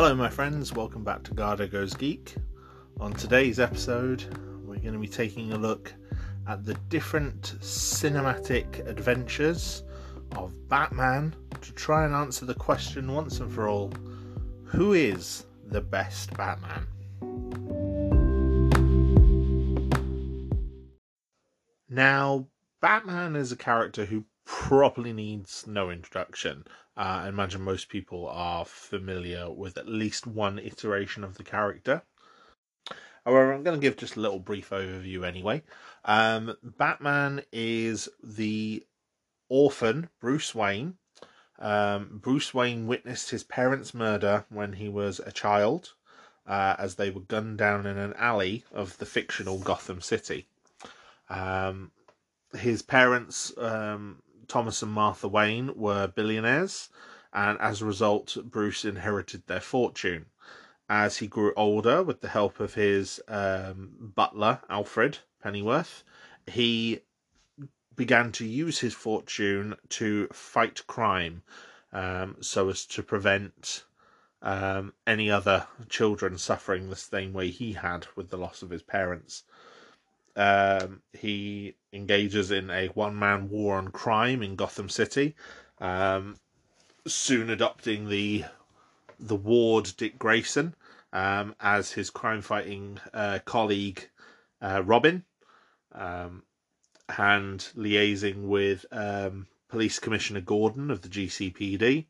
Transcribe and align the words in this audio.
Hello, 0.00 0.14
my 0.14 0.30
friends. 0.30 0.72
Welcome 0.72 1.02
back 1.02 1.24
to 1.24 1.34
Garda 1.34 1.66
Goes 1.66 1.92
Geek. 1.92 2.36
On 3.00 3.12
today's 3.12 3.58
episode, 3.58 4.22
we're 4.64 4.78
going 4.78 4.92
to 4.92 4.98
be 5.00 5.08
taking 5.08 5.52
a 5.52 5.58
look 5.58 5.92
at 6.46 6.64
the 6.64 6.74
different 6.88 7.56
cinematic 7.58 8.86
adventures 8.86 9.82
of 10.36 10.52
Batman 10.68 11.34
to 11.62 11.72
try 11.72 12.04
and 12.04 12.14
answer 12.14 12.44
the 12.44 12.54
question 12.54 13.12
once 13.12 13.40
and 13.40 13.52
for 13.52 13.68
all 13.68 13.92
who 14.62 14.92
is 14.92 15.46
the 15.66 15.80
best 15.80 16.32
Batman? 16.36 16.86
Now, 21.88 22.46
Batman 22.80 23.34
is 23.34 23.50
a 23.50 23.56
character 23.56 24.04
who 24.04 24.26
properly 24.48 25.12
needs 25.12 25.66
no 25.66 25.90
introduction. 25.90 26.64
Uh, 26.96 27.20
I 27.24 27.28
imagine 27.28 27.60
most 27.60 27.90
people 27.90 28.26
are 28.28 28.64
familiar 28.64 29.50
with 29.50 29.76
at 29.76 29.86
least 29.86 30.26
one 30.26 30.58
iteration 30.58 31.22
of 31.22 31.36
the 31.36 31.44
character. 31.44 32.02
However, 33.26 33.52
I'm 33.52 33.62
going 33.62 33.78
to 33.78 33.86
give 33.86 33.98
just 33.98 34.16
a 34.16 34.20
little 34.20 34.38
brief 34.38 34.70
overview 34.70 35.26
anyway. 35.26 35.62
Um, 36.06 36.56
Batman 36.62 37.42
is 37.52 38.08
the 38.24 38.86
orphan 39.50 40.08
Bruce 40.18 40.54
Wayne. 40.54 40.94
Um, 41.58 42.18
Bruce 42.22 42.54
Wayne 42.54 42.86
witnessed 42.86 43.28
his 43.28 43.44
parents' 43.44 43.92
murder 43.92 44.46
when 44.48 44.72
he 44.72 44.88
was 44.88 45.20
a 45.20 45.30
child, 45.30 45.92
uh, 46.46 46.74
as 46.78 46.94
they 46.94 47.10
were 47.10 47.20
gunned 47.20 47.58
down 47.58 47.84
in 47.84 47.98
an 47.98 48.14
alley 48.14 48.64
of 48.72 48.96
the 48.96 49.06
fictional 49.06 49.58
Gotham 49.58 50.00
City. 50.00 50.48
Um, 51.28 51.92
his 52.56 52.80
parents 52.80 53.52
um, 53.58 54.22
Thomas 54.48 54.82
and 54.82 54.92
Martha 54.92 55.28
Wayne 55.28 55.76
were 55.76 56.08
billionaires, 56.08 56.88
and 57.32 57.58
as 57.60 57.80
a 57.80 57.86
result, 57.86 58.36
Bruce 58.44 58.84
inherited 58.84 59.46
their 59.46 59.60
fortune. 59.60 60.26
As 60.88 61.18
he 61.18 61.26
grew 61.26 61.52
older, 61.54 62.02
with 62.02 62.22
the 62.22 62.28
help 62.28 62.58
of 62.58 62.74
his 62.74 63.20
um, 63.28 64.12
butler, 64.16 64.60
Alfred 64.70 65.18
Pennyworth, 65.42 66.02
he 66.46 67.00
began 67.94 68.32
to 68.32 68.46
use 68.46 68.78
his 68.78 68.94
fortune 68.94 69.74
to 69.90 70.28
fight 70.28 70.86
crime 70.86 71.42
um, 71.92 72.36
so 72.40 72.70
as 72.70 72.86
to 72.86 73.02
prevent 73.02 73.84
um, 74.40 74.94
any 75.06 75.30
other 75.30 75.66
children 75.88 76.38
suffering 76.38 76.88
the 76.88 76.96
same 76.96 77.32
way 77.32 77.50
he 77.50 77.72
had 77.72 78.06
with 78.16 78.30
the 78.30 78.38
loss 78.38 78.62
of 78.62 78.70
his 78.70 78.82
parents. 78.82 79.42
Um, 80.36 81.02
he 81.12 81.74
engages 81.92 82.50
in 82.50 82.70
a 82.70 82.88
one 82.88 83.18
man 83.18 83.48
war 83.48 83.76
on 83.76 83.88
crime 83.88 84.42
in 84.42 84.56
Gotham 84.56 84.88
City, 84.88 85.34
um, 85.80 86.36
soon 87.06 87.50
adopting 87.50 88.08
the 88.08 88.44
the 89.20 89.36
ward 89.36 89.92
Dick 89.96 90.18
Grayson 90.18 90.74
um, 91.12 91.54
as 91.60 91.92
his 91.92 92.10
crime 92.10 92.42
fighting 92.42 93.00
uh, 93.12 93.40
colleague 93.44 94.08
uh, 94.60 94.82
Robin, 94.84 95.24
um, 95.92 96.42
and 97.16 97.60
liaising 97.76 98.42
with 98.42 98.84
um, 98.92 99.46
Police 99.68 99.98
Commissioner 99.98 100.40
Gordon 100.40 100.90
of 100.90 101.02
the 101.02 101.08
GCPD 101.08 102.06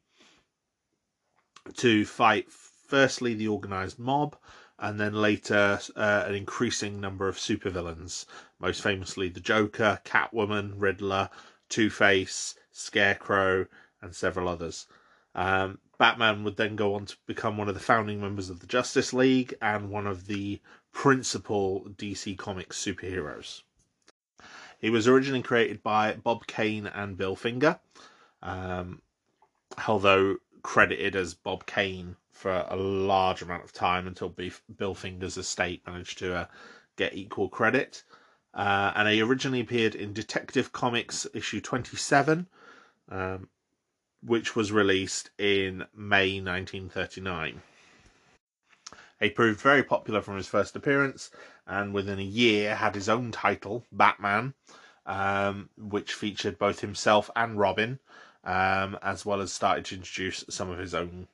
to 1.77 2.05
fight 2.05 2.51
firstly 2.51 3.35
the 3.35 3.49
organised 3.49 3.99
mob 3.99 4.37
and 4.79 5.01
then 5.01 5.15
later 5.15 5.81
uh, 5.97 6.25
an 6.27 6.35
increasing 6.35 7.01
number 7.01 7.29
of 7.29 7.37
supervillains, 7.37 8.27
most 8.59 8.83
famously 8.83 9.29
the 9.29 9.41
Joker, 9.41 10.01
Catwoman, 10.05 10.75
Riddler, 10.77 11.31
Two 11.69 11.91
Face, 11.91 12.55
Scarecrow, 12.71 13.67
and 14.01 14.15
several 14.15 14.49
others. 14.49 14.87
Um, 15.35 15.79
Batman 15.99 16.45
would 16.45 16.57
then 16.57 16.77
go 16.77 16.95
on 16.95 17.07
to 17.07 17.17
become 17.27 17.57
one 17.57 17.69
of 17.69 17.75
the 17.75 17.81
founding 17.81 18.21
members 18.21 18.51
of 18.51 18.61
the 18.61 18.67
Justice 18.67 19.13
League 19.13 19.55
and 19.61 19.91
one 19.91 20.07
of 20.07 20.27
the 20.27 20.61
principal 20.93 21.87
DC 21.97 22.39
Comics 22.39 22.83
superheroes. 22.83 23.63
He 24.81 24.91
was 24.91 25.09
originally 25.09 25.43
created 25.43 25.83
by 25.83 26.15
Bob 26.15 26.47
Kane 26.47 26.87
and 26.87 27.17
Bill 27.17 27.35
Finger, 27.35 27.81
um, 28.43 29.03
although 29.89 30.37
credited 30.63 31.17
as 31.17 31.35
Bob 31.35 31.67
Kane 31.67 32.17
for 32.39 32.65
a 32.69 32.77
large 32.77 33.43
amount 33.43 33.65
of 33.65 33.73
time 33.73 34.07
until 34.07 34.33
Bill 34.77 34.95
Finger's 34.95 35.37
estate 35.37 35.85
managed 35.85 36.19
to 36.19 36.37
uh, 36.37 36.47
get 36.95 37.17
equal 37.17 37.49
credit. 37.49 38.05
Uh, 38.55 38.93
and 38.95 39.09
he 39.09 39.21
originally 39.21 39.61
appeared 39.61 39.97
in 39.97 40.13
Detective 40.13 40.73
Comics 40.73 41.27
issue 41.35 41.61
27, 41.61 42.47
um, 43.11 43.49
which 44.23 44.55
was 44.55 44.71
released 44.71 45.31
in 45.37 45.85
May 45.93 46.41
1939. 46.41 47.61
He 49.19 49.31
proved 49.31 49.61
very 49.61 49.83
popular 49.83 50.23
from 50.23 50.37
his 50.37 50.47
first 50.47 50.77
appearance, 50.77 51.33
and 51.67 51.93
within 51.93 52.21
a 52.21 52.23
year 52.23 52.77
had 52.77 52.95
his 52.95 53.09
own 53.09 53.33
title, 53.33 53.85
Batman, 53.91 54.55
um, 55.07 55.71
which 55.77 56.15
featured 56.15 56.57
both 56.57 56.81
himself 56.81 57.31
and 57.35 57.59
Robin, 57.59 57.99
um, 58.45 58.97
as 59.03 59.27
well 59.27 59.41
as 59.41 59.53
started 59.53 59.87
to 59.87 59.97
introduce 59.97 60.45
some 60.49 60.71
of 60.71 60.79
his 60.79 60.95
own 60.95 61.27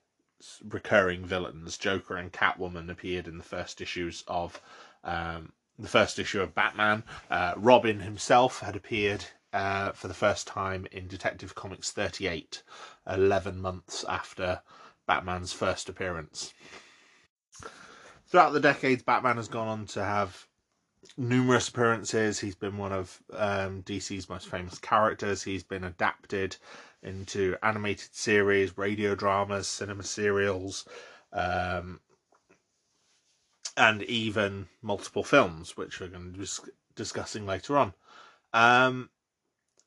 recurring 0.68 1.24
villains. 1.24 1.78
Joker 1.78 2.16
and 2.16 2.32
Catwoman 2.32 2.90
appeared 2.90 3.28
in 3.28 3.38
the 3.38 3.44
first 3.44 3.80
issues 3.80 4.24
of 4.26 4.60
um, 5.02 5.52
the 5.78 5.88
first 5.88 6.18
issue 6.18 6.40
of 6.40 6.54
Batman. 6.54 7.04
Uh, 7.30 7.54
Robin 7.56 8.00
himself 8.00 8.60
had 8.60 8.76
appeared 8.76 9.24
uh, 9.52 9.92
for 9.92 10.08
the 10.08 10.14
first 10.14 10.46
time 10.46 10.86
in 10.90 11.06
Detective 11.06 11.54
Comics 11.54 11.92
38, 11.92 12.62
11 13.08 13.60
months 13.60 14.04
after 14.08 14.60
Batman's 15.06 15.52
first 15.52 15.88
appearance. 15.88 16.52
Throughout 18.26 18.52
the 18.52 18.60
decades, 18.60 19.02
Batman 19.02 19.36
has 19.36 19.48
gone 19.48 19.68
on 19.68 19.86
to 19.86 20.04
have 20.04 20.48
numerous 21.16 21.68
appearances. 21.68 22.40
He's 22.40 22.54
been 22.56 22.78
one 22.78 22.92
of 22.92 23.22
um, 23.32 23.82
DC's 23.82 24.28
most 24.28 24.48
famous 24.48 24.78
characters. 24.78 25.42
He's 25.42 25.62
been 25.62 25.84
adapted 25.84 26.56
into 27.04 27.56
animated 27.62 28.14
series, 28.14 28.76
radio 28.76 29.14
dramas, 29.14 29.68
cinema 29.68 30.02
serials, 30.02 30.86
um, 31.32 32.00
and 33.76 34.02
even 34.04 34.68
multiple 34.82 35.24
films, 35.24 35.76
which 35.76 36.00
we're 36.00 36.08
going 36.08 36.32
to 36.32 36.38
be 36.38 36.46
discussing 36.94 37.46
later 37.46 37.76
on. 37.76 37.94
Um, 38.52 39.10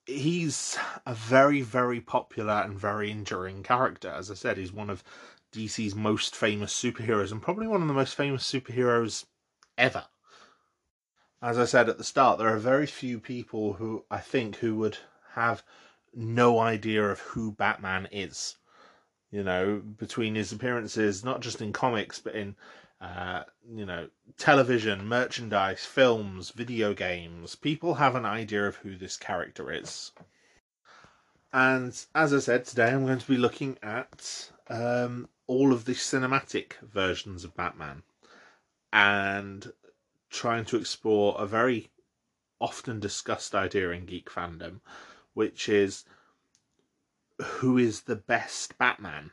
he's 0.05 0.77
a 1.05 1.13
very, 1.13 1.61
very 1.61 2.01
popular 2.01 2.61
and 2.61 2.79
very 2.79 3.11
enduring 3.11 3.63
character. 3.63 4.09
As 4.09 4.31
I 4.31 4.35
said, 4.35 4.57
he's 4.57 4.73
one 4.73 4.89
of 4.89 5.03
DC's 5.51 5.95
most 5.95 6.35
famous 6.35 6.73
superheroes 6.73 7.31
and 7.31 7.41
probably 7.41 7.67
one 7.67 7.81
of 7.81 7.87
the 7.87 7.93
most 7.93 8.15
famous 8.15 8.49
superheroes 8.49 9.25
ever. 9.77 10.05
As 11.41 11.57
I 11.57 11.65
said 11.65 11.87
at 11.87 11.97
the 11.97 12.03
start, 12.03 12.39
there 12.39 12.53
are 12.53 12.57
very 12.57 12.87
few 12.87 13.19
people 13.19 13.73
who 13.73 14.05
I 14.09 14.19
think 14.19 14.57
who 14.57 14.75
would 14.77 14.97
have 15.33 15.63
no 16.13 16.59
idea 16.59 17.03
of 17.03 17.19
who 17.19 17.51
Batman 17.51 18.07
is. 18.11 18.57
You 19.31 19.43
know, 19.43 19.79
between 19.79 20.35
his 20.35 20.51
appearances, 20.51 21.23
not 21.23 21.41
just 21.41 21.61
in 21.61 21.73
comics, 21.73 22.19
but 22.19 22.35
in, 22.35 22.55
uh, 23.01 23.43
you 23.69 23.85
know, 23.85 24.07
television, 24.37 25.05
merchandise, 25.05 25.85
films, 25.85 26.51
video 26.51 26.93
games, 26.93 27.55
people 27.55 27.95
have 27.95 28.15
an 28.15 28.25
idea 28.25 28.65
of 28.65 28.77
who 28.77 28.95
this 28.95 29.17
character 29.17 29.71
is. 29.71 30.11
And 31.51 31.93
as 32.15 32.33
I 32.33 32.39
said, 32.39 32.65
today 32.65 32.91
I'm 32.91 33.05
going 33.05 33.19
to 33.19 33.27
be 33.27 33.37
looking 33.37 33.77
at 33.81 34.51
um, 34.69 35.27
all 35.47 35.73
of 35.73 35.85
the 35.85 35.93
cinematic 35.93 36.73
versions 36.81 37.43
of 37.43 37.55
Batman 37.55 38.03
and 38.93 39.71
trying 40.29 40.65
to 40.65 40.77
explore 40.77 41.35
a 41.39 41.45
very 41.45 41.89
often 42.59 42.99
discussed 42.99 43.55
idea 43.55 43.91
in 43.91 44.05
geek 44.05 44.29
fandom, 44.29 44.81
which 45.37 45.69
is 45.69 46.03
who 47.39 47.77
is 47.77 48.01
the 48.01 48.15
best 48.15 48.75
Batman. 48.79 49.29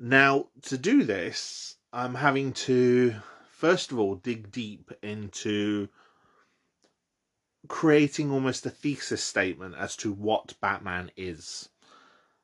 Now, 0.00 0.48
to 0.62 0.76
do 0.76 1.04
this, 1.04 1.76
I'm 1.92 2.16
having 2.16 2.52
to 2.66 3.14
first 3.52 3.92
of 3.92 4.00
all 4.00 4.16
dig 4.16 4.50
deep 4.50 4.90
into 5.00 5.88
creating 7.68 8.32
almost 8.32 8.66
a 8.66 8.70
thesis 8.70 9.22
statement 9.22 9.76
as 9.78 9.94
to 9.98 10.12
what 10.12 10.60
Batman 10.60 11.12
is. 11.16 11.68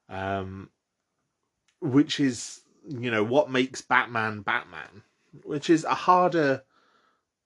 Um, 0.08 0.70
which 1.80 2.20
is, 2.20 2.60
you 2.88 3.10
know, 3.10 3.24
what 3.24 3.50
makes 3.50 3.82
Batman 3.82 4.42
Batman, 4.42 5.02
which 5.42 5.68
is 5.68 5.82
a 5.82 5.94
harder 5.94 6.62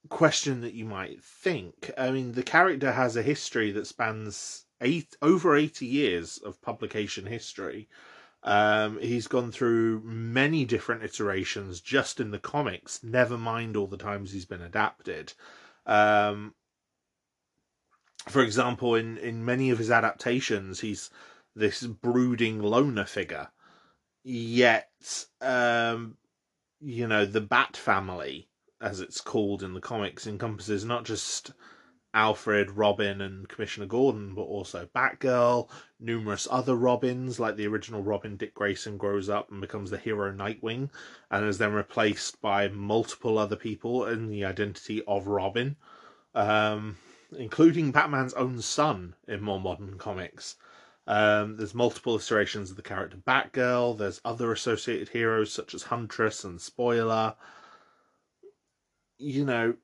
question 0.09 0.61
that 0.61 0.75
you 0.75 0.85
might 0.85 1.23
think. 1.23 1.91
I 1.97 2.11
mean, 2.11 2.33
the 2.33 2.43
character 2.43 2.93
has 2.93 3.17
a 3.17 3.23
history 3.23 3.71
that 3.73 3.87
spans 3.87 4.67
eight 4.81 5.17
over 5.23 5.57
80 5.57 5.87
years 5.87 6.39
of 6.39 6.61
publication 6.61 7.27
history. 7.27 7.89
Um, 8.43 8.99
he's 9.01 9.27
gone 9.27 9.51
through 9.51 10.03
many 10.05 10.67
different 10.67 11.03
iterations 11.03 11.81
just 11.81 12.21
in 12.21 12.31
the 12.31 12.39
comics, 12.39 13.03
never 13.03 13.39
mind 13.39 13.77
all 13.77 13.87
the 13.87 13.97
times 13.97 14.33
he's 14.33 14.45
been 14.45 14.61
adapted. 14.61 15.33
Um, 15.87 16.55
for 18.29 18.43
example, 18.43 18.95
in, 18.95 19.17
in 19.19 19.45
many 19.45 19.71
of 19.71 19.79
his 19.79 19.91
adaptations, 19.91 20.81
he's 20.81 21.11
this 21.55 21.85
brooding 21.85 22.61
loner 22.61 23.05
figure. 23.05 23.49
yet 24.25 24.91
um, 25.41 26.17
you 26.81 27.07
know 27.07 27.25
the 27.25 27.41
Bat 27.41 27.77
family, 27.77 28.49
as 28.81 29.01
it's 29.01 29.21
called 29.21 29.63
in 29.63 29.75
the 29.75 29.81
comics, 29.81 30.27
encompasses 30.27 30.85
not 30.85 31.05
just 31.05 31.53
Alfred, 32.15 32.71
Robin, 32.71 33.21
and 33.21 33.49
Commissioner 33.49 33.87
Gordon, 33.87 34.35
but 34.35 34.43
also 34.43 34.89
Batgirl, 34.95 35.69
numerous 35.99 36.47
other 36.49 36.77
Robins, 36.77 37.41
like 37.41 37.57
the 37.57 37.67
original 37.67 38.03
Robin 38.03 38.37
Dick 38.37 38.55
Grayson 38.55 38.97
grows 38.97 39.29
up 39.29 39.51
and 39.51 39.61
becomes 39.61 39.91
the 39.91 39.99
hero 39.99 40.33
Nightwing, 40.33 40.91
and 41.31 41.45
is 41.45 41.59
then 41.59 41.73
replaced 41.73 42.41
by 42.41 42.69
multiple 42.69 43.37
other 43.37 43.57
people 43.57 44.07
in 44.07 44.29
the 44.29 44.45
identity 44.45 45.03
of 45.09 45.27
Robin, 45.27 45.77
um, 46.37 46.97
including 47.37 47.91
Batman's 47.91 48.35
own 48.35 48.61
son 48.61 49.17
in 49.27 49.43
more 49.43 49.61
modern 49.61 49.99
comics. 49.99 50.55
Um, 51.07 51.57
there's 51.57 51.75
multiple 51.75 52.17
iterations 52.17 52.71
of 52.71 52.77
the 52.77 52.83
character 52.83 53.17
Batgirl. 53.17 53.99
There's 53.99 54.21
other 54.25 54.53
associated 54.53 55.09
heroes 55.09 55.53
such 55.53 55.75
as 55.75 55.83
Huntress 55.83 56.45
and 56.45 56.61
Spoiler. 56.61 57.35
You 59.19 59.45
know, 59.45 59.75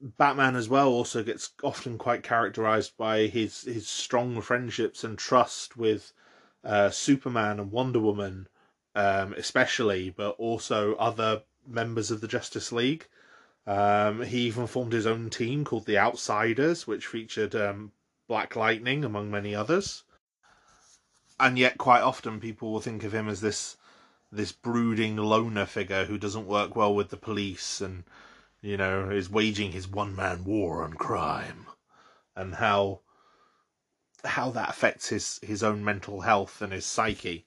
Batman 0.00 0.54
as 0.54 0.68
well 0.68 0.88
also 0.88 1.24
gets 1.24 1.50
often 1.62 1.98
quite 1.98 2.22
characterized 2.22 2.96
by 2.96 3.26
his 3.26 3.62
his 3.62 3.88
strong 3.88 4.40
friendships 4.40 5.02
and 5.02 5.18
trust 5.18 5.76
with 5.76 6.12
uh, 6.62 6.90
Superman 6.90 7.58
and 7.58 7.72
Wonder 7.72 7.98
Woman, 7.98 8.48
um, 8.94 9.32
especially, 9.34 10.10
but 10.10 10.30
also 10.38 10.94
other 10.94 11.42
members 11.66 12.10
of 12.10 12.20
the 12.20 12.28
Justice 12.28 12.70
League. 12.70 13.08
Um, 13.66 14.22
he 14.22 14.46
even 14.46 14.66
formed 14.66 14.92
his 14.92 15.06
own 15.06 15.30
team 15.30 15.64
called 15.64 15.86
the 15.86 15.98
Outsiders, 15.98 16.86
which 16.86 17.06
featured 17.06 17.54
um, 17.54 17.92
Black 18.28 18.56
Lightning 18.56 19.04
among 19.04 19.30
many 19.30 19.54
others. 19.54 20.04
And 21.40 21.58
yet, 21.58 21.76
quite 21.76 22.00
often, 22.00 22.40
people 22.40 22.72
will 22.72 22.80
think 22.80 23.04
of 23.04 23.14
him 23.14 23.28
as 23.28 23.40
this 23.40 23.76
this 24.30 24.52
brooding 24.52 25.16
loner 25.16 25.66
figure 25.66 26.04
who 26.04 26.18
doesn't 26.18 26.46
work 26.46 26.76
well 26.76 26.94
with 26.94 27.08
the 27.08 27.16
police 27.16 27.80
and 27.80 28.04
you 28.60 28.76
know, 28.76 29.10
is 29.10 29.30
waging 29.30 29.72
his 29.72 29.88
one 29.88 30.14
man 30.14 30.44
war 30.44 30.82
on 30.82 30.94
crime, 30.94 31.66
and 32.34 32.54
how 32.56 33.00
how 34.24 34.50
that 34.50 34.70
affects 34.70 35.08
his 35.08 35.38
his 35.42 35.62
own 35.62 35.84
mental 35.84 36.22
health 36.22 36.60
and 36.60 36.72
his 36.72 36.86
psyche. 36.86 37.46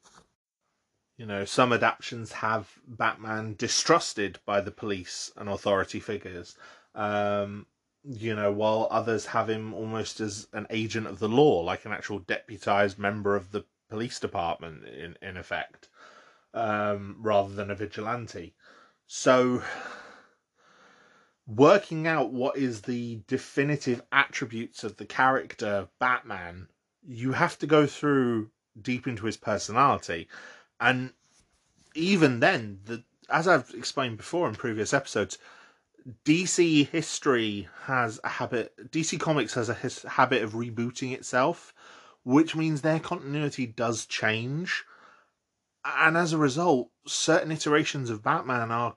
You 1.17 1.25
know, 1.25 1.45
some 1.45 1.71
adaptations 1.73 2.31
have 2.31 2.79
Batman 2.87 3.55
distrusted 3.57 4.39
by 4.45 4.61
the 4.61 4.71
police 4.71 5.31
and 5.35 5.49
authority 5.49 5.99
figures. 5.99 6.55
Um, 6.95 7.67
you 8.03 8.35
know, 8.35 8.51
while 8.51 8.87
others 8.89 9.27
have 9.27 9.49
him 9.49 9.73
almost 9.73 10.19
as 10.19 10.47
an 10.53 10.65
agent 10.71 11.05
of 11.05 11.19
the 11.19 11.29
law, 11.29 11.61
like 11.61 11.85
an 11.85 11.91
actual 11.91 12.19
deputized 12.19 12.97
member 12.97 13.35
of 13.35 13.51
the 13.51 13.65
police 13.89 14.19
department, 14.19 14.85
in 14.87 15.17
in 15.21 15.37
effect, 15.37 15.89
um, 16.53 17.17
rather 17.19 17.53
than 17.53 17.69
a 17.69 17.75
vigilante. 17.75 18.55
So 19.05 19.61
working 21.55 22.07
out 22.07 22.31
what 22.31 22.57
is 22.57 22.83
the 22.83 23.19
definitive 23.27 24.01
attributes 24.11 24.83
of 24.83 24.97
the 24.97 25.05
character 25.05 25.89
Batman, 25.99 26.67
you 27.05 27.33
have 27.33 27.57
to 27.59 27.67
go 27.67 27.85
through 27.85 28.49
deep 28.81 29.05
into 29.05 29.25
his 29.25 29.37
personality. 29.37 30.29
And 30.79 31.11
even 31.93 32.39
then, 32.39 32.79
the 32.85 33.03
as 33.29 33.47
I've 33.47 33.71
explained 33.75 34.17
before 34.17 34.47
in 34.47 34.55
previous 34.55 34.93
episodes, 34.93 35.37
DC 36.25 36.87
history 36.89 37.67
has 37.83 38.19
a 38.23 38.29
habit, 38.29 38.91
DC 38.91 39.19
Comics 39.19 39.53
has 39.53 39.69
a 39.69 39.73
his, 39.73 40.03
habit 40.03 40.43
of 40.43 40.53
rebooting 40.53 41.13
itself, 41.13 41.73
which 42.23 42.55
means 42.55 42.81
their 42.81 42.99
continuity 42.99 43.65
does 43.65 44.05
change. 44.05 44.83
And 45.83 46.17
as 46.17 46.33
a 46.33 46.37
result, 46.37 46.91
certain 47.07 47.51
iterations 47.51 48.09
of 48.09 48.23
Batman 48.23 48.71
are 48.71 48.95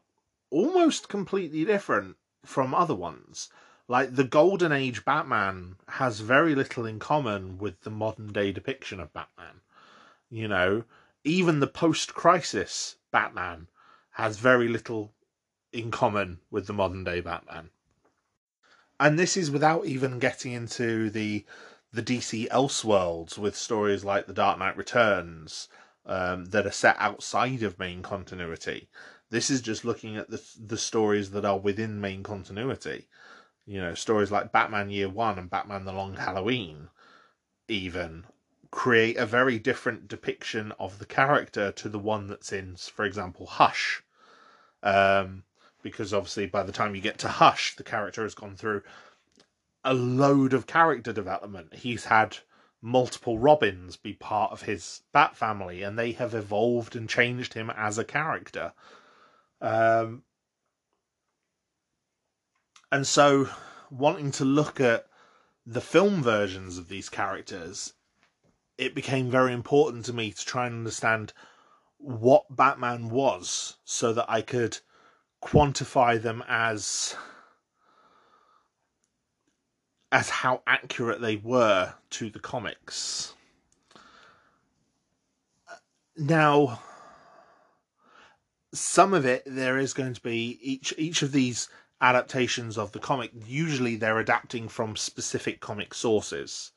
almost 0.50 1.08
completely 1.08 1.64
different 1.64 2.16
from 2.44 2.74
other 2.74 2.94
ones. 2.94 3.48
Like 3.86 4.14
the 4.14 4.24
Golden 4.24 4.72
Age 4.72 5.04
Batman 5.04 5.76
has 5.88 6.20
very 6.20 6.54
little 6.54 6.86
in 6.86 6.98
common 6.98 7.58
with 7.58 7.82
the 7.82 7.90
modern 7.90 8.32
day 8.32 8.52
depiction 8.52 9.00
of 9.00 9.12
Batman. 9.12 9.60
You 10.30 10.48
know, 10.48 10.84
even 11.22 11.60
the 11.60 11.66
post 11.66 12.14
crisis 12.14 12.96
Batman 13.10 13.68
has 14.12 14.38
very 14.38 14.68
little 14.68 15.12
in 15.72 15.90
common 15.90 16.40
with 16.50 16.66
the 16.66 16.72
modern 16.72 17.04
day 17.04 17.20
Batman. 17.20 17.70
And 18.98 19.18
this 19.18 19.36
is 19.36 19.50
without 19.50 19.86
even 19.86 20.18
getting 20.18 20.52
into 20.52 21.10
the 21.10 21.44
the 21.92 22.02
DC 22.02 22.48
Elseworlds 22.48 23.38
with 23.38 23.56
stories 23.56 24.04
like 24.04 24.26
The 24.26 24.32
Dark 24.32 24.58
Knight 24.58 24.76
Returns 24.76 25.68
um, 26.06 26.46
that 26.46 26.66
are 26.66 26.72
set 26.72 26.96
outside 26.98 27.62
of 27.62 27.78
main 27.78 28.02
continuity. 28.02 28.88
This 29.34 29.50
is 29.50 29.62
just 29.62 29.84
looking 29.84 30.16
at 30.16 30.30
the 30.30 30.40
the 30.64 30.78
stories 30.78 31.32
that 31.32 31.44
are 31.44 31.58
within 31.58 32.00
main 32.00 32.22
continuity. 32.22 33.08
You 33.66 33.80
know, 33.80 33.94
stories 33.94 34.30
like 34.30 34.52
Batman 34.52 34.90
Year 34.90 35.08
One 35.08 35.40
and 35.40 35.50
Batman: 35.50 35.84
The 35.84 35.92
Long 35.92 36.14
Halloween, 36.14 36.88
even 37.66 38.26
create 38.70 39.16
a 39.16 39.26
very 39.26 39.58
different 39.58 40.06
depiction 40.06 40.70
of 40.78 41.00
the 41.00 41.04
character 41.04 41.72
to 41.72 41.88
the 41.88 41.98
one 41.98 42.28
that's 42.28 42.52
in, 42.52 42.76
for 42.76 43.04
example, 43.04 43.46
Hush. 43.46 44.04
Um, 44.84 45.42
because 45.82 46.14
obviously, 46.14 46.46
by 46.46 46.62
the 46.62 46.70
time 46.70 46.94
you 46.94 47.00
get 47.00 47.18
to 47.18 47.28
Hush, 47.28 47.74
the 47.74 47.82
character 47.82 48.22
has 48.22 48.36
gone 48.36 48.54
through 48.54 48.82
a 49.82 49.94
load 49.94 50.54
of 50.54 50.68
character 50.68 51.12
development. 51.12 51.74
He's 51.74 52.04
had 52.04 52.36
multiple 52.80 53.40
Robins 53.40 53.96
be 53.96 54.12
part 54.12 54.52
of 54.52 54.62
his 54.62 55.02
Bat 55.10 55.34
family, 55.34 55.82
and 55.82 55.98
they 55.98 56.12
have 56.12 56.34
evolved 56.34 56.94
and 56.94 57.08
changed 57.08 57.54
him 57.54 57.68
as 57.70 57.98
a 57.98 58.04
character. 58.04 58.72
Um, 59.64 60.24
and 62.92 63.06
so, 63.06 63.48
wanting 63.90 64.30
to 64.32 64.44
look 64.44 64.78
at 64.78 65.06
the 65.64 65.80
film 65.80 66.22
versions 66.22 66.76
of 66.76 66.88
these 66.88 67.08
characters, 67.08 67.94
it 68.76 68.94
became 68.94 69.30
very 69.30 69.54
important 69.54 70.04
to 70.04 70.12
me 70.12 70.32
to 70.32 70.44
try 70.44 70.66
and 70.66 70.74
understand 70.74 71.32
what 71.96 72.54
Batman 72.54 73.08
was 73.08 73.78
so 73.84 74.12
that 74.12 74.26
I 74.28 74.42
could 74.42 74.80
quantify 75.42 76.20
them 76.20 76.44
as 76.46 77.16
as 80.12 80.28
how 80.28 80.62
accurate 80.66 81.22
they 81.22 81.36
were 81.36 81.94
to 82.10 82.28
the 82.28 82.38
comics. 82.38 83.32
Now, 86.16 86.80
some 88.74 89.14
of 89.14 89.24
it 89.24 89.42
there 89.46 89.78
is 89.78 89.94
going 89.94 90.12
to 90.12 90.20
be 90.20 90.58
each 90.60 90.92
each 90.98 91.22
of 91.22 91.32
these 91.32 91.68
adaptations 92.00 92.76
of 92.76 92.92
the 92.92 92.98
comic 92.98 93.30
usually 93.46 93.96
they're 93.96 94.18
adapting 94.18 94.68
from 94.68 94.96
specific 94.96 95.60
comic 95.60 95.94
sources. 95.94 96.72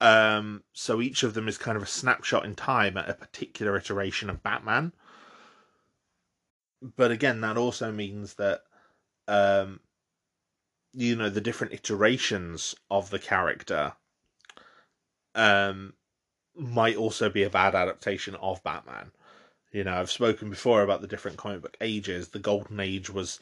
Um 0.00 0.62
so 0.72 1.00
each 1.00 1.22
of 1.22 1.34
them 1.34 1.48
is 1.48 1.58
kind 1.58 1.76
of 1.76 1.82
a 1.82 1.86
snapshot 1.86 2.44
in 2.44 2.54
time 2.54 2.96
at 2.96 3.08
a 3.08 3.14
particular 3.14 3.76
iteration 3.76 4.30
of 4.30 4.42
batman. 4.42 4.92
But 6.80 7.10
again 7.10 7.40
that 7.40 7.56
also 7.56 7.90
means 7.90 8.34
that 8.34 8.62
um 9.26 9.80
you 10.92 11.16
know 11.16 11.28
the 11.28 11.40
different 11.40 11.72
iterations 11.72 12.76
of 12.90 13.10
the 13.10 13.18
character 13.18 13.94
um 15.34 15.94
might 16.54 16.96
also 16.96 17.28
be 17.28 17.42
a 17.42 17.50
bad 17.50 17.74
adaptation 17.74 18.34
of 18.36 18.62
batman 18.62 19.10
you 19.76 19.84
know, 19.84 20.00
I've 20.00 20.10
spoken 20.10 20.48
before 20.48 20.82
about 20.82 21.02
the 21.02 21.06
different 21.06 21.36
comic 21.36 21.60
book 21.60 21.76
ages. 21.82 22.28
The 22.28 22.38
Golden 22.38 22.80
Age 22.80 23.10
was 23.10 23.40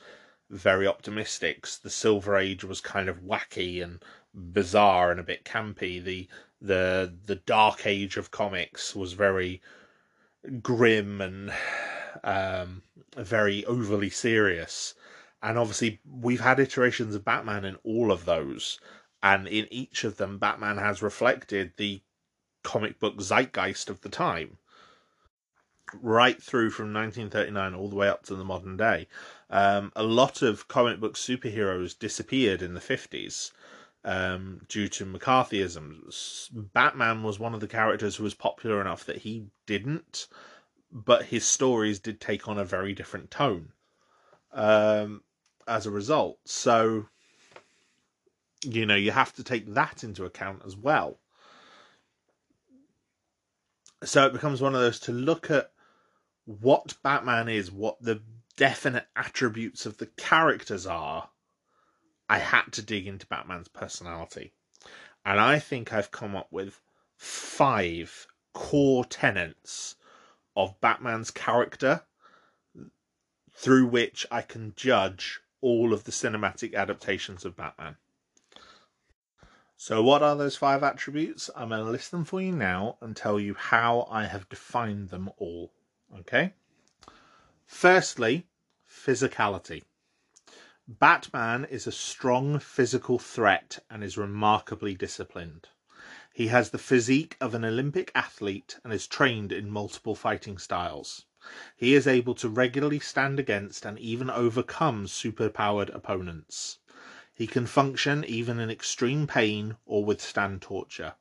very 0.50 0.84
optimistic. 0.84 1.64
The 1.80 1.90
Silver 1.90 2.36
Age 2.36 2.64
was 2.64 2.80
kind 2.80 3.08
of 3.08 3.22
wacky 3.22 3.80
and 3.80 4.02
bizarre 4.34 5.12
and 5.12 5.20
a 5.20 5.22
bit 5.22 5.44
campy. 5.44 6.02
The 6.02 6.26
the 6.60 7.14
the 7.26 7.36
Dark 7.36 7.86
Age 7.86 8.16
of 8.16 8.32
comics 8.32 8.96
was 8.96 9.12
very 9.12 9.62
grim 10.60 11.20
and 11.20 11.52
um, 12.24 12.82
very 13.16 13.64
overly 13.66 14.10
serious. 14.10 14.94
And 15.40 15.56
obviously, 15.56 16.00
we've 16.04 16.40
had 16.40 16.58
iterations 16.58 17.14
of 17.14 17.24
Batman 17.24 17.64
in 17.64 17.76
all 17.84 18.10
of 18.10 18.24
those, 18.24 18.80
and 19.22 19.46
in 19.46 19.72
each 19.72 20.02
of 20.02 20.16
them, 20.16 20.38
Batman 20.38 20.78
has 20.78 21.00
reflected 21.00 21.74
the 21.76 22.02
comic 22.64 22.98
book 22.98 23.20
zeitgeist 23.20 23.88
of 23.88 24.00
the 24.00 24.08
time 24.08 24.58
right 26.02 26.42
through 26.42 26.70
from 26.70 26.92
1939 26.92 27.74
all 27.74 27.88
the 27.88 27.96
way 27.96 28.08
up 28.08 28.24
to 28.24 28.34
the 28.34 28.44
modern 28.44 28.76
day. 28.76 29.06
Um, 29.50 29.92
a 29.94 30.02
lot 30.02 30.42
of 30.42 30.68
comic 30.68 31.00
book 31.00 31.14
superheroes 31.14 31.98
disappeared 31.98 32.62
in 32.62 32.74
the 32.74 32.80
50s 32.80 33.52
um, 34.04 34.60
due 34.68 34.88
to 34.88 35.06
McCarthyism. 35.06 36.72
Batman 36.72 37.22
was 37.22 37.38
one 37.38 37.54
of 37.54 37.60
the 37.60 37.68
characters 37.68 38.16
who 38.16 38.24
was 38.24 38.34
popular 38.34 38.80
enough 38.80 39.04
that 39.06 39.18
he 39.18 39.46
didn't, 39.66 40.28
but 40.92 41.26
his 41.26 41.44
stories 41.44 41.98
did 41.98 42.20
take 42.20 42.48
on 42.48 42.58
a 42.58 42.64
very 42.64 42.92
different 42.92 43.30
tone 43.30 43.70
um, 44.52 45.22
as 45.66 45.86
a 45.86 45.90
result. 45.90 46.38
So, 46.44 47.06
you 48.62 48.86
know, 48.86 48.96
you 48.96 49.10
have 49.10 49.32
to 49.34 49.44
take 49.44 49.74
that 49.74 50.04
into 50.04 50.24
account 50.24 50.62
as 50.66 50.76
well. 50.76 51.18
So 54.04 54.26
it 54.26 54.34
becomes 54.34 54.60
one 54.60 54.74
of 54.74 54.80
those 54.82 55.00
to 55.00 55.12
look 55.12 55.50
at 55.50 55.70
what 56.44 56.96
Batman 57.02 57.48
is, 57.48 57.70
what 57.70 58.00
the 58.00 58.22
definite 58.56 59.06
attributes 59.16 59.86
of 59.86 59.98
the 59.98 60.06
characters 60.06 60.86
are, 60.86 61.30
I 62.28 62.38
had 62.38 62.72
to 62.72 62.82
dig 62.82 63.06
into 63.06 63.26
Batman's 63.26 63.68
personality. 63.68 64.52
And 65.24 65.40
I 65.40 65.58
think 65.58 65.92
I've 65.92 66.10
come 66.10 66.36
up 66.36 66.48
with 66.50 66.80
five 67.16 68.26
core 68.52 69.04
tenets 69.04 69.96
of 70.56 70.80
Batman's 70.80 71.30
character 71.30 72.02
through 73.52 73.86
which 73.86 74.26
I 74.30 74.42
can 74.42 74.74
judge 74.76 75.40
all 75.60 75.92
of 75.92 76.04
the 76.04 76.12
cinematic 76.12 76.74
adaptations 76.74 77.44
of 77.44 77.56
Batman. 77.56 77.96
So, 79.76 80.02
what 80.02 80.22
are 80.22 80.36
those 80.36 80.56
five 80.56 80.82
attributes? 80.82 81.50
I'm 81.54 81.68
going 81.68 81.84
to 81.84 81.90
list 81.90 82.10
them 82.10 82.24
for 82.24 82.40
you 82.40 82.52
now 82.52 82.96
and 83.00 83.16
tell 83.16 83.40
you 83.40 83.54
how 83.54 84.06
I 84.10 84.24
have 84.24 84.48
defined 84.48 85.08
them 85.08 85.30
all. 85.36 85.72
Okay? 86.20 86.54
Firstly, 87.66 88.46
physicality. 88.88 89.82
Batman 90.86 91.64
is 91.64 91.86
a 91.86 91.92
strong 91.92 92.58
physical 92.58 93.18
threat 93.18 93.78
and 93.88 94.04
is 94.04 94.18
remarkably 94.18 94.94
disciplined. 94.94 95.68
He 96.32 96.48
has 96.48 96.70
the 96.70 96.78
physique 96.78 97.36
of 97.40 97.54
an 97.54 97.64
Olympic 97.64 98.12
athlete 98.14 98.78
and 98.84 98.92
is 98.92 99.06
trained 99.06 99.50
in 99.50 99.70
multiple 99.70 100.14
fighting 100.14 100.58
styles. 100.58 101.24
He 101.76 101.94
is 101.94 102.06
able 102.06 102.34
to 102.36 102.48
regularly 102.48 103.00
stand 103.00 103.38
against 103.38 103.84
and 103.84 103.98
even 103.98 104.30
overcome 104.30 105.06
superpowered 105.06 105.94
opponents. 105.94 106.78
He 107.32 107.46
can 107.46 107.66
function 107.66 108.24
even 108.24 108.60
in 108.60 108.70
extreme 108.70 109.26
pain 109.26 109.76
or 109.86 110.04
withstand 110.04 110.62
torture. 110.62 111.14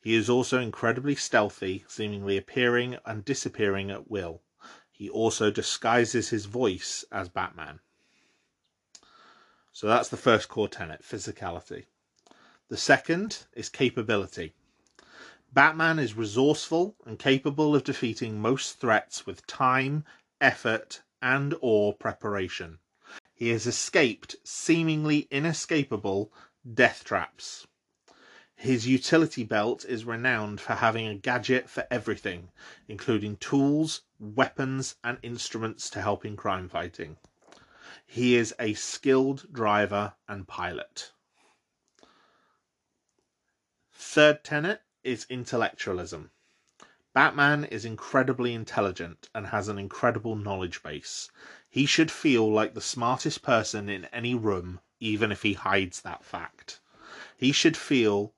He 0.00 0.14
is 0.14 0.28
also 0.28 0.58
incredibly 0.58 1.14
stealthy, 1.14 1.84
seemingly 1.88 2.36
appearing 2.36 2.98
and 3.04 3.24
disappearing 3.24 3.90
at 3.90 4.10
will. 4.10 4.42
He 4.90 5.08
also 5.08 5.50
disguises 5.50 6.28
his 6.28 6.46
voice 6.46 7.04
as 7.10 7.28
Batman. 7.28 7.80
So 9.72 9.86
that's 9.86 10.08
the 10.08 10.16
first 10.16 10.48
core 10.48 10.68
tenet 10.68 11.02
physicality. 11.02 11.86
The 12.68 12.76
second 12.76 13.46
is 13.54 13.68
capability. 13.68 14.52
Batman 15.52 15.98
is 15.98 16.14
resourceful 16.14 16.96
and 17.04 17.18
capable 17.18 17.74
of 17.74 17.84
defeating 17.84 18.40
most 18.40 18.78
threats 18.78 19.26
with 19.26 19.46
time, 19.46 20.04
effort, 20.40 21.02
and 21.20 21.54
or 21.60 21.94
preparation. 21.94 22.78
He 23.34 23.48
has 23.48 23.66
escaped 23.66 24.36
seemingly 24.44 25.26
inescapable 25.30 26.32
death 26.72 27.04
traps. 27.04 27.66
His 28.62 28.86
utility 28.86 29.42
belt 29.42 29.84
is 29.84 30.04
renowned 30.04 30.60
for 30.60 30.74
having 30.74 31.08
a 31.08 31.16
gadget 31.16 31.68
for 31.68 31.84
everything, 31.90 32.52
including 32.86 33.38
tools, 33.38 34.02
weapons, 34.20 34.94
and 35.02 35.18
instruments 35.20 35.90
to 35.90 36.00
help 36.00 36.24
in 36.24 36.36
crime 36.36 36.68
fighting. 36.68 37.16
He 38.06 38.36
is 38.36 38.54
a 38.60 38.74
skilled 38.74 39.52
driver 39.52 40.14
and 40.28 40.46
pilot. 40.46 41.10
Third 43.90 44.44
tenet 44.44 44.82
is 45.02 45.26
intellectualism. 45.28 46.30
Batman 47.12 47.64
is 47.64 47.84
incredibly 47.84 48.54
intelligent 48.54 49.28
and 49.34 49.48
has 49.48 49.66
an 49.66 49.76
incredible 49.76 50.36
knowledge 50.36 50.84
base. 50.84 51.32
He 51.68 51.84
should 51.84 52.12
feel 52.12 52.48
like 52.48 52.74
the 52.74 52.80
smartest 52.80 53.42
person 53.42 53.88
in 53.88 54.04
any 54.12 54.36
room, 54.36 54.78
even 55.00 55.32
if 55.32 55.42
he 55.42 55.54
hides 55.54 56.02
that 56.02 56.24
fact. 56.24 56.78
He 57.36 57.50
should 57.50 57.76
feel 57.76 58.32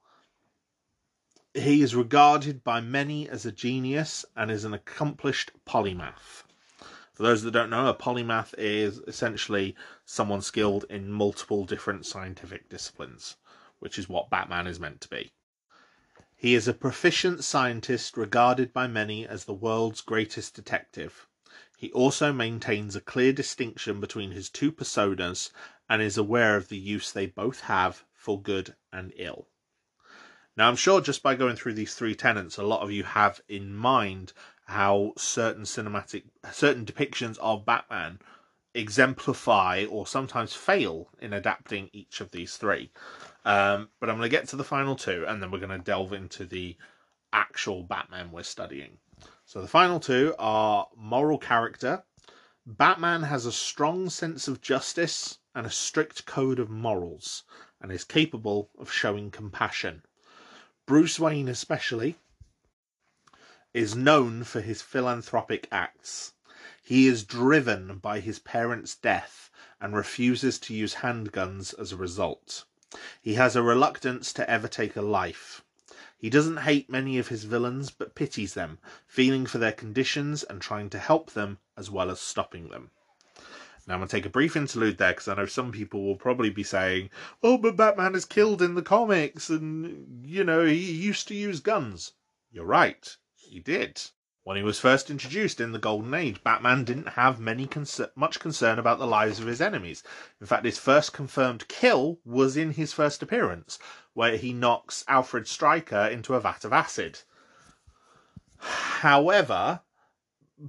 he 1.54 1.82
is 1.82 1.94
regarded 1.94 2.64
by 2.64 2.80
many 2.80 3.28
as 3.28 3.46
a 3.46 3.52
genius 3.52 4.24
and 4.34 4.50
is 4.50 4.64
an 4.64 4.74
accomplished 4.74 5.52
polymath. 5.64 6.42
For 7.12 7.22
those 7.22 7.44
that 7.44 7.52
don't 7.52 7.70
know, 7.70 7.86
a 7.86 7.94
polymath 7.94 8.54
is 8.58 8.98
essentially 9.06 9.76
someone 10.04 10.42
skilled 10.42 10.84
in 10.90 11.12
multiple 11.12 11.64
different 11.64 12.06
scientific 12.06 12.68
disciplines, 12.68 13.36
which 13.78 14.00
is 14.00 14.08
what 14.08 14.30
Batman 14.30 14.66
is 14.66 14.80
meant 14.80 15.00
to 15.02 15.08
be. 15.08 15.30
He 16.34 16.56
is 16.56 16.66
a 16.66 16.74
proficient 16.74 17.44
scientist 17.44 18.16
regarded 18.16 18.72
by 18.72 18.88
many 18.88 19.24
as 19.24 19.44
the 19.44 19.54
world's 19.54 20.00
greatest 20.00 20.54
detective. 20.54 21.28
He 21.76 21.92
also 21.92 22.32
maintains 22.32 22.96
a 22.96 23.00
clear 23.00 23.32
distinction 23.32 24.00
between 24.00 24.32
his 24.32 24.50
two 24.50 24.72
personas 24.72 25.52
and 25.88 26.02
is 26.02 26.18
aware 26.18 26.56
of 26.56 26.68
the 26.68 26.78
use 26.78 27.12
they 27.12 27.26
both 27.26 27.60
have 27.60 28.04
for 28.12 28.42
good 28.42 28.74
and 28.92 29.12
ill. 29.14 29.46
Now, 30.56 30.68
I'm 30.68 30.76
sure 30.76 31.00
just 31.00 31.22
by 31.22 31.34
going 31.34 31.56
through 31.56 31.74
these 31.74 31.94
three 31.94 32.14
tenets, 32.14 32.58
a 32.58 32.62
lot 32.62 32.82
of 32.82 32.92
you 32.92 33.02
have 33.02 33.40
in 33.48 33.74
mind 33.74 34.32
how 34.66 35.12
certain 35.16 35.64
cinematic, 35.64 36.24
certain 36.52 36.86
depictions 36.86 37.38
of 37.38 37.66
Batman 37.66 38.20
exemplify 38.72 39.84
or 39.88 40.06
sometimes 40.06 40.52
fail 40.54 41.08
in 41.20 41.32
adapting 41.32 41.90
each 41.92 42.20
of 42.20 42.30
these 42.30 42.56
three. 42.56 42.90
Um, 43.44 43.88
but 43.98 44.08
I'm 44.08 44.16
going 44.16 44.30
to 44.30 44.36
get 44.36 44.48
to 44.48 44.56
the 44.56 44.64
final 44.64 44.96
two 44.96 45.24
and 45.26 45.42
then 45.42 45.50
we're 45.50 45.58
going 45.58 45.76
to 45.76 45.78
delve 45.78 46.12
into 46.12 46.44
the 46.44 46.76
actual 47.32 47.82
Batman 47.82 48.30
we're 48.30 48.42
studying. 48.44 48.98
So 49.44 49.60
the 49.60 49.68
final 49.68 50.00
two 50.00 50.34
are 50.38 50.88
moral 50.96 51.38
character. 51.38 52.04
Batman 52.64 53.22
has 53.22 53.44
a 53.44 53.52
strong 53.52 54.08
sense 54.08 54.48
of 54.48 54.60
justice 54.60 55.38
and 55.54 55.66
a 55.66 55.70
strict 55.70 56.26
code 56.26 56.58
of 56.58 56.70
morals 56.70 57.42
and 57.80 57.92
is 57.92 58.04
capable 58.04 58.70
of 58.78 58.90
showing 58.90 59.30
compassion. 59.30 60.02
Bruce 60.86 61.18
Wayne, 61.18 61.48
especially, 61.48 62.16
is 63.72 63.96
known 63.96 64.44
for 64.44 64.60
his 64.60 64.82
philanthropic 64.82 65.66
acts. 65.72 66.34
He 66.82 67.06
is 67.08 67.24
driven 67.24 67.96
by 67.98 68.20
his 68.20 68.38
parents' 68.38 68.94
death 68.94 69.50
and 69.80 69.96
refuses 69.96 70.58
to 70.58 70.74
use 70.74 70.96
handguns 70.96 71.72
as 71.78 71.92
a 71.92 71.96
result. 71.96 72.64
He 73.22 73.34
has 73.34 73.56
a 73.56 73.62
reluctance 73.62 74.30
to 74.34 74.48
ever 74.48 74.68
take 74.68 74.94
a 74.94 75.00
life. 75.02 75.64
He 76.18 76.28
doesn't 76.28 76.58
hate 76.58 76.90
many 76.90 77.18
of 77.18 77.28
his 77.28 77.44
villains, 77.44 77.90
but 77.90 78.14
pities 78.14 78.52
them, 78.52 78.78
feeling 79.06 79.46
for 79.46 79.56
their 79.56 79.72
conditions 79.72 80.42
and 80.42 80.60
trying 80.60 80.90
to 80.90 80.98
help 80.98 81.32
them 81.32 81.60
as 81.78 81.90
well 81.90 82.10
as 82.10 82.20
stopping 82.20 82.68
them. 82.68 82.90
Now, 83.86 83.94
I'm 83.94 84.00
going 84.00 84.08
to 84.08 84.16
take 84.16 84.26
a 84.26 84.30
brief 84.30 84.56
interlude 84.56 84.98
there 84.98 85.12
because 85.12 85.28
I 85.28 85.34
know 85.34 85.46
some 85.46 85.70
people 85.70 86.04
will 86.04 86.16
probably 86.16 86.50
be 86.50 86.62
saying, 86.62 87.10
oh, 87.42 87.58
but 87.58 87.76
Batman 87.76 88.14
is 88.14 88.24
killed 88.24 88.62
in 88.62 88.74
the 88.74 88.82
comics 88.82 89.50
and, 89.50 90.24
you 90.26 90.42
know, 90.44 90.64
he 90.64 90.92
used 90.92 91.28
to 91.28 91.34
use 91.34 91.60
guns. 91.60 92.12
You're 92.50 92.64
right 92.64 93.16
he 93.54 93.60
did. 93.60 94.00
When 94.42 94.56
he 94.56 94.64
was 94.64 94.80
first 94.80 95.10
introduced 95.10 95.60
in 95.60 95.72
the 95.72 95.78
Golden 95.78 96.12
Age, 96.12 96.42
Batman 96.42 96.84
didn't 96.84 97.10
have 97.10 97.38
many 97.38 97.68
much 98.16 98.40
concern 98.40 98.78
about 98.78 98.98
the 98.98 99.06
lives 99.06 99.38
of 99.38 99.46
his 99.46 99.60
enemies. 99.60 100.02
In 100.40 100.46
fact, 100.46 100.64
his 100.64 100.76
first 100.76 101.12
confirmed 101.12 101.68
kill 101.68 102.18
was 102.24 102.56
in 102.56 102.72
his 102.72 102.92
first 102.92 103.22
appearance, 103.22 103.78
where 104.12 104.36
he 104.36 104.52
knocks 104.52 105.04
Alfred 105.06 105.46
Stryker 105.46 106.06
into 106.06 106.34
a 106.34 106.40
vat 106.40 106.64
of 106.64 106.72
acid. 106.72 107.20
However, 108.58 109.80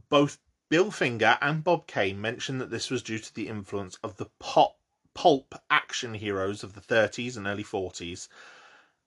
both 0.10 0.38
Bill 0.68 0.90
Finger 0.90 1.38
and 1.42 1.64
Bob 1.64 1.86
Kane 1.86 2.20
mentioned 2.20 2.60
that 2.60 2.72
this 2.72 2.90
was 2.90 3.04
due 3.04 3.20
to 3.20 3.34
the 3.34 3.48
influence 3.48 3.98
of 4.04 4.18
the 4.18 4.26
pop, 4.40 4.80
pulp 5.14 5.54
action 5.70 6.16
heroes 6.16 6.64
of 6.64 6.74
the 6.74 6.82
30s 6.82 7.38
and 7.38 7.46
early 7.46 7.64
40s 7.64 8.28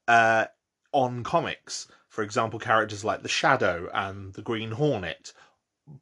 uh, 0.07 0.47
on 0.93 1.25
comics. 1.25 1.89
For 2.09 2.23
example, 2.23 2.59
characters 2.61 3.05
like 3.05 3.23
the 3.23 3.29
Shadow 3.29 3.91
and 3.93 4.35
the 4.35 4.43
Green 4.43 4.73
Hornet, 4.73 5.33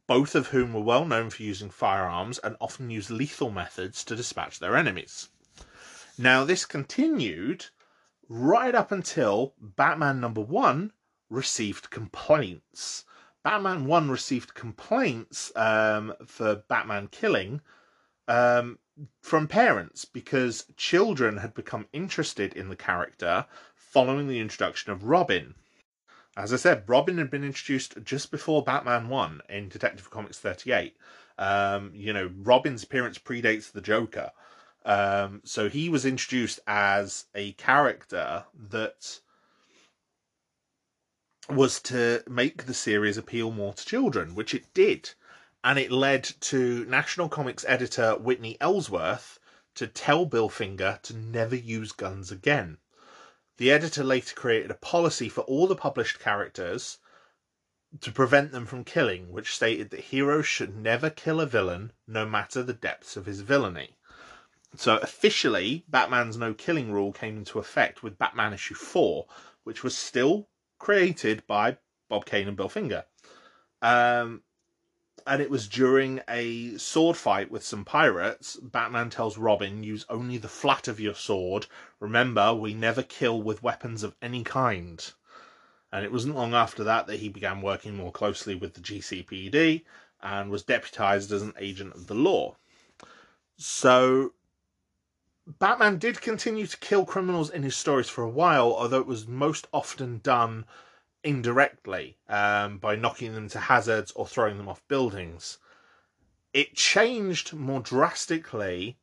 both 0.06 0.34
of 0.34 0.48
whom 0.48 0.74
were 0.74 0.80
well 0.80 1.04
known 1.04 1.30
for 1.30 1.42
using 1.42 1.70
firearms 1.70 2.38
and 2.38 2.56
often 2.60 2.90
used 2.90 3.10
lethal 3.10 3.50
methods 3.50 4.04
to 4.04 4.16
dispatch 4.16 4.58
their 4.58 4.76
enemies. 4.76 5.30
Now, 6.18 6.44
this 6.44 6.66
continued 6.66 7.66
right 8.28 8.74
up 8.74 8.92
until 8.92 9.54
Batman 9.60 10.20
number 10.20 10.40
one 10.40 10.92
received 11.30 11.90
complaints. 11.90 13.04
Batman 13.46 13.86
1 13.86 14.10
received 14.10 14.54
complaints 14.54 15.52
um, 15.54 16.12
for 16.26 16.64
Batman 16.66 17.06
killing 17.06 17.60
um, 18.26 18.80
from 19.22 19.46
parents 19.46 20.04
because 20.04 20.66
children 20.76 21.36
had 21.36 21.54
become 21.54 21.86
interested 21.92 22.54
in 22.54 22.70
the 22.70 22.74
character 22.74 23.46
following 23.76 24.26
the 24.26 24.40
introduction 24.40 24.90
of 24.90 25.04
Robin. 25.04 25.54
As 26.36 26.52
I 26.52 26.56
said, 26.56 26.88
Robin 26.88 27.18
had 27.18 27.30
been 27.30 27.44
introduced 27.44 28.02
just 28.02 28.32
before 28.32 28.64
Batman 28.64 29.08
1 29.08 29.42
in 29.48 29.68
Detective 29.68 30.10
Comics 30.10 30.40
38. 30.40 30.96
Um, 31.38 31.92
you 31.94 32.12
know, 32.12 32.32
Robin's 32.38 32.82
appearance 32.82 33.16
predates 33.16 33.70
the 33.70 33.80
Joker. 33.80 34.32
Um, 34.84 35.40
so 35.44 35.68
he 35.68 35.88
was 35.88 36.04
introduced 36.04 36.58
as 36.66 37.26
a 37.32 37.52
character 37.52 38.46
that 38.70 39.20
was 41.48 41.80
to 41.82 42.22
make 42.28 42.64
the 42.64 42.74
series 42.74 43.16
appeal 43.16 43.50
more 43.50 43.72
to 43.74 43.84
children, 43.84 44.34
which 44.34 44.54
it 44.54 44.72
did. 44.74 45.10
And 45.62 45.78
it 45.78 45.90
led 45.90 46.24
to 46.24 46.84
National 46.86 47.28
Comics 47.28 47.64
editor 47.66 48.16
Whitney 48.16 48.56
Ellsworth 48.60 49.38
to 49.74 49.86
tell 49.86 50.26
Bill 50.26 50.48
Finger 50.48 50.98
to 51.02 51.16
never 51.16 51.56
use 51.56 51.92
guns 51.92 52.30
again. 52.30 52.78
The 53.58 53.70
editor 53.70 54.04
later 54.04 54.34
created 54.34 54.70
a 54.70 54.74
policy 54.74 55.28
for 55.28 55.42
all 55.42 55.66
the 55.66 55.76
published 55.76 56.18
characters 56.18 56.98
to 58.00 58.12
prevent 58.12 58.52
them 58.52 58.66
from 58.66 58.84
killing, 58.84 59.30
which 59.30 59.54
stated 59.54 59.90
that 59.90 60.00
heroes 60.00 60.46
should 60.46 60.76
never 60.76 61.08
kill 61.08 61.40
a 61.40 61.46
villain, 61.46 61.92
no 62.06 62.26
matter 62.26 62.62
the 62.62 62.74
depths 62.74 63.16
of 63.16 63.26
his 63.26 63.40
villainy. 63.40 63.96
So 64.74 64.98
officially, 64.98 65.84
Batman's 65.88 66.36
no 66.36 66.52
killing 66.52 66.92
rule 66.92 67.12
came 67.12 67.38
into 67.38 67.58
effect 67.58 68.02
with 68.02 68.18
Batman 68.18 68.52
issue 68.52 68.74
4, 68.74 69.26
which 69.64 69.82
was 69.82 69.96
still 69.96 70.48
created 70.78 71.46
by 71.46 71.78
Bob 72.08 72.26
Kane 72.26 72.48
and 72.48 72.56
Bill 72.56 72.68
Finger. 72.68 73.04
Um, 73.82 74.42
and 75.26 75.42
it 75.42 75.50
was 75.50 75.66
during 75.66 76.20
a 76.28 76.76
sword 76.78 77.16
fight 77.16 77.50
with 77.50 77.64
some 77.64 77.84
pirates. 77.84 78.56
Batman 78.56 79.10
tells 79.10 79.36
Robin, 79.36 79.82
use 79.82 80.06
only 80.08 80.38
the 80.38 80.48
flat 80.48 80.86
of 80.86 81.00
your 81.00 81.14
sword. 81.14 81.66
Remember, 81.98 82.54
we 82.54 82.74
never 82.74 83.02
kill 83.02 83.42
with 83.42 83.62
weapons 83.62 84.02
of 84.02 84.14
any 84.22 84.44
kind. 84.44 85.12
And 85.90 86.04
it 86.04 86.12
wasn't 86.12 86.36
long 86.36 86.54
after 86.54 86.84
that 86.84 87.06
that 87.06 87.18
he 87.18 87.28
began 87.28 87.60
working 87.60 87.96
more 87.96 88.12
closely 88.12 88.54
with 88.54 88.74
the 88.74 88.80
GCPD 88.80 89.84
and 90.22 90.50
was 90.50 90.62
deputized 90.62 91.32
as 91.32 91.42
an 91.42 91.54
agent 91.58 91.94
of 91.94 92.06
the 92.06 92.14
law. 92.14 92.56
So 93.56 94.32
Batman 95.46 95.98
did 95.98 96.20
continue 96.20 96.66
to 96.66 96.76
kill 96.78 97.06
criminals 97.06 97.50
in 97.50 97.62
his 97.62 97.76
stories 97.76 98.08
for 98.08 98.24
a 98.24 98.28
while, 98.28 98.74
although 98.74 99.00
it 99.00 99.06
was 99.06 99.28
most 99.28 99.68
often 99.72 100.18
done 100.18 100.64
indirectly 101.22 102.18
um, 102.28 102.78
by 102.78 102.96
knocking 102.96 103.34
them 103.34 103.48
to 103.50 103.60
hazards 103.60 104.10
or 104.12 104.26
throwing 104.26 104.56
them 104.56 104.68
off 104.68 104.86
buildings. 104.88 105.58
It 106.52 106.74
changed 106.74 107.52
more 107.52 107.80
drastically 107.80 108.98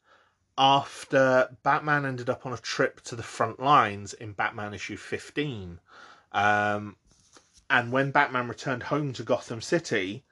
after 0.57 1.55
Batman 1.63 2.05
ended 2.05 2.29
up 2.29 2.45
on 2.45 2.53
a 2.53 2.57
trip 2.57 3.01
to 3.01 3.15
the 3.15 3.23
front 3.23 3.59
lines 3.59 4.13
in 4.13 4.33
Batman 4.33 4.73
issue 4.73 4.97
15. 4.97 5.79
Um, 6.33 6.97
and 7.69 7.91
when 7.91 8.11
Batman 8.11 8.49
returned 8.49 8.83
home 8.83 9.13
to 9.13 9.23
Gotham 9.23 9.61
City, 9.61 10.25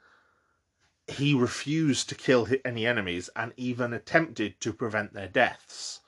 he 1.11 1.33
refused 1.33 2.09
to 2.09 2.15
kill 2.15 2.47
any 2.65 2.85
enemies 2.85 3.29
and 3.35 3.53
even 3.57 3.93
attempted 3.93 4.59
to 4.61 4.73
prevent 4.73 5.13
their 5.13 5.27
deaths. 5.27 5.99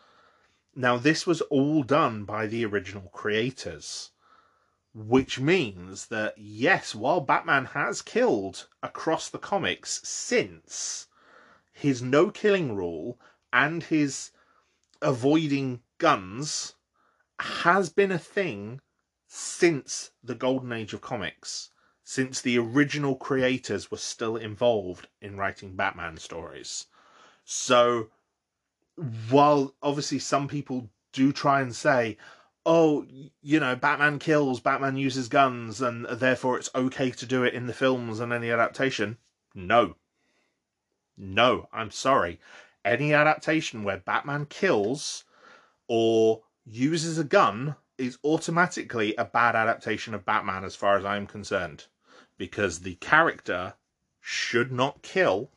Now, 0.75 0.97
this 0.97 1.27
was 1.27 1.41
all 1.41 1.83
done 1.83 2.23
by 2.25 2.47
the 2.47 2.65
original 2.65 3.09
creators, 3.13 4.11
which 4.93 5.39
means 5.39 6.07
that, 6.07 6.35
yes, 6.37 6.95
while 6.95 7.21
Batman 7.21 7.65
has 7.65 8.01
killed 8.01 8.67
across 8.81 9.29
the 9.29 9.39
comics 9.39 10.01
since 10.03 11.07
his 11.71 12.01
no 12.01 12.31
killing 12.31 12.75
rule 12.75 13.19
and 13.51 13.83
his 13.83 14.31
avoiding 15.01 15.81
guns 15.97 16.75
has 17.39 17.89
been 17.89 18.11
a 18.11 18.19
thing 18.19 18.79
since 19.27 20.11
the 20.23 20.35
golden 20.35 20.71
age 20.71 20.93
of 20.93 21.01
comics, 21.01 21.71
since 22.03 22.41
the 22.41 22.57
original 22.57 23.15
creators 23.15 23.89
were 23.89 23.97
still 23.97 24.35
involved 24.35 25.07
in 25.21 25.37
writing 25.37 25.75
Batman 25.75 26.17
stories. 26.17 26.87
So 27.45 28.09
while 29.29 29.73
obviously 29.81 30.19
some 30.19 30.47
people 30.47 30.89
do 31.13 31.31
try 31.31 31.61
and 31.61 31.75
say, 31.75 32.17
oh, 32.65 33.05
you 33.41 33.59
know, 33.59 33.75
Batman 33.75 34.19
kills, 34.19 34.59
Batman 34.59 34.97
uses 34.97 35.27
guns, 35.27 35.81
and 35.81 36.05
therefore 36.05 36.57
it's 36.57 36.69
okay 36.75 37.11
to 37.11 37.25
do 37.25 37.43
it 37.43 37.53
in 37.53 37.67
the 37.67 37.73
films 37.73 38.19
and 38.19 38.31
any 38.31 38.51
adaptation. 38.51 39.17
No. 39.53 39.95
No, 41.17 41.67
I'm 41.71 41.91
sorry. 41.91 42.39
Any 42.83 43.13
adaptation 43.13 43.83
where 43.83 43.97
Batman 43.97 44.45
kills 44.45 45.23
or 45.87 46.43
uses 46.65 47.17
a 47.17 47.23
gun 47.23 47.75
is 47.97 48.17
automatically 48.23 49.15
a 49.15 49.25
bad 49.25 49.55
adaptation 49.55 50.13
of 50.13 50.25
Batman 50.25 50.63
as 50.63 50.75
far 50.75 50.97
as 50.97 51.05
I'm 51.05 51.27
concerned. 51.27 51.85
Because 52.37 52.79
the 52.79 52.95
character 52.95 53.75
should 54.19 54.71
not 54.71 55.01
kill 55.01 55.49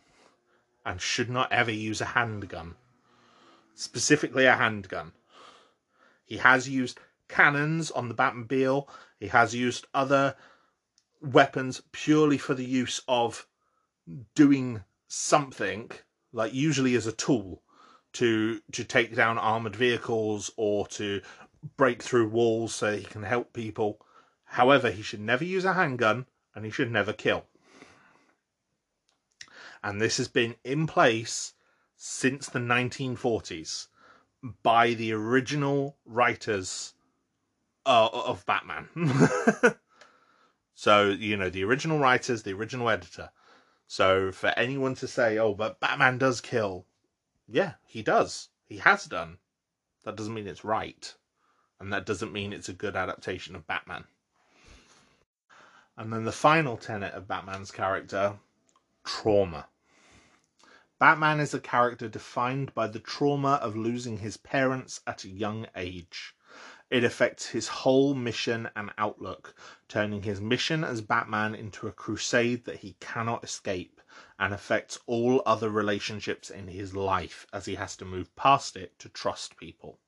and 0.84 1.00
should 1.00 1.30
not 1.30 1.50
ever 1.52 1.70
use 1.70 2.00
a 2.00 2.06
handgun 2.06 2.76
specifically 3.76 4.46
a 4.46 4.56
handgun. 4.56 5.12
He 6.24 6.38
has 6.38 6.68
used 6.68 6.98
cannons 7.28 7.90
on 7.90 8.08
the 8.08 8.14
Batmobile. 8.14 8.88
He 9.20 9.28
has 9.28 9.54
used 9.54 9.86
other 9.94 10.34
weapons 11.20 11.82
purely 11.92 12.38
for 12.38 12.54
the 12.54 12.64
use 12.64 13.00
of 13.06 13.46
doing 14.34 14.82
something, 15.06 15.90
like 16.32 16.52
usually 16.52 16.96
as 16.96 17.06
a 17.06 17.12
tool 17.12 17.62
to 18.14 18.60
to 18.72 18.82
take 18.82 19.14
down 19.14 19.38
armored 19.38 19.76
vehicles 19.76 20.50
or 20.56 20.86
to 20.88 21.20
break 21.76 22.02
through 22.02 22.28
walls 22.28 22.74
so 22.74 22.96
he 22.96 23.04
can 23.04 23.22
help 23.22 23.52
people. 23.52 24.00
However, 24.44 24.90
he 24.90 25.02
should 25.02 25.20
never 25.20 25.44
use 25.44 25.64
a 25.64 25.74
handgun 25.74 26.26
and 26.56 26.64
he 26.64 26.70
should 26.70 26.90
never 26.90 27.12
kill. 27.12 27.44
And 29.84 30.00
this 30.00 30.16
has 30.16 30.26
been 30.26 30.56
in 30.64 30.86
place 30.86 31.52
since 31.96 32.48
the 32.48 32.58
1940s 32.58 33.88
by 34.62 34.94
the 34.94 35.12
original 35.12 35.96
writers 36.06 36.94
uh, 37.84 38.08
of 38.12 38.44
Batman. 38.46 38.88
so, 40.74 41.10
you 41.10 41.36
know, 41.36 41.50
the 41.50 41.62
original 41.62 41.98
writers, 41.98 42.42
the 42.42 42.54
original 42.54 42.88
editor. 42.88 43.30
So, 43.86 44.32
for 44.32 44.48
anyone 44.56 44.94
to 44.96 45.06
say, 45.06 45.38
oh, 45.38 45.54
but 45.54 45.78
Batman 45.78 46.18
does 46.18 46.40
kill, 46.40 46.86
yeah, 47.46 47.74
he 47.84 48.02
does. 48.02 48.48
He 48.64 48.78
has 48.78 49.04
done. 49.04 49.38
That 50.04 50.16
doesn't 50.16 50.34
mean 50.34 50.48
it's 50.48 50.64
right. 50.64 51.14
And 51.78 51.92
that 51.92 52.06
doesn't 52.06 52.32
mean 52.32 52.52
it's 52.52 52.68
a 52.68 52.72
good 52.72 52.96
adaptation 52.96 53.54
of 53.54 53.66
Batman. 53.66 54.04
And 55.96 56.12
then 56.12 56.24
the 56.24 56.32
final 56.32 56.76
tenet 56.76 57.14
of 57.14 57.26
Batman's 57.26 57.70
character 57.70 58.38
trauma. 59.04 59.68
Batman 60.98 61.40
is 61.40 61.54
a 61.54 61.61
character 61.61 62.09
defined 62.09 62.74
by 62.74 62.87
the 62.87 63.00
trauma 63.00 63.54
of 63.62 63.76
losing 63.76 64.18
his 64.18 64.37
parents 64.37 65.00
at 65.06 65.24
a 65.24 65.28
young 65.28 65.66
age. 65.74 66.35
It 66.90 67.02
affects 67.02 67.48
his 67.48 67.68
whole 67.68 68.14
mission 68.14 68.70
and 68.76 68.92
outlook, 68.96 69.54
turning 69.88 70.22
his 70.22 70.40
mission 70.40 70.85
as 70.85 71.00
Batman 71.00 71.54
into 71.54 71.87
a 71.88 71.92
crusade 71.92 72.64
that 72.64 72.80
he 72.80 72.94
cannot 73.00 73.42
escape, 73.42 74.00
and 74.38 74.54
affects 74.54 74.98
all 75.06 75.42
other 75.44 75.68
relationships 75.68 76.48
in 76.48 76.68
his 76.68 76.94
life 76.94 77.46
as 77.52 77.64
he 77.66 77.74
has 77.74 77.96
to 77.96 78.04
move 78.04 78.35
past 78.37 78.76
it 78.76 78.98
to 78.98 79.09
trust 79.09 79.56
people. 79.56 79.98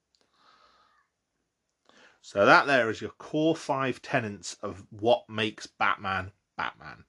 So, 2.21 2.45
that 2.45 2.67
there 2.67 2.91
is 2.91 3.01
your 3.01 3.13
core 3.13 3.57
five 3.57 4.03
tenets 4.03 4.57
of 4.63 4.85
what 4.91 5.29
makes 5.29 5.67
Batman 5.67 6.33
Batman 6.57 7.05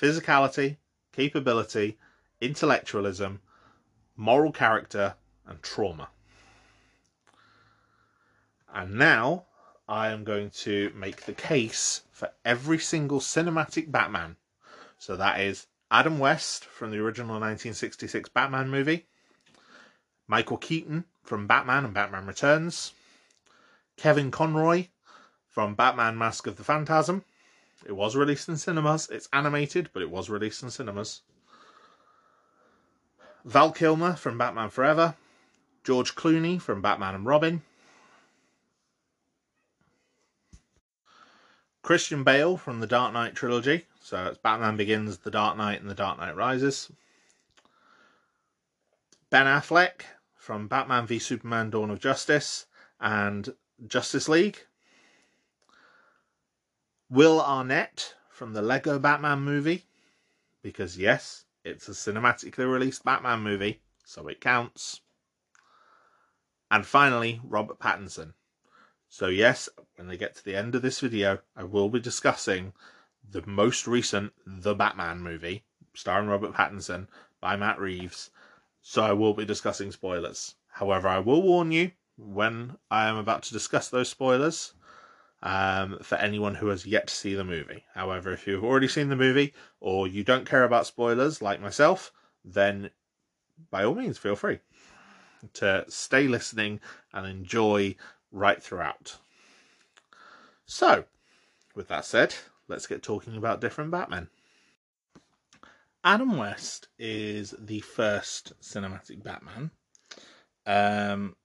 physicality, 0.00 0.76
capability, 1.12 1.98
intellectualism, 2.40 3.40
moral 4.16 4.52
character, 4.52 5.14
and 5.46 5.62
trauma. 5.62 6.08
And 8.72 8.94
now 8.94 9.44
I 9.88 10.08
am 10.08 10.24
going 10.24 10.50
to 10.50 10.92
make 10.94 11.24
the 11.24 11.32
case 11.32 12.02
for 12.10 12.30
every 12.44 12.78
single 12.78 13.20
cinematic 13.20 13.90
Batman. 13.90 14.36
So 14.98 15.16
that 15.16 15.40
is 15.40 15.66
Adam 15.90 16.18
West 16.18 16.64
from 16.64 16.90
the 16.90 16.98
original 16.98 17.36
1966 17.36 18.28
Batman 18.30 18.68
movie, 18.68 19.06
Michael 20.26 20.56
Keaton 20.56 21.04
from 21.22 21.46
Batman 21.46 21.84
and 21.84 21.94
Batman 21.94 22.26
Returns, 22.26 22.92
Kevin 23.96 24.30
Conroy 24.30 24.88
from 25.48 25.74
Batman 25.74 26.18
Mask 26.18 26.46
of 26.46 26.56
the 26.56 26.64
Phantasm. 26.64 27.24
It 27.86 27.92
was 27.92 28.16
released 28.16 28.48
in 28.48 28.56
cinemas. 28.56 29.08
It's 29.10 29.28
animated, 29.32 29.90
but 29.92 30.02
it 30.02 30.10
was 30.10 30.28
released 30.28 30.62
in 30.62 30.70
cinemas. 30.70 31.22
Val 33.44 33.72
Kilmer 33.72 34.14
from 34.14 34.38
Batman 34.38 34.70
Forever, 34.70 35.14
George 35.84 36.14
Clooney 36.14 36.60
from 36.60 36.82
Batman 36.82 37.14
and 37.14 37.26
Robin, 37.26 37.62
Christian 41.86 42.24
Bale 42.24 42.56
from 42.56 42.80
the 42.80 42.86
Dark 42.88 43.12
Knight 43.12 43.36
trilogy. 43.36 43.86
So 44.00 44.26
it's 44.26 44.38
Batman 44.38 44.76
Begins, 44.76 45.18
The 45.18 45.30
Dark 45.30 45.56
Knight, 45.56 45.80
and 45.80 45.88
The 45.88 45.94
Dark 45.94 46.18
Knight 46.18 46.34
Rises. 46.34 46.90
Ben 49.30 49.46
Affleck 49.46 50.02
from 50.34 50.66
Batman 50.66 51.06
v 51.06 51.20
Superman 51.20 51.70
Dawn 51.70 51.90
of 51.90 52.00
Justice 52.00 52.66
and 53.00 53.54
Justice 53.84 54.28
League. 54.28 54.58
Will 57.10 57.40
Arnett 57.40 58.14
from 58.30 58.52
the 58.52 58.62
Lego 58.62 58.98
Batman 58.98 59.40
movie. 59.40 59.84
Because, 60.62 60.98
yes, 60.98 61.44
it's 61.64 61.88
a 61.88 61.92
cinematically 61.92 62.70
released 62.70 63.04
Batman 63.04 63.40
movie, 63.40 63.80
so 64.04 64.28
it 64.28 64.40
counts. 64.40 65.00
And 66.70 66.84
finally, 66.84 67.40
Robert 67.44 67.78
Pattinson. 67.78 68.32
So, 69.08 69.28
yes, 69.28 69.68
when 69.94 70.08
they 70.08 70.16
get 70.16 70.34
to 70.36 70.44
the 70.44 70.56
end 70.56 70.74
of 70.74 70.82
this 70.82 71.00
video, 71.00 71.38
I 71.54 71.64
will 71.64 71.88
be 71.88 72.00
discussing 72.00 72.72
the 73.28 73.46
most 73.46 73.86
recent 73.86 74.32
The 74.46 74.74
Batman 74.74 75.20
movie, 75.20 75.64
starring 75.94 76.28
Robert 76.28 76.54
Pattinson 76.54 77.08
by 77.40 77.56
Matt 77.56 77.78
Reeves. 77.78 78.30
So, 78.80 79.02
I 79.02 79.12
will 79.12 79.34
be 79.34 79.44
discussing 79.44 79.92
spoilers. 79.92 80.56
However, 80.68 81.08
I 81.08 81.20
will 81.20 81.42
warn 81.42 81.72
you 81.72 81.92
when 82.16 82.76
I 82.90 83.08
am 83.08 83.16
about 83.16 83.42
to 83.44 83.52
discuss 83.52 83.88
those 83.88 84.08
spoilers. 84.08 84.74
um, 85.42 85.98
for 86.02 86.16
anyone 86.16 86.54
who 86.54 86.68
has 86.68 86.86
yet 86.86 87.08
to 87.08 87.14
see 87.14 87.34
the 87.34 87.44
movie. 87.44 87.84
However, 87.94 88.32
if 88.32 88.46
you've 88.46 88.64
already 88.64 88.88
seen 88.88 89.08
the 89.08 89.16
movie 89.16 89.52
or 89.80 90.08
you 90.08 90.24
don't 90.24 90.48
care 90.48 90.64
about 90.64 90.86
spoilers 90.86 91.42
like 91.42 91.60
myself, 91.60 92.12
then 92.44 92.90
by 93.70 93.84
all 93.84 93.94
means, 93.94 94.18
feel 94.18 94.36
free 94.36 94.60
to 95.54 95.84
stay 95.88 96.26
listening 96.26 96.80
and 97.12 97.26
enjoy 97.26 97.94
right 98.32 98.62
throughout. 98.62 99.18
So, 100.64 101.04
with 101.74 101.88
that 101.88 102.04
said, 102.04 102.34
let's 102.66 102.86
get 102.86 103.02
talking 103.02 103.36
about 103.36 103.60
different 103.60 103.90
Batman. 103.90 104.28
Adam 106.02 106.36
West 106.36 106.88
is 106.98 107.54
the 107.58 107.80
first 107.80 108.52
cinematic 108.60 109.22
Batman. 109.22 109.70
Um, 110.64 111.36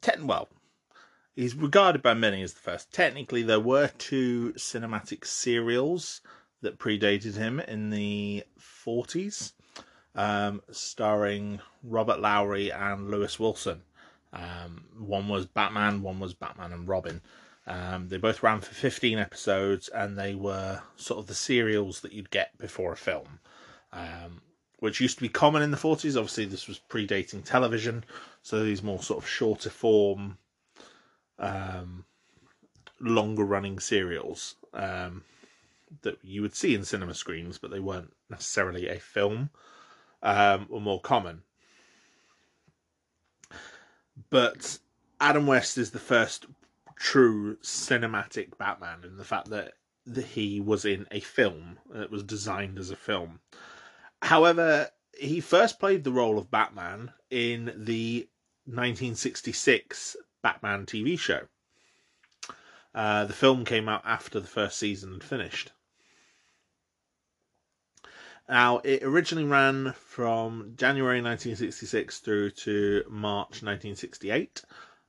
ten, 0.00 0.26
well, 0.26 0.48
he's 1.34 1.54
regarded 1.54 2.02
by 2.02 2.14
many 2.14 2.42
as 2.42 2.54
the 2.54 2.60
first. 2.60 2.92
Technically, 2.92 3.42
there 3.42 3.60
were 3.60 3.88
two 3.98 4.52
cinematic 4.56 5.24
serials 5.24 6.20
that 6.60 6.78
predated 6.78 7.36
him 7.36 7.60
in 7.60 7.90
the 7.90 8.42
40s, 8.60 9.52
um, 10.14 10.60
starring 10.70 11.60
Robert 11.82 12.20
Lowry 12.20 12.72
and 12.72 13.10
Lewis 13.10 13.38
Wilson. 13.38 13.82
Um, 14.32 14.84
one 14.98 15.28
was 15.28 15.46
Batman, 15.46 16.02
one 16.02 16.18
was 16.18 16.34
Batman 16.34 16.72
and 16.72 16.88
Robin. 16.88 17.20
Um, 17.66 18.08
they 18.08 18.16
both 18.16 18.42
ran 18.42 18.60
for 18.60 18.74
15 18.74 19.18
episodes 19.18 19.88
and 19.88 20.18
they 20.18 20.34
were 20.34 20.80
sort 20.96 21.20
of 21.20 21.26
the 21.26 21.34
serials 21.34 22.00
that 22.00 22.12
you'd 22.12 22.30
get 22.30 22.56
before 22.58 22.92
a 22.92 22.96
film, 22.96 23.40
um, 23.92 24.40
which 24.78 25.00
used 25.00 25.18
to 25.18 25.22
be 25.22 25.28
common 25.28 25.62
in 25.62 25.70
the 25.70 25.76
40s. 25.76 26.16
Obviously, 26.16 26.46
this 26.46 26.66
was 26.66 26.80
predating 26.88 27.44
television, 27.44 28.04
so 28.48 28.64
these 28.64 28.82
more 28.82 29.02
sort 29.02 29.22
of 29.22 29.28
shorter 29.28 29.68
form, 29.68 30.38
um, 31.38 32.06
longer 32.98 33.44
running 33.44 33.78
serials 33.78 34.54
um, 34.72 35.22
that 36.00 36.16
you 36.22 36.40
would 36.40 36.54
see 36.54 36.74
in 36.74 36.82
cinema 36.82 37.12
screens, 37.12 37.58
but 37.58 37.70
they 37.70 37.78
weren't 37.78 38.14
necessarily 38.30 38.88
a 38.88 38.98
film, 38.98 39.50
um, 40.22 40.66
were 40.70 40.80
more 40.80 40.98
common. 40.98 41.42
But 44.30 44.78
Adam 45.20 45.46
West 45.46 45.76
is 45.76 45.90
the 45.90 45.98
first 45.98 46.46
true 46.96 47.58
cinematic 47.58 48.56
Batman 48.56 49.00
in 49.04 49.18
the 49.18 49.24
fact 49.24 49.50
that, 49.50 49.74
that 50.06 50.24
he 50.24 50.58
was 50.58 50.86
in 50.86 51.06
a 51.10 51.20
film. 51.20 51.76
It 51.94 52.10
was 52.10 52.22
designed 52.22 52.78
as 52.78 52.90
a 52.90 52.96
film. 52.96 53.40
However, 54.22 54.88
he 55.20 55.40
first 55.40 55.78
played 55.78 56.02
the 56.02 56.12
role 56.12 56.38
of 56.38 56.50
Batman 56.50 57.12
in 57.30 57.74
the 57.76 58.26
1966 58.68 60.16
Batman 60.42 60.86
TV 60.86 61.18
show. 61.18 61.42
Uh, 62.94 63.24
the 63.24 63.32
film 63.32 63.64
came 63.64 63.88
out 63.88 64.02
after 64.04 64.40
the 64.40 64.46
first 64.46 64.78
season 64.78 65.12
had 65.12 65.24
finished. 65.24 65.72
Now, 68.48 68.78
it 68.78 69.02
originally 69.02 69.46
ran 69.46 69.92
from 69.92 70.72
January 70.76 71.20
1966 71.20 72.18
through 72.20 72.50
to 72.52 73.04
March 73.08 73.62
1968. 73.62 74.62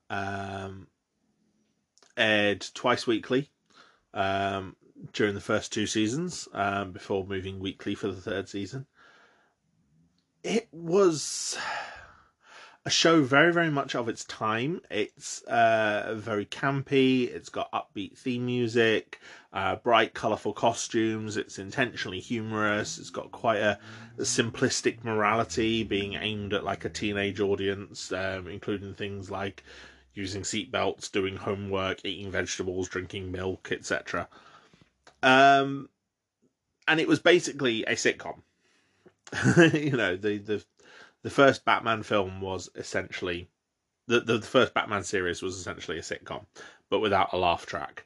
Um, 0.10 0.88
aired 2.18 2.66
twice 2.74 3.08
weekly 3.08 3.50
um, 4.14 4.76
during 5.14 5.36
the 5.36 5.42
first 5.42 5.72
two 5.72 5.88
seasons 5.88 6.48
um, 6.54 6.92
before 6.92 7.26
moving 7.26 7.60
weekly 7.60 7.96
for 7.96 8.08
the 8.08 8.22
third 8.22 8.50
season. 8.50 8.86
It 10.44 10.68
was 10.72 11.58
a 12.86 12.90
show 12.90 13.22
very, 13.24 13.52
very 13.52 13.70
much 13.70 13.94
of 13.94 14.08
its 14.08 14.24
time. 14.26 14.82
It's 14.90 15.42
uh, 15.44 16.16
very 16.18 16.46
campy. 16.46 17.28
It's 17.28 17.50
got 17.50 17.72
upbeat 17.72 18.18
theme 18.18 18.46
music, 18.46 19.20
uh, 19.52 19.76
bright, 19.78 20.14
colourful 20.14 20.54
costumes. 20.54 21.36
It's 21.36 21.60
intentionally 21.60 22.20
humorous. 22.20 22.98
It's 22.98 23.10
got 23.10 23.32
quite 23.32 23.60
a, 23.60 23.78
a 24.18 24.22
simplistic 24.22 25.04
morality, 25.04 25.84
being 25.84 26.14
aimed 26.14 26.54
at 26.54 26.64
like 26.64 26.86
a 26.86 26.90
teenage 26.90 27.40
audience, 27.40 28.12
um, 28.14 28.48
including 28.48 28.94
things 28.94 29.30
like 29.30 29.64
using 30.14 30.44
seatbelts, 30.44 31.12
doing 31.12 31.36
homework, 31.36 32.00
eating 32.06 32.32
vegetables, 32.32 32.88
drinking 32.88 33.32
milk, 33.32 33.70
etc. 33.72 34.28
Um, 35.22 35.90
and 36.88 37.00
it 37.00 37.08
was 37.08 37.20
basically 37.20 37.84
a 37.84 37.94
sitcom. 37.94 38.40
you 39.74 39.92
know, 39.92 40.16
the, 40.16 40.38
the 40.40 40.64
the 41.24 41.30
first 41.30 41.66
Batman 41.66 42.04
film 42.04 42.42
was 42.42 42.70
essentially 42.76 43.50
the, 44.08 44.22
the, 44.22 44.40
the 44.40 44.48
first 44.48 44.74
Batman 44.74 45.04
series 45.04 45.42
was 45.42 45.56
essentially 45.56 46.00
a 46.00 46.02
sitcom, 46.02 46.46
but 46.90 47.00
without 47.00 47.34
a 47.34 47.38
laugh 47.38 47.66
track. 47.66 48.06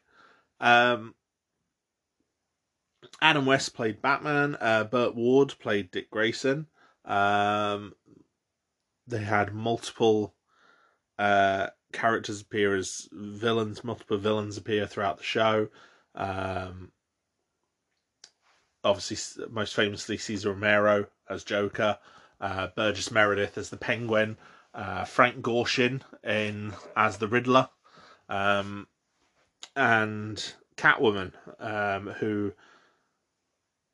Um, 0.59 1.15
Adam 3.21 3.45
West 3.45 3.73
played 3.73 4.01
Batman. 4.01 4.57
Uh, 4.59 4.83
Burt 4.83 5.15
Ward 5.15 5.55
played 5.59 5.91
Dick 5.91 6.09
Grayson. 6.11 6.67
Um, 7.05 7.93
they 9.07 9.23
had 9.23 9.53
multiple 9.53 10.35
uh, 11.17 11.67
characters 11.93 12.41
appear 12.41 12.75
as 12.75 13.07
villains. 13.11 13.83
Multiple 13.83 14.17
villains 14.17 14.57
appear 14.57 14.87
throughout 14.87 15.17
the 15.17 15.23
show. 15.23 15.69
Um, 16.15 16.91
obviously, 18.83 19.45
most 19.49 19.75
famously, 19.75 20.17
Cesar 20.17 20.51
Romero 20.51 21.07
as 21.29 21.43
Joker, 21.43 21.97
uh, 22.41 22.67
Burgess 22.75 23.11
Meredith 23.11 23.57
as 23.57 23.69
the 23.69 23.77
Penguin, 23.77 24.37
uh, 24.73 25.05
Frank 25.05 25.41
Gorshin 25.41 26.01
in 26.23 26.73
as 26.95 27.17
the 27.17 27.27
Riddler, 27.27 27.69
um, 28.29 28.87
and 29.75 30.53
Catwoman, 30.75 31.33
um, 31.59 32.07
who 32.07 32.53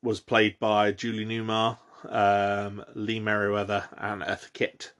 was 0.02 0.20
played 0.20 0.58
by 0.58 0.92
Julie 0.92 1.26
Newmar, 1.26 1.78
um, 2.08 2.84
Lee 2.94 3.20
Meriwether, 3.20 3.84
and 3.96 4.22
Eartha 4.22 4.52
Kitt. 4.52 4.92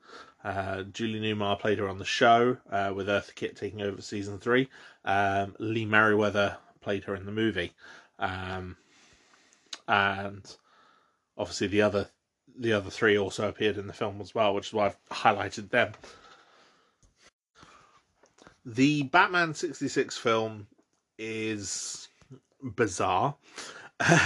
Uh, 0.44 0.82
Julie 0.84 1.20
Newmar 1.20 1.58
played 1.58 1.78
her 1.78 1.88
on 1.88 1.98
the 1.98 2.04
show, 2.04 2.58
uh, 2.70 2.92
with 2.94 3.08
Eartha 3.08 3.34
Kitt 3.34 3.56
taking 3.56 3.82
over 3.82 4.00
season 4.00 4.38
three. 4.38 4.68
Um, 5.04 5.54
Lee 5.58 5.86
Meriwether 5.86 6.56
played 6.80 7.04
her 7.04 7.14
in 7.14 7.26
the 7.26 7.32
movie, 7.32 7.72
um, 8.18 8.76
and 9.88 10.56
obviously 11.36 11.66
the 11.66 11.82
other 11.82 12.08
the 12.60 12.74
other 12.74 12.90
three 12.90 13.18
also 13.18 13.48
appeared 13.48 13.78
in 13.78 13.86
the 13.86 13.92
film 13.92 14.20
as 14.20 14.34
well, 14.34 14.54
which 14.54 14.68
is 14.68 14.72
why 14.72 14.86
I've 14.86 15.08
highlighted 15.10 15.70
them. 15.70 15.92
The 18.64 19.04
Batman 19.04 19.54
sixty 19.54 19.88
six 19.88 20.16
film 20.18 20.66
is 21.18 22.08
bizarre. 22.62 23.34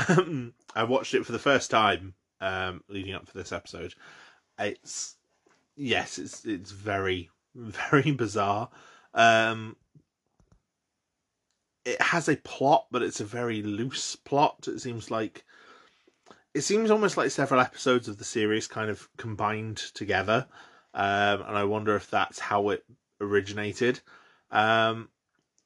Um, 0.09 0.55
I 0.75 0.85
watched 0.85 1.15
it 1.15 1.25
for 1.25 1.33
the 1.33 1.39
first 1.39 1.71
time 1.71 2.15
um, 2.41 2.83
leading 2.89 3.15
up 3.15 3.29
for 3.29 3.39
this 3.39 3.53
episode. 3.53 3.95
It's 4.59 5.17
yes, 5.77 6.19
it's 6.19 6.45
it's 6.45 6.73
very 6.73 7.31
very 7.55 8.11
bizarre. 8.11 8.69
Um, 9.15 9.77
it 11.85 12.01
has 12.01 12.29
a 12.29 12.37
plot, 12.37 12.87
but 12.91 13.03
it's 13.03 13.21
a 13.21 13.25
very 13.25 13.63
loose 13.63 14.17
plot. 14.17 14.67
It 14.67 14.81
seems 14.81 15.11
like 15.11 15.45
it 16.55 16.63
seems 16.63 16.91
almost 16.91 17.17
like 17.17 17.31
several 17.31 17.61
episodes 17.61 18.07
of 18.07 18.19
the 18.19 18.25
series 18.25 18.69
kind 18.69 18.89
of 18.89 19.09
combined 19.17 19.79
together, 19.95 20.47
um, 20.95 21.43
and 21.43 21.57
I 21.57 21.65
wonder 21.65 21.97
if 21.97 22.09
that's 22.11 22.39
how 22.39 22.71
it 22.71 22.85
originated. 23.21 24.01
Um, 24.53 25.09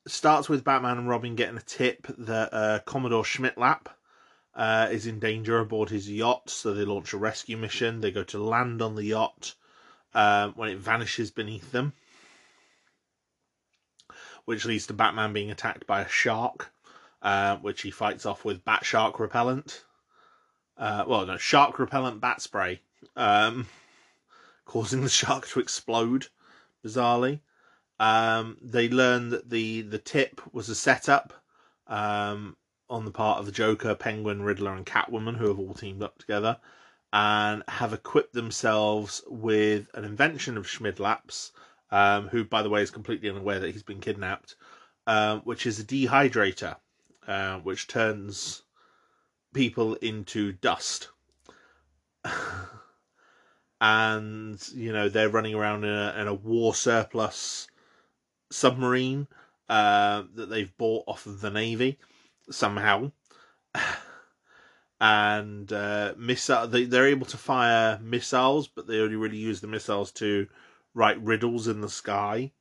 starts 0.07 0.49
with 0.49 0.65
Batman 0.65 0.97
and 0.97 1.09
Robin 1.09 1.37
getting 1.37 1.59
a 1.59 1.63
tip 1.63 2.07
that 2.17 2.55
uh, 2.55 2.79
Commodore 2.87 3.23
Schmidlapp 3.23 3.89
uh, 4.55 4.89
is 4.91 5.07
in 5.07 5.19
danger 5.19 5.59
aboard 5.59 5.91
his 5.91 6.11
yacht, 6.11 6.49
so 6.49 6.73
they 6.73 6.87
launch 6.87 7.13
a 7.13 7.19
rescue 7.19 7.59
mission. 7.59 8.01
They 8.01 8.11
go 8.11 8.25
to 8.25 8.43
land 8.43 8.81
on 8.81 8.95
the 8.95 9.05
yacht 9.05 9.55
um, 10.15 10.55
when 10.57 10.71
it 10.71 10.79
vanishes 10.79 11.31
beneath 11.31 11.71
them, 11.71 11.93
which 14.47 14.65
leads 14.65 14.87
to 14.87 14.95
Batman 14.95 15.35
being 15.35 15.51
attacked 15.51 15.87
by 15.87 16.01
a 16.01 16.09
shark, 16.09 16.73
uh, 17.21 17.57
which 17.59 17.83
he 17.83 17.91
fights 17.91 18.25
off 18.25 18.47
with 18.47 18.65
bat 18.65 18.87
shark 18.87 19.21
repellent. 19.21 19.85
Uh, 20.79 21.05
well, 21.07 21.27
no, 21.27 21.37
shark 21.37 21.79
repellent 21.79 22.21
bat 22.21 22.41
spray, 22.41 22.81
um, 23.17 23.67
causing 24.65 25.03
the 25.03 25.09
shark 25.09 25.47
to 25.49 25.61
explode, 25.61 26.29
bizarrely. 26.85 27.41
Um, 27.99 28.57
they 28.63 28.89
learn 28.89 29.31
that 29.31 29.51
the, 29.51 29.83
the 29.83 29.99
tip 29.99 30.41
was 30.53 30.69
a 30.69 30.77
setup 30.77 31.33
um, 31.89 32.57
on 32.89 33.05
the 33.05 33.11
part 33.11 33.41
of 33.41 33.47
the 33.47 33.53
Joker, 33.53 33.97
Penguin, 33.97 34.43
Riddler, 34.43 34.75
and 34.75 34.87
Catwoman, 34.87 35.37
who 35.37 35.49
have 35.49 35.59
all 35.59 35.75
teamed 35.75 36.03
up 36.03 36.19
together 36.19 36.59
and 37.13 37.65
have 37.69 37.93
equipped 37.93 38.35
themselves 38.35 39.23
with 39.27 39.89
an 39.95 40.05
invention 40.05 40.57
of 40.57 40.69
Schmidlapp's, 40.69 41.53
um, 41.91 42.29
who, 42.29 42.45
by 42.45 42.63
the 42.63 42.71
way, 42.71 42.83
is 42.83 42.91
completely 42.91 43.31
unaware 43.31 43.59
that 43.59 43.73
he's 43.73 43.83
been 43.83 44.01
kidnapped, 44.01 44.55
um, 45.07 45.41
which 45.41 45.67
is 45.67 45.81
a 45.81 45.85
dehydrator, 45.85 46.77
uh, 47.27 47.59
which 47.61 47.87
turns 47.87 48.63
people 49.53 49.95
into 49.95 50.53
dust. 50.53 51.09
and, 53.81 54.69
you 54.75 54.93
know, 54.93 55.09
they're 55.09 55.29
running 55.29 55.55
around 55.55 55.85
in 55.85 55.91
a, 55.91 56.15
in 56.19 56.29
a 56.29 56.35
war 56.35 56.75
surplus 56.75 57.69
submarine 58.51 59.27
uh, 59.69 60.23
that 60.35 60.49
they've 60.49 60.77
bought 60.77 61.05
off 61.07 61.27
of 61.27 61.41
the 61.41 61.51
Navy 61.51 61.99
somehow. 62.51 63.13
and 65.01 65.73
uh, 65.73 66.15
missile 66.17 66.67
they, 66.67 66.85
they're 66.85 67.07
able 67.07 67.27
to 67.27 67.37
fire 67.37 67.99
missiles, 68.03 68.67
but 68.69 68.87
they 68.87 69.01
only 69.01 69.17
really 69.17 69.37
use 69.37 69.61
the 69.61 69.67
missiles 69.67 70.11
to 70.13 70.49
write 70.95 71.23
riddles 71.23 71.69
in 71.69 71.81
the 71.81 71.89
sky. 71.89 72.53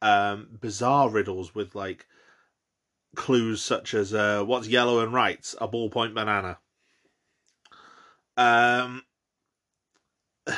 Um, 0.00 0.48
bizarre 0.60 1.10
riddles 1.10 1.54
with 1.54 1.74
like 1.74 2.06
clues 3.14 3.62
such 3.62 3.94
as 3.94 4.14
uh, 4.14 4.42
what's 4.44 4.68
yellow 4.68 5.00
and 5.00 5.12
right? 5.12 5.54
A 5.60 5.68
ballpoint 5.68 6.14
banana. 6.14 6.58
Um, 8.36 9.02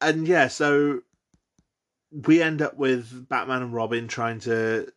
and 0.00 0.26
yeah, 0.26 0.48
so 0.48 1.02
we 2.10 2.42
end 2.42 2.62
up 2.62 2.76
with 2.76 3.28
Batman 3.28 3.62
and 3.62 3.74
Robin 3.74 4.08
trying 4.08 4.40
to 4.40 4.90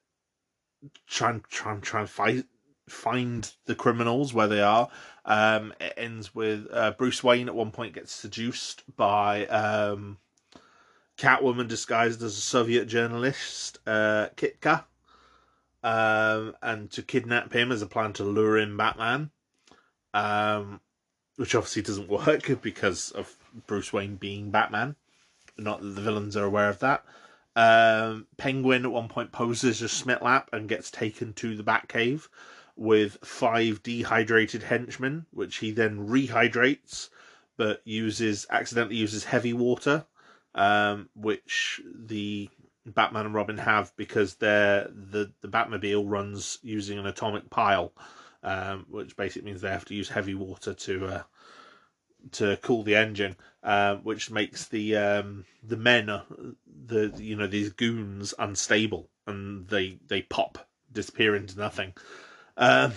try 1.07 1.31
and 1.31 1.43
try 1.45 1.73
and 1.73 1.83
try 1.83 1.99
and 2.01 2.09
fight 2.09 2.45
find 2.89 3.53
the 3.65 3.75
criminals 3.75 4.33
where 4.33 4.47
they 4.47 4.61
are. 4.61 4.89
Um, 5.25 5.73
it 5.79 5.93
ends 5.97 6.33
with 6.33 6.67
uh, 6.71 6.91
Bruce 6.91 7.23
Wayne 7.23 7.47
at 7.47 7.55
one 7.55 7.71
point 7.71 7.93
gets 7.93 8.11
seduced 8.11 8.83
by 8.95 9.45
um, 9.47 10.17
Catwoman 11.17 11.67
disguised 11.67 12.23
as 12.23 12.37
a 12.37 12.41
Soviet 12.41 12.85
journalist, 12.85 13.79
uh, 13.85 14.29
Kitka, 14.35 14.85
um, 15.83 16.55
and 16.61 16.91
to 16.91 17.01
kidnap 17.01 17.53
him 17.53 17.71
as 17.71 17.81
a 17.81 17.87
plan 17.87 18.13
to 18.13 18.23
lure 18.23 18.57
in 18.57 18.77
Batman, 18.77 19.31
um, 20.13 20.79
which 21.37 21.55
obviously 21.55 21.81
doesn't 21.81 22.09
work 22.27 22.61
because 22.61 23.11
of 23.11 23.35
Bruce 23.67 23.91
Wayne 23.91 24.15
being 24.15 24.51
Batman. 24.51 24.95
Not 25.57 25.81
that 25.81 25.89
the 25.89 26.01
villains 26.01 26.37
are 26.37 26.45
aware 26.45 26.69
of 26.69 26.79
that. 26.79 27.03
Um, 27.55 28.27
Penguin 28.37 28.85
at 28.85 28.91
one 28.91 29.09
point 29.09 29.31
poses 29.31 29.81
as 29.81 29.91
Schmidlapp 29.91 30.45
and 30.53 30.69
gets 30.69 30.89
taken 30.89 31.33
to 31.33 31.55
the 31.55 31.63
Batcave 31.63 32.27
with 32.77 33.17
five 33.23 33.83
dehydrated 33.83 34.63
henchmen, 34.63 35.25
which 35.31 35.57
he 35.57 35.71
then 35.71 36.07
rehydrates, 36.07 37.09
but 37.57 37.81
uses 37.83 38.45
accidentally 38.49 38.95
uses 38.95 39.25
heavy 39.25 39.53
water, 39.53 40.05
um, 40.55 41.09
which 41.13 41.81
the 41.85 42.49
Batman 42.85 43.27
and 43.27 43.35
Robin 43.35 43.57
have 43.57 43.95
because 43.95 44.35
they're 44.35 44.89
the 44.91 45.31
the 45.41 45.47
Batmobile 45.47 46.03
runs 46.05 46.57
using 46.61 46.97
an 46.97 47.05
atomic 47.05 47.49
pile, 47.49 47.93
um, 48.43 48.85
which 48.89 49.15
basically 49.15 49.49
means 49.49 49.61
they 49.61 49.69
have 49.69 49.85
to 49.85 49.95
use 49.95 50.09
heavy 50.09 50.35
water 50.35 50.73
to 50.73 51.05
uh, 51.05 51.23
to 52.31 52.57
cool 52.61 52.83
the 52.83 52.95
engine, 52.95 53.35
uh, 53.63 53.95
which 53.97 54.31
makes 54.31 54.67
the 54.67 54.97
um, 54.97 55.45
the 55.63 55.77
men, 55.77 56.09
uh, 56.09 56.23
the 56.85 57.13
you 57.17 57.35
know 57.35 57.47
these 57.47 57.71
goons, 57.71 58.33
unstable 58.39 59.09
and 59.27 59.67
they 59.67 59.99
they 60.07 60.21
pop, 60.21 60.67
disappear 60.91 61.35
into 61.35 61.57
nothing. 61.57 61.93
Um, 62.57 62.93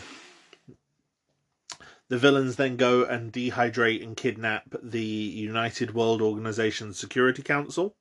the 2.08 2.18
villains 2.18 2.56
then 2.56 2.76
go 2.76 3.04
and 3.04 3.32
dehydrate 3.32 4.02
and 4.02 4.16
kidnap 4.16 4.64
the 4.82 5.00
United 5.00 5.94
World 5.94 6.20
Organization 6.20 6.92
Security 6.92 7.42
Council. 7.42 7.96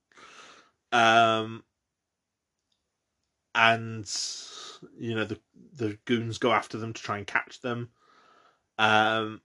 Um, 0.92 1.64
and 3.56 4.10
you 4.98 5.16
know 5.16 5.26
the 5.26 5.40
the 5.76 5.98
goons 6.06 6.38
go 6.38 6.52
after 6.52 6.78
them 6.78 6.94
to 6.94 7.02
try 7.02 7.18
and 7.18 7.28
catch 7.28 7.62
them. 7.62 7.90
Um, 8.78 9.42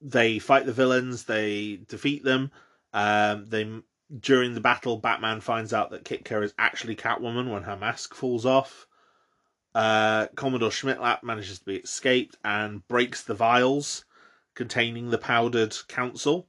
they 0.00 0.38
fight 0.38 0.66
the 0.66 0.72
villains. 0.72 1.24
They 1.24 1.80
defeat 1.88 2.24
them. 2.24 2.50
Um, 2.92 3.46
they 3.46 3.68
during 4.20 4.54
the 4.54 4.60
battle, 4.60 4.98
Batman 4.98 5.40
finds 5.40 5.72
out 5.72 5.90
that 5.90 6.04
Kitka 6.04 6.42
is 6.42 6.54
actually 6.58 6.96
Catwoman 6.96 7.50
when 7.50 7.62
her 7.62 7.76
mask 7.76 8.14
falls 8.14 8.46
off. 8.46 8.86
Uh, 9.74 10.28
Commodore 10.36 10.70
Schmidlapp 10.70 11.22
manages 11.22 11.58
to 11.58 11.64
be 11.64 11.76
escaped 11.76 12.36
and 12.44 12.86
breaks 12.86 13.22
the 13.22 13.34
vials 13.34 14.04
containing 14.54 15.10
the 15.10 15.18
powdered 15.18 15.76
council 15.88 16.46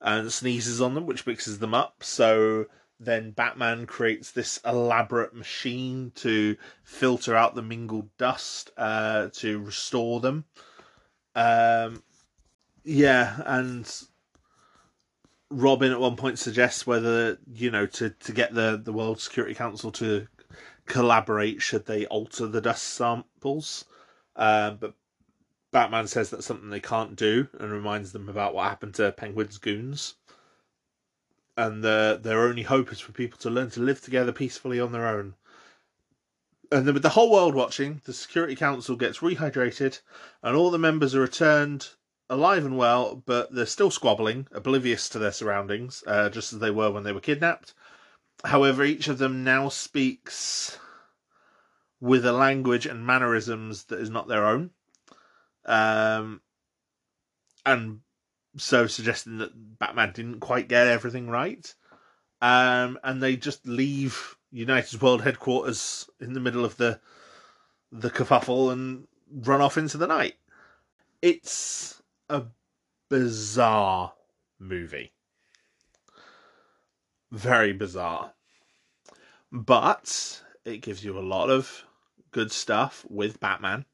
and 0.00 0.32
sneezes 0.32 0.80
on 0.80 0.94
them, 0.94 1.06
which 1.06 1.26
mixes 1.26 1.60
them 1.60 1.74
up. 1.74 2.02
So 2.02 2.66
then 3.00 3.30
Batman 3.30 3.86
creates 3.86 4.30
this 4.32 4.58
elaborate 4.64 5.34
machine 5.34 6.12
to 6.16 6.56
filter 6.82 7.36
out 7.36 7.54
the 7.54 7.62
mingled 7.62 8.08
dust 8.16 8.70
uh, 8.76 9.28
to 9.34 9.60
restore 9.60 10.20
them. 10.20 10.44
Um, 11.34 12.02
yeah, 12.84 13.40
and 13.46 13.90
Robin 15.50 15.92
at 15.92 16.00
one 16.00 16.16
point 16.16 16.38
suggests 16.38 16.86
whether 16.86 17.38
you 17.52 17.70
know 17.70 17.86
to 17.86 18.10
to 18.10 18.32
get 18.32 18.54
the 18.54 18.80
the 18.82 18.92
World 18.92 19.20
Security 19.20 19.54
Council 19.54 19.92
to 19.92 20.26
collaborate 20.86 21.62
should 21.62 21.86
they 21.86 22.06
alter 22.06 22.46
the 22.46 22.60
dust 22.60 22.84
samples. 22.84 23.84
Um, 24.36 24.78
but 24.80 24.94
Batman 25.70 26.06
says 26.06 26.30
that's 26.30 26.46
something 26.46 26.70
they 26.70 26.80
can't 26.80 27.16
do 27.16 27.48
and 27.58 27.70
reminds 27.70 28.12
them 28.12 28.28
about 28.28 28.54
what 28.54 28.68
happened 28.68 28.94
to 28.94 29.12
Penguin's 29.12 29.58
goons. 29.58 30.14
And 31.58 31.82
the, 31.82 32.20
their 32.22 32.42
only 32.42 32.62
hope 32.62 32.92
is 32.92 33.00
for 33.00 33.10
people 33.10 33.36
to 33.40 33.50
learn 33.50 33.68
to 33.70 33.80
live 33.80 34.00
together 34.00 34.30
peacefully 34.30 34.78
on 34.78 34.92
their 34.92 35.08
own. 35.08 35.34
And 36.70 36.86
then, 36.86 36.94
with 36.94 37.02
the 37.02 37.08
whole 37.08 37.32
world 37.32 37.56
watching, 37.56 38.00
the 38.04 38.12
Security 38.12 38.54
Council 38.54 38.94
gets 38.94 39.18
rehydrated, 39.18 40.00
and 40.40 40.54
all 40.54 40.70
the 40.70 40.78
members 40.78 41.16
are 41.16 41.20
returned 41.20 41.88
alive 42.30 42.64
and 42.64 42.78
well, 42.78 43.16
but 43.26 43.52
they're 43.52 43.66
still 43.66 43.90
squabbling, 43.90 44.46
oblivious 44.52 45.08
to 45.08 45.18
their 45.18 45.32
surroundings, 45.32 46.04
uh, 46.06 46.28
just 46.28 46.52
as 46.52 46.60
they 46.60 46.70
were 46.70 46.92
when 46.92 47.02
they 47.02 47.10
were 47.12 47.20
kidnapped. 47.20 47.74
However, 48.44 48.84
each 48.84 49.08
of 49.08 49.18
them 49.18 49.42
now 49.42 49.68
speaks 49.68 50.78
with 52.00 52.24
a 52.24 52.30
language 52.30 52.86
and 52.86 53.04
mannerisms 53.04 53.84
that 53.86 53.98
is 53.98 54.10
not 54.10 54.28
their 54.28 54.46
own. 54.46 54.70
Um, 55.64 56.40
and 57.66 58.02
so 58.58 58.86
suggesting 58.86 59.38
that 59.38 59.78
Batman 59.78 60.12
didn't 60.12 60.40
quite 60.40 60.68
get 60.68 60.86
everything 60.86 61.28
right. 61.28 61.74
Um, 62.40 62.98
and 63.02 63.22
they 63.22 63.36
just 63.36 63.66
leave 63.66 64.36
United 64.50 65.02
World 65.02 65.22
headquarters 65.22 66.08
in 66.20 66.34
the 66.34 66.40
middle 66.40 66.64
of 66.64 66.76
the 66.76 67.00
the 67.90 68.10
kerfuffle 68.10 68.70
and 68.70 69.06
run 69.32 69.62
off 69.62 69.78
into 69.78 69.96
the 69.96 70.06
night. 70.06 70.34
It's 71.22 72.02
a 72.28 72.44
bizarre 73.08 74.12
movie 74.58 75.12
very 77.30 77.72
bizarre. 77.72 78.32
But 79.50 80.42
it 80.64 80.82
gives 80.82 81.04
you 81.04 81.18
a 81.18 81.20
lot 81.20 81.50
of 81.50 81.84
good 82.30 82.52
stuff 82.52 83.04
with 83.08 83.40
Batman, 83.40 83.86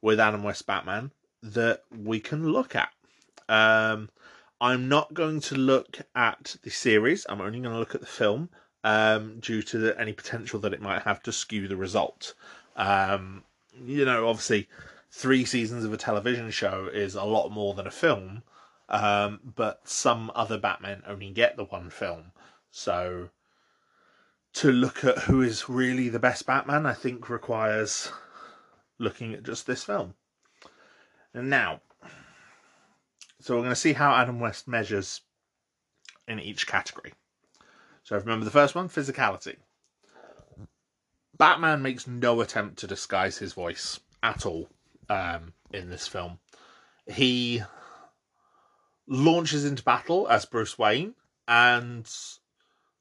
with 0.00 0.18
Adam 0.20 0.42
West 0.42 0.66
Batman, 0.66 1.12
that 1.42 1.82
we 1.96 2.20
can 2.20 2.50
look 2.50 2.74
at. 2.74 2.90
Um, 3.48 4.10
I'm 4.60 4.88
not 4.88 5.14
going 5.14 5.40
to 5.42 5.54
look 5.54 5.98
at 6.14 6.56
the 6.62 6.70
series, 6.70 7.26
I'm 7.28 7.40
only 7.40 7.60
going 7.60 7.72
to 7.72 7.78
look 7.78 7.94
at 7.94 8.00
the 8.00 8.06
film 8.06 8.48
um, 8.84 9.38
due 9.40 9.62
to 9.62 9.78
the, 9.78 10.00
any 10.00 10.12
potential 10.12 10.60
that 10.60 10.72
it 10.72 10.80
might 10.80 11.02
have 11.02 11.22
to 11.24 11.32
skew 11.32 11.68
the 11.68 11.76
result. 11.76 12.34
Um, 12.76 13.44
you 13.84 14.04
know, 14.04 14.28
obviously, 14.28 14.68
three 15.10 15.44
seasons 15.44 15.84
of 15.84 15.92
a 15.92 15.96
television 15.96 16.50
show 16.50 16.88
is 16.92 17.14
a 17.14 17.24
lot 17.24 17.50
more 17.50 17.74
than 17.74 17.86
a 17.86 17.90
film, 17.90 18.42
um, 18.88 19.40
but 19.56 19.88
some 19.88 20.30
other 20.34 20.58
Batman 20.58 21.02
only 21.06 21.30
get 21.30 21.56
the 21.56 21.64
one 21.64 21.90
film. 21.90 22.32
So 22.70 23.30
to 24.54 24.72
look 24.72 25.04
at 25.04 25.18
who 25.20 25.42
is 25.42 25.68
really 25.68 26.08
the 26.08 26.18
best 26.18 26.46
Batman, 26.46 26.86
I 26.86 26.94
think 26.94 27.28
requires 27.28 28.10
looking 28.98 29.34
at 29.34 29.42
just 29.42 29.66
this 29.66 29.84
film. 29.84 30.14
And 31.34 31.50
now, 31.50 31.82
so 33.40 33.54
we're 33.54 33.62
going 33.62 33.70
to 33.70 33.76
see 33.76 33.92
how 33.92 34.14
Adam 34.14 34.40
West 34.40 34.66
measures 34.66 35.20
in 36.26 36.40
each 36.40 36.66
category. 36.66 37.12
So 38.02 38.16
remember 38.16 38.44
the 38.44 38.50
first 38.50 38.74
one, 38.74 38.88
physicality. 38.88 39.56
Batman 41.36 41.82
makes 41.82 42.06
no 42.06 42.40
attempt 42.40 42.78
to 42.78 42.86
disguise 42.86 43.38
his 43.38 43.52
voice 43.52 44.00
at 44.22 44.46
all 44.46 44.68
um, 45.08 45.52
in 45.72 45.90
this 45.90 46.08
film. 46.08 46.38
He 47.06 47.62
launches 49.06 49.64
into 49.64 49.82
battle 49.82 50.26
as 50.28 50.46
Bruce 50.46 50.78
Wayne 50.78 51.14
and 51.46 52.10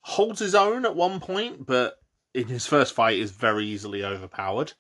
holds 0.02 0.40
his 0.40 0.54
own 0.54 0.86
at 0.86 0.96
one 0.96 1.20
point, 1.20 1.66
but 1.66 1.98
in 2.34 2.48
his 2.48 2.68
first 2.68 2.94
fight 2.94 3.18
is 3.18 3.32
very 3.32 3.66
easily 3.66 4.04
overpowered. 4.04 4.74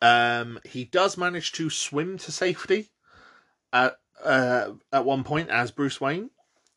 Um, 0.00 0.58
he 0.64 0.84
does 0.84 1.18
manage 1.18 1.52
to 1.52 1.68
swim 1.68 2.16
to 2.18 2.32
safety 2.32 2.90
at 3.72 3.96
uh, 4.24 4.72
at 4.92 5.04
one 5.04 5.24
point 5.24 5.50
as 5.50 5.70
Bruce 5.70 6.00
Wayne, 6.00 6.30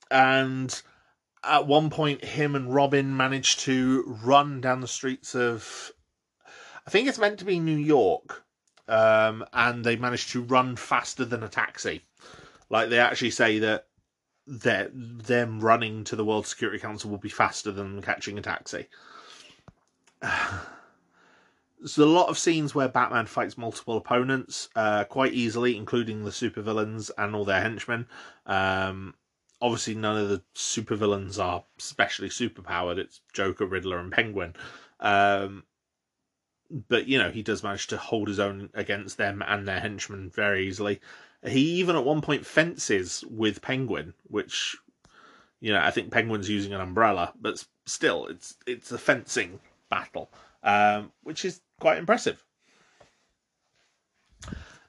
and 0.09 0.81
at 1.43 1.67
one 1.67 1.89
point, 1.89 2.23
him 2.23 2.55
and 2.55 2.73
Robin 2.73 3.15
managed 3.15 3.61
to 3.61 4.17
run 4.23 4.61
down 4.61 4.81
the 4.81 4.87
streets 4.87 5.35
of. 5.35 5.91
I 6.85 6.89
think 6.89 7.07
it's 7.07 7.19
meant 7.19 7.39
to 7.39 7.45
be 7.45 7.59
New 7.59 7.77
York, 7.77 8.43
um, 8.87 9.45
and 9.53 9.85
they 9.85 9.95
managed 9.95 10.31
to 10.31 10.41
run 10.41 10.75
faster 10.75 11.23
than 11.25 11.43
a 11.43 11.49
taxi. 11.49 12.01
Like 12.69 12.89
they 12.89 12.99
actually 12.99 13.31
say 13.31 13.59
that 13.59 13.87
that 14.45 14.91
them 14.93 15.61
running 15.61 16.03
to 16.05 16.15
the 16.15 16.25
World 16.25 16.45
Security 16.45 16.79
Council 16.79 17.09
will 17.09 17.17
be 17.17 17.29
faster 17.29 17.71
than 17.71 18.01
catching 18.01 18.37
a 18.37 18.41
taxi. 18.41 18.87
there's 21.83 21.97
a 21.97 22.05
lot 22.05 22.29
of 22.29 22.37
scenes 22.37 22.73
where 22.73 22.87
Batman 22.87 23.25
fights 23.25 23.57
multiple 23.57 23.97
opponents 23.97 24.69
uh, 24.73 25.03
quite 25.03 25.33
easily, 25.33 25.75
including 25.75 26.23
the 26.23 26.31
supervillains 26.31 27.11
and 27.17 27.35
all 27.35 27.43
their 27.43 27.61
henchmen. 27.61 28.07
Um, 28.45 29.15
obviously, 29.61 29.93
none 29.93 30.15
of 30.15 30.29
the 30.29 30.41
supervillains 30.55 31.43
are 31.43 31.65
specially 31.77 32.29
superpowered. 32.29 32.99
It's 32.99 33.19
Joker, 33.33 33.65
Riddler, 33.65 33.99
and 33.99 34.13
Penguin. 34.13 34.55
Um, 35.01 35.63
but 36.87 37.07
you 37.07 37.17
know 37.17 37.29
he 37.29 37.43
does 37.43 37.63
manage 37.63 37.87
to 37.87 37.97
hold 37.97 38.29
his 38.29 38.39
own 38.39 38.69
against 38.73 39.17
them 39.17 39.43
and 39.45 39.67
their 39.67 39.81
henchmen 39.81 40.29
very 40.29 40.65
easily. 40.65 41.01
He 41.45 41.59
even 41.79 41.97
at 41.97 42.05
one 42.05 42.21
point 42.21 42.45
fences 42.45 43.25
with 43.29 43.61
Penguin, 43.61 44.13
which 44.23 44.77
you 45.59 45.73
know 45.73 45.81
I 45.81 45.91
think 45.91 46.11
Penguin's 46.11 46.49
using 46.49 46.73
an 46.73 46.79
umbrella, 46.79 47.33
but 47.39 47.63
still 47.85 48.27
it's 48.27 48.55
it's 48.65 48.93
a 48.93 48.97
fencing 48.97 49.59
battle, 49.89 50.31
um, 50.63 51.11
which 51.23 51.43
is 51.43 51.59
quite 51.83 51.97
impressive. 51.97 52.41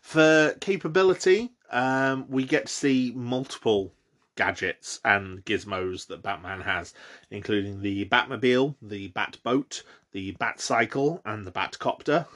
For 0.00 0.54
capability, 0.60 1.50
um, 1.72 2.26
we 2.28 2.44
get 2.44 2.66
to 2.66 2.72
see 2.72 3.12
multiple 3.16 3.92
gadgets 4.36 5.00
and 5.04 5.44
gizmos 5.44 6.06
that 6.06 6.22
Batman 6.22 6.60
has, 6.60 6.94
including 7.32 7.82
the 7.82 8.04
Batmobile, 8.04 8.76
the 8.80 9.08
Batboat, 9.08 9.82
the 10.12 10.34
Batcycle, 10.34 11.20
and 11.24 11.44
the 11.44 11.50
Batcopter. 11.50 12.28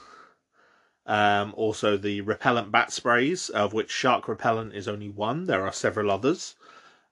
Um, 1.05 1.53
also, 1.55 1.95
the 1.95 2.19
repellent 2.19 2.69
bat 2.69 2.91
sprays, 2.91 3.47
of 3.47 3.71
which 3.71 3.89
shark 3.89 4.27
repellent 4.27 4.73
is 4.75 4.89
only 4.89 5.07
one. 5.07 5.45
There 5.45 5.65
are 5.65 5.71
several 5.71 6.11
others. 6.11 6.55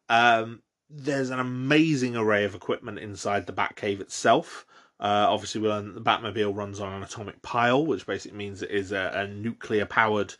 Um, 0.09 0.63
there's 0.89 1.29
an 1.29 1.39
amazing 1.39 2.17
array 2.17 2.43
of 2.43 2.55
equipment 2.55 2.99
inside 2.99 3.45
the 3.45 3.53
Batcave 3.53 4.01
itself. 4.01 4.66
Uh, 4.99 5.27
obviously, 5.29 5.61
we 5.61 5.67
learn 5.67 5.93
the 5.93 6.01
Batmobile 6.01 6.55
runs 6.55 6.79
on 6.79 6.93
an 6.93 7.03
atomic 7.03 7.41
pile, 7.41 7.85
which 7.85 8.05
basically 8.05 8.37
means 8.37 8.61
it 8.61 8.71
is 8.71 8.91
a, 8.91 9.11
a 9.13 9.27
nuclear 9.27 9.85
powered 9.85 10.33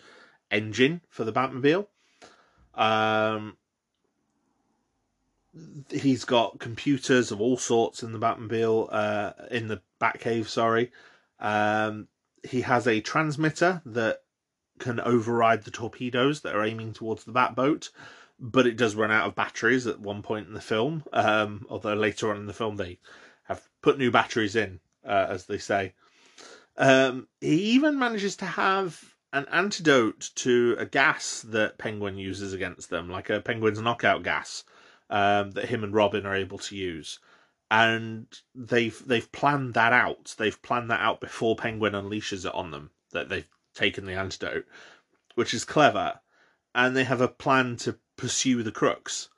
engine 0.49 1.01
for 1.09 1.23
the 1.23 1.33
Batmobile. 1.33 1.85
Um, 2.73 3.57
he's 5.91 6.25
got 6.25 6.59
computers 6.59 7.31
of 7.31 7.41
all 7.41 7.57
sorts 7.57 8.03
in 8.03 8.13
the 8.13 8.19
Batmobile, 8.19 8.89
uh, 8.91 9.33
in 9.51 9.67
the 9.67 9.81
Batcave, 10.01 10.47
sorry. 10.47 10.91
Um, 11.39 12.07
he 12.43 12.61
has 12.61 12.87
a 12.87 13.01
transmitter 13.01 13.81
that 13.85 14.21
can 14.79 14.99
override 14.99 15.63
the 15.63 15.71
torpedoes 15.71 16.41
that 16.41 16.55
are 16.55 16.63
aiming 16.65 16.93
towards 16.93 17.23
the 17.23 17.33
Batboat, 17.33 17.89
but 18.39 18.67
it 18.67 18.77
does 18.77 18.95
run 18.95 19.11
out 19.11 19.27
of 19.27 19.35
batteries 19.35 19.87
at 19.87 19.99
one 19.99 20.21
point 20.21 20.47
in 20.47 20.53
the 20.53 20.61
film. 20.61 21.03
Um, 21.13 21.65
although 21.69 21.95
later 21.95 22.29
on 22.29 22.37
in 22.37 22.45
the 22.45 22.53
film 22.53 22.77
they 22.77 22.99
have 23.47 23.67
put 23.81 23.97
new 23.97 24.11
batteries 24.11 24.55
in, 24.55 24.79
uh, 25.05 25.27
as 25.29 25.45
they 25.45 25.57
say. 25.57 25.93
Um, 26.77 27.27
he 27.41 27.55
even 27.73 27.97
manages 27.97 28.35
to 28.37 28.45
have 28.45 29.15
an 29.33 29.45
antidote 29.51 30.29
to 30.35 30.75
a 30.79 30.85
gas 30.85 31.41
that 31.41 31.77
Penguin 31.77 32.17
uses 32.17 32.53
against 32.53 32.89
them, 32.89 33.09
like 33.09 33.29
a 33.29 33.41
Penguin's 33.41 33.81
knockout 33.81 34.23
gas 34.23 34.63
um, 35.09 35.51
that 35.51 35.69
him 35.69 35.83
and 35.83 35.93
Robin 35.93 36.25
are 36.25 36.35
able 36.35 36.57
to 36.59 36.75
use. 36.75 37.19
And 37.69 38.27
they've 38.55 39.01
they've 39.05 39.29
planned 39.31 39.73
that 39.73 39.91
out. 39.91 40.35
They've 40.37 40.61
planned 40.61 40.89
that 40.89 41.01
out 41.01 41.19
before 41.19 41.55
Penguin 41.55 41.93
unleashes 41.93 42.45
it 42.45 42.53
on 42.53 42.71
them. 42.71 42.91
That 43.11 43.27
they've 43.27 43.47
taken 43.73 44.05
the 44.05 44.13
antidote, 44.13 44.65
which 45.35 45.53
is 45.53 45.65
clever, 45.65 46.19
and 46.73 46.95
they 46.95 47.03
have 47.03 47.21
a 47.21 47.27
plan 47.27 47.75
to 47.77 47.97
pursue 48.15 48.63
the 48.63 48.71
crooks. 48.71 49.29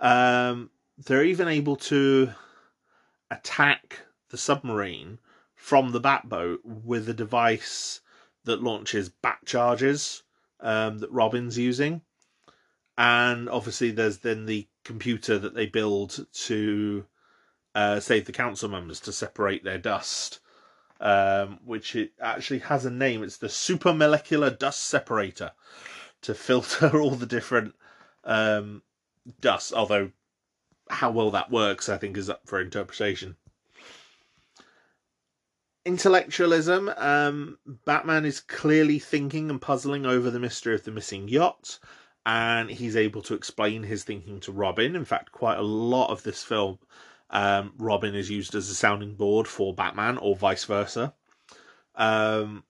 Um, 0.00 0.70
they're 0.98 1.24
even 1.24 1.48
able 1.48 1.76
to 1.76 2.32
attack 3.30 4.00
the 4.30 4.38
submarine 4.38 5.18
from 5.54 5.92
the 5.92 6.00
Batboat 6.00 6.58
with 6.64 7.08
a 7.08 7.14
device 7.14 8.00
that 8.44 8.62
launches 8.62 9.08
bat 9.08 9.38
charges 9.44 10.22
um, 10.60 10.98
that 10.98 11.10
Robin's 11.10 11.58
using. 11.58 12.02
And 12.96 13.48
obviously, 13.48 13.90
there's 13.90 14.18
then 14.18 14.46
the 14.46 14.68
computer 14.84 15.38
that 15.38 15.54
they 15.54 15.66
build 15.66 16.26
to 16.32 17.06
uh, 17.74 18.00
save 18.00 18.26
the 18.26 18.32
council 18.32 18.68
members 18.68 19.00
to 19.00 19.12
separate 19.12 19.64
their 19.64 19.78
dust, 19.78 20.40
um, 21.00 21.60
which 21.64 21.94
it 21.96 22.12
actually 22.20 22.58
has 22.60 22.84
a 22.84 22.90
name. 22.90 23.22
It's 23.22 23.38
the 23.38 23.48
super 23.48 23.92
molecular 23.92 24.50
dust 24.50 24.82
separator 24.82 25.52
to 26.22 26.34
filter 26.34 27.00
all 27.00 27.12
the 27.12 27.26
different 27.26 27.74
um, 28.24 28.82
dust. 29.40 29.72
Although 29.72 30.10
how 30.90 31.10
well 31.10 31.30
that 31.30 31.50
works, 31.50 31.88
I 31.88 31.96
think, 31.96 32.16
is 32.16 32.30
up 32.30 32.42
for 32.46 32.60
interpretation. 32.60 33.36
Intellectualism. 35.84 36.90
Um, 36.96 37.58
Batman 37.86 38.26
is 38.26 38.40
clearly 38.40 38.98
thinking 38.98 39.48
and 39.48 39.60
puzzling 39.60 40.04
over 40.04 40.30
the 40.30 40.40
mystery 40.40 40.74
of 40.74 40.84
the 40.84 40.90
missing 40.90 41.28
yacht 41.28 41.78
and 42.26 42.70
he's 42.70 42.96
able 42.96 43.22
to 43.22 43.34
explain 43.34 43.82
his 43.82 44.04
thinking 44.04 44.40
to 44.40 44.52
Robin. 44.52 44.94
In 44.94 45.04
fact, 45.04 45.32
quite 45.32 45.58
a 45.58 45.62
lot 45.62 46.10
of 46.10 46.22
this 46.22 46.42
film, 46.42 46.78
um, 47.30 47.72
Robin 47.78 48.14
is 48.14 48.30
used 48.30 48.54
as 48.54 48.68
a 48.68 48.74
sounding 48.74 49.14
board 49.14 49.48
for 49.48 49.74
Batman, 49.74 50.18
or 50.18 50.36
vice 50.36 50.64
versa. 50.64 51.14
Um, 51.94 52.64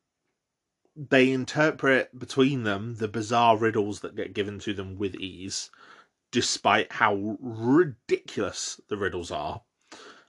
they 0.97 1.31
interpret 1.31 2.17
between 2.19 2.63
them 2.63 2.97
the 2.97 3.09
bizarre 3.09 3.57
riddles 3.57 4.01
that 4.01 4.17
get 4.17 4.35
given 4.35 4.59
to 4.61 4.75
them 4.75 4.99
with 4.99 5.15
ease, 5.17 5.71
despite 6.31 6.93
how 6.93 7.37
ridiculous 7.41 8.81
the 8.89 8.97
riddles 8.97 9.31
are. 9.31 9.63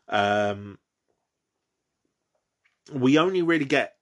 Um, 0.09 0.79
we 2.91 3.17
only 3.17 3.41
really 3.41 3.65
get 3.65 3.95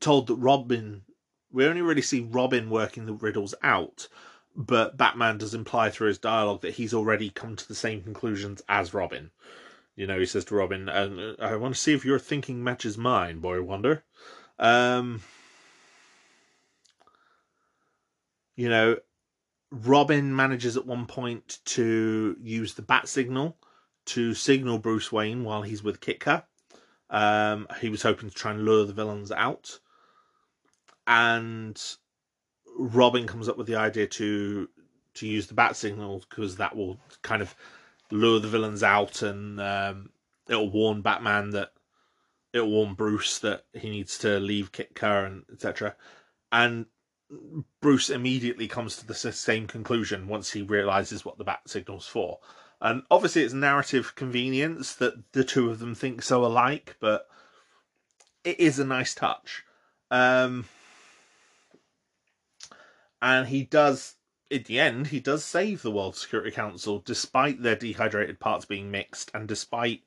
told 0.00 0.26
that 0.26 0.36
Robin 0.36 1.02
we 1.52 1.66
only 1.66 1.82
really 1.82 2.02
see 2.02 2.20
Robin 2.20 2.70
working 2.70 3.04
the 3.04 3.12
riddles 3.12 3.54
out, 3.62 4.08
but 4.56 4.96
Batman 4.96 5.38
does 5.38 5.54
imply 5.54 5.90
through 5.90 6.08
his 6.08 6.18
dialogue 6.18 6.62
that 6.62 6.74
he's 6.74 6.94
already 6.94 7.28
come 7.28 7.56
to 7.56 7.68
the 7.68 7.74
same 7.74 8.02
conclusions 8.02 8.62
as 8.68 8.94
Robin. 8.94 9.30
You 9.94 10.06
know, 10.06 10.18
he 10.18 10.24
says 10.24 10.46
to 10.46 10.54
Robin, 10.54 10.88
uh, 10.88 11.34
"I 11.38 11.56
want 11.56 11.74
to 11.74 11.80
see 11.80 11.92
if 11.92 12.06
your 12.06 12.18
thinking 12.18 12.64
matches 12.64 12.96
mine, 12.96 13.40
boy 13.40 13.60
wonder." 13.62 14.02
Um, 14.58 15.22
you 18.56 18.70
know, 18.70 18.96
Robin 19.72 20.36
manages 20.36 20.76
at 20.76 20.86
one 20.86 21.06
point 21.06 21.58
to 21.64 22.36
use 22.40 22.74
the 22.74 22.82
bat 22.82 23.08
signal 23.08 23.56
to 24.04 24.34
signal 24.34 24.78
Bruce 24.78 25.10
Wayne 25.10 25.44
while 25.44 25.62
he's 25.62 25.82
with 25.82 26.00
Kitka. 26.00 26.44
Um, 27.08 27.66
he 27.80 27.88
was 27.88 28.02
hoping 28.02 28.28
to 28.28 28.34
try 28.34 28.52
and 28.52 28.64
lure 28.64 28.84
the 28.84 28.92
villains 28.92 29.32
out 29.32 29.80
and 31.06 31.80
Robin 32.78 33.26
comes 33.26 33.48
up 33.48 33.58
with 33.58 33.66
the 33.66 33.76
idea 33.76 34.06
to 34.06 34.68
to 35.14 35.26
use 35.26 35.46
the 35.46 35.54
bat 35.54 35.76
signal 35.76 36.24
because 36.28 36.56
that 36.56 36.74
will 36.74 36.98
kind 37.22 37.42
of 37.42 37.54
lure 38.10 38.40
the 38.40 38.48
villains 38.48 38.82
out 38.82 39.22
and 39.22 39.60
um, 39.60 40.10
it'll 40.48 40.70
warn 40.70 41.02
Batman 41.02 41.50
that 41.50 41.72
it'll 42.52 42.70
warn 42.70 42.94
Bruce 42.94 43.38
that 43.40 43.64
he 43.74 43.90
needs 43.90 44.16
to 44.18 44.40
leave 44.40 44.72
Kitka 44.72 45.26
and 45.26 45.44
etc. 45.52 45.96
And 46.50 46.86
Bruce 47.80 48.10
immediately 48.10 48.68
comes 48.68 48.96
to 48.96 49.06
the 49.06 49.14
same 49.14 49.66
conclusion 49.66 50.28
once 50.28 50.52
he 50.52 50.62
realizes 50.62 51.24
what 51.24 51.38
the 51.38 51.44
bat 51.44 51.62
signal's 51.66 52.06
for. 52.06 52.38
And 52.80 53.02
obviously, 53.10 53.42
it's 53.42 53.54
narrative 53.54 54.14
convenience 54.16 54.94
that 54.96 55.32
the 55.32 55.44
two 55.44 55.70
of 55.70 55.78
them 55.78 55.94
think 55.94 56.22
so 56.22 56.44
alike, 56.44 56.96
but 57.00 57.28
it 58.44 58.58
is 58.58 58.78
a 58.78 58.84
nice 58.84 59.14
touch. 59.14 59.64
Um, 60.10 60.66
and 63.22 63.48
he 63.48 63.62
does 63.62 64.16
in 64.50 64.64
the 64.64 64.78
end 64.78 65.06
he 65.06 65.20
does 65.20 65.44
save 65.44 65.80
the 65.80 65.90
World 65.90 66.14
Security 66.14 66.50
Council 66.50 67.02
despite 67.04 67.62
their 67.62 67.76
dehydrated 67.76 68.38
parts 68.38 68.66
being 68.66 68.90
mixed 68.90 69.30
and 69.32 69.48
despite 69.48 70.02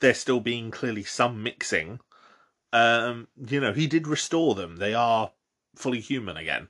there 0.00 0.14
still 0.14 0.40
being 0.40 0.70
clearly 0.70 1.04
some 1.04 1.42
mixing. 1.42 2.00
Um, 2.72 3.28
you 3.36 3.60
know, 3.60 3.74
he 3.74 3.86
did 3.86 4.06
restore 4.06 4.54
them. 4.54 4.76
They 4.76 4.94
are 4.94 5.32
fully 5.74 6.00
human 6.00 6.36
again, 6.36 6.68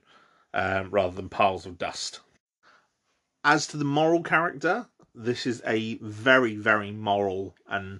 um, 0.53 0.89
rather 0.91 1.15
than 1.15 1.29
piles 1.29 1.65
of 1.65 1.77
dust. 1.77 2.21
As 3.43 3.67
to 3.67 3.77
the 3.77 3.85
moral 3.85 4.23
character, 4.23 4.87
this 5.13 5.45
is 5.45 5.61
a 5.65 5.95
very, 6.01 6.55
very 6.55 6.91
moral 6.91 7.55
and 7.67 7.99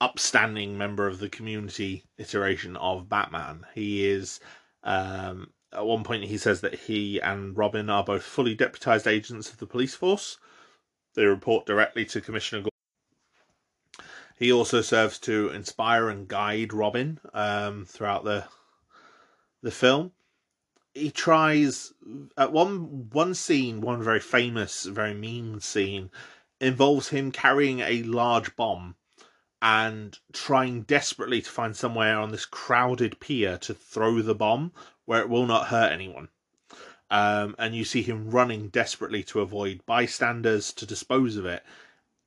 upstanding 0.00 0.78
member 0.78 1.06
of 1.06 1.18
the 1.18 1.28
community 1.28 2.04
iteration 2.16 2.76
of 2.76 3.08
Batman. 3.08 3.66
He 3.74 4.06
is 4.06 4.38
um, 4.84 5.50
at 5.72 5.84
one 5.84 6.04
point 6.04 6.24
he 6.24 6.38
says 6.38 6.60
that 6.62 6.74
he 6.74 7.20
and 7.20 7.56
Robin 7.56 7.90
are 7.90 8.04
both 8.04 8.22
fully 8.22 8.54
deputized 8.54 9.06
agents 9.06 9.50
of 9.50 9.58
the 9.58 9.66
police 9.66 9.94
force. 9.94 10.38
They 11.14 11.24
report 11.24 11.66
directly 11.66 12.04
to 12.06 12.20
Commissioner 12.20 12.62
Gordon. 12.62 12.70
He 14.36 14.52
also 14.52 14.82
serves 14.82 15.18
to 15.20 15.48
inspire 15.50 16.08
and 16.08 16.28
guide 16.28 16.72
Robin 16.72 17.18
um, 17.34 17.84
throughout 17.86 18.24
the 18.24 18.44
the 19.62 19.72
film. 19.72 20.12
He 20.98 21.10
tries 21.10 21.92
at 22.36 22.52
one 22.52 23.08
one 23.10 23.34
scene, 23.34 23.80
one 23.80 24.02
very 24.02 24.20
famous, 24.20 24.84
very 24.84 25.14
mean 25.14 25.60
scene, 25.60 26.10
involves 26.60 27.08
him 27.08 27.30
carrying 27.30 27.80
a 27.80 28.02
large 28.02 28.56
bomb 28.56 28.96
and 29.60 30.18
trying 30.32 30.82
desperately 30.82 31.42
to 31.42 31.50
find 31.50 31.76
somewhere 31.76 32.18
on 32.18 32.30
this 32.30 32.46
crowded 32.46 33.20
pier 33.20 33.58
to 33.58 33.74
throw 33.74 34.22
the 34.22 34.34
bomb 34.34 34.72
where 35.04 35.20
it 35.20 35.28
will 35.28 35.46
not 35.46 35.68
hurt 35.68 35.92
anyone. 35.92 36.28
Um, 37.10 37.54
and 37.58 37.74
you 37.74 37.84
see 37.84 38.02
him 38.02 38.30
running 38.30 38.68
desperately 38.68 39.22
to 39.24 39.40
avoid 39.40 39.86
bystanders 39.86 40.72
to 40.74 40.86
dispose 40.86 41.36
of 41.36 41.46
it, 41.46 41.64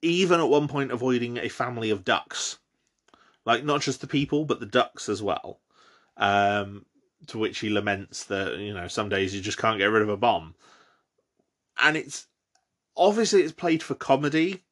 even 0.02 0.40
at 0.40 0.50
one 0.50 0.68
point 0.68 0.92
avoiding 0.92 1.38
a 1.38 1.50
family 1.50 1.90
of 1.90 2.04
ducks, 2.04 2.58
like 3.46 3.64
not 3.64 3.82
just 3.82 4.02
the 4.02 4.08
people 4.08 4.46
but 4.46 4.60
the 4.60 4.66
ducks 4.66 5.08
as 5.08 5.22
well. 5.22 5.60
Um, 6.18 6.86
to 7.28 7.38
which 7.38 7.60
he 7.60 7.70
laments 7.70 8.24
that 8.26 8.58
you 8.58 8.74
know 8.74 8.88
some 8.88 9.10
days 9.10 9.34
you 9.34 9.42
just 9.42 9.58
can't 9.58 9.78
get 9.78 9.86
rid 9.86 10.02
of 10.02 10.10
a 10.10 10.18
bomb, 10.18 10.56
and 11.82 11.98
it's 11.98 12.28
obviously 12.96 13.42
it's 13.42 13.52
played 13.52 13.84
for 13.84 13.96
comedy, 13.96 14.64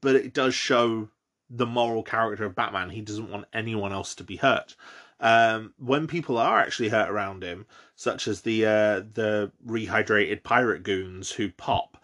but 0.00 0.16
it 0.16 0.32
does 0.32 0.54
show 0.54 1.08
the 1.50 1.66
moral 1.66 2.02
character 2.02 2.44
of 2.44 2.54
Batman. 2.54 2.90
He 2.90 3.00
doesn't 3.00 3.30
want 3.30 3.46
anyone 3.52 3.92
else 3.92 4.14
to 4.16 4.24
be 4.24 4.36
hurt. 4.36 4.76
Um, 5.20 5.74
when 5.78 6.06
people 6.06 6.38
are 6.38 6.60
actually 6.60 6.90
hurt 6.90 7.10
around 7.10 7.42
him, 7.42 7.66
such 7.96 8.28
as 8.28 8.42
the 8.42 8.64
uh, 8.66 9.02
the 9.12 9.50
rehydrated 9.66 10.42
pirate 10.42 10.82
goons 10.82 11.32
who 11.32 11.50
pop, 11.50 12.02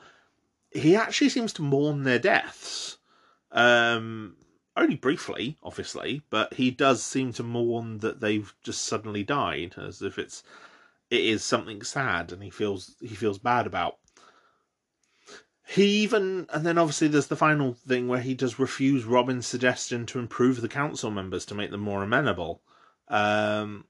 he 0.72 0.97
actually 0.97 1.29
seems 1.29 1.53
to 1.55 1.62
mourn 1.62 2.03
their 2.03 2.18
deaths. 2.18 2.99
Um, 3.53 4.37
only 4.77 4.97
briefly, 4.97 5.57
obviously, 5.62 6.22
but 6.31 6.55
he 6.55 6.70
does 6.70 7.03
seem 7.03 7.33
to 7.35 7.43
mourn 7.43 7.99
that 7.99 8.20
they've 8.20 8.53
just 8.62 8.83
suddenly 8.83 9.22
died, 9.22 9.75
as 9.79 10.03
if 10.03 10.18
it's 10.18 10.43
it 11.11 11.20
is 11.20 11.45
something 11.45 11.83
sad, 11.83 12.33
and 12.33 12.43
he 12.43 12.51
feels 12.51 12.97
he 13.01 13.14
feels 13.14 13.39
bad 13.39 13.66
about. 13.66 13.99
He 15.66 16.03
even, 16.03 16.47
and 16.53 16.66
then 16.66 16.77
obviously 16.77 17.09
there's 17.09 17.29
the 17.29 17.37
final 17.37 17.72
thing 17.72 18.07
where 18.07 18.20
he 18.20 18.35
does 18.35 18.59
refuse 18.59 19.05
Robin's 19.05 19.47
suggestion 19.47 20.05
to 20.07 20.18
improve 20.18 20.61
the 20.61 20.68
council 20.68 21.11
members 21.11 21.47
to 21.47 21.55
make 21.55 21.70
them 21.70 21.81
more 21.81 22.03
amenable. 22.03 22.61
Um, 23.09 23.87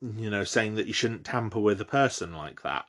you 0.00 0.30
know, 0.30 0.44
saying 0.44 0.76
that 0.76 0.86
you 0.86 0.92
shouldn't 0.92 1.24
tamper 1.24 1.60
with 1.60 1.80
a 1.80 1.84
person 1.84 2.32
like 2.32 2.62
that. 2.62 2.86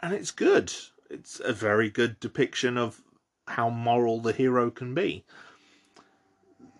And 0.00 0.14
it's 0.14 0.30
good. 0.30 0.72
It's 1.10 1.40
a 1.40 1.52
very 1.52 1.90
good 1.90 2.18
depiction 2.20 2.76
of 2.76 3.00
how 3.46 3.70
moral 3.70 4.20
the 4.20 4.32
hero 4.32 4.70
can 4.70 4.94
be. 4.94 5.24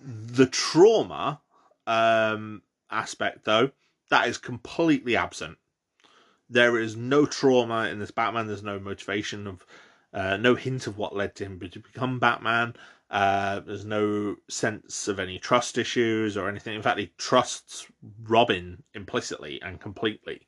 The 0.09 0.47
trauma 0.47 1.43
um, 1.87 2.63
aspect, 2.91 3.45
though, 3.45 3.73
that 4.09 4.27
is 4.27 4.39
completely 4.39 5.17
absent. 5.17 5.59
There 6.49 6.79
is 6.79 6.97
no 6.97 7.27
trauma 7.27 7.89
in 7.89 7.99
this 7.99 8.11
Batman. 8.11 8.47
There's 8.47 8.63
no 8.63 8.79
motivation 8.79 9.47
of, 9.47 9.67
uh, 10.15 10.39
no 10.39 10.55
hint 10.55 10.87
of 10.87 10.97
what 10.97 11.15
led 11.15 11.35
to 11.37 11.45
him 11.45 11.61
to 11.61 11.81
become 11.81 12.19
Batman. 12.19 12.75
Uh, 13.11 13.61
there's 13.61 13.85
no 13.85 14.37
sense 14.49 15.09
of 15.09 15.21
any 15.21 15.39
trust 15.39 15.77
issues 15.77 16.39
or 16.39 16.49
anything. 16.49 16.75
In 16.75 16.83
fact, 16.83 16.99
he 16.99 17.13
trusts 17.19 17.87
Robin 18.23 18.83
implicitly 18.95 19.61
and 19.61 19.79
completely. 19.79 20.47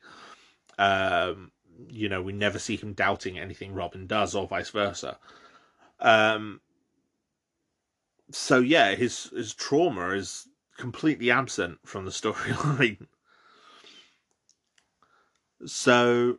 Um, 0.78 1.52
you 1.90 2.08
know, 2.08 2.22
we 2.22 2.32
never 2.32 2.58
see 2.58 2.76
him 2.76 2.94
doubting 2.94 3.38
anything 3.38 3.74
Robin 3.74 4.06
does, 4.06 4.34
or 4.34 4.48
vice 4.48 4.70
versa. 4.70 5.18
Um, 5.98 6.62
so 8.32 8.58
yeah, 8.60 8.94
his 8.94 9.24
his 9.30 9.54
trauma 9.54 10.10
is 10.10 10.48
completely 10.76 11.30
absent 11.30 11.78
from 11.84 12.04
the 12.04 12.10
storyline. 12.10 13.06
So, 15.66 16.38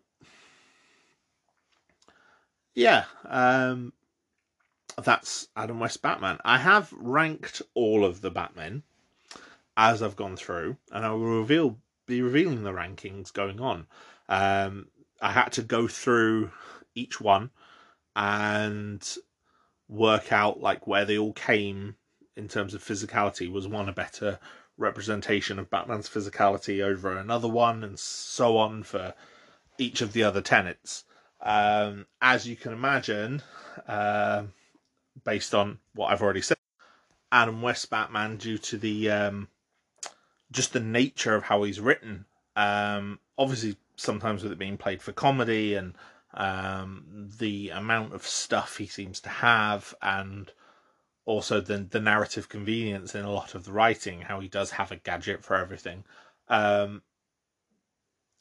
yeah, 2.73 3.05
um, 3.25 3.93
that's 5.03 5.47
Adam 5.55 5.79
West 5.79 6.01
Batman. 6.01 6.39
I 6.43 6.57
have 6.57 6.91
ranked 6.91 7.61
all 7.75 8.03
of 8.03 8.21
the 8.21 8.31
Batmen 8.31 8.81
as 9.77 10.01
I've 10.01 10.15
gone 10.15 10.35
through, 10.37 10.77
and 10.91 11.05
I 11.05 11.11
will 11.11 11.39
reveal 11.39 11.77
be 12.07 12.21
revealing 12.21 12.63
the 12.63 12.71
rankings 12.71 13.31
going 13.31 13.61
on. 13.61 13.87
Um, 14.27 14.87
I 15.21 15.31
had 15.31 15.51
to 15.53 15.61
go 15.61 15.87
through 15.87 16.51
each 16.95 17.21
one 17.21 17.51
and 18.15 19.17
work 19.91 20.31
out 20.31 20.61
like 20.61 20.87
where 20.87 21.05
they 21.05 21.17
all 21.17 21.33
came 21.33 21.95
in 22.35 22.47
terms 22.47 22.73
of 22.73 22.83
physicality. 22.83 23.51
Was 23.51 23.67
one 23.67 23.89
a 23.89 23.93
better 23.93 24.39
representation 24.77 25.59
of 25.59 25.69
Batman's 25.69 26.09
physicality 26.09 26.81
over 26.81 27.15
another 27.15 27.47
one, 27.47 27.83
and 27.83 27.99
so 27.99 28.57
on 28.57 28.81
for 28.83 29.13
each 29.77 30.01
of 30.01 30.13
the 30.13 30.23
other 30.23 30.41
tenets. 30.41 31.03
Um, 31.41 32.05
as 32.21 32.47
you 32.47 32.55
can 32.55 32.71
imagine, 32.71 33.41
uh, 33.87 34.43
based 35.23 35.53
on 35.53 35.79
what 35.93 36.11
I've 36.11 36.21
already 36.21 36.41
said, 36.41 36.57
Adam 37.31 37.61
West 37.61 37.89
Batman, 37.89 38.37
due 38.37 38.57
to 38.59 38.77
the 38.77 39.11
um, 39.11 39.47
just 40.51 40.73
the 40.73 40.79
nature 40.79 41.35
of 41.35 41.43
how 41.43 41.63
he's 41.63 41.79
written, 41.79 42.25
um, 42.55 43.19
obviously 43.37 43.77
sometimes 43.95 44.43
with 44.43 44.51
it 44.51 44.59
being 44.59 44.77
played 44.77 45.01
for 45.01 45.11
comedy 45.11 45.75
and 45.75 45.93
um, 46.33 47.29
the 47.39 47.69
amount 47.69 48.13
of 48.13 48.25
stuff 48.25 48.77
he 48.77 48.87
seems 48.87 49.19
to 49.21 49.29
have, 49.29 49.93
and 50.01 50.51
also 51.25 51.61
the 51.61 51.77
the 51.77 51.99
narrative 51.99 52.49
convenience 52.49 53.15
in 53.15 53.25
a 53.25 53.31
lot 53.31 53.55
of 53.55 53.65
the 53.65 53.71
writing, 53.71 54.21
how 54.21 54.39
he 54.39 54.47
does 54.47 54.71
have 54.71 54.91
a 54.91 54.97
gadget 54.97 55.43
for 55.43 55.55
everything. 55.55 56.03
Um, 56.47 57.01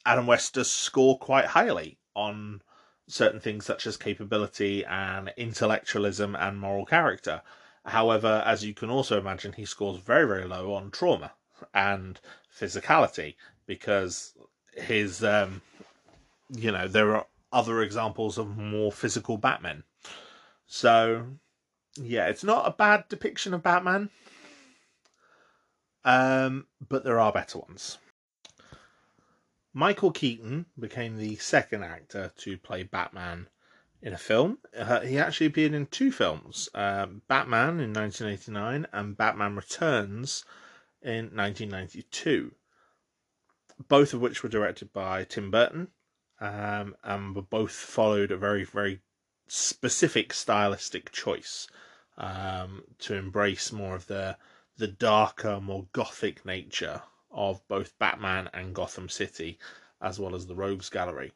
Adam 0.06 0.26
West 0.26 0.54
does 0.54 0.70
score 0.70 1.18
quite 1.18 1.46
highly 1.46 1.98
on 2.14 2.62
certain 3.06 3.40
things 3.40 3.66
such 3.66 3.86
as 3.86 3.96
capability 3.96 4.84
and 4.84 5.32
intellectualism 5.36 6.36
and 6.36 6.58
moral 6.58 6.86
character. 6.86 7.42
However, 7.84 8.42
as 8.46 8.64
you 8.64 8.74
can 8.74 8.90
also 8.90 9.18
imagine, 9.18 9.52
he 9.52 9.64
scores 9.64 9.98
very, 9.98 10.26
very 10.26 10.44
low 10.44 10.74
on 10.74 10.90
trauma 10.90 11.32
and 11.74 12.20
physicality 12.54 13.34
because 13.66 14.34
his, 14.74 15.24
um, 15.24 15.62
you 16.50 16.70
know, 16.70 16.88
there 16.88 17.16
are 17.16 17.26
other 17.52 17.82
examples 17.82 18.38
of 18.38 18.56
more 18.56 18.92
physical 18.92 19.36
Batmen. 19.36 19.84
So, 20.66 21.26
yeah, 21.96 22.28
it's 22.28 22.44
not 22.44 22.66
a 22.66 22.72
bad 22.76 23.04
depiction 23.08 23.54
of 23.54 23.62
Batman, 23.62 24.10
um, 26.04 26.66
but 26.88 27.04
there 27.04 27.18
are 27.18 27.32
better 27.32 27.58
ones. 27.58 27.98
Michael 29.72 30.10
Keaton 30.10 30.66
became 30.78 31.16
the 31.16 31.36
second 31.36 31.84
actor 31.84 32.32
to 32.38 32.58
play 32.58 32.82
Batman 32.82 33.48
in 34.02 34.12
a 34.12 34.18
film. 34.18 34.58
Uh, 34.76 35.00
he 35.00 35.18
actually 35.18 35.46
appeared 35.46 35.74
in 35.74 35.86
two 35.86 36.10
films 36.10 36.68
um, 36.74 37.22
Batman 37.28 37.80
in 37.80 37.92
1989 37.92 38.86
and 38.92 39.16
Batman 39.16 39.56
Returns 39.56 40.44
in 41.02 41.34
1992, 41.36 42.52
both 43.88 44.12
of 44.12 44.20
which 44.20 44.42
were 44.42 44.48
directed 44.48 44.92
by 44.92 45.24
Tim 45.24 45.50
Burton 45.50 45.88
um, 46.40 46.96
and 47.04 47.48
both 47.50 47.72
followed 47.72 48.30
a 48.30 48.36
very, 48.36 48.64
very 48.64 49.00
specific 49.46 50.32
stylistic 50.32 51.10
choice 51.12 51.66
um, 52.16 52.84
to 52.98 53.14
embrace 53.14 53.72
more 53.72 53.94
of 53.94 54.06
the 54.06 54.36
the 54.76 54.88
darker, 54.88 55.60
more 55.60 55.86
gothic 55.92 56.46
nature 56.46 57.02
of 57.30 57.66
both 57.68 57.98
Batman 57.98 58.48
and 58.54 58.74
Gotham 58.74 59.10
City, 59.10 59.58
as 60.00 60.18
well 60.18 60.34
as 60.34 60.46
the 60.46 60.54
Rogues 60.54 60.88
Gallery. 60.88 61.32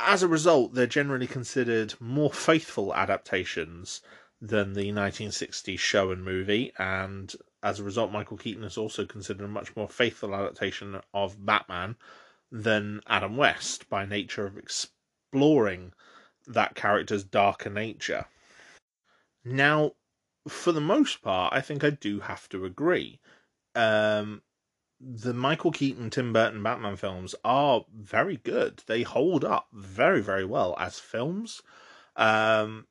As 0.00 0.24
a 0.24 0.28
result, 0.28 0.74
they're 0.74 0.88
generally 0.88 1.28
considered 1.28 1.94
more 2.00 2.32
faithful 2.32 2.92
adaptations 2.92 4.00
than 4.40 4.72
the 4.72 4.90
1960s 4.90 5.78
show 5.78 6.10
and 6.10 6.24
movie, 6.24 6.72
and 6.76 7.32
as 7.62 7.78
a 7.78 7.84
result, 7.84 8.10
Michael 8.10 8.36
Keaton 8.36 8.64
is 8.64 8.76
also 8.76 9.06
considered 9.06 9.44
a 9.44 9.48
much 9.48 9.76
more 9.76 9.88
faithful 9.88 10.34
adaptation 10.34 11.00
of 11.14 11.46
Batman 11.46 11.96
than 12.54 13.00
Adam 13.08 13.36
West 13.36 13.88
by 13.90 14.06
nature 14.06 14.46
of 14.46 14.56
exploring 14.56 15.92
that 16.46 16.76
character's 16.76 17.24
darker 17.24 17.68
nature. 17.68 18.26
Now, 19.44 19.92
for 20.46 20.70
the 20.70 20.80
most 20.80 21.20
part, 21.20 21.52
I 21.52 21.60
think 21.60 21.82
I 21.82 21.90
do 21.90 22.20
have 22.20 22.48
to 22.50 22.64
agree. 22.64 23.18
Um, 23.74 24.42
the 25.00 25.34
Michael 25.34 25.72
Keaton, 25.72 26.10
Tim 26.10 26.32
Burton 26.32 26.62
Batman 26.62 26.94
films 26.94 27.34
are 27.44 27.84
very 27.92 28.36
good. 28.36 28.84
They 28.86 29.02
hold 29.02 29.44
up 29.44 29.66
very, 29.72 30.22
very 30.22 30.44
well 30.44 30.76
as 30.78 31.00
films. 31.00 31.60
Um, 32.14 32.86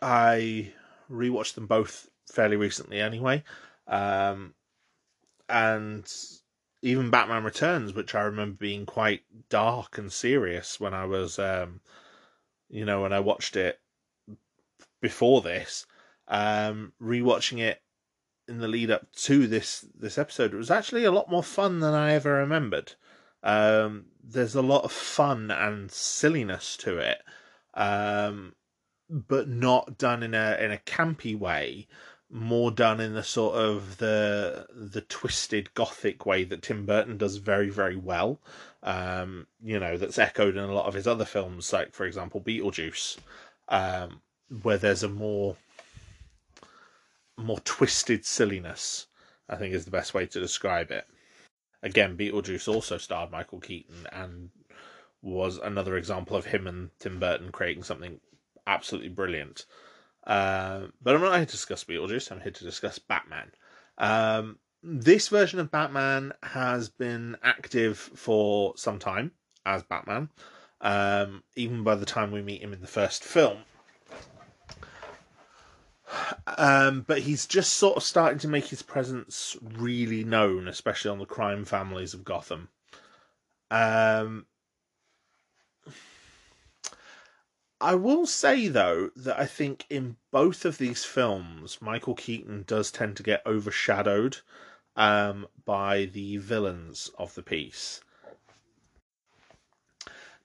I 0.00 0.72
rewatched 1.10 1.54
them 1.54 1.66
both 1.66 2.08
fairly 2.30 2.56
recently, 2.56 3.00
anyway. 3.00 3.42
Um, 3.88 4.54
and 5.48 6.08
even 6.82 7.10
Batman 7.10 7.44
Returns, 7.44 7.94
which 7.94 8.14
I 8.14 8.22
remember 8.22 8.56
being 8.56 8.86
quite 8.86 9.22
dark 9.48 9.98
and 9.98 10.12
serious 10.12 10.80
when 10.80 10.94
I 10.94 11.04
was, 11.04 11.38
um, 11.38 11.80
you 12.68 12.84
know, 12.84 13.02
when 13.02 13.12
I 13.12 13.20
watched 13.20 13.56
it 13.56 13.80
before 15.00 15.42
this. 15.42 15.86
Um, 16.28 16.92
rewatching 17.02 17.58
it 17.58 17.82
in 18.46 18.58
the 18.58 18.68
lead 18.68 18.90
up 18.90 19.10
to 19.12 19.46
this 19.46 19.84
this 19.94 20.16
episode, 20.16 20.54
it 20.54 20.58
was 20.58 20.70
actually 20.70 21.04
a 21.04 21.12
lot 21.12 21.30
more 21.30 21.42
fun 21.42 21.80
than 21.80 21.94
I 21.94 22.12
ever 22.12 22.34
remembered. 22.34 22.94
Um, 23.42 24.06
there's 24.22 24.54
a 24.54 24.62
lot 24.62 24.84
of 24.84 24.92
fun 24.92 25.50
and 25.50 25.90
silliness 25.90 26.76
to 26.78 26.98
it, 26.98 27.22
um, 27.74 28.54
but 29.08 29.48
not 29.48 29.98
done 29.98 30.22
in 30.22 30.34
a 30.34 30.56
in 30.60 30.72
a 30.72 30.78
campy 30.78 31.36
way, 31.36 31.88
more 32.30 32.70
done 32.70 33.00
in 33.00 33.14
the 33.14 33.24
sort 33.24 33.56
of 33.56 33.98
the 33.98 34.66
the 34.72 35.00
twisted 35.02 35.72
gothic 35.74 36.24
way 36.24 36.44
that 36.44 36.62
Tim 36.62 36.86
Burton 36.86 37.16
does 37.16 37.36
very 37.36 37.70
very 37.70 37.96
well. 37.96 38.38
Um, 38.82 39.46
you 39.62 39.78
know 39.80 39.96
that's 39.96 40.18
echoed 40.18 40.56
in 40.56 40.64
a 40.64 40.72
lot 40.72 40.86
of 40.86 40.94
his 40.94 41.06
other 41.06 41.24
films, 41.24 41.72
like 41.72 41.92
for 41.92 42.06
example 42.06 42.40
Beetlejuice, 42.40 43.18
um, 43.68 44.20
where 44.62 44.78
there's 44.78 45.02
a 45.02 45.08
more 45.08 45.56
more 47.36 47.60
twisted 47.60 48.24
silliness. 48.24 49.06
I 49.48 49.56
think 49.56 49.74
is 49.74 49.84
the 49.84 49.90
best 49.90 50.14
way 50.14 50.26
to 50.26 50.40
describe 50.40 50.92
it. 50.92 51.06
Again, 51.82 52.16
Beetlejuice 52.16 52.72
also 52.72 52.98
starred 52.98 53.32
Michael 53.32 53.58
Keaton 53.58 54.06
and 54.12 54.50
was 55.22 55.58
another 55.58 55.96
example 55.96 56.36
of 56.36 56.46
him 56.46 56.66
and 56.66 56.90
Tim 56.98 57.18
Burton 57.18 57.50
creating 57.50 57.82
something 57.82 58.20
absolutely 58.66 59.08
brilliant. 59.08 59.66
Uh, 60.26 60.88
but 61.02 61.14
I'm 61.14 61.22
not 61.22 61.36
here 61.36 61.46
to 61.46 61.50
discuss 61.50 61.84
Beetlejuice. 61.84 62.30
I'm 62.30 62.40
here 62.40 62.52
to 62.52 62.64
discuss 62.64 62.98
Batman. 62.98 63.52
Um, 63.98 64.58
this 64.82 65.28
version 65.28 65.60
of 65.60 65.70
Batman 65.70 66.32
has 66.42 66.88
been 66.88 67.36
active 67.42 67.98
for 67.98 68.74
some 68.76 68.98
time 68.98 69.32
as 69.66 69.82
Batman, 69.82 70.30
um, 70.80 71.42
even 71.56 71.84
by 71.84 71.94
the 71.94 72.06
time 72.06 72.30
we 72.30 72.42
meet 72.42 72.62
him 72.62 72.72
in 72.72 72.80
the 72.80 72.86
first 72.86 73.22
film. 73.22 73.58
Um, 76.46 77.02
but 77.06 77.20
he's 77.20 77.46
just 77.46 77.74
sort 77.74 77.96
of 77.96 78.02
starting 78.02 78.38
to 78.40 78.48
make 78.48 78.66
his 78.66 78.82
presence 78.82 79.56
really 79.62 80.24
known, 80.24 80.66
especially 80.66 81.10
on 81.10 81.18
the 81.18 81.26
crime 81.26 81.64
families 81.64 82.14
of 82.14 82.24
Gotham. 82.24 82.68
Um, 83.70 84.46
I 87.82 87.94
will 87.94 88.26
say 88.26 88.68
though 88.68 89.10
that 89.16 89.38
I 89.38 89.46
think 89.46 89.86
in 89.88 90.16
both 90.30 90.66
of 90.66 90.76
these 90.76 91.04
films, 91.04 91.78
Michael 91.80 92.14
Keaton 92.14 92.64
does 92.66 92.90
tend 92.90 93.16
to 93.16 93.22
get 93.22 93.46
overshadowed 93.46 94.38
um, 94.96 95.46
by 95.64 96.04
the 96.04 96.36
villains 96.36 97.10
of 97.18 97.34
the 97.34 97.42
piece. 97.42 98.02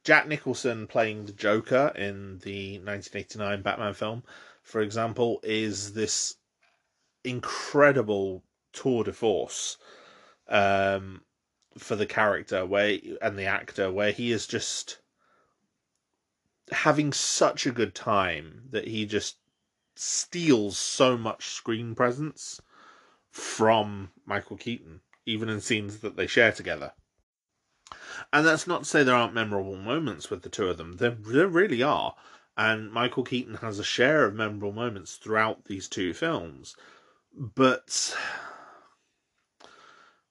Jack 0.06 0.28
Nicholson 0.28 0.88
playing 0.88 1.26
the 1.26 1.34
Joker 1.34 1.92
in 1.96 2.40
the 2.40 2.78
1989 2.80 3.62
Batman 3.64 3.94
film, 3.94 4.24
for 4.62 4.82
example, 4.82 5.40
is 5.44 5.94
this 5.94 6.36
incredible 7.24 8.44
tour 8.72 9.04
de 9.04 9.12
force 9.12 9.78
um, 10.48 11.22
for 11.78 11.96
the 11.96 12.06
character 12.06 12.66
where 12.66 12.98
and 13.22 13.38
the 13.38 13.46
actor, 13.46 13.92
where 13.92 14.12
he 14.12 14.32
is 14.32 14.48
just 14.48 15.00
having 16.72 17.14
such 17.14 17.66
a 17.66 17.72
good 17.72 17.94
time 17.94 18.64
that 18.72 18.88
he 18.88 19.06
just 19.06 19.38
steals 19.96 20.78
so 20.78 21.18
much 21.18 21.50
screen 21.50 21.96
presence 21.96 22.62
from 23.30 24.12
Michael 24.26 24.58
Keaton, 24.58 25.02
even 25.26 25.50
in 25.50 25.62
scenes 25.62 26.00
that 26.00 26.16
they 26.16 26.28
share 26.28 26.52
together. 26.52 26.94
And 28.34 28.46
that's 28.46 28.68
not 28.68 28.84
to 28.84 28.90
say 28.90 29.04
there 29.04 29.16
aren't 29.16 29.34
memorable 29.34 29.76
moments 29.76 30.30
with 30.30 30.42
the 30.42 30.50
two 30.50 30.68
of 30.68 30.78
them. 30.78 30.94
There, 30.94 31.12
there 31.12 31.48
really 31.48 31.84
are. 31.84 32.16
And 32.58 32.92
Michael 32.92 33.24
Keaton 33.24 33.56
has 33.56 33.80
a 33.80 33.84
share 33.84 34.26
of 34.26 34.34
memorable 34.34 34.72
moments 34.72 35.18
throughout 35.18 35.66
these 35.66 35.90
two 35.90 36.14
films. 36.14 36.76
But 37.34 38.16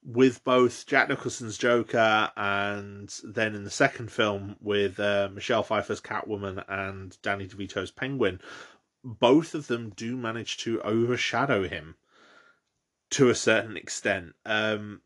with 0.05 0.45
both 0.45 0.87
Jack 0.87 1.09
Nicholson's 1.09 1.57
Joker 1.57 2.31
and 2.37 3.09
then 3.25 3.55
in 3.55 3.65
the 3.65 3.71
second 3.71 4.13
film 4.13 4.57
with 4.61 5.01
uh, 5.01 5.31
Michelle 5.33 5.63
Pfeiffer's 5.63 6.01
Catwoman 6.01 6.63
and 6.69 7.17
Danny 7.23 7.47
DeVito's 7.47 7.91
Penguin, 7.91 8.41
both 9.03 9.55
of 9.55 9.67
them 9.67 9.93
do 9.97 10.17
manage 10.17 10.59
to 10.59 10.81
overshadow 10.83 11.67
him 11.67 11.97
to 13.11 13.31
a 13.31 13.35
certain 13.35 13.77
extent. 13.77 14.35
Um, 14.45 15.01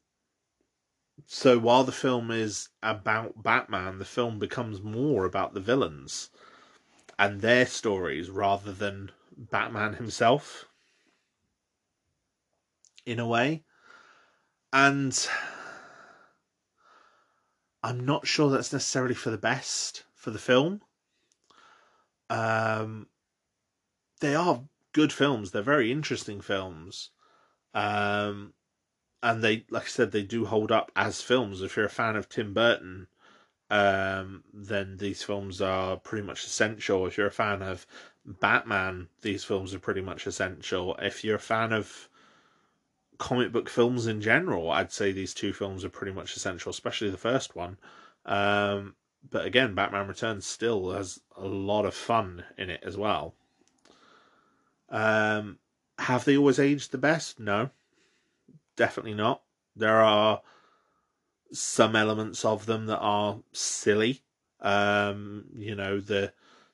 so 1.27 1.59
while 1.59 1.85
the 1.85 1.93
film 1.93 2.31
is 2.31 2.69
about 2.83 3.43
Batman, 3.43 3.99
the 3.99 4.05
film 4.05 4.39
becomes 4.39 4.83
more 4.83 5.25
about 5.25 5.55
the 5.55 5.61
villains 5.61 6.31
and 7.19 7.41
their 7.41 7.67
stories 7.67 8.31
rather 8.31 8.73
than 8.73 9.13
Batman 9.37 9.95
himself. 9.95 10.65
In 13.07 13.19
a 13.19 13.27
way 13.27 13.65
and 14.73 15.29
I'm 17.83 18.05
not 18.05 18.27
sure 18.27 18.51
that's 18.51 18.73
necessarily 18.73 19.15
for 19.15 19.31
the 19.31 19.39
best 19.39 20.05
for 20.15 20.31
the 20.31 20.39
film. 20.39 20.83
Um, 22.31 23.07
they 24.21 24.35
are 24.35 24.65
good 24.93 25.13
films. 25.13 25.51
They're 25.51 25.63
very 25.63 25.93
interesting 25.93 26.41
films. 26.41 27.11
Um, 27.75 28.55
and 29.23 29.43
they, 29.43 29.65
like 29.71 29.85
I 29.85 29.87
said, 29.87 30.13
they 30.13 30.23
do 30.23 30.45
hold 30.45 30.73
up 30.73 30.91
as 30.97 31.23
films. 31.23 31.63
If 31.63 31.77
you're 31.77 31.87
a 31.87 31.91
fan 31.91 32.17
of 32.17 32.29
Tim 32.29 32.55
Burton, 32.55 33.09
um, 33.71 34.45
then 34.53 34.97
these 34.99 35.23
films 35.23 35.61
are 35.61 35.97
pretty 35.97 36.27
much 36.27 36.45
essential. 36.45 37.07
If 37.07 37.17
you're 37.19 37.27
a 37.27 37.33
fan 37.33 37.63
of 37.63 37.87
Batman, 38.25 39.09
these 39.23 39.45
films 39.45 39.75
are 39.75 39.79
pretty 39.79 40.01
much 40.01 40.27
essential. 40.27 40.97
If 40.97 41.25
you're 41.25 41.37
a 41.37 41.41
fan 41.41 41.73
of 41.73 42.08
comic 43.19 43.53
book 43.53 43.69
films 43.69 44.07
in 44.07 44.21
general, 44.21 44.71
I'd 44.71 44.93
say 44.93 45.13
these 45.13 45.35
two 45.35 45.53
films 45.53 45.85
are 45.85 45.91
pretty 45.91 46.13
much 46.13 46.37
essential, 46.37 46.71
especially 46.71 47.11
the 47.11 47.17
first 47.17 47.57
one. 47.57 47.77
Um, 48.25 48.95
but 49.31 49.45
again, 49.45 49.75
Batman 49.75 50.07
Returns 50.07 50.47
still 50.47 50.93
has 50.93 51.21
a 51.37 51.47
lot 51.47 51.85
of 51.85 51.95
fun 51.95 52.45
in 52.57 52.71
it 52.71 52.83
as 52.85 52.97
well. 52.97 53.35
Um, 54.89 55.59
have 55.99 56.25
they 56.25 56.37
always 56.37 56.61
aged 56.61 56.93
the 56.93 56.99
best? 56.99 57.41
No, 57.41 57.71
definitely 58.77 59.15
not. 59.15 59.43
There 59.75 60.01
are 60.01 60.41
some 61.53 61.97
elements 61.97 62.45
of 62.45 62.67
them 62.67 62.87
that 62.87 62.99
are 62.99 63.41
silly. 63.53 64.23
Um, 64.61 65.45
you 65.55 65.75
know, 65.75 66.01
the 66.01 66.33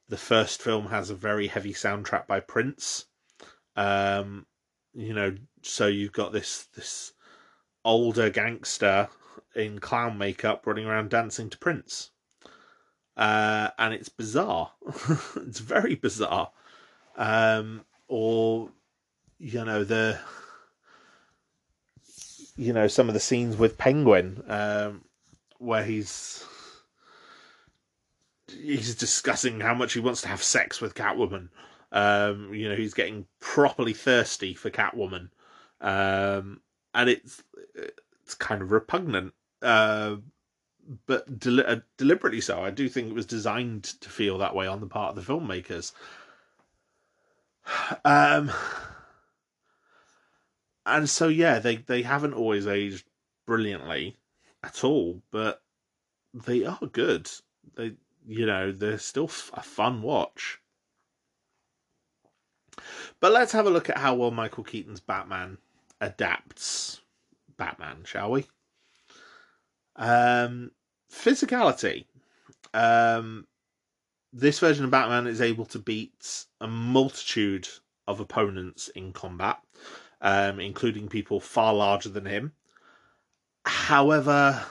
the 0.09 0.17
first 0.17 0.63
film 0.63 0.87
has 0.87 1.11
a 1.11 1.15
very 1.15 1.47
heavy 1.47 1.73
soundtrack 1.73 2.27
by 2.27 2.41
Prince. 2.41 3.07
Um, 3.77 4.47
you 4.93 5.15
know, 5.15 5.35
so 5.67 5.87
you've 5.87 6.13
got 6.13 6.33
this 6.33 6.65
this 6.75 7.13
older 7.85 8.31
gangster 8.31 9.09
in 9.55 9.79
clown 9.79 10.19
makeup 10.19 10.67
running 10.67 10.87
around 10.87 11.11
dancing 11.11 11.51
to 11.51 11.59
Prince. 11.59 12.11
Uh, 13.17 13.71
and 13.79 13.95
it's 13.95 14.09
bizarre. 14.09 14.73
it's 15.37 15.61
very 15.61 15.95
bizarre. 15.95 16.51
Um, 17.17 17.85
or 18.09 18.71
you 19.39 19.65
know 19.65 19.85
the 19.85 20.19
you 22.57 22.73
know 22.73 22.89
some 22.89 23.09
of 23.09 23.15
the 23.15 23.21
scenes 23.21 23.57
with 23.57 23.79
Penguin 23.79 24.43
um, 24.49 25.05
where 25.59 25.85
he's 25.85 26.45
he's 28.49 28.95
discussing 28.95 29.61
how 29.61 29.75
much 29.75 29.93
he 29.93 30.01
wants 30.01 30.23
to 30.23 30.29
have 30.29 30.43
sex 30.43 30.81
with 30.81 30.95
Catwoman 30.95 31.49
um, 31.95 32.53
you 32.53 32.69
know, 32.69 32.75
he's 32.75 32.93
getting 32.93 33.27
properly 33.39 33.93
thirsty 33.93 34.53
for 34.53 34.69
Catwoman, 34.69 35.31
um, 35.85 36.63
and 36.95 37.11
it's 37.11 37.43
it's 38.25 38.35
kind 38.35 38.63
of 38.63 38.73
repugnant, 38.73 39.35
uh, 39.61 40.17
but 41.07 41.39
del- 41.39 41.67
uh, 41.67 41.81
deliberately 41.99 42.41
so. 42.41 42.65
I 42.65 42.71
do 42.71 42.89
think 42.89 43.09
it 43.09 43.15
was 43.15 43.27
designed 43.27 43.85
to 44.01 44.09
feel 44.09 44.39
that 44.39 44.55
way 44.55 44.67
on 44.67 44.81
the 44.81 44.87
part 44.87 45.17
of 45.17 45.25
the 45.25 45.33
filmmakers. 45.33 45.93
Um, 48.05 48.51
and 50.87 51.09
so 51.09 51.29
yeah, 51.29 51.59
they 51.59 51.77
they 51.77 52.03
haven't 52.03 52.35
always 52.35 52.67
aged 52.67 53.07
brilliantly 53.47 54.17
at 54.63 54.85
all, 54.85 55.23
but 55.31 55.63
they 56.33 56.65
are 56.65 56.87
good. 56.93 57.31
They 57.75 57.95
you 58.27 58.47
know 58.47 58.71
they're 58.73 58.99
still 58.99 59.31
a 59.53 59.63
fun 59.63 60.03
watch. 60.03 60.61
But 63.21 63.33
let's 63.33 63.53
have 63.53 63.67
a 63.67 63.71
look 63.71 63.89
at 63.89 63.99
how 63.99 64.15
well 64.15 64.31
Michael 64.31 64.65
Keaton's 64.65 65.01
Batman 65.01 65.59
adapts 66.05 67.01
Batman, 67.57 68.05
shall 68.05 68.31
we? 68.31 68.47
Um, 69.97 70.71
physicality. 71.11 72.05
Um, 72.73 73.47
this 74.33 74.59
version 74.59 74.85
of 74.85 74.91
Batman 74.91 75.27
is 75.27 75.41
able 75.41 75.67
to 75.67 75.79
beat 75.79 76.45
a 76.61 76.67
multitude 76.67 77.69
of 78.07 78.21
opponents 78.21 78.89
in 78.89 79.13
combat, 79.13 79.59
um, 80.21 80.61
including 80.61 81.09
people 81.09 81.41
far 81.41 81.73
larger 81.73 82.09
than 82.09 82.27
him. 82.27 82.53
However, 83.65 84.65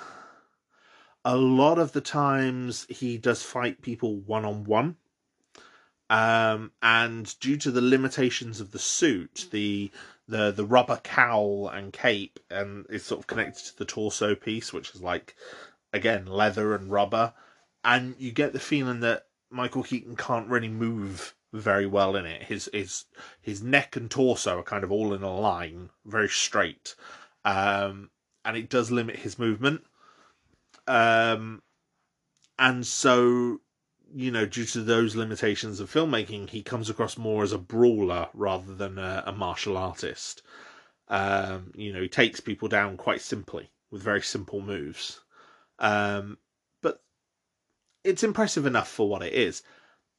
a 1.25 1.38
lot 1.38 1.79
of 1.79 1.93
the 1.93 2.01
times 2.01 2.86
he 2.89 3.17
does 3.17 3.41
fight 3.41 3.81
people 3.81 4.17
one 4.17 4.45
on 4.45 4.65
one. 4.65 4.97
Um, 6.09 6.71
and 6.84 7.34
due 7.39 7.57
to 7.57 7.71
the 7.71 7.81
limitations 7.81 8.59
of 8.59 8.71
the 8.71 8.79
suit, 8.79 9.47
the 9.51 9.89
the 10.28 10.51
the 10.51 10.65
rubber 10.65 10.99
cowl 11.03 11.67
and 11.67 11.93
cape, 11.93 12.39
and 12.49 12.86
it's 12.89 13.05
sort 13.05 13.19
of 13.19 13.28
connected 13.28 13.65
to 13.65 13.78
the 13.78 13.86
torso 13.86 14.36
piece, 14.36 14.71
which 14.71 14.93
is 14.95 15.01
like 15.01 15.36
again 15.91 16.26
leather 16.26 16.76
and 16.76 16.91
rubber, 16.91 17.34
and 17.84 18.15
you 18.17 18.32
get 18.32 18.53
the 18.53 18.59
feeling 18.59 19.01
that 19.01 19.28
Michael 19.49 19.84
Keaton 19.84 20.15
can't 20.15 20.49
really 20.49 20.69
move 20.69 21.36
very 21.51 21.86
well 21.86 22.15
in 22.15 22.26
it. 22.26 22.43
His 22.43 22.69
his 22.74 23.05
his 23.41 23.61
neck 23.61 23.95
and 23.95 24.09
torso 24.09 24.59
are 24.59 24.63
kind 24.63 24.84
of 24.84 24.91
all 24.91 25.13
in 25.13 25.24
a 25.24 25.36
line, 25.36 25.89
very 26.05 26.30
straight, 26.30 26.95
um, 27.45 28.09
and 28.43 28.57
it 28.57 28.69
does 28.69 28.91
limit 28.91 29.17
his 29.17 29.38
movement. 29.38 29.84
Um, 30.88 31.61
and 32.57 32.86
so 32.86 33.61
you 34.16 34.30
know, 34.32 34.45
due 34.45 34.66
to 34.66 34.82
those 34.82 35.16
limitations 35.16 35.80
of 35.80 35.91
filmmaking, 35.91 36.49
he 36.49 36.61
comes 36.61 36.89
across 36.89 37.18
more 37.18 37.43
as 37.43 37.51
a 37.51 37.57
brawler 37.57 38.30
rather 38.34 38.76
than 38.76 38.99
a, 38.99 39.24
a 39.26 39.32
martial 39.32 39.76
artist. 39.76 40.43
Um, 41.07 41.72
you 41.76 41.91
know, 41.91 42.01
he 42.01 42.07
takes 42.07 42.39
people 42.39 42.68
down 42.68 42.95
quite 42.95 43.22
simply 43.22 43.72
with 43.89 44.03
very 44.03 44.22
simple 44.22 44.61
moves. 44.61 45.22
Um, 45.80 46.38
but 46.82 47.01
it's 48.03 48.24
impressive 48.24 48.66
enough 48.66 48.88
for 48.88 49.09
what 49.09 49.24
it 49.24 49.34
is. 49.34 49.64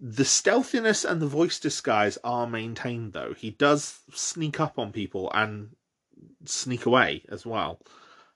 The 0.00 0.24
stealthiness 0.24 1.04
and 1.04 1.22
the 1.22 1.26
voice 1.26 1.60
disguise 1.60 2.18
are 2.24 2.48
maintained, 2.48 3.12
though. 3.12 3.32
He 3.34 3.50
does 3.50 4.00
sneak 4.12 4.58
up 4.58 4.78
on 4.78 4.92
people 4.92 5.30
and 5.32 5.70
sneak 6.44 6.84
away 6.84 7.24
as 7.28 7.46
well. 7.46 7.80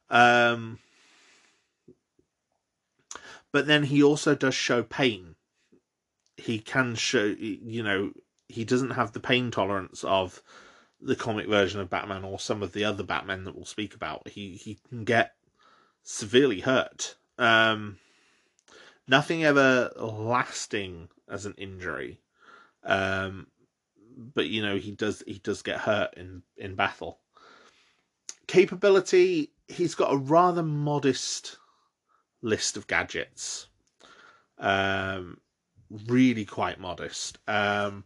Um, 0.08 0.78
but 3.52 3.66
then 3.66 3.84
he 3.84 4.02
also 4.02 4.34
does 4.34 4.54
show 4.54 4.82
pain 4.82 5.34
he 6.38 6.58
can 6.60 6.94
show 6.94 7.24
you 7.24 7.82
know 7.82 8.12
he 8.48 8.64
doesn't 8.64 8.90
have 8.90 9.12
the 9.12 9.20
pain 9.20 9.50
tolerance 9.50 10.04
of 10.04 10.42
the 11.00 11.16
comic 11.16 11.46
version 11.46 11.80
of 11.80 11.90
Batman 11.90 12.24
or 12.24 12.38
some 12.38 12.62
of 12.62 12.72
the 12.72 12.84
other 12.84 13.02
Batmen 13.02 13.44
that 13.44 13.54
we'll 13.54 13.66
speak 13.66 13.94
about. 13.94 14.28
He 14.28 14.56
he 14.56 14.78
can 14.88 15.04
get 15.04 15.34
severely 16.02 16.60
hurt. 16.60 17.16
Um, 17.38 17.98
nothing 19.06 19.44
ever 19.44 19.92
lasting 19.96 21.08
as 21.28 21.46
an 21.46 21.54
injury, 21.58 22.20
um, 22.84 23.46
but 24.16 24.46
you 24.46 24.62
know 24.62 24.76
he 24.76 24.92
does 24.92 25.22
he 25.26 25.38
does 25.38 25.62
get 25.62 25.80
hurt 25.80 26.14
in 26.16 26.42
in 26.56 26.74
battle. 26.74 27.18
Capability, 28.46 29.52
he's 29.66 29.94
got 29.94 30.12
a 30.12 30.16
rather 30.16 30.62
modest 30.62 31.58
list 32.40 32.76
of 32.76 32.86
gadgets. 32.86 33.66
Um, 34.58 35.38
really 36.06 36.44
quite 36.44 36.80
modest. 36.80 37.38
Um, 37.46 38.04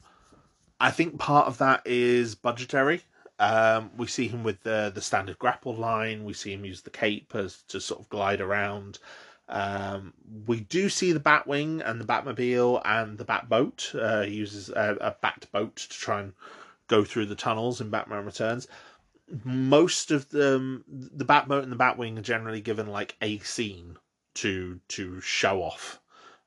I 0.81 0.91
think 0.91 1.19
part 1.19 1.47
of 1.47 1.59
that 1.59 1.83
is 1.85 2.35
budgetary. 2.35 3.03
Um, 3.39 3.91
we 3.97 4.07
see 4.07 4.29
him 4.29 4.45
with 4.45 4.63
the 4.63 4.93
the 4.95 5.01
standard 5.01 5.39
grapple 5.39 5.75
line. 5.75 6.25
We 6.25 6.33
see 6.33 6.53
him 6.53 6.65
use 6.65 6.83
the 6.83 6.91
cape 6.91 7.35
as 7.35 7.63
to 7.69 7.81
sort 7.81 8.01
of 8.01 8.09
glide 8.09 8.41
around. 8.41 8.99
Um, 9.49 10.15
we 10.47 10.61
do 10.61 10.89
see 10.89 11.13
the 11.13 11.21
Batwing 11.21 11.83
and 11.85 12.01
the 12.01 12.05
Batmobile 12.05 12.83
and 12.85 13.19
the 13.19 13.25
Batboat. 13.25 13.95
Uh, 14.01 14.23
he 14.23 14.35
uses 14.35 14.69
a, 14.71 14.97
a 15.01 15.17
Batboat 15.23 15.75
to 15.75 15.89
try 15.89 16.21
and 16.21 16.33
go 16.89 17.05
through 17.05 17.27
the 17.27 17.35
tunnels 17.35 17.81
in 17.81 17.91
Batman 17.91 18.25
Returns. 18.25 18.69
Most 19.45 20.11
of 20.11 20.31
them, 20.31 20.85
the 20.89 21.25
Batboat 21.25 21.63
and 21.63 21.73
the 21.73 21.77
Batwing 21.77 22.19
are 22.19 22.23
generally 22.23 22.61
given 22.61 22.87
like 22.87 23.17
a 23.21 23.39
scene 23.39 23.97
to 24.35 24.81
to 24.89 25.21
show 25.21 25.63
off 25.63 26.01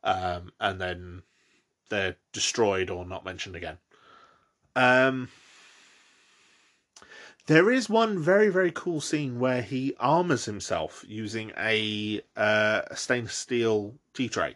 um, 0.05 0.51
and 0.59 0.79
then 0.79 1.23
they're 1.89 2.15
destroyed 2.31 2.89
or 2.89 3.05
not 3.05 3.25
mentioned 3.25 3.55
again. 3.55 3.77
Um, 4.75 5.29
there 7.47 7.71
is 7.71 7.89
one 7.89 8.19
very 8.19 8.49
very 8.49 8.71
cool 8.71 9.01
scene 9.01 9.39
where 9.39 9.61
he 9.61 9.95
armors 9.99 10.45
himself 10.45 11.03
using 11.07 11.51
a, 11.57 12.21
uh, 12.37 12.81
a 12.87 12.95
stainless 12.95 13.35
steel 13.35 13.95
tea 14.13 14.29
tray 14.29 14.55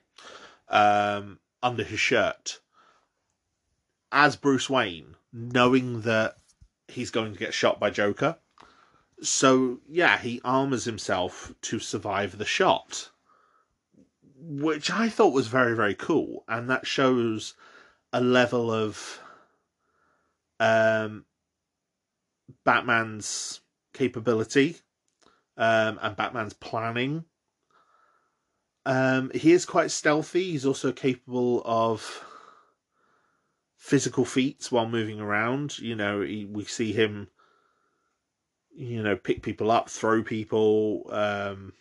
um, 0.70 1.40
under 1.62 1.84
his 1.84 2.00
shirt 2.00 2.60
as 4.12 4.36
Bruce 4.36 4.70
Wayne, 4.70 5.16
knowing 5.32 6.02
that 6.02 6.38
he's 6.88 7.12
going 7.12 7.34
to 7.34 7.40
get 7.40 7.54
shot 7.54 7.80
by 7.80 7.90
Joker. 7.90 8.38
So 9.22 9.80
yeah, 9.88 10.18
he 10.18 10.42
armors 10.44 10.86
himself 10.86 11.54
to 11.64 11.80
survive 11.80 12.38
the 12.38 12.46
shot 12.46 13.10
which 14.42 14.90
I 14.90 15.10
thought 15.10 15.34
was 15.34 15.48
very 15.48 15.76
very 15.76 15.96
cool, 15.96 16.44
and 16.48 16.70
that 16.70 16.88
shows 16.88 17.54
a 18.12 18.22
level 18.22 18.72
of 18.72 19.20
um, 20.60 21.26
Batman's 22.66 23.62
capability 23.94 24.78
um, 25.58 26.00
and 26.02 26.16
Batman's 26.16 26.54
planning. 26.54 27.26
Um, 28.86 29.32
he 29.36 29.52
is 29.52 29.66
quite 29.66 29.92
stealthy. 29.92 30.52
He's 30.52 30.66
also 30.66 30.92
capable 30.92 31.62
of 31.66 32.26
physical 33.78 34.26
feats 34.26 34.72
while 34.72 34.88
moving 34.88 35.20
around. 35.20 35.78
You 35.80 35.96
know, 35.96 36.22
he, 36.22 36.46
we 36.46 36.66
see 36.66 36.92
him, 36.92 37.28
you 38.76 39.04
know, 39.04 39.16
pick 39.16 39.44
people 39.44 39.70
up, 39.70 39.90
throw 39.90 40.24
people. 40.24 41.08
Um, 41.12 41.74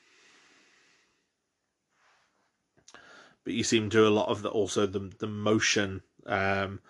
but 3.48 3.54
you 3.54 3.64
see 3.64 3.78
him 3.78 3.88
do 3.88 4.06
a 4.06 4.10
lot 4.10 4.28
of 4.28 4.42
the 4.42 4.50
also 4.50 4.84
the 4.84 5.10
the 5.20 5.26
motion, 5.26 6.02
um, 6.26 6.80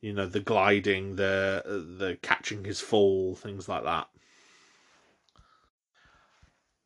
you 0.00 0.12
know, 0.12 0.24
the 0.24 0.38
gliding, 0.38 1.16
the 1.16 1.64
the 1.98 2.16
catching 2.22 2.64
his 2.64 2.80
fall, 2.80 3.34
things 3.34 3.68
like 3.68 3.82
that. 3.82 4.06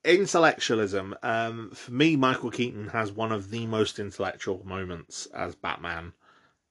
Intellectualism. 0.02 1.14
Um, 1.22 1.70
for 1.72 1.92
me, 1.92 2.16
Michael 2.16 2.50
Keaton 2.50 2.88
has 2.88 3.12
one 3.12 3.30
of 3.30 3.50
the 3.50 3.66
most 3.66 3.98
intellectual 3.98 4.62
moments 4.64 5.26
as 5.34 5.54
Batman 5.54 6.14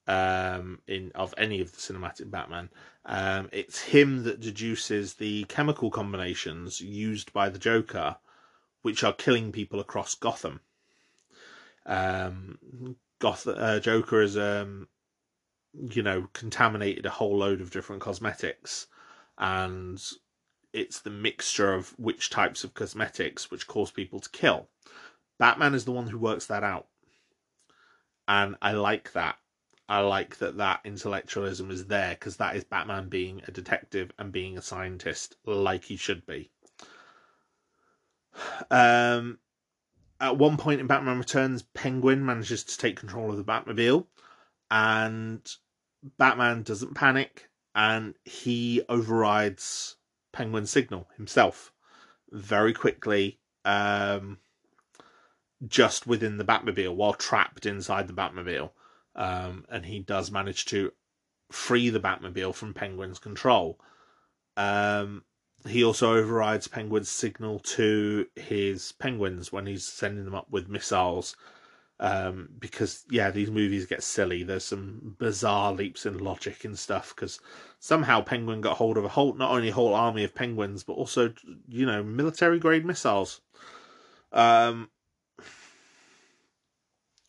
um, 0.07 0.79
in 0.87 1.11
of 1.13 1.35
any 1.37 1.61
of 1.61 1.71
the 1.71 1.77
cinematic 1.77 2.31
Batman. 2.31 2.71
Um, 3.05 3.49
it's 3.51 3.79
him 3.79 4.23
that 4.23 4.39
deduces 4.39 5.13
the 5.13 5.43
chemical 5.43 5.91
combinations 5.91 6.81
used 6.81 7.31
by 7.31 7.49
the 7.49 7.59
Joker, 7.59 8.15
which 8.81 9.03
are 9.03 9.13
killing 9.13 9.51
people 9.51 9.79
across 9.79 10.15
Gotham. 10.15 10.61
Um, 11.85 12.97
Goth 13.19 13.47
uh, 13.47 13.79
Joker 13.79 14.21
has 14.21 14.37
um, 14.37 14.87
you 15.73 16.03
know 16.03 16.27
contaminated 16.33 17.05
a 17.05 17.11
whole 17.11 17.37
load 17.37 17.61
of 17.61 17.71
different 17.71 18.01
cosmetics, 18.01 18.87
and 19.37 20.01
it's 20.73 21.01
the 21.01 21.09
mixture 21.09 21.73
of 21.73 21.89
which 21.99 22.29
types 22.29 22.63
of 22.63 22.73
cosmetics 22.73 23.49
which 23.51 23.67
cause 23.67 23.91
people 23.91 24.19
to 24.19 24.29
kill. 24.29 24.69
Batman 25.37 25.73
is 25.73 25.85
the 25.85 25.91
one 25.91 26.07
who 26.07 26.17
works 26.17 26.45
that 26.47 26.63
out, 26.63 26.87
and 28.27 28.55
I 28.61 28.73
like 28.73 29.13
that. 29.13 29.37
I 29.87 30.01
like 30.01 30.37
that 30.37 30.57
that 30.57 30.81
intellectualism 30.85 31.71
is 31.71 31.87
there 31.87 32.11
because 32.11 32.37
that 32.37 32.55
is 32.55 32.63
Batman 32.63 33.09
being 33.09 33.41
a 33.47 33.51
detective 33.51 34.11
and 34.19 34.31
being 34.31 34.57
a 34.57 34.61
scientist 34.61 35.35
like 35.45 35.85
he 35.85 35.97
should 35.97 36.25
be. 36.25 36.51
Um, 38.71 39.39
at 40.19 40.37
one 40.37 40.57
point 40.57 40.81
in 40.81 40.87
Batman 40.87 41.17
Returns, 41.17 41.63
Penguin 41.73 42.25
manages 42.25 42.63
to 42.63 42.77
take 42.77 42.99
control 42.99 43.31
of 43.31 43.37
the 43.37 43.43
Batmobile, 43.43 44.05
and 44.69 45.41
Batman 46.17 46.63
doesn't 46.63 46.95
panic, 46.95 47.49
and 47.73 48.15
he 48.25 48.81
overrides 48.89 49.95
Penguin's 50.33 50.69
signal 50.69 51.07
himself 51.15 51.71
very 52.31 52.73
quickly, 52.73 53.39
um, 53.65 54.39
just 55.67 56.05
within 56.05 56.37
the 56.37 56.45
Batmobile 56.45 56.95
while 56.95 57.13
trapped 57.13 57.65
inside 57.65 58.07
the 58.07 58.13
Batmobile. 58.13 58.71
Um, 59.15 59.65
and 59.69 59.85
he 59.85 59.99
does 59.99 60.31
manage 60.31 60.65
to 60.65 60.93
free 61.51 61.89
the 61.89 61.99
Batmobile 61.99 62.53
from 62.53 62.73
Penguin's 62.73 63.19
control. 63.19 63.79
Um, 64.55 65.23
he 65.67 65.83
also 65.83 66.15
overrides 66.15 66.67
Penguin's 66.67 67.09
signal 67.09 67.59
to 67.59 68.25
his 68.35 68.91
penguins 68.93 69.51
when 69.51 69.65
he's 69.65 69.85
sending 69.85 70.25
them 70.25 70.35
up 70.35 70.47
with 70.49 70.69
missiles. 70.69 71.35
Um, 72.01 72.47
because 72.59 73.03
yeah, 73.09 73.29
these 73.29 73.51
movies 73.51 73.85
get 73.85 74.03
silly. 74.03 74.43
There's 74.43 74.63
some 74.63 75.17
bizarre 75.19 75.73
leaps 75.73 76.05
in 76.05 76.17
logic 76.17 76.63
and 76.63 76.79
stuff. 76.79 77.13
Because 77.13 77.39
somehow 77.79 78.21
Penguin 78.21 78.61
got 78.61 78.77
hold 78.77 78.97
of 78.97 79.03
a 79.03 79.09
whole, 79.09 79.33
not 79.33 79.51
only 79.51 79.69
a 79.69 79.73
whole 79.73 79.93
army 79.93 80.23
of 80.23 80.33
penguins, 80.33 80.83
but 80.83 80.93
also 80.93 81.33
you 81.67 81.85
know 81.85 82.01
military 82.01 82.57
grade 82.57 82.85
missiles. 82.85 83.41
Um, 84.31 84.89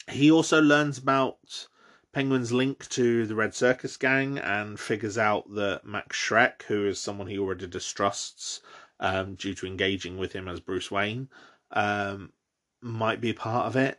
he 0.09 0.31
also 0.31 0.61
learns 0.61 0.99
about 0.99 1.67
Penguin's 2.13 2.53
link 2.53 2.89
to 2.89 3.25
the 3.27 3.37
Red 3.37 3.55
Circus 3.55 3.97
gang 3.97 4.39
and 4.39 4.81
figures 4.81 5.17
out 5.17 5.55
that 5.55 5.85
Max 5.85 6.17
Shreck, 6.17 6.63
who 6.65 6.87
is 6.87 7.01
someone 7.01 7.29
he 7.29 7.39
already 7.39 7.69
distrusts 7.69 8.61
um, 8.99 9.37
due 9.37 9.55
to 9.55 9.67
engaging 9.67 10.19
with 10.19 10.33
him 10.33 10.49
as 10.49 10.61
Bruce 10.61 10.91
Wayne, 10.91 11.29
um, 11.71 12.33
might 12.81 13.21
be 13.21 13.31
a 13.31 13.35
part 13.35 13.67
of 13.67 13.77
it. 13.77 13.99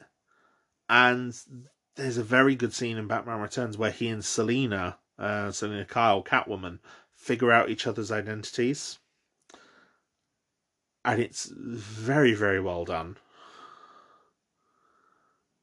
And 0.89 1.33
there's 1.95 2.17
a 2.17 2.23
very 2.23 2.55
good 2.55 2.73
scene 2.73 2.97
in 2.97 3.07
Batman 3.07 3.39
Returns 3.39 3.77
where 3.77 3.91
he 3.91 4.09
and 4.09 4.25
Selina, 4.25 4.97
uh, 5.17 5.51
Selina 5.51 5.85
Kyle, 5.85 6.21
Catwoman, 6.21 6.79
figure 7.11 7.51
out 7.51 7.69
each 7.69 7.87
other's 7.87 8.11
identities. 8.11 8.99
And 11.05 11.21
it's 11.21 11.45
very, 11.55 12.33
very 12.33 12.59
well 12.59 12.83
done. 12.83 13.17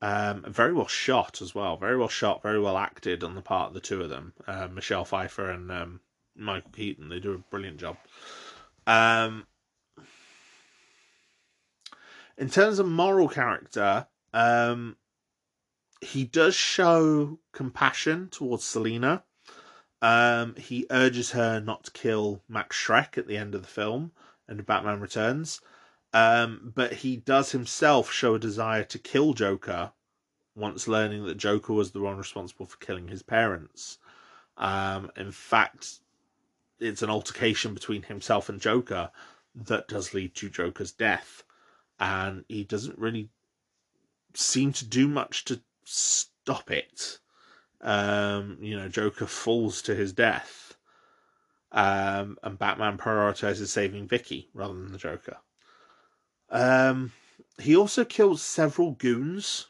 Um, 0.01 0.44
very 0.46 0.72
well 0.72 0.86
shot 0.86 1.42
as 1.42 1.55
well. 1.55 1.76
Very 1.76 1.96
well 1.96 2.09
shot. 2.09 2.42
Very 2.42 2.61
well 2.61 2.78
acted 2.78 3.24
on 3.24 3.34
the 3.34 3.42
part 3.42 3.68
of 3.68 3.74
the 3.74 3.80
two 3.80 4.03
of 4.03 4.11
them, 4.11 4.32
uh, 4.46 4.68
Michelle 4.68 5.05
Pfeiffer 5.05 5.51
and 5.51 5.70
um, 5.72 6.01
Michael 6.36 6.70
Keaton. 6.70 7.09
They 7.09 7.18
do 7.20 7.32
a 7.32 7.38
brilliant 7.38 7.78
job. 7.78 7.96
Um, 8.86 9.46
in 12.36 12.49
terms 12.49 12.78
of 12.78 12.86
moral 12.86 13.28
character, 13.28 14.07
um, 14.32 14.96
he 16.01 16.24
does 16.24 16.55
show 16.55 17.40
compassion 17.53 18.28
towards 18.30 18.64
Selina. 18.64 19.24
Um, 20.01 20.55
he 20.55 20.86
urges 20.90 21.32
her 21.32 21.59
not 21.59 21.84
to 21.84 21.90
kill 21.90 22.42
Max 22.49 22.76
Shreck 22.76 23.18
at 23.18 23.26
the 23.26 23.36
end 23.36 23.57
of 23.57 23.62
the 23.62 23.68
film 23.68 24.12
and 24.46 24.64
Batman 24.64 25.01
Returns. 25.01 25.61
Um, 26.12 26.72
but 26.74 26.92
he 26.94 27.16
does 27.16 27.52
himself 27.52 28.11
show 28.11 28.34
a 28.34 28.38
desire 28.38 28.84
to 28.84 28.98
kill 28.98 29.34
Joker 29.34 29.92
once 30.54 30.88
learning 30.88 31.24
that 31.26 31.36
Joker 31.36 31.72
was 31.72 31.92
the 31.92 32.00
one 32.00 32.16
responsible 32.16 32.66
for 32.66 32.78
killing 32.78 33.09
his 33.09 33.22
parents. 33.22 33.98
Um, 34.56 35.11
in 35.16 35.30
fact, 35.30 36.00
it's 36.80 37.02
an 37.02 37.11
altercation 37.11 37.74
between 37.74 38.02
himself 38.02 38.48
and 38.48 38.61
Joker 38.61 39.11
that 39.54 39.88
does 39.88 40.14
lead 40.14 40.34
to 40.36 40.48
Joker's 40.48 40.92
death. 40.92 41.44
And 42.00 42.44
he 42.48 42.64
doesn't 42.64 42.98
really 42.98 43.28
seem 44.34 44.72
to 44.74 44.84
do 44.84 45.09
much 45.09 45.44
to 45.46 45.61
stop 45.84 46.70
it. 46.70 47.18
Um, 47.80 48.59
you 48.61 48.76
know, 48.76 48.88
Joker 48.88 49.26
falls 49.26 49.82
to 49.82 49.94
his 49.94 50.12
death. 50.12 50.76
Um, 51.70 52.38
and 52.42 52.59
Batman 52.59 52.96
prioritizes 52.96 53.68
saving 53.68 54.09
Vicky 54.09 54.48
rather 54.54 54.74
than 54.74 54.92
the 54.92 54.98
Joker. 54.98 55.36
Um, 56.51 57.12
he 57.59 57.76
also 57.76 58.05
kills 58.05 58.42
several 58.42 58.92
goons. 58.92 59.68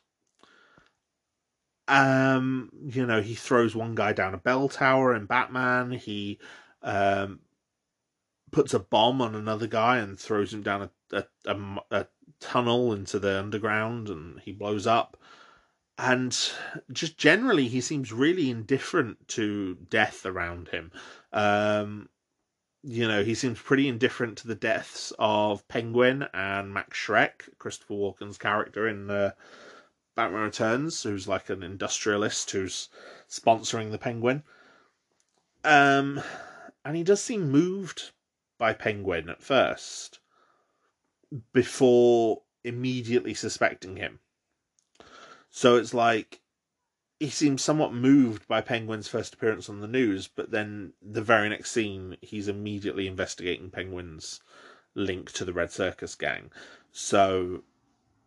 Um, 1.87 2.71
you 2.87 3.07
know, 3.07 3.23
he 3.23 3.35
throws 3.35 3.75
one 3.75 3.95
guy 3.95 4.13
down 4.13 4.35
a 4.35 4.39
bell 4.39 4.69
tower 4.69 5.15
in 5.15 5.25
Batman. 5.27 5.93
He 5.93 6.39
um, 6.83 7.41
puts 8.53 8.75
a 8.75 8.79
bomb 8.79 9.23
on 9.23 9.35
another 9.35 9.67
guy 9.67 9.99
and 9.99 10.19
throws 10.19 10.53
him 10.53 10.63
down 10.63 10.91
a, 11.13 11.17
a, 11.17 11.25
a, 11.47 11.81
a 11.91 12.07
tunnel 12.41 12.93
into 12.93 13.19
the 13.19 13.39
underground 13.39 14.09
and 14.09 14.41
he 14.41 14.53
blows 14.53 14.87
up. 14.87 15.17
And 15.97 16.37
just 16.93 17.19
generally, 17.19 17.67
he 17.67 17.81
seems 17.81 18.13
really 18.13 18.51
indifferent 18.51 19.27
to 19.29 19.75
death 19.91 20.25
around 20.25 20.69
him. 20.69 20.93
Um, 21.33 22.09
you 22.89 23.07
know, 23.07 23.23
he 23.23 23.35
seems 23.35 23.61
pretty 23.61 23.87
indifferent 23.87 24.39
to 24.39 24.49
the 24.49 24.55
deaths 24.55 25.13
of 25.19 25.69
Penguin 25.69 26.25
and 26.33 26.73
Max 26.73 26.97
Shreck, 26.97 27.43
Christopher 27.59 27.93
Walken's 27.93 28.39
character 28.39 28.89
in 28.89 29.11
uh, 29.11 29.33
Batman 30.17 30.41
Returns, 30.41 31.03
who's 31.03 31.29
like 31.29 31.51
an 31.51 31.63
industrialist 31.63 32.51
who's 32.51 32.89
sponsoring 33.29 33.91
the 33.91 33.99
Penguin. 33.99 34.43
Um, 35.65 36.23
and 36.83 36.97
he 36.97 37.03
does 37.03 37.23
seem 37.23 37.51
moved 37.51 38.13
by 38.57 38.73
Penguin 38.73 39.29
at 39.29 39.43
first, 39.43 40.21
before 41.53 42.41
immediately 42.65 43.35
suspecting 43.35 43.97
him. 43.97 44.19
So 45.51 45.77
it's 45.77 45.93
like 45.93 46.41
he 47.21 47.31
seems 47.31 47.63
somewhat 47.63 47.93
moved 47.93 48.47
by 48.47 48.61
Penguin's 48.61 49.09
first 49.09 49.35
appearance 49.35 49.69
on 49.69 49.81
the 49.81 49.89
news, 49.89 50.29
but 50.29 50.51
then 50.51 50.93
the 51.03 51.23
very 51.23 51.49
next 51.49 51.73
scene, 51.73 52.17
he's 52.21 52.49
immediately 52.49 53.09
investigating 53.09 53.71
Penguin's 53.71 54.41
link 54.95 55.33
to 55.33 55.45
the 55.45 55.53
Red 55.53 55.73
Circus 55.73 56.15
gang. 56.15 56.51
So 56.93 57.65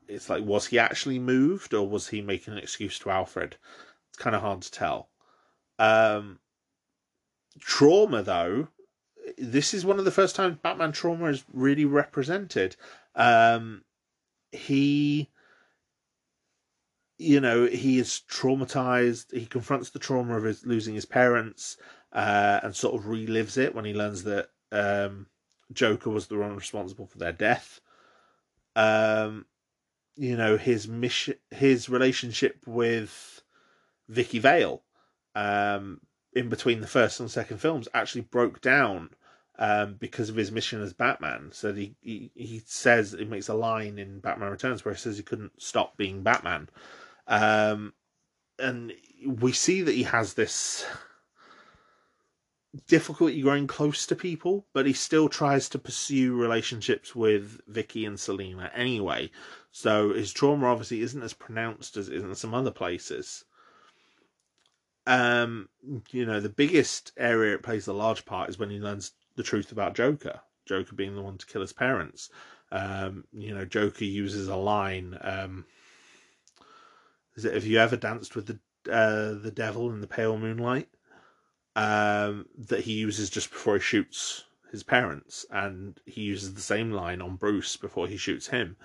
it's 0.08 0.30
like, 0.30 0.44
was 0.44 0.68
he 0.68 0.78
actually 0.78 1.20
moved, 1.20 1.74
or 1.74 1.88
was 1.88 2.10
he 2.10 2.22
making 2.22 2.54
an 2.54 2.60
excuse 2.60 3.00
to 3.00 3.10
Alfred? 3.10 3.56
It's 4.10 4.18
kind 4.18 4.36
of 4.36 4.42
hard 4.42 4.62
to 4.64 4.72
tell. 4.72 5.08
Um, 5.80 6.40
trauma, 7.60 8.22
though, 8.22 8.68
this 9.38 9.74
is 9.74 9.86
one 9.86 10.00
of 10.00 10.06
the 10.06 10.12
first 10.12 10.36
times 10.36 10.58
Batman 10.62 10.92
trauma 10.92 11.28
is 11.28 11.46
really 11.54 11.86
represented. 11.86 12.76
Um, 13.16 13.84
he 14.52 15.30
you 17.22 17.40
know, 17.40 17.68
he 17.68 18.00
is 18.00 18.22
traumatized. 18.30 19.32
He 19.32 19.46
confronts 19.46 19.92
the 19.92 20.00
trauma 20.00 20.36
of 20.38 20.44
his 20.44 20.66
losing 20.66 20.96
his 20.96 21.06
parents, 21.06 21.78
uh, 22.12 22.60
and 22.64 22.76
sort 22.76 22.96
of 22.96 23.08
relives 23.08 23.58
it 23.58 23.76
when 23.76 23.86
he 23.86 23.94
learns 23.94 24.24
that 24.24 24.50
um, 24.72 25.28
Joker 25.72 26.10
was 26.10 26.28
the 26.28 26.38
one 26.38 26.56
responsible 26.56 27.06
for 27.06 27.20
their 27.20 27.32
death. 27.32 27.80
Um, 28.76 29.46
you 30.16 30.36
know, 30.36 30.58
his 30.58 30.88
mission, 30.88 31.36
his 31.52 31.90
relationship 31.90 32.58
with 32.66 33.44
Vicky 34.10 34.40
Vale, 34.40 34.82
um, 35.36 36.02
in 36.34 36.50
between 36.50 36.82
the 36.82 36.88
first 36.88 37.20
and 37.20 37.30
second 37.30 37.60
films, 37.60 37.88
actually 37.94 38.22
broke 38.22 38.62
down 38.62 39.12
um, 39.60 39.96
because 40.00 40.30
of 40.30 40.36
his 40.36 40.52
mission 40.52 40.82
as 40.82 40.94
Batman. 40.94 41.52
So 41.54 41.72
he, 41.72 41.96
he 42.02 42.32
he 42.34 42.62
says 42.66 43.16
he 43.18 43.26
makes 43.26 43.48
a 43.48 43.54
line 43.54 44.00
in 44.00 44.20
Batman 44.20 44.50
Returns 44.50 44.84
where 44.84 44.94
he 44.96 45.00
says 45.00 45.18
he 45.18 45.24
couldn't 45.24 45.62
stop 45.62 45.98
being 45.98 46.24
Batman. 46.24 46.68
Um, 47.28 47.94
and 48.60 48.94
we 49.26 49.52
see 49.52 49.82
that 49.82 49.96
he 49.96 50.04
has 50.04 50.34
this 50.34 50.86
difficulty 52.88 53.42
growing 53.42 53.68
close 53.68 54.06
to 54.08 54.16
people, 54.16 54.66
but 54.74 54.86
he 54.86 54.94
still 54.94 55.28
tries 55.28 55.68
to 55.70 55.80
pursue 55.80 56.36
relationships 56.36 57.16
with 57.16 57.60
Vicky 57.68 58.06
and 58.06 58.20
Selina 58.20 58.72
anyway. 58.74 59.30
So 59.72 60.14
his 60.14 60.32
trauma 60.32 60.68
obviously 60.68 61.02
isn't 61.02 61.22
as 61.22 61.34
pronounced 61.34 61.98
as 61.98 62.08
it 62.08 62.16
is 62.16 62.24
in 62.24 62.36
some 62.36 62.54
other 62.54 62.72
places. 62.72 63.44
Um, 65.08 65.68
you 66.12 66.26
know, 66.26 66.40
the 66.40 66.50
biggest 66.50 67.12
area 67.18 67.56
it 67.56 67.64
plays 67.64 67.88
a 67.88 67.94
large 67.94 68.26
part 68.26 68.50
is 68.50 68.60
when 68.60 68.70
he 68.70 68.80
learns 68.80 69.12
the 69.36 69.44
truth 69.44 69.72
about 69.72 69.96
Joker. 69.96 70.40
Joker 70.66 70.96
being 70.96 71.16
the 71.16 71.22
one 71.22 71.38
to 71.38 71.46
kill 71.46 71.62
his 71.62 71.74
parents. 71.74 72.30
Um, 72.72 73.26
you 73.34 73.54
know, 73.54 73.66
Joker 73.66 74.06
uses 74.06 74.48
a 74.48 74.56
line. 74.56 75.18
Um, 75.22 75.66
is 77.42 77.46
it 77.46 77.54
have 77.56 77.66
you 77.66 77.80
ever 77.80 77.98
danced 77.98 78.36
with 78.36 78.48
the 78.48 78.60
uh, 78.92 79.34
the 79.42 79.52
devil 79.52 79.90
in 79.92 80.02
the 80.02 80.08
pale 80.08 80.38
moonlight? 80.38 80.90
Um, 81.76 82.48
that 82.58 82.82
he 82.82 82.94
uses 82.94 83.30
just 83.30 83.50
before 83.50 83.76
he 83.76 83.82
shoots 83.82 84.44
his 84.72 84.84
parents, 84.84 85.46
and 85.50 86.00
he 86.06 86.22
uses 86.22 86.54
the 86.54 86.62
same 86.62 86.92
line 86.92 87.22
on 87.22 87.38
Bruce 87.38 87.78
before 87.78 88.08
he 88.08 88.18
shoots 88.18 88.48
him, 88.48 88.76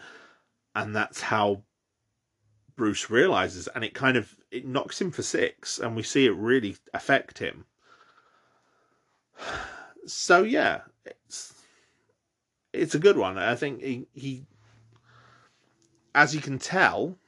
and 0.75 0.95
that's 0.95 1.21
how 1.21 1.63
Bruce 2.77 3.11
realizes, 3.11 3.69
and 3.75 3.85
it 3.85 3.93
kind 3.95 4.17
of 4.17 4.37
it 4.51 4.67
knocks 4.67 5.01
him 5.01 5.11
for 5.11 5.23
six, 5.23 5.79
and 5.79 5.97
we 5.97 6.03
see 6.03 6.27
it 6.27 6.35
really 6.35 6.77
affect 6.95 7.39
him. 7.39 7.67
So 10.07 10.45
yeah, 10.45 10.83
it's 11.05 11.53
it's 12.73 12.95
a 12.95 13.01
good 13.01 13.17
one. 13.17 13.37
I 13.37 13.57
think 13.57 13.83
he, 13.83 14.07
he 14.15 14.47
as 16.15 16.35
you 16.35 16.41
can 16.41 16.59
tell, 16.59 17.19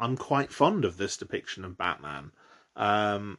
I'm 0.00 0.16
quite 0.16 0.52
fond 0.52 0.84
of 0.84 0.96
this 0.96 1.16
depiction 1.16 1.64
of 1.64 1.76
Batman. 1.76 2.32
Um, 2.76 3.38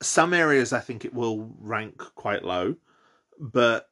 some 0.00 0.32
areas 0.32 0.72
I 0.72 0.80
think 0.80 1.04
it 1.04 1.14
will 1.14 1.54
rank 1.58 1.98
quite 2.14 2.44
low, 2.44 2.76
but 3.38 3.88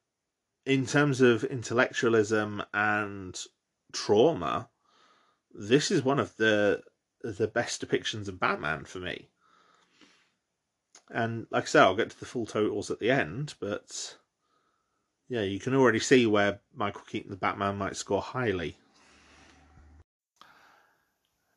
in 0.65 0.87
terms 0.87 1.21
of 1.21 1.45
intellectualism 1.45 2.63
and 2.73 3.39
trauma, 3.93 4.69
this 5.53 5.91
is 5.91 6.03
one 6.03 6.21
of 6.21 6.37
the 6.37 6.83
the 7.23 7.49
best 7.49 7.85
depictions 7.85 8.29
of 8.29 8.39
Batman 8.39 8.85
for 8.85 9.01
me. 9.01 9.29
And 11.11 11.47
like 11.51 11.65
I 11.65 11.67
say, 11.67 11.81
I'll 11.81 11.97
get 11.97 12.11
to 12.11 12.21
the 12.21 12.27
full 12.27 12.47
totals 12.47 12.91
at 12.91 13.01
the 13.01 13.11
end, 13.11 13.55
but 13.59 14.17
yeah, 15.29 15.43
you 15.43 15.59
can 15.59 15.75
already 15.75 15.99
see 15.99 16.27
where 16.27 16.61
Michael 16.75 17.03
Keaton 17.03 17.31
the 17.31 17.37
Batman 17.37 17.77
might 17.77 17.97
score 17.97 18.23
highly 18.23 18.77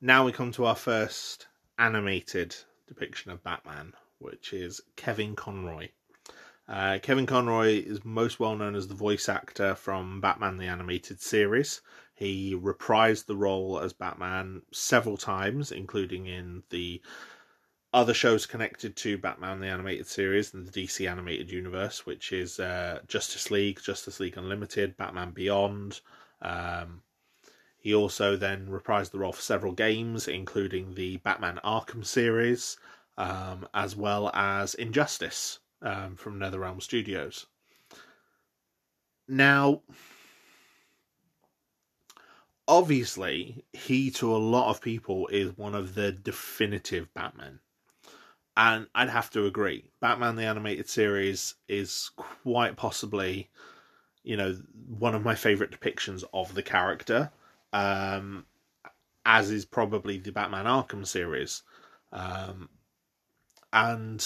now 0.01 0.25
we 0.25 0.31
come 0.31 0.51
to 0.51 0.65
our 0.65 0.75
first 0.75 1.47
animated 1.77 2.55
depiction 2.87 3.31
of 3.31 3.43
Batman, 3.43 3.93
which 4.17 4.51
is 4.51 4.81
Kevin 4.95 5.35
Conroy. 5.35 5.89
Uh, 6.67 6.99
Kevin 7.01 7.25
Conroy 7.25 7.83
is 7.83 8.03
most 8.03 8.39
well 8.39 8.55
known 8.55 8.75
as 8.75 8.87
the 8.87 8.95
voice 8.95 9.29
actor 9.29 9.75
from 9.75 10.19
Batman 10.21 10.57
the 10.57 10.65
Animated 10.65 11.21
Series. 11.21 11.81
He 12.15 12.55
reprised 12.55 13.25
the 13.25 13.35
role 13.35 13.79
as 13.79 13.93
Batman 13.93 14.61
several 14.71 15.17
times, 15.17 15.71
including 15.71 16.27
in 16.27 16.63
the 16.69 17.01
other 17.93 18.13
shows 18.13 18.45
connected 18.45 18.95
to 18.95 19.17
Batman 19.17 19.59
the 19.59 19.67
Animated 19.67 20.07
Series 20.07 20.53
and 20.53 20.65
the 20.65 20.71
DC 20.71 21.09
Animated 21.09 21.51
Universe, 21.51 22.05
which 22.05 22.31
is 22.31 22.59
uh, 22.59 22.99
Justice 23.07 23.51
League, 23.51 23.81
Justice 23.83 24.19
League 24.19 24.37
Unlimited, 24.37 24.95
Batman 24.97 25.31
Beyond, 25.31 25.99
um, 26.41 27.01
he 27.81 27.95
also 27.95 28.35
then 28.35 28.67
reprised 28.67 29.09
the 29.09 29.17
role 29.17 29.33
for 29.33 29.41
several 29.41 29.73
games, 29.73 30.27
including 30.27 30.93
the 30.93 31.17
Batman 31.17 31.59
Arkham 31.63 32.05
series, 32.05 32.77
um, 33.17 33.67
as 33.73 33.95
well 33.95 34.29
as 34.35 34.75
Injustice 34.75 35.57
um, 35.81 36.15
from 36.15 36.39
NetherRealm 36.39 36.79
Studios. 36.79 37.47
Now, 39.27 39.81
obviously, 42.67 43.65
he 43.73 44.11
to 44.11 44.35
a 44.35 44.37
lot 44.37 44.69
of 44.69 44.81
people 44.81 45.27
is 45.29 45.57
one 45.57 45.73
of 45.73 45.95
the 45.95 46.11
definitive 46.11 47.11
Batman. 47.15 47.61
And 48.55 48.87
I'd 48.93 49.09
have 49.09 49.31
to 49.31 49.47
agree. 49.47 49.85
Batman 50.01 50.35
the 50.35 50.43
Animated 50.43 50.87
Series 50.87 51.55
is 51.67 52.11
quite 52.15 52.75
possibly, 52.75 53.49
you 54.23 54.37
know, 54.37 54.55
one 54.87 55.15
of 55.15 55.23
my 55.23 55.33
favorite 55.33 55.71
depictions 55.71 56.23
of 56.31 56.53
the 56.53 56.61
character. 56.61 57.31
Um, 57.73 58.45
as 59.25 59.49
is 59.49 59.65
probably 59.65 60.17
the 60.17 60.31
Batman 60.31 60.65
Arkham 60.65 61.05
series. 61.05 61.63
Um, 62.11 62.69
and 63.71 64.25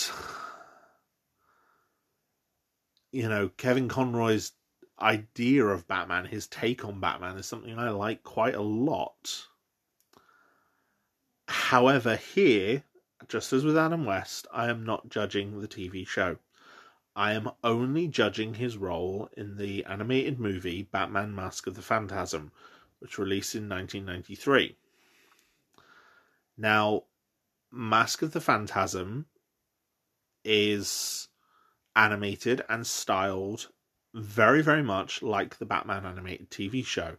you 3.12 3.30
know, 3.30 3.50
Kevin 3.58 3.88
Conroy's 3.88 4.52
idea 5.00 5.66
of 5.66 5.88
Batman, 5.88 6.26
his 6.26 6.48
take 6.48 6.84
on 6.86 7.00
Batman, 7.00 7.38
is 7.38 7.46
something 7.46 7.78
I 7.78 7.89
like 7.89 8.24
quite 8.24 8.56
a 8.56 8.62
lot. 8.62 9.48
However, 11.48 12.16
here, 12.16 12.84
just 13.28 13.54
as 13.54 13.64
with 13.64 13.78
Adam 13.78 14.06
West, 14.06 14.48
I 14.52 14.70
am 14.70 14.84
not 14.84 15.10
judging 15.10 15.62
the 15.62 15.68
TV 15.68 16.08
show. 16.08 16.38
I 17.16 17.34
am 17.34 17.52
only 17.64 18.08
judging 18.08 18.56
his 18.56 18.78
role 18.78 19.30
in 19.38 19.56
the 19.56 19.86
animated 19.86 20.39
movie 20.39 20.84
Batman 20.84 21.34
Mask 21.34 21.68
of 21.68 21.76
the 21.76 21.82
Phantasm, 21.82 22.52
which 23.00 23.18
released 23.18 23.56
in 23.56 23.70
1993. 23.70 24.78
Now, 26.58 27.04
Mask 27.72 28.22
of 28.22 28.32
the 28.32 28.41
Phantasm 28.41 29.26
is 30.43 31.28
animated 31.96 32.64
and 32.70 32.86
styled 32.86 33.68
very, 34.14 34.62
very 34.62 34.84
much 34.84 35.22
like 35.22 35.58
the 35.58 35.66
Batman 35.66 36.06
animated 36.06 36.50
TV 36.50 36.86
show. 36.86 37.18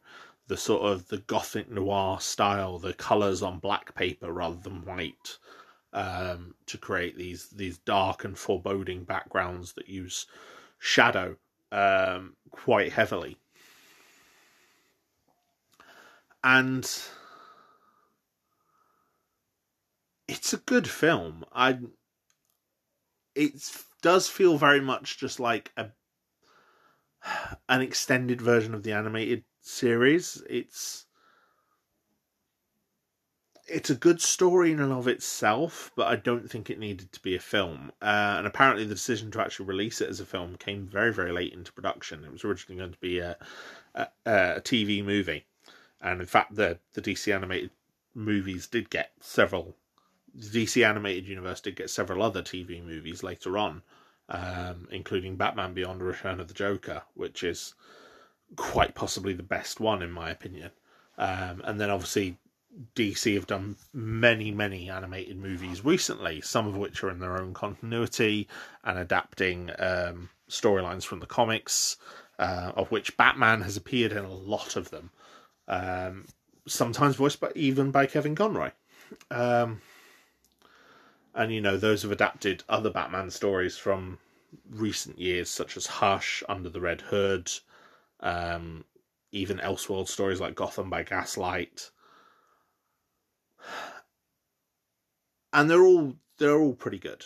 The 0.49 0.57
sort 0.57 0.83
of 0.83 1.09
the 1.09 1.19
gothic 1.19 1.71
noir 1.71 2.21
style, 2.21 2.79
the 2.79 2.95
colours 2.95 3.43
on 3.43 3.59
black 3.59 3.95
paper 3.95 4.33
rather 4.33 4.57
than 4.57 4.85
white, 4.85 5.39
um, 5.93 6.55
to 6.67 6.79
create 6.79 7.17
these 7.17 7.49
these 7.49 7.79
dark 7.79 8.25
and 8.25 8.39
foreboding 8.39 9.05
backgrounds 9.05 9.73
that 9.73 9.89
use 9.89 10.27
shadow 10.79 11.37
um, 11.73 12.37
quite 12.51 12.93
heavily. 12.93 13.39
And 16.47 16.89
it's 20.29 20.53
a 20.53 20.59
good 20.59 20.89
film. 20.89 21.45
I 21.53 21.81
it 23.35 23.55
does 24.01 24.29
feel 24.29 24.57
very 24.57 24.81
much 24.81 25.19
just 25.19 25.41
like 25.41 25.73
a 25.77 25.89
an 27.69 27.81
extended 27.81 28.41
version 28.41 28.75
of 28.75 28.85
the 28.85 28.93
animated 28.93 29.43
series. 29.61 30.41
It's 30.49 31.07
it's 33.67 33.91
a 33.91 33.97
good 33.97 34.21
story 34.21 34.71
in 34.71 34.79
and 34.79 34.93
of 34.93 35.09
itself, 35.09 35.91
but 35.97 36.07
I 36.07 36.15
don't 36.15 36.49
think 36.49 36.71
it 36.71 36.79
needed 36.79 37.11
to 37.11 37.21
be 37.23 37.35
a 37.35 37.41
film. 37.41 37.91
Uh, 38.01 38.37
and 38.39 38.47
apparently, 38.47 38.85
the 38.85 38.95
decision 38.95 39.33
to 39.33 39.41
actually 39.41 39.67
release 39.67 40.01
it 40.01 40.09
as 40.09 40.21
a 40.21 40.25
film 40.25 40.55
came 40.55 40.87
very, 40.87 41.13
very 41.13 41.33
late 41.33 41.55
into 41.55 41.73
production. 41.73 42.23
It 42.23 42.31
was 42.31 42.45
originally 42.45 42.79
going 42.79 42.93
to 42.93 43.01
be 43.01 43.19
a, 43.19 43.37
a, 43.97 44.07
a 44.25 44.61
TV 44.61 45.05
movie, 45.05 45.45
and 46.01 46.21
in 46.21 46.27
fact, 46.27 46.55
the 46.55 46.79
the 46.95 47.03
DC 47.03 47.35
animated 47.35 47.71
movies 48.15 48.67
did 48.67 48.91
get 48.91 49.13
several 49.21 49.77
the 50.35 50.65
DC 50.65 50.87
animated 50.87 51.27
universe 51.27 51.61
did 51.61 51.77
get 51.77 51.91
several 51.91 52.23
other 52.23 52.43
TV 52.43 52.85
movies 52.85 53.23
later 53.23 53.57
on, 53.57 53.83
um, 54.29 54.87
including 54.91 55.37
Batman 55.37 55.73
Beyond: 55.75 56.03
Return 56.03 56.41
of 56.41 56.49
the 56.49 56.55
Joker, 56.55 57.03
which 57.15 57.43
is 57.43 57.75
quite 58.55 58.95
possibly 58.95 59.33
the 59.33 59.43
best 59.43 59.81
one 59.81 60.03
in 60.03 60.13
my 60.13 60.31
opinion. 60.31 60.71
Um, 61.19 61.63
and 61.65 61.81
then 61.81 61.91
obviously 61.91 62.39
DC 62.95 63.35
have 63.35 63.47
done 63.47 63.77
many, 63.93 64.51
many 64.51 64.91
animated 64.91 65.39
movies 65.39 65.85
recently, 65.85 66.41
some 66.43 66.67
of 66.67 66.77
which 66.77 67.03
are 67.03 67.11
in 67.11 67.19
their 67.19 67.41
own 67.41 67.55
continuity 67.55 68.49
and 68.85 68.99
adapting 68.99 69.71
um, 69.79 70.29
storylines 70.51 71.05
from 71.05 71.21
the 71.21 71.27
comics, 71.27 71.97
uh, 72.39 72.73
of 72.77 72.91
which 72.91 73.17
Batman 73.17 73.63
has 73.63 73.77
appeared 73.77 74.13
in 74.13 74.25
a 74.25 74.33
lot 74.33 74.77
of 74.77 74.91
them. 74.91 75.11
Um, 75.69 76.27
sometimes 76.67 77.17
voiced 77.17 77.41
by 77.41 77.51
even 77.55 77.91
by 77.91 78.07
Kevin 78.07 78.35
Conroy. 78.35 78.71
Um, 79.31 79.81
and 81.35 81.53
you 81.53 81.61
know 81.61 81.77
those 81.77 82.03
have 82.03 82.13
adapted 82.13 82.65
other 82.69 82.91
Batman 82.91 83.31
stories 83.31 83.77
from 83.77 84.19
recent 84.71 85.19
years, 85.19 85.51
such 85.51 85.77
as 85.77 85.87
Hush, 85.87 86.43
Under 86.49 86.69
the 86.69 86.81
Red 86.81 87.03
Hood, 87.03 87.51
um, 88.21 88.85
even 89.33 89.59
Elseworld 89.59 90.09
stories 90.09 90.41
like 90.41 90.55
Gotham 90.55 90.91
by 90.91 91.03
Gaslight, 91.03 91.91
and 95.53 95.71
they're 95.71 95.83
all 95.85 96.15
they're 96.39 96.59
all 96.59 96.75
pretty 96.75 96.99
good. 96.99 97.25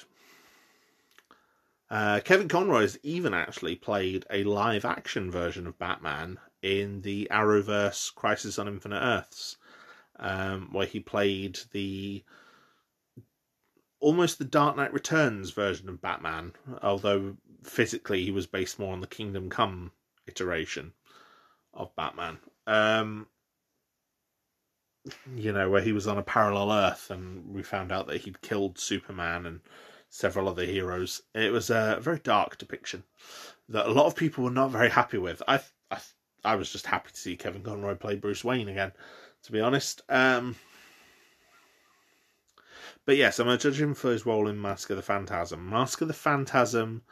Uh, 1.90 2.20
Kevin 2.24 2.48
Conroy 2.48 2.82
has 2.82 2.98
even 3.02 3.34
actually 3.34 3.74
played 3.74 4.24
a 4.30 4.44
live 4.44 4.84
action 4.84 5.30
version 5.30 5.66
of 5.66 5.78
Batman 5.78 6.38
in 6.62 7.02
the 7.02 7.28
Arrowverse 7.30 8.14
Crisis 8.14 8.58
on 8.58 8.68
Infinite 8.68 9.00
Earths, 9.00 9.56
um, 10.18 10.72
where 10.72 10.86
he 10.86 11.00
played 11.00 11.58
the 11.72 12.24
almost 14.00 14.38
the 14.38 14.44
Dark 14.44 14.76
Knight 14.76 14.92
Returns 14.92 15.50
version 15.50 15.88
of 15.88 16.00
Batman, 16.00 16.52
although 16.82 17.36
physically 17.62 18.24
he 18.24 18.30
was 18.30 18.46
based 18.46 18.78
more 18.78 18.92
on 18.92 19.00
the 19.00 19.06
Kingdom 19.06 19.50
Come 19.50 19.92
iteration 20.26 20.92
of 21.74 21.94
Batman. 21.96 22.38
Um, 22.66 23.26
you 25.34 25.52
know, 25.52 25.70
where 25.70 25.80
he 25.80 25.92
was 25.92 26.06
on 26.06 26.18
a 26.18 26.22
parallel 26.22 26.72
Earth 26.72 27.10
and 27.10 27.54
we 27.54 27.62
found 27.62 27.92
out 27.92 28.06
that 28.06 28.20
he'd 28.22 28.42
killed 28.42 28.78
Superman 28.78 29.46
and 29.46 29.60
several 30.08 30.48
other 30.48 30.64
heroes. 30.64 31.22
It 31.34 31.52
was 31.52 31.70
a 31.70 31.98
very 32.00 32.18
dark 32.18 32.58
depiction 32.58 33.04
that 33.68 33.86
a 33.86 33.92
lot 33.92 34.06
of 34.06 34.16
people 34.16 34.44
were 34.44 34.50
not 34.50 34.70
very 34.70 34.90
happy 34.90 35.18
with. 35.18 35.42
I, 35.46 35.60
I, 36.44 36.54
was 36.54 36.70
just 36.70 36.86
happy 36.86 37.10
to 37.12 37.16
see 37.16 37.36
Kevin 37.36 37.62
Conroy 37.62 37.94
play 37.94 38.16
Bruce 38.16 38.44
Wayne 38.44 38.68
again, 38.68 38.92
to 39.44 39.52
be 39.52 39.60
honest. 39.60 40.02
Um, 40.08 40.56
but 43.04 43.16
yes, 43.16 43.38
I'm 43.38 43.46
going 43.46 43.58
to 43.58 43.70
judge 43.70 43.80
him 43.80 43.94
for 43.94 44.12
his 44.12 44.26
role 44.26 44.48
in 44.48 44.60
Mask 44.60 44.90
of 44.90 44.96
the 44.96 45.02
Phantasm. 45.02 45.68
Mask 45.68 46.00
of 46.00 46.08
the 46.08 46.14
Phantasm 46.14 47.02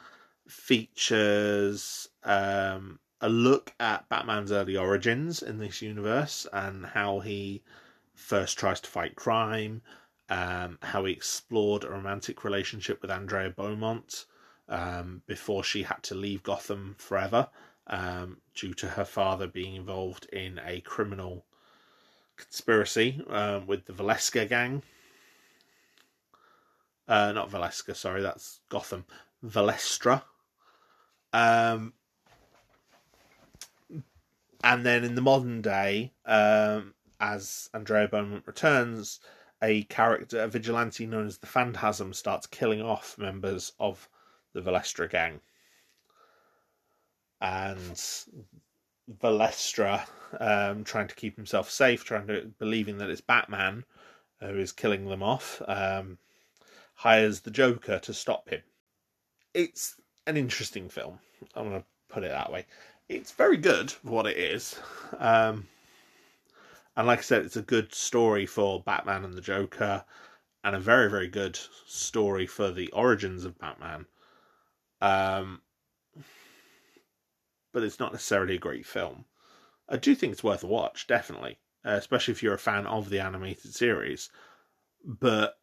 features 0.47 2.09
um, 2.25 2.99
a 3.21 3.29
look 3.29 3.75
at 3.81 4.09
Batman's 4.09 4.53
early 4.53 4.77
origins 4.77 5.43
in 5.43 5.59
this 5.59 5.83
universe 5.83 6.47
and 6.53 6.87
how 6.87 7.21
he 7.21 7.63
first 8.15 8.59
tries 8.59 8.81
to 8.81 8.91
fight 8.91 9.17
crime, 9.17 9.83
um, 10.29 10.79
how 10.83 11.05
he 11.05 11.13
explored 11.13 11.85
a 11.85 11.91
romantic 11.91 12.45
relationship 12.45 13.01
with 13.03 13.11
Andrea 13.11 13.51
Beaumont 13.51 14.27
um, 14.69 15.23
before 15.27 15.65
she 15.65 15.83
had 15.83 16.03
to 16.05 16.15
leave 16.15 16.43
Gotham 16.43 16.95
forever 16.99 17.49
um, 17.89 18.39
due 18.55 18.75
to 18.75 18.89
her 18.89 19.05
father 19.05 19.47
being 19.47 19.75
involved 19.75 20.27
in 20.33 20.61
a 20.65 20.81
criminal 20.81 21.45
conspiracy 22.37 23.23
uh, 23.29 23.61
with 23.67 23.87
the 23.87 23.93
Valeska 23.93 24.49
gang. 24.49 24.83
Uh, 27.07 27.33
not 27.33 27.51
Valeska, 27.51 27.97
sorry, 27.97 28.23
that's 28.23 28.61
Gotham. 28.69 29.05
Valestra. 29.45 30.23
Um, 31.33 31.95
and 34.63 34.85
then 34.85 35.05
in 35.05 35.15
the 35.15 35.23
modern 35.23 35.63
day, 35.63 36.13
um, 36.27 36.95
as 37.21 37.71
Andrea 37.73 38.09
Beaumont 38.09 38.47
returns, 38.47 39.21
a 39.63 39.85
character, 39.85 40.43
a 40.43 40.49
vigilante 40.49 41.07
known 41.07 41.27
as 41.27 41.39
the 41.39 41.47
Phantasm, 41.47 42.13
starts 42.13 42.47
killing 42.47 42.83
off 42.83 43.17
members 43.19 43.73
of 43.81 44.09
the 44.53 44.61
Valestra 44.61 45.11
gang. 45.11 45.41
And 47.41 48.01
Valestra, 49.23 50.07
um, 50.41 50.85
trying 50.85 51.09
to 51.09 51.15
keep 51.15 51.37
himself 51.37 51.71
safe, 51.71 52.05
trying 52.05 52.27
to 52.27 52.51
believing 52.59 52.99
that 52.99 53.11
it's 53.11 53.21
Batman 53.21 53.85
who 54.41 54.59
is 54.59 54.73
killing 54.73 55.07
them 55.07 55.23
off, 55.23 55.63
um, 55.67 56.19
hires 56.95 57.41
the 57.41 57.51
Joker 57.51 57.99
to 58.01 58.15
stop 58.15 58.49
him. 58.49 58.63
It's 59.55 59.97
an 60.27 60.37
interesting 60.37 60.89
film. 60.89 61.19
I'm 61.55 61.69
going 61.69 61.81
to 61.81 61.87
put 62.09 62.25
it 62.25 62.31
that 62.31 62.53
way. 62.53 62.67
It's 63.09 63.33
very 63.33 63.57
good 63.57 63.91
for 63.91 64.11
what 64.11 64.27
it 64.27 64.37
is. 64.37 64.79
Um, 65.19 65.67
and 66.97 67.07
like 67.07 67.21
I 67.21 67.23
said, 67.23 67.45
it's 67.45 67.57
a 67.57 67.63
good 67.63 67.95
story 67.95 68.45
for 68.45 68.83
Batman 68.83 69.25
and 69.25 69.35
the 69.35 69.41
Joker, 69.41 70.05
and 70.65 70.75
a 70.75 70.81
very, 70.81 71.09
very 71.09 71.29
good 71.29 71.59
story 71.87 72.47
for 72.47 72.71
the 72.71 72.91
origins 72.91 73.45
of 73.45 73.59
Batman. 73.59 74.07
Um, 75.01 75.63
but 77.79 77.87
it's 77.87 78.01
not 78.01 78.11
necessarily 78.11 78.57
a 78.57 78.59
great 78.59 78.85
film. 78.85 79.25
I 79.89 79.99
do 79.99 80.17
think 80.17 80.33
it's 80.33 80.43
worth 80.43 80.65
a 80.65 80.67
watch, 80.67 81.07
definitely, 81.07 81.59
uh, 81.87 81.93
especially 81.93 82.33
if 82.33 82.43
you're 82.43 82.55
a 82.55 82.59
fan 82.59 82.89
of 82.89 83.09
the 83.09 83.21
animated 83.21 83.73
series. 83.73 84.31
But 85.05 85.55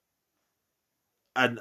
and 1.36 1.60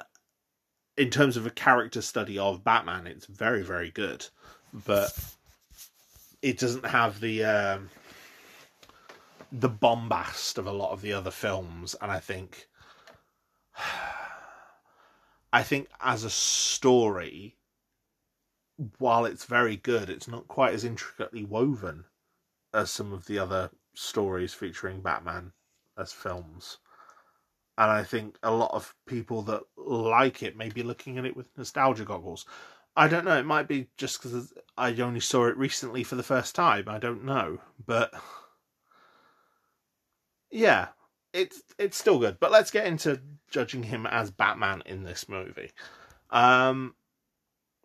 in 0.95 1.09
terms 1.09 1.35
of 1.35 1.45
a 1.45 1.49
character 1.49 2.01
study 2.01 2.39
of 2.39 2.63
Batman, 2.63 3.05
it's 3.05 3.25
very, 3.25 3.63
very 3.63 3.91
good. 3.91 4.25
But 4.73 5.11
it 6.41 6.57
doesn't 6.57 6.85
have 6.85 7.19
the 7.19 7.43
um, 7.43 7.89
the 9.51 9.67
bombast 9.67 10.57
of 10.57 10.67
a 10.67 10.71
lot 10.71 10.91
of 10.91 11.01
the 11.01 11.11
other 11.11 11.31
films, 11.31 11.97
and 12.01 12.09
I 12.09 12.21
think, 12.21 12.69
I 15.51 15.63
think 15.63 15.89
as 15.99 16.23
a 16.23 16.29
story, 16.29 17.57
while 18.97 19.25
it's 19.25 19.45
very 19.45 19.77
good, 19.77 20.09
it's 20.09 20.27
not 20.27 20.47
quite 20.47 20.73
as 20.73 20.83
intricately 20.83 21.45
woven 21.45 22.05
as 22.73 22.91
some 22.91 23.13
of 23.13 23.25
the 23.25 23.39
other 23.39 23.69
stories 23.93 24.53
featuring 24.53 25.01
Batman 25.01 25.53
as 25.97 26.11
films. 26.11 26.77
And 27.77 27.91
I 27.91 28.03
think 28.03 28.37
a 28.43 28.51
lot 28.51 28.71
of 28.73 28.93
people 29.05 29.41
that 29.43 29.63
like 29.77 30.43
it 30.43 30.57
may 30.57 30.69
be 30.69 30.83
looking 30.83 31.17
at 31.17 31.25
it 31.25 31.35
with 31.35 31.49
nostalgia 31.57 32.05
goggles. 32.05 32.45
I 32.95 33.07
don't 33.09 33.25
know. 33.25 33.37
It 33.37 33.45
might 33.45 33.67
be 33.67 33.87
just 33.97 34.21
because 34.21 34.53
I 34.77 34.93
only 34.93 35.19
saw 35.19 35.47
it 35.47 35.57
recently 35.57 36.03
for 36.03 36.15
the 36.15 36.23
first 36.23 36.55
time. 36.55 36.87
I 36.87 36.99
don't 36.99 37.25
know, 37.25 37.59
but 37.85 38.13
yeah, 40.49 40.87
it's 41.33 41.61
it's 41.77 41.97
still 41.97 42.19
good. 42.19 42.39
But 42.39 42.51
let's 42.51 42.71
get 42.71 42.87
into 42.87 43.21
judging 43.49 43.83
him 43.83 44.05
as 44.05 44.31
Batman 44.31 44.81
in 44.85 45.03
this 45.03 45.27
movie. 45.27 45.71
Um, 46.29 46.95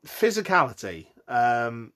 physicality. 0.06 1.06
Um, 1.28 1.92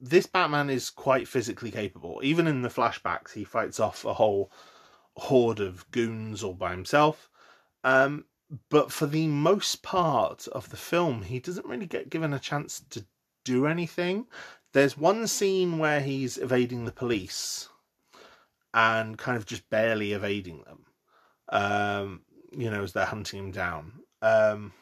this 0.00 0.26
Batman 0.26 0.70
is 0.70 0.90
quite 0.90 1.28
physically 1.28 1.70
capable. 1.70 2.20
Even 2.22 2.46
in 2.46 2.62
the 2.62 2.68
flashbacks, 2.68 3.32
he 3.32 3.44
fights 3.44 3.80
off 3.80 4.04
a 4.04 4.14
whole 4.14 4.50
horde 5.16 5.60
of 5.60 5.90
goons 5.90 6.42
all 6.42 6.54
by 6.54 6.72
himself. 6.72 7.30
Um, 7.84 8.24
but 8.70 8.92
for 8.92 9.06
the 9.06 9.26
most 9.26 9.82
part 9.82 10.46
of 10.48 10.70
the 10.70 10.76
film, 10.76 11.22
he 11.22 11.38
doesn't 11.38 11.66
really 11.66 11.86
get 11.86 12.10
given 12.10 12.32
a 12.32 12.38
chance 12.38 12.82
to 12.90 13.06
do 13.44 13.66
anything. 13.66 14.26
There's 14.72 14.98
one 14.98 15.26
scene 15.26 15.78
where 15.78 16.00
he's 16.00 16.36
evading 16.38 16.84
the 16.84 16.92
police 16.92 17.68
and 18.72 19.16
kind 19.16 19.36
of 19.36 19.46
just 19.46 19.68
barely 19.70 20.12
evading 20.12 20.64
them. 20.64 20.84
Um, 21.48 22.22
you 22.50 22.70
know, 22.70 22.82
as 22.82 22.92
they're 22.92 23.04
hunting 23.04 23.38
him 23.38 23.50
down. 23.52 23.92
Um, 24.20 24.72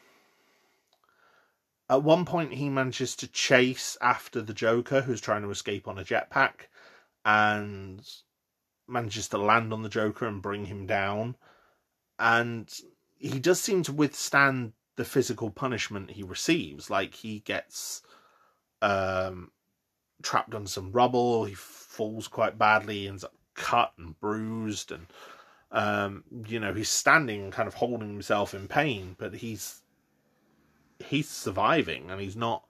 at 1.93 2.03
one 2.03 2.25
point, 2.25 2.53
he 2.53 2.69
manages 2.69 3.15
to 3.17 3.27
chase 3.27 3.97
after 4.01 4.41
the 4.41 4.53
Joker, 4.53 5.01
who's 5.01 5.21
trying 5.21 5.43
to 5.43 5.51
escape 5.51 5.87
on 5.87 5.99
a 5.99 6.03
jetpack, 6.03 6.67
and 7.23 8.01
manages 8.87 9.27
to 9.29 9.37
land 9.37 9.71
on 9.71 9.83
the 9.83 9.89
Joker 9.89 10.25
and 10.25 10.41
bring 10.41 10.65
him 10.65 10.87
down. 10.87 11.35
And 12.17 12.73
he 13.17 13.39
does 13.39 13.61
seem 13.61 13.83
to 13.83 13.93
withstand 13.93 14.73
the 14.95 15.05
physical 15.05 15.51
punishment 15.51 16.11
he 16.11 16.23
receives. 16.23 16.89
Like 16.89 17.13
he 17.13 17.39
gets 17.39 18.01
um, 18.81 19.51
trapped 20.23 20.55
on 20.55 20.65
some 20.65 20.91
rubble, 20.91 21.45
he 21.45 21.53
falls 21.53 22.27
quite 22.27 22.57
badly, 22.57 23.07
ends 23.07 23.23
up 23.23 23.33
cut 23.53 23.93
and 23.99 24.19
bruised, 24.19 24.91
and 24.91 25.05
um, 25.71 26.23
you 26.47 26.59
know 26.59 26.73
he's 26.73 26.89
standing 26.89 27.43
and 27.43 27.53
kind 27.53 27.67
of 27.67 27.75
holding 27.75 28.09
himself 28.09 28.55
in 28.55 28.67
pain, 28.67 29.15
but 29.19 29.35
he's 29.35 29.82
he's 30.99 31.29
surviving, 31.29 32.09
and 32.09 32.21
he's 32.21 32.35
not. 32.35 32.63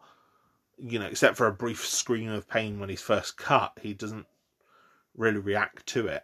You 0.78 1.00
know, 1.00 1.06
except 1.06 1.38
for 1.38 1.46
a 1.46 1.54
brief 1.54 1.86
scream 1.86 2.30
of 2.30 2.50
pain 2.50 2.80
when 2.80 2.90
he's 2.90 3.02
first 3.02 3.38
cut, 3.38 3.78
he 3.82 3.94
doesn't 3.94 4.26
really 5.16 5.38
react 5.38 5.86
to 5.88 6.08
it 6.08 6.24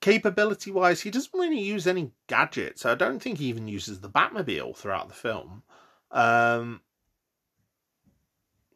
capability 0.00 0.70
wise, 0.70 1.00
he 1.00 1.10
doesn't 1.10 1.38
really 1.38 1.60
use 1.60 1.86
any 1.86 2.12
gadgets. 2.26 2.86
I 2.86 2.94
don't 2.94 3.20
think 3.20 3.38
he 3.38 3.46
even 3.46 3.68
uses 3.68 4.00
the 4.00 4.08
Batmobile 4.08 4.76
throughout 4.76 5.08
the 5.08 5.14
film. 5.14 5.62
Um, 6.10 6.80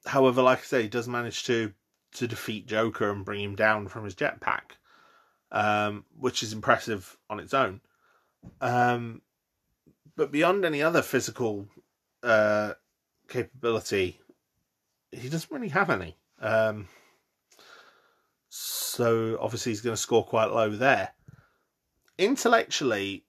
however, 0.05 0.43
like 0.43 0.59
I 0.61 0.63
say, 0.63 0.83
he 0.83 0.89
does 0.89 1.09
manage 1.09 1.45
to 1.45 1.73
to 2.15 2.29
defeat 2.29 2.67
Joker 2.67 3.11
and 3.11 3.25
bring 3.25 3.43
him 3.43 3.57
down 3.57 3.89
from 3.89 4.05
his 4.05 4.15
jetpack, 4.15 4.73
um, 5.51 6.05
which 6.19 6.43
is 6.43 6.53
impressive 6.53 7.17
on 7.31 7.41
its 7.41 7.55
own. 7.55 7.81
Um, 8.61 9.23
but 10.17 10.33
beyond 10.33 10.65
any 10.65 10.83
other 10.83 11.03
physical 11.03 11.69
uh, 12.23 12.73
capability, 13.29 14.21
he 15.11 15.29
doesn't 15.29 15.51
really 15.51 15.69
have 15.69 15.91
any. 15.91 16.17
Um, 16.41 16.89
so 18.49 19.39
obviously 19.41 19.73
he's 19.73 19.81
going 19.81 19.97
to 19.97 20.01
score 20.03 20.25
quite 20.25 20.51
low 20.51 20.71
there. 20.71 21.11
Intellectually, 22.19 23.25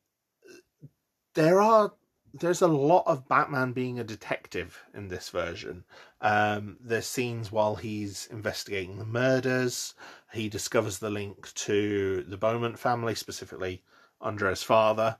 there 1.33 1.61
are 1.61 1.93
there's 2.33 2.61
a 2.63 2.67
lot 2.67 3.03
of 3.05 3.27
Batman 3.27 3.73
being 3.73 3.99
a 3.99 4.03
detective 4.03 4.83
in 4.93 5.07
this 5.07 5.29
version. 5.29 5.83
Um, 6.19 6.77
there's 6.81 7.05
scenes 7.05 7.51
while 7.51 7.75
he's 7.75 8.27
investigating 8.31 8.97
the 8.97 9.05
murders. 9.05 9.93
He 10.33 10.49
discovers 10.49 10.97
the 10.97 11.11
link 11.11 11.53
to 11.53 12.23
the 12.27 12.37
Beaumont 12.37 12.79
family, 12.79 13.13
specifically 13.13 13.83
Andrea's 14.19 14.63
father, 14.63 15.17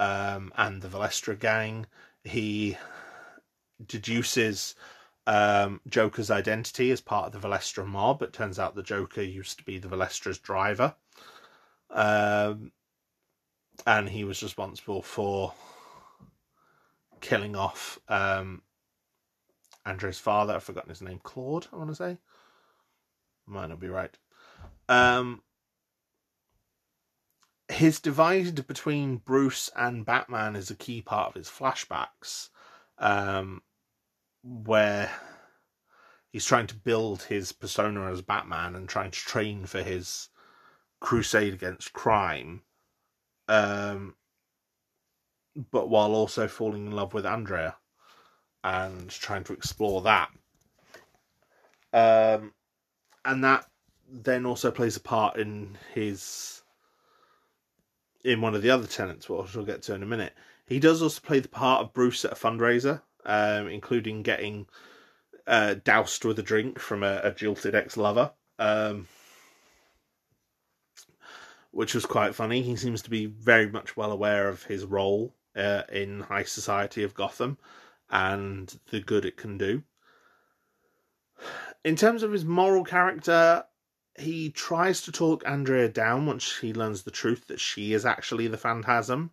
um, 0.00 0.50
and 0.56 0.80
the 0.80 0.88
Valestra 0.88 1.38
gang. 1.38 1.86
He 2.24 2.76
deduces 3.86 4.74
um, 5.26 5.80
Joker's 5.86 6.30
identity 6.30 6.90
as 6.90 7.02
part 7.02 7.26
of 7.26 7.40
the 7.40 7.46
Valestra 7.46 7.86
mob. 7.86 8.22
It 8.22 8.32
turns 8.32 8.58
out 8.58 8.74
the 8.74 8.82
Joker 8.82 9.22
used 9.22 9.58
to 9.58 9.64
be 9.64 9.78
the 9.78 9.88
Valestra's 9.88 10.38
driver. 10.38 10.94
Um, 11.90 12.72
and 13.86 14.08
he 14.08 14.24
was 14.24 14.42
responsible 14.42 15.02
for 15.02 15.52
killing 17.20 17.54
off 17.54 17.98
um, 18.08 18.62
Andre's 19.84 20.18
father. 20.18 20.54
I've 20.54 20.64
forgotten 20.64 20.88
his 20.88 21.02
name. 21.02 21.20
Claude, 21.22 21.66
I 21.72 21.76
want 21.76 21.90
to 21.90 21.94
say. 21.94 22.18
Might 23.46 23.68
not 23.68 23.80
be 23.80 23.88
right. 23.88 24.16
Um, 24.88 25.42
his 27.80 27.98
divide 27.98 28.66
between 28.66 29.16
Bruce 29.16 29.70
and 29.74 30.04
Batman 30.04 30.54
is 30.54 30.70
a 30.70 30.74
key 30.74 31.00
part 31.00 31.28
of 31.30 31.34
his 31.34 31.48
flashbacks. 31.48 32.50
Um, 32.98 33.62
where 34.42 35.10
he's 36.30 36.44
trying 36.44 36.66
to 36.66 36.74
build 36.74 37.22
his 37.22 37.52
persona 37.52 38.10
as 38.12 38.20
Batman 38.20 38.74
and 38.74 38.86
trying 38.86 39.10
to 39.10 39.18
train 39.18 39.64
for 39.64 39.82
his 39.82 40.28
crusade 41.00 41.54
against 41.54 41.94
crime, 41.94 42.60
um, 43.48 44.14
but 45.70 45.88
while 45.88 46.14
also 46.14 46.48
falling 46.48 46.86
in 46.86 46.92
love 46.92 47.14
with 47.14 47.24
Andrea 47.24 47.76
and 48.62 49.08
trying 49.08 49.44
to 49.44 49.54
explore 49.54 50.02
that. 50.02 50.28
Um, 51.94 52.52
and 53.24 53.42
that 53.42 53.64
then 54.06 54.44
also 54.44 54.70
plays 54.70 54.98
a 54.98 55.00
part 55.00 55.38
in 55.38 55.78
his 55.94 56.59
in 58.24 58.40
one 58.40 58.54
of 58.54 58.62
the 58.62 58.70
other 58.70 58.86
tenants, 58.86 59.28
which 59.28 59.54
we'll 59.54 59.64
get 59.64 59.82
to 59.82 59.94
in 59.94 60.02
a 60.02 60.06
minute. 60.06 60.34
He 60.66 60.78
does 60.78 61.02
also 61.02 61.20
play 61.20 61.40
the 61.40 61.48
part 61.48 61.82
of 61.82 61.92
Bruce 61.92 62.24
at 62.24 62.32
a 62.32 62.36
fundraiser 62.36 63.02
um, 63.24 63.68
including 63.68 64.22
getting 64.22 64.66
uh, 65.46 65.74
doused 65.84 66.24
with 66.24 66.38
a 66.38 66.42
drink 66.42 66.78
from 66.78 67.02
a, 67.02 67.20
a 67.22 67.32
jilted 67.32 67.74
ex 67.74 67.96
lover, 67.96 68.32
um, 68.58 69.08
which 71.70 71.94
was 71.94 72.06
quite 72.06 72.34
funny. 72.34 72.62
He 72.62 72.76
seems 72.76 73.02
to 73.02 73.10
be 73.10 73.26
very 73.26 73.70
much 73.70 73.96
well 73.96 74.12
aware 74.12 74.48
of 74.48 74.64
his 74.64 74.84
role 74.84 75.34
uh, 75.56 75.82
in 75.90 76.20
high 76.20 76.44
society 76.44 77.02
of 77.02 77.14
Gotham 77.14 77.58
and 78.10 78.78
the 78.90 79.00
good 79.00 79.24
it 79.24 79.36
can 79.36 79.58
do. 79.58 79.82
In 81.84 81.96
terms 81.96 82.22
of 82.22 82.32
his 82.32 82.44
moral 82.44 82.84
character, 82.84 83.64
he 84.18 84.50
tries 84.50 85.02
to 85.02 85.12
talk 85.12 85.42
Andrea 85.46 85.88
down 85.88 86.26
once 86.26 86.58
he 86.58 86.72
learns 86.72 87.02
the 87.02 87.10
truth 87.10 87.46
that 87.46 87.60
she 87.60 87.92
is 87.92 88.04
actually 88.04 88.48
the 88.48 88.58
Phantasm 88.58 89.30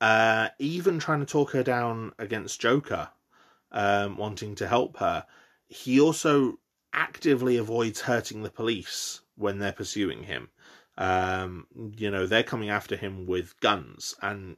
uh, 0.00 0.48
even 0.58 0.98
trying 0.98 1.20
to 1.20 1.26
talk 1.26 1.50
her 1.50 1.62
down 1.62 2.12
against 2.18 2.60
Joker, 2.60 3.10
um, 3.70 4.16
wanting 4.16 4.54
to 4.56 4.66
help 4.66 4.96
her. 4.98 5.26
He 5.68 6.00
also 6.00 6.58
actively 6.92 7.56
avoids 7.56 8.00
hurting 8.00 8.42
the 8.42 8.50
police 8.50 9.20
when 9.36 9.58
they're 9.58 9.72
pursuing 9.72 10.24
him. 10.24 10.48
Um, 10.96 11.66
you 11.96 12.10
know, 12.10 12.26
they're 12.26 12.42
coming 12.42 12.70
after 12.70 12.96
him 12.96 13.26
with 13.26 13.58
guns, 13.60 14.14
and 14.22 14.56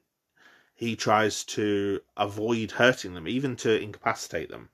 he 0.75 0.97
tries 0.97 1.45
to 1.45 2.01
avoid 2.17 2.73
hurting 2.73 3.15
them, 3.15 3.29
even 3.29 3.57
to 3.57 3.81
incapacitate 3.81 4.49
them. 4.49 4.69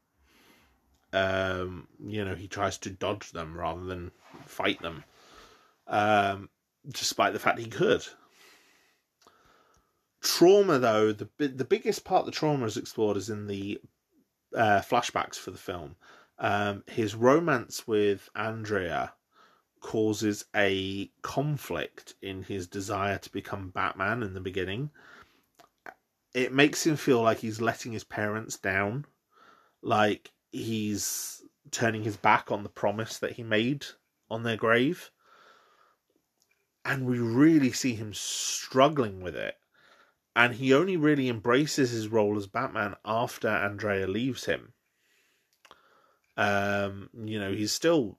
Um, 1.12 1.88
you 2.06 2.24
know, 2.24 2.34
he 2.34 2.46
tries 2.46 2.76
to 2.78 2.90
dodge 2.90 3.32
them 3.32 3.56
rather 3.56 3.84
than 3.84 4.12
fight 4.46 4.80
them, 4.82 5.04
um, 5.86 6.48
despite 6.88 7.32
the 7.32 7.38
fact 7.38 7.58
he 7.58 7.66
could. 7.66 8.06
Trauma, 10.20 10.78
though, 10.78 11.12
the 11.12 11.28
the 11.38 11.64
biggest 11.64 12.04
part 12.04 12.26
the 12.26 12.32
trauma 12.32 12.66
is 12.66 12.76
explored 12.76 13.16
is 13.16 13.30
in 13.30 13.46
the 13.46 13.80
uh, 14.54 14.80
flashbacks 14.80 15.36
for 15.36 15.50
the 15.50 15.58
film. 15.58 15.96
Um, 16.38 16.84
his 16.86 17.14
romance 17.14 17.86
with 17.86 18.28
Andrea 18.34 19.12
causes 19.80 20.44
a 20.54 21.10
conflict 21.22 22.14
in 22.22 22.42
his 22.42 22.66
desire 22.66 23.18
to 23.18 23.32
become 23.32 23.70
Batman 23.70 24.22
in 24.22 24.34
the 24.34 24.40
beginning. 24.40 24.90
It 26.34 26.52
makes 26.52 26.86
him 26.86 26.96
feel 26.96 27.22
like 27.22 27.38
he's 27.38 27.60
letting 27.60 27.92
his 27.92 28.04
parents 28.04 28.56
down, 28.56 29.06
like 29.82 30.32
he's 30.50 31.42
turning 31.70 32.02
his 32.02 32.16
back 32.16 32.50
on 32.50 32.62
the 32.62 32.68
promise 32.68 33.18
that 33.18 33.32
he 33.32 33.42
made 33.42 33.86
on 34.30 34.42
their 34.42 34.56
grave. 34.56 35.10
and 36.84 37.04
we 37.04 37.18
really 37.18 37.70
see 37.70 37.94
him 37.94 38.14
struggling 38.14 39.20
with 39.20 39.36
it. 39.36 39.56
And 40.34 40.54
he 40.54 40.72
only 40.72 40.96
really 40.96 41.28
embraces 41.28 41.90
his 41.90 42.08
role 42.08 42.38
as 42.38 42.46
Batman 42.46 42.94
after 43.04 43.48
Andrea 43.48 44.06
leaves 44.06 44.46
him. 44.46 44.72
Um, 46.36 47.10
you 47.12 47.38
know, 47.38 47.52
he's 47.52 47.72
still 47.72 48.18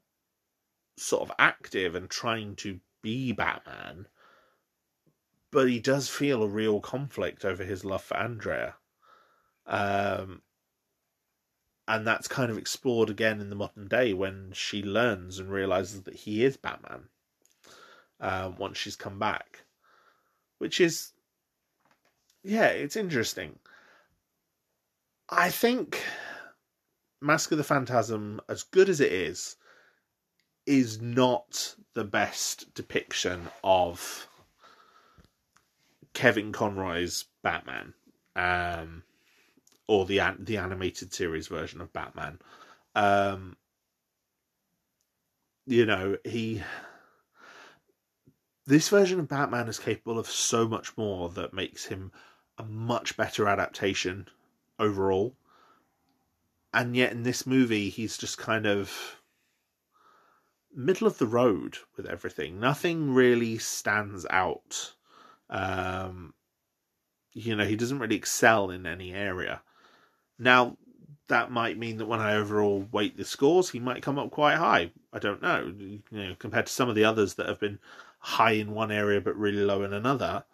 sort 0.97 1.24
of 1.24 1.36
active 1.39 1.95
and 1.95 2.10
trying 2.10 2.55
to 2.57 2.80
be 3.01 3.32
Batman, 3.32 4.07
but 5.51 5.70
he 5.70 5.80
does 5.80 6.10
feel 6.10 6.43
a 6.43 6.47
real 6.47 6.82
conflict 6.82 7.45
over 7.45 7.64
his 7.64 7.86
love 7.86 8.03
for 8.03 8.18
Andrea. 8.18 8.76
Um, 9.66 10.41
and 11.89 12.05
that's 12.05 12.27
kind 12.27 12.51
of 12.51 12.57
explored 12.57 13.09
again 13.09 13.41
in 13.41 13.49
the 13.49 13.55
modern 13.55 13.87
day 13.87 14.13
when 14.13 14.51
she 14.53 14.83
learns 14.83 15.39
and 15.39 15.49
realizes 15.49 16.03
that 16.03 16.13
he 16.13 16.45
is 16.45 16.55
Batman 16.55 17.09
uh, 18.21 18.51
once 18.59 18.77
she's 18.77 18.95
come 18.95 19.17
back, 19.17 19.63
which 20.59 20.79
is, 20.79 21.13
yeah, 22.43 22.67
it's 22.67 22.95
interesting. 22.95 23.57
I 25.29 25.49
think 25.49 26.03
Mask 27.21 27.51
of 27.51 27.57
the 27.57 27.63
Phantasm, 27.63 28.39
as 28.47 28.61
good 28.61 28.87
as 28.87 29.01
it 29.01 29.11
is, 29.11 29.55
is 30.67 31.01
not 31.01 31.73
the 31.95 32.03
best 32.03 32.71
depiction 32.75 33.49
of 33.63 34.27
Kevin 36.13 36.51
Conroy's 36.51 37.25
Batman, 37.41 37.95
um, 38.35 39.01
or 39.89 40.05
the 40.05 40.21
the 40.37 40.55
animated 40.55 41.11
series 41.11 41.47
version 41.47 41.81
of 41.81 41.91
Batman. 41.91 42.37
Um, 42.93 43.57
you 45.65 45.83
know, 45.83 46.15
he 46.23 46.61
this 48.67 48.89
version 48.89 49.19
of 49.19 49.27
Batman 49.27 49.67
is 49.67 49.79
capable 49.79 50.19
of 50.19 50.27
so 50.27 50.67
much 50.67 50.95
more 50.95 51.29
that 51.29 51.55
makes 51.55 51.85
him 51.85 52.11
a 52.59 52.63
much 52.63 53.17
better 53.17 53.47
adaptation 53.47 54.27
overall. 54.77 55.35
And 56.71 56.95
yet 56.95 57.11
in 57.11 57.23
this 57.23 57.47
movie, 57.47 57.89
he's 57.89 58.15
just 58.15 58.37
kind 58.37 58.67
of 58.67 59.15
middle 60.71 61.07
of 61.07 61.17
the 61.17 61.25
road 61.25 61.79
with 61.97 62.05
everything. 62.05 62.59
Nothing 62.59 63.15
really 63.15 63.57
stands 63.57 64.27
out. 64.29 64.93
Um, 65.49 66.35
you 67.33 67.55
know, 67.55 67.65
he 67.65 67.75
doesn't 67.75 67.97
really 67.97 68.17
excel 68.17 68.69
in 68.69 68.85
any 68.85 69.13
area. 69.13 69.63
Now, 70.39 70.77
that 71.27 71.51
might 71.51 71.77
mean 71.77 71.97
that 71.97 72.07
when 72.07 72.21
I 72.21 72.35
overall 72.35 72.87
weight 72.91 73.17
the 73.17 73.25
scores, 73.25 73.69
he 73.69 73.79
might 73.79 74.01
come 74.01 74.17
up 74.17 74.31
quite 74.31 74.55
high. 74.55 74.91
I 75.13 75.19
don't 75.19 75.41
know. 75.41 75.73
You 75.77 76.01
know, 76.11 76.35
compared 76.39 76.65
to 76.65 76.73
some 76.73 76.89
of 76.89 76.95
the 76.95 77.03
others 77.03 77.35
that 77.35 77.47
have 77.47 77.59
been 77.59 77.79
high 78.19 78.53
in 78.53 78.71
one 78.71 78.91
area 78.91 79.21
but 79.21 79.37
really 79.37 79.63
low 79.63 79.83
in 79.83 79.93
another, 79.93 80.45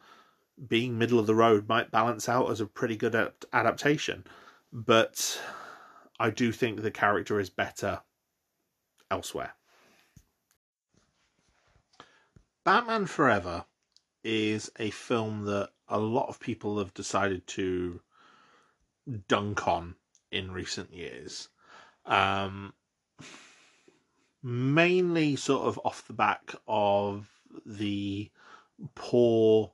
being 0.68 0.98
middle 0.98 1.20
of 1.20 1.28
the 1.28 1.36
road 1.36 1.70
might 1.70 1.92
balance 1.92 2.28
out 2.28 2.50
as 2.50 2.60
a 2.60 2.66
pretty 2.66 2.98
good 2.98 3.16
adaptation. 3.54 4.26
But 4.74 5.40
I 6.20 6.30
do 6.30 6.52
think 6.52 6.82
the 6.82 6.92
character 6.92 7.40
is 7.40 7.50
better 7.50 8.02
elsewhere. 9.10 9.54
Batman 12.64 13.06
Forever 13.06 13.66
is 14.24 14.72
a 14.80 14.90
film 14.90 15.46
that 15.46 15.70
a 15.88 16.00
lot 16.00 16.30
of 16.30 16.40
people 16.40 16.80
have 16.80 16.94
decided 16.96 17.46
to 17.48 18.02
dunk 19.28 19.68
on 19.68 19.96
in 20.32 20.52
recent 20.52 20.94
years. 20.94 21.50
Um, 22.06 22.74
mainly 24.44 25.36
sort 25.36 25.68
of 25.68 25.80
off 25.84 26.06
the 26.08 26.14
back 26.14 26.54
of 26.68 27.30
the 27.66 28.30
poor 28.94 29.72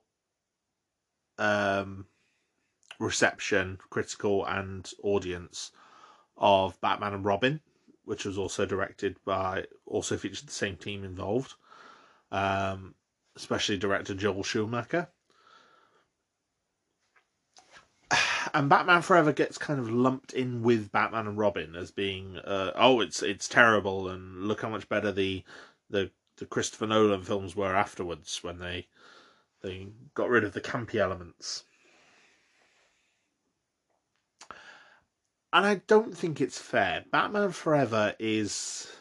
um, 1.37 2.05
reception, 2.99 3.79
critical 3.89 4.45
and 4.45 4.89
audience 5.03 5.71
of 6.37 6.79
Batman 6.81 7.13
and 7.13 7.25
Robin, 7.25 7.59
which 8.05 8.25
was 8.25 8.37
also 8.37 8.65
directed 8.65 9.17
by, 9.25 9.65
also 9.85 10.17
featured 10.17 10.47
the 10.47 10.53
same 10.53 10.77
team 10.77 11.03
involved, 11.03 11.55
um, 12.31 12.95
especially 13.35 13.77
director 13.77 14.13
Joel 14.13 14.43
Schumacher. 14.43 15.09
And 18.53 18.69
Batman 18.69 19.01
Forever 19.01 19.31
gets 19.31 19.57
kind 19.57 19.79
of 19.79 19.89
lumped 19.89 20.33
in 20.33 20.61
with 20.61 20.91
Batman 20.91 21.27
and 21.27 21.37
Robin 21.37 21.75
as 21.75 21.91
being, 21.91 22.37
uh, 22.37 22.71
oh, 22.75 22.99
it's 22.99 23.23
it's 23.23 23.47
terrible, 23.47 24.09
and 24.09 24.47
look 24.47 24.61
how 24.61 24.69
much 24.69 24.89
better 24.89 25.11
the 25.11 25.43
the 25.89 26.11
the 26.37 26.45
Christopher 26.45 26.87
Nolan 26.87 27.23
films 27.23 27.55
were 27.55 27.75
afterwards 27.75 28.43
when 28.43 28.59
they 28.59 28.87
they 29.61 29.87
got 30.13 30.29
rid 30.29 30.43
of 30.43 30.53
the 30.53 30.61
campy 30.61 30.95
elements. 30.95 31.63
And 35.53 35.65
I 35.65 35.75
don't 35.87 36.17
think 36.17 36.39
it's 36.39 36.59
fair. 36.59 37.05
Batman 37.11 37.51
Forever 37.51 38.15
is 38.19 38.91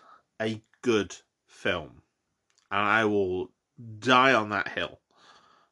a 0.41 0.61
good 0.83 1.17
film. 1.47 2.03
And 2.71 2.81
I 2.81 3.05
will 3.05 3.51
die 3.99 4.35
on 4.35 4.51
that 4.51 4.69
hill. 4.69 5.01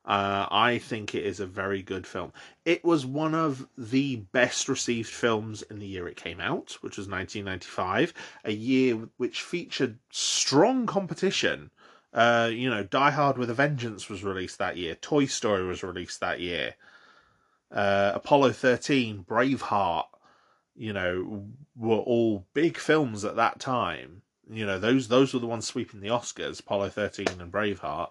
Uh, 0.08 0.46
I 0.50 0.78
think 0.78 1.14
it 1.14 1.26
is 1.26 1.38
a 1.38 1.46
very 1.46 1.82
good 1.82 2.06
film. 2.06 2.32
It 2.64 2.82
was 2.82 3.04
one 3.04 3.34
of 3.34 3.68
the 3.76 4.16
best 4.16 4.66
received 4.66 5.10
films 5.10 5.60
in 5.60 5.78
the 5.78 5.86
year 5.86 6.08
it 6.08 6.16
came 6.16 6.40
out, 6.40 6.78
which 6.80 6.96
was 6.96 7.06
1995, 7.06 8.14
a 8.44 8.52
year 8.52 8.98
which 9.18 9.42
featured 9.42 9.98
strong 10.10 10.86
competition. 10.86 11.70
Uh, 12.14 12.48
you 12.50 12.70
know, 12.70 12.82
Die 12.82 13.10
Hard 13.10 13.36
with 13.36 13.50
a 13.50 13.54
Vengeance 13.54 14.08
was 14.08 14.24
released 14.24 14.56
that 14.56 14.78
year, 14.78 14.94
Toy 14.94 15.26
Story 15.26 15.66
was 15.66 15.82
released 15.82 16.20
that 16.20 16.40
year, 16.40 16.74
uh, 17.70 18.12
Apollo 18.14 18.52
13, 18.52 19.26
Braveheart, 19.28 20.06
you 20.74 20.94
know, 20.94 21.44
were 21.76 21.96
all 21.96 22.46
big 22.54 22.78
films 22.78 23.26
at 23.26 23.36
that 23.36 23.60
time. 23.60 24.22
You 24.50 24.64
know, 24.64 24.78
those 24.78 25.08
those 25.08 25.34
were 25.34 25.40
the 25.40 25.46
ones 25.46 25.66
sweeping 25.66 26.00
the 26.00 26.08
Oscars, 26.08 26.60
Apollo 26.60 26.88
13 26.90 27.26
and 27.38 27.52
Braveheart. 27.52 28.08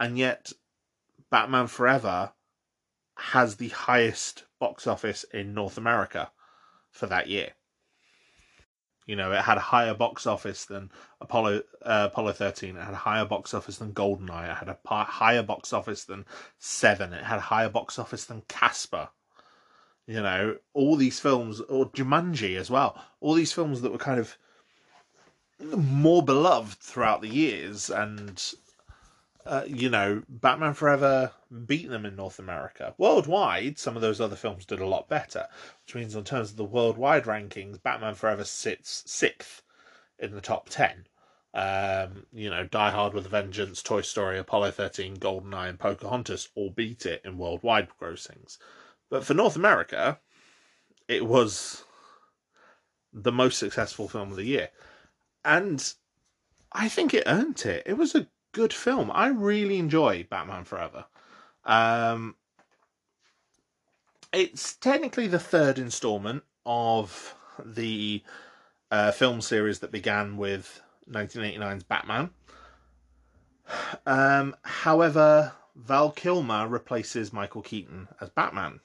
And 0.00 0.18
yet 0.18 0.52
Batman 1.30 1.66
Forever 1.66 2.32
has 3.16 3.56
the 3.56 3.68
highest 3.68 4.44
box 4.60 4.86
office 4.86 5.24
in 5.32 5.54
North 5.54 5.78
America 5.78 6.30
for 6.90 7.06
that 7.06 7.28
year. 7.28 7.52
You 9.06 9.14
know, 9.14 9.30
it 9.30 9.42
had 9.42 9.56
a 9.56 9.60
higher 9.60 9.94
box 9.94 10.26
office 10.26 10.64
than 10.64 10.90
Apollo 11.20 11.62
uh, 11.82 12.08
Apollo 12.10 12.32
13. 12.32 12.76
It 12.76 12.82
had 12.82 12.92
a 12.92 12.96
higher 12.96 13.24
box 13.24 13.54
office 13.54 13.78
than 13.78 13.92
Goldeneye. 13.92 14.50
It 14.50 14.56
had 14.56 14.68
a 14.68 15.04
higher 15.04 15.44
box 15.44 15.72
office 15.72 16.04
than 16.04 16.24
Seven. 16.58 17.12
It 17.12 17.22
had 17.22 17.38
a 17.38 17.42
higher 17.42 17.68
box 17.68 17.98
office 18.00 18.24
than 18.24 18.42
Casper. 18.48 19.08
You 20.08 20.22
know, 20.22 20.56
all 20.72 20.96
these 20.96 21.20
films, 21.20 21.60
or 21.60 21.90
Jumanji 21.90 22.56
as 22.56 22.70
well. 22.70 23.00
All 23.20 23.34
these 23.34 23.52
films 23.52 23.80
that 23.82 23.92
were 23.92 23.98
kind 23.98 24.18
of 24.18 24.36
more 25.60 26.22
beloved 26.22 26.78
throughout 26.78 27.22
the 27.22 27.28
years 27.28 27.90
and 27.90 28.54
uh, 29.46 29.62
you 29.66 29.88
know, 29.88 30.22
Batman 30.28 30.74
Forever 30.74 31.32
beat 31.66 31.88
them 31.88 32.04
in 32.04 32.16
North 32.16 32.38
America. 32.38 32.94
Worldwide, 32.98 33.78
some 33.78 33.94
of 33.94 34.02
those 34.02 34.20
other 34.20 34.36
films 34.36 34.66
did 34.66 34.80
a 34.80 34.86
lot 34.86 35.08
better, 35.08 35.46
which 35.84 35.94
means 35.94 36.14
in 36.14 36.24
terms 36.24 36.50
of 36.50 36.56
the 36.56 36.64
worldwide 36.64 37.24
rankings, 37.24 37.82
Batman 37.82 38.14
Forever 38.14 38.44
sits 38.44 39.04
sixth 39.06 39.62
in 40.18 40.32
the 40.32 40.40
top 40.40 40.68
ten. 40.68 41.06
Um, 41.54 42.26
you 42.32 42.50
know, 42.50 42.64
Die 42.64 42.90
Hard 42.90 43.14
with 43.14 43.26
a 43.26 43.30
Vengeance, 43.30 43.82
Toy 43.82 44.02
Story, 44.02 44.38
Apollo 44.38 44.72
13, 44.72 45.16
GoldenEye, 45.16 45.70
and 45.70 45.78
Pocahontas 45.78 46.48
all 46.54 46.70
beat 46.70 47.06
it 47.06 47.22
in 47.24 47.38
worldwide 47.38 47.88
grossings. 47.98 48.58
But 49.08 49.24
for 49.24 49.32
North 49.32 49.56
America, 49.56 50.20
it 51.08 51.24
was 51.24 51.84
the 53.12 53.32
most 53.32 53.58
successful 53.58 54.08
film 54.08 54.30
of 54.30 54.36
the 54.36 54.44
year. 54.44 54.68
And 55.44 55.94
I 56.72 56.88
think 56.88 57.14
it 57.14 57.24
earned 57.26 57.64
it. 57.64 57.84
It 57.86 57.96
was 57.96 58.14
a 58.14 58.26
good 58.56 58.72
film. 58.72 59.10
I 59.12 59.26
really 59.26 59.78
enjoy 59.78 60.26
Batman 60.30 60.64
Forever. 60.64 61.04
Um, 61.66 62.36
it's 64.32 64.76
technically 64.76 65.26
the 65.26 65.38
third 65.38 65.78
installment 65.78 66.42
of 66.64 67.34
the 67.62 68.22
uh, 68.90 69.12
film 69.12 69.42
series 69.42 69.80
that 69.80 69.92
began 69.92 70.38
with 70.38 70.80
1989's 71.10 71.82
Batman. 71.82 72.30
Um, 74.06 74.56
however, 74.62 75.52
Val 75.74 76.10
Kilmer 76.10 76.66
replaces 76.66 77.34
Michael 77.34 77.60
Keaton 77.60 78.08
as 78.22 78.30
Batman, 78.30 78.80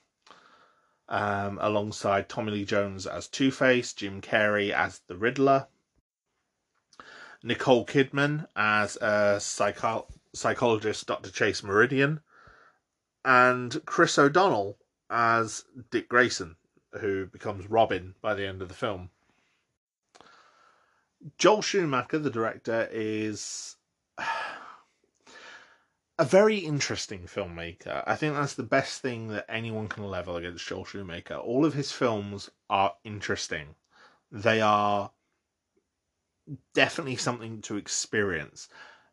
um, 1.08 1.60
alongside 1.62 2.28
Tommy 2.28 2.52
Lee 2.52 2.66
Jones 2.66 3.08
as 3.08 3.30
Two 3.30 3.52
Face, 3.52 3.94
Jim 3.94 4.20
Carrey 4.20 4.72
as 4.72 5.00
the 5.08 5.16
Riddler, 5.16 5.68
Nicole 7.44 7.86
Kidman 7.86 8.48
as 8.56 8.98
a 8.98 9.40
psycho- 9.40 10.08
psychologist, 10.34 11.08
Dr. 11.08 11.32
Chase 11.32 11.64
Meridian, 11.64 12.22
and 13.26 13.84
Chris 13.86 14.18
O'Donnell 14.18 14.78
as 15.10 15.66
Dick 15.90 16.08
Grayson, 16.08 16.56
who 17.00 17.26
becomes 17.26 17.70
Robin 17.70 18.16
by 18.22 18.34
the 18.34 18.46
end 18.46 18.62
of 18.62 18.68
the 18.68 18.74
film. 18.74 19.10
Joel 21.38 21.62
Schumacher, 21.62 22.20
the 22.20 22.30
director, 22.30 22.88
is 22.92 23.76
a 26.18 26.26
very 26.26 26.58
interesting 26.58 27.22
filmmaker. 27.22 28.04
I 28.06 28.16
think 28.16 28.36
that's 28.36 28.54
the 28.54 28.64
best 28.64 29.02
thing 29.02 29.28
that 29.30 29.46
anyone 29.50 29.88
can 29.88 30.06
level 30.06 30.36
against 30.36 30.68
Joel 30.68 30.86
Schumacher. 30.86 31.36
All 31.36 31.66
of 31.66 31.74
his 31.74 31.92
films 31.92 32.50
are 32.70 32.96
interesting. 33.04 33.76
They 34.32 34.62
are 34.62 35.12
definitely 36.74 37.16
something 37.16 37.62
to 37.64 37.78
experience. 37.78 38.70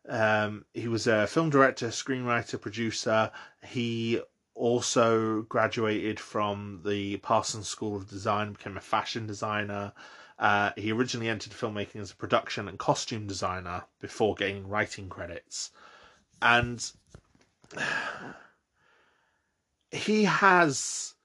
Um, 0.07 0.65
he 0.73 0.87
was 0.87 1.07
a 1.07 1.27
film 1.27 1.49
director, 1.49 1.87
screenwriter, 1.89 2.59
producer. 2.59 3.31
He 3.63 4.21
also 4.55 5.43
graduated 5.43 6.19
from 6.19 6.81
the 6.85 7.17
Parsons 7.17 7.67
School 7.67 7.95
of 7.95 8.09
Design, 8.09 8.53
became 8.53 8.77
a 8.77 8.81
fashion 8.81 9.25
designer. 9.27 9.93
Uh, 10.37 10.71
he 10.77 10.91
originally 10.91 11.29
entered 11.29 11.53
filmmaking 11.53 12.01
as 12.01 12.11
a 12.11 12.15
production 12.15 12.67
and 12.67 12.79
costume 12.79 13.27
designer 13.27 13.83
before 13.99 14.35
gaining 14.35 14.67
writing 14.67 15.09
credits. 15.09 15.71
And 16.41 16.89
he 19.91 20.23
has 20.25 21.15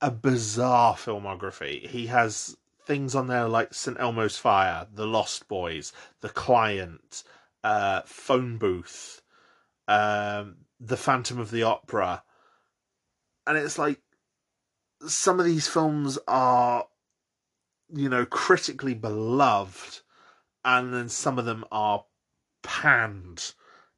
a 0.00 0.10
bizarre 0.10 0.94
filmography. 0.94 1.86
He 1.86 2.06
has 2.08 2.56
things 2.86 3.14
on 3.14 3.26
there 3.26 3.48
like 3.48 3.74
St. 3.74 3.98
Elmo's 3.98 4.36
Fire, 4.36 4.86
The 4.92 5.06
Lost 5.06 5.48
Boys, 5.48 5.92
The 6.20 6.28
Client, 6.28 7.22
uh, 7.62 8.02
Phone 8.06 8.58
Booth, 8.58 9.22
um, 9.88 10.56
The 10.80 10.96
Phantom 10.96 11.38
of 11.38 11.50
the 11.50 11.62
Opera. 11.62 12.22
And 13.46 13.58
it's 13.58 13.78
like 13.78 14.00
some 15.06 15.38
of 15.38 15.46
these 15.46 15.68
films 15.68 16.18
are, 16.28 16.86
you 17.92 18.08
know, 18.08 18.24
critically 18.26 18.94
beloved, 18.94 20.00
and 20.64 20.94
then 20.94 21.08
some 21.08 21.38
of 21.38 21.44
them 21.44 21.64
are 21.70 22.04
panned 22.62 23.52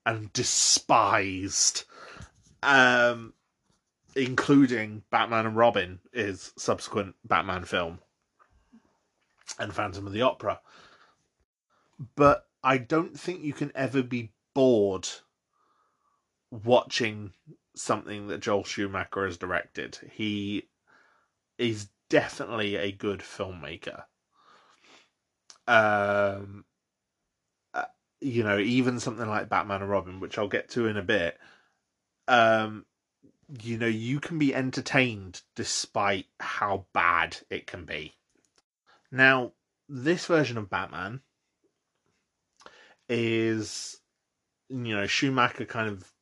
and 0.05 0.33
despised. 0.33 1.85
Um, 2.63 3.35
including 4.17 5.03
Batman 5.11 5.47
and 5.47 5.57
Robin, 5.57 6.01
is 6.13 6.53
subsequent 6.57 7.15
Batman 7.25 7.65
film 7.65 8.01
and 9.59 9.73
Phantom 9.73 10.07
of 10.07 10.13
the 10.13 10.23
Opera. 10.23 10.61
But 12.15 12.47
I 12.63 12.79
don't 12.79 13.19
think 13.19 13.43
you 13.43 13.53
can 13.53 13.73
ever 13.75 14.03
be 14.03 14.33
bored 14.55 15.09
watching 16.51 17.33
something 17.75 18.29
that 18.29 18.41
Joel 18.41 18.65
Schumacher 18.65 19.27
has 19.27 19.37
directed. 19.37 19.99
He 20.13 20.69
is 21.59 21.89
definitely 22.09 22.77
a 22.77 22.93
good 22.93 23.21
filmmaker. 23.21 24.05
Um, 25.67 26.65
uh, 27.75 27.85
you 28.21 28.43
know, 28.43 28.59
even 28.59 29.01
something 29.01 29.29
like 29.29 29.49
Batman 29.49 29.83
and 29.83 29.91
Robin, 29.91 30.21
which 30.21 30.39
I'll 30.39 30.49
get 30.49 30.71
to 30.71 30.87
in 30.87 30.97
a 30.97 31.03
bit. 31.03 31.39
Um, 32.29 32.87
you 33.63 33.79
know, 33.79 33.87
you 33.87 34.21
can 34.21 34.39
be 34.39 34.55
entertained 34.55 35.43
despite 35.55 36.27
how 36.41 36.87
bad 36.93 37.37
it 37.51 37.67
can 37.67 37.85
be. 37.85 38.16
Now, 39.11 39.53
this 39.89 40.27
version 40.27 40.59
of 40.59 40.71
Batman 40.71 41.21
is, 43.09 44.01
you 44.69 44.97
know, 44.97 45.07
Schumacher 45.07 45.65
kind 45.65 45.89
of 45.89 46.13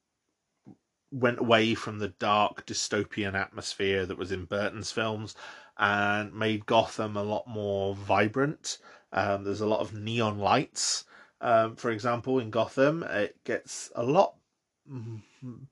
went 1.10 1.38
away 1.38 1.74
from 1.74 1.98
the 1.98 2.08
dark 2.08 2.66
dystopian 2.66 3.34
atmosphere 3.34 4.04
that 4.04 4.18
was 4.18 4.32
in 4.32 4.44
Burton's 4.44 4.90
films 4.90 5.34
and 5.78 6.34
made 6.34 6.66
Gotham 6.66 7.16
a 7.16 7.22
lot 7.22 7.46
more 7.46 7.94
vibrant. 7.94 8.78
Um, 9.12 9.44
there's 9.44 9.60
a 9.60 9.66
lot 9.66 9.80
of 9.80 9.94
neon 9.94 10.38
lights, 10.38 11.04
um, 11.40 11.76
for 11.76 11.90
example, 11.90 12.38
in 12.38 12.50
Gotham. 12.50 13.02
It 13.04 13.42
gets 13.44 13.90
a 13.94 14.02
lot 14.02 14.34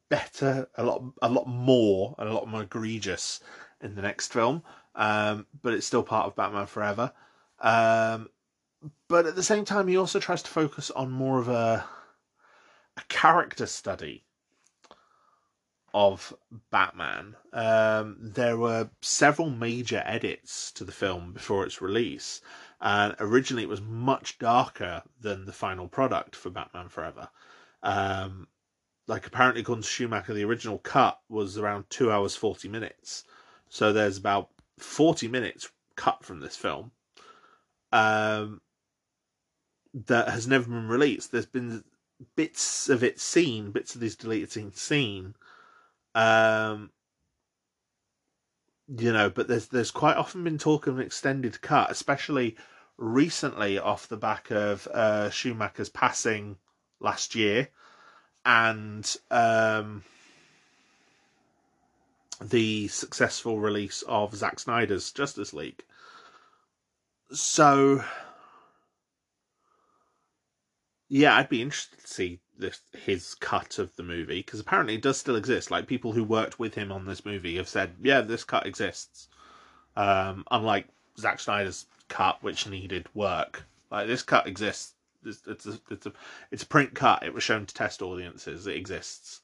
better, 0.09 0.69
a 0.77 0.85
lot, 0.85 1.03
a 1.21 1.29
lot 1.29 1.47
more, 1.47 2.15
and 2.19 2.29
a 2.29 2.33
lot 2.33 2.49
more 2.49 2.63
egregious 2.63 3.41
in 3.83 3.95
the 3.95 4.03
next 4.03 4.33
film 4.33 4.63
um, 4.95 5.47
but 5.63 5.75
it's 5.75 5.87
still 5.87 6.03
part 6.03 6.27
of 6.27 6.37
Batman 6.37 6.67
Forever. 6.67 7.13
Um, 7.61 8.29
but 9.09 9.27
at 9.27 9.37
the 9.37 9.43
same 9.43 9.65
time, 9.65 9.89
he 9.89 9.97
also 9.97 10.19
tries 10.19 10.43
to 10.43 10.51
focus 10.51 10.91
on 10.91 11.11
more 11.11 11.39
of 11.39 11.49
a 11.49 11.85
a 12.97 13.03
character 13.09 13.67
study 13.67 14.25
of 15.95 16.35
Batman. 16.71 17.37
Um, 17.53 18.17
there 18.21 18.57
were 18.57 18.91
several 19.01 19.51
major 19.51 20.03
edits 20.05 20.73
to 20.73 20.85
the 20.85 20.93
film 20.93 21.33
before 21.33 21.65
its 21.65 21.81
release, 21.81 22.41
and 22.81 23.15
originally 23.19 23.63
it 23.63 23.69
was 23.69 23.81
much 23.81 24.39
darker 24.39 25.03
than 25.21 25.45
the 25.45 25.53
final 25.53 25.89
product 25.89 26.35
for 26.35 26.51
Batman 26.51 26.89
Forever. 26.89 27.29
Um, 27.83 28.49
like 29.07 29.27
apparently, 29.27 29.63
to 29.63 29.83
Schumacher, 29.83 30.35
the 30.35 30.45
original 30.45 30.79
cut 30.79 31.21
was 31.29 31.59
around 31.59 31.91
two 31.91 32.11
hours 32.11 32.37
forty 32.37 32.69
minutes. 32.69 33.25
So 33.69 33.93
there's 33.93 34.19
about 34.19 34.51
40 34.79 35.29
minutes 35.29 35.71
cut 35.97 36.25
from 36.25 36.41
this 36.41 36.57
film 36.57 36.91
um, 37.93 38.61
that 39.95 40.29
has 40.29 40.47
never 40.47 40.65
been 40.65 40.89
released. 40.89 41.33
There's 41.33 41.47
been 41.47 41.85
bits 42.37 42.89
of 42.89 43.03
it 43.03 43.21
seen, 43.21 43.71
bits 43.71 43.95
of 43.95 44.01
these 44.01 44.17
deleted 44.17 44.51
scenes 44.51 44.81
seen. 44.81 45.35
Um, 46.15 46.91
you 48.89 49.13
know, 49.13 49.31
but 49.31 49.49
there's 49.49 49.69
there's 49.69 49.91
quite 49.91 50.17
often 50.17 50.45
been 50.45 50.59
talk 50.59 50.87
of 50.87 50.99
an 50.99 51.05
extended 51.05 51.61
cut, 51.61 51.91
especially 51.91 52.57
recently 52.99 53.79
off 53.79 54.09
the 54.09 54.17
back 54.17 54.51
of 54.51 54.87
uh, 54.93 55.31
Schumacher's 55.31 55.89
passing 55.89 56.57
last 57.01 57.35
year, 57.35 57.69
and 58.45 59.17
um, 59.31 60.05
the 62.43 62.89
successful 62.89 63.61
release 63.61 64.03
of 64.03 64.35
Zack 64.35 64.59
Snyder's 64.59 65.11
Justice 65.13 65.53
League. 65.53 65.85
So, 67.33 68.05
yeah, 71.09 71.37
I'd 71.37 71.49
be 71.49 71.63
interested 71.63 72.01
to 72.01 72.07
see 72.07 72.41
this 72.59 72.81
his 72.93 73.35
cut 73.35 73.79
of 73.79 73.95
the 73.97 74.03
movie 74.03 74.41
because 74.41 74.61
apparently 74.61 74.95
it 74.95 75.03
does 75.03 75.19
still 75.19 75.37
exist. 75.37 75.71
Like 75.71 75.87
people 75.87 76.13
who 76.13 76.25
worked 76.25 76.59
with 76.59 76.75
him 76.75 76.93
on 76.93 77.07
this 77.07 77.25
movie 77.25 77.57
have 77.57 77.69
said, 77.69 77.95
yeah, 78.03 78.21
this 78.21 78.45
cut 78.45 78.67
exists. 78.67 79.29
Um, 79.97 80.45
unlike 80.51 80.87
Zack 81.19 81.41
Snyder's 81.41 81.87
cut, 82.09 82.43
which 82.43 82.69
needed 82.69 83.09
work, 83.15 83.65
like 83.91 84.07
this 84.07 84.23
cut 84.23 84.47
exists. 84.47 84.95
It's, 85.25 85.43
it's 85.47 85.67
a 85.67 85.81
it's 85.91 86.07
a 86.07 86.13
it's 86.51 86.63
a 86.65 86.67
print 86.67 86.95
cut. 86.95 87.23
It 87.23 87.33
was 87.33 87.45
shown 87.45 87.67
to 87.67 87.75
test 87.75 88.03
audiences. 88.03 88.67
It 88.67 88.77
exists, 88.77 89.41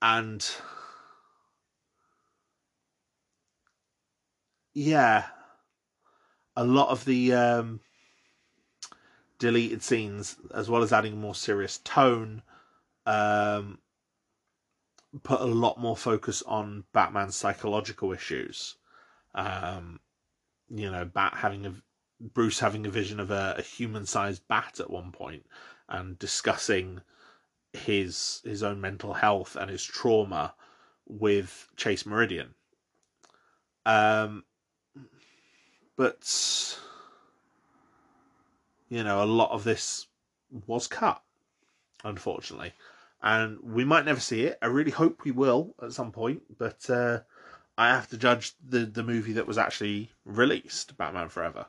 and 0.00 0.48
yeah, 4.74 5.24
a 6.56 6.64
lot 6.64 6.88
of 6.88 7.04
the 7.04 7.32
um, 7.32 7.80
deleted 9.38 9.82
scenes, 9.82 10.36
as 10.52 10.68
well 10.68 10.82
as 10.82 10.92
adding 10.92 11.14
a 11.14 11.16
more 11.16 11.34
serious 11.34 11.78
tone, 11.78 12.42
um, 13.06 13.78
put 15.22 15.40
a 15.40 15.46
lot 15.46 15.78
more 15.78 15.96
focus 15.96 16.42
on 16.42 16.84
Batman's 16.92 17.36
psychological 17.36 18.12
issues. 18.12 18.76
Um, 19.34 20.00
you 20.68 20.90
know, 20.90 21.04
Bat 21.04 21.34
having 21.36 21.66
a 21.66 21.74
Bruce 22.20 22.60
having 22.60 22.86
a 22.86 22.90
vision 22.90 23.20
of 23.20 23.30
a, 23.30 23.56
a 23.58 23.62
human-sized 23.62 24.46
bat 24.48 24.80
at 24.80 24.90
one 24.90 25.12
point, 25.12 25.46
and 25.88 26.18
discussing 26.18 27.00
his 27.72 28.40
his 28.44 28.62
own 28.62 28.80
mental 28.80 29.12
health 29.14 29.56
and 29.56 29.70
his 29.70 29.84
trauma 29.84 30.54
with 31.06 31.68
Chase 31.76 32.06
Meridian. 32.06 32.54
Um, 33.84 34.44
but 35.96 36.78
you 38.88 39.02
know, 39.02 39.22
a 39.22 39.26
lot 39.26 39.50
of 39.50 39.64
this 39.64 40.06
was 40.66 40.86
cut, 40.86 41.22
unfortunately, 42.04 42.72
and 43.22 43.58
we 43.62 43.84
might 43.84 44.04
never 44.04 44.20
see 44.20 44.42
it. 44.42 44.58
I 44.62 44.66
really 44.66 44.90
hope 44.90 45.24
we 45.24 45.30
will 45.30 45.74
at 45.82 45.92
some 45.92 46.12
point, 46.12 46.42
but 46.58 46.88
uh, 46.88 47.20
I 47.76 47.88
have 47.88 48.08
to 48.08 48.16
judge 48.16 48.54
the 48.64 48.80
the 48.80 49.02
movie 49.02 49.32
that 49.34 49.46
was 49.46 49.58
actually 49.58 50.10
released, 50.24 50.96
Batman 50.96 51.28
Forever, 51.28 51.66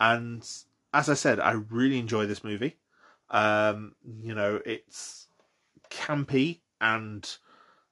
and 0.00 0.46
as 0.92 1.08
I 1.08 1.14
said, 1.14 1.40
I 1.40 1.52
really 1.52 1.98
enjoy 1.98 2.26
this 2.26 2.44
movie. 2.44 2.76
Um, 3.30 3.94
you 4.20 4.34
know, 4.34 4.60
it's 4.66 5.28
campy 5.90 6.60
and 6.80 7.28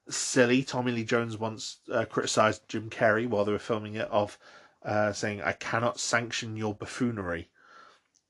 silly. 0.08 0.62
Tommy 0.62 0.92
Lee 0.92 1.04
Jones 1.04 1.38
once 1.38 1.78
uh, 1.90 2.04
criticized 2.04 2.68
Jim 2.68 2.90
Carrey 2.90 3.26
while 3.26 3.44
they 3.44 3.52
were 3.52 3.58
filming 3.58 3.94
it 3.94 4.08
of 4.10 4.38
uh, 4.84 5.12
saying, 5.12 5.42
I 5.42 5.52
cannot 5.52 6.00
sanction 6.00 6.56
your 6.56 6.74
buffoonery, 6.74 7.50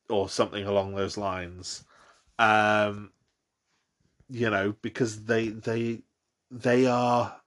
or 0.09 0.29
something 0.29 0.67
along 0.67 0.95
those 0.95 1.17
lines. 1.17 1.85
Um, 2.39 3.13
you 4.29 4.51
know, 4.51 4.75
because 4.83 5.25
they 5.25 5.49
they 5.49 6.03
they 6.51 6.87
are 6.87 7.41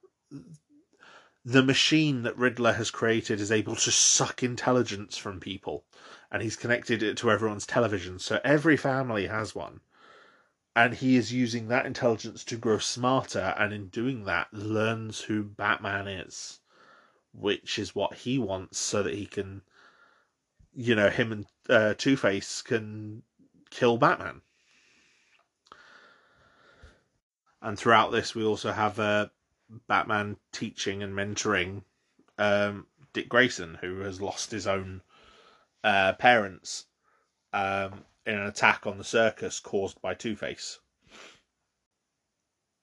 the 1.45 1.63
machine 1.63 2.23
that 2.23 2.37
Riddler 2.37 2.73
has 2.73 2.89
created 2.89 3.41
is 3.41 3.51
able 3.51 3.75
to 3.75 3.91
suck 3.91 4.43
intelligence 4.43 5.17
from 5.17 5.39
people, 5.39 5.83
and 6.31 6.41
he's 6.41 6.55
connected 6.55 7.03
it 7.03 7.17
to 7.17 7.31
everyone's 7.31 7.65
television. 7.65 8.19
So 8.19 8.39
every 8.43 8.77
family 8.77 9.27
has 9.27 9.53
one, 9.53 9.81
and 10.75 10.93
he 10.93 11.17
is 11.17 11.33
using 11.33 11.67
that 11.67 11.85
intelligence 11.85 12.43
to 12.45 12.57
grow 12.57 12.77
smarter, 12.77 13.53
and 13.57 13.73
in 13.73 13.87
doing 13.87 14.23
that, 14.25 14.53
learns 14.53 15.21
who 15.21 15.43
Batman 15.43 16.07
is, 16.07 16.59
which 17.33 17.79
is 17.79 17.95
what 17.95 18.13
he 18.15 18.37
wants, 18.37 18.77
so 18.77 19.03
that 19.03 19.15
he 19.15 19.25
can, 19.25 19.61
you 20.73 20.95
know, 20.95 21.09
him 21.09 21.31
and 21.31 21.45
uh, 21.69 21.93
Two 21.97 22.15
Face 22.15 22.61
can 22.61 23.23
kill 23.69 23.97
Batman. 23.97 24.41
And 27.61 27.77
throughout 27.77 28.11
this, 28.11 28.35
we 28.35 28.43
also 28.43 28.71
have 28.71 28.99
uh, 28.99 29.27
Batman 29.87 30.37
teaching 30.51 31.01
and 31.01 31.13
mentoring 31.13 31.83
um, 32.37 32.87
Dick 33.13 33.29
Grayson, 33.29 33.77
who 33.81 33.99
has 33.99 34.21
lost 34.21 34.51
his 34.51 34.67
own 34.67 35.01
uh, 35.83 36.13
parents 36.13 36.85
um, 37.53 38.03
in 38.25 38.35
an 38.35 38.47
attack 38.47 38.85
on 38.85 38.97
the 38.97 39.03
circus 39.03 39.59
caused 39.59 40.01
by 40.01 40.13
Two 40.13 40.35
Face. 40.35 40.79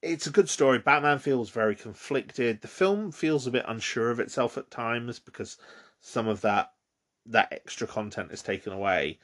It's 0.01 0.25
a 0.25 0.31
good 0.31 0.49
story. 0.49 0.79
Batman 0.79 1.19
feels 1.19 1.51
very 1.51 1.75
conflicted. 1.75 2.61
The 2.61 2.67
film 2.67 3.11
feels 3.11 3.45
a 3.45 3.51
bit 3.51 3.65
unsure 3.67 4.09
of 4.09 4.19
itself 4.19 4.57
at 4.57 4.71
times 4.71 5.19
because 5.19 5.57
some 5.99 6.27
of 6.27 6.41
that 6.41 6.73
that 7.25 7.53
extra 7.53 7.85
content 7.85 8.31
is 8.31 8.41
taken 8.41 8.73
away. 8.73 9.19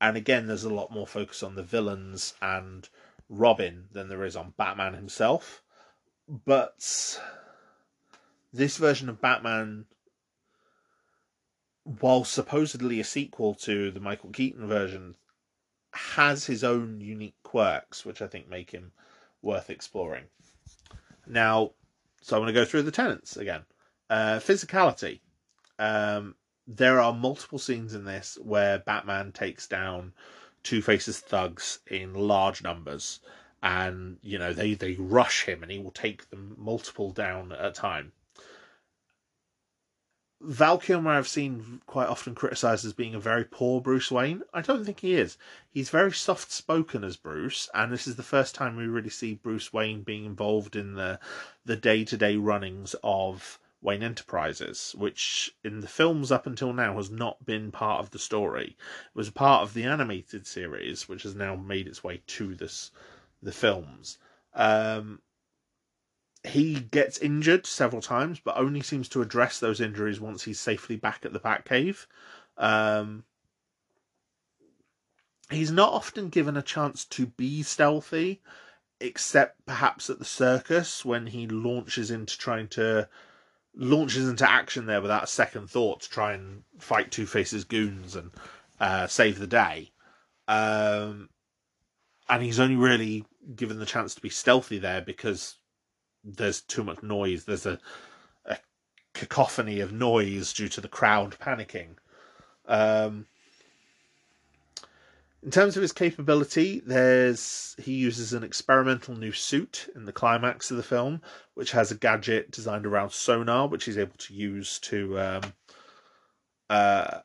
And 0.00 0.16
again, 0.16 0.46
there's 0.46 0.64
a 0.64 0.72
lot 0.72 0.90
more 0.90 1.06
focus 1.06 1.42
on 1.42 1.54
the 1.54 1.62
villains 1.62 2.34
and 2.40 2.88
Robin 3.28 3.88
than 3.92 4.08
there 4.08 4.24
is 4.24 4.36
on 4.36 4.54
Batman 4.56 4.94
himself. 4.94 5.62
But 6.26 7.20
this 8.52 8.76
version 8.78 9.10
of 9.10 9.20
Batman, 9.20 9.84
while 11.84 12.24
supposedly 12.24 13.00
a 13.00 13.04
sequel 13.04 13.54
to 13.56 13.90
the 13.90 14.00
Michael 14.00 14.30
Keaton 14.30 14.66
version, 14.66 15.16
has 15.92 16.46
his 16.46 16.64
own 16.64 17.02
unique 17.02 17.36
quirks, 17.42 18.06
which 18.06 18.22
I 18.22 18.26
think 18.26 18.48
make 18.48 18.70
him 18.70 18.92
worth 19.42 19.70
exploring. 19.70 20.24
Now, 21.26 21.72
so 22.20 22.36
I'm 22.36 22.42
going 22.42 22.54
to 22.54 22.60
go 22.60 22.64
through 22.64 22.82
the 22.82 22.90
tenants 22.90 23.36
again. 23.36 23.62
Uh, 24.08 24.38
physicality. 24.38 25.20
Um, 25.78 26.36
there 26.66 27.00
are 27.00 27.12
multiple 27.12 27.58
scenes 27.58 27.94
in 27.94 28.04
this 28.04 28.38
where 28.40 28.78
Batman 28.78 29.32
takes 29.32 29.66
down 29.66 30.12
Two 30.62 30.80
Face's 30.80 31.18
thugs 31.18 31.80
in 31.88 32.14
large 32.14 32.62
numbers, 32.62 33.20
and 33.62 34.18
you 34.22 34.38
know 34.38 34.52
they 34.52 34.74
they 34.74 34.94
rush 34.94 35.42
him, 35.44 35.62
and 35.62 35.72
he 35.72 35.78
will 35.78 35.90
take 35.90 36.30
them 36.30 36.54
multiple 36.56 37.10
down 37.10 37.50
at 37.50 37.64
a 37.64 37.72
time. 37.72 38.12
Val 40.44 40.76
Kilmer 40.76 41.12
I've 41.12 41.28
seen 41.28 41.82
quite 41.86 42.08
often 42.08 42.34
criticised 42.34 42.84
as 42.84 42.92
being 42.92 43.14
a 43.14 43.20
very 43.20 43.44
poor 43.44 43.80
Bruce 43.80 44.10
Wayne. 44.10 44.42
I 44.52 44.60
don't 44.60 44.84
think 44.84 44.98
he 45.00 45.14
is. 45.14 45.38
He's 45.70 45.88
very 45.88 46.12
soft 46.12 46.50
spoken 46.50 47.04
as 47.04 47.16
Bruce, 47.16 47.70
and 47.74 47.92
this 47.92 48.08
is 48.08 48.16
the 48.16 48.24
first 48.24 48.54
time 48.54 48.74
we 48.74 48.86
really 48.86 49.08
see 49.08 49.34
Bruce 49.34 49.72
Wayne 49.72 50.02
being 50.02 50.24
involved 50.24 50.74
in 50.74 50.94
the 50.94 51.20
the 51.64 51.76
day 51.76 52.04
to 52.04 52.16
day 52.16 52.36
runnings 52.36 52.96
of 53.04 53.60
Wayne 53.80 54.02
Enterprises, 54.02 54.96
which 54.98 55.54
in 55.62 55.78
the 55.80 55.86
films 55.86 56.32
up 56.32 56.44
until 56.44 56.72
now 56.72 56.96
has 56.96 57.10
not 57.10 57.46
been 57.46 57.70
part 57.70 58.00
of 58.00 58.10
the 58.10 58.18
story. 58.18 58.76
It 59.06 59.14
was 59.14 59.30
part 59.30 59.62
of 59.62 59.74
the 59.74 59.84
animated 59.84 60.46
series, 60.48 61.08
which 61.08 61.22
has 61.22 61.36
now 61.36 61.54
made 61.54 61.86
its 61.86 62.02
way 62.02 62.22
to 62.26 62.56
this 62.56 62.90
the 63.40 63.52
films. 63.52 64.18
Um, 64.54 65.20
he 66.44 66.74
gets 66.80 67.18
injured 67.18 67.66
several 67.66 68.02
times, 68.02 68.40
but 68.40 68.56
only 68.56 68.80
seems 68.80 69.08
to 69.10 69.22
address 69.22 69.60
those 69.60 69.80
injuries 69.80 70.20
once 70.20 70.42
he's 70.42 70.60
safely 70.60 70.96
back 70.96 71.24
at 71.24 71.32
the 71.32 71.40
Batcave. 71.40 72.06
Um, 72.58 73.24
he's 75.50 75.70
not 75.70 75.92
often 75.92 76.28
given 76.28 76.56
a 76.56 76.62
chance 76.62 77.04
to 77.06 77.26
be 77.26 77.62
stealthy, 77.62 78.42
except 79.00 79.64
perhaps 79.66 80.10
at 80.10 80.18
the 80.18 80.24
circus 80.24 81.04
when 81.04 81.26
he 81.26 81.46
launches 81.46 82.10
into 82.10 82.36
trying 82.36 82.68
to 82.68 83.08
launches 83.74 84.28
into 84.28 84.48
action 84.48 84.84
there 84.86 85.00
without 85.00 85.24
a 85.24 85.28
second 85.28 85.70
thought 85.70 86.02
to 86.02 86.10
try 86.10 86.34
and 86.34 86.62
fight 86.78 87.10
Two 87.10 87.26
Face's 87.26 87.64
goons 87.64 88.16
and 88.16 88.30
uh, 88.80 89.06
save 89.06 89.38
the 89.38 89.46
day. 89.46 89.90
Um, 90.46 91.30
and 92.28 92.42
he's 92.42 92.60
only 92.60 92.76
really 92.76 93.24
given 93.54 93.78
the 93.78 93.86
chance 93.86 94.14
to 94.14 94.20
be 94.20 94.28
stealthy 94.28 94.78
there 94.78 95.00
because 95.00 95.56
there's 96.24 96.60
too 96.60 96.84
much 96.84 97.02
noise. 97.02 97.44
There's 97.44 97.66
a, 97.66 97.78
a 98.44 98.58
cacophony 99.14 99.80
of 99.80 99.92
noise 99.92 100.52
due 100.52 100.68
to 100.68 100.80
the 100.80 100.88
crowd 100.88 101.36
panicking. 101.40 101.96
Um, 102.66 103.26
in 105.42 105.50
terms 105.50 105.76
of 105.76 105.82
his 105.82 105.92
capability, 105.92 106.80
there's 106.86 107.74
he 107.82 107.94
uses 107.94 108.32
an 108.32 108.44
experimental 108.44 109.16
new 109.16 109.32
suit 109.32 109.88
in 109.96 110.04
the 110.04 110.12
climax 110.12 110.70
of 110.70 110.76
the 110.76 110.84
film, 110.84 111.20
which 111.54 111.72
has 111.72 111.90
a 111.90 111.96
gadget 111.96 112.52
designed 112.52 112.86
around 112.86 113.10
sonar, 113.10 113.66
which 113.66 113.84
he's 113.84 113.98
able 113.98 114.16
to 114.18 114.34
use 114.34 114.78
to 114.80 115.18
um, 115.18 115.42
uh, 116.70 117.20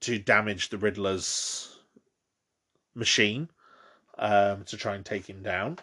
to 0.00 0.18
damage 0.18 0.68
the 0.68 0.76
Riddler's 0.76 1.78
machine 2.94 3.48
um, 4.18 4.64
to 4.64 4.76
try 4.76 4.94
and 4.94 5.04
take 5.04 5.28
him 5.28 5.42
down. 5.42 5.78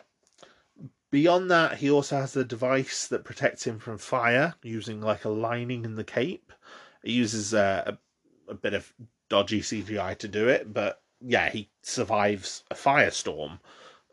Beyond 1.09 1.49
that, 1.51 1.77
he 1.77 1.89
also 1.89 2.17
has 2.17 2.35
a 2.35 2.43
device 2.43 3.07
that 3.07 3.23
protects 3.23 3.65
him 3.65 3.79
from 3.79 3.97
fire 3.97 4.55
using 4.61 5.01
like 5.01 5.23
a 5.23 5.29
lining 5.29 5.85
in 5.85 5.95
the 5.95 6.03
cape. 6.03 6.51
He 7.01 7.13
uses 7.13 7.53
uh, 7.53 7.93
a, 8.47 8.51
a 8.51 8.53
bit 8.53 8.73
of 8.73 8.91
dodgy 9.29 9.61
CGI 9.61 10.17
to 10.17 10.27
do 10.27 10.49
it, 10.49 10.73
but 10.73 11.01
yeah, 11.21 11.49
he 11.49 11.69
survives 11.81 12.63
a 12.69 12.75
firestorm, 12.75 13.59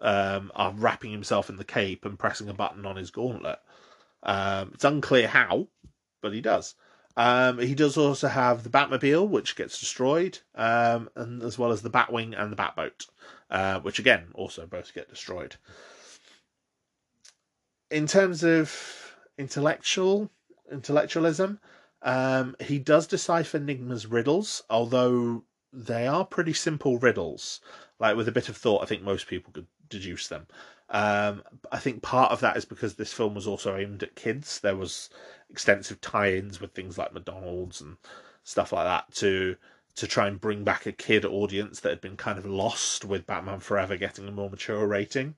um, 0.01 0.53
wrapping 0.77 1.11
himself 1.11 1.51
in 1.51 1.57
the 1.57 1.65
cape 1.65 2.05
and 2.05 2.19
pressing 2.19 2.49
a 2.49 2.55
button 2.55 2.87
on 2.87 2.97
his 2.97 3.11
gauntlet. 3.11 3.59
Um, 4.23 4.71
it's 4.75 4.85
unclear 4.85 5.27
how, 5.27 5.67
but 6.23 6.33
he 6.33 6.41
does. 6.41 6.77
Um, 7.17 7.59
he 7.59 7.75
does 7.75 7.97
also 7.97 8.29
have 8.29 8.63
the 8.63 8.71
Batmobile, 8.71 9.29
which 9.29 9.57
gets 9.57 9.81
destroyed, 9.81 10.39
um, 10.55 11.11
and 11.17 11.43
as 11.43 11.59
well 11.59 11.73
as 11.73 11.83
the 11.83 11.91
Batwing 11.91 12.41
and 12.41 12.53
the 12.53 12.57
Batboat, 12.57 13.09
uh, 13.51 13.81
which 13.81 13.99
again 13.99 14.29
also 14.35 14.65
both 14.67 14.95
get 14.95 15.11
destroyed 15.11 15.57
in 17.91 18.07
terms 18.07 18.43
of 18.43 19.17
intellectual 19.39 20.31
intellectualism, 20.71 21.61
um, 22.03 22.57
he 22.61 22.79
does 22.79 23.07
decipher 23.07 23.59
Nygma's 23.59 24.07
riddles, 24.07 24.63
although 24.69 25.45
they 25.73 26.07
are 26.07 26.25
pretty 26.25 26.53
simple 26.53 26.99
riddles. 26.99 27.61
Like 27.99 28.17
with 28.17 28.29
a 28.29 28.33
bit 28.33 28.49
of 28.49 28.57
thought, 28.57 28.83
I 28.83 28.87
think 28.87 29.03
most 29.03 29.27
people 29.27 29.53
could 29.53 29.67
deduce 29.89 30.29
them. 30.29 30.47
Um, 30.91 31.43
I 31.73 31.79
think 31.79 32.03
part 32.03 32.31
of 32.31 32.41
that 32.41 32.57
is 32.57 32.65
because 32.65 32.95
this 32.95 33.13
film 33.13 33.35
was 33.35 33.47
also 33.47 33.77
aimed 33.77 34.03
at 34.03 34.17
kids. 34.17 34.61
There 34.61 34.77
was 34.77 35.09
extensive 35.49 36.01
tie-ins 36.01 36.61
with 36.61 36.73
things 36.73 36.99
like 36.99 37.13
McDonald's 37.13 37.81
and 37.81 37.97
stuff 38.43 38.73
like 38.73 38.85
that 38.85 39.15
to 39.17 39.57
to 39.97 40.07
try 40.09 40.27
and 40.27 40.41
bring 40.41 40.65
back 40.65 40.87
a 40.87 40.93
kid 40.93 41.25
audience 41.25 41.81
that 41.81 41.91
had 41.91 42.01
been 42.01 42.17
kind 42.17 42.37
of 42.37 42.45
lost 42.45 43.05
with 43.05 43.27
Batman 43.27 43.61
Forever 43.61 43.97
getting 43.97 44.27
a 44.27 44.33
more 44.33 44.51
mature 44.51 44.87
rating. 44.87 45.37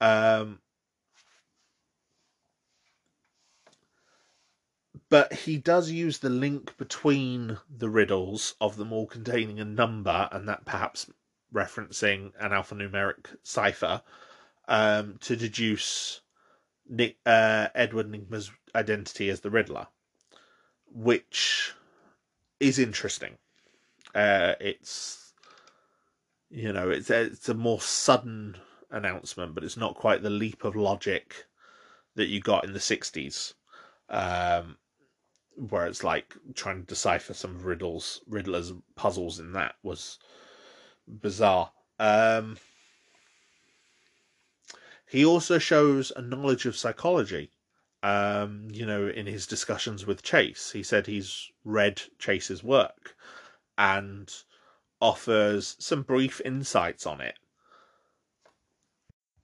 Um, 0.00 0.60
but 5.10 5.32
he 5.32 5.58
does 5.58 5.90
use 5.90 6.18
the 6.18 6.30
link 6.30 6.76
between 6.78 7.58
the 7.68 7.90
riddles 7.90 8.54
of 8.60 8.76
them 8.76 8.92
all 8.92 9.06
containing 9.06 9.58
a 9.60 9.64
number 9.64 10.28
and 10.32 10.48
that 10.48 10.64
perhaps 10.64 11.10
referencing 11.52 12.32
an 12.38 12.52
alphanumeric 12.52 13.26
cipher 13.42 14.02
um, 14.68 15.18
to 15.20 15.34
deduce 15.36 16.20
Nick, 16.88 17.16
uh, 17.26 17.68
Edward 17.74 18.10
Nygma's 18.10 18.50
identity 18.74 19.30
as 19.30 19.40
the 19.40 19.50
Riddler, 19.50 19.88
which 20.92 21.72
is 22.60 22.78
interesting. 22.78 23.36
Uh, 24.14 24.54
it's 24.60 25.32
you 26.50 26.72
know 26.72 26.90
it's 26.90 27.10
it's 27.10 27.48
a 27.48 27.54
more 27.54 27.80
sudden 27.80 28.56
announcement, 28.90 29.54
but 29.54 29.64
it's 29.64 29.76
not 29.76 29.94
quite 29.94 30.22
the 30.22 30.30
leap 30.30 30.64
of 30.64 30.74
logic 30.74 31.46
that 32.16 32.26
you 32.26 32.40
got 32.40 32.64
in 32.64 32.72
the 32.72 32.78
'60s. 32.80 33.54
Um, 34.08 34.76
where 35.68 35.86
it's 35.86 36.02
like 36.02 36.34
trying 36.54 36.80
to 36.80 36.86
decipher 36.86 37.34
some 37.34 37.54
of 37.54 37.66
Riddle's 37.66 38.22
Riddler's 38.26 38.72
puzzles 38.96 39.38
in 39.38 39.52
that 39.52 39.74
was 39.82 40.18
bizarre. 41.06 41.70
Um, 41.98 42.56
he 45.06 45.24
also 45.24 45.58
shows 45.58 46.12
a 46.16 46.22
knowledge 46.22 46.66
of 46.66 46.76
psychology. 46.76 47.50
Um, 48.02 48.68
you 48.72 48.86
know, 48.86 49.08
in 49.08 49.26
his 49.26 49.46
discussions 49.46 50.06
with 50.06 50.22
Chase, 50.22 50.70
he 50.72 50.82
said 50.82 51.06
he's 51.06 51.50
read 51.64 52.00
Chase's 52.18 52.64
work 52.64 53.14
and 53.76 54.32
offers 55.02 55.76
some 55.78 56.02
brief 56.02 56.40
insights 56.44 57.06
on 57.06 57.20
it. 57.20 57.38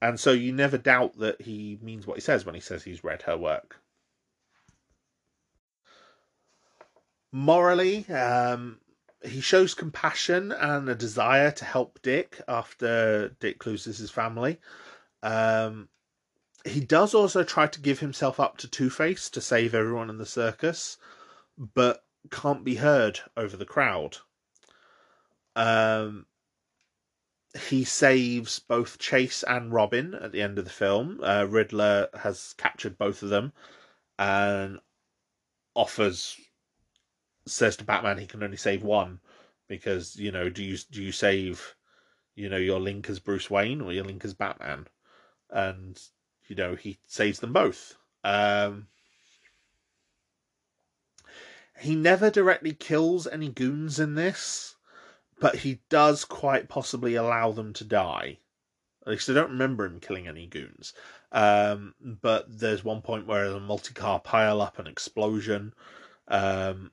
And 0.01 0.19
so 0.19 0.33
you 0.33 0.53
never 0.53 0.79
doubt 0.79 1.19
that 1.19 1.43
he 1.43 1.79
means 1.83 2.07
what 2.07 2.17
he 2.17 2.23
says 2.23 2.47
when 2.47 2.55
he 2.55 2.61
says 2.61 2.85
he's 2.85 3.05
read 3.05 3.23
her 3.23 3.37
work. 3.37 3.83
Morally, 7.37 8.09
um, 8.09 8.79
he 9.23 9.43
shows 9.43 9.75
compassion 9.75 10.53
and 10.53 10.89
a 10.89 10.95
desire 10.95 11.51
to 11.51 11.65
help 11.67 12.01
Dick 12.01 12.41
after 12.49 13.29
Dick 13.41 13.67
loses 13.67 13.99
his 13.99 14.11
family. 14.11 14.59
Um, 15.23 15.91
he 16.65 16.81
does 16.81 17.15
also 17.15 17.45
try 17.45 17.67
to 17.67 17.81
give 17.81 18.01
himself 18.01 18.41
up 18.41 18.57
to 18.59 18.69
Two 18.69 18.89
Face 18.89 19.29
to 19.31 19.43
save 19.43 19.75
everyone 19.75 20.09
in 20.09 20.17
the 20.17 20.25
circus, 20.25 20.97
but 21.59 22.03
can't 22.31 22.65
be 22.65 22.77
heard 22.77 23.21
over 23.37 23.57
the 23.57 23.67
crowd. 23.67 24.17
Um, 25.55 26.25
he 27.69 27.85
saves 27.85 28.61
both 28.61 28.99
Chase 28.99 29.43
and 29.43 29.75
Robin 29.75 30.15
at 30.15 30.33
the 30.33 30.41
end 30.41 30.59
of 30.59 30.65
the 30.65 30.71
film. 30.71 31.21
Uh, 31.23 31.47
Riddler 31.47 32.09
has 32.15 32.55
captured 32.57 32.97
both 32.97 33.23
of 33.23 33.29
them 33.29 33.53
and 34.19 34.79
offers 35.75 36.39
says 37.47 37.77
to 37.77 37.85
Batman 37.85 38.19
he 38.19 38.27
can 38.27 38.43
only 38.43 38.57
save 38.57 38.83
one 38.83 39.21
because 39.69 40.17
you 40.17 40.33
know 40.33 40.49
do 40.49 40.63
you 40.63 40.77
do 40.91 41.03
you 41.03 41.13
save 41.13 41.75
you 42.35 42.49
know 42.49 42.57
your 42.57 42.81
link 42.81 43.09
as 43.09 43.21
Bruce 43.21 43.49
Wayne 43.49 43.81
or 43.81 43.93
your 43.93 44.05
link 44.05 44.25
as 44.25 44.35
Batman? 44.35 44.87
And 45.51 46.01
you 46.49 46.57
know 46.57 46.75
he 46.75 46.99
saves 47.07 47.41
them 47.41 47.53
both. 47.53 47.97
Um 48.25 48.89
he 51.79 51.95
never 51.95 52.31
directly 52.31 52.73
kills 52.73 53.27
any 53.27 53.49
goons 53.49 54.01
in 54.01 54.15
this 54.15 54.77
but 55.39 55.57
he 55.57 55.81
does 55.91 56.25
quite 56.25 56.69
possibly 56.69 57.15
allow 57.15 57.53
them 57.53 57.73
to 57.75 57.85
die. 57.85 58.39
At 59.03 59.13
least 59.13 59.29
I 59.29 59.35
don't 59.35 59.51
remember 59.51 59.85
him 59.85 60.01
killing 60.01 60.27
any 60.27 60.47
goons. 60.47 60.95
Um 61.31 61.95
but 62.01 62.47
there's 62.59 62.83
one 62.83 63.03
point 63.03 63.27
where 63.27 63.45
there's 63.45 63.57
a 63.57 63.61
multi-car 63.61 64.19
pile 64.21 64.61
up 64.61 64.79
an 64.81 64.89
explosion. 64.89 65.75
Um 66.27 66.91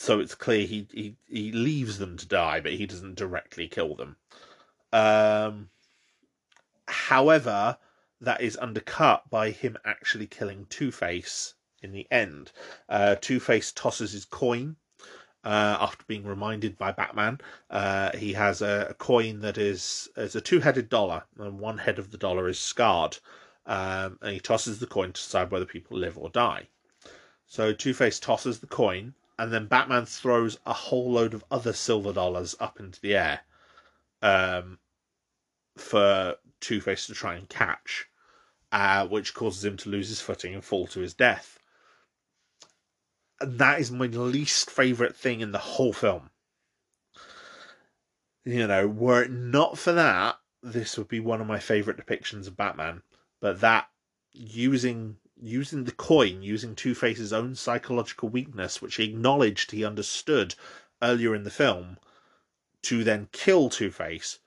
so 0.00 0.18
it's 0.18 0.34
clear 0.34 0.66
he, 0.66 0.88
he 0.90 1.14
he 1.28 1.52
leaves 1.52 1.98
them 1.98 2.16
to 2.16 2.26
die, 2.26 2.58
but 2.60 2.72
he 2.72 2.86
doesn't 2.86 3.16
directly 3.16 3.68
kill 3.68 3.94
them. 3.94 4.16
Um, 4.94 5.68
however, 6.88 7.76
that 8.18 8.40
is 8.40 8.56
undercut 8.56 9.28
by 9.28 9.50
him 9.50 9.76
actually 9.84 10.26
killing 10.26 10.64
Two 10.70 10.90
Face 10.90 11.52
in 11.82 11.92
the 11.92 12.06
end. 12.10 12.50
Uh, 12.88 13.16
Two 13.20 13.38
Face 13.40 13.72
tosses 13.72 14.12
his 14.12 14.24
coin 14.24 14.76
uh, 15.44 15.76
after 15.78 16.02
being 16.06 16.24
reminded 16.24 16.78
by 16.78 16.92
Batman. 16.92 17.38
Uh, 17.68 18.16
he 18.16 18.32
has 18.32 18.62
a, 18.62 18.86
a, 18.88 18.94
coin 18.94 19.40
that 19.40 19.58
is 19.58 20.08
is 20.16 20.34
a 20.34 20.40
two 20.40 20.60
headed 20.60 20.88
dollar, 20.88 21.24
and 21.38 21.58
one 21.58 21.76
head 21.76 21.98
of 21.98 22.10
the 22.10 22.16
dollar 22.16 22.48
is 22.48 22.58
scarred. 22.58 23.18
Um, 23.66 24.18
and 24.22 24.32
he 24.32 24.40
tosses 24.40 24.78
the 24.78 24.86
coin 24.86 25.12
to 25.12 25.20
decide 25.20 25.50
whether 25.50 25.66
people 25.66 25.98
live 25.98 26.16
or 26.16 26.30
die. 26.30 26.68
So 27.46 27.74
Two 27.74 27.92
Face 27.92 28.18
tosses 28.18 28.60
the 28.60 28.66
coin, 28.66 29.12
and 29.40 29.50
then 29.50 29.64
Batman 29.64 30.04
throws 30.04 30.58
a 30.66 30.74
whole 30.74 31.10
load 31.10 31.32
of 31.32 31.42
other 31.50 31.72
silver 31.72 32.12
dollars 32.12 32.54
up 32.60 32.78
into 32.78 33.00
the 33.00 33.16
air 33.16 33.40
um, 34.20 34.78
for 35.78 36.36
Two 36.60 36.82
Face 36.82 37.06
to 37.06 37.14
try 37.14 37.36
and 37.36 37.48
catch, 37.48 38.06
uh, 38.70 39.06
which 39.06 39.32
causes 39.32 39.64
him 39.64 39.78
to 39.78 39.88
lose 39.88 40.10
his 40.10 40.20
footing 40.20 40.52
and 40.52 40.62
fall 40.62 40.86
to 40.88 41.00
his 41.00 41.14
death. 41.14 41.58
And 43.40 43.58
that 43.58 43.80
is 43.80 43.90
my 43.90 44.08
least 44.08 44.70
favourite 44.70 45.16
thing 45.16 45.40
in 45.40 45.52
the 45.52 45.58
whole 45.58 45.94
film. 45.94 46.28
You 48.44 48.66
know, 48.66 48.86
were 48.86 49.22
it 49.22 49.30
not 49.30 49.78
for 49.78 49.92
that, 49.92 50.36
this 50.62 50.98
would 50.98 51.08
be 51.08 51.20
one 51.20 51.40
of 51.40 51.46
my 51.46 51.60
favourite 51.60 51.98
depictions 51.98 52.46
of 52.46 52.58
Batman. 52.58 53.00
But 53.40 53.62
that 53.62 53.88
using 54.34 55.16
using 55.42 55.84
the 55.84 55.92
coin, 55.92 56.42
using 56.42 56.74
Two 56.74 56.94
Face's 56.94 57.32
own 57.32 57.54
psychological 57.54 58.28
weakness, 58.28 58.80
which 58.80 58.96
he 58.96 59.04
acknowledged 59.04 59.70
he 59.70 59.84
understood 59.84 60.54
earlier 61.02 61.34
in 61.34 61.44
the 61.44 61.50
film, 61.50 61.98
to 62.82 63.04
then 63.04 63.28
kill 63.32 63.68
Two 63.68 63.90
Face. 63.90 64.38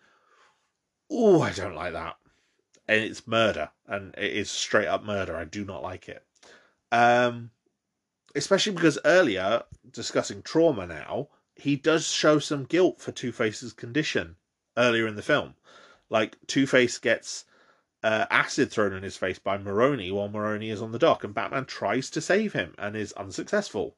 Oh, 1.09 1.41
I 1.41 1.51
don't 1.51 1.75
like 1.75 1.93
that. 1.93 2.17
And 2.87 3.03
it's 3.03 3.27
murder, 3.27 3.69
and 3.87 4.13
it 4.17 4.33
is 4.33 4.49
straight 4.49 4.87
up 4.87 5.03
murder. 5.03 5.35
I 5.35 5.45
do 5.45 5.63
not 5.63 5.83
like 5.83 6.09
it. 6.09 6.25
Um, 6.91 7.51
especially 8.35 8.73
because 8.73 8.99
earlier, 9.05 9.63
discussing 9.91 10.41
trauma 10.41 10.85
now, 10.85 11.29
he 11.55 11.75
does 11.75 12.07
show 12.07 12.39
some 12.39 12.65
guilt 12.65 12.99
for 12.99 13.11
Two 13.11 13.31
Face's 13.31 13.73
condition 13.73 14.35
earlier 14.75 15.07
in 15.07 15.15
the 15.15 15.21
film. 15.21 15.55
Like, 16.09 16.37
Two 16.47 16.67
Face 16.67 16.97
gets 16.97 17.45
uh, 18.03 18.25
acid 18.29 18.69
thrown 18.69 18.93
in 18.93 19.01
his 19.01 19.17
face 19.17 19.39
by 19.39 19.57
Maroni 19.57 20.11
while 20.11 20.27
Maroni 20.27 20.69
is 20.69 20.81
on 20.81 20.91
the 20.91 20.99
dock, 20.99 21.23
and 21.23 21.33
Batman 21.33 21.65
tries 21.65 22.09
to 22.11 22.21
save 22.21 22.53
him 22.53 22.73
and 22.77 22.95
is 22.95 23.13
unsuccessful. 23.13 23.95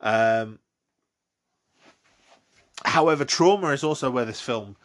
Um, 0.00 0.58
however, 2.84 3.24
trauma 3.24 3.68
is 3.68 3.84
also 3.84 4.10
where 4.10 4.24
this 4.24 4.40
film 4.40 4.76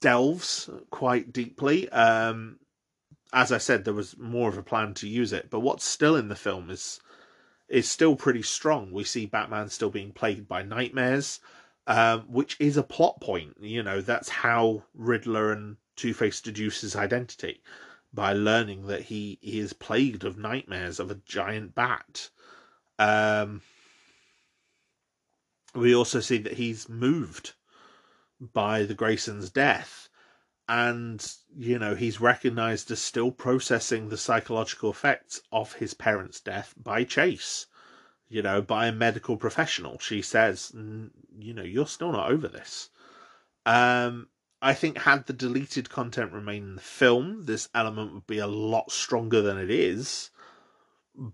delves 0.00 0.68
quite 0.90 1.32
deeply. 1.32 1.88
Um, 1.88 2.58
as 3.32 3.52
I 3.52 3.58
said, 3.58 3.84
there 3.84 3.94
was 3.94 4.16
more 4.18 4.48
of 4.48 4.58
a 4.58 4.62
plan 4.62 4.94
to 4.94 5.08
use 5.08 5.32
it, 5.32 5.50
but 5.50 5.60
what's 5.60 5.84
still 5.84 6.16
in 6.16 6.28
the 6.28 6.36
film 6.36 6.70
is 6.70 7.00
is 7.68 7.88
still 7.88 8.16
pretty 8.16 8.42
strong. 8.42 8.92
We 8.92 9.04
see 9.04 9.26
Batman 9.26 9.68
still 9.68 9.90
being 9.90 10.12
plagued 10.12 10.48
by 10.48 10.62
nightmares, 10.62 11.40
um, 11.86 12.20
which 12.22 12.56
is 12.58 12.78
a 12.78 12.82
plot 12.82 13.20
point. 13.20 13.56
You 13.60 13.82
know, 13.82 14.00
that's 14.00 14.30
how 14.30 14.84
Riddler 14.94 15.52
and 15.52 15.76
Two 15.98 16.14
Face 16.14 16.40
deduce 16.40 16.80
his 16.80 16.94
identity 16.94 17.60
by 18.14 18.32
learning 18.32 18.86
that 18.86 19.02
he, 19.02 19.38
he 19.42 19.58
is 19.58 19.72
plagued 19.72 20.22
of 20.24 20.38
nightmares 20.38 21.00
of 21.00 21.10
a 21.10 21.20
giant 21.26 21.74
bat. 21.74 22.30
Um, 23.00 23.62
we 25.74 25.94
also 25.94 26.20
see 26.20 26.38
that 26.38 26.54
he's 26.54 26.88
moved 26.88 27.54
by 28.40 28.84
the 28.84 28.94
Grayson's 28.94 29.50
death, 29.50 30.08
and 30.68 31.34
you 31.56 31.78
know 31.78 31.96
he's 31.96 32.20
recognized 32.20 32.90
as 32.92 33.00
still 33.00 33.32
processing 33.32 34.08
the 34.08 34.16
psychological 34.16 34.90
effects 34.90 35.40
of 35.50 35.74
his 35.74 35.94
parents' 35.94 36.40
death 36.40 36.74
by 36.76 37.02
Chase. 37.02 37.66
You 38.28 38.42
know, 38.42 38.60
by 38.60 38.86
a 38.86 38.92
medical 38.92 39.38
professional. 39.38 39.98
She 39.98 40.20
says, 40.20 40.70
you 40.74 41.54
know, 41.54 41.62
you're 41.62 41.86
still 41.86 42.12
not 42.12 42.30
over 42.30 42.46
this. 42.46 42.90
Um, 43.64 44.28
I 44.60 44.74
think 44.74 44.98
had 44.98 45.26
the 45.26 45.32
deleted 45.32 45.88
content 45.88 46.32
remained 46.32 46.64
in 46.64 46.74
the 46.76 46.80
film, 46.80 47.44
this 47.44 47.68
element 47.74 48.12
would 48.12 48.26
be 48.26 48.38
a 48.38 48.46
lot 48.46 48.90
stronger 48.90 49.40
than 49.40 49.58
it 49.58 49.70
is. 49.70 50.30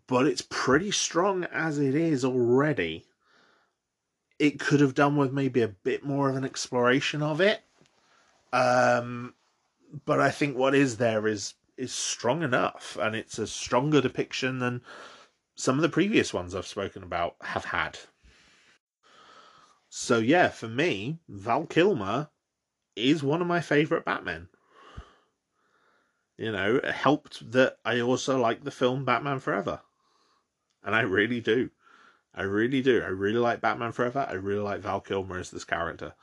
But 0.06 0.26
it's 0.26 0.46
pretty 0.48 0.90
strong 0.90 1.44
as 1.44 1.78
it 1.78 1.94
is 1.94 2.24
already. 2.24 3.06
It 4.38 4.60
could 4.60 4.80
have 4.80 4.94
done 4.94 5.16
with 5.16 5.32
maybe 5.32 5.62
a 5.62 5.68
bit 5.68 6.04
more 6.04 6.28
of 6.28 6.36
an 6.36 6.44
exploration 6.44 7.22
of 7.22 7.40
it. 7.40 7.62
Um, 8.52 9.34
but 10.04 10.20
I 10.20 10.30
think 10.30 10.56
what 10.56 10.74
is 10.74 10.96
there 10.96 11.26
is 11.26 11.54
is 11.76 11.92
strong 11.92 12.42
enough, 12.42 12.96
and 13.00 13.16
it's 13.16 13.38
a 13.38 13.46
stronger 13.46 14.00
depiction 14.00 14.60
than 14.60 14.80
some 15.56 15.76
of 15.76 15.82
the 15.82 15.88
previous 15.88 16.32
ones 16.32 16.54
I've 16.54 16.66
spoken 16.66 17.02
about 17.02 17.36
have 17.42 17.64
had. 17.64 17.98
So 19.88 20.18
yeah, 20.18 20.48
for 20.48 20.68
me, 20.68 21.18
Val 21.28 21.66
Kilmer 21.66 22.28
is 22.96 23.22
one 23.22 23.40
of 23.40 23.46
my 23.46 23.60
favorite 23.60 24.04
Batmen. 24.04 24.48
You 26.36 26.52
know, 26.52 26.76
it 26.76 26.84
helped 26.84 27.52
that 27.52 27.78
I 27.84 28.00
also 28.00 28.38
like 28.38 28.64
the 28.64 28.70
film 28.70 29.04
Batman 29.04 29.38
Forever. 29.38 29.80
And 30.82 30.94
I 30.94 31.02
really 31.02 31.40
do. 31.40 31.70
I 32.34 32.42
really 32.42 32.82
do. 32.82 33.02
I 33.02 33.08
really 33.08 33.38
like 33.38 33.60
Batman 33.60 33.92
Forever. 33.92 34.26
I 34.28 34.34
really 34.34 34.62
like 34.62 34.80
Val 34.80 35.00
Kilmer 35.00 35.38
as 35.38 35.50
this 35.50 35.64
character. 35.64 36.14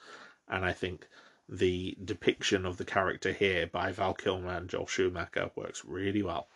And 0.48 0.65
I 0.65 0.73
think 0.73 1.07
the 1.48 1.98
depiction 2.03 2.65
of 2.65 2.77
the 2.77 2.85
character 2.85 3.31
here 3.31 3.68
by 3.68 3.91
Val 3.91 4.14
Kilmer 4.14 4.53
and 4.53 4.69
Joel 4.69 4.88
Schumacher 4.88 5.52
works 5.56 5.85
really 5.85 6.22
well. 6.22 6.48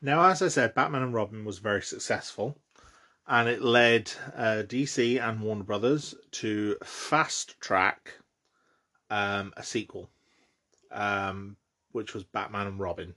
Now, 0.00 0.28
as 0.28 0.42
I 0.42 0.48
said, 0.48 0.74
Batman 0.74 1.02
and 1.02 1.14
Robin 1.14 1.44
was 1.44 1.58
very 1.58 1.82
successful 1.82 2.58
and 3.26 3.48
it 3.48 3.62
led 3.62 4.12
uh, 4.36 4.62
DC 4.66 5.20
and 5.22 5.40
Warner 5.40 5.62
Brothers 5.62 6.14
to 6.32 6.76
fast 6.82 7.58
track 7.60 8.18
um, 9.12 9.52
a 9.58 9.62
sequel, 9.62 10.08
um, 10.90 11.56
which 11.92 12.14
was 12.14 12.24
Batman 12.24 12.66
and 12.66 12.80
Robin. 12.80 13.14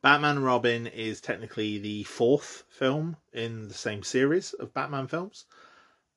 Batman 0.00 0.36
and 0.36 0.44
Robin 0.44 0.86
is 0.86 1.20
technically 1.20 1.78
the 1.78 2.04
fourth 2.04 2.64
film 2.70 3.18
in 3.34 3.68
the 3.68 3.74
same 3.74 4.02
series 4.02 4.54
of 4.54 4.72
Batman 4.72 5.08
films, 5.08 5.44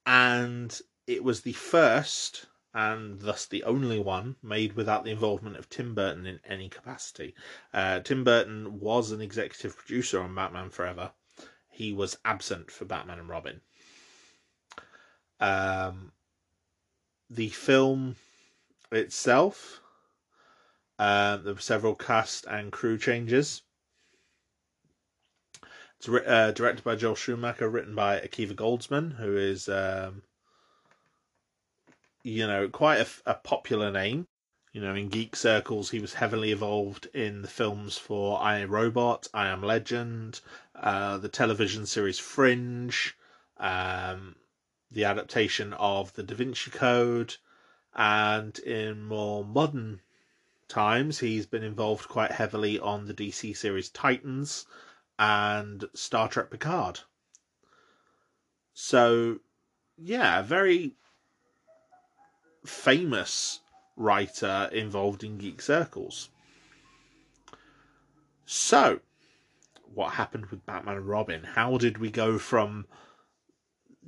and 0.06 0.80
it 1.06 1.22
was 1.22 1.41
the 1.41 1.54
first 1.54 2.45
and 2.74 3.20
thus 3.20 3.45
the 3.45 3.64
only 3.64 3.99
one 3.99 4.36
made 4.41 4.74
without 4.74 5.04
the 5.04 5.12
involvement 5.12 5.58
of 5.58 5.70
Tim 5.70 5.95
Burton 5.95 6.26
in 6.26 6.40
any 6.48 6.70
capacity. 6.70 7.34
Uh, 7.74 7.99
Tim 7.99 8.24
Burton 8.24 8.80
was 8.80 9.12
an 9.12 9.20
executive 9.20 9.76
producer 9.76 10.22
on 10.22 10.36
Batman 10.36 10.70
Forever. 10.70 11.12
He 11.70 11.91
was 11.91 12.18
absent 12.24 12.72
for 12.72 12.86
Batman 12.86 13.20
and 13.20 13.30
Robin. 13.30 13.62
Um, 15.40 16.12
the 17.30 17.49
film 17.49 18.16
itself, 18.91 19.82
uh, 20.99 21.38
there 21.38 21.54
were 21.54 21.60
several 21.60 21.95
cast 21.95 22.45
and 22.45 22.72
crew 22.72 22.98
changes. 22.98 23.62
It's 25.99 26.08
uh, 26.08 26.52
directed 26.52 26.84
by 26.84 26.95
Joel 26.95 27.16
Schumacher, 27.16 27.70
written 27.70 27.95
by 27.95 28.20
Akiva 28.20 28.56
Goldsman, 28.56 29.16
who 29.16 29.36
is, 29.36 29.68
um, 29.68 30.22
you 32.24 32.45
know, 32.45 32.70
quite 32.70 32.99
a, 32.99 33.32
a, 33.32 33.34
popular 33.34 33.91
name. 33.91 34.28
You 34.74 34.82
know, 34.82 34.94
in 34.94 35.10
geek 35.10 35.36
circles, 35.36 35.90
he 35.90 35.99
was 35.99 36.14
heavily 36.14 36.52
involved 36.52 37.08
in 37.16 37.41
the 37.41 37.48
films 37.48 37.98
for 37.98 38.40
I 38.40 38.64
Robot, 38.66 39.28
I 39.34 39.48
Am 39.48 39.64
Legend, 39.64 40.40
uh, 40.76 41.18
the 41.18 41.30
television 41.30 41.88
series 41.88 42.20
Fringe, 42.20 43.16
um, 43.58 44.36
the 44.92 45.04
adaptation 45.04 45.74
of 45.74 46.14
the 46.14 46.24
Da 46.24 46.36
Vinci 46.36 46.72
Code, 46.72 47.36
and 47.96 48.58
in 48.60 49.04
more 49.04 49.44
modern 49.44 50.02
times, 50.68 51.20
he's 51.20 51.46
been 51.46 51.64
involved 51.64 52.08
quite 52.08 52.32
heavily 52.32 52.80
on 52.80 53.06
the 53.06 53.14
DC 53.14 53.56
series 53.56 53.90
Titans 53.90 54.66
and 55.20 55.86
Star 55.94 56.28
Trek 56.28 56.50
Picard. 56.50 57.00
So, 58.74 59.40
yeah, 59.98 60.42
very 60.42 60.94
famous 62.66 63.62
writer 63.96 64.70
involved 64.72 65.24
in 65.24 65.38
geek 65.38 65.62
circles. 65.62 66.30
So, 68.46 69.00
what 69.94 70.14
happened 70.14 70.48
with 70.48 70.66
Batman 70.66 70.98
and 70.98 71.08
Robin? 71.08 71.44
How 71.44 71.78
did 71.78 71.98
we 71.98 72.12
go 72.12 72.38
from, 72.38 72.86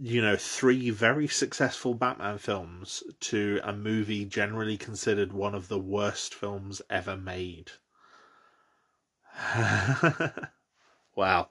you 0.01 0.21
know, 0.21 0.35
three 0.35 0.89
very 0.89 1.27
successful 1.27 1.93
Batman 1.93 2.37
films 2.37 3.03
to 3.19 3.59
a 3.63 3.73
movie 3.73 4.25
generally 4.25 4.77
considered 4.77 5.33
one 5.33 5.53
of 5.53 5.67
the 5.67 5.79
worst 5.79 6.33
films 6.33 6.81
ever 6.89 7.17
made? 7.17 7.71
Wow. 11.15 11.49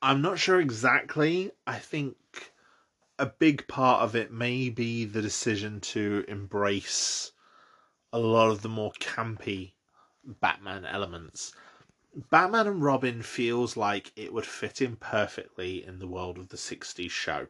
I'm 0.00 0.22
not 0.22 0.38
sure 0.38 0.58
exactly. 0.58 1.52
I 1.66 1.78
think 1.78 2.52
a 3.18 3.26
big 3.26 3.68
part 3.68 4.02
of 4.02 4.16
it 4.16 4.32
may 4.32 4.70
be 4.70 5.04
the 5.04 5.22
decision 5.22 5.80
to 5.82 6.24
embrace 6.28 7.32
a 8.12 8.18
lot 8.18 8.50
of 8.50 8.62
the 8.62 8.68
more 8.70 8.92
campy 9.00 9.74
Batman 10.24 10.84
elements. 10.84 11.54
Batman 12.16 12.66
and 12.66 12.82
Robin 12.82 13.22
feels 13.22 13.76
like 13.76 14.10
it 14.16 14.32
would 14.32 14.46
fit 14.46 14.80
in 14.80 14.96
perfectly 14.96 15.84
in 15.84 15.98
the 15.98 16.06
world 16.06 16.38
of 16.38 16.48
the 16.48 16.56
60s 16.56 17.10
show. 17.10 17.46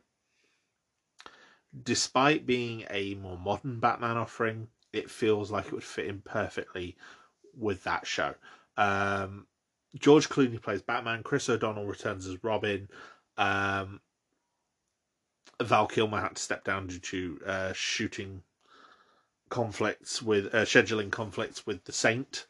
Despite 1.85 2.47
being 2.47 2.85
a 2.91 3.15
more 3.15 3.39
modern 3.39 3.79
Batman 3.79 4.17
offering, 4.17 4.69
it 4.93 5.09
feels 5.09 5.53
like 5.53 5.67
it 5.67 5.73
would 5.73 5.85
fit 5.85 6.07
in 6.07 6.21
perfectly 6.21 6.97
with 7.57 7.85
that 7.85 8.09
show. 8.09 8.35
Um, 8.77 9.47
George 9.97 10.29
Clooney 10.29 10.61
plays 10.61 10.83
Batman. 10.83 11.23
Chris 11.23 11.49
O'Donnell 11.49 11.87
returns 11.87 12.27
as 12.27 12.43
Robin. 12.43 12.89
Um, 13.37 14.01
Val 15.63 15.87
Kilmer 15.87 16.21
had 16.21 16.35
to 16.37 16.43
step 16.43 16.65
down 16.65 16.89
due 16.89 16.99
to 16.99 17.41
uh, 17.47 17.73
shooting 17.73 18.43
conflicts 19.49 20.21
with 20.21 20.47
uh, 20.53 20.65
scheduling 20.65 21.13
conflicts 21.13 21.65
with 21.67 21.85
the 21.85 21.93
Saint. 21.93 22.47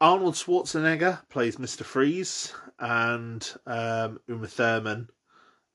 Arnold 0.00 0.34
Schwarzenegger 0.34 1.28
plays 1.28 1.56
Mr. 1.56 1.82
Freeze, 1.82 2.52
and 2.78 3.52
um, 3.66 4.20
Uma 4.28 4.46
Thurman 4.46 5.10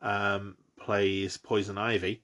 um, 0.02 0.56
plays 0.80 1.38
Poison 1.38 1.78
Ivy 1.78 2.24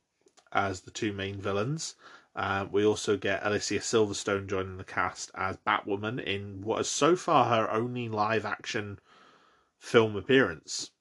as 0.51 0.81
the 0.81 0.91
two 0.91 1.11
main 1.11 1.41
villains. 1.41 1.95
Uh, 2.35 2.65
we 2.71 2.85
also 2.85 3.17
get 3.17 3.45
Alicia 3.45 3.79
Silverstone 3.79 4.47
joining 4.47 4.77
the 4.77 4.83
cast 4.83 5.31
as 5.35 5.57
Batwoman 5.57 6.23
in 6.23 6.61
what 6.61 6.79
is 6.79 6.87
so 6.87 7.15
far 7.15 7.45
her 7.49 7.69
only 7.69 8.07
live 8.07 8.45
action 8.45 8.99
film 9.77 10.15
appearance 10.15 10.91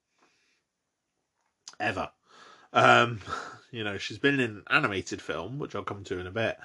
ever. 1.79 2.11
Um, 2.73 3.21
you 3.71 3.83
know, 3.83 3.97
she's 3.97 4.19
been 4.19 4.35
in 4.35 4.41
an 4.41 4.63
animated 4.69 5.21
film, 5.21 5.59
which 5.59 5.75
I'll 5.75 5.83
come 5.83 6.03
to 6.05 6.19
in 6.19 6.27
a 6.27 6.31
bit, 6.31 6.57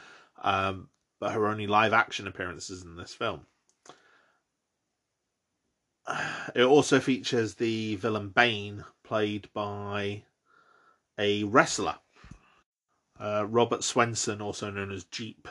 um, 0.43 0.89
but 1.21 1.33
her 1.33 1.47
only 1.47 1.69
live 1.69 1.93
action 1.93 2.27
appearances 2.27 2.83
in 2.83 2.97
this 2.97 3.15
film. 3.15 3.47
It 6.55 6.65
also 6.65 7.01
features 7.01 7.55
the 7.55 7.97
villain 7.97 8.29
Bane, 8.29 8.85
played 9.03 9.49
by 9.53 10.25
a 11.19 11.45
wrestler 11.45 11.97
uh, 13.19 13.47
Robert 13.49 13.85
Swenson, 13.85 14.41
also 14.41 14.71
known 14.71 14.91
as 14.91 15.05
Jeep, 15.05 15.49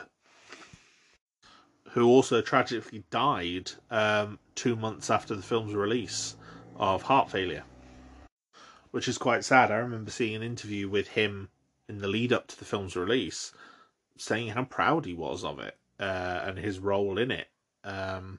who 1.90 2.06
also 2.06 2.40
tragically 2.40 3.04
died 3.10 3.72
um, 3.90 4.38
two 4.54 4.76
months 4.76 5.10
after 5.10 5.34
the 5.34 5.42
film's 5.42 5.74
release 5.74 6.36
of 6.76 7.02
heart 7.02 7.30
failure, 7.30 7.64
which 8.90 9.08
is 9.08 9.18
quite 9.18 9.44
sad. 9.44 9.70
I 9.70 9.76
remember 9.76 10.10
seeing 10.10 10.34
an 10.34 10.42
interview 10.42 10.88
with 10.88 11.08
him 11.08 11.48
in 11.88 11.98
the 11.98 12.08
lead 12.08 12.32
up 12.32 12.46
to 12.48 12.58
the 12.58 12.64
film's 12.64 12.96
release, 12.96 13.52
saying 14.18 14.48
how 14.48 14.64
proud 14.64 15.04
he 15.04 15.14
was 15.14 15.44
of 15.44 15.58
it 15.58 15.76
uh, 16.00 16.40
and 16.44 16.58
his 16.58 16.78
role 16.78 17.18
in 17.18 17.30
it. 17.30 17.48
Um, 17.82 18.38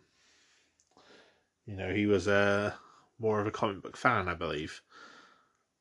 you 1.66 1.76
know, 1.76 1.94
he 1.94 2.06
was 2.06 2.28
a 2.28 2.34
uh, 2.34 2.72
more 3.20 3.40
of 3.40 3.48
a 3.48 3.52
comic 3.52 3.82
book 3.82 3.98
fan, 3.98 4.28
I 4.28 4.36
believe. 4.36 4.82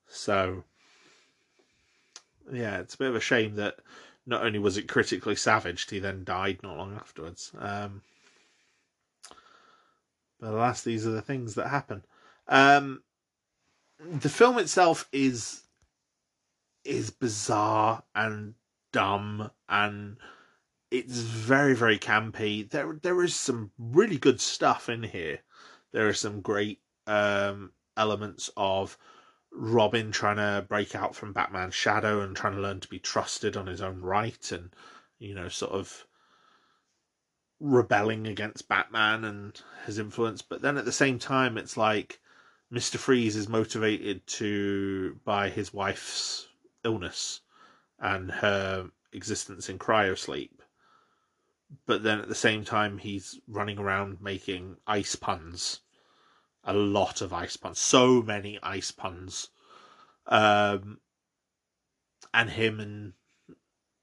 So 0.07 0.65
yeah, 2.53 2.79
it's 2.79 2.95
a 2.95 2.99
bit 2.99 3.09
of 3.09 3.17
a 3.17 3.21
shame 3.21 3.57
that 3.57 3.77
not 4.27 4.45
only 4.45 4.59
was 4.59 4.77
it 4.77 4.89
critically 4.89 5.37
savaged, 5.37 5.91
he 5.91 5.99
then 5.99 6.25
died 6.25 6.61
not 6.63 6.77
long 6.77 6.95
afterwards. 6.95 7.53
Um, 7.59 8.03
but 10.41 10.51
alas, 10.51 10.83
these 10.83 11.07
are 11.07 11.11
the 11.11 11.23
things 11.23 11.55
that 11.55 11.69
happen. 11.69 12.05
Um, 12.49 13.03
the 13.99 14.29
film 14.29 14.59
itself 14.59 15.09
is 15.13 15.63
is 16.85 17.09
bizarre 17.11 18.03
and 18.15 18.55
dumb 18.93 19.51
and 19.71 20.19
it's 20.91 21.19
very 21.19 21.75
very 21.75 21.99
campy. 21.99 22.69
There 22.69 22.99
there 23.01 23.23
is 23.23 23.35
some 23.35 23.71
really 23.79 24.19
good 24.19 24.41
stuff 24.41 24.89
in 24.89 25.03
here. 25.03 25.41
There 25.95 26.09
are 26.09 26.13
some 26.13 26.41
great 26.41 26.81
um, 27.07 27.71
elements 27.97 28.51
of 28.57 28.99
Robin 29.53 30.11
trying 30.11 30.39
to 30.39 30.67
break 30.67 30.97
out 30.97 31.15
from 31.15 31.33
Batman's 31.33 31.77
shadow 31.77 32.21
and 32.21 32.35
trying 32.35 32.57
to 32.57 32.61
learn 32.61 32.81
to 32.81 32.89
be 32.89 32.99
trusted 32.99 33.57
on 33.57 33.69
his 33.69 33.81
own 33.81 34.01
right 34.01 34.51
and, 34.51 34.75
you 35.21 35.37
know, 35.37 35.49
sort 35.49 35.71
of 35.71 36.05
rebelling 37.61 38.27
against 38.27 38.67
Batman 38.67 39.23
and 39.23 39.63
his 39.87 40.01
influence. 40.01 40.43
But 40.43 40.63
then 40.63 40.77
at 40.79 40.85
the 40.85 40.91
same 40.91 41.21
time, 41.21 41.57
it's 41.57 41.77
like 41.77 42.19
Mr. 42.73 42.97
Freeze 42.97 43.37
is 43.37 43.49
motivated 43.49 44.27
to 44.27 45.21
by 45.25 45.49
his 45.49 45.73
wife's 45.73 46.49
illness 46.83 47.41
and 48.01 48.33
her 48.33 48.91
existence 49.13 49.69
in 49.69 49.79
cryosleep. 49.79 50.51
But 51.87 52.03
then 52.03 52.19
at 52.19 52.29
the 52.29 52.35
same 52.35 52.65
time, 52.65 52.99
he's 52.99 53.39
running 53.47 53.79
around 53.79 54.21
making 54.21 54.79
ice 54.89 55.15
puns 55.15 55.83
a 56.65 56.73
lot 56.75 57.21
of 57.21 57.33
ice 57.33 57.57
puns, 57.57 57.79
so 57.79 58.23
many 58.23 58.59
ice 58.63 58.91
puns. 58.91 59.49
Um, 60.27 60.99
and 62.33 62.51
him 62.51 62.81
and 62.81 63.13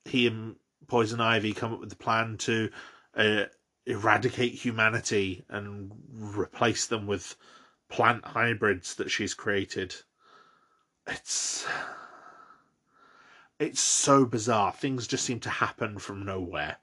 he 0.06 0.28
and 0.28 0.56
Poison 0.88 1.20
Ivy 1.20 1.54
come 1.54 1.74
up 1.74 1.80
with 1.80 1.90
the 1.90 1.96
plan 1.96 2.38
to 2.40 2.70
uh, 3.16 3.44
eradicate 3.86 4.54
humanity 4.54 5.44
and 5.50 5.92
replace 6.12 6.88
them 6.88 7.08
with 7.08 7.36
plant 7.90 8.26
hybrids 8.26 8.96
that 8.96 9.12
she's 9.12 9.34
created. 9.34 9.96
It's 11.08 11.66
it's 13.60 13.82
so 13.82 14.26
bizarre. 14.26 14.72
Things 14.72 15.08
just 15.08 15.26
seem 15.26 15.40
to 15.42 15.50
happen 15.50 16.00
from 16.00 16.26
nowhere. 16.26 16.78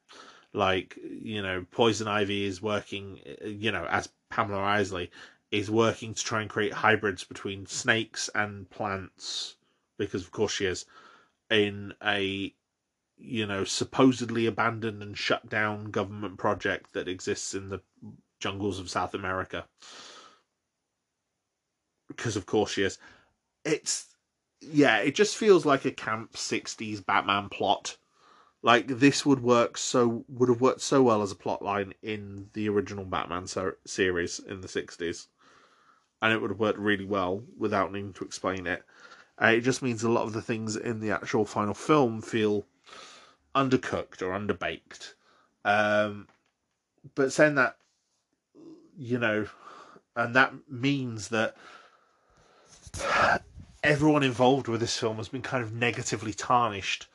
Like 0.52 0.98
you 1.02 1.42
know, 1.42 1.66
Poison 1.70 2.08
Ivy 2.08 2.44
is 2.44 2.62
working, 2.62 3.20
you 3.44 3.72
know, 3.72 3.86
as 3.86 4.08
Pamela 4.30 4.60
Isley 4.62 5.10
is 5.50 5.70
working 5.70 6.12
to 6.14 6.24
try 6.24 6.42
and 6.42 6.50
create 6.50 6.72
hybrids 6.72 7.24
between 7.24 7.66
snakes 7.66 8.28
and 8.34 8.68
plants 8.70 9.56
because 9.98 10.22
of 10.22 10.30
course 10.30 10.52
she 10.52 10.66
is 10.66 10.84
in 11.50 11.94
a 12.04 12.54
you 13.16 13.46
know 13.46 13.64
supposedly 13.64 14.46
abandoned 14.46 15.02
and 15.02 15.16
shut 15.16 15.48
down 15.48 15.90
government 15.90 16.38
project 16.38 16.92
that 16.92 17.08
exists 17.08 17.54
in 17.54 17.68
the 17.68 17.80
jungles 18.40 18.78
of 18.78 18.90
South 18.90 19.14
America. 19.14 19.66
Because 22.08 22.36
of 22.36 22.46
course 22.46 22.72
she 22.72 22.82
is. 22.82 22.98
It's 23.64 24.06
yeah 24.60 24.98
it 24.98 25.14
just 25.14 25.36
feels 25.36 25.64
like 25.64 25.84
a 25.84 25.90
camp 25.90 26.34
60s 26.34 27.04
batman 27.04 27.48
plot. 27.48 27.96
Like 28.62 28.86
this 28.86 29.24
would 29.24 29.40
work 29.40 29.78
so 29.78 30.24
would 30.28 30.48
have 30.48 30.60
worked 30.60 30.82
so 30.82 31.02
well 31.02 31.22
as 31.22 31.32
a 31.32 31.36
plot 31.36 31.62
line 31.62 31.94
in 32.02 32.50
the 32.52 32.68
original 32.68 33.04
batman 33.04 33.46
so- 33.46 33.76
series 33.86 34.38
in 34.38 34.60
the 34.60 34.68
60s 34.68 35.26
and 36.20 36.32
it 36.32 36.40
would 36.40 36.50
have 36.50 36.60
worked 36.60 36.78
really 36.78 37.04
well 37.04 37.42
without 37.56 37.92
needing 37.92 38.12
to 38.14 38.24
explain 38.24 38.66
it. 38.66 38.82
Uh, 39.40 39.46
it 39.46 39.60
just 39.60 39.82
means 39.82 40.02
a 40.02 40.10
lot 40.10 40.24
of 40.24 40.32
the 40.32 40.42
things 40.42 40.76
in 40.76 41.00
the 41.00 41.10
actual 41.10 41.44
final 41.44 41.74
film 41.74 42.20
feel 42.20 42.66
undercooked 43.54 44.22
or 44.22 44.36
underbaked. 44.38 45.14
Um, 45.64 46.26
but 47.14 47.32
saying 47.32 47.54
that, 47.54 47.76
you 48.96 49.18
know, 49.18 49.46
and 50.16 50.34
that 50.34 50.52
means 50.68 51.28
that 51.28 51.56
everyone 53.84 54.24
involved 54.24 54.66
with 54.66 54.80
this 54.80 54.98
film 54.98 55.18
has 55.18 55.28
been 55.28 55.42
kind 55.42 55.62
of 55.62 55.72
negatively 55.72 56.34
tarnished 56.34 57.06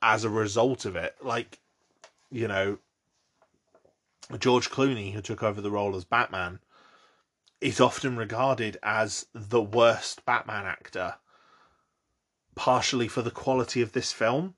as 0.00 0.22
a 0.24 0.30
result 0.30 0.84
of 0.84 0.94
it. 0.94 1.16
Like, 1.20 1.58
you 2.30 2.46
know, 2.46 2.78
George 4.38 4.70
Clooney, 4.70 5.12
who 5.12 5.20
took 5.20 5.42
over 5.42 5.60
the 5.60 5.70
role 5.70 5.96
as 5.96 6.04
Batman, 6.04 6.60
is 7.62 7.80
often 7.80 8.16
regarded 8.16 8.76
as 8.82 9.26
the 9.32 9.62
worst 9.62 10.26
Batman 10.26 10.66
actor, 10.66 11.14
partially 12.56 13.06
for 13.06 13.22
the 13.22 13.30
quality 13.30 13.80
of 13.80 13.92
this 13.92 14.10
film, 14.10 14.56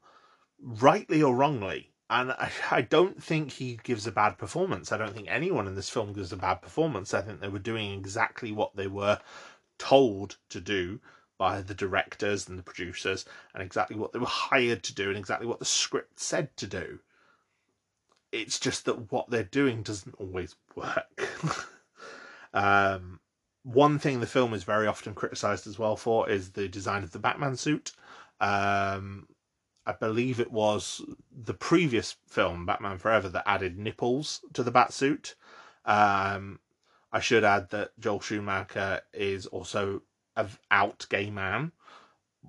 rightly 0.59 1.23
or 1.23 1.37
wrongly. 1.37 1.93
And 2.09 2.33
I, 2.33 2.51
I 2.71 2.81
don't 2.81 3.23
think 3.23 3.53
he 3.53 3.79
gives 3.83 4.07
a 4.07 4.13
bad 4.13 4.39
performance. 4.39 4.91
I 4.91 4.97
don't 4.97 5.13
think 5.13 5.29
anyone 5.29 5.67
in 5.67 5.75
this 5.75 5.91
film 5.91 6.15
gives 6.15 6.33
a 6.33 6.37
bad 6.37 6.63
performance. 6.63 7.13
I 7.13 7.21
think 7.21 7.41
they 7.41 7.49
were 7.49 7.59
doing 7.59 7.93
exactly 7.93 8.53
what 8.53 8.75
they 8.75 8.87
were 8.87 9.21
told 9.77 10.39
to 10.49 10.61
do 10.61 11.01
by 11.37 11.61
the 11.61 11.75
directors 11.75 12.49
and 12.49 12.59
the 12.59 12.63
producers, 12.63 13.27
and 13.53 13.63
exactly 13.63 13.97
what 13.97 14.13
they 14.13 14.19
were 14.19 14.27
hired 14.27 14.83
to 14.85 14.95
do, 14.95 15.09
and 15.09 15.19
exactly 15.19 15.47
what 15.47 15.59
the 15.59 15.65
script 15.67 16.19
said 16.21 16.57
to 16.57 16.67
do. 16.67 17.01
It's 18.33 18.59
just 18.59 18.87
that 18.87 19.13
what 19.13 19.29
they're 19.29 19.43
doing 19.43 19.83
doesn't 19.83 20.15
always 20.19 20.55
work. 20.75 21.69
um, 22.55 23.21
one 23.65 23.99
thing 23.99 24.21
the 24.21 24.27
film 24.27 24.55
is 24.55 24.65
very 24.65 24.87
often 24.87 25.15
criticized 25.15 25.67
as 25.67 25.79
well 25.79 25.97
for 25.97 26.29
is 26.29 26.53
the 26.53 26.69
design 26.69 27.03
of 27.03 27.11
the 27.13 27.19
Batman 27.19 27.57
suit. 27.57 27.93
Um, 28.41 29.27
I 29.87 29.93
believe 29.93 30.41
it 30.41 30.53
was 30.53 31.03
the 31.31 31.55
previous 31.55 32.17
film, 32.27 32.65
Batman 32.65 32.99
Forever, 32.99 33.29
that 33.29 33.45
added 33.47 33.79
nipples 33.79 34.41
to 34.55 34.63
the 34.63 34.71
bat 34.71 34.93
suit. 34.93 35.35
Um, 35.85 36.61
I 37.13 37.21
should 37.21 37.45
add 37.45 37.71
that 37.71 37.91
Joel 37.99 38.21
Schumacher 38.21 39.03
is 39.13 39.47
also 39.47 40.03
an 40.37 40.49
out 40.71 41.07
gay 41.11 41.31
man. 41.31 41.73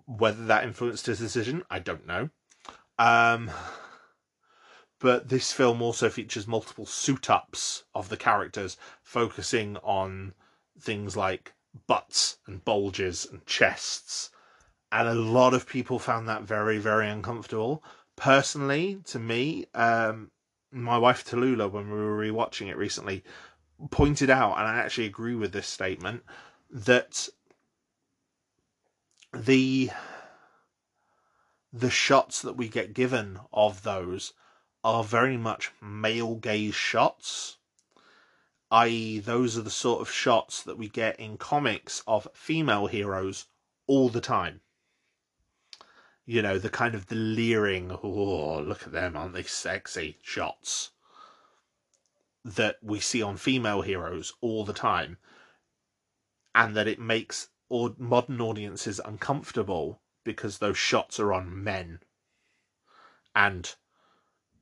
Whether 0.06 0.45
that 0.45 0.64
influenced 0.64 1.06
his 1.06 1.19
decision, 1.19 1.64
I 1.69 1.80
don't 1.80 2.06
know. 2.06 2.30
Um, 2.98 3.49
but 5.06 5.30
this 5.30 5.52
film 5.52 5.84
also 5.84 6.10
features 6.10 6.48
multiple 6.48 6.88
suit 6.88 7.30
ups 7.30 7.84
of 7.94 8.10
the 8.10 8.18
characters, 8.18 8.76
focusing 9.03 9.77
on 9.84 10.34
things 10.80 11.15
like 11.15 11.53
butts 11.86 12.40
and 12.48 12.65
bulges 12.65 13.23
and 13.23 13.45
chests. 13.45 14.32
And 14.91 15.07
a 15.07 15.14
lot 15.14 15.53
of 15.53 15.68
people 15.68 15.99
found 15.99 16.27
that 16.27 16.41
very, 16.41 16.80
very 16.80 17.07
uncomfortable. 17.07 17.84
Personally, 18.15 18.99
to 19.06 19.19
me, 19.19 19.68
um, 19.76 20.32
my 20.72 20.98
wife 20.98 21.23
Tallulah, 21.23 21.69
when 21.69 21.91
we 21.91 21.98
were 21.98 22.18
rewatching 22.18 22.69
it 22.69 22.76
recently, 22.76 23.23
pointed 23.91 24.32
out, 24.32 24.57
and 24.57 24.68
I 24.68 24.77
actually 24.77 25.06
agree 25.06 25.36
with 25.36 25.52
this 25.52 25.68
statement, 25.68 26.23
that 26.72 27.30
the 29.32 29.91
the 31.72 31.91
shots 31.91 32.41
that 32.41 32.57
we 32.57 32.68
get 32.68 32.95
given 32.95 33.40
of 33.53 33.84
those 33.84 34.34
are 34.86 35.03
very 35.03 35.36
much 35.36 35.74
male 35.82 36.36
gaze 36.36 36.76
shots 36.76 37.57
i.e., 38.72 39.20
those 39.20 39.57
are 39.57 39.62
the 39.62 39.70
sort 39.70 40.02
of 40.02 40.12
shots 40.12 40.64
that 40.64 40.78
we 40.78 40.90
get 40.90 41.20
in 41.20 41.38
comics 41.38 42.03
of 42.07 42.28
female 42.34 42.88
heroes 42.88 43.45
all 43.88 44.10
the 44.10 44.22
time. 44.22 44.60
You 46.26 46.41
know, 46.41 46.57
the 46.57 46.70
kind 46.70 46.95
of 46.95 47.06
the 47.06 47.16
leering, 47.16 47.91
oh, 48.03 48.60
look 48.60 48.84
at 48.84 48.91
them, 48.91 49.16
aren't 49.16 49.34
they 49.34 49.44
sexy 49.44 50.18
shots 50.22 50.91
that 52.44 52.78
we 52.82 52.99
see 52.99 53.22
on 53.22 53.38
female 53.38 53.82
heroes 53.82 54.34
all 54.41 54.66
the 54.66 54.74
time, 54.74 55.18
and 56.53 56.76
that 56.76 56.88
it 56.88 56.99
makes 56.99 57.49
modern 57.70 58.41
audiences 58.41 58.99
uncomfortable 59.06 60.02
because 60.24 60.57
those 60.57 60.78
shots 60.78 61.20
are 61.20 61.34
on 61.34 61.64
men. 61.64 61.99
And 63.36 63.74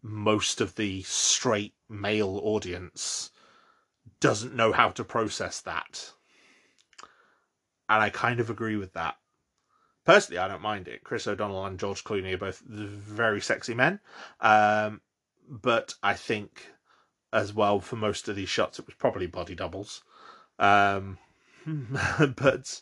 most 0.04 0.60
of 0.60 0.76
the 0.76 1.02
straight 1.04 1.74
male 1.90 2.40
audience 2.44 3.32
doesn't 4.20 4.54
know 4.54 4.74
how 4.74 4.90
to 4.90 5.04
process 5.04 5.62
that. 5.62 6.12
And 7.90 8.04
I 8.04 8.10
kind 8.10 8.40
of 8.40 8.50
agree 8.50 8.76
with 8.76 8.94
that. 8.94 9.16
Personally, 10.06 10.40
I 10.40 10.50
don't 10.50 10.62
mind 10.62 10.90
it. 10.90 11.04
Chris 11.04 11.26
O'Donnell 11.26 11.66
and 11.66 11.80
George 11.80 12.04
Clooney 12.04 12.34
are 12.34 12.38
both 12.38 12.60
very 12.60 13.40
sexy 13.40 13.74
men. 13.74 14.02
Um, 14.42 15.00
but 15.48 15.96
I 16.04 16.14
think, 16.14 16.68
as 17.32 17.54
well, 17.54 17.80
for 17.80 17.96
most 17.96 18.28
of 18.28 18.36
these 18.36 18.50
shots, 18.50 18.80
it 18.80 18.86
was 18.86 18.96
probably 18.96 19.28
body 19.28 19.56
doubles. 19.56 20.04
Um, 20.60 21.18
but 21.66 22.82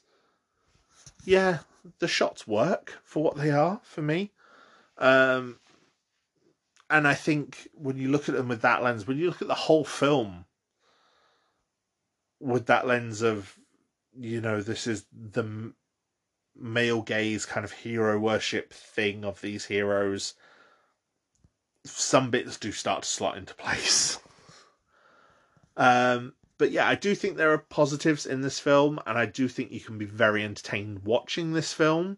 yeah, 1.23 1.59
the 1.99 2.07
shots 2.07 2.47
work 2.47 2.99
for 3.03 3.23
what 3.23 3.37
they 3.37 3.51
are 3.51 3.79
for 3.83 4.01
me. 4.01 4.31
Um, 4.97 5.59
and 6.91 7.07
I 7.07 7.13
think 7.13 7.69
when 7.73 7.97
you 7.97 8.09
look 8.09 8.29
at 8.29 8.35
them 8.35 8.49
with 8.49 8.61
that 8.61 8.83
lens, 8.83 9.07
when 9.07 9.17
you 9.17 9.27
look 9.27 9.41
at 9.41 9.47
the 9.47 9.55
whole 9.55 9.85
film, 9.85 10.45
with 12.39 12.65
that 12.67 12.85
lens 12.85 13.21
of 13.21 13.57
you 14.19 14.41
know 14.41 14.61
this 14.61 14.87
is 14.87 15.05
the 15.11 15.73
male 16.55 17.01
gaze 17.01 17.45
kind 17.45 17.63
of 17.63 17.71
hero 17.71 18.19
worship 18.19 18.73
thing 18.73 19.23
of 19.23 19.39
these 19.41 19.65
heroes 19.65 20.33
some 21.85 22.29
bits 22.29 22.57
do 22.57 22.71
start 22.71 23.03
to 23.03 23.09
slot 23.09 23.37
into 23.37 23.55
place. 23.55 24.19
Um 25.77 26.33
but 26.57 26.69
yeah 26.69 26.85
i 26.85 26.95
do 26.95 27.15
think 27.15 27.37
there 27.37 27.53
are 27.53 27.57
positives 27.57 28.25
in 28.25 28.41
this 28.41 28.59
film 28.59 28.99
and 29.07 29.17
i 29.17 29.25
do 29.25 29.47
think 29.47 29.71
you 29.71 29.79
can 29.79 29.97
be 29.97 30.05
very 30.05 30.43
entertained 30.43 30.99
watching 31.05 31.53
this 31.53 31.71
film 31.71 32.17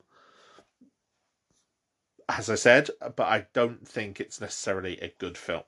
as 2.29 2.49
i 2.49 2.55
said 2.55 2.89
but 3.15 3.27
i 3.27 3.45
don't 3.53 3.87
think 3.87 4.19
it's 4.19 4.41
necessarily 4.41 4.99
a 4.99 5.13
good 5.19 5.37
film 5.37 5.63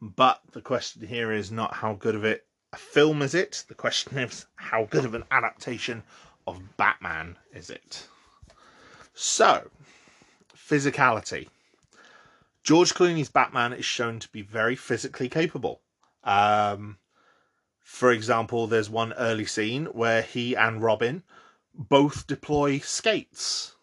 but 0.00 0.40
the 0.52 0.60
question 0.60 1.06
here 1.06 1.32
is 1.32 1.50
not 1.50 1.74
how 1.74 1.94
good 1.94 2.14
of 2.14 2.24
it 2.24 2.46
a 2.74 2.76
film 2.76 3.22
is 3.22 3.36
it? 3.36 3.64
The 3.68 3.74
question 3.76 4.18
is, 4.18 4.46
how 4.56 4.84
good 4.86 5.04
of 5.04 5.14
an 5.14 5.22
adaptation 5.30 6.02
of 6.44 6.76
Batman 6.76 7.38
is 7.52 7.70
it? 7.70 8.08
So, 9.14 9.70
physicality. 10.56 11.46
George 12.64 12.92
Clooney's 12.92 13.28
Batman 13.28 13.72
is 13.72 13.84
shown 13.84 14.18
to 14.18 14.28
be 14.30 14.42
very 14.42 14.74
physically 14.74 15.28
capable. 15.28 15.82
Um, 16.24 16.98
for 17.84 18.10
example, 18.10 18.66
there's 18.66 18.90
one 18.90 19.12
early 19.12 19.46
scene 19.46 19.86
where 19.86 20.22
he 20.22 20.56
and 20.56 20.82
Robin 20.82 21.22
both 21.72 22.26
deploy 22.26 22.80
skates, 22.80 23.73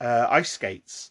uh, 0.00 0.26
ice 0.30 0.50
skates, 0.50 1.10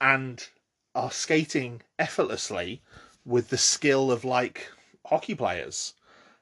and 0.00 0.48
are 0.94 1.10
skating 1.10 1.82
effortlessly 1.98 2.82
with 3.24 3.48
the 3.48 3.58
skill 3.58 4.10
of 4.10 4.24
like 4.24 4.68
hockey 5.06 5.34
players 5.34 5.94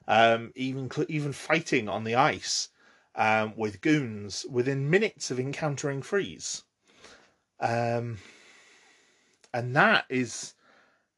um, 0.07 0.51
even 0.55 0.89
even 1.07 1.31
fighting 1.31 1.87
on 1.87 2.03
the 2.03 2.15
ice 2.15 2.69
um, 3.15 3.53
with 3.55 3.81
goons 3.81 4.45
within 4.49 4.89
minutes 4.89 5.31
of 5.31 5.39
encountering 5.39 6.01
Freeze. 6.01 6.63
Um, 7.59 8.17
and 9.53 9.75
that 9.75 10.05
is 10.09 10.53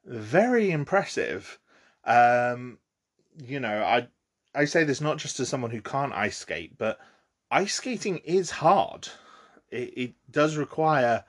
very 0.06 0.72
impressive. 0.72 1.60
Um, 2.03 2.80
you 3.44 3.60
know, 3.60 3.84
I 3.84 4.07
I 4.53 4.65
say 4.65 4.84
this 4.84 5.02
not 5.02 5.18
just 5.18 5.40
as 5.40 5.49
someone 5.49 5.72
who 5.72 5.81
can't 5.81 6.14
ice 6.14 6.38
skate, 6.38 6.77
but 6.77 6.99
ice 7.49 7.76
skating 7.76 8.18
is 8.19 8.52
hard. 8.52 9.07
It, 9.74 9.94
it 9.98 10.14
does 10.32 10.56
require 10.56 11.26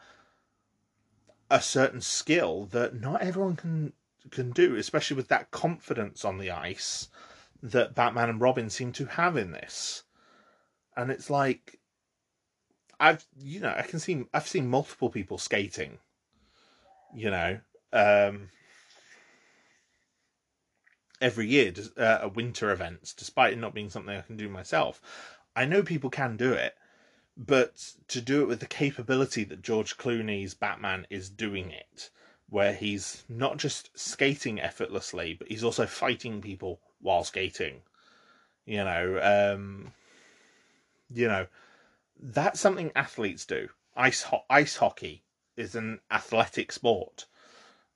a 1.51 1.61
certain 1.61 2.03
skill 2.03 2.67
that 2.67 3.01
not 3.01 3.23
everyone 3.23 3.57
can 3.57 3.93
can 4.31 4.51
do, 4.51 4.77
especially 4.77 5.17
with 5.17 5.29
that 5.29 5.51
confidence 5.51 6.25
on 6.25 6.39
the 6.39 6.51
ice 6.51 7.09
that 7.63 7.95
Batman 7.95 8.31
and 8.31 8.41
Robin 8.41 8.71
seem 8.71 8.93
to 8.93 9.07
have 9.07 9.37
in 9.37 9.53
this. 9.53 10.03
And 10.97 11.11
it's 11.11 11.31
like 11.31 11.81
I've 13.01 13.25
you 13.39 13.61
know, 13.61 13.75
I 13.77 13.83
can 13.83 13.99
see 13.99 14.25
I've 14.35 14.49
seen 14.49 14.69
multiple 14.69 15.09
people 15.09 15.39
skating. 15.39 15.99
You 17.15 17.31
know, 17.31 17.61
um 17.93 18.51
every 21.21 21.47
year 21.47 21.73
uh, 21.97 22.19
at 22.23 22.37
winter 22.37 22.71
events, 22.71 23.15
despite 23.15 23.55
it 23.55 23.59
not 23.59 23.73
being 23.73 23.89
something 23.89 24.15
I 24.15 24.21
can 24.21 24.37
do 24.37 24.49
myself. 24.49 25.01
I 25.57 25.65
know 25.65 25.83
people 25.83 26.11
can 26.11 26.37
do 26.37 26.53
it, 26.53 26.75
but 27.37 27.95
to 28.09 28.21
do 28.21 28.43
it 28.43 28.49
with 28.49 28.61
the 28.61 28.67
capability 28.67 29.45
that 29.45 29.63
George 29.63 29.97
Clooney's 29.97 30.55
Batman 30.55 31.07
is 31.11 31.29
doing 31.29 31.71
it, 31.71 32.11
where 32.49 32.73
he's 32.73 33.25
not 33.29 33.57
just 33.57 33.91
skating 33.99 34.61
effortlessly, 34.61 35.35
but 35.35 35.49
he's 35.49 35.65
also 35.65 35.87
fighting 35.87 36.41
people 36.41 36.81
while 37.01 37.25
skating. 37.25 37.83
You 38.67 38.85
know, 38.85 39.55
um, 39.55 39.93
you 41.13 41.29
know, 41.29 41.47
that's 42.21 42.61
something 42.61 42.93
athletes 42.95 43.45
do. 43.45 43.69
Ice 43.97 44.23
ho- 44.23 44.45
ice 44.49 44.77
hockey 44.77 45.23
is 45.57 45.75
an 45.75 46.01
athletic 46.11 46.73
sport, 46.73 47.27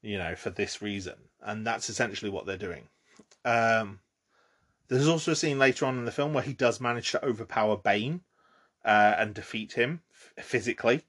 you 0.02 0.18
know, 0.18 0.34
for 0.34 0.50
this 0.50 0.82
reason, 0.82 1.14
and 1.42 1.66
that's 1.66 1.88
essentially 1.88 2.30
what 2.30 2.46
they're 2.46 2.56
doing. 2.56 2.88
Um, 3.44 4.00
There's 4.88 5.08
also 5.08 5.32
a 5.32 5.36
scene 5.36 5.58
later 5.58 5.86
on 5.86 5.98
in 5.98 6.04
the 6.04 6.12
film 6.12 6.34
where 6.34 6.42
he 6.42 6.52
does 6.52 6.80
manage 6.80 7.12
to 7.12 7.24
overpower 7.24 7.76
Bane 7.76 8.22
uh, 8.84 9.14
and 9.18 9.34
defeat 9.34 9.72
him 9.72 10.02
physically, 10.38 11.02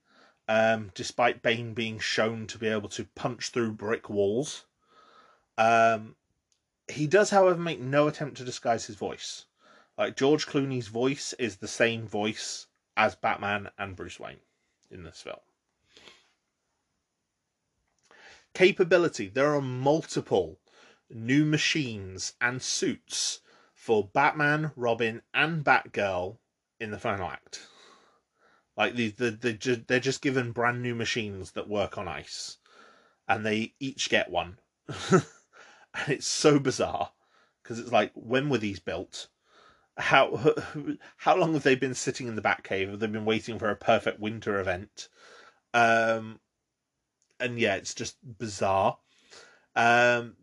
um, 0.48 0.91
despite 0.94 1.41
Bane 1.41 1.74
being 1.74 2.00
shown 2.00 2.48
to 2.48 2.58
be 2.58 2.68
able 2.68 2.90
to 2.90 3.06
punch 3.16 3.50
through 3.50 3.74
brick 3.74 4.10
walls. 4.10 4.66
Um, 5.58 6.16
he 6.88 7.08
does, 7.08 7.30
however, 7.30 7.60
make 7.60 7.80
no 7.80 8.08
attempt 8.08 8.38
to 8.38 8.46
disguise 8.46 8.86
his 8.86 8.96
voice. 8.96 9.46
Like 9.98 10.16
George 10.16 10.48
Clooney's 10.48 10.88
voice 10.88 11.34
is 11.34 11.58
the 11.58 11.68
same 11.68 12.08
voice 12.08 12.68
as 12.96 13.16
Batman 13.16 13.70
and 13.78 13.96
Bruce 13.96 14.20
Wayne 14.20 14.40
in 14.90 15.04
this 15.04 15.22
film. 15.22 15.40
Capability 18.54 19.30
there 19.30 19.54
are 19.54 19.62
multiple 19.62 20.60
new 21.10 21.46
machines 21.46 22.34
and 22.41 22.62
suits 22.62 23.41
for 23.74 24.08
Batman, 24.08 24.72
Robin, 24.76 25.22
and 25.34 25.64
Batgirl 25.64 26.38
in 26.80 26.91
the 26.91 26.99
final 26.99 27.30
act. 27.30 27.68
Like 28.77 28.95
the, 28.95 29.10
the, 29.10 29.31
the 29.31 29.84
they're 29.88 29.99
just 29.99 30.22
given 30.22 30.51
brand 30.51 30.81
new 30.81 30.95
machines 30.95 31.51
that 31.51 31.68
work 31.68 31.97
on 31.97 32.07
ice, 32.07 32.57
and 33.27 33.45
they 33.45 33.73
each 33.80 34.10
get 34.10 34.30
one, 34.30 34.60
and 35.11 35.23
it's 36.07 36.27
so 36.27 36.60
bizarre 36.60 37.11
because 37.61 37.80
it's 37.80 37.91
like 37.91 38.11
when 38.15 38.49
were 38.49 38.57
these 38.57 38.80
built? 38.80 39.27
How 39.97 40.56
how 41.18 41.35
long 41.35 41.53
have 41.53 41.64
they 41.64 41.76
been 41.76 41.93
sitting 41.93 42.27
in 42.27 42.35
the 42.35 42.41
Batcave? 42.41 42.89
Have 42.89 42.99
they 42.99 43.07
been 43.07 43.26
waiting 43.26 43.60
for 43.60 43.69
a 43.69 43.76
perfect 43.76 44.19
winter 44.19 44.60
event? 44.60 45.10
Um, 45.73 46.39
and 47.39 47.60
yeah, 47.60 47.76
it's 47.76 47.93
just 47.93 48.18
bizarre. 48.38 48.97
Um, 49.76 50.35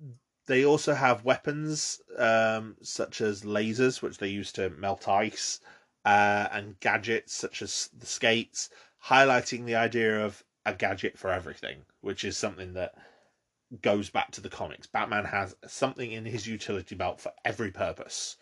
they 0.46 0.64
also 0.64 0.94
have 0.94 1.24
weapons 1.24 2.00
um, 2.16 2.76
such 2.82 3.20
as 3.20 3.42
lasers, 3.42 4.00
which 4.00 4.18
they 4.18 4.28
use 4.28 4.52
to 4.52 4.70
melt 4.70 5.08
ice, 5.08 5.60
uh, 6.06 6.48
and 6.52 6.78
gadgets 6.78 7.34
such 7.34 7.60
as 7.60 7.90
the 7.98 8.06
skates, 8.06 8.70
highlighting 9.06 9.66
the 9.66 9.74
idea 9.74 10.24
of 10.24 10.44
a 10.64 10.72
gadget 10.72 11.18
for 11.18 11.30
everything, 11.30 11.84
which 12.00 12.24
is 12.24 12.36
something 12.36 12.74
that 12.74 12.94
goes 13.82 14.08
back 14.08 14.30
to 14.30 14.40
the 14.40 14.48
comics. 14.48 14.86
Batman 14.86 15.24
has 15.24 15.56
something 15.66 16.12
in 16.12 16.24
his 16.24 16.46
utility 16.46 16.94
belt 16.94 17.20
for 17.20 17.32
every 17.44 17.72
purpose, 17.72 18.36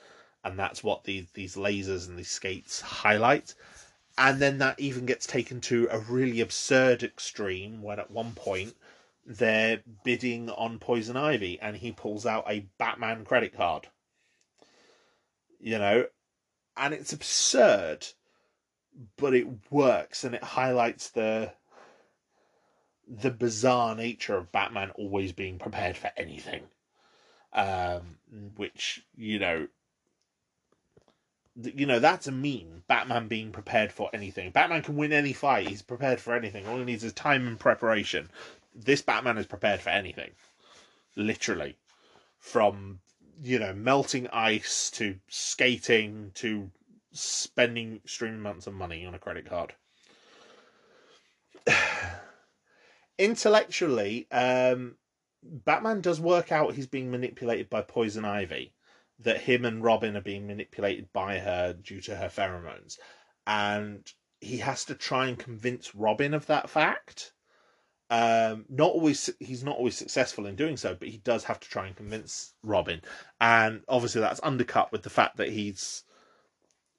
and 0.45 0.59
that's 0.59 0.85
what 0.85 1.05
these 1.05 1.31
these 1.33 1.57
lasers 1.57 2.07
and 2.07 2.19
these 2.19 2.31
skates 2.31 2.83
highlight. 2.83 3.55
And 4.19 4.41
then 4.41 4.59
that 4.59 4.79
even 4.79 5.07
gets 5.07 5.27
taken 5.27 5.61
to 5.63 5.89
a 5.91 5.99
really 5.99 6.41
absurd 6.43 7.03
extreme 7.03 7.83
when 7.83 7.99
at 7.99 8.11
one 8.11 8.33
point 8.33 8.77
they're 9.25 9.83
bidding 10.05 10.51
on 10.51 10.79
Poison 10.79 11.17
Ivy 11.17 11.59
and 11.61 11.77
he 11.77 11.93
pulls 11.93 12.27
out 12.27 12.45
a 12.47 12.67
Batman 12.79 13.25
credit 13.25 13.57
card. 13.57 13.89
You 15.59 15.79
know, 15.79 16.07
and 16.77 16.95
it's 16.95 17.13
absurd, 17.13 18.07
but 19.17 19.35
it 19.35 19.47
works 19.71 20.25
and 20.25 20.35
it 20.35 20.43
highlights 20.43 21.11
the 21.11 21.53
the 23.07 23.31
bizarre 23.31 23.95
nature 23.95 24.35
of 24.35 24.51
Batman 24.51 24.91
always 24.93 25.33
being 25.33 25.59
prepared 25.59 25.97
for 25.97 26.11
anything. 26.17 26.63
Um, 27.53 28.17
which, 28.57 29.05
you 29.15 29.39
know, 29.39 29.69
you 31.55 31.87
know 31.87 32.01
that's 32.01 32.27
a 32.27 32.33
meme. 32.33 32.83
Batman 32.89 33.29
being 33.29 33.53
prepared 33.53 33.93
for 33.93 34.11
anything. 34.13 34.51
Batman 34.51 34.83
can 34.83 34.97
win 34.97 35.13
any 35.13 35.33
fight. 35.33 35.69
He's 35.69 35.83
prepared 35.83 36.21
for 36.21 36.35
anything. 36.35 36.67
All 36.67 36.79
he 36.79 36.85
needs 36.85 37.05
is 37.05 37.13
time 37.13 37.47
and 37.47 37.61
preparation 37.61 38.31
this 38.75 39.03
Batman 39.03 39.39
is 39.39 39.47
prepared 39.47 39.81
for 39.81 39.91
anything. 39.91 40.33
Literally. 41.17 41.77
From, 42.39 43.01
you 43.43 43.59
know, 43.59 43.73
melting 43.75 44.29
ice 44.29 44.91
to 44.93 45.17
skating 45.29 46.31
to 46.35 46.71
spending 47.13 47.97
extreme 47.97 48.35
amounts 48.35 48.67
of 48.67 48.75
money 48.75 49.05
on 49.05 49.15
a 49.15 49.19
credit 49.19 49.47
card. 49.47 49.75
Intellectually, 53.19 54.27
um, 54.31 54.97
Batman 55.43 56.01
does 56.01 56.21
work 56.21 56.51
out 56.51 56.75
he's 56.75 56.87
being 56.87 57.11
manipulated 57.11 57.69
by 57.69 57.83
Poison 57.83 58.25
Ivy, 58.25 58.73
that 59.21 59.43
him 59.43 59.65
and 59.65 59.85
Robin 59.85 60.17
are 60.17 60.23
being 60.23 60.47
manipulated 60.47 61.13
by 61.13 61.39
her 61.39 61.75
due 61.75 62.01
to 62.03 62.17
her 62.17 62.29
pheromones. 62.29 62.99
And 63.47 64.11
he 64.41 64.59
has 64.59 64.85
to 64.87 64.95
try 64.95 65.27
and 65.27 65.39
convince 65.39 65.95
Robin 65.95 66.35
of 66.35 66.47
that 66.47 66.71
fact. 66.71 67.34
Um, 68.11 68.67
not 68.69 68.93
always 68.93 69.31
he's 69.41 69.65
not 69.65 69.77
always 69.77 69.97
successful 69.97 70.47
in 70.47 70.57
doing 70.57 70.77
so, 70.77 70.95
but 70.95 71.09
he 71.09 71.19
does 71.19 71.45
have 71.45 71.59
to 71.61 71.69
try 71.69 71.87
and 71.87 71.97
convince 71.97 72.53
Robin, 72.63 73.01
and 73.41 73.83
obviously 73.89 74.21
that's 74.21 74.41
undercut 74.43 74.93
with 74.93 75.03
the 75.03 75.11
fact 75.11 75.39
that 75.39 75.49
he's 75.49 76.05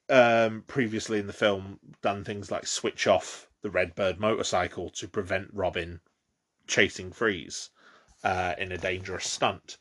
um, 0.08 0.64
previously 0.66 1.18
in 1.18 1.26
the 1.26 1.32
film 1.32 1.78
done 2.02 2.24
things 2.24 2.50
like 2.50 2.66
switch 2.66 3.06
off 3.06 3.48
the 3.62 3.70
Redbird 3.70 4.20
motorcycle 4.20 4.90
to 4.90 5.08
prevent 5.08 5.48
Robin 5.52 6.00
chasing 6.66 7.12
Freeze 7.12 7.70
uh, 8.24 8.54
in 8.58 8.72
a 8.72 8.78
dangerous 8.78 9.28
stunt. 9.28 9.78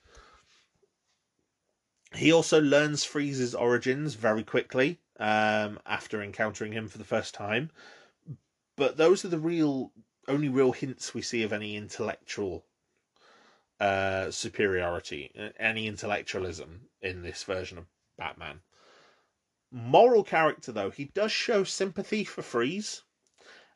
He 2.14 2.32
also 2.32 2.62
learns 2.62 3.04
Freeze's 3.04 3.54
origins 3.54 4.14
very 4.14 4.44
quickly 4.44 5.00
um, 5.20 5.80
after 5.86 6.22
encountering 6.22 6.72
him 6.72 6.88
for 6.88 6.98
the 6.98 7.04
first 7.04 7.34
time. 7.34 7.72
But 8.78 8.98
those 8.98 9.26
are 9.26 9.30
the 9.30 9.40
real 9.40 9.92
only 10.28 10.50
real 10.50 10.72
hints 10.72 11.14
we 11.14 11.22
see 11.22 11.44
of 11.44 11.54
any 11.54 11.76
intellectual 11.76 12.66
uh, 13.80 14.32
superiority, 14.32 15.32
any 15.60 15.88
intellectualism 15.88 16.82
in 17.02 17.22
this 17.22 17.44
version 17.44 17.78
of 17.78 17.86
Batman. 18.18 18.62
Moral 19.72 20.24
character, 20.24 20.72
though, 20.72 20.90
he 20.90 21.06
does 21.06 21.32
show 21.32 21.64
sympathy 21.64 22.24
for 22.24 22.42
Freeze, 22.42 23.04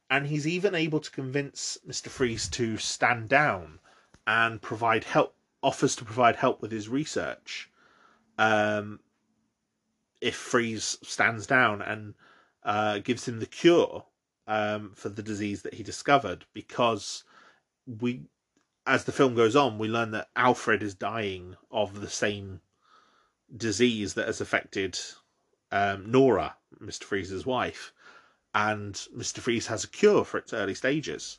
and 0.10 0.28
he's 0.28 0.48
even 0.48 0.74
able 0.74 1.00
to 1.00 1.12
convince 1.12 1.78
Mr. 1.88 2.08
Freeze 2.08 2.48
to 2.50 2.78
stand 2.78 3.30
down 3.30 3.80
and 4.26 4.62
provide 4.62 5.04
help, 5.04 5.36
offers 5.62 5.96
to 5.98 6.06
provide 6.06 6.36
help 6.38 6.62
with 6.62 6.72
his 6.72 6.88
research. 6.88 7.70
Um, 8.38 9.00
if 10.22 10.36
Freeze 10.36 10.98
stands 11.04 11.46
down 11.46 11.82
and 11.82 12.14
uh, 12.64 13.00
gives 13.00 13.28
him 13.28 13.40
the 13.40 13.46
cure 13.46 14.06
um, 14.50 14.92
for 14.96 15.10
the 15.10 15.22
disease 15.22 15.62
that 15.62 15.76
he 15.76 15.84
discovered 15.84 16.44
because 16.54 17.24
we 17.86 18.24
as 18.88 19.04
the 19.04 19.12
film 19.12 19.36
goes 19.36 19.56
on 19.56 19.78
we 19.78 19.88
learn 19.88 20.10
that 20.12 20.30
alfred 20.36 20.82
is 20.82 20.96
dying 20.96 21.56
of 21.72 22.02
the 22.02 22.10
same 22.10 22.60
disease 23.56 24.16
that 24.16 24.26
has 24.26 24.42
affected 24.42 25.00
um, 25.72 26.12
nora 26.12 26.56
mr 26.82 27.04
freeze's 27.04 27.46
wife. 27.46 27.94
And 28.54 28.96
mr 29.16 29.40
freeze 29.40 29.68
has 29.68 29.84
a 29.84 29.88
cure 29.88 30.26
for 30.26 30.40
its 30.40 30.52
early 30.52 30.74
stages. 30.74 31.38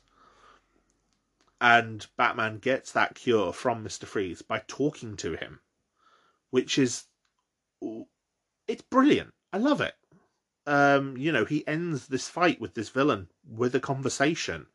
And 1.59 2.07
batman 2.15 2.59
gets 2.59 2.93
that 2.93 3.15
cure 3.15 3.51
from 3.51 3.83
mr 3.83 4.05
freeze 4.05 4.41
by 4.41 4.63
talking 4.67 5.17
to 5.17 5.33
him 5.33 5.59
which 6.49 6.77
is 6.77 7.05
it's 8.67 8.83
brilliant. 8.83 9.33
I 9.51 9.57
love 9.57 9.81
it 9.81 9.95
um, 10.67 11.17
you 11.17 11.31
know, 11.31 11.45
he 11.45 11.67
ends 11.67 12.07
this 12.07 12.27
fight 12.27 12.61
with 12.61 12.73
this 12.73 12.89
villain 12.89 13.27
with 13.47 13.75
a 13.75 13.79
conversation. 13.79 14.67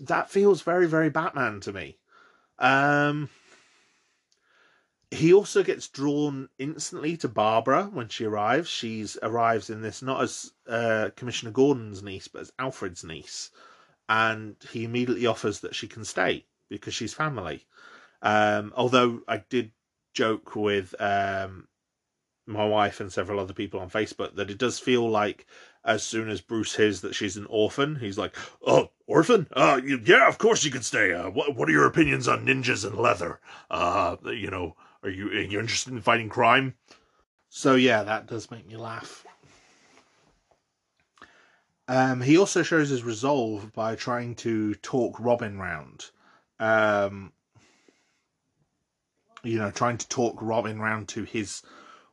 That 0.00 0.30
feels 0.30 0.62
very, 0.62 0.86
very 0.86 1.10
Batman 1.10 1.60
to 1.60 1.72
me. 1.72 1.98
Um, 2.58 3.28
he 5.10 5.32
also 5.32 5.62
gets 5.62 5.88
drawn 5.88 6.48
instantly 6.58 7.16
to 7.18 7.28
Barbara 7.28 7.84
when 7.84 8.08
she 8.08 8.24
arrives. 8.24 8.68
She's 8.68 9.18
arrives 9.22 9.68
in 9.68 9.82
this 9.82 10.00
not 10.00 10.22
as 10.22 10.52
uh, 10.66 11.10
Commissioner 11.16 11.52
Gordon's 11.52 12.02
niece, 12.02 12.28
but 12.28 12.42
as 12.42 12.52
Alfred's 12.58 13.04
niece, 13.04 13.50
and 14.08 14.56
he 14.70 14.84
immediately 14.84 15.26
offers 15.26 15.60
that 15.60 15.74
she 15.74 15.86
can 15.86 16.04
stay 16.04 16.46
because 16.70 16.94
she's 16.94 17.12
family. 17.12 17.66
Um, 18.22 18.72
although 18.74 19.20
I 19.28 19.38
did 19.50 19.72
joke 20.14 20.56
with 20.56 20.94
um, 20.98 21.68
my 22.46 22.64
wife 22.64 23.00
and 23.00 23.12
several 23.12 23.38
other 23.38 23.52
people 23.52 23.80
on 23.80 23.90
Facebook 23.90 24.34
that 24.36 24.50
it 24.50 24.58
does 24.58 24.78
feel 24.78 25.08
like 25.08 25.46
as 25.84 26.02
soon 26.02 26.28
as 26.28 26.40
Bruce 26.40 26.76
hears 26.76 27.00
that 27.00 27.14
she's 27.14 27.36
an 27.36 27.46
orphan, 27.46 27.96
he's 27.96 28.18
like, 28.18 28.36
"Oh, 28.66 28.90
orphan? 29.06 29.48
Uh, 29.52 29.80
yeah, 29.84 30.28
of 30.28 30.38
course 30.38 30.64
you 30.64 30.70
can 30.70 30.82
stay. 30.82 31.12
Uh, 31.12 31.30
what 31.30 31.54
what 31.56 31.68
are 31.68 31.72
your 31.72 31.86
opinions 31.86 32.28
on 32.28 32.46
ninjas 32.46 32.84
and 32.84 32.96
leather? 32.96 33.40
Uh, 33.70 34.16
you 34.24 34.50
know, 34.50 34.76
are 35.02 35.10
you 35.10 35.28
are 35.28 35.40
you 35.40 35.60
interested 35.60 35.92
in 35.92 36.00
fighting 36.00 36.28
crime?" 36.28 36.74
So 37.48 37.74
yeah, 37.74 38.02
that 38.02 38.26
does 38.26 38.50
make 38.50 38.66
me 38.66 38.76
laugh. 38.76 39.24
Um, 41.88 42.20
he 42.20 42.38
also 42.38 42.62
shows 42.62 42.88
his 42.88 43.02
resolve 43.02 43.72
by 43.72 43.96
trying 43.96 44.36
to 44.36 44.74
talk 44.76 45.18
Robin 45.18 45.58
round. 45.58 46.06
Um, 46.58 47.32
you 49.42 49.58
know, 49.58 49.70
trying 49.70 49.98
to 49.98 50.08
talk 50.08 50.38
Robin 50.40 50.80
round 50.80 51.08
to 51.08 51.24
his 51.24 51.62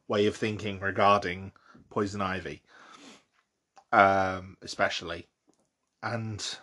way 0.10 0.26
of 0.26 0.36
thinking 0.36 0.80
regarding 0.82 1.54
poison 1.90 2.22
ivy, 2.22 2.62
um, 3.94 4.58
especially, 4.62 5.30
and 6.04 6.58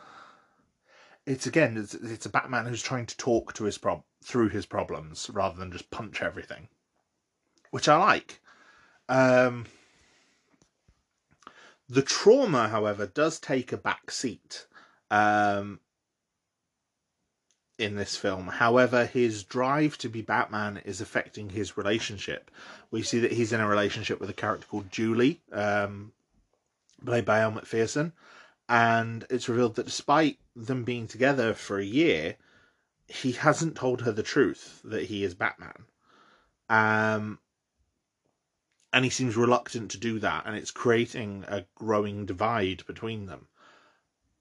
it's 1.25 1.47
again 1.47 1.77
it's, 1.79 1.95
it's 1.95 2.27
a 2.27 2.31
Batman 2.31 2.67
who's 2.67 2.83
trying 2.83 3.07
to 3.07 3.17
talk 3.17 3.55
to 3.55 3.65
his 3.65 3.79
prob 3.79 4.03
through 4.23 4.51
his 4.51 4.67
problems 4.67 5.31
rather 5.33 5.57
than 5.57 5.73
just 5.73 5.91
punch 5.91 6.21
everything, 6.21 6.69
which 7.71 7.89
I 7.89 7.97
like. 7.97 8.41
Um, 9.09 9.67
the 11.89 12.03
trauma, 12.03 12.69
however, 12.69 13.07
does 13.07 13.39
take 13.39 13.73
a 13.73 13.77
back 13.77 14.11
seat 14.11 14.67
um, 15.11 15.81
in 17.79 17.97
this 17.97 18.17
film. 18.17 18.47
However, 18.49 19.05
his 19.05 19.45
drive 19.45 19.99
to 19.99 20.09
be 20.09 20.23
Batman 20.23 20.79
is 20.85 21.01
affecting 21.01 21.51
his 21.51 21.77
relationship. 21.77 22.51
We 22.91 23.03
see 23.03 23.19
that 23.21 23.33
he's 23.33 23.53
in 23.53 23.61
a 23.61 23.69
relationship 23.69 24.21
with 24.21 24.31
a 24.31 24.35
character 24.35 24.67
called 24.67 24.91
Julie, 24.91 25.43
um, 25.53 26.13
played 27.05 27.25
by 27.25 27.41
Elle 27.41 27.53
Macpherson, 27.53 28.13
and 28.69 29.27
it's 29.29 29.49
revealed 29.49 29.77
that 29.77 29.87
despite 29.87 30.39
them 30.55 30.85
being 30.85 31.07
together 31.07 31.55
for 31.55 31.79
a 31.79 31.85
year, 31.85 32.37
he 33.09 33.33
hasn't 33.33 33.77
told 33.77 34.03
her 34.03 34.13
the 34.13 34.23
truth 34.23 34.81
that 34.85 35.05
he 35.05 35.23
is 35.23 35.35
Batman. 35.35 35.85
Um, 36.69 37.39
and 38.93 39.05
he 39.05 39.11
seems 39.11 39.37
reluctant 39.37 39.91
to 39.91 39.99
do 39.99 40.19
that, 40.21 40.45
and 40.47 40.57
it's 40.57 40.71
creating 40.71 41.45
a 41.47 41.67
growing 41.75 42.25
divide 42.25 42.85
between 42.87 43.27
them. 43.27 43.49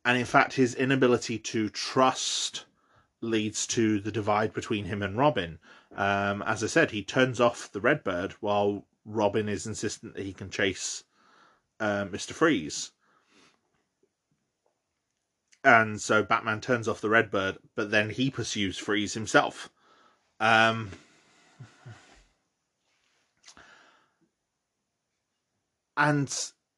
And 0.06 0.18
in 0.18 0.26
fact, 0.26 0.54
his 0.54 0.74
inability 0.74 1.38
to 1.40 1.70
trust 1.70 2.66
leads 3.22 3.66
to 3.68 4.00
the 4.00 4.12
divide 4.12 4.54
between 4.54 4.86
him 4.86 5.02
and 5.02 5.18
Robin. 5.18 5.60
Um, 5.96 6.42
as 6.44 6.64
I 6.64 6.68
said, 6.68 6.92
he 6.92 7.04
turns 7.04 7.40
off 7.40 7.72
the 7.72 7.82
Redbird 7.82 8.34
while 8.42 8.86
Robin 9.06 9.50
is 9.50 9.66
insistent 9.68 10.16
that 10.16 10.26
he 10.26 10.34
can 10.34 10.50
chase 10.50 11.04
uh, 11.80 12.06
Mister 12.12 12.34
Freeze. 12.34 12.92
And 15.64 16.00
so 16.00 16.22
Batman 16.22 16.62
turns 16.62 16.88
off 16.88 17.02
the 17.02 17.10
Redbird, 17.10 17.58
but 17.76 17.90
then 17.90 18.12
he 18.12 18.30
pursues 18.30 18.78
Freeze 18.78 19.16
himself. 19.16 19.72
Um, 20.40 20.92
and 25.98 26.28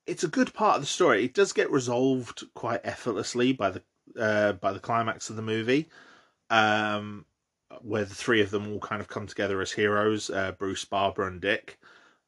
it's 0.05 0.23
a 0.23 0.29
good 0.29 0.53
part 0.53 0.75
of 0.75 0.81
the 0.83 0.87
story. 0.87 1.25
It 1.25 1.33
does 1.33 1.51
get 1.51 1.69
resolved 1.69 2.45
quite 2.53 2.79
effortlessly 2.85 3.51
by 3.51 3.71
the 3.71 3.81
uh, 4.17 4.53
by 4.53 4.71
the 4.71 4.79
climax 4.79 5.29
of 5.29 5.35
the 5.35 5.41
movie, 5.41 5.89
um, 6.49 7.25
where 7.81 8.05
the 8.05 8.15
three 8.15 8.41
of 8.41 8.51
them 8.51 8.71
all 8.71 8.79
kind 8.79 9.01
of 9.01 9.07
come 9.07 9.27
together 9.27 9.61
as 9.61 9.71
heroes: 9.71 10.29
uh, 10.29 10.53
Bruce, 10.53 10.85
Barbara, 10.85 11.27
and 11.27 11.41
Dick. 11.41 11.79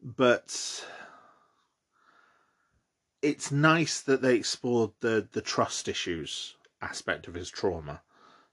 But 0.01 0.85
it's 3.21 3.51
nice 3.51 4.01
that 4.01 4.21
they 4.21 4.35
explored 4.35 4.91
the 4.99 5.27
the 5.31 5.41
trust 5.41 5.87
issues 5.87 6.55
aspect 6.81 7.27
of 7.27 7.33
his 7.33 7.49
trauma 7.49 8.01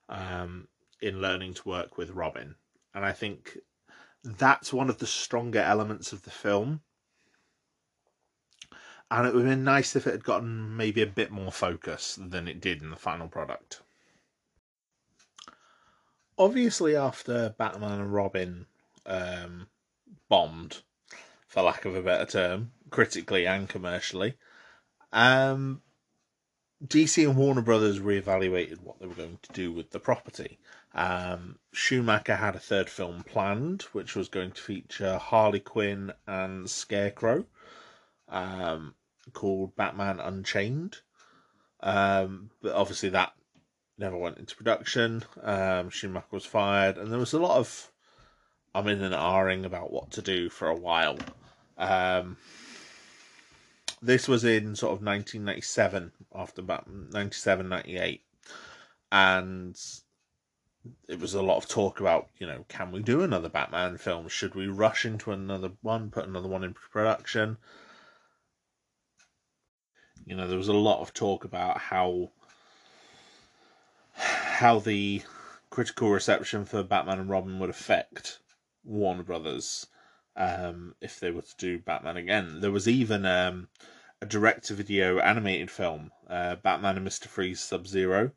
um, 0.08 0.68
in 1.00 1.20
learning 1.20 1.54
to 1.54 1.68
work 1.68 1.96
with 1.98 2.10
Robin, 2.10 2.56
and 2.94 3.04
I 3.04 3.12
think 3.12 3.58
that's 4.24 4.72
one 4.72 4.90
of 4.90 4.98
the 4.98 5.06
stronger 5.06 5.60
elements 5.60 6.12
of 6.12 6.22
the 6.22 6.30
film 6.30 6.80
and 9.10 9.26
it 9.26 9.34
would 9.34 9.46
have 9.46 9.52
been 9.52 9.64
nice 9.64 9.94
if 9.94 10.06
it 10.06 10.12
had 10.12 10.24
gotten 10.24 10.76
maybe 10.76 11.02
a 11.02 11.06
bit 11.06 11.30
more 11.30 11.52
focus 11.52 12.18
than 12.20 12.48
it 12.48 12.60
did 12.60 12.82
in 12.82 12.90
the 12.90 12.96
final 12.96 13.28
product. 13.28 13.82
Obviously, 16.38 16.96
after 16.96 17.54
Batman 17.58 18.00
and 18.00 18.12
Robin 18.12 18.66
um, 19.06 19.68
bombed, 20.28 20.82
for 21.48 21.62
lack 21.62 21.84
of 21.84 21.94
a 21.94 22.02
better 22.02 22.26
term, 22.26 22.72
critically 22.90 23.46
and 23.46 23.68
commercially, 23.68 24.34
um, 25.12 25.80
DC 26.84 27.26
and 27.26 27.36
Warner 27.36 27.62
Brothers 27.62 28.00
reevaluated 28.00 28.82
what 28.82 29.00
they 29.00 29.06
were 29.06 29.14
going 29.14 29.38
to 29.42 29.52
do 29.52 29.72
with 29.72 29.90
the 29.90 30.00
property. 30.00 30.58
Um, 30.94 31.58
Schumacher 31.72 32.36
had 32.36 32.54
a 32.54 32.60
third 32.60 32.90
film 32.90 33.22
planned, 33.22 33.82
which 33.92 34.14
was 34.14 34.28
going 34.28 34.52
to 34.52 34.60
feature 34.60 35.18
Harley 35.18 35.60
Quinn 35.60 36.12
and 36.26 36.68
Scarecrow 36.68 37.46
um, 38.28 38.94
called 39.32 39.76
Batman 39.76 40.20
Unchained. 40.20 40.98
Um, 41.80 42.50
but 42.62 42.72
obviously 42.72 43.10
that 43.10 43.32
never 43.98 44.16
went 44.16 44.38
into 44.38 44.56
production. 44.56 45.24
Um, 45.42 45.90
Schumacher 45.90 46.26
was 46.30 46.44
fired, 46.44 46.98
and 46.98 47.10
there 47.10 47.18
was 47.18 47.32
a 47.32 47.38
lot 47.38 47.58
of 47.58 47.90
I'm 48.76 48.88
in 48.88 49.02
and 49.02 49.14
ahhing 49.14 49.64
about 49.64 49.90
what 49.90 50.10
to 50.12 50.22
do 50.22 50.50
for 50.50 50.68
a 50.68 50.74
while. 50.74 51.18
Um, 51.78 52.36
this 54.02 54.28
was 54.28 54.44
in 54.44 54.76
sort 54.76 54.92
of 54.92 55.02
1997, 55.02 56.12
after 56.34 56.60
Batman, 56.60 57.08
97, 57.10 57.68
98. 57.70 58.22
And 59.10 59.80
it 61.08 61.18
was 61.18 61.32
a 61.32 61.42
lot 61.42 61.56
of 61.56 61.68
talk 61.68 62.00
about, 62.00 62.28
you 62.38 62.46
know, 62.46 62.66
can 62.68 62.92
we 62.92 63.00
do 63.00 63.22
another 63.22 63.48
Batman 63.48 63.96
film? 63.96 64.28
Should 64.28 64.54
we 64.54 64.66
rush 64.66 65.06
into 65.06 65.32
another 65.32 65.72
one, 65.80 66.10
put 66.10 66.28
another 66.28 66.48
one 66.48 66.62
in 66.62 66.74
production? 66.74 67.56
You 70.26 70.36
know, 70.36 70.46
there 70.46 70.58
was 70.58 70.68
a 70.68 70.74
lot 70.74 71.00
of 71.00 71.14
talk 71.14 71.44
about 71.44 71.78
how 71.78 72.32
how 74.56 74.78
the 74.78 75.22
critical 75.68 76.10
reception 76.10 76.64
for 76.64 76.82
Batman 76.82 77.20
and 77.20 77.30
Robin 77.30 77.58
would 77.58 77.70
affect 77.70 78.40
Warner 78.84 79.22
Brothers 79.22 79.86
um, 80.34 80.94
if 81.00 81.20
they 81.20 81.30
were 81.30 81.42
to 81.42 81.56
do 81.58 81.78
Batman 81.78 82.16
again. 82.16 82.60
There 82.60 82.70
was 82.70 82.88
even 82.88 83.26
um, 83.26 83.68
a 84.22 84.26
direct-to-video 84.26 85.18
animated 85.18 85.70
film, 85.70 86.10
uh, 86.30 86.56
Batman 86.56 86.96
and 86.96 87.04
Mister 87.04 87.28
Freeze 87.28 87.60
Sub 87.60 87.86
Zero, 87.86 88.32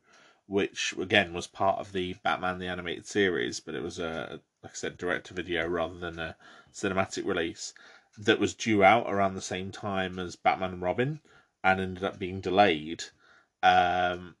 which 0.46 0.94
again 1.00 1.32
was 1.32 1.46
part 1.46 1.78
of 1.78 1.92
the 1.92 2.14
Batman 2.22 2.58
the 2.58 2.66
animated 2.66 3.06
series, 3.06 3.60
but 3.60 3.74
it 3.74 3.82
was 3.82 3.98
a 3.98 4.40
like 4.62 4.72
I 4.72 4.74
said 4.74 4.98
direct-to-video 4.98 5.66
rather 5.68 5.98
than 5.98 6.18
a 6.18 6.36
cinematic 6.74 7.24
release 7.24 7.72
that 8.18 8.38
was 8.38 8.54
due 8.54 8.84
out 8.84 9.10
around 9.10 9.34
the 9.34 9.40
same 9.40 9.72
time 9.72 10.18
as 10.18 10.36
Batman 10.36 10.74
and 10.74 10.82
Robin 10.82 11.20
and 11.64 11.80
ended 11.80 12.04
up 12.04 12.18
being 12.18 12.40
delayed. 12.42 13.04
Um, 13.62 14.34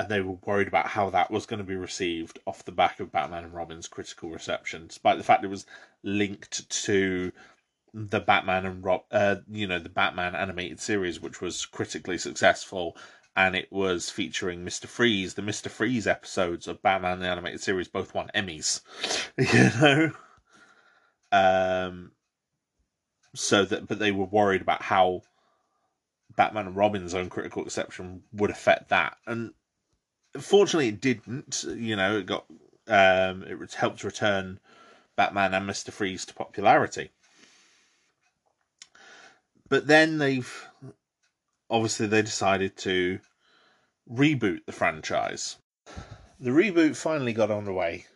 and 0.00 0.08
they 0.08 0.22
were 0.22 0.38
worried 0.46 0.66
about 0.66 0.86
how 0.86 1.10
that 1.10 1.30
was 1.30 1.44
going 1.44 1.58
to 1.58 1.64
be 1.64 1.76
received 1.76 2.38
off 2.46 2.64
the 2.64 2.72
back 2.72 3.00
of 3.00 3.12
Batman 3.12 3.44
and 3.44 3.52
Robin's 3.52 3.86
critical 3.86 4.30
reception, 4.30 4.86
despite 4.86 5.18
the 5.18 5.24
fact 5.24 5.44
it 5.44 5.48
was 5.48 5.66
linked 6.02 6.70
to 6.84 7.30
the 7.92 8.20
Batman 8.20 8.64
and 8.64 8.82
Rob, 8.82 9.02
uh, 9.10 9.36
you 9.50 9.66
know, 9.66 9.78
the 9.78 9.90
Batman 9.90 10.34
animated 10.34 10.80
series, 10.80 11.20
which 11.20 11.42
was 11.42 11.66
critically 11.66 12.16
successful, 12.16 12.96
and 13.36 13.54
it 13.54 13.70
was 13.70 14.08
featuring 14.08 14.64
Mister 14.64 14.88
Freeze. 14.88 15.34
The 15.34 15.42
Mister 15.42 15.68
Freeze 15.68 16.06
episodes 16.06 16.66
of 16.66 16.80
Batman 16.80 17.20
the 17.20 17.26
animated 17.26 17.60
series 17.60 17.88
both 17.88 18.14
won 18.14 18.30
Emmys, 18.34 18.80
you 19.36 19.80
know. 19.82 20.12
Um, 21.30 22.12
so 23.34 23.66
that, 23.66 23.86
but 23.86 23.98
they 23.98 24.12
were 24.12 24.24
worried 24.24 24.62
about 24.62 24.80
how 24.80 25.20
Batman 26.34 26.68
and 26.68 26.76
Robin's 26.76 27.14
own 27.14 27.28
critical 27.28 27.66
exception 27.66 28.22
would 28.32 28.48
affect 28.48 28.88
that. 28.88 29.18
And 29.26 29.52
fortunately, 30.38 30.88
it 30.88 31.00
didn't. 31.00 31.64
You 31.68 31.96
know, 31.96 32.18
it 32.18 32.26
got 32.26 32.46
um, 32.86 33.42
it 33.42 33.74
helped 33.74 34.04
return 34.04 34.60
Batman 35.16 35.54
and 35.54 35.66
Mister 35.66 35.92
Freeze 35.92 36.24
to 36.26 36.34
popularity. 36.34 37.10
But 39.68 39.86
then 39.86 40.18
they've 40.18 40.68
obviously 41.68 42.06
they 42.06 42.22
decided 42.22 42.76
to 42.78 43.20
reboot 44.10 44.66
the 44.66 44.72
franchise. 44.72 45.56
The 46.38 46.50
reboot 46.50 46.96
finally 46.96 47.32
got 47.32 47.50
underway 47.50 48.06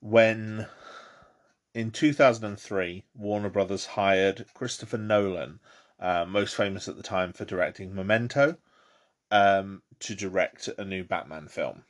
when 0.00 0.66
in 1.74 1.90
2003 1.90 3.04
Warner 3.14 3.48
Brothers 3.48 3.86
hired 3.86 4.44
Christopher 4.52 4.98
Nolan 4.98 5.60
uh, 5.98 6.24
most 6.26 6.56
famous 6.56 6.88
at 6.88 6.96
the 6.96 7.02
time 7.02 7.32
for 7.32 7.44
directing 7.44 7.94
Memento, 7.94 8.56
um, 9.30 9.82
to 10.02 10.14
direct 10.14 10.68
a 10.78 10.84
new 10.84 11.04
Batman 11.04 11.48
film. 11.48 11.84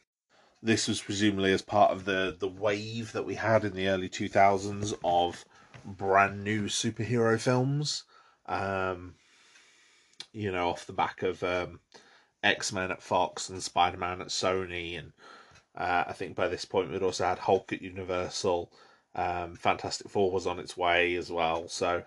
This 0.62 0.86
was 0.86 1.00
presumably 1.00 1.52
as 1.52 1.62
part 1.62 1.90
of 1.90 2.04
the, 2.04 2.36
the 2.38 2.48
wave 2.48 3.12
that 3.12 3.24
we 3.24 3.34
had 3.34 3.64
in 3.64 3.74
the 3.74 3.88
early 3.88 4.08
2000s 4.08 4.94
of 5.02 5.44
brand 5.84 6.44
new 6.44 6.64
superhero 6.64 7.40
films. 7.40 8.04
Um, 8.46 9.14
you 10.32 10.52
know, 10.52 10.68
off 10.68 10.86
the 10.86 10.92
back 10.92 11.22
of 11.22 11.42
um, 11.42 11.80
X 12.42 12.72
Men 12.72 12.90
at 12.90 13.02
Fox 13.02 13.48
and 13.48 13.62
Spider 13.62 13.98
Man 13.98 14.20
at 14.20 14.28
Sony, 14.28 14.98
and 14.98 15.12
uh, 15.76 16.04
I 16.06 16.12
think 16.12 16.36
by 16.36 16.48
this 16.48 16.64
point 16.64 16.90
we'd 16.90 17.02
also 17.02 17.24
had 17.24 17.40
Hulk 17.40 17.72
at 17.72 17.82
Universal. 17.82 18.72
Um, 19.14 19.56
Fantastic 19.56 20.08
Four 20.08 20.30
was 20.30 20.46
on 20.46 20.58
its 20.58 20.76
way 20.76 21.16
as 21.16 21.30
well, 21.30 21.68
so 21.68 22.04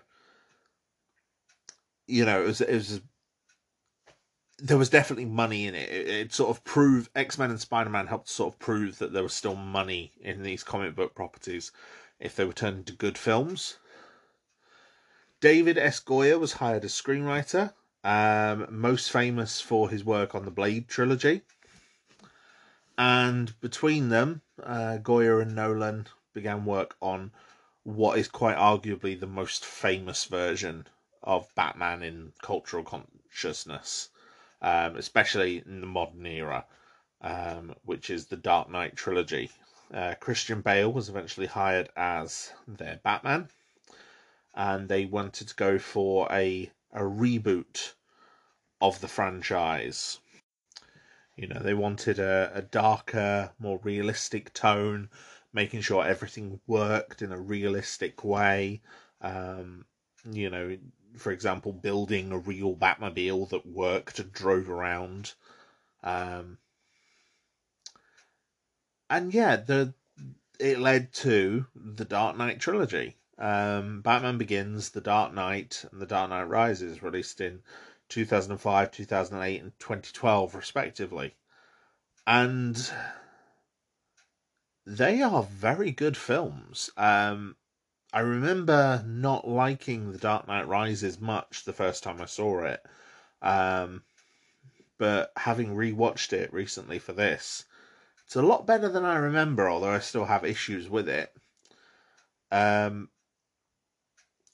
you 2.06 2.24
know, 2.24 2.42
it 2.42 2.46
was 2.46 2.60
it 2.60 2.72
was 2.74 3.00
there 4.58 4.78
was 4.78 4.90
definitely 4.90 5.26
money 5.26 5.66
in 5.66 5.74
it. 5.74 5.88
It, 5.90 6.08
it 6.08 6.32
sort 6.32 6.50
of 6.50 6.64
proved 6.64 7.10
X 7.14 7.38
Men 7.38 7.50
and 7.50 7.60
Spider 7.60 7.90
Man 7.90 8.06
helped 8.06 8.28
sort 8.28 8.54
of 8.54 8.58
prove 8.58 8.98
that 8.98 9.12
there 9.12 9.22
was 9.22 9.34
still 9.34 9.56
money 9.56 10.12
in 10.20 10.42
these 10.42 10.62
comic 10.62 10.94
book 10.94 11.14
properties 11.14 11.72
if 12.18 12.34
they 12.34 12.44
were 12.44 12.52
turned 12.52 12.78
into 12.78 12.92
good 12.92 13.18
films. 13.18 13.76
David 15.40 15.76
S. 15.76 16.00
Goyer 16.00 16.40
was 16.40 16.54
hired 16.54 16.84
as 16.84 16.92
screenwriter, 16.92 17.74
um, 18.02 18.66
most 18.70 19.10
famous 19.10 19.60
for 19.60 19.90
his 19.90 20.02
work 20.02 20.34
on 20.34 20.44
the 20.44 20.50
Blade 20.50 20.88
trilogy. 20.88 21.42
And 22.96 23.58
between 23.60 24.08
them, 24.08 24.40
uh, 24.62 24.96
Goyer 25.02 25.42
and 25.42 25.54
Nolan 25.54 26.06
began 26.32 26.64
work 26.64 26.96
on 27.02 27.32
what 27.82 28.18
is 28.18 28.28
quite 28.28 28.56
arguably 28.56 29.18
the 29.18 29.26
most 29.26 29.64
famous 29.64 30.24
version 30.24 30.86
of 31.22 31.54
Batman 31.54 32.02
in 32.02 32.32
cultural 32.40 32.82
consciousness, 32.82 34.08
um, 34.62 34.96
especially 34.96 35.62
in 35.64 35.80
the 35.80 35.86
modern 35.86 36.26
era, 36.26 36.64
um, 37.20 37.74
which 37.84 38.10
is 38.10 38.26
the 38.26 38.36
Dark 38.36 38.70
Knight 38.70 38.96
trilogy. 38.96 39.50
Uh, 39.92 40.14
Christian 40.18 40.62
Bale 40.62 40.92
was 40.92 41.08
eventually 41.08 41.46
hired 41.46 41.88
as 41.96 42.52
their 42.66 43.00
Batman, 43.02 43.48
and 44.54 44.88
they 44.88 45.04
wanted 45.04 45.48
to 45.48 45.54
go 45.54 45.78
for 45.78 46.28
a 46.32 46.70
a 46.92 47.02
reboot 47.02 47.92
of 48.80 49.00
the 49.00 49.08
franchise. 49.08 50.18
You 51.36 51.48
know, 51.48 51.60
they 51.60 51.74
wanted 51.74 52.18
a, 52.18 52.50
a 52.54 52.62
darker, 52.62 53.52
more 53.58 53.78
realistic 53.82 54.54
tone, 54.54 55.10
making 55.52 55.82
sure 55.82 56.04
everything 56.04 56.60
worked 56.66 57.20
in 57.20 57.32
a 57.32 57.40
realistic 57.40 58.24
way. 58.24 58.80
Um, 59.20 59.84
you 60.30 60.48
know, 60.48 60.76
for 61.16 61.32
example, 61.32 61.72
building 61.72 62.32
a 62.32 62.38
real 62.38 62.74
Batmobile 62.74 63.48
that 63.50 63.66
worked 63.66 64.18
and 64.18 64.32
drove 64.32 64.68
around. 64.70 65.34
Um, 66.02 66.58
and 69.08 69.32
yeah, 69.32 69.56
the 69.56 69.94
it 70.58 70.78
led 70.78 71.12
to 71.12 71.66
the 71.74 72.04
Dark 72.04 72.36
Knight 72.36 72.60
trilogy. 72.60 73.16
Um, 73.38 74.00
Batman 74.00 74.38
Begins, 74.38 74.90
The 74.90 75.02
Dark 75.02 75.34
Knight, 75.34 75.84
and 75.92 76.00
The 76.00 76.06
Dark 76.06 76.30
Knight 76.30 76.44
Rises, 76.44 77.02
released 77.02 77.40
in 77.40 77.62
2005, 78.08 78.90
2008, 78.90 79.62
and 79.62 79.78
2012, 79.78 80.54
respectively. 80.54 81.34
And 82.26 82.90
they 84.86 85.20
are 85.20 85.42
very 85.42 85.90
good 85.90 86.16
films. 86.16 86.90
Um, 86.96 87.56
I 88.16 88.20
remember 88.20 89.04
not 89.06 89.46
liking 89.46 90.10
The 90.10 90.16
Dark 90.16 90.48
Knight 90.48 90.66
Rises 90.66 91.20
much 91.20 91.64
the 91.64 91.74
first 91.74 92.02
time 92.02 92.18
I 92.18 92.24
saw 92.24 92.62
it. 92.62 92.82
Um, 93.42 94.04
but 94.96 95.32
having 95.36 95.76
rewatched 95.76 96.32
it 96.32 96.50
recently 96.50 96.98
for 96.98 97.12
this, 97.12 97.66
it's 98.24 98.34
a 98.34 98.40
lot 98.40 98.66
better 98.66 98.88
than 98.88 99.04
I 99.04 99.16
remember, 99.16 99.68
although 99.68 99.90
I 99.90 99.98
still 99.98 100.24
have 100.24 100.46
issues 100.46 100.88
with 100.88 101.10
it. 101.10 101.30
Um, 102.50 103.10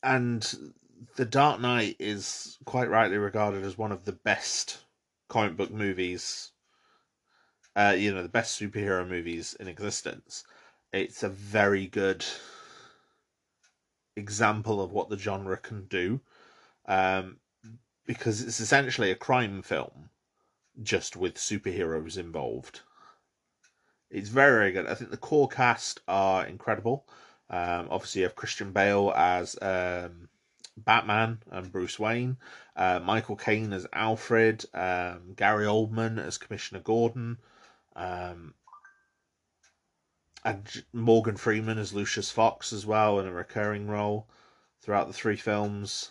and 0.02 0.42
The 1.14 1.24
Dark 1.24 1.60
Knight 1.60 1.94
is 2.00 2.58
quite 2.64 2.90
rightly 2.90 3.16
regarded 3.16 3.62
as 3.62 3.78
one 3.78 3.92
of 3.92 4.04
the 4.04 4.10
best 4.10 4.80
comic 5.28 5.56
book 5.56 5.70
movies, 5.70 6.50
uh, 7.76 7.94
you 7.96 8.12
know, 8.12 8.24
the 8.24 8.28
best 8.28 8.60
superhero 8.60 9.08
movies 9.08 9.54
in 9.60 9.68
existence. 9.68 10.42
It's 10.92 11.22
a 11.22 11.28
very 11.28 11.86
good 11.86 12.24
example 14.16 14.80
of 14.80 14.92
what 14.92 15.08
the 15.08 15.18
genre 15.18 15.56
can 15.56 15.84
do 15.86 16.20
um, 16.86 17.36
because 18.06 18.42
it's 18.42 18.60
essentially 18.60 19.10
a 19.10 19.16
crime 19.16 19.62
film 19.62 20.10
just 20.82 21.16
with 21.16 21.34
superheroes 21.34 22.16
involved. 22.16 22.80
It's 24.10 24.28
very, 24.28 24.52
very 24.52 24.72
good. 24.72 24.86
I 24.86 24.94
think 24.94 25.10
the 25.10 25.16
core 25.16 25.48
cast 25.48 26.00
are 26.08 26.46
incredible. 26.46 27.06
Um, 27.48 27.88
obviously, 27.90 28.20
you 28.20 28.26
have 28.26 28.36
Christian 28.36 28.72
Bale 28.72 29.12
as 29.16 29.56
um, 29.62 30.28
Batman 30.76 31.38
and 31.50 31.70
Bruce 31.70 31.98
Wayne, 31.98 32.36
uh, 32.76 33.00
Michael 33.00 33.36
Caine 33.36 33.72
as 33.72 33.86
Alfred, 33.92 34.64
um, 34.74 35.34
Gary 35.36 35.66
Oldman 35.66 36.18
as 36.18 36.38
Commissioner 36.38 36.80
Gordon, 36.80 37.38
um, 37.94 38.54
and 40.44 40.84
Morgan 40.92 41.36
Freeman 41.36 41.78
as 41.78 41.92
Lucius 41.92 42.30
Fox 42.30 42.72
as 42.72 42.84
well 42.84 43.18
in 43.20 43.26
a 43.26 43.32
recurring 43.32 43.86
role 43.86 44.26
throughout 44.80 45.06
the 45.06 45.12
three 45.12 45.36
films. 45.36 46.10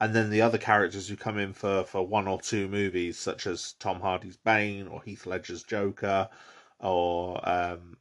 And 0.00 0.14
then 0.14 0.30
the 0.30 0.42
other 0.42 0.58
characters 0.58 1.06
who 1.06 1.16
come 1.16 1.38
in 1.38 1.52
for, 1.52 1.84
for 1.84 2.04
one 2.04 2.26
or 2.26 2.40
two 2.40 2.66
movies, 2.66 3.18
such 3.18 3.46
as 3.46 3.74
Tom 3.74 4.00
Hardy's 4.00 4.36
Bane 4.36 4.88
or 4.88 5.00
Heath 5.02 5.26
Ledger's 5.26 5.62
Joker 5.62 6.28
or 6.80 7.48
um, 7.48 7.96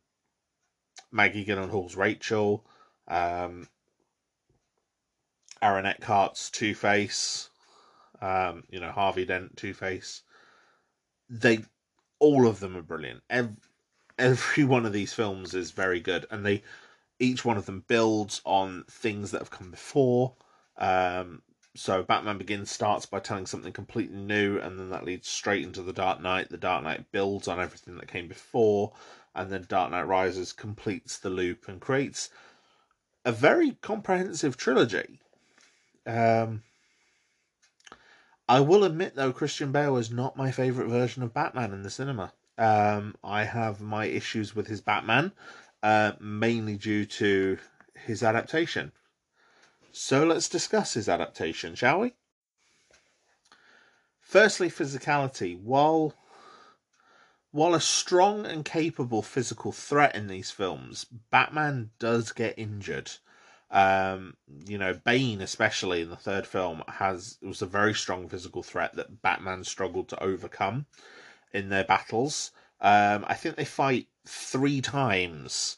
Maggie 1.11 1.45
Gyllenhaal's 1.45 1.95
Rachel, 1.95 2.65
um, 3.07 3.67
Aaron 5.61 5.85
Eckhart's 5.85 6.49
Two 6.49 6.73
Face, 6.73 7.51
um, 8.19 8.63
you 8.69 8.79
know 8.79 8.91
Harvey 8.91 9.25
Dent 9.25 9.55
Two 9.55 9.75
Face. 9.75 10.23
They, 11.29 11.59
all 12.17 12.47
of 12.47 12.59
them 12.59 12.75
are 12.75 12.81
brilliant. 12.81 13.21
Every, 13.29 13.55
every 14.21 14.63
one 14.75 14.85
of 14.85 14.93
these 14.93 15.13
films 15.13 15.53
is 15.53 15.71
very 15.71 15.99
good, 15.99 16.25
and 16.31 16.45
they 16.45 16.63
each 17.19 17.45
one 17.45 17.57
of 17.57 17.65
them 17.65 17.83
builds 17.87 18.41
on 18.45 18.85
things 18.89 19.31
that 19.31 19.39
have 19.39 19.51
come 19.51 19.69
before. 19.71 20.33
Um, 20.77 21.43
so 21.75 22.03
Batman 22.03 22.37
Begins 22.37 22.71
starts 22.71 23.05
by 23.05 23.19
telling 23.19 23.45
something 23.45 23.73
completely 23.73 24.17
new, 24.17 24.57
and 24.57 24.79
then 24.79 24.89
that 24.89 25.05
leads 25.05 25.27
straight 25.27 25.63
into 25.63 25.81
the 25.81 25.93
Dark 25.93 26.21
Knight. 26.21 26.49
The 26.49 26.57
Dark 26.57 26.83
Knight 26.83 27.11
builds 27.11 27.47
on 27.47 27.59
everything 27.59 27.95
that 27.97 28.07
came 28.07 28.27
before, 28.27 28.93
and 29.35 29.51
then 29.51 29.65
Dark 29.67 29.91
Knight 29.91 30.03
Rises 30.07 30.53
completes 30.53 31.17
the 31.17 31.29
loop 31.29 31.67
and 31.67 31.79
creates 31.79 32.29
a 33.23 33.31
very 33.31 33.71
comprehensive 33.81 34.57
trilogy. 34.57 35.19
Um, 36.05 36.63
I 38.49 38.59
will 38.59 38.83
admit, 38.83 39.15
though, 39.15 39.31
Christian 39.31 39.71
Bale 39.71 39.97
is 39.97 40.11
not 40.11 40.35
my 40.35 40.51
favourite 40.51 40.89
version 40.89 41.23
of 41.23 41.33
Batman 41.33 41.71
in 41.71 41.83
the 41.83 41.89
cinema. 41.89 42.33
Um, 42.57 43.15
I 43.23 43.43
have 43.43 43.81
my 43.81 44.05
issues 44.05 44.55
with 44.55 44.67
his 44.67 44.81
Batman, 44.81 45.31
uh, 45.81 46.13
mainly 46.19 46.77
due 46.77 47.05
to 47.05 47.57
his 47.95 48.23
adaptation. 48.23 48.91
So 49.91 50.25
let's 50.25 50.49
discuss 50.49 50.93
his 50.93 51.09
adaptation, 51.09 51.75
shall 51.75 51.99
we? 51.99 52.13
Firstly, 54.19 54.69
physicality. 54.69 55.59
While 55.59 56.13
while 57.51 57.73
a 57.73 57.81
strong 57.81 58.45
and 58.45 58.63
capable 58.63 59.21
physical 59.21 59.73
threat 59.73 60.15
in 60.15 60.27
these 60.27 60.51
films, 60.51 61.05
Batman 61.29 61.91
does 61.99 62.31
get 62.31 62.57
injured. 62.57 63.11
Um, 63.69 64.37
you 64.65 64.77
know, 64.77 64.93
Bane, 64.93 65.41
especially 65.41 66.01
in 66.01 66.09
the 66.09 66.15
third 66.15 66.47
film, 66.47 66.83
has 66.87 67.37
was 67.41 67.61
a 67.61 67.65
very 67.65 67.93
strong 67.93 68.29
physical 68.29 68.63
threat 68.63 68.95
that 68.95 69.21
Batman 69.21 69.65
struggled 69.65 70.07
to 70.09 70.23
overcome 70.23 70.85
in 71.53 71.69
their 71.69 71.83
battles. 71.83 72.51
Um, 72.79 73.25
I 73.27 73.35
think 73.35 73.55
they 73.55 73.65
fight 73.65 74.07
three 74.25 74.81
times 74.81 75.77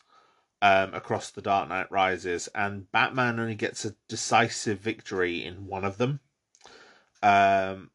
um, 0.62 0.94
across 0.94 1.32
the 1.32 1.42
Dark 1.42 1.70
Knight 1.70 1.92
Rises, 1.92 2.48
and 2.56 2.92
Batman 2.92 3.40
only 3.40 3.56
gets 3.56 3.86
a 3.86 3.96
decisive 4.08 4.80
victory 4.80 5.44
in 5.44 5.68
one 5.68 5.84
of 5.84 5.98
them. 5.98 6.20
Um, 7.22 7.92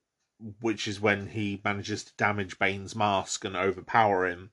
which 0.60 0.86
is 0.86 1.00
when 1.00 1.28
he 1.28 1.60
manages 1.64 2.04
to 2.04 2.12
damage 2.16 2.58
Bane's 2.58 2.94
mask 2.94 3.44
and 3.44 3.56
overpower 3.56 4.26
him 4.26 4.50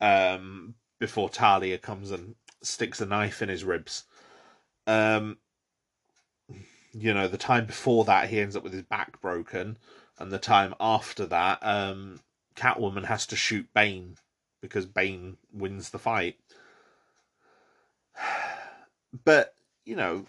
um, 0.00 0.74
before 1.00 1.28
Talia 1.28 1.78
comes 1.78 2.10
and 2.10 2.36
sticks 2.62 3.00
a 3.00 3.06
knife 3.06 3.42
in 3.42 3.48
his 3.48 3.64
ribs. 3.64 4.04
Um, 4.86 5.38
you 6.92 7.12
know, 7.12 7.26
the 7.26 7.38
time 7.38 7.66
before 7.66 8.04
that, 8.04 8.28
he 8.28 8.40
ends 8.40 8.54
up 8.54 8.62
with 8.62 8.72
his 8.72 8.82
back 8.82 9.20
broken, 9.20 9.76
and 10.18 10.30
the 10.30 10.38
time 10.38 10.74
after 10.78 11.26
that, 11.26 11.58
um, 11.62 12.20
Catwoman 12.56 13.06
has 13.06 13.26
to 13.26 13.36
shoot 13.36 13.66
Bane 13.74 14.16
because 14.60 14.86
Bane 14.86 15.36
wins 15.52 15.90
the 15.90 15.98
fight. 15.98 16.36
But, 19.24 19.54
you 19.84 19.94
know, 19.94 20.26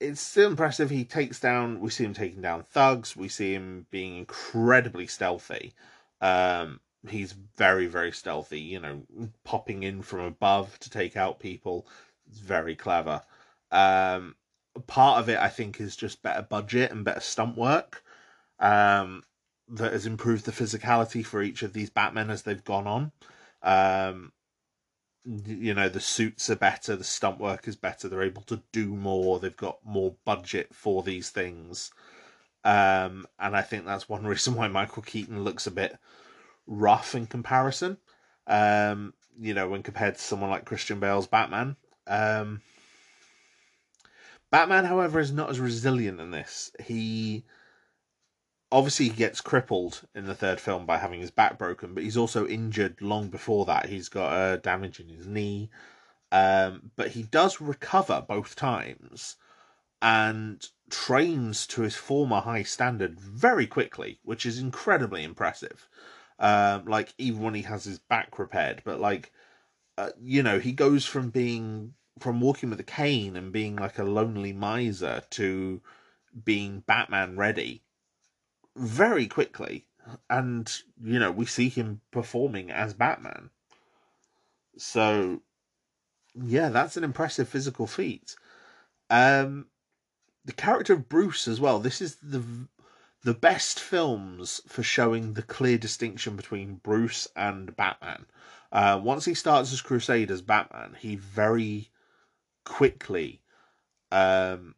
it's 0.00 0.20
still 0.20 0.50
impressive. 0.50 0.90
He 0.90 1.04
takes 1.04 1.38
down. 1.38 1.80
We 1.80 1.90
see 1.90 2.04
him 2.04 2.14
taking 2.14 2.40
down 2.40 2.62
thugs. 2.62 3.16
We 3.16 3.28
see 3.28 3.54
him 3.54 3.86
being 3.90 4.16
incredibly 4.16 5.06
stealthy. 5.06 5.74
Um, 6.20 6.80
he's 7.08 7.32
very 7.56 7.86
very 7.86 8.12
stealthy. 8.12 8.60
You 8.60 8.80
know, 8.80 9.02
popping 9.44 9.82
in 9.82 10.02
from 10.02 10.20
above 10.20 10.78
to 10.80 10.90
take 10.90 11.16
out 11.16 11.38
people. 11.38 11.86
It's 12.28 12.40
very 12.40 12.74
clever. 12.74 13.22
Um, 13.70 14.36
part 14.86 15.20
of 15.20 15.28
it, 15.28 15.38
I 15.38 15.48
think, 15.48 15.80
is 15.80 15.96
just 15.96 16.22
better 16.22 16.42
budget 16.42 16.90
and 16.90 17.04
better 17.04 17.20
stunt 17.20 17.56
work. 17.56 18.02
Um, 18.58 19.22
that 19.70 19.92
has 19.92 20.06
improved 20.06 20.44
the 20.44 20.52
physicality 20.52 21.24
for 21.24 21.42
each 21.42 21.62
of 21.62 21.72
these 21.72 21.90
Batmen 21.90 22.30
as 22.30 22.42
they've 22.42 22.64
gone 22.64 22.86
on. 22.86 23.12
Um, 23.62 24.32
you 25.24 25.74
know 25.74 25.88
the 25.88 26.00
suits 26.00 26.48
are 26.48 26.56
better 26.56 26.96
the 26.96 27.04
stunt 27.04 27.38
work 27.38 27.68
is 27.68 27.76
better 27.76 28.08
they're 28.08 28.22
able 28.22 28.42
to 28.42 28.62
do 28.72 28.86
more 28.86 29.38
they've 29.38 29.56
got 29.56 29.78
more 29.84 30.14
budget 30.24 30.74
for 30.74 31.02
these 31.02 31.30
things. 31.30 31.90
Um, 32.64 33.26
and 33.38 33.56
i 33.56 33.62
think 33.62 33.84
that's 33.84 34.08
one 34.08 34.26
reason 34.26 34.54
why 34.54 34.68
michael 34.68 35.02
keaton 35.02 35.44
looks 35.44 35.66
a 35.66 35.70
bit 35.70 35.98
rough 36.66 37.14
in 37.14 37.26
comparison. 37.26 37.98
Um, 38.46 39.14
you 39.38 39.54
know 39.54 39.68
when 39.68 39.82
compared 39.82 40.14
to 40.16 40.20
someone 40.20 40.50
like 40.50 40.64
christian 40.64 41.00
bale's 41.00 41.26
batman. 41.26 41.76
Um, 42.06 42.62
batman 44.50 44.86
however 44.86 45.20
is 45.20 45.32
not 45.32 45.50
as 45.50 45.60
resilient 45.60 46.18
in 46.18 46.30
this. 46.30 46.72
He 46.82 47.44
obviously 48.72 49.08
he 49.08 49.14
gets 49.14 49.40
crippled 49.40 50.02
in 50.14 50.26
the 50.26 50.34
third 50.34 50.60
film 50.60 50.86
by 50.86 50.98
having 50.98 51.20
his 51.20 51.30
back 51.30 51.58
broken, 51.58 51.94
but 51.94 52.04
he's 52.04 52.16
also 52.16 52.46
injured 52.46 53.00
long 53.00 53.28
before 53.28 53.64
that. 53.66 53.88
He's 53.88 54.08
got 54.08 54.32
a 54.32 54.36
uh, 54.36 54.56
damage 54.56 55.00
in 55.00 55.08
his 55.08 55.26
knee. 55.26 55.70
Um, 56.32 56.92
but 56.96 57.08
he 57.08 57.24
does 57.24 57.60
recover 57.60 58.24
both 58.26 58.54
times 58.54 59.36
and 60.00 60.64
trains 60.88 61.66
to 61.68 61.82
his 61.82 61.96
former 61.96 62.40
high 62.40 62.62
standard 62.62 63.18
very 63.18 63.66
quickly, 63.66 64.20
which 64.22 64.46
is 64.46 64.58
incredibly 64.58 65.24
impressive. 65.24 65.88
Um, 66.38 66.86
like 66.86 67.12
even 67.18 67.42
when 67.42 67.54
he 67.54 67.62
has 67.62 67.84
his 67.84 67.98
back 67.98 68.38
repaired, 68.38 68.82
but 68.84 69.00
like 69.00 69.32
uh, 69.98 70.10
you 70.22 70.42
know, 70.42 70.58
he 70.58 70.72
goes 70.72 71.04
from 71.04 71.28
being 71.30 71.92
from 72.18 72.40
walking 72.40 72.70
with 72.70 72.80
a 72.80 72.84
cane 72.84 73.36
and 73.36 73.52
being 73.52 73.76
like 73.76 73.98
a 73.98 74.04
lonely 74.04 74.52
miser 74.52 75.22
to 75.30 75.82
being 76.44 76.80
Batman 76.86 77.36
ready 77.36 77.82
very 78.80 79.26
quickly. 79.26 79.86
And, 80.28 80.72
you 81.02 81.18
know, 81.18 81.30
we 81.30 81.46
see 81.46 81.68
him 81.68 82.00
performing 82.10 82.70
as 82.70 82.94
Batman. 82.94 83.50
So, 84.76 85.42
yeah, 86.34 86.70
that's 86.70 86.96
an 86.96 87.04
impressive 87.04 87.48
physical 87.48 87.86
feat. 87.86 88.34
Um, 89.08 89.66
the 90.44 90.52
character 90.52 90.94
of 90.94 91.08
Bruce 91.08 91.46
as 91.46 91.60
well. 91.60 91.78
This 91.78 92.00
is 92.00 92.16
the 92.16 92.42
the 93.22 93.34
best 93.34 93.78
films 93.78 94.62
for 94.66 94.82
showing 94.82 95.34
the 95.34 95.42
clear 95.42 95.76
distinction 95.76 96.36
between 96.36 96.76
Bruce 96.76 97.28
and 97.36 97.76
Batman. 97.76 98.24
Uh, 98.72 98.98
once 99.02 99.26
he 99.26 99.34
starts 99.34 99.74
as 99.74 99.82
Crusade 99.82 100.30
as 100.30 100.40
Batman, 100.40 100.96
he 100.98 101.16
very 101.16 101.90
quickly 102.64 103.42
um, 104.10 104.74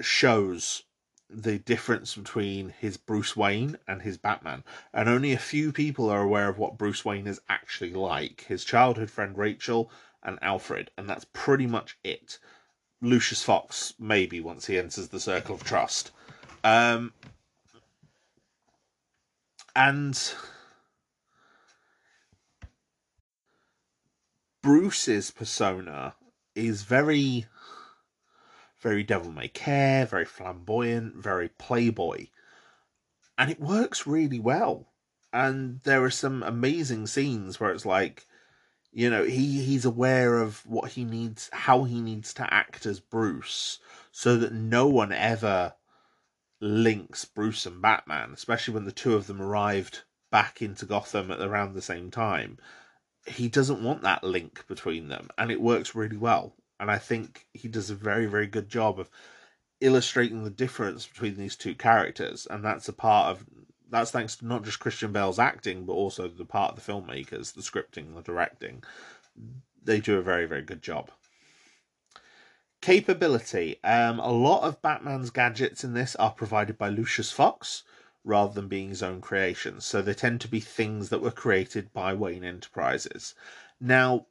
shows 0.00 0.84
the 1.28 1.58
difference 1.58 2.14
between 2.14 2.70
his 2.78 2.96
Bruce 2.96 3.36
Wayne 3.36 3.78
and 3.88 4.02
his 4.02 4.16
Batman. 4.16 4.62
And 4.92 5.08
only 5.08 5.32
a 5.32 5.38
few 5.38 5.72
people 5.72 6.08
are 6.08 6.22
aware 6.22 6.48
of 6.48 6.58
what 6.58 6.78
Bruce 6.78 7.04
Wayne 7.04 7.26
is 7.26 7.40
actually 7.48 7.92
like 7.92 8.44
his 8.48 8.64
childhood 8.64 9.10
friend 9.10 9.36
Rachel 9.36 9.90
and 10.22 10.38
Alfred, 10.42 10.90
and 10.96 11.08
that's 11.08 11.26
pretty 11.32 11.66
much 11.66 11.98
it. 12.04 12.38
Lucius 13.00 13.42
Fox, 13.42 13.94
maybe 13.98 14.40
once 14.40 14.66
he 14.66 14.78
enters 14.78 15.08
the 15.08 15.20
circle 15.20 15.54
of 15.54 15.64
trust. 15.64 16.10
Um, 16.64 17.12
and 19.74 20.32
Bruce's 24.62 25.30
persona 25.30 26.14
is 26.54 26.82
very, 26.82 27.46
very 28.80 29.02
devil 29.02 29.32
may 29.32 29.48
care, 29.48 30.06
very 30.06 30.24
flamboyant, 30.24 31.16
very 31.16 31.48
playboy. 31.48 32.26
And 33.38 33.50
it 33.50 33.60
works 33.60 34.06
really 34.06 34.40
well. 34.40 34.92
And 35.32 35.80
there 35.82 36.02
are 36.04 36.10
some 36.10 36.42
amazing 36.42 37.06
scenes 37.06 37.60
where 37.60 37.70
it's 37.70 37.84
like, 37.84 38.26
you 38.92 39.10
know, 39.10 39.24
he, 39.24 39.62
he's 39.62 39.84
aware 39.84 40.38
of 40.38 40.64
what 40.66 40.92
he 40.92 41.04
needs, 41.04 41.50
how 41.52 41.84
he 41.84 42.00
needs 42.00 42.32
to 42.34 42.54
act 42.54 42.86
as 42.86 43.00
Bruce, 43.00 43.78
so 44.10 44.36
that 44.36 44.52
no 44.52 44.86
one 44.86 45.12
ever 45.12 45.74
links 46.60 47.24
Bruce 47.24 47.66
and 47.66 47.82
Batman, 47.82 48.30
especially 48.32 48.72
when 48.72 48.86
the 48.86 48.92
two 48.92 49.14
of 49.14 49.26
them 49.26 49.42
arrived 49.42 50.02
back 50.30 50.62
into 50.62 50.86
Gotham 50.86 51.30
at 51.30 51.40
around 51.40 51.74
the 51.74 51.82
same 51.82 52.10
time 52.10 52.58
he 53.26 53.48
doesn't 53.48 53.82
want 53.82 54.02
that 54.02 54.24
link 54.24 54.66
between 54.68 55.08
them, 55.08 55.28
and 55.36 55.50
it 55.50 55.60
works 55.60 55.94
really 55.94 56.16
well. 56.16 56.54
And 56.78 56.90
I 56.90 56.98
think 56.98 57.46
he 57.52 57.68
does 57.68 57.90
a 57.90 57.94
very, 57.94 58.26
very 58.26 58.46
good 58.46 58.68
job 58.68 59.00
of 59.00 59.10
illustrating 59.80 60.44
the 60.44 60.50
difference 60.50 61.06
between 61.06 61.36
these 61.36 61.56
two 61.56 61.74
characters, 61.74 62.46
and 62.50 62.64
that's 62.64 62.88
a 62.88 62.92
part 62.92 63.30
of 63.30 63.44
that's 63.88 64.10
thanks 64.10 64.36
to 64.36 64.46
not 64.46 64.64
just 64.64 64.80
Christian 64.80 65.12
Bale's 65.12 65.38
acting, 65.38 65.84
but 65.84 65.92
also 65.92 66.28
the 66.28 66.44
part 66.44 66.72
of 66.72 66.84
the 66.84 66.92
filmmakers, 66.92 67.54
the 67.54 67.60
scripting, 67.60 68.14
the 68.14 68.22
directing. 68.22 68.82
They 69.82 70.00
do 70.00 70.18
a 70.18 70.22
very, 70.22 70.46
very 70.46 70.62
good 70.62 70.82
job. 70.82 71.10
Capability. 72.80 73.82
Um, 73.84 74.18
a 74.18 74.32
lot 74.32 74.62
of 74.64 74.82
Batman's 74.82 75.30
gadgets 75.30 75.84
in 75.84 75.94
this 75.94 76.16
are 76.16 76.32
provided 76.32 76.76
by 76.76 76.88
Lucius 76.88 77.30
Fox, 77.30 77.84
rather 78.24 78.52
than 78.52 78.66
being 78.66 78.88
his 78.88 79.04
own 79.04 79.20
creations. 79.20 79.84
So 79.84 80.02
they 80.02 80.14
tend 80.14 80.40
to 80.40 80.48
be 80.48 80.60
things 80.60 81.08
that 81.10 81.22
were 81.22 81.30
created 81.30 81.92
by 81.92 82.12
Wayne 82.12 82.44
Enterprises. 82.44 83.34
Now, 83.80 84.26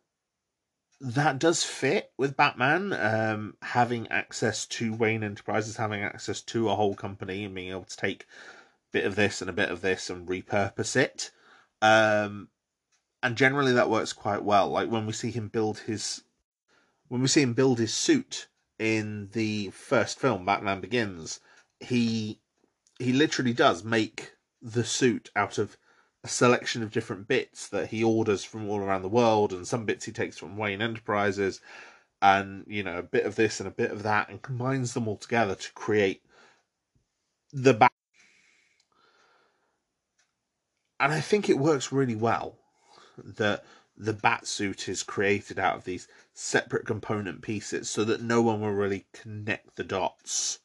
that 1.06 1.38
does 1.38 1.64
fit 1.64 2.12
with 2.18 2.36
Batman, 2.36 2.92
um, 2.92 3.56
having 3.62 4.08
access 4.08 4.66
to 4.66 4.92
Wayne 4.92 5.24
Enterprises, 5.24 5.78
having 5.78 6.02
access 6.02 6.42
to 6.42 6.68
a 6.68 6.76
whole 6.76 6.96
company, 6.96 7.44
and 7.44 7.54
being 7.54 7.70
able 7.70 7.84
to 7.84 7.96
take 7.96 8.24
a 8.24 8.26
bit 8.92 9.06
of 9.06 9.16
this 9.16 9.40
and 9.40 9.50
a 9.50 9.54
bit 9.54 9.70
of 9.70 9.82
this 9.82 10.10
and 10.10 10.28
repurpose 10.28 10.96
it. 10.96 11.30
Um, 11.80 12.50
and 13.22 13.36
generally, 13.36 13.72
that 13.74 13.90
works 13.90 14.14
quite 14.14 14.44
well. 14.44 14.68
Like 14.68 14.90
when 14.90 15.06
we 15.06 15.14
see 15.14 15.30
him 15.30 15.48
build 15.48 15.78
his, 15.80 16.24
when 17.08 17.22
we 17.22 17.28
see 17.28 17.44
him 17.44 17.54
build 17.54 17.78
his 17.78 17.94
suit 17.94 18.48
in 18.80 19.30
the 19.34 19.70
first 19.70 20.20
film, 20.20 20.44
Batman 20.44 20.82
Begins, 20.82 21.40
he 21.80 22.40
he 22.98 23.14
literally 23.14 23.54
does 23.54 23.84
make 23.84 24.34
the 24.60 24.84
suit 24.84 25.30
out 25.36 25.60
of 25.60 25.78
a 26.26 26.28
selection 26.28 26.82
of 26.82 26.90
different 26.90 27.28
bits 27.28 27.68
that 27.68 27.90
he 27.90 28.04
orders 28.04 28.44
from 28.44 28.68
all 28.68 28.80
around 28.80 29.04
the 29.04 29.08
world, 29.08 29.54
and 29.54 29.68
some 29.68 29.86
bits 29.86 30.06
he 30.06 30.12
takes 30.12 30.40
from 30.40 30.58
Wayne 30.58 30.82
Enterprises, 30.82 31.62
and 32.20 32.66
you 32.68 32.82
know 32.82 32.98
a 32.98 33.04
bit 33.04 33.28
of 33.28 33.36
this 33.36 33.60
and 33.60 33.68
a 33.68 33.72
bit 33.72 33.92
of 33.92 34.02
that, 34.02 34.30
and 34.30 34.42
combines 34.42 34.96
them 34.96 35.08
all 35.08 35.18
together 35.18 35.54
to 35.54 35.72
create 35.74 36.24
the 37.54 37.76
back. 37.76 37.94
And 41.00 41.14
I 41.14 41.22
think 41.22 41.48
it 41.48 41.60
works 41.60 41.92
really 41.92 42.16
well 42.16 42.58
that 43.18 43.64
the 43.96 44.14
bat 44.14 44.48
suit 44.48 44.90
is 44.90 45.04
created 45.04 45.60
out 45.60 45.78
of 45.78 45.84
these 45.84 46.08
separate 46.34 46.88
component 46.88 47.44
pieces 47.44 47.88
so 47.88 48.04
that 48.04 48.22
no 48.22 48.42
one 48.42 48.62
will 48.62 48.72
really 48.72 49.06
connect 49.14 49.76
the 49.76 49.84
dots 49.84 50.60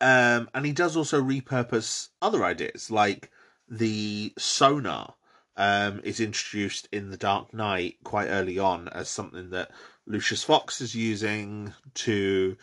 um, 0.00 0.48
and 0.54 0.66
he 0.66 0.72
does 0.72 0.96
also 0.96 1.22
repurpose 1.22 2.08
other 2.20 2.44
ideas, 2.44 2.90
like 2.90 3.30
the 3.68 4.32
sonar 4.38 5.14
um, 5.56 6.00
is 6.04 6.20
introduced 6.20 6.88
in 6.92 7.10
The 7.10 7.16
Dark 7.16 7.54
Knight 7.54 7.96
quite 8.04 8.28
early 8.28 8.58
on 8.58 8.88
as 8.88 9.08
something 9.08 9.50
that 9.50 9.70
Lucius 10.06 10.44
Fox 10.44 10.80
is 10.80 10.94
using 10.94 11.72
to 11.94 12.56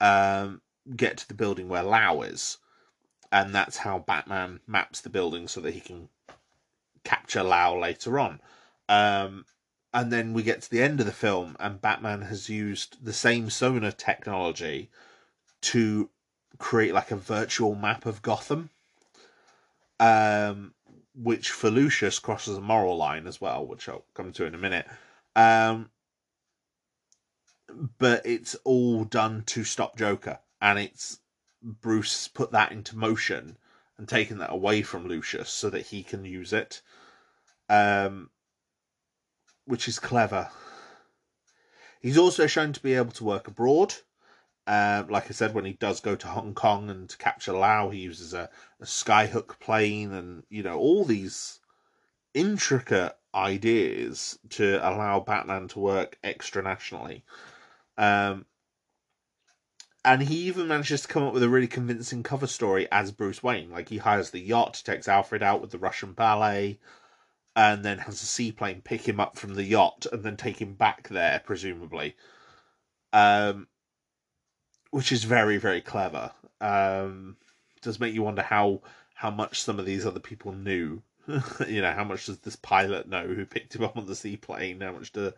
um, 0.00 0.60
get 0.94 1.16
to 1.18 1.28
the 1.28 1.34
building 1.34 1.68
where 1.68 1.82
Lau 1.82 2.20
is. 2.22 2.58
And 3.32 3.54
that's 3.54 3.78
how 3.78 3.98
Batman 3.98 4.60
maps 4.66 5.00
the 5.00 5.10
building 5.10 5.48
so 5.48 5.60
that 5.62 5.74
he 5.74 5.80
can 5.80 6.08
capture 7.02 7.42
Lau 7.42 7.78
later 7.78 8.18
on. 8.18 8.40
Um, 8.88 9.46
and 9.92 10.12
then 10.12 10.34
we 10.34 10.42
get 10.42 10.62
to 10.62 10.70
the 10.70 10.82
end 10.82 11.00
of 11.00 11.06
the 11.06 11.12
film, 11.12 11.56
and 11.58 11.80
Batman 11.80 12.22
has 12.22 12.48
used 12.48 13.04
the 13.04 13.12
same 13.12 13.48
sonar 13.48 13.92
technology 13.92 14.90
to 15.62 16.10
create 16.58 16.94
like 16.94 17.10
a 17.10 17.16
virtual 17.16 17.74
map 17.74 18.06
of 18.06 18.22
Gotham, 18.22 18.70
um, 20.00 20.74
which 21.14 21.50
for 21.50 21.70
Lucius 21.70 22.18
crosses 22.18 22.56
a 22.56 22.60
moral 22.60 22.96
line 22.96 23.26
as 23.26 23.40
well, 23.40 23.66
which 23.66 23.88
I'll 23.88 24.04
come 24.14 24.32
to 24.32 24.44
in 24.44 24.54
a 24.54 24.58
minute. 24.58 24.86
Um, 25.36 25.90
but 27.98 28.24
it's 28.24 28.54
all 28.64 29.04
done 29.04 29.42
to 29.46 29.64
stop 29.64 29.96
Joker, 29.96 30.38
and 30.60 30.78
it's 30.78 31.18
Bruce 31.62 32.28
put 32.28 32.52
that 32.52 32.72
into 32.72 32.96
motion 32.96 33.56
and 33.96 34.08
taken 34.08 34.38
that 34.38 34.52
away 34.52 34.82
from 34.82 35.06
Lucius 35.06 35.50
so 35.50 35.70
that 35.70 35.86
he 35.86 36.02
can 36.02 36.24
use 36.24 36.52
it, 36.52 36.82
um, 37.68 38.30
which 39.66 39.88
is 39.88 39.98
clever. 39.98 40.50
He's 42.00 42.18
also 42.18 42.46
shown 42.46 42.72
to 42.74 42.82
be 42.82 42.94
able 42.94 43.12
to 43.12 43.24
work 43.24 43.48
abroad, 43.48 43.94
uh, 44.66 45.04
like 45.08 45.26
I 45.26 45.32
said, 45.32 45.54
when 45.54 45.64
he 45.64 45.74
does 45.74 46.00
go 46.00 46.16
to 46.16 46.26
Hong 46.26 46.54
Kong 46.54 46.88
and 46.88 47.08
to 47.08 47.16
capture 47.18 47.52
Lau, 47.52 47.90
he 47.90 48.00
uses 48.00 48.32
a, 48.32 48.48
a 48.80 48.84
skyhook 48.84 49.60
plane 49.60 50.12
and, 50.12 50.44
you 50.48 50.62
know, 50.62 50.78
all 50.78 51.04
these 51.04 51.60
intricate 52.32 53.16
ideas 53.34 54.38
to 54.50 54.76
allow 54.78 55.20
Batman 55.20 55.68
to 55.68 55.78
work 55.78 56.18
extranationally. 56.24 57.22
Um, 57.98 58.46
and 60.04 60.22
he 60.22 60.36
even 60.48 60.68
manages 60.68 61.02
to 61.02 61.08
come 61.08 61.24
up 61.24 61.34
with 61.34 61.42
a 61.42 61.48
really 61.48 61.66
convincing 61.66 62.22
cover 62.22 62.46
story 62.46 62.86
as 62.90 63.12
Bruce 63.12 63.42
Wayne. 63.42 63.70
Like 63.70 63.88
he 63.88 63.98
hires 63.98 64.30
the 64.30 64.40
yacht, 64.40 64.82
takes 64.84 65.08
Alfred 65.08 65.42
out 65.42 65.60
with 65.60 65.70
the 65.70 65.78
Russian 65.78 66.12
ballet, 66.12 66.78
and 67.56 67.84
then 67.84 67.98
has 67.98 68.22
a 68.22 68.26
seaplane 68.26 68.82
pick 68.82 69.06
him 69.08 69.20
up 69.20 69.38
from 69.38 69.54
the 69.54 69.64
yacht 69.64 70.06
and 70.10 70.22
then 70.22 70.36
take 70.36 70.60
him 70.60 70.74
back 70.74 71.08
there, 71.08 71.40
presumably. 71.44 72.16
Um, 73.12 73.68
which 74.94 75.10
is 75.10 75.24
very 75.24 75.56
very 75.56 75.80
clever. 75.80 76.30
Um, 76.60 77.36
does 77.82 77.98
make 77.98 78.14
you 78.14 78.22
wonder 78.22 78.42
how 78.42 78.80
how 79.14 79.28
much 79.28 79.60
some 79.60 79.80
of 79.80 79.86
these 79.86 80.06
other 80.06 80.20
people 80.20 80.52
knew. 80.52 81.02
you 81.66 81.82
know, 81.82 81.92
how 81.92 82.04
much 82.04 82.26
does 82.26 82.38
this 82.38 82.54
pilot 82.54 83.08
know 83.08 83.26
who 83.26 83.44
picked 83.44 83.74
him 83.74 83.82
up 83.82 83.96
on 83.96 84.06
the 84.06 84.14
seaplane? 84.14 84.80
How 84.80 84.92
much 84.92 85.10
do 85.10 85.32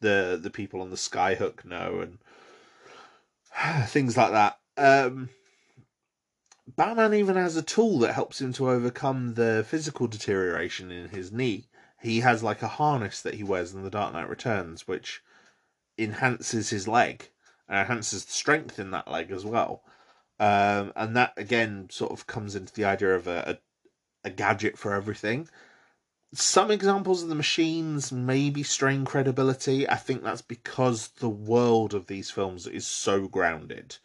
the 0.00 0.38
the 0.42 0.50
people 0.50 0.82
on 0.82 0.90
the 0.90 0.96
skyhook 0.96 1.64
know 1.64 2.00
and 2.00 2.18
things 3.88 4.14
like 4.14 4.32
that. 4.32 4.58
Um, 4.76 5.30
Batman 6.76 7.14
even 7.14 7.36
has 7.36 7.56
a 7.56 7.62
tool 7.62 7.98
that 8.00 8.12
helps 8.12 8.42
him 8.42 8.52
to 8.54 8.68
overcome 8.68 9.34
the 9.34 9.64
physical 9.66 10.06
deterioration 10.06 10.92
in 10.92 11.08
his 11.08 11.32
knee. 11.32 11.64
he 12.02 12.20
has 12.20 12.42
like 12.42 12.60
a 12.60 12.68
harness 12.68 13.22
that 13.22 13.34
he 13.34 13.42
wears 13.42 13.72
in 13.72 13.84
The 13.84 13.90
Dark 13.90 14.12
Knight 14.12 14.28
Returns, 14.28 14.86
which 14.86 15.22
enhances 15.96 16.68
his 16.68 16.86
leg 16.86 17.30
enhances 17.72 18.24
the 18.24 18.32
strength 18.32 18.78
in 18.78 18.90
that 18.90 19.10
leg 19.10 19.30
as 19.30 19.44
well. 19.44 19.82
Um, 20.38 20.92
and 20.96 21.16
that 21.16 21.32
again 21.36 21.88
sort 21.90 22.12
of 22.12 22.26
comes 22.26 22.54
into 22.54 22.72
the 22.72 22.84
idea 22.84 23.14
of 23.14 23.26
a, 23.26 23.58
a, 24.24 24.28
a 24.28 24.30
gadget 24.30 24.78
for 24.78 24.94
everything. 24.94 25.48
Some 26.34 26.70
examples 26.70 27.22
of 27.22 27.28
the 27.28 27.34
machines 27.34 28.10
maybe 28.10 28.62
strain 28.62 29.04
credibility. 29.04 29.88
I 29.88 29.96
think 29.96 30.22
that's 30.22 30.42
because 30.42 31.08
the 31.08 31.28
world 31.28 31.94
of 31.94 32.06
these 32.06 32.30
films 32.30 32.66
is 32.66 32.86
so 32.86 33.28
grounded 33.28 33.96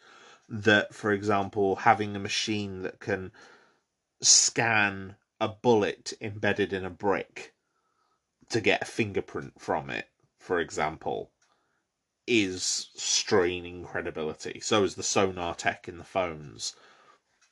that, 0.48 0.94
for 0.94 1.12
example, 1.12 1.76
having 1.76 2.14
a 2.14 2.20
machine 2.20 2.82
that 2.82 3.00
can 3.00 3.32
scan 4.20 5.16
a 5.40 5.48
bullet 5.48 6.12
embedded 6.20 6.72
in 6.72 6.84
a 6.84 6.90
brick 6.90 7.54
to 8.50 8.60
get 8.60 8.82
a 8.82 8.86
fingerprint 8.86 9.60
from 9.60 9.90
it, 9.90 10.08
for 10.38 10.58
example, 10.58 11.30
is 12.28 12.90
straining 12.94 13.84
credibility. 13.84 14.60
So 14.60 14.84
is 14.84 14.94
the 14.94 15.02
sonar 15.02 15.54
tech 15.54 15.88
in 15.88 15.98
the 15.98 16.04
phones. 16.04 16.76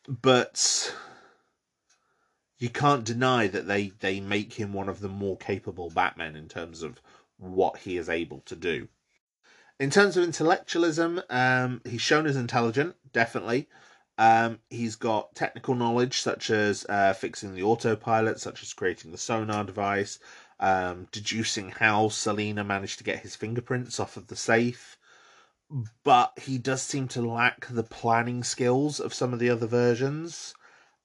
But 0.07 0.95
you 2.59 2.69
can't 2.69 3.05
deny 3.05 3.49
that 3.49 3.67
they, 3.67 3.93
they 4.01 4.21
make 4.21 4.55
him 4.55 4.73
one 4.73 4.89
of 4.89 5.01
the 5.01 5.09
more 5.09 5.37
capable 5.37 5.91
Batmen 5.91 6.37
in 6.37 6.49
terms 6.49 6.83
of 6.83 7.01
what 7.39 7.79
he 7.79 7.97
is 7.97 8.09
able 8.09 8.41
to 8.47 8.57
do. 8.57 8.89
In 9.79 9.91
terms 9.91 10.17
of 10.17 10.25
intellectualism, 10.25 11.21
um, 11.29 11.83
he's 11.85 12.01
shown 12.01 12.27
as 12.27 12.37
intelligent, 12.37 12.97
definitely. 13.13 13.69
Um, 14.17 14.61
he's 14.71 14.97
got 14.97 15.35
technical 15.35 15.75
knowledge 15.75 16.21
such 16.21 16.51
as 16.51 16.87
uh, 16.89 17.13
fixing 17.13 17.55
the 17.55 17.63
autopilot, 17.63 18.41
such 18.41 18.63
as 18.63 18.73
creating 18.73 19.13
the 19.13 19.19
sonar 19.19 19.65
device, 19.65 20.19
um, 20.61 21.09
deducing 21.13 21.71
how 21.71 22.09
Selina 22.09 22.65
managed 22.65 22.99
to 22.99 23.05
get 23.05 23.21
his 23.21 23.37
fingerprints 23.37 24.01
off 24.01 24.17
of 24.17 24.29
the 24.29 24.37
safe. 24.37 24.97
But 26.05 26.39
he 26.39 26.59
does 26.59 26.83
seem 26.83 27.09
to 27.09 27.23
lack 27.23 27.67
the 27.67 27.83
planning 27.83 28.45
skills 28.45 29.01
of 29.01 29.13
some 29.13 29.33
of 29.33 29.39
the 29.39 29.51
other 29.51 29.67
versions. 29.67 30.55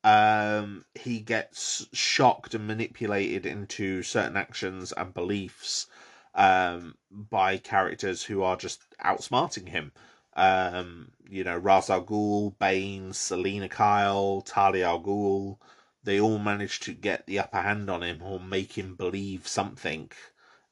Um, 0.04 0.86
he 0.96 1.20
gets 1.20 1.88
shocked 1.94 2.54
and 2.54 2.68
manipulated 2.68 3.46
into 3.46 4.04
certain 4.04 4.38
actions 4.38 4.92
and 4.92 5.14
beliefs 5.14 5.88
um, 6.34 6.96
by 7.12 7.58
characters 7.58 8.24
who 8.24 8.42
are 8.44 8.56
just 8.56 8.82
outsmarting 9.04 9.70
him. 9.70 9.92
Um, 10.34 11.12
you 11.30 11.44
know, 11.44 11.58
Ra's 11.58 11.90
al 11.90 12.04
Ghul, 12.04 12.58
Bane, 12.58 13.14
Selina 13.14 13.68
Kyle, 13.68 14.42
Talia 14.42 14.88
al 14.88 15.02
Ghul, 15.02 15.58
they 16.04 16.20
all 16.20 16.40
manage 16.40 16.80
to 16.82 16.94
get 16.94 17.26
the 17.26 17.40
upper 17.40 17.62
hand 17.62 17.90
on 17.90 18.04
him 18.04 18.22
or 18.22 18.40
make 18.40 18.78
him 18.78 18.96
believe 18.96 19.48
something 19.48 20.12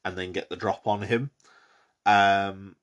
and 0.04 0.16
then 0.16 0.32
get 0.32 0.48
the 0.48 0.56
drop 0.56 0.86
on 0.86 1.02
him. 1.02 1.30
Um, 2.06 2.76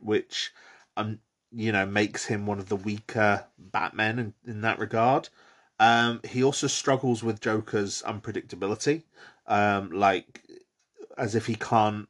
which 0.00 0.52
um 0.96 1.18
you 1.52 1.72
know 1.72 1.84
makes 1.84 2.26
him 2.26 2.46
one 2.46 2.58
of 2.58 2.68
the 2.68 2.76
weaker 2.76 3.46
Batmen 3.58 4.18
in, 4.18 4.34
in 4.46 4.60
that 4.62 4.78
regard. 4.78 5.28
Um, 5.78 6.20
he 6.24 6.44
also 6.44 6.66
struggles 6.66 7.22
with 7.22 7.40
Joker's 7.40 8.02
unpredictability, 8.02 9.04
um, 9.46 9.90
like 9.90 10.42
as 11.16 11.34
if 11.34 11.46
he 11.46 11.54
can't 11.54 12.06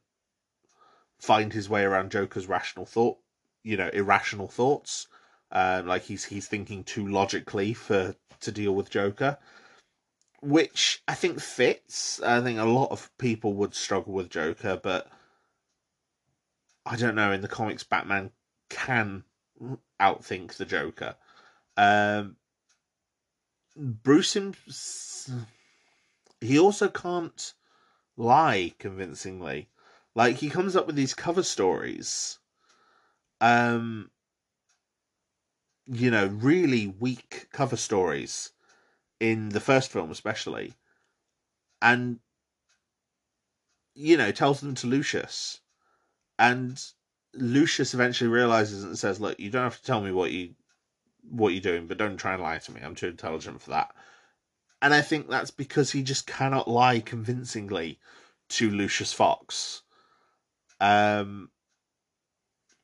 find 1.21 1.53
his 1.53 1.69
way 1.69 1.85
around 1.85 2.11
Joker's 2.11 2.49
rational 2.49 2.85
thought, 2.85 3.19
you 3.63 3.77
know, 3.77 3.89
irrational 3.93 4.49
thoughts. 4.49 5.07
Um, 5.53 5.87
like 5.87 6.03
he's 6.03 6.25
he's 6.25 6.47
thinking 6.47 6.85
too 6.85 7.07
logically 7.07 7.75
for 7.75 8.15
to 8.41 8.53
deal 8.53 8.75
with 8.75 8.91
Joker, 8.91 9.39
which 10.41 11.03
I 11.09 11.15
think 11.15 11.41
fits. 11.41 12.21
I 12.23 12.41
think 12.41 12.59
a 12.59 12.65
lot 12.65 12.91
of 12.91 13.11
people 13.19 13.55
would 13.55 13.75
struggle 13.75 14.13
with 14.13 14.31
Joker, 14.31 14.81
but 14.83 15.11
I 16.87 16.97
don't 16.97 17.15
know. 17.15 17.33
In 17.33 17.41
the 17.41 17.49
comics, 17.49 17.83
Batman 17.83 18.31
can 18.69 19.25
outthink 20.01 20.55
the 20.55 20.65
Joker. 20.65 21.17
Um, 21.77 22.37
Bruce 23.77 24.37
him, 24.37 24.55
he 26.41 26.59
also 26.59 26.89
can't 26.89 27.55
lie 28.17 28.75
convincingly. 28.79 29.69
Like 30.15 30.37
he 30.37 30.51
comes 30.51 30.75
up 30.77 30.87
with 30.87 30.97
these 30.97 31.15
cover 31.15 31.43
stories, 31.43 32.39
um, 33.41 34.11
you 35.91 36.11
know, 36.11 36.27
really 36.27 36.87
weak 36.87 37.49
cover 37.53 37.77
stories 37.77 38.53
in 39.19 39.51
the 39.51 39.61
first 39.61 39.91
film, 39.91 40.11
especially, 40.11 40.75
and 41.83 42.21
you 43.95 44.17
know 44.17 44.31
tells 44.31 44.61
them 44.61 44.75
to 44.77 44.87
Lucius, 44.87 45.61
and 46.39 46.83
Lucius 47.35 47.95
eventually 47.95 48.31
realizes 48.31 48.85
and 48.85 48.99
says, 48.99 49.21
"Look, 49.21 49.39
you 49.41 49.51
don't 49.51 49.65
have 49.65 49.79
to 49.79 49.85
tell 49.85 50.01
me 50.01 50.13
what 50.13 50.31
you 50.33 50.55
what 51.23 51.53
you're 51.53 51.61
doing, 51.61 51.87
but 51.87 51.99
don't 51.99 52.17
try 52.17 52.35
and 52.35 52.43
lie 52.43 52.59
to 52.59 52.73
me. 52.73 52.81
I'm 52.83 52.95
too 52.95 53.09
intelligent 53.09 53.63
for 53.63 53.71
that." 53.71 53.95
And 54.83 54.95
I 54.95 55.03
think 55.03 55.29
that's 55.29 55.51
because 55.51 55.93
he 55.93 56.03
just 56.03 56.27
cannot 56.27 56.69
lie 56.69 57.01
convincingly 57.01 57.99
to 58.51 58.71
Lucius 58.71 59.13
Fox 59.13 59.83
um, 60.81 61.51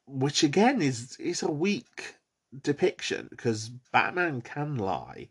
which 0.07 0.43
again 0.43 0.83
is 0.83 1.17
is 1.17 1.43
a 1.43 1.51
weak 1.51 2.17
depiction 2.63 3.29
because 3.31 3.69
Batman 3.69 4.41
can 4.43 4.77
lie. 4.77 5.29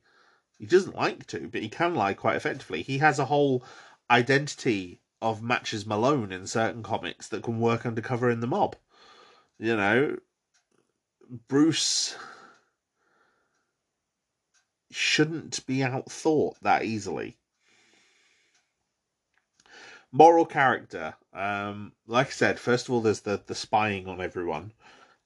He 0.58 0.66
doesn't 0.66 0.96
like 0.96 1.28
to, 1.28 1.50
but 1.50 1.62
he 1.62 1.70
can 1.70 1.96
lie 1.96 2.14
quite 2.14 2.36
effectively. 2.36 2.82
He 2.82 3.00
has 3.00 3.20
a 3.20 3.26
whole 3.26 3.64
identity 4.10 5.02
of 5.22 5.42
Matches 5.42 5.86
Malone 5.86 6.32
in 6.32 6.48
certain 6.48 6.84
comics 6.84 7.28
that 7.30 7.44
can 7.44 7.60
work 7.60 7.86
undercover 7.86 8.30
in 8.30 8.40
the 8.40 8.48
mob. 8.48 8.76
You 9.58 9.76
know, 9.76 10.18
Bruce 11.48 12.16
shouldn't 14.92 15.66
be 15.66 15.80
outthought 15.80 16.60
that 16.62 16.84
easily 16.84 17.38
moral 20.16 20.46
character. 20.46 21.16
Um, 21.34 21.92
like 22.08 22.28
I 22.28 22.32
said, 22.32 22.60
first 22.60 22.88
of 22.88 22.94
all, 22.94 23.02
there's 23.02 23.22
the 23.22 23.42
the 23.46 23.54
spying 23.54 24.08
on 24.08 24.22
everyone. 24.22 24.72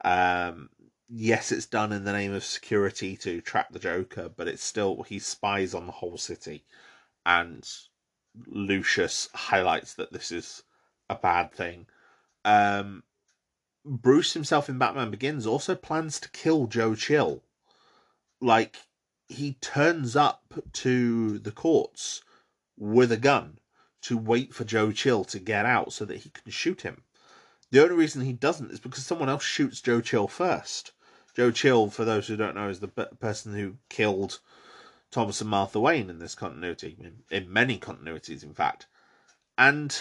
Um, 0.03 0.70
yes, 1.10 1.52
it's 1.52 1.65
done 1.65 1.91
in 1.91 2.03
the 2.03 2.14
name 2.14 2.34
of 2.34 2.44
security 2.44 3.18
to 3.18 3.41
trap 3.41 3.73
the 3.73 3.80
Joker, 3.80 4.30
but 4.30 4.48
it's 4.48 4.64
still 4.64 5.03
he 5.03 5.19
spies 5.19 5.73
on 5.73 5.88
the 5.88 5.91
whole 5.91 6.18
city, 6.18 6.64
and 7.26 7.68
Lucius 8.45 9.30
highlights 9.34 9.95
that 9.95 10.14
this 10.14 10.31
is 10.31 10.64
a 11.10 11.15
bad 11.15 11.52
thing. 11.52 11.88
Um, 12.45 13.03
Bruce 13.84 14.34
himself 14.34 14.69
in 14.69 14.77
Batman 14.77 15.10
Begins 15.10 15.48
also 15.48 15.76
plans 15.76 16.19
to 16.19 16.30
kill 16.30 16.68
Joe 16.68 16.94
Chill. 16.95 17.44
Like 18.40 18.77
he 19.27 19.53
turns 19.61 20.15
up 20.15 20.53
to 20.73 21.40
the 21.40 21.52
courts 21.52 22.22
with 22.77 23.11
a 23.11 23.18
gun 23.18 23.57
to 24.02 24.18
wait 24.18 24.53
for 24.53 24.64
Joe 24.64 24.91
Chill 24.91 25.23
to 25.26 25.40
get 25.40 25.65
out 25.65 25.91
so 25.91 26.06
that 26.06 26.18
he 26.18 26.30
can 26.30 26.52
shoot 26.52 26.81
him. 26.81 27.03
The 27.72 27.81
only 27.81 27.95
reason 27.95 28.22
he 28.22 28.34
doesn't 28.34 28.72
is 28.72 28.80
because 28.80 29.06
someone 29.06 29.30
else 29.30 29.44
shoots 29.44 29.81
Joe 29.81 30.02
Chill 30.02 30.27
first. 30.27 30.91
Joe 31.40 31.52
Chill, 31.52 31.90
for 31.90 32.03
those 32.03 32.28
who 32.28 32.36
don't 32.36 32.56
know, 32.56 32.68
is 32.68 32.82
the 32.82 32.90
person 32.90 33.53
who 33.53 33.78
killed 33.88 34.41
Thomas 35.10 35.40
and 35.40 35.49
Martha 35.49 35.80
Wayne 35.80 36.10
in 36.10 36.20
this 36.20 36.36
continuity, 36.36 36.98
in, 36.99 37.20
in 37.32 37.53
many 37.53 37.78
continuities, 37.78 38.44
in 38.44 38.53
fact. 38.53 38.88
And, 39.57 39.98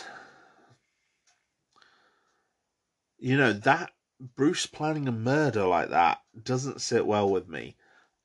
you 3.20 3.36
know, 3.36 3.52
that 3.52 3.92
Bruce 4.34 4.66
planning 4.66 5.06
a 5.06 5.12
murder 5.12 5.64
like 5.64 5.90
that 5.90 6.22
doesn't 6.42 6.80
sit 6.80 7.06
well 7.06 7.30
with 7.30 7.48
me. 7.48 7.76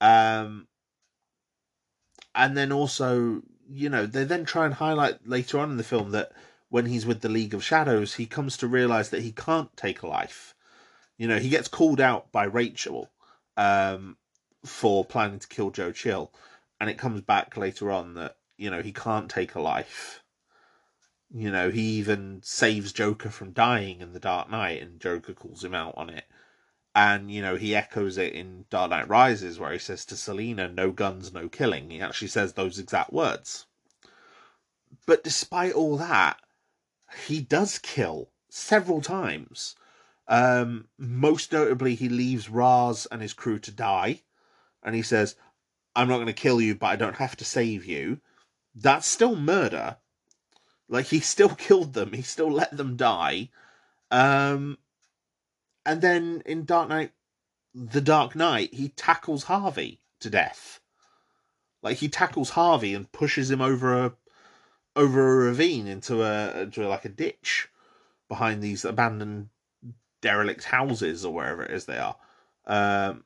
Um, 0.02 0.68
and 2.34 2.57
then 2.57 2.72
also, 2.72 3.44
you 3.69 3.90
know, 3.90 4.07
they 4.07 4.23
then 4.23 4.44
try 4.44 4.65
and 4.65 4.73
highlight 4.73 5.27
later 5.27 5.60
on 5.60 5.69
in 5.69 5.77
the 5.77 5.84
film 5.84 6.10
that 6.14 6.31
when 6.69 6.88
he's 6.88 7.06
with 7.06 7.22
the 7.22 7.30
League 7.30 7.53
of 7.53 7.64
Shadows, 7.64 8.15
he 8.15 8.26
comes 8.26 8.57
to 8.57 8.68
realize 8.68 9.11
that 9.11 9.22
he 9.22 9.31
can't 9.31 9.69
take 9.77 10.02
a 10.02 10.07
life. 10.07 10.56
You 11.18 11.27
know, 11.27 11.40
he 11.40 11.49
gets 11.49 11.68
called 11.68 12.02
out 12.02 12.31
by 12.31 12.45
Rachel 12.45 13.11
um, 13.57 14.18
for 14.65 15.06
planning 15.06 15.40
to 15.40 15.48
kill 15.48 15.72
Joe 15.72 15.91
Chill, 15.91 16.31
and 16.80 16.90
it 16.90 16.98
comes 16.98 17.22
back 17.22 17.56
later 17.57 17.91
on 17.91 18.15
that 18.15 18.38
you 18.57 18.69
know 18.69 18.81
he 18.81 18.91
can't 18.91 19.30
take 19.30 19.56
a 19.56 19.61
life. 19.61 20.23
You 21.35 21.49
know, 21.52 21.72
he 21.72 21.81
even 21.81 22.41
saves 22.44 22.94
Joker 22.94 23.31
from 23.31 23.53
dying 23.53 24.02
in 24.02 24.14
the 24.14 24.19
Dark 24.19 24.52
Knight, 24.52 24.81
and 24.81 24.99
Joker 24.99 25.34
calls 25.34 25.64
him 25.64 25.73
out 25.73 25.95
on 25.98 26.11
it. 26.11 26.26
And, 26.95 27.31
you 27.31 27.41
know, 27.41 27.56
he 27.56 27.76
echoes 27.76 28.19
it 28.19 28.34
in 28.34 28.65
Dark 28.69 28.91
Knight 28.91 29.10
Rises, 29.10 29.57
where 29.57 29.73
he 29.73 29.80
says 29.80 30.06
to 30.06 30.15
Selina, 30.15 30.68
no 30.68 30.91
guns, 30.91 31.34
no 31.34 31.49
killing. 31.49 31.90
He 31.90 32.02
actually 32.02 32.27
says 32.27 32.53
those 32.53 32.77
exact 32.77 33.11
words. 33.11 33.65
But 35.07 35.23
despite 35.23 35.73
all 35.73 35.98
that, 35.98 36.40
he 37.26 37.41
does 37.41 37.80
kill 37.80 38.30
several 38.49 39.02
times. 39.02 39.76
Um, 40.34 40.88
most 40.97 41.51
notably, 41.51 41.93
he 41.93 42.10
leaves 42.10 42.49
Ra's 42.49 43.05
and 43.11 43.22
his 43.22 43.34
crew 43.34 43.60
to 43.60 43.72
die. 43.72 44.23
And 44.81 44.95
he 44.95 45.03
says, 45.03 45.35
I'm 45.95 46.07
not 46.07 46.15
going 46.15 46.26
to 46.26 46.34
kill 46.34 46.60
you, 46.60 46.73
but 46.73 46.88
I 46.88 46.95
don't 46.95 47.18
have 47.18 47.35
to 47.38 47.45
save 47.45 47.85
you. 47.85 48.19
that's 48.73 49.05
still 49.05 49.35
murder. 49.35 49.97
Like 50.89 51.05
he 51.05 51.19
still 51.19 51.49
killed 51.68 51.93
them, 51.93 52.14
he 52.14 52.23
still 52.23 52.49
let 52.49 52.76
them 52.76 52.95
die. 52.97 53.49
Um, 54.10 54.80
and 55.85 56.01
then 56.01 56.41
in 56.47 56.65
Dark 56.65 56.89
Knight, 56.89 57.11
The 57.76 58.01
Dark 58.01 58.35
Knight, 58.35 58.73
he 58.73 58.89
tackles 58.89 59.43
Harvey 59.43 60.01
to 60.19 60.31
death. 60.31 60.80
Like 61.84 61.97
he 61.97 62.10
tackles 62.10 62.51
Harvey 62.51 62.95
and 62.95 63.11
pushes 63.11 63.51
him 63.51 63.61
over 63.61 64.05
a 64.05 64.14
over 64.95 65.43
a 65.43 65.47
ravine 65.47 65.85
into 65.85 66.23
a 66.23 66.61
into 66.61 66.88
like 66.88 67.05
a 67.05 67.10
ditch 67.10 67.69
behind 68.27 68.64
these 68.64 68.84
abandoned 68.84 69.49
derelict 70.23 70.63
houses 70.63 71.23
or 71.23 71.33
wherever 71.33 71.61
it 71.61 71.71
is 71.71 71.85
they 71.85 71.99
are. 71.99 72.15
Um, 72.65 73.25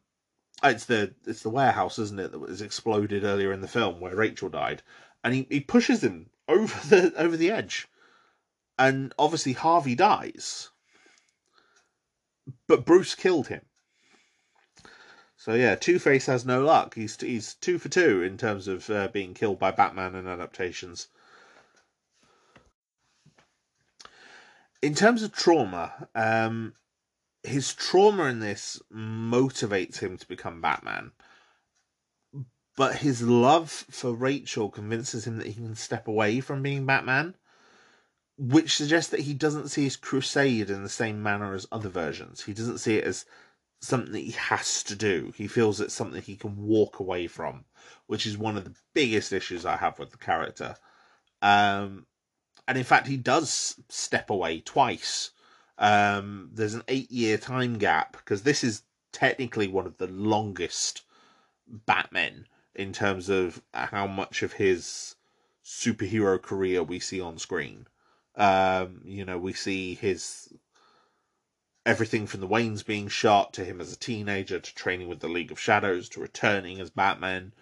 it's 0.63 0.85
the 0.85 1.13
it's 1.25 1.43
the 1.43 1.49
warehouse, 1.49 1.99
isn't 1.99 2.19
it, 2.19 2.31
that 2.31 2.39
was 2.39 2.61
exploded 2.61 3.23
earlier 3.23 3.53
in 3.53 3.61
the 3.61 3.67
film 3.67 3.99
where 3.99 4.15
Rachel 4.15 4.49
died, 4.49 4.81
and 5.23 5.33
he, 5.33 5.47
he 5.49 5.59
pushes 5.59 6.03
him 6.03 6.29
over 6.47 6.75
the 6.89 7.13
over 7.15 7.37
the 7.37 7.51
edge, 7.51 7.87
and 8.77 9.13
obviously 9.17 9.53
Harvey 9.53 9.95
dies, 9.95 10.69
but 12.67 12.85
Bruce 12.85 13.15
killed 13.15 13.47
him. 13.47 13.61
So 15.37 15.53
yeah, 15.53 15.75
Two 15.75 15.99
Face 15.99 16.25
has 16.25 16.45
no 16.45 16.63
luck. 16.63 16.95
He's 16.95 17.21
he's 17.21 17.53
two 17.53 17.77
for 17.77 17.89
two 17.89 18.23
in 18.23 18.37
terms 18.37 18.67
of 18.67 18.89
uh, 18.89 19.07
being 19.09 19.35
killed 19.35 19.59
by 19.59 19.71
Batman 19.71 20.15
and 20.15 20.27
adaptations. 20.27 21.07
In 24.81 24.95
terms 24.95 25.23
of 25.23 25.31
trauma, 25.31 26.07
um, 26.15 26.73
his 27.47 27.73
trauma 27.73 28.25
in 28.25 28.39
this 28.39 28.81
motivates 28.93 29.99
him 29.99 30.17
to 30.17 30.27
become 30.27 30.61
Batman. 30.61 31.11
But 32.75 32.97
his 32.97 33.23
love 33.23 33.71
for 33.71 34.13
Rachel 34.13 34.69
convinces 34.69 35.25
him 35.25 35.37
that 35.37 35.47
he 35.47 35.53
can 35.53 35.75
step 35.75 36.07
away 36.07 36.41
from 36.41 36.61
being 36.61 36.85
Batman, 36.85 37.35
which 38.37 38.75
suggests 38.75 39.09
that 39.11 39.21
he 39.21 39.33
doesn't 39.33 39.69
see 39.69 39.83
his 39.83 39.95
crusade 39.95 40.69
in 40.69 40.83
the 40.83 40.89
same 40.89 41.23
manner 41.23 41.55
as 41.55 41.67
other 41.71 41.89
versions. 41.89 42.43
He 42.43 42.53
doesn't 42.53 42.77
see 42.77 42.97
it 42.97 43.03
as 43.03 43.25
something 43.81 44.11
that 44.11 44.19
he 44.19 44.31
has 44.31 44.83
to 44.83 44.95
do. 44.95 45.33
He 45.35 45.47
feels 45.47 45.81
it's 45.81 45.93
something 45.93 46.21
he 46.21 46.35
can 46.35 46.67
walk 46.67 46.99
away 46.99 47.25
from, 47.27 47.65
which 48.05 48.27
is 48.27 48.37
one 48.37 48.57
of 48.57 48.63
the 48.63 48.75
biggest 48.93 49.33
issues 49.33 49.65
I 49.65 49.77
have 49.77 49.97
with 49.97 50.11
the 50.11 50.17
character. 50.17 50.75
Um, 51.41 52.05
and 52.67 52.77
in 52.77 52.83
fact, 52.83 53.07
he 53.07 53.17
does 53.17 53.79
step 53.89 54.29
away 54.29 54.59
twice 54.59 55.31
um, 55.77 56.49
there's 56.53 56.73
an 56.73 56.83
eight 56.87 57.11
year 57.11 57.37
time 57.37 57.77
gap 57.77 58.13
because 58.13 58.43
this 58.43 58.63
is 58.63 58.83
technically 59.11 59.67
one 59.67 59.85
of 59.85 59.97
the 59.97 60.07
longest 60.07 61.03
Batmen 61.67 62.47
in 62.75 62.93
terms 62.93 63.29
of 63.29 63.61
how 63.73 64.07
much 64.07 64.43
of 64.43 64.53
his 64.53 65.15
superhero 65.63 66.41
career 66.41 66.83
we 66.83 66.99
see 66.99 67.19
on 67.19 67.37
screen. 67.37 67.87
Um, 68.35 69.01
you 69.03 69.25
know, 69.25 69.37
we 69.37 69.53
see 69.53 69.95
his 69.95 70.53
everything 71.85 72.27
from 72.27 72.41
the 72.41 72.47
Waynes 72.47 72.85
being 72.85 73.07
shot 73.07 73.53
to 73.53 73.63
him 73.63 73.79
as 73.79 73.93
a 73.93 73.97
teenager 73.97 74.59
to 74.59 74.75
training 74.75 75.07
with 75.07 75.21
the 75.21 75.29
League 75.29 75.51
of 75.51 75.59
Shadows 75.59 76.09
to 76.09 76.19
returning 76.19 76.81
as 76.81 76.89
Batman, 76.89 77.53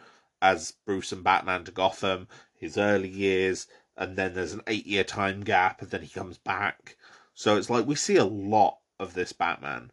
as 0.42 0.74
Bruce 0.86 1.12
and 1.12 1.24
Batman 1.24 1.64
to 1.66 1.72
Gotham, 1.72 2.28
his 2.54 2.78
early 2.78 3.08
years, 3.08 3.68
and 3.96 4.16
then 4.16 4.34
there's 4.34 4.54
an 4.54 4.64
eight 4.68 4.88
year 4.88 5.04
time 5.04 5.42
gap, 5.42 5.82
and 5.82 5.92
then 5.92 6.02
he 6.02 6.10
comes 6.10 6.38
back. 6.38 6.98
So 7.36 7.58
it's 7.58 7.70
like 7.70 7.86
we 7.86 7.96
see 7.96 8.16
a 8.16 8.26
lot 8.26 8.80
of 9.00 9.14
this 9.14 9.34
Batman. 9.34 9.92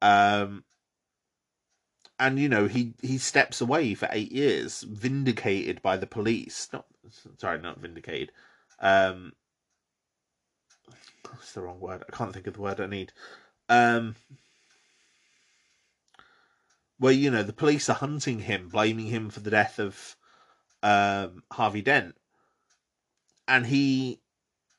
Um, 0.00 0.64
and 2.18 2.38
you 2.38 2.48
know 2.48 2.68
he 2.68 2.94
he 3.02 3.18
steps 3.18 3.60
away 3.60 3.94
for 3.94 4.08
eight 4.12 4.30
years, 4.30 4.82
vindicated 4.82 5.82
by 5.82 5.96
the 5.96 6.06
police. 6.06 6.68
Not 6.72 6.86
sorry, 7.38 7.60
not 7.60 7.80
vindicated. 7.80 8.30
Um, 8.78 9.32
that's 11.24 11.52
the 11.52 11.62
wrong 11.62 11.80
word. 11.80 12.04
I 12.08 12.16
can't 12.16 12.32
think 12.32 12.46
of 12.46 12.54
the 12.54 12.60
word 12.60 12.80
I 12.80 12.86
need. 12.86 13.12
Um, 13.68 14.14
where 16.98 17.12
you 17.12 17.30
know 17.30 17.42
the 17.42 17.52
police 17.52 17.88
are 17.88 17.94
hunting 17.94 18.40
him, 18.40 18.68
blaming 18.68 19.06
him 19.06 19.30
for 19.30 19.40
the 19.40 19.50
death 19.50 19.78
of 19.78 20.16
um, 20.82 21.42
Harvey 21.50 21.82
Dent, 21.82 22.16
and 23.48 23.66
he 23.66 24.21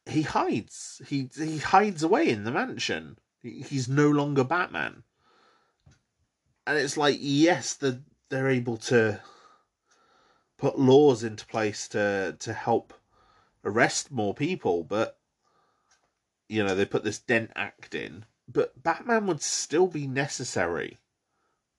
he 0.05 0.23
hides. 0.23 1.01
He 1.07 1.29
he 1.35 1.57
hides 1.57 2.03
away 2.03 2.29
in 2.29 2.43
the 2.43 2.51
mansion. 2.51 3.17
He's 3.41 3.89
no 3.89 4.09
longer 4.09 4.43
Batman. 4.43 5.03
And 6.65 6.77
it's 6.77 6.95
like, 6.95 7.17
yes, 7.19 7.73
the, 7.73 8.01
they're 8.29 8.49
able 8.49 8.77
to 8.77 9.21
put 10.57 10.79
laws 10.79 11.23
into 11.23 11.45
place 11.45 11.87
to 11.89 12.35
to 12.39 12.53
help 12.53 12.93
arrest 13.65 14.11
more 14.11 14.33
people, 14.33 14.83
but 14.83 15.19
you 16.49 16.63
know, 16.63 16.75
they 16.75 16.85
put 16.85 17.03
this 17.03 17.19
Dent 17.19 17.51
Act 17.55 17.95
in, 17.95 18.25
but 18.47 18.81
Batman 18.81 19.27
would 19.27 19.41
still 19.41 19.87
be 19.87 20.07
necessary. 20.07 20.99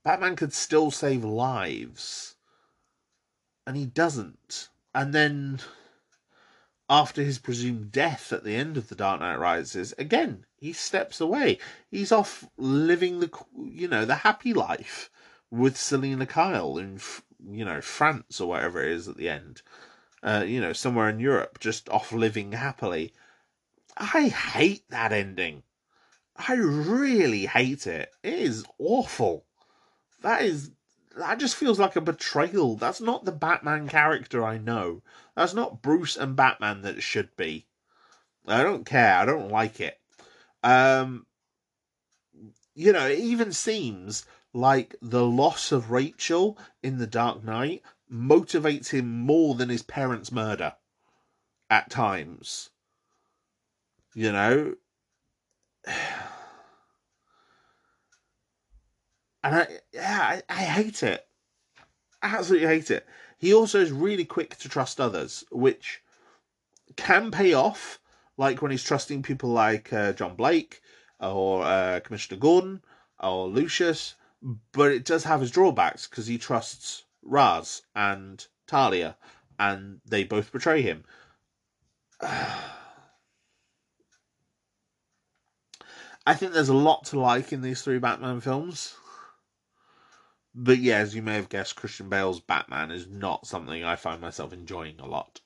Batman 0.03 0.37
could 0.37 0.53
still 0.53 0.91
save 0.91 1.25
lives. 1.25 2.37
And 3.67 3.77
he 3.77 3.87
doesn't. 3.87 4.69
And 4.95 5.15
then 5.15 5.61
after 6.89 7.23
his 7.23 7.39
presumed 7.39 7.91
death 7.93 8.33
at 8.33 8.45
the 8.45 8.55
end 8.55 8.77
of 8.77 8.89
The 8.89 8.95
Dark 8.95 9.21
Knight 9.21 9.37
Rises, 9.37 9.95
again, 9.99 10.45
he 10.57 10.73
steps 10.73 11.21
away. 11.21 11.59
He's 11.91 12.13
off 12.13 12.49
living 12.57 13.21
the, 13.21 13.31
you 13.57 13.89
know, 13.89 14.05
the 14.05 14.17
happy 14.17 14.53
life 14.53 15.11
with 15.51 15.77
Selina 15.77 16.27
Kyle 16.27 16.77
in, 16.77 17.01
you 17.49 17.65
know, 17.65 17.81
France 17.81 18.41
or 18.41 18.49
whatever 18.49 18.83
it 18.83 18.93
is 18.93 19.09
at 19.09 19.17
the 19.17 19.29
end. 19.29 19.63
Uh, 20.23 20.45
you 20.47 20.61
know, 20.61 20.73
somewhere 20.73 21.09
in 21.09 21.21
Europe, 21.21 21.59
just 21.61 21.89
off 21.91 22.13
living 22.13 22.53
happily. 22.53 23.13
I 23.97 24.29
hate 24.29 24.89
that 24.91 25.13
ending. 25.13 25.63
I 26.37 26.55
really 26.55 27.47
hate 27.47 27.87
it. 27.87 28.11
It 28.23 28.35
is 28.35 28.65
awful. 28.79 29.45
That 30.23 30.43
is 30.43 30.71
that 31.17 31.39
just 31.39 31.57
feels 31.57 31.79
like 31.79 31.97
a 31.97 32.01
betrayal. 32.01 32.77
That's 32.77 33.01
not 33.01 33.25
the 33.25 33.33
Batman 33.33 33.89
character 33.89 34.45
I 34.45 34.59
know. 34.59 35.03
That's 35.37 35.55
not 35.55 35.83
Bruce 35.83 36.17
and 36.17 36.37
Batman 36.37 36.83
that 36.83 36.97
it 36.97 37.03
should 37.03 37.37
be. 37.37 37.67
I 38.47 38.63
don't 38.63 38.85
care. 38.85 39.17
I 39.17 39.25
don't 39.25 39.51
like 39.51 39.81
it. 39.81 39.99
Um, 40.63 41.27
you 42.75 42.93
know, 42.93 43.07
it 43.07 43.19
even 43.19 43.53
seems 43.53 44.27
like 44.53 44.97
the 45.01 45.25
loss 45.25 45.73
of 45.73 45.91
Rachel 45.91 46.59
in 46.83 46.99
The 46.99 47.07
Dark 47.07 47.45
Knight 47.45 47.83
motivates 48.11 48.91
him 48.91 49.21
more 49.21 49.55
than 49.55 49.69
his 49.69 49.83
parents' 49.83 50.33
murder 50.33 50.75
at 51.71 51.91
times. 51.91 52.71
You 54.15 54.33
know? 54.33 54.75
And 59.45 59.55
I, 59.57 59.69
yeah, 59.93 60.21
I, 60.23 60.43
I 60.49 60.63
hate 60.63 61.03
it. 61.03 61.27
I 62.23 62.35
absolutely 62.35 62.67
hate 62.67 62.91
it. 62.91 63.07
He 63.37 63.53
also 63.53 63.79
is 63.79 63.93
really 63.93 64.25
quick 64.25 64.57
to 64.57 64.71
trust 64.71 64.99
others, 64.99 65.45
which 65.53 66.01
can 66.97 67.31
pay 67.31 67.53
off, 67.53 68.01
like 68.39 68.63
when 68.63 68.71
he's 68.71 68.83
trusting 68.83 69.23
people 69.23 69.51
like 69.51 69.93
uh, 69.93 70.15
John 70.15 70.35
Blake 70.35 70.81
or 71.21 71.63
uh, 71.63 72.01
Commissioner 72.01 72.41
Gordon 72.41 72.81
or 73.21 73.47
Lucius, 73.47 74.15
but 74.73 74.91
it 74.91 75.05
does 75.05 75.25
have 75.25 75.43
his 75.43 75.51
drawbacks 75.51 76.07
because 76.07 76.27
he 76.27 76.39
trusts 76.39 77.05
Ra's 77.23 77.83
and 77.95 78.47
Talia, 78.67 79.19
and 79.59 80.01
they 80.07 80.25
both 80.25 80.53
betray 80.53 80.81
him. 80.81 81.05
I 86.27 86.33
think 86.33 86.55
there's 86.55 86.71
a 86.71 86.75
lot 86.75 87.05
to 87.07 87.21
like 87.21 87.53
in 87.53 87.61
these 87.61 87.83
three 87.83 87.99
Batman 87.99 88.41
films. 88.41 88.97
But 90.57 90.79
yeah, 90.79 90.99
as 90.99 91.17
you 91.17 91.23
may 91.23 91.35
have 91.35 91.49
guessed, 91.49 91.75
Christian 91.75 92.09
Bale's 92.09 92.39
Batman 92.39 92.93
is 92.93 93.09
not 93.09 93.47
something 93.47 93.83
I 93.83 93.97
find 93.97 94.21
myself 94.21 94.53
enjoying 94.53 95.01
a 95.01 95.07
lot. 95.07 95.41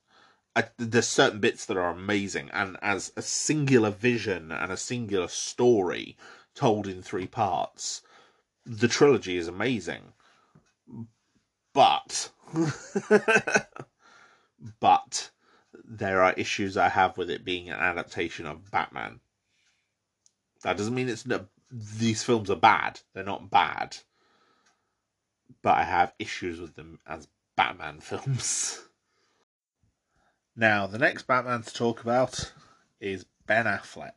I, 0.55 0.65
there's 0.77 1.09
certain 1.09 1.41
bits 1.41 1.65
that 1.65 1.79
are 1.79 1.89
amazing, 1.89 2.51
and 2.51 2.77
as 2.83 3.13
a 3.17 3.23
singular 3.23 3.91
vision 3.91 4.53
and 4.53 4.71
a 4.71 4.77
singular 4.77 5.29
story 5.29 6.19
told 6.55 6.87
in 6.87 7.01
three 7.01 7.27
parts, 7.27 8.03
the 8.67 8.89
trilogy 8.89 9.39
is 9.39 9.49
amazing. 9.49 10.13
But, 11.73 12.31
but 14.81 15.31
there 15.85 16.23
are 16.23 16.35
issues 16.35 16.77
I 16.77 16.91
have 16.91 17.17
with 17.17 17.31
it 17.31 17.45
being 17.47 17.71
an 17.71 17.79
adaptation 17.81 18.45
of 18.45 18.71
Batman. 18.71 19.21
That 20.65 20.77
doesn't 20.77 20.95
mean 20.95 21.09
it's 21.09 21.27
these 21.71 22.23
films 22.25 22.51
are 22.51 22.57
bad. 22.57 23.01
They're 23.15 23.25
not 23.25 23.51
bad 23.51 23.99
but 25.62 25.77
I 25.77 25.85
have 25.85 26.15
issues 26.19 26.61
with 26.61 26.75
them 26.75 26.99
as 27.07 27.29
Batman 27.57 28.01
films. 28.01 28.81
now, 30.57 30.87
the 30.87 30.99
next 30.99 31.27
Batman 31.27 31.62
to 31.62 31.73
talk 31.73 32.01
about 32.03 32.53
is 33.01 33.27
Ben 33.47 33.66
Affleck. 33.66 34.12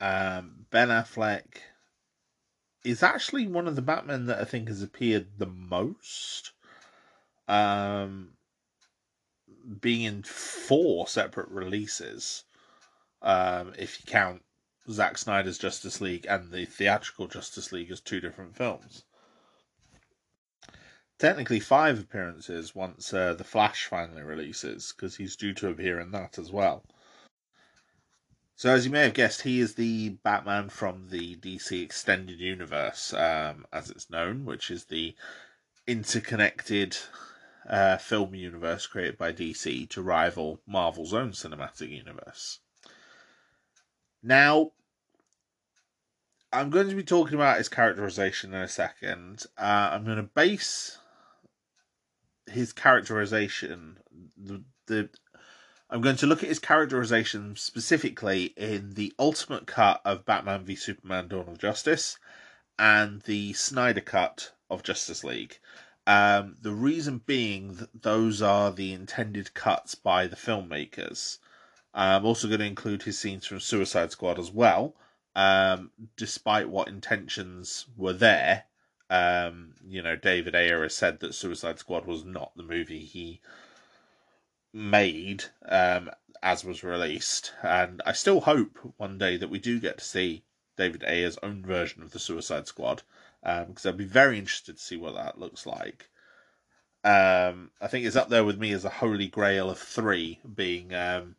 Um, 0.00 0.66
ben 0.70 0.88
Affleck 0.88 1.58
is 2.84 3.02
actually 3.02 3.46
one 3.46 3.66
of 3.66 3.76
the 3.76 3.82
Batmen 3.82 4.26
that 4.26 4.40
I 4.40 4.44
think 4.44 4.68
has 4.68 4.82
appeared 4.82 5.26
the 5.38 5.46
most. 5.46 6.52
Um, 7.48 8.30
being 9.80 10.02
in 10.02 10.22
four 10.22 11.08
separate 11.08 11.48
releases, 11.48 12.44
um, 13.22 13.72
if 13.78 13.98
you 14.00 14.06
count 14.06 14.42
Zack 14.90 15.18
Snyder's 15.18 15.58
Justice 15.58 16.00
League 16.00 16.26
and 16.28 16.50
the 16.50 16.64
theatrical 16.64 17.26
Justice 17.26 17.72
League 17.72 17.90
as 17.90 18.00
two 18.00 18.20
different 18.20 18.56
films. 18.56 19.04
Technically, 21.18 21.58
five 21.58 21.98
appearances 21.98 22.76
once 22.76 23.12
uh, 23.12 23.34
The 23.34 23.42
Flash 23.42 23.86
finally 23.86 24.22
releases, 24.22 24.92
because 24.92 25.16
he's 25.16 25.34
due 25.34 25.52
to 25.54 25.68
appear 25.68 25.98
in 25.98 26.12
that 26.12 26.38
as 26.38 26.52
well. 26.52 26.84
So, 28.54 28.70
as 28.70 28.84
you 28.84 28.92
may 28.92 29.02
have 29.02 29.14
guessed, 29.14 29.42
he 29.42 29.58
is 29.60 29.74
the 29.74 30.10
Batman 30.10 30.68
from 30.68 31.08
the 31.10 31.36
DC 31.36 31.82
Extended 31.82 32.38
Universe, 32.38 33.12
um, 33.14 33.66
as 33.72 33.90
it's 33.90 34.10
known, 34.10 34.44
which 34.44 34.70
is 34.70 34.84
the 34.84 35.16
interconnected 35.88 36.96
uh, 37.68 37.96
film 37.96 38.34
universe 38.34 38.86
created 38.86 39.18
by 39.18 39.32
DC 39.32 39.88
to 39.90 40.02
rival 40.02 40.60
Marvel's 40.66 41.14
own 41.14 41.32
cinematic 41.32 41.90
universe. 41.90 42.60
Now, 44.22 44.72
I'm 46.52 46.70
going 46.70 46.88
to 46.88 46.94
be 46.94 47.02
talking 47.02 47.34
about 47.34 47.58
his 47.58 47.68
characterization 47.68 48.54
in 48.54 48.62
a 48.62 48.68
second. 48.68 49.44
Uh, 49.56 49.90
I'm 49.92 50.04
going 50.04 50.16
to 50.16 50.22
base 50.22 50.97
his 52.50 52.72
characterization 52.72 53.98
the, 54.36 54.62
the 54.86 55.10
I'm 55.90 56.02
going 56.02 56.16
to 56.16 56.26
look 56.26 56.42
at 56.42 56.50
his 56.50 56.58
characterization 56.58 57.56
specifically 57.56 58.52
in 58.56 58.92
the 58.92 59.14
ultimate 59.18 59.66
cut 59.66 60.02
of 60.04 60.26
Batman 60.26 60.64
v 60.64 60.74
Superman 60.74 61.28
Dawn 61.28 61.48
of 61.48 61.58
Justice 61.58 62.18
and 62.78 63.22
the 63.22 63.54
Snyder 63.54 64.02
cut 64.02 64.52
of 64.68 64.82
Justice 64.82 65.24
League. 65.24 65.58
Um, 66.06 66.56
the 66.60 66.72
reason 66.72 67.22
being 67.26 67.74
that 67.74 68.02
those 68.02 68.42
are 68.42 68.70
the 68.70 68.92
intended 68.92 69.54
cuts 69.54 69.94
by 69.94 70.26
the 70.26 70.36
filmmakers. 70.36 71.38
I'm 71.94 72.26
also 72.26 72.48
going 72.48 72.60
to 72.60 72.66
include 72.66 73.02
his 73.02 73.18
scenes 73.18 73.46
from 73.46 73.60
Suicide 73.60 74.10
Squad 74.10 74.38
as 74.38 74.50
well, 74.50 74.94
um, 75.34 75.90
despite 76.16 76.68
what 76.68 76.88
intentions 76.88 77.86
were 77.96 78.12
there. 78.12 78.64
Um, 79.10 79.74
you 79.86 80.02
know, 80.02 80.16
David 80.16 80.54
Ayer 80.54 80.82
has 80.82 80.94
said 80.94 81.20
that 81.20 81.34
Suicide 81.34 81.78
Squad 81.78 82.06
was 82.06 82.24
not 82.24 82.56
the 82.56 82.62
movie 82.62 83.04
he 83.04 83.40
made 84.72 85.44
um, 85.66 86.10
as 86.42 86.64
was 86.64 86.84
released, 86.84 87.52
and 87.62 88.02
I 88.04 88.12
still 88.12 88.40
hope 88.40 88.78
one 88.96 89.18
day 89.18 89.36
that 89.36 89.50
we 89.50 89.58
do 89.58 89.80
get 89.80 89.98
to 89.98 90.04
see 90.04 90.44
David 90.76 91.04
Ayer's 91.04 91.38
own 91.42 91.64
version 91.64 92.02
of 92.02 92.12
the 92.12 92.18
Suicide 92.18 92.66
Squad 92.68 93.02
Um, 93.42 93.66
because 93.66 93.86
um, 93.86 93.94
I'd 93.94 93.98
be 93.98 94.04
very 94.04 94.38
interested 94.38 94.76
to 94.76 94.82
see 94.82 94.96
what 94.96 95.14
that 95.14 95.38
looks 95.38 95.66
like. 95.66 96.10
Um, 97.02 97.70
I 97.80 97.86
think 97.86 98.04
it's 98.04 98.16
up 98.16 98.28
there 98.28 98.44
with 98.44 98.58
me 98.58 98.72
as 98.72 98.84
a 98.84 98.90
holy 98.90 99.28
grail 99.28 99.70
of 99.70 99.78
three, 99.78 100.40
being 100.54 100.94
um, 100.94 101.36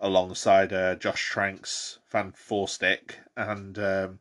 alongside 0.00 0.72
uh, 0.72 0.94
Josh 0.94 1.30
Trank's 1.32 1.98
Fant4stic 2.12 3.14
and 3.36 3.78
um, 3.78 4.18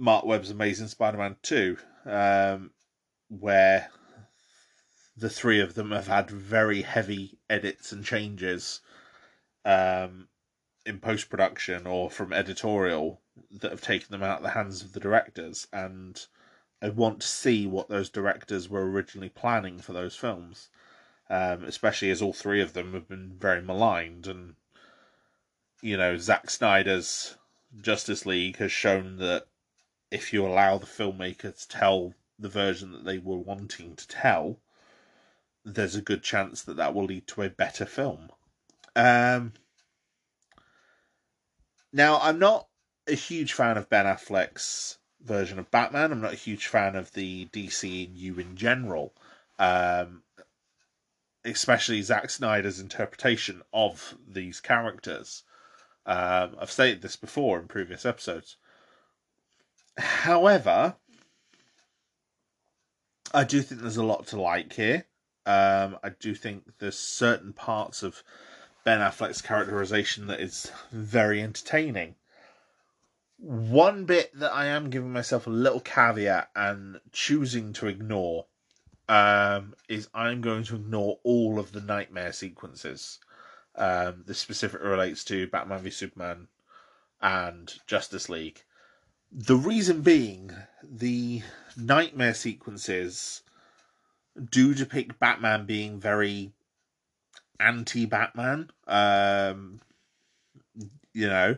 Marc 0.00 0.24
Webb's 0.24 0.50
Amazing 0.50 0.88
Spider-Man 0.88 1.36
Two, 1.42 1.76
um, 2.06 2.70
where 3.28 3.90
the 5.14 5.28
three 5.28 5.60
of 5.60 5.74
them 5.74 5.90
have 5.90 6.06
had 6.06 6.30
very 6.30 6.80
heavy 6.80 7.38
edits 7.50 7.92
and 7.92 8.02
changes 8.02 8.80
um, 9.66 10.28
in 10.86 11.00
post 11.00 11.28
production 11.28 11.86
or 11.86 12.10
from 12.10 12.32
editorial 12.32 13.20
that 13.50 13.70
have 13.70 13.82
taken 13.82 14.10
them 14.10 14.22
out 14.22 14.38
of 14.38 14.42
the 14.42 14.52
hands 14.52 14.82
of 14.82 14.94
the 14.94 15.00
directors, 15.00 15.66
and 15.70 16.26
I 16.80 16.88
want 16.88 17.20
to 17.20 17.28
see 17.28 17.66
what 17.66 17.90
those 17.90 18.08
directors 18.08 18.70
were 18.70 18.90
originally 18.90 19.28
planning 19.28 19.80
for 19.80 19.92
those 19.92 20.16
films, 20.16 20.70
um, 21.28 21.62
especially 21.64 22.10
as 22.10 22.22
all 22.22 22.32
three 22.32 22.62
of 22.62 22.72
them 22.72 22.94
have 22.94 23.06
been 23.06 23.34
very 23.38 23.60
maligned, 23.60 24.26
and 24.26 24.54
you 25.82 25.98
know 25.98 26.16
Zack 26.16 26.48
Snyder's 26.48 27.36
Justice 27.82 28.24
League 28.24 28.56
has 28.56 28.72
shown 28.72 29.18
that 29.18 29.46
if 30.10 30.32
you 30.32 30.46
allow 30.46 30.78
the 30.78 30.86
filmmaker 30.86 31.56
to 31.56 31.68
tell 31.68 32.14
the 32.38 32.48
version 32.48 32.92
that 32.92 33.04
they 33.04 33.18
were 33.18 33.38
wanting 33.38 33.94
to 33.96 34.08
tell, 34.08 34.58
there's 35.64 35.94
a 35.94 36.02
good 36.02 36.22
chance 36.22 36.62
that 36.62 36.76
that 36.76 36.94
will 36.94 37.04
lead 37.04 37.26
to 37.28 37.42
a 37.42 37.50
better 37.50 37.86
film. 37.86 38.30
Um, 38.96 39.52
now, 41.92 42.18
I'm 42.20 42.38
not 42.38 42.66
a 43.06 43.14
huge 43.14 43.52
fan 43.52 43.76
of 43.76 43.88
Ben 43.88 44.06
Affleck's 44.06 44.98
version 45.22 45.58
of 45.58 45.70
Batman. 45.70 46.12
I'm 46.12 46.20
not 46.20 46.32
a 46.32 46.36
huge 46.36 46.66
fan 46.66 46.96
of 46.96 47.12
the 47.12 47.46
DC 47.46 48.08
DCU 48.14 48.38
in 48.38 48.56
general, 48.56 49.14
um, 49.58 50.22
especially 51.44 52.02
Zack 52.02 52.30
Snyder's 52.30 52.80
interpretation 52.80 53.62
of 53.72 54.16
these 54.26 54.60
characters. 54.60 55.42
Um, 56.06 56.56
I've 56.58 56.70
stated 56.70 57.02
this 57.02 57.16
before 57.16 57.58
in 57.58 57.68
previous 57.68 58.06
episodes. 58.06 58.56
However, 59.98 60.96
I 63.32 63.44
do 63.44 63.62
think 63.62 63.80
there's 63.80 63.96
a 63.96 64.04
lot 64.04 64.26
to 64.28 64.40
like 64.40 64.72
here. 64.72 65.06
Um, 65.46 65.98
I 66.02 66.10
do 66.10 66.34
think 66.34 66.64
there's 66.78 66.98
certain 66.98 67.52
parts 67.52 68.02
of 68.02 68.22
Ben 68.84 69.00
Affleck's 69.00 69.42
characterization 69.42 70.26
that 70.28 70.40
is 70.40 70.70
very 70.90 71.42
entertaining. 71.42 72.16
One 73.38 74.04
bit 74.04 74.38
that 74.38 74.52
I 74.52 74.66
am 74.66 74.90
giving 74.90 75.12
myself 75.12 75.46
a 75.46 75.50
little 75.50 75.80
caveat 75.80 76.50
and 76.54 77.00
choosing 77.12 77.72
to 77.74 77.86
ignore 77.86 78.46
um, 79.08 79.74
is 79.88 80.08
I'm 80.14 80.40
going 80.40 80.64
to 80.64 80.76
ignore 80.76 81.18
all 81.24 81.58
of 81.58 81.72
the 81.72 81.80
nightmare 81.80 82.32
sequences. 82.32 83.18
Um, 83.74 84.24
this 84.26 84.38
specifically 84.38 84.88
relates 84.88 85.24
to 85.24 85.48
Batman 85.48 85.80
v 85.80 85.90
Superman 85.90 86.48
and 87.20 87.72
Justice 87.86 88.28
League. 88.28 88.62
The 89.32 89.56
reason 89.56 90.02
being, 90.02 90.50
the 90.82 91.42
nightmare 91.76 92.34
sequences 92.34 93.42
do 94.50 94.74
depict 94.74 95.20
Batman 95.20 95.66
being 95.66 96.00
very 96.00 96.52
anti 97.60 98.06
Batman. 98.06 98.70
Um, 98.88 99.80
you 101.12 101.28
know, 101.28 101.56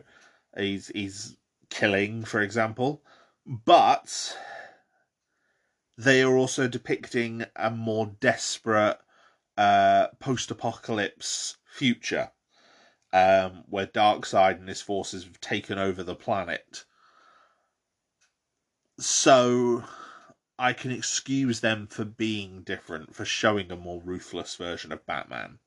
he's 0.55 0.89
he's 0.89 1.35
killing, 1.69 2.23
for 2.25 2.41
example, 2.41 3.01
but 3.47 4.37
they 5.97 6.21
are 6.21 6.37
also 6.37 6.67
depicting 6.67 7.45
a 7.55 7.71
more 7.71 8.05
desperate 8.19 8.99
uh, 9.57 10.07
post-apocalypse 10.19 11.57
future, 11.65 12.31
um, 13.11 13.63
where 13.67 13.87
Darkseid 13.87 14.59
and 14.59 14.69
his 14.69 14.81
forces 14.81 15.23
have 15.23 15.39
taken 15.39 15.79
over 15.79 16.03
the 16.03 16.15
planet. 16.15 16.85
So 19.03 19.83
I 20.57 20.73
can 20.73 20.91
excuse 20.91 21.59
them 21.59 21.87
for 21.87 22.05
being 22.05 22.63
different, 22.63 23.15
for 23.15 23.25
showing 23.25 23.71
a 23.71 23.75
more 23.75 24.01
ruthless 24.01 24.55
version 24.55 24.91
of 24.91 25.05
Batman 25.05 25.59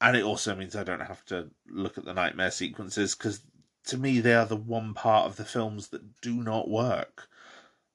and 0.00 0.16
it 0.16 0.22
also 0.22 0.54
means 0.54 0.76
I 0.76 0.84
don't 0.84 1.00
have 1.00 1.24
to 1.26 1.50
look 1.68 1.98
at 1.98 2.04
the 2.04 2.14
nightmare 2.14 2.50
sequences 2.50 3.14
because 3.14 3.40
to 3.86 3.96
me 3.96 4.20
they 4.20 4.34
are 4.34 4.46
the 4.46 4.56
one 4.56 4.94
part 4.94 5.26
of 5.26 5.36
the 5.36 5.44
films 5.44 5.88
that 5.88 6.20
do 6.20 6.42
not 6.42 6.68
work. 6.68 7.28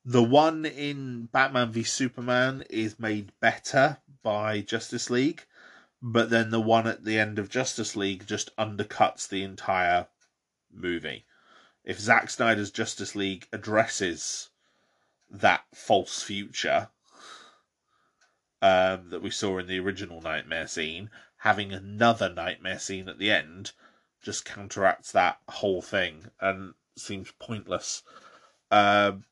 The 0.05 0.23
one 0.23 0.65
in 0.65 1.29
Batman 1.31 1.71
v 1.71 1.83
Superman 1.83 2.65
is 2.69 2.99
made 2.99 3.31
better 3.39 3.99
by 4.21 4.59
Justice 4.59 5.09
League, 5.09 5.45
but 6.01 6.29
then 6.29 6.49
the 6.49 6.59
one 6.59 6.87
at 6.87 7.05
the 7.05 7.17
end 7.17 7.39
of 7.39 7.49
Justice 7.49 7.95
League 7.95 8.27
just 8.27 8.55
undercuts 8.57 9.27
the 9.27 9.43
entire 9.43 10.07
movie. 10.73 11.25
If 11.83 11.99
Zack 11.99 12.29
Snyder's 12.29 12.71
Justice 12.71 13.15
League 13.15 13.47
addresses 13.51 14.49
that 15.29 15.63
false 15.73 16.21
future 16.21 16.89
um, 18.61 19.09
that 19.09 19.21
we 19.21 19.29
saw 19.29 19.57
in 19.57 19.67
the 19.67 19.79
original 19.79 20.21
Nightmare 20.21 20.67
scene, 20.67 21.09
having 21.37 21.73
another 21.73 22.29
nightmare 22.29 22.79
scene 22.79 23.09
at 23.09 23.19
the 23.19 23.29
end 23.29 23.73
just 24.21 24.45
counteracts 24.45 25.11
that 25.11 25.37
whole 25.49 25.81
thing 25.81 26.25
and 26.39 26.73
seems 26.95 27.31
pointless. 27.39 28.01
Um, 28.71 29.25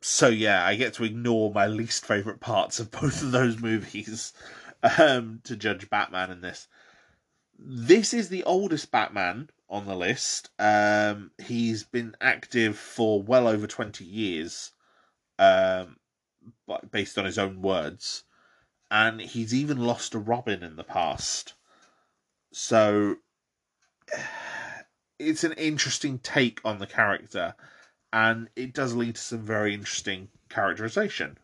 so 0.00 0.28
yeah, 0.28 0.64
I 0.64 0.76
get 0.76 0.94
to 0.94 1.04
ignore 1.04 1.52
my 1.52 1.66
least 1.66 2.06
favorite 2.06 2.40
parts 2.40 2.80
of 2.80 2.90
both 2.90 3.22
of 3.22 3.32
those 3.32 3.60
movies 3.60 4.32
um, 4.98 5.40
to 5.44 5.56
judge 5.56 5.90
Batman 5.90 6.30
in 6.30 6.40
this. 6.40 6.68
This 7.58 8.14
is 8.14 8.30
the 8.30 8.42
oldest 8.44 8.90
Batman 8.90 9.50
on 9.68 9.86
the 9.86 9.96
list. 9.96 10.50
Um, 10.58 11.30
he's 11.42 11.84
been 11.84 12.16
active 12.20 12.78
for 12.78 13.22
well 13.22 13.48
over 13.48 13.66
twenty 13.66 14.04
years, 14.04 14.72
um, 15.38 15.96
based 16.90 17.18
on 17.18 17.24
his 17.24 17.38
own 17.38 17.62
words 17.62 18.24
and 18.94 19.20
he's 19.20 19.52
even 19.52 19.78
lost 19.78 20.14
a 20.14 20.18
Robin 20.18 20.62
in 20.62 20.76
the 20.76 20.84
past. 20.84 21.54
So 22.52 23.16
it's 25.18 25.42
an 25.42 25.52
interesting 25.54 26.20
take 26.20 26.60
on 26.64 26.78
the 26.78 26.86
character, 26.86 27.56
and 28.12 28.48
it 28.54 28.72
does 28.72 28.94
lead 28.94 29.16
to 29.16 29.20
some 29.20 29.44
very 29.44 29.74
interesting 29.74 30.28
characterization. 30.48 31.38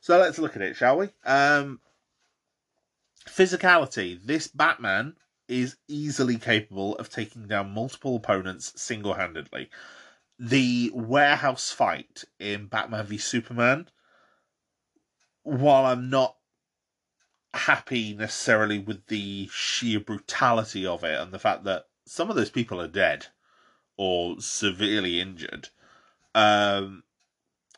So 0.00 0.18
let's 0.18 0.38
look 0.38 0.56
at 0.56 0.62
it, 0.62 0.74
shall 0.74 0.96
we? 0.96 1.10
Um, 1.24 1.80
physicality. 3.28 4.18
This 4.24 4.48
Batman 4.48 5.14
is 5.52 5.76
easily 5.86 6.38
capable 6.38 6.96
of 6.96 7.10
taking 7.10 7.46
down 7.46 7.74
multiple 7.74 8.16
opponents 8.16 8.72
single 8.80 9.14
handedly. 9.14 9.68
The 10.38 10.90
warehouse 10.94 11.70
fight 11.70 12.24
in 12.40 12.66
Batman 12.66 13.06
v 13.06 13.18
Superman, 13.18 13.88
while 15.42 15.84
I'm 15.84 16.08
not 16.08 16.36
happy 17.52 18.14
necessarily 18.14 18.78
with 18.78 19.06
the 19.06 19.48
sheer 19.52 20.00
brutality 20.00 20.86
of 20.86 21.04
it 21.04 21.20
and 21.20 21.32
the 21.32 21.38
fact 21.38 21.64
that 21.64 21.84
some 22.06 22.30
of 22.30 22.36
those 22.36 22.50
people 22.50 22.80
are 22.80 22.88
dead 22.88 23.26
or 23.98 24.40
severely 24.40 25.20
injured, 25.20 25.68
um, 26.34 27.02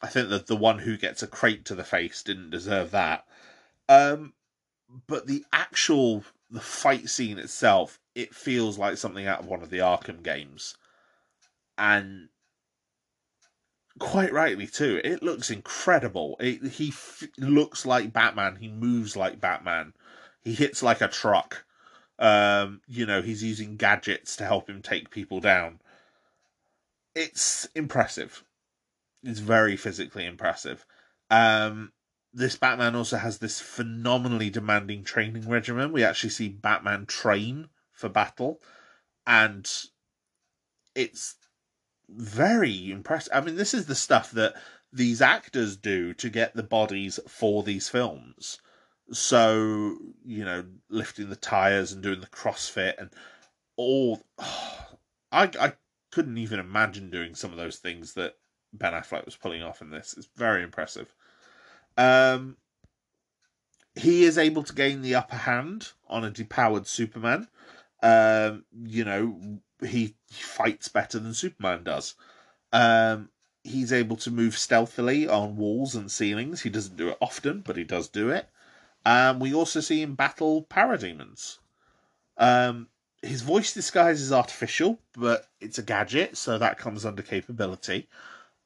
I 0.00 0.06
think 0.06 0.28
that 0.28 0.46
the 0.46 0.56
one 0.56 0.78
who 0.78 0.96
gets 0.96 1.22
a 1.22 1.26
crate 1.26 1.64
to 1.66 1.74
the 1.74 1.82
face 1.82 2.22
didn't 2.22 2.50
deserve 2.50 2.92
that. 2.92 3.26
Um, 3.88 4.34
but 5.06 5.26
the 5.26 5.44
actual 5.52 6.24
the 6.54 6.60
fight 6.60 7.10
scene 7.10 7.38
itself, 7.38 8.00
it 8.14 8.34
feels 8.34 8.78
like 8.78 8.96
something 8.96 9.26
out 9.26 9.40
of 9.40 9.46
one 9.46 9.62
of 9.62 9.70
the 9.70 9.78
Arkham 9.78 10.22
games, 10.22 10.76
and 11.76 12.28
quite 13.98 14.32
rightly 14.32 14.66
too. 14.66 15.00
It 15.04 15.22
looks 15.22 15.50
incredible. 15.50 16.36
It, 16.40 16.62
he 16.64 16.88
f- 16.88 17.24
looks 17.38 17.84
like 17.86 18.12
Batman. 18.12 18.56
He 18.56 18.68
moves 18.68 19.16
like 19.16 19.40
Batman. 19.40 19.94
He 20.42 20.54
hits 20.54 20.82
like 20.82 21.00
a 21.00 21.08
truck. 21.08 21.64
Um, 22.18 22.80
you 22.86 23.06
know, 23.06 23.22
he's 23.22 23.42
using 23.42 23.76
gadgets 23.76 24.36
to 24.36 24.44
help 24.46 24.68
him 24.68 24.82
take 24.82 25.10
people 25.10 25.40
down. 25.40 25.80
It's 27.16 27.66
impressive 27.74 28.44
It's 29.24 29.40
very 29.40 29.76
physically 29.76 30.26
impressive. 30.26 30.86
Um, 31.30 31.92
this 32.34 32.56
Batman 32.56 32.96
also 32.96 33.16
has 33.16 33.38
this 33.38 33.60
phenomenally 33.60 34.50
demanding 34.50 35.04
training 35.04 35.48
regimen. 35.48 35.92
We 35.92 36.02
actually 36.02 36.30
see 36.30 36.48
Batman 36.48 37.06
train 37.06 37.68
for 37.92 38.08
battle, 38.08 38.60
and 39.24 39.70
it's 40.96 41.36
very 42.08 42.90
impressive. 42.90 43.32
I 43.32 43.40
mean, 43.40 43.54
this 43.54 43.72
is 43.72 43.86
the 43.86 43.94
stuff 43.94 44.32
that 44.32 44.54
these 44.92 45.22
actors 45.22 45.76
do 45.76 46.12
to 46.14 46.28
get 46.28 46.54
the 46.54 46.64
bodies 46.64 47.20
for 47.28 47.62
these 47.62 47.88
films. 47.88 48.60
So, 49.12 49.96
you 50.24 50.44
know, 50.44 50.64
lifting 50.88 51.30
the 51.30 51.36
tires 51.36 51.92
and 51.92 52.02
doing 52.02 52.20
the 52.20 52.26
CrossFit 52.26 52.94
and 52.98 53.10
all. 53.76 54.22
Oh, 54.38 54.80
I, 55.32 55.50
I 55.58 55.72
couldn't 56.12 56.38
even 56.38 56.60
imagine 56.60 57.10
doing 57.10 57.34
some 57.34 57.50
of 57.50 57.56
those 57.56 57.78
things 57.78 58.14
that 58.14 58.34
Ben 58.72 58.92
Affleck 58.92 59.24
was 59.24 59.34
pulling 59.36 59.62
off 59.62 59.82
in 59.82 59.90
this. 59.90 60.14
It's 60.16 60.28
very 60.36 60.62
impressive. 60.62 61.12
Um, 61.96 62.56
he 63.94 64.24
is 64.24 64.38
able 64.38 64.62
to 64.64 64.72
gain 64.72 65.02
the 65.02 65.14
upper 65.14 65.36
hand 65.36 65.92
on 66.08 66.24
a 66.24 66.30
depowered 66.30 66.86
Superman. 66.86 67.48
Um, 68.02 68.64
you 68.84 69.04
know, 69.04 69.60
he, 69.84 70.14
fights 70.30 70.88
better 70.88 71.18
than 71.18 71.32
Superman 71.32 71.84
does. 71.84 72.14
Um, 72.72 73.30
he's 73.62 73.92
able 73.92 74.16
to 74.16 74.30
move 74.30 74.58
stealthily 74.58 75.28
on 75.28 75.56
walls 75.56 75.94
and 75.94 76.10
ceilings. 76.10 76.62
He 76.62 76.70
doesn't 76.70 76.96
do 76.96 77.08
it 77.08 77.18
often, 77.20 77.60
but 77.60 77.76
he 77.76 77.84
does 77.84 78.08
do 78.08 78.30
it. 78.30 78.48
Um, 79.06 79.38
we 79.38 79.54
also 79.54 79.80
see 79.80 80.02
him 80.02 80.14
battle 80.14 80.64
parademons. 80.64 81.58
Um, 82.36 82.88
his 83.22 83.42
voice 83.42 83.72
disguise 83.72 84.20
is 84.20 84.32
artificial, 84.32 84.98
but 85.16 85.48
it's 85.60 85.78
a 85.78 85.82
gadget, 85.82 86.36
so 86.36 86.58
that 86.58 86.78
comes 86.78 87.04
under 87.04 87.22
capability. 87.22 88.08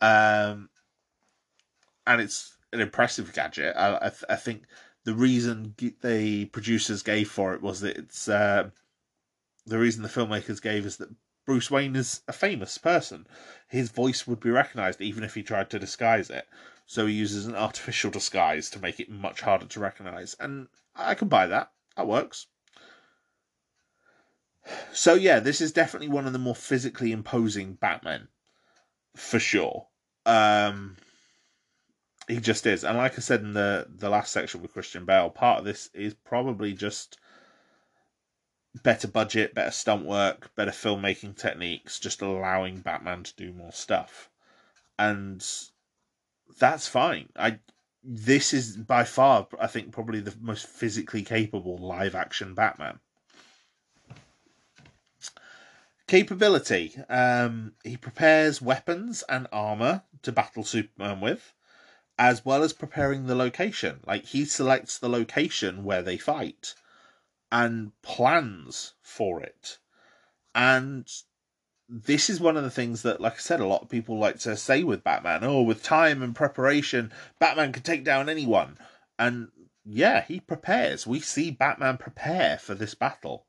Um, 0.01 0.71
and 2.07 2.21
it's 2.21 2.57
an 2.73 2.81
impressive 2.81 3.33
gadget. 3.33 3.75
I, 3.77 3.97
I, 3.97 4.13
I, 4.31 4.37
think 4.37 4.65
the 5.05 5.15
reason 5.15 5.75
the 6.03 6.45
producers 6.47 7.03
gave 7.03 7.31
for 7.31 7.55
it 7.55 7.63
was 7.63 7.81
that 7.81 7.97
it's 7.97 8.29
uh, 8.29 8.71
the 9.67 9.79
reason 9.79 10.03
the 10.03 10.09
filmmakers 10.09 10.61
gave 10.61 10.85
is 10.87 10.97
that 10.99 11.15
Bruce 11.47 11.71
Wayne 11.71 11.97
is 11.97 12.21
a 12.29 12.33
famous 12.33 12.77
person. 12.77 13.27
His 13.69 13.91
voice 13.91 14.27
would 14.27 14.41
be 14.41 14.51
recognized 14.51 15.01
even 15.01 15.25
if 15.25 15.35
he 15.35 15.43
tried 15.43 15.71
to 15.71 15.79
disguise 15.79 16.29
it. 16.29 16.47
So 16.87 17.07
he 17.07 17.15
uses 17.15 17.47
an 17.47 17.55
artificial 17.55 18.11
disguise 18.11 18.71
to 18.71 18.79
make 18.79 19.01
it 19.01 19.11
much 19.11 19.41
harder 19.41 19.67
to 19.67 19.81
recognize. 19.81 20.37
And 20.39 20.69
I 20.95 21.15
can 21.15 21.29
buy 21.29 21.47
that. 21.47 21.71
That 21.97 22.07
works. 22.07 22.47
So 24.93 25.15
yeah, 25.15 25.41
this 25.41 25.61
is 25.61 25.73
definitely 25.73 26.09
one 26.09 26.27
of 26.27 26.33
the 26.33 26.39
more 26.39 26.55
physically 26.55 27.13
imposing 27.13 27.75
Batmen 27.75 28.29
for 29.17 29.39
sure. 29.39 29.89
Um, 30.27 30.97
he 32.29 32.39
just 32.39 32.67
is, 32.67 32.85
and 32.85 32.97
like 32.99 33.15
I 33.17 33.21
said 33.21 33.41
in 33.41 33.55
the 33.55 33.87
the 33.89 34.11
last 34.11 34.33
section 34.33 34.63
with 34.63 34.73
Christian 34.73 35.05
Bale, 35.05 35.31
part 35.31 35.61
of 35.61 35.65
this 35.65 35.91
is 35.95 36.15
probably 36.15 36.73
just 36.73 37.19
better 38.83 39.09
budget, 39.09 39.55
better 39.55 39.71
stunt 39.71 40.05
work, 40.05 40.55
better 40.55 40.71
filmmaking 40.71 41.37
techniques, 41.37 41.99
just 41.99 42.23
allowing 42.23 42.81
Batman 42.81 43.25
to 43.25 43.35
do 43.37 43.53
more 43.53 43.73
stuff, 43.73 44.31
and 44.99 45.45
that's 46.59 46.87
fine. 46.87 47.29
I 47.37 47.59
this 48.05 48.55
is 48.55 48.77
by 48.77 49.05
far, 49.05 49.49
I 49.61 49.67
think, 49.67 49.93
probably 49.93 50.21
the 50.21 50.35
most 50.41 50.67
physically 50.67 51.23
capable 51.23 51.79
live 51.79 52.15
action 52.15 52.55
Batman 52.55 53.01
capability. 56.09 56.97
Um, 57.09 57.75
he 57.85 57.97
prepares 57.97 58.61
weapons 58.61 59.23
and 59.29 59.47
armor 59.53 60.03
to 60.23 60.33
battle 60.33 60.65
Superman 60.65 61.21
with, 61.21 61.55
as 62.19 62.45
well 62.45 62.63
as 62.63 62.73
preparing 62.73 63.27
the 63.27 63.35
location. 63.35 64.01
Like 64.07 64.27
he 64.27 64.45
selects 64.45 64.99
the 64.99 65.09
location 65.09 65.85
where 65.85 66.03
they 66.03 66.19
fight 66.19 66.75
and 67.51 67.93
plans 68.03 68.95
for 69.01 69.41
it. 69.41 69.79
And 70.55 71.09
this 71.89 72.29
is 72.29 72.41
one 72.41 72.57
of 72.57 72.65
the 72.65 72.71
things 72.71 73.03
that, 73.03 73.21
like 73.21 73.35
I 73.35 73.39
said, 73.39 73.61
a 73.61 73.67
lot 73.67 73.83
of 73.83 73.89
people 73.89 74.19
like 74.19 74.39
to 74.41 74.57
say 74.57 74.83
with 74.83 75.05
Batman. 75.05 75.45
Oh, 75.45 75.63
with 75.63 75.83
time 75.83 76.23
and 76.23 76.35
preparation, 76.35 77.13
Batman 77.39 77.73
can 77.73 77.83
take 77.83 78.05
down 78.05 78.29
anyone. 78.29 78.79
And 79.19 79.49
yeah, 79.85 80.23
he 80.23 80.41
prepares. 80.41 81.07
We 81.07 81.21
see 81.21 81.51
Batman 81.51 81.97
prepare 81.97 82.59
for 82.59 82.75
this 82.75 82.95
battle 82.95 83.47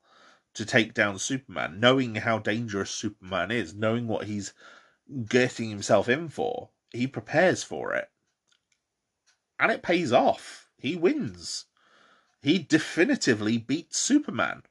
to 0.54 0.66
take 0.66 0.94
down 0.94 1.20
Superman, 1.20 1.80
knowing 1.80 2.16
how 2.16 2.40
dangerous 2.40 2.91
Superman 2.91 3.52
is, 3.52 3.74
knowing 3.74 4.08
what 4.08 4.26
he's 4.26 4.54
getting 5.28 5.70
himself 5.70 6.08
in 6.08 6.30
for, 6.30 6.70
he 6.91 7.08
prepares 7.08 7.64
for 7.64 7.94
it. 7.94 8.10
And 9.60 9.72
it 9.72 9.84
pays 9.84 10.11
off. 10.11 10.69
He 10.77 10.95
wins. 10.95 11.65
He 12.41 12.60
definitively 12.60 13.57
beats 13.57 13.99
Superman. 13.99 14.64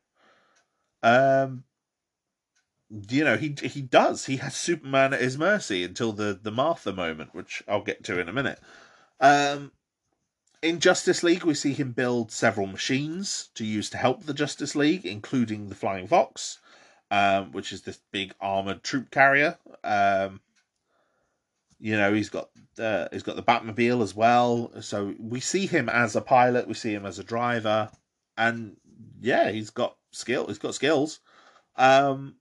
Um, 1.03 1.65
you 3.11 3.23
know, 3.25 3.37
he 3.37 3.55
he 3.63 3.83
does. 3.83 4.25
He 4.25 4.39
has 4.39 4.57
Superman 4.57 5.13
at 5.13 5.21
his 5.21 5.37
mercy 5.37 5.85
until 5.85 6.13
the 6.13 6.39
the 6.41 6.51
Martha 6.51 6.93
moment, 6.93 7.35
which 7.35 7.63
I'll 7.69 7.83
get 7.83 8.03
to 8.05 8.19
in 8.19 8.29
a 8.29 8.33
minute. 8.33 8.59
Um, 9.21 9.73
in 10.63 10.81
Justice 10.81 11.23
League, 11.23 11.45
we 11.45 11.55
see 11.55 11.73
him 11.73 11.93
build 11.93 12.33
several 12.33 12.67
machines 12.67 13.51
to 13.55 13.65
use 13.65 13.91
to 13.91 13.99
help 13.99 14.25
the 14.25 14.35
Justice 14.35 14.75
League, 14.75 15.05
including 15.05 15.69
the 15.69 15.75
Flying 15.75 16.09
Fox, 16.09 16.59
um, 17.11 17.53
which 17.53 17.73
is 17.73 17.83
this 17.83 18.01
big 18.11 18.35
armored 18.41 18.83
troop 18.83 19.11
carrier. 19.11 19.59
Um, 19.85 20.41
you 21.81 21.97
know, 21.97 22.13
he's 22.13 22.29
got 22.29 22.51
uh, 22.79 23.09
he's 23.13 23.23
got 23.23 23.37
the 23.37 23.43
Batmobile 23.43 24.03
as 24.03 24.15
well. 24.15 24.71
So 24.81 25.15
we 25.19 25.41
see 25.41 25.67
him 25.67 25.89
as 25.89 26.17
a 26.17 26.21
pilot, 26.21 26.69
we 26.69 26.75
see 26.75 26.93
him 26.93 27.07
as 27.07 27.19
a 27.19 27.25
driver, 27.25 27.91
and 28.37 28.77
yeah, 29.21 29.51
he's 29.51 29.71
got 29.71 29.97
skill. 30.11 30.47
He's 30.47 30.59
got 30.59 30.75
skills. 30.75 31.21
Um, 31.77 32.37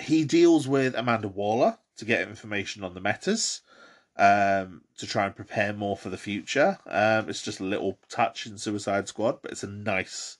he 0.00 0.24
deals 0.24 0.66
with 0.66 0.94
Amanda 0.94 1.28
Waller 1.28 1.78
to 1.96 2.04
get 2.04 2.28
information 2.28 2.82
on 2.82 2.94
the 2.94 3.00
metas 3.00 3.60
um, 4.16 4.82
to 4.98 5.06
try 5.06 5.26
and 5.26 5.36
prepare 5.36 5.72
more 5.72 5.96
for 5.96 6.08
the 6.08 6.18
future. 6.18 6.78
Um, 6.86 7.28
it's 7.28 7.42
just 7.42 7.60
a 7.60 7.64
little 7.64 7.98
touch 8.08 8.46
in 8.46 8.58
Suicide 8.58 9.08
Squad, 9.08 9.40
but 9.42 9.52
it's 9.52 9.62
a 9.62 9.68
nice 9.68 10.38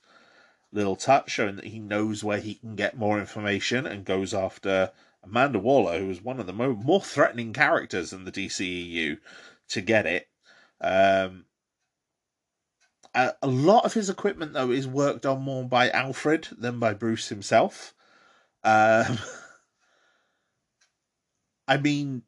little 0.71 0.95
touch 0.95 1.29
showing 1.29 1.55
that 1.55 1.65
he 1.65 1.79
knows 1.79 2.23
where 2.23 2.39
he 2.39 2.55
can 2.55 2.75
get 2.75 2.97
more 2.97 3.19
information 3.19 3.85
and 3.85 4.05
goes 4.05 4.33
after 4.33 4.91
Amanda 5.23 5.59
Waller, 5.59 5.99
who 5.99 6.09
is 6.09 6.21
one 6.21 6.39
of 6.39 6.47
the 6.47 6.53
more, 6.53 6.73
more 6.73 7.01
threatening 7.01 7.53
characters 7.53 8.13
in 8.13 8.25
the 8.25 8.31
DCEU, 8.31 9.17
to 9.69 9.81
get 9.81 10.05
it. 10.05 10.27
Um, 10.81 11.45
a, 13.15 13.33
a 13.41 13.47
lot 13.47 13.85
of 13.85 13.93
his 13.93 14.09
equipment, 14.09 14.53
though, 14.53 14.71
is 14.71 14.87
worked 14.87 15.25
on 15.25 15.41
more 15.41 15.63
by 15.63 15.89
Alfred 15.89 16.47
than 16.57 16.79
by 16.79 16.93
Bruce 16.93 17.29
himself. 17.29 17.93
Um, 18.63 19.19
I 21.67 21.77
mean, 21.77 22.23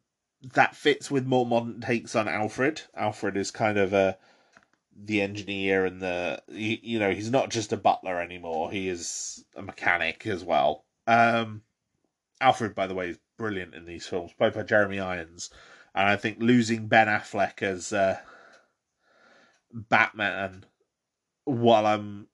that 0.53 0.76
fits 0.76 1.11
with 1.11 1.26
more 1.26 1.45
modern 1.45 1.81
takes 1.81 2.15
on 2.15 2.27
Alfred. 2.27 2.81
Alfred 2.95 3.38
is 3.38 3.51
kind 3.51 3.77
of 3.77 3.93
a 3.93 4.17
the 4.97 5.22
engineer 5.22 5.85
and 5.85 6.01
the 6.01 6.41
you 6.47 6.99
know 6.99 7.11
he's 7.11 7.30
not 7.30 7.49
just 7.49 7.73
a 7.73 7.77
butler 7.77 8.22
anymore. 8.22 8.72
He 8.72 8.88
is 8.88 9.43
a 9.55 9.61
mechanic 9.61 10.26
as 10.26 10.43
well. 10.43 10.85
Um, 11.07 11.63
Alfred, 12.41 12.75
by 12.75 12.87
the 12.87 12.95
way, 12.95 13.09
is 13.09 13.19
brilliant 13.37 13.73
in 13.73 13.85
these 13.85 14.05
films, 14.07 14.33
played 14.33 14.53
by 14.53 14.63
Jeremy 14.63 14.99
Irons, 14.99 15.49
and 15.93 16.07
I 16.07 16.15
think 16.15 16.37
losing 16.39 16.87
Ben 16.87 17.07
Affleck 17.07 17.61
as 17.61 17.93
uh, 17.93 18.19
Batman, 19.71 20.65
while 21.45 21.85
I'm 21.85 22.27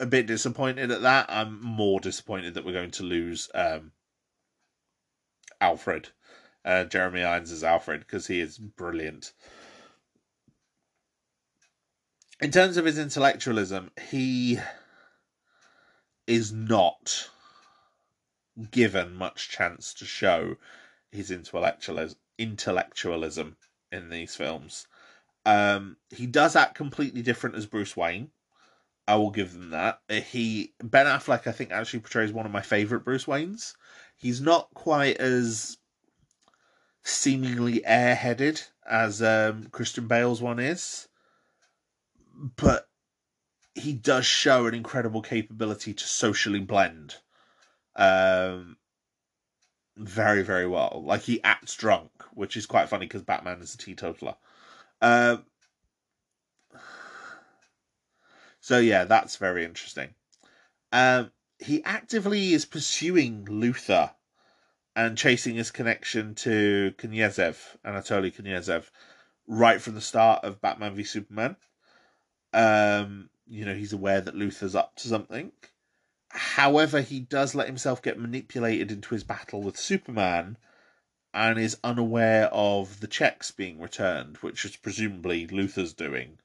a 0.00 0.06
bit 0.06 0.26
disappointed 0.26 0.90
at 0.90 1.02
that, 1.02 1.26
I'm 1.28 1.62
more 1.62 2.00
disappointed 2.00 2.54
that 2.54 2.64
we're 2.64 2.72
going 2.72 2.90
to 2.92 3.02
lose 3.02 3.50
um, 3.54 3.92
Alfred, 5.60 6.08
uh, 6.64 6.84
Jeremy 6.84 7.22
Irons 7.22 7.52
as 7.52 7.64
Alfred, 7.64 8.00
because 8.00 8.26
he 8.26 8.40
is 8.40 8.58
brilliant. 8.58 9.32
In 12.40 12.50
terms 12.50 12.76
of 12.76 12.84
his 12.84 12.98
intellectualism, 12.98 13.90
he 14.08 14.58
is 16.26 16.52
not 16.52 17.30
given 18.70 19.14
much 19.14 19.48
chance 19.48 19.94
to 19.94 20.04
show 20.04 20.56
his 21.10 21.30
intellectualism, 21.30 22.18
intellectualism 22.38 23.56
in 23.90 24.10
these 24.10 24.34
films. 24.34 24.86
Um, 25.46 25.96
he 26.10 26.26
does 26.26 26.56
act 26.56 26.74
completely 26.74 27.22
different 27.22 27.56
as 27.56 27.66
Bruce 27.66 27.96
Wayne. 27.96 28.30
I 29.06 29.16
will 29.16 29.30
give 29.30 29.52
them 29.52 29.70
that. 29.70 30.00
He 30.08 30.72
Ben 30.82 31.06
Affleck, 31.06 31.46
I 31.46 31.52
think, 31.52 31.72
actually 31.72 32.00
portrays 32.00 32.32
one 32.32 32.46
of 32.46 32.52
my 32.52 32.62
favorite 32.62 33.04
Bruce 33.04 33.26
Waynes. 33.26 33.74
He's 34.16 34.40
not 34.40 34.72
quite 34.72 35.18
as 35.18 35.76
seemingly 37.02 37.80
airheaded 37.80 38.66
as 38.88 39.20
um, 39.22 39.68
Christian 39.72 40.06
Bale's 40.06 40.40
one 40.40 40.58
is, 40.58 41.08
but 42.56 42.88
he 43.74 43.92
does 43.92 44.24
show 44.24 44.66
an 44.66 44.74
incredible 44.74 45.20
capability 45.20 45.92
to 45.92 46.04
socially 46.06 46.60
blend 46.60 47.16
um, 47.96 48.76
very, 49.96 50.42
very 50.42 50.66
well. 50.66 51.02
Like 51.04 51.22
he 51.22 51.42
acts 51.42 51.74
drunk, 51.76 52.10
which 52.32 52.56
is 52.56 52.66
quite 52.66 52.88
funny 52.88 53.06
because 53.06 53.22
Batman 53.22 53.60
is 53.60 53.74
a 53.74 53.78
teetotaler. 53.78 54.36
Um, 55.00 55.44
so 58.60 58.78
yeah, 58.78 59.04
that's 59.04 59.36
very 59.36 59.64
interesting. 59.64 60.14
Um, 60.92 61.30
he 61.58 61.82
actively 61.84 62.52
is 62.52 62.64
pursuing 62.64 63.44
Luthor 63.46 64.12
and 64.96 65.18
chasing 65.18 65.56
his 65.56 65.70
connection 65.70 66.34
to 66.36 66.94
Knyazev, 66.98 67.56
Anatoly 67.84 68.32
Knyazev, 68.32 68.90
right 69.46 69.80
from 69.80 69.94
the 69.94 70.00
start 70.00 70.44
of 70.44 70.60
Batman 70.60 70.94
v 70.94 71.04
Superman. 71.04 71.56
Um, 72.52 73.30
you 73.46 73.64
know, 73.64 73.74
he's 73.74 73.92
aware 73.92 74.20
that 74.20 74.36
Luthor's 74.36 74.74
up 74.74 74.94
to 74.96 75.08
something. 75.08 75.52
However, 76.34 77.00
he 77.00 77.20
does 77.20 77.54
let 77.54 77.68
himself 77.68 78.02
get 78.02 78.18
manipulated 78.18 78.90
into 78.90 79.14
his 79.14 79.22
battle 79.22 79.62
with 79.62 79.78
Superman 79.78 80.56
and 81.32 81.58
is 81.58 81.78
unaware 81.84 82.46
of 82.46 82.98
the 82.98 83.06
checks 83.06 83.52
being 83.52 83.80
returned, 83.80 84.38
which 84.38 84.64
is 84.64 84.74
presumably 84.76 85.46
Luthor's 85.46 85.92
doing. 85.92 86.38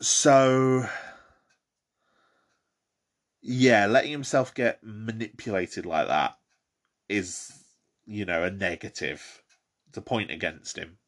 So, 0.00 0.88
yeah, 3.40 3.86
letting 3.86 4.12
himself 4.12 4.54
get 4.54 4.78
manipulated 4.82 5.84
like 5.84 6.06
that 6.06 6.38
is, 7.08 7.52
you 8.06 8.24
know, 8.24 8.44
a 8.44 8.50
negative. 8.52 9.42
It's 9.88 9.98
a 9.98 10.02
point 10.02 10.30
against 10.30 10.78
him. 10.78 10.98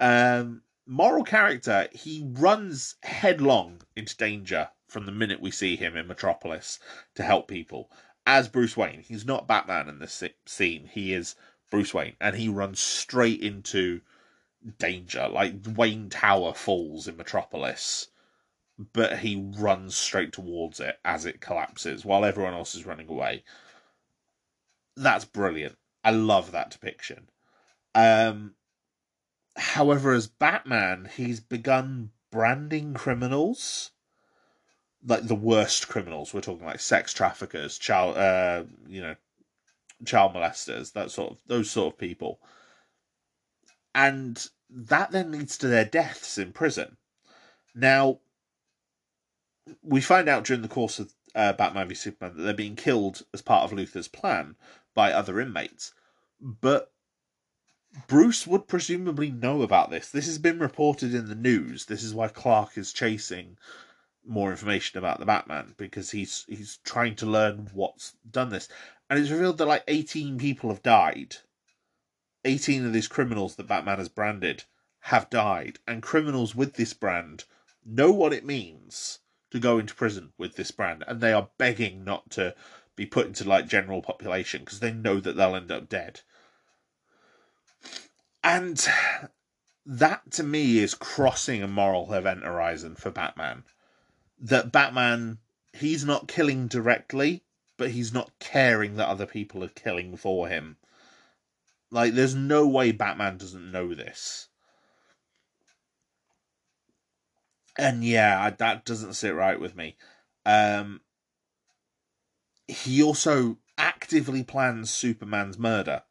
Um, 0.00 0.62
moral 0.86 1.24
character, 1.24 1.88
he 1.92 2.26
runs 2.26 2.96
headlong 3.02 3.82
into 3.94 4.16
danger 4.16 4.70
from 4.90 5.06
the 5.06 5.12
minute 5.12 5.40
we 5.40 5.50
see 5.50 5.76
him 5.76 5.96
in 5.96 6.06
Metropolis 6.06 6.78
to 7.14 7.22
help 7.22 7.48
people. 7.48 7.90
As 8.26 8.48
Bruce 8.48 8.76
Wayne, 8.76 9.00
he's 9.00 9.24
not 9.24 9.48
Batman 9.48 9.88
in 9.88 9.98
this 9.98 10.22
scene. 10.46 10.86
He 10.92 11.12
is 11.12 11.36
Bruce 11.70 11.94
Wayne, 11.94 12.16
and 12.20 12.36
he 12.36 12.48
runs 12.48 12.80
straight 12.80 13.40
into 13.40 14.00
danger. 14.78 15.28
Like 15.28 15.54
Wayne 15.66 16.10
Tower 16.10 16.52
falls 16.52 17.08
in 17.08 17.16
Metropolis, 17.16 18.08
but 18.92 19.20
he 19.20 19.50
runs 19.56 19.96
straight 19.96 20.32
towards 20.32 20.80
it 20.80 20.98
as 21.04 21.24
it 21.24 21.40
collapses 21.40 22.04
while 22.04 22.24
everyone 22.24 22.54
else 22.54 22.74
is 22.74 22.86
running 22.86 23.08
away 23.08 23.42
that's 24.96 25.24
brilliant. 25.24 25.76
I 26.04 26.10
love 26.10 26.52
that 26.52 26.70
depiction. 26.70 27.28
Um, 27.94 28.54
however, 29.56 30.12
as 30.12 30.26
Batman, 30.26 31.08
he's 31.16 31.40
begun 31.40 32.10
branding 32.30 32.94
criminals 32.94 33.90
like 35.06 35.26
the 35.26 35.34
worst 35.34 35.88
criminals. 35.88 36.32
We're 36.34 36.40
talking 36.40 36.66
like 36.66 36.80
sex 36.80 37.12
traffickers, 37.12 37.78
child, 37.78 38.16
uh, 38.16 38.64
you 38.88 39.00
know, 39.00 39.16
child 40.04 40.34
molesters, 40.34 40.92
that 40.92 41.10
sort 41.10 41.32
of 41.32 41.38
those 41.46 41.70
sort 41.70 41.94
of 41.94 41.98
people, 41.98 42.40
and 43.94 44.48
that 44.68 45.10
then 45.10 45.32
leads 45.32 45.58
to 45.58 45.68
their 45.68 45.84
deaths 45.84 46.38
in 46.38 46.52
prison. 46.52 46.96
Now, 47.74 48.18
we 49.82 50.00
find 50.00 50.28
out 50.28 50.44
during 50.44 50.62
the 50.62 50.68
course 50.68 50.98
of 50.98 51.12
uh, 51.34 51.52
Batman 51.52 51.88
v 51.88 51.94
Superman 51.94 52.36
that 52.36 52.42
they're 52.42 52.54
being 52.54 52.76
killed 52.76 53.22
as 53.32 53.42
part 53.42 53.64
of 53.64 53.76
Luthor's 53.76 54.08
plan, 54.08 54.56
by 54.94 55.12
other 55.12 55.40
inmates. 55.40 55.92
But 56.40 56.92
Bruce 58.06 58.46
would 58.46 58.68
presumably 58.68 59.30
know 59.30 59.62
about 59.62 59.90
this. 59.90 60.10
This 60.10 60.26
has 60.26 60.38
been 60.38 60.58
reported 60.58 61.14
in 61.14 61.28
the 61.28 61.34
news. 61.34 61.86
This 61.86 62.02
is 62.02 62.14
why 62.14 62.28
Clark 62.28 62.76
is 62.76 62.92
chasing 62.92 63.58
more 64.26 64.50
information 64.50 64.98
about 64.98 65.18
the 65.18 65.26
Batman 65.26 65.74
because 65.76 66.10
he's 66.10 66.44
he's 66.48 66.78
trying 66.84 67.16
to 67.16 67.26
learn 67.26 67.70
what's 67.72 68.14
done 68.30 68.50
this. 68.50 68.68
And 69.08 69.18
it's 69.18 69.30
revealed 69.30 69.58
that 69.58 69.66
like 69.66 69.84
18 69.88 70.38
people 70.38 70.70
have 70.70 70.82
died. 70.82 71.36
18 72.44 72.86
of 72.86 72.92
these 72.92 73.08
criminals 73.08 73.56
that 73.56 73.66
Batman 73.66 73.98
has 73.98 74.08
branded 74.08 74.64
have 75.04 75.30
died, 75.30 75.78
and 75.86 76.02
criminals 76.02 76.54
with 76.54 76.74
this 76.74 76.92
brand 76.92 77.44
know 77.84 78.12
what 78.12 78.32
it 78.32 78.44
means 78.44 79.20
to 79.50 79.58
go 79.58 79.78
into 79.78 79.94
prison 79.94 80.32
with 80.38 80.56
this 80.56 80.70
brand, 80.70 81.04
and 81.06 81.20
they 81.20 81.32
are 81.32 81.50
begging 81.58 82.04
not 82.04 82.30
to 82.30 82.54
be 82.96 83.06
put 83.06 83.26
into 83.26 83.44
like 83.44 83.66
general 83.66 84.02
population 84.02 84.60
because 84.60 84.80
they 84.80 84.92
know 84.92 85.20
that 85.20 85.36
they'll 85.36 85.56
end 85.56 85.72
up 85.72 85.88
dead. 85.88 86.20
And 88.44 88.86
that 89.86 90.30
to 90.32 90.42
me 90.42 90.78
is 90.78 90.94
crossing 90.94 91.62
a 91.62 91.68
moral 91.68 92.12
event 92.12 92.42
horizon 92.42 92.94
for 92.94 93.10
Batman. 93.10 93.64
That 94.40 94.72
Batman, 94.72 95.38
he's 95.74 96.04
not 96.04 96.28
killing 96.28 96.66
directly, 96.66 97.42
but 97.76 97.90
he's 97.90 98.12
not 98.12 98.30
caring 98.40 98.96
that 98.96 99.08
other 99.08 99.26
people 99.26 99.62
are 99.62 99.68
killing 99.68 100.16
for 100.16 100.48
him. 100.48 100.76
Like, 101.90 102.14
there's 102.14 102.34
no 102.34 102.66
way 102.66 102.92
Batman 102.92 103.36
doesn't 103.36 103.70
know 103.70 103.94
this. 103.94 104.48
And 107.76 108.04
yeah, 108.04 108.50
that 108.50 108.84
doesn't 108.84 109.14
sit 109.14 109.34
right 109.34 109.58
with 109.58 109.76
me. 109.76 109.96
Um, 110.44 111.00
he 112.68 113.02
also 113.02 113.58
actively 113.76 114.44
plans 114.44 114.90
Superman's 114.90 115.58
murder. 115.58 116.02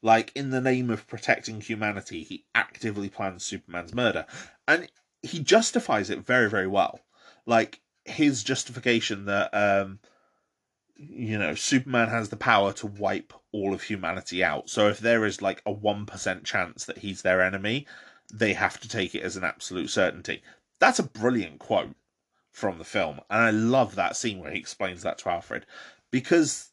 Like, 0.00 0.30
in 0.34 0.50
the 0.50 0.60
name 0.60 0.90
of 0.90 1.08
protecting 1.08 1.60
humanity, 1.60 2.22
he 2.22 2.44
actively 2.54 3.08
plans 3.08 3.44
Superman's 3.44 3.94
murder. 3.94 4.26
And 4.66 4.90
he 5.22 5.40
justifies 5.40 6.10
it 6.10 6.20
very, 6.20 6.48
very 6.48 6.68
well. 6.68 7.00
Like, 7.48 7.80
his 8.04 8.44
justification 8.44 9.24
that, 9.24 9.50
um, 9.52 9.98
you 10.96 11.38
know, 11.38 11.54
Superman 11.54 12.08
has 12.08 12.28
the 12.28 12.36
power 12.36 12.72
to 12.74 12.86
wipe 12.86 13.32
all 13.52 13.72
of 13.72 13.82
humanity 13.82 14.44
out. 14.44 14.68
So 14.68 14.88
if 14.88 14.98
there 14.98 15.24
is 15.24 15.42
like 15.42 15.62
a 15.64 15.72
1% 15.72 16.44
chance 16.44 16.84
that 16.84 16.98
he's 16.98 17.22
their 17.22 17.40
enemy, 17.40 17.86
they 18.32 18.52
have 18.52 18.78
to 18.80 18.88
take 18.88 19.14
it 19.14 19.22
as 19.22 19.36
an 19.36 19.44
absolute 19.44 19.90
certainty. 19.90 20.42
That's 20.80 20.98
a 20.98 21.04
brilliant 21.04 21.58
quote 21.58 21.94
from 22.50 22.78
the 22.78 22.84
film. 22.84 23.20
And 23.30 23.40
I 23.40 23.50
love 23.50 23.94
that 23.94 24.16
scene 24.16 24.40
where 24.40 24.50
he 24.50 24.58
explains 24.58 25.02
that 25.02 25.18
to 25.18 25.30
Alfred 25.30 25.66
because 26.10 26.70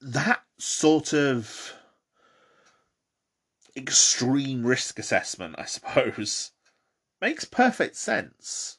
that 0.00 0.42
sort 0.58 1.12
of 1.12 1.72
extreme 3.76 4.66
risk 4.66 4.98
assessment, 4.98 5.54
I 5.58 5.64
suppose, 5.64 6.52
makes 7.20 7.44
perfect 7.44 7.96
sense. 7.96 8.77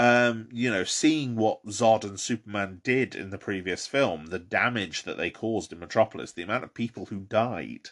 Um, 0.00 0.48
you 0.52 0.70
know, 0.70 0.84
seeing 0.84 1.34
what 1.34 1.66
Zod 1.66 2.04
and 2.04 2.20
Superman 2.20 2.80
did 2.84 3.16
in 3.16 3.30
the 3.30 3.38
previous 3.38 3.88
film, 3.88 4.26
the 4.26 4.38
damage 4.38 5.02
that 5.02 5.16
they 5.16 5.28
caused 5.28 5.72
in 5.72 5.80
Metropolis, 5.80 6.30
the 6.30 6.44
amount 6.44 6.62
of 6.62 6.72
people 6.72 7.06
who 7.06 7.18
died. 7.18 7.90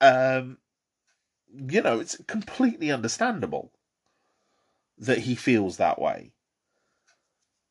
Um, 0.00 0.58
you 1.54 1.80
know, 1.80 2.00
it's 2.00 2.16
completely 2.26 2.90
understandable 2.90 3.70
that 4.98 5.18
he 5.18 5.36
feels 5.36 5.76
that 5.76 6.00
way. 6.00 6.32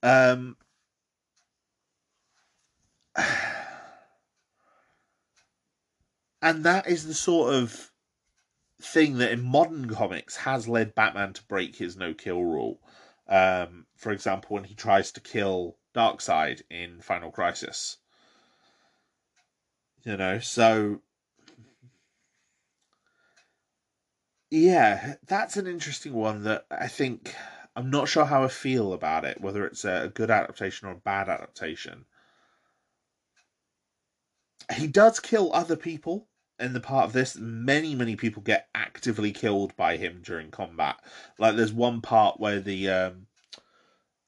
Um, 0.02 0.56
and 6.42 6.64
that 6.64 6.88
is 6.88 7.06
the 7.06 7.14
sort 7.14 7.54
of 7.54 7.89
thing 8.82 9.18
that 9.18 9.32
in 9.32 9.44
modern 9.44 9.90
comics 9.90 10.38
has 10.38 10.68
led 10.68 10.96
Batman 10.96 11.34
to 11.34 11.44
break 11.44 11.76
his 11.76 11.98
no 11.98 12.14
kill 12.14 12.44
rule. 12.44 12.80
Um, 13.28 13.86
for 13.96 14.12
example, 14.12 14.56
when 14.56 14.64
he 14.64 14.74
tries 14.74 15.12
to 15.12 15.22
kill 15.22 15.78
Darkseid 15.94 16.62
in 16.70 17.02
Final 17.02 17.32
Crisis. 17.32 17.98
You 20.04 20.16
know, 20.16 20.40
so 20.40 21.02
yeah, 24.50 25.16
that's 25.28 25.58
an 25.58 25.68
interesting 25.68 26.14
one 26.14 26.44
that 26.46 26.66
I 26.72 26.88
think 26.88 27.36
I'm 27.76 27.90
not 27.90 28.08
sure 28.08 28.26
how 28.26 28.44
I 28.44 28.48
feel 28.48 28.94
about 28.94 29.26
it, 29.26 29.42
whether 29.42 29.66
it's 29.66 29.84
a 29.84 30.12
good 30.14 30.32
adaptation 30.32 30.88
or 30.88 30.92
a 30.92 30.96
bad 30.96 31.28
adaptation. 31.30 32.06
He 34.74 34.88
does 34.88 35.20
kill 35.20 35.54
other 35.54 35.76
people 35.76 36.29
in 36.60 36.74
the 36.74 36.80
part 36.80 37.06
of 37.06 37.14
this. 37.14 37.36
Many, 37.36 37.96
many 37.96 38.16
people 38.16 38.42
get 38.42 38.68
actively 38.76 39.32
killed 39.32 39.76
by 39.76 39.98
him 39.98 40.22
during 40.24 40.52
combat. 40.52 40.98
Like 41.38 41.56
there's 41.56 41.74
one 41.74 42.02
part 42.02 42.40
where 42.40 42.60
the 42.60 42.90
um, 42.90 43.28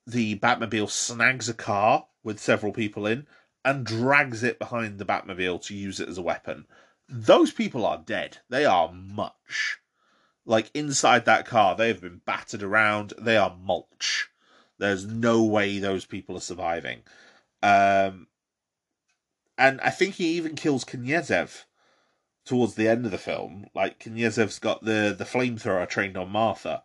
the 0.08 0.38
Batmobile 0.40 0.90
snags 0.90 1.50
a 1.50 1.54
car 1.54 2.08
with 2.24 2.40
several 2.40 2.72
people 2.72 3.06
in 3.06 3.28
and 3.64 3.86
drags 3.86 4.44
it 4.44 4.60
behind 4.60 4.98
the 4.98 5.06
Batmobile 5.06 5.64
to 5.66 5.76
use 5.76 6.00
it 6.00 6.10
as 6.10 6.18
a 6.18 6.24
weapon. 6.24 6.66
Those 7.08 7.52
people 7.52 7.86
are 7.86 8.02
dead. 8.04 8.38
They 8.50 8.66
are 8.66 8.92
much. 8.92 9.80
Like 10.46 10.72
inside 10.74 11.26
that 11.26 11.46
car, 11.46 11.76
they 11.76 11.90
have 11.90 12.02
been 12.02 12.22
battered 12.26 12.64
around. 12.64 13.14
They 13.20 13.38
are 13.38 13.56
mulch. 13.56 14.30
There's 14.80 15.06
no 15.06 15.44
way 15.44 15.78
those 15.78 16.06
people 16.06 16.36
are 16.38 16.42
surviving. 16.42 17.02
Um, 17.62 18.28
and 19.58 19.80
I 19.82 19.92
think 19.92 20.16
he 20.16 20.38
even 20.38 20.56
kills 20.56 20.84
Knyazev 20.84 21.66
towards 22.46 22.76
the 22.76 22.88
end 22.88 23.06
of 23.06 23.12
the 23.12 23.18
film. 23.18 23.66
Like 23.74 24.00
Knyazev's 24.00 24.60
got 24.60 24.84
the 24.84 25.16
the 25.18 25.26
flamethrower 25.26 25.88
trained 25.88 26.18
on 26.18 26.30
Martha, 26.30 26.84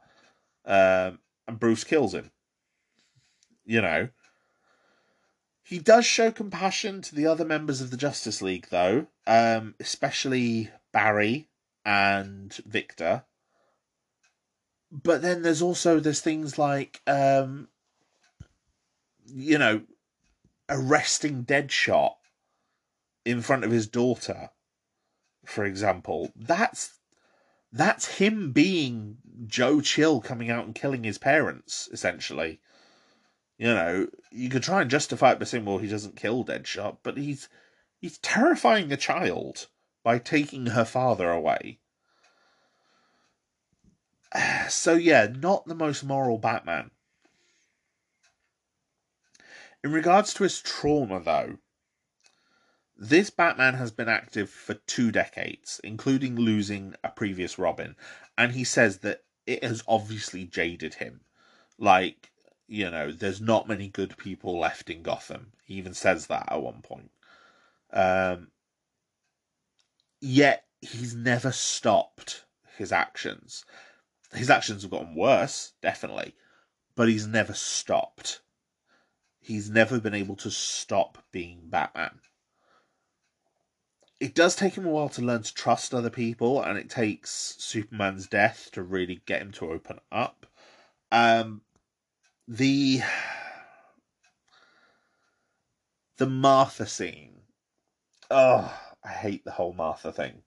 um, 0.64 1.18
and 1.46 1.58
Bruce 1.58 1.84
kills 1.84 2.14
him. 2.14 2.30
You 3.64 3.82
know, 3.82 4.08
he 5.62 5.78
does 5.78 6.06
show 6.06 6.30
compassion 6.30 7.02
to 7.02 7.14
the 7.14 7.26
other 7.26 7.44
members 7.44 7.80
of 7.80 7.90
the 7.90 7.96
Justice 7.96 8.40
League, 8.40 8.68
though, 8.70 9.08
um, 9.26 9.74
especially 9.80 10.70
Barry 10.92 11.48
and 11.84 12.52
Victor. 12.64 13.24
But 14.92 15.22
then 15.22 15.42
there's 15.42 15.62
also 15.62 15.98
there's 15.98 16.20
things 16.20 16.58
like 16.58 17.00
um, 17.08 17.68
you 19.26 19.58
know 19.58 19.82
arresting 20.68 21.44
Deadshot 21.44 22.14
in 23.24 23.42
front 23.42 23.64
of 23.64 23.72
his 23.72 23.88
daughter, 23.88 24.50
for 25.46 25.64
example. 25.64 26.32
That's 26.36 26.98
that's 27.72 28.18
him 28.18 28.52
being 28.52 29.18
Joe 29.46 29.80
Chill 29.80 30.20
coming 30.20 30.50
out 30.50 30.64
and 30.64 30.74
killing 30.74 31.04
his 31.04 31.18
parents, 31.18 31.88
essentially. 31.92 32.60
You 33.58 33.68
know, 33.68 34.08
you 34.30 34.48
could 34.48 34.62
try 34.62 34.82
and 34.82 34.90
justify 34.90 35.32
it 35.32 35.38
by 35.38 35.46
saying, 35.46 35.64
well, 35.64 35.78
he 35.78 35.88
doesn't 35.88 36.16
kill 36.16 36.44
Deadshot, 36.44 36.98
but 37.02 37.16
he's 37.16 37.48
he's 37.98 38.18
terrifying 38.18 38.92
a 38.92 38.96
child 38.96 39.68
by 40.02 40.18
taking 40.18 40.66
her 40.66 40.84
father 40.84 41.30
away. 41.30 41.78
So 44.68 44.94
yeah, 44.94 45.28
not 45.32 45.66
the 45.66 45.74
most 45.74 46.02
moral 46.02 46.38
Batman. 46.38 46.90
In 49.84 49.92
regards 49.92 50.34
to 50.34 50.42
his 50.42 50.60
trauma, 50.60 51.20
though, 51.20 51.58
this 52.98 53.30
Batman 53.30 53.74
has 53.74 53.90
been 53.90 54.08
active 54.08 54.48
for 54.48 54.74
two 54.74 55.12
decades, 55.12 55.80
including 55.84 56.36
losing 56.36 56.94
a 57.04 57.10
previous 57.10 57.58
Robin, 57.58 57.94
and 58.38 58.52
he 58.52 58.64
says 58.64 58.98
that 58.98 59.24
it 59.46 59.62
has 59.62 59.82
obviously 59.86 60.44
jaded 60.44 60.94
him. 60.94 61.20
Like, 61.78 62.32
you 62.66 62.90
know, 62.90 63.12
there's 63.12 63.40
not 63.40 63.68
many 63.68 63.88
good 63.88 64.16
people 64.16 64.58
left 64.58 64.88
in 64.88 65.02
Gotham. 65.02 65.52
He 65.64 65.74
even 65.74 65.94
says 65.94 66.26
that 66.26 66.50
at 66.50 66.62
one 66.62 66.80
point. 66.82 67.10
Um, 67.92 68.48
yet 70.20 70.64
he's 70.80 71.14
never 71.14 71.52
stopped 71.52 72.44
his 72.76 72.92
actions. 72.92 73.64
His 74.32 74.50
actions 74.50 74.82
have 74.82 74.90
gotten 74.90 75.14
worse, 75.14 75.72
definitely, 75.82 76.34
but 76.94 77.08
he's 77.08 77.26
never 77.26 77.54
stopped. 77.54 78.40
He's 79.38 79.70
never 79.70 80.00
been 80.00 80.14
able 80.14 80.36
to 80.36 80.50
stop 80.50 81.18
being 81.30 81.60
Batman. 81.64 82.20
It 84.18 84.34
does 84.34 84.56
take 84.56 84.74
him 84.74 84.86
a 84.86 84.90
while 84.90 85.10
to 85.10 85.22
learn 85.22 85.42
to 85.42 85.54
trust 85.54 85.92
other 85.92 86.10
people, 86.10 86.62
and 86.62 86.78
it 86.78 86.88
takes 86.88 87.54
Superman's 87.58 88.26
death 88.26 88.70
to 88.72 88.82
really 88.82 89.20
get 89.26 89.42
him 89.42 89.52
to 89.52 89.70
open 89.70 90.00
up. 90.10 90.46
Um, 91.12 91.60
the 92.48 93.00
the 96.16 96.26
Martha 96.26 96.86
scene. 96.86 97.42
Oh, 98.30 98.74
I 99.04 99.08
hate 99.08 99.44
the 99.44 99.52
whole 99.52 99.74
Martha 99.74 100.12
thing. 100.12 100.42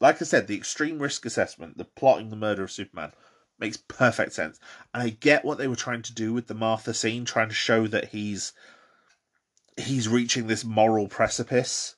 Like 0.00 0.22
I 0.22 0.24
said, 0.24 0.46
the 0.46 0.56
extreme 0.56 0.98
risk 0.98 1.26
assessment, 1.26 1.78
the 1.78 1.84
plotting 1.84 2.30
the 2.30 2.36
murder 2.36 2.64
of 2.64 2.72
Superman, 2.72 3.12
makes 3.58 3.76
perfect 3.76 4.32
sense. 4.32 4.58
And 4.92 5.02
I 5.02 5.10
get 5.10 5.44
what 5.44 5.58
they 5.58 5.68
were 5.68 5.76
trying 5.76 6.02
to 6.02 6.14
do 6.14 6.32
with 6.32 6.46
the 6.46 6.54
Martha 6.54 6.94
scene, 6.94 7.24
trying 7.24 7.48
to 7.48 7.54
show 7.54 7.86
that 7.88 8.10
he's 8.10 8.52
he's 9.76 10.08
reaching 10.08 10.46
this 10.46 10.64
moral 10.64 11.08
precipice. 11.08 11.96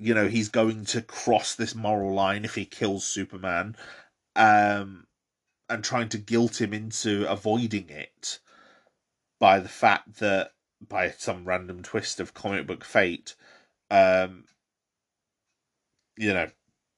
You 0.00 0.14
know, 0.14 0.28
he's 0.28 0.48
going 0.48 0.86
to 0.86 1.02
cross 1.02 1.54
this 1.54 1.74
moral 1.74 2.14
line 2.14 2.44
if 2.44 2.54
he 2.54 2.64
kills 2.64 3.04
Superman. 3.04 3.76
Um 4.34 5.06
and 5.68 5.84
trying 5.84 6.08
to 6.08 6.18
guilt 6.18 6.60
him 6.60 6.74
into 6.74 7.30
avoiding 7.30 7.88
it 7.88 8.40
by 9.38 9.60
the 9.60 9.68
fact 9.68 10.16
that 10.18 10.50
by 10.86 11.10
some 11.10 11.44
random 11.44 11.82
twist 11.82 12.18
of 12.18 12.34
comic 12.34 12.66
book 12.66 12.84
fate, 12.84 13.36
um, 13.90 14.44
you 16.16 16.34
know, 16.34 16.50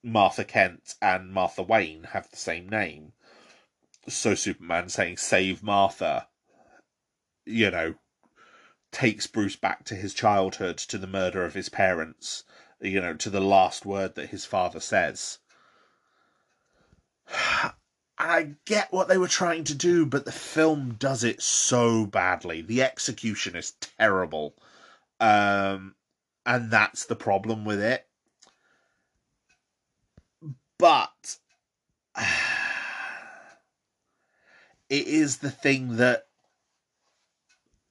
Martha 0.03 0.45
Kent 0.45 0.95
and 1.03 1.33
Martha 1.33 1.63
Wayne 1.63 2.05
have 2.13 2.31
the 2.31 2.37
same 2.37 2.69
name. 2.69 3.13
So 4.09 4.35
Superman 4.35 4.89
saying 4.89 5.19
save 5.19 5.63
Martha, 5.63 6.29
you 7.45 7.71
know, 7.71 7.95
takes 8.91 9.27
Bruce 9.27 9.57
back 9.57 9.85
to 9.85 9.95
his 9.95 10.15
childhood, 10.15 10.79
to 10.79 10.99
the 10.99 11.07
murder 11.07 11.45
of 11.45 11.55
his 11.55 11.69
parents, 11.69 12.45
you 12.83 13.01
know, 13.01 13.15
to 13.15 13.31
the 13.31 13.41
last 13.41 13.87
word 13.87 14.15
that 14.17 14.31
his 14.31 14.45
father 14.45 14.81
says. 14.81 15.39
I 18.19 18.55
get 18.67 18.93
what 18.93 19.09
they 19.09 19.19
were 19.19 19.27
trying 19.27 19.65
to 19.65 19.75
do, 19.75 20.07
but 20.07 20.25
the 20.25 20.33
film 20.33 20.95
does 20.95 21.25
it 21.25 21.43
so 21.43 22.07
badly. 22.07 22.63
The 22.63 22.83
execution 22.83 23.57
is 23.57 23.73
terrible. 23.81 24.55
Um, 25.19 25.97
and 26.47 26.71
that's 26.71 27.07
the 27.07 27.17
problem 27.17 27.65
with 27.65 27.81
it. 27.81 28.07
But 30.79 31.39
it 34.89 35.07
is 35.07 35.39
the 35.39 35.51
thing 35.51 35.97
that, 35.97 36.27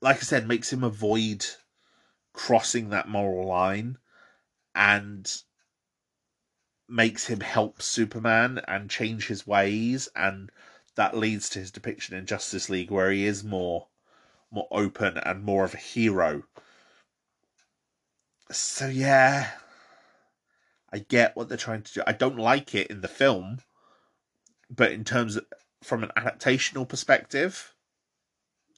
like 0.02 0.18
I 0.18 0.22
said, 0.22 0.48
makes 0.48 0.72
him 0.72 0.84
avoid 0.84 1.46
crossing 2.34 2.90
that 2.90 3.10
moral 3.10 3.48
line 3.48 3.98
and 4.76 5.32
makes 6.88 7.28
him 7.28 7.40
help 7.40 7.82
Superman 7.82 8.62
and 8.68 8.90
change 8.90 9.28
his 9.28 9.48
ways, 9.48 10.10
and 10.16 10.52
that 10.96 11.16
leads 11.18 11.50
to 11.50 11.60
his 11.60 11.72
depiction 11.72 12.16
in 12.16 12.26
Justice 12.26 12.70
League, 12.70 12.92
where 12.92 13.12
he 13.12 13.26
is 13.26 13.44
more 13.44 13.88
more 14.52 14.68
open 14.70 15.18
and 15.18 15.44
more 15.44 15.64
of 15.64 15.74
a 15.74 15.78
hero. 15.78 16.44
So 18.52 18.88
yeah, 18.88 19.52
I 20.92 21.00
get 21.00 21.36
what 21.36 21.48
they're 21.48 21.58
trying 21.58 21.84
to 21.84 21.94
do. 21.94 22.02
I 22.06 22.12
don't 22.12 22.38
like 22.38 22.76
it 22.76 22.88
in 22.88 23.00
the 23.00 23.08
film, 23.08 23.60
but 24.70 24.92
in 24.92 25.06
terms 25.06 25.38
of 25.38 25.46
from 25.82 26.04
an 26.04 26.12
adaptational 26.18 26.88
perspective, 26.88 27.74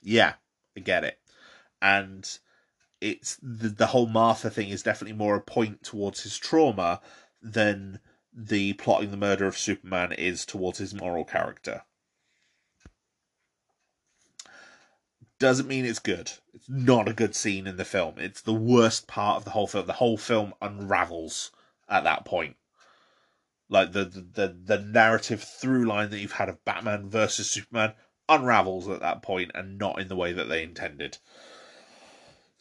yeah, 0.01 0.33
I 0.77 0.81
get 0.81 1.03
it. 1.03 1.19
And 1.81 2.29
it's 3.03 3.37
the 3.41 3.69
the 3.69 3.87
whole 3.87 4.07
Martha 4.07 4.49
thing 4.49 4.69
is 4.69 4.81
definitely 4.81 5.17
more 5.17 5.35
a 5.35 5.41
point 5.41 5.83
towards 5.83 6.23
his 6.23 6.37
trauma 6.37 7.01
than 7.41 7.99
the 8.33 8.73
plotting 8.73 9.11
the 9.11 9.17
murder 9.17 9.45
of 9.45 9.57
Superman 9.57 10.13
is 10.13 10.45
towards 10.45 10.79
his 10.79 10.93
moral 10.93 11.25
character. 11.25 11.83
Doesn't 15.37 15.67
mean 15.67 15.85
it's 15.85 15.99
good. 15.99 16.31
It's 16.53 16.69
not 16.69 17.09
a 17.09 17.13
good 17.13 17.35
scene 17.35 17.67
in 17.67 17.75
the 17.75 17.85
film. 17.85 18.15
It's 18.17 18.41
the 18.41 18.53
worst 18.53 19.07
part 19.07 19.37
of 19.37 19.43
the 19.43 19.51
whole 19.51 19.67
film. 19.67 19.85
The 19.85 19.93
whole 19.93 20.17
film 20.17 20.53
unravels 20.61 21.51
at 21.89 22.05
that 22.05 22.23
point. 22.23 22.55
Like 23.67 23.91
the 23.91 24.05
the 24.05 24.21
the, 24.21 24.57
the 24.77 24.79
narrative 24.79 25.43
through 25.43 25.85
line 25.85 26.09
that 26.11 26.19
you've 26.19 26.33
had 26.33 26.49
of 26.49 26.63
Batman 26.63 27.09
versus 27.09 27.51
Superman 27.51 27.93
unravels 28.29 28.87
at 28.87 29.01
that 29.01 29.21
point 29.21 29.51
and 29.53 29.77
not 29.77 29.99
in 29.99 30.07
the 30.07 30.15
way 30.15 30.31
that 30.31 30.47
they 30.47 30.63
intended. 30.63 31.17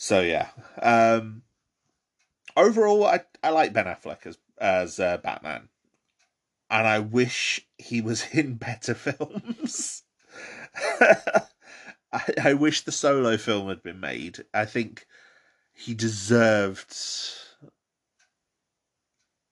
So 0.03 0.21
yeah. 0.21 0.49
Um 0.83 1.43
overall 2.57 3.07
I 3.07 3.21
I 3.41 3.51
like 3.51 3.73
Ben 3.73 3.85
Affleck 3.85 4.27
as 4.27 4.37
as 4.59 4.99
uh, 4.99 5.19
Batman, 5.19 5.69
and 6.69 6.89
I 6.89 6.99
wish 6.99 7.65
he 7.79 8.01
was 8.01 8.27
in 8.33 8.55
better 8.55 8.95
films. 8.95 10.03
I, 12.13 12.35
I 12.43 12.55
wish 12.55 12.81
the 12.81 12.91
solo 12.91 13.37
film 13.37 13.69
had 13.69 13.85
been 13.85 14.01
made. 14.01 14.45
I 14.53 14.65
think 14.65 15.07
he 15.73 15.95
deserved 15.95 16.97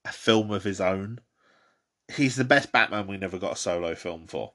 a 0.04 0.10
film 0.10 0.50
of 0.50 0.64
his 0.64 0.80
own. 0.80 1.20
he's 2.16 2.34
the 2.34 2.42
best 2.42 2.72
Batman 2.72 3.06
we 3.06 3.18
never 3.18 3.38
got 3.38 3.52
a 3.52 3.56
solo 3.56 3.94
film 3.94 4.26
for. 4.26 4.54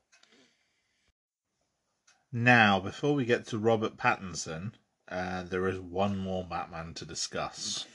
Now, 2.33 2.81
before 2.81 3.15
we 3.15 3.23
get 3.23 3.47
to 3.47 3.57
Robert 3.57 3.95
Pattinson, 3.95 4.73
uh, 5.09 5.43
there 5.43 5.67
is 5.67 5.79
one 5.79 6.17
more 6.17 6.43
Batman 6.43 6.93
to 6.95 7.05
discuss, 7.05 7.85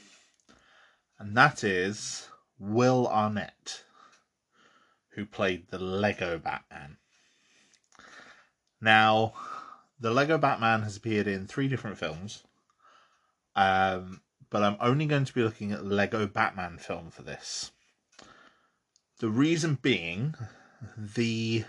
and 1.18 1.36
that 1.36 1.64
is 1.64 2.28
Will 2.58 3.08
Arnett, 3.08 3.84
who 5.14 5.26
played 5.26 5.68
the 5.70 5.78
Lego 5.78 6.38
Batman. 6.38 6.98
Now, 8.80 9.34
the 9.98 10.10
Lego 10.10 10.38
Batman 10.38 10.82
has 10.82 10.96
appeared 10.96 11.26
in 11.26 11.46
three 11.46 11.68
different 11.68 11.98
films, 11.98 12.44
um, 13.56 14.22
but 14.48 14.62
I'm 14.62 14.76
only 14.80 15.06
going 15.06 15.24
to 15.24 15.34
be 15.34 15.42
looking 15.42 15.72
at 15.72 15.80
the 15.80 15.94
Lego 15.94 16.26
Batman 16.26 16.78
film 16.78 17.10
for 17.10 17.22
this. 17.22 17.72
The 19.18 19.28
reason 19.28 19.78
being, 19.82 20.34
the 20.96 21.64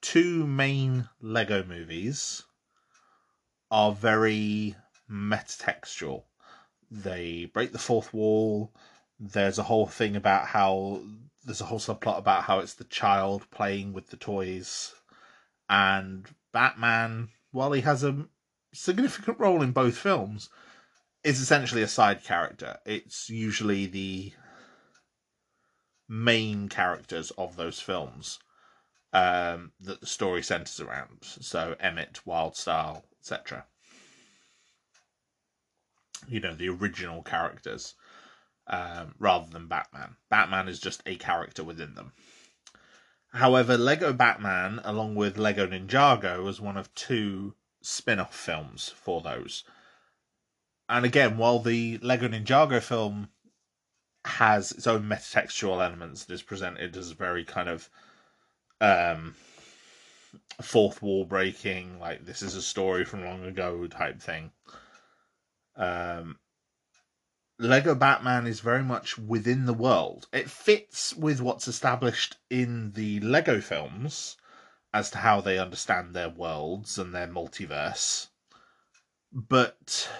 two 0.00 0.46
main 0.46 1.08
Lego 1.20 1.62
movies 1.62 2.42
are 3.72 3.92
very 3.92 4.76
metatextual. 5.10 6.24
They 6.90 7.46
break 7.46 7.72
the 7.72 7.78
fourth 7.78 8.12
wall. 8.12 8.70
There's 9.18 9.58
a 9.58 9.62
whole 9.64 9.86
thing 9.86 10.14
about 10.14 10.46
how 10.46 11.02
there's 11.44 11.62
a 11.62 11.64
whole 11.64 11.78
subplot 11.78 12.18
about 12.18 12.44
how 12.44 12.58
it's 12.58 12.74
the 12.74 12.84
child 12.84 13.50
playing 13.50 13.94
with 13.94 14.10
the 14.10 14.18
toys. 14.18 14.94
And 15.70 16.28
Batman, 16.52 17.30
while 17.50 17.72
he 17.72 17.80
has 17.80 18.04
a 18.04 18.26
significant 18.74 19.38
role 19.40 19.62
in 19.62 19.72
both 19.72 19.96
films, 19.96 20.50
is 21.24 21.40
essentially 21.40 21.82
a 21.82 21.88
side 21.88 22.22
character. 22.22 22.78
It's 22.84 23.30
usually 23.30 23.86
the 23.86 24.32
main 26.08 26.68
characters 26.68 27.30
of 27.38 27.56
those 27.56 27.80
films 27.80 28.38
um, 29.14 29.72
that 29.80 30.00
the 30.00 30.06
story 30.06 30.42
centers 30.42 30.78
around. 30.78 31.18
So 31.22 31.74
Emmett, 31.80 32.20
Wyldstyle, 32.26 33.04
etc. 33.22 33.64
You 36.26 36.40
know, 36.40 36.54
the 36.54 36.68
original 36.68 37.22
characters, 37.22 37.94
um, 38.66 39.14
rather 39.18 39.48
than 39.48 39.68
Batman. 39.68 40.16
Batman 40.28 40.68
is 40.68 40.80
just 40.80 41.02
a 41.06 41.16
character 41.16 41.62
within 41.62 41.94
them. 41.94 42.12
However, 43.32 43.78
Lego 43.78 44.12
Batman, 44.12 44.80
along 44.84 45.14
with 45.14 45.38
Lego 45.38 45.66
Ninjago, 45.66 46.42
was 46.42 46.60
one 46.60 46.76
of 46.76 46.92
two 46.94 47.54
spin 47.80 48.18
off 48.18 48.34
films 48.34 48.88
for 48.88 49.20
those. 49.20 49.64
And 50.88 51.04
again, 51.04 51.38
while 51.38 51.60
the 51.60 51.98
Lego 51.98 52.28
Ninjago 52.28 52.82
film 52.82 53.28
has 54.24 54.72
its 54.72 54.86
own 54.86 55.04
metatextual 55.04 55.82
elements 55.82 56.24
and 56.24 56.34
is 56.34 56.42
presented 56.42 56.96
as 56.96 57.12
very 57.12 57.44
kind 57.44 57.68
of 57.68 57.88
um, 58.80 59.34
fourth 60.60 61.02
wall 61.02 61.24
breaking, 61.24 61.98
like 61.98 62.24
this 62.24 62.42
is 62.42 62.54
a 62.54 62.62
story 62.62 63.04
from 63.04 63.24
long 63.24 63.44
ago 63.44 63.86
type 63.86 64.20
thing. 64.20 64.50
Um, 65.76 66.38
Lego 67.58 67.94
Batman 67.94 68.46
is 68.46 68.60
very 68.60 68.82
much 68.82 69.16
within 69.18 69.66
the 69.66 69.72
world. 69.72 70.26
It 70.32 70.50
fits 70.50 71.14
with 71.14 71.40
what's 71.40 71.68
established 71.68 72.36
in 72.50 72.92
the 72.92 73.20
Lego 73.20 73.60
films 73.60 74.36
as 74.92 75.10
to 75.10 75.18
how 75.18 75.40
they 75.40 75.58
understand 75.58 76.14
their 76.14 76.28
worlds 76.28 76.98
and 76.98 77.14
their 77.14 77.28
multiverse. 77.28 78.28
But 79.32 80.10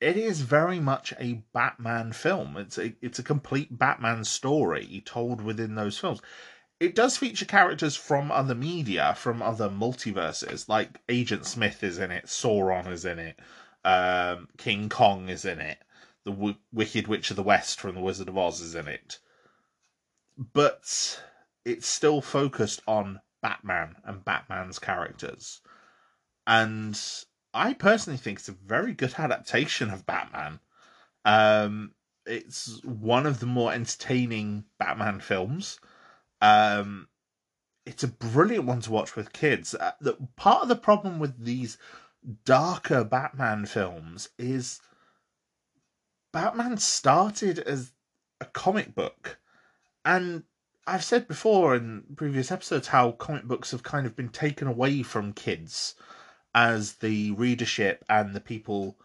it 0.00 0.16
is 0.16 0.40
very 0.40 0.80
much 0.80 1.12
a 1.18 1.42
Batman 1.52 2.12
film. 2.12 2.56
It's 2.56 2.78
a 2.78 2.94
it's 3.02 3.18
a 3.18 3.24
complete 3.24 3.76
Batman 3.76 4.24
story 4.24 5.02
told 5.04 5.42
within 5.42 5.74
those 5.74 5.98
films 5.98 6.20
it 6.80 6.94
does 6.94 7.18
feature 7.18 7.44
characters 7.44 7.94
from 7.94 8.32
other 8.32 8.54
media, 8.54 9.14
from 9.16 9.42
other 9.42 9.68
multiverses. 9.68 10.68
Like 10.68 10.98
Agent 11.10 11.44
Smith 11.44 11.84
is 11.84 11.98
in 11.98 12.10
it, 12.10 12.24
Sauron 12.24 12.90
is 12.90 13.04
in 13.04 13.18
it, 13.18 13.38
um, 13.84 14.48
King 14.56 14.88
Kong 14.88 15.28
is 15.28 15.44
in 15.44 15.60
it, 15.60 15.78
the 16.24 16.32
w- 16.32 16.56
Wicked 16.72 17.06
Witch 17.06 17.30
of 17.30 17.36
the 17.36 17.42
West 17.42 17.78
from 17.80 17.94
The 17.94 18.00
Wizard 18.00 18.28
of 18.28 18.38
Oz 18.38 18.62
is 18.62 18.74
in 18.74 18.88
it. 18.88 19.18
But 20.38 21.22
it's 21.66 21.86
still 21.86 22.22
focused 22.22 22.80
on 22.86 23.20
Batman 23.42 23.96
and 24.04 24.24
Batman's 24.24 24.78
characters. 24.78 25.60
And 26.46 26.98
I 27.52 27.74
personally 27.74 28.16
think 28.16 28.38
it's 28.38 28.48
a 28.48 28.52
very 28.52 28.94
good 28.94 29.14
adaptation 29.18 29.90
of 29.90 30.06
Batman. 30.06 30.60
Um, 31.26 31.92
it's 32.24 32.82
one 32.84 33.26
of 33.26 33.40
the 33.40 33.46
more 33.46 33.72
entertaining 33.72 34.64
Batman 34.78 35.20
films. 35.20 35.78
Um, 36.40 37.08
it's 37.86 38.04
a 38.04 38.08
brilliant 38.08 38.64
one 38.64 38.80
to 38.82 38.92
watch 38.92 39.16
with 39.16 39.32
kids. 39.32 39.74
Uh, 39.74 39.92
the, 40.00 40.16
part 40.36 40.62
of 40.62 40.68
the 40.68 40.76
problem 40.76 41.18
with 41.18 41.44
these 41.44 41.78
darker 42.44 43.04
Batman 43.04 43.66
films 43.66 44.28
is 44.38 44.80
Batman 46.32 46.78
started 46.78 47.58
as 47.58 47.92
a 48.40 48.44
comic 48.44 48.94
book, 48.94 49.38
and 50.04 50.44
I've 50.86 51.04
said 51.04 51.28
before 51.28 51.74
in 51.74 52.04
previous 52.16 52.50
episodes 52.50 52.88
how 52.88 53.12
comic 53.12 53.44
books 53.44 53.70
have 53.72 53.82
kind 53.82 54.06
of 54.06 54.16
been 54.16 54.28
taken 54.28 54.66
away 54.68 55.02
from 55.02 55.32
kids 55.32 55.94
as 56.54 56.94
the 56.94 57.30
readership 57.32 58.04
and 58.08 58.34
the 58.34 58.40
people 58.40 58.98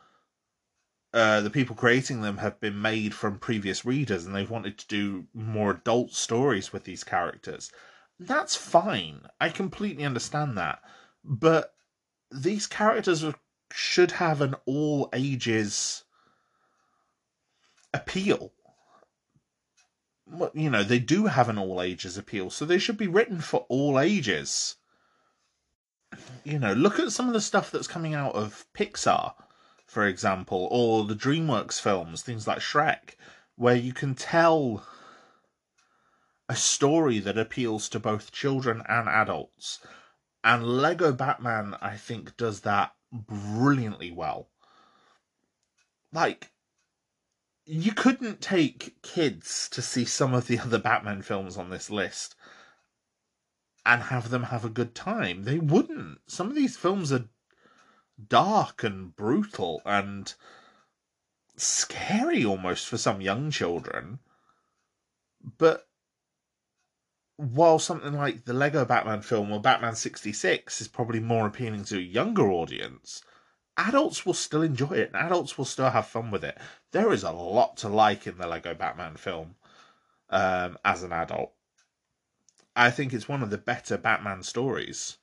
uh, 1.15 1.39
the 1.39 1.49
people 1.49 1.77
creating 1.77 2.21
them 2.21 2.37
have 2.39 2.59
been 2.59 2.81
made 2.81 3.13
from 3.13 3.39
previous 3.39 3.85
readers 3.85 4.25
and 4.25 4.35
they've 4.35 4.49
wanted 4.49 4.77
to 4.77 4.87
do 4.87 5.25
more 5.33 5.71
adult 5.71 6.11
stories 6.11 6.73
with 6.73 6.83
these 6.83 7.05
characters. 7.05 7.71
That's 8.19 8.57
fine. 8.57 9.21
I 9.39 9.47
completely 9.47 10.03
understand 10.03 10.57
that. 10.57 10.81
But 11.23 11.73
these 12.29 12.67
characters 12.67 13.23
should 13.71 14.11
have 14.11 14.41
an 14.41 14.55
all 14.65 15.07
ages 15.13 16.03
appeal. 17.93 18.51
You 20.53 20.69
know, 20.69 20.83
they 20.83 20.99
do 20.99 21.27
have 21.27 21.47
an 21.47 21.57
all 21.57 21.81
ages 21.81 22.17
appeal, 22.17 22.49
so 22.49 22.65
they 22.65 22.77
should 22.77 22.97
be 22.97 23.07
written 23.07 23.39
for 23.39 23.65
all 23.69 24.01
ages. 24.01 24.75
You 26.43 26.59
know, 26.59 26.73
look 26.73 26.99
at 26.99 27.13
some 27.13 27.27
of 27.27 27.33
the 27.33 27.39
stuff 27.39 27.71
that's 27.71 27.87
coming 27.87 28.13
out 28.13 28.35
of 28.35 28.65
Pixar 28.73 29.33
for 29.85 30.05
example, 30.05 30.67
or 30.71 31.05
the 31.05 31.15
DreamWorks 31.15 31.79
films, 31.79 32.21
things 32.21 32.47
like 32.47 32.59
Shrek, 32.59 33.15
where 33.55 33.75
you 33.75 33.93
can 33.93 34.15
tell 34.15 34.85
a 36.49 36.55
story 36.55 37.19
that 37.19 37.37
appeals 37.37 37.89
to 37.89 37.99
both 37.99 38.31
children 38.31 38.83
and 38.87 39.07
adults. 39.07 39.79
And 40.43 40.63
Lego 40.63 41.11
Batman, 41.11 41.75
I 41.81 41.97
think, 41.97 42.37
does 42.37 42.61
that 42.61 42.93
brilliantly 43.11 44.11
well. 44.11 44.49
Like, 46.11 46.51
you 47.65 47.93
couldn't 47.93 48.41
take 48.41 49.01
kids 49.01 49.67
to 49.69 49.81
see 49.81 50.05
some 50.05 50.33
of 50.33 50.47
the 50.47 50.59
other 50.65 50.77
Batman 50.77 51.21
films 51.21 51.57
on 51.57 51.69
this 51.69 51.89
list 51.89 52.35
and 53.85 54.03
have 54.03 54.29
them 54.29 54.43
have 54.43 54.65
a 54.65 54.69
good 54.69 54.95
time. 54.95 55.43
They 55.43 55.59
wouldn't. 55.59 56.19
Some 56.27 56.47
of 56.49 56.55
these 56.55 56.77
films 56.77 57.11
are 57.11 57.25
dark 58.27 58.83
and 58.83 59.15
brutal 59.15 59.81
and 59.85 60.33
scary 61.57 62.45
almost 62.45 62.87
for 62.87 62.97
some 62.97 63.21
young 63.21 63.51
children. 63.51 64.19
But 65.57 65.87
while 67.37 67.79
something 67.79 68.13
like 68.13 68.45
the 68.45 68.53
Lego 68.53 68.85
Batman 68.85 69.21
film 69.21 69.51
or 69.51 69.61
Batman 69.61 69.95
66 69.95 70.81
is 70.81 70.87
probably 70.87 71.19
more 71.19 71.47
appealing 71.47 71.83
to 71.85 71.97
a 71.97 72.01
younger 72.01 72.49
audience, 72.49 73.23
adults 73.77 74.25
will 74.25 74.33
still 74.33 74.61
enjoy 74.61 74.91
it 74.91 75.11
and 75.13 75.17
adults 75.17 75.57
will 75.57 75.65
still 75.65 75.89
have 75.89 76.07
fun 76.07 76.31
with 76.31 76.43
it. 76.43 76.57
There 76.91 77.11
is 77.11 77.23
a 77.23 77.31
lot 77.31 77.77
to 77.77 77.89
like 77.89 78.25
in 78.25 78.37
the 78.37 78.47
Lego 78.47 78.73
Batman 78.73 79.17
film 79.17 79.55
um, 80.29 80.77
as 80.85 81.03
an 81.03 81.11
adult. 81.11 81.51
I 82.75 82.91
think 82.91 83.13
it's 83.13 83.29
one 83.29 83.43
of 83.43 83.49
the 83.49 83.57
better 83.57 83.97
Batman 83.97 84.43
stories 84.43 85.17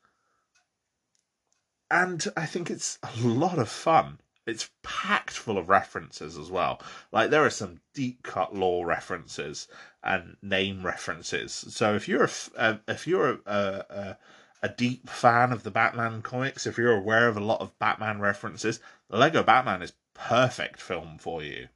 and 1.92 2.26
I 2.38 2.46
think 2.46 2.70
it's 2.70 2.98
a 3.02 3.10
lot 3.20 3.58
of 3.58 3.68
fun. 3.68 4.18
It's 4.46 4.70
packed 4.82 5.32
full 5.32 5.58
of 5.58 5.68
references 5.68 6.38
as 6.38 6.50
well. 6.50 6.80
Like 7.12 7.28
there 7.28 7.44
are 7.44 7.50
some 7.50 7.80
deep 7.92 8.22
cut 8.22 8.56
lore 8.56 8.86
references 8.86 9.68
and 10.02 10.38
name 10.42 10.84
references. 10.84 11.52
So 11.52 11.94
if 11.94 12.08
you're 12.08 12.24
a, 12.24 12.30
uh, 12.56 12.76
if 12.88 13.06
you're 13.06 13.40
a, 13.44 13.84
a, 13.90 14.18
a 14.62 14.68
deep 14.70 15.10
fan 15.10 15.52
of 15.52 15.64
the 15.64 15.70
Batman 15.70 16.22
comics, 16.22 16.66
if 16.66 16.78
you're 16.78 16.96
aware 16.96 17.28
of 17.28 17.36
a 17.36 17.44
lot 17.44 17.60
of 17.60 17.78
Batman 17.78 18.20
references, 18.20 18.80
Lego 19.10 19.42
Batman 19.42 19.82
is 19.82 19.92
perfect 20.14 20.80
film 20.80 21.18
for 21.18 21.42
you. 21.42 21.68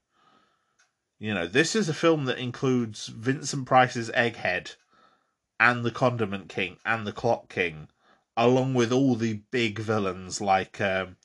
You 1.18 1.34
know, 1.34 1.46
this 1.46 1.76
is 1.76 1.90
a 1.90 1.94
film 1.94 2.24
that 2.24 2.38
includes 2.38 3.08
Vincent 3.08 3.66
Price's 3.66 4.10
Egghead 4.10 4.76
and 5.60 5.84
the 5.84 5.90
Condiment 5.90 6.48
King 6.48 6.78
and 6.86 7.06
the 7.06 7.12
Clock 7.12 7.50
King 7.50 7.88
along 8.36 8.74
with 8.74 8.92
all 8.92 9.14
the 9.14 9.40
big 9.50 9.78
villains 9.78 10.40
like 10.40 10.80
um, 10.80 11.16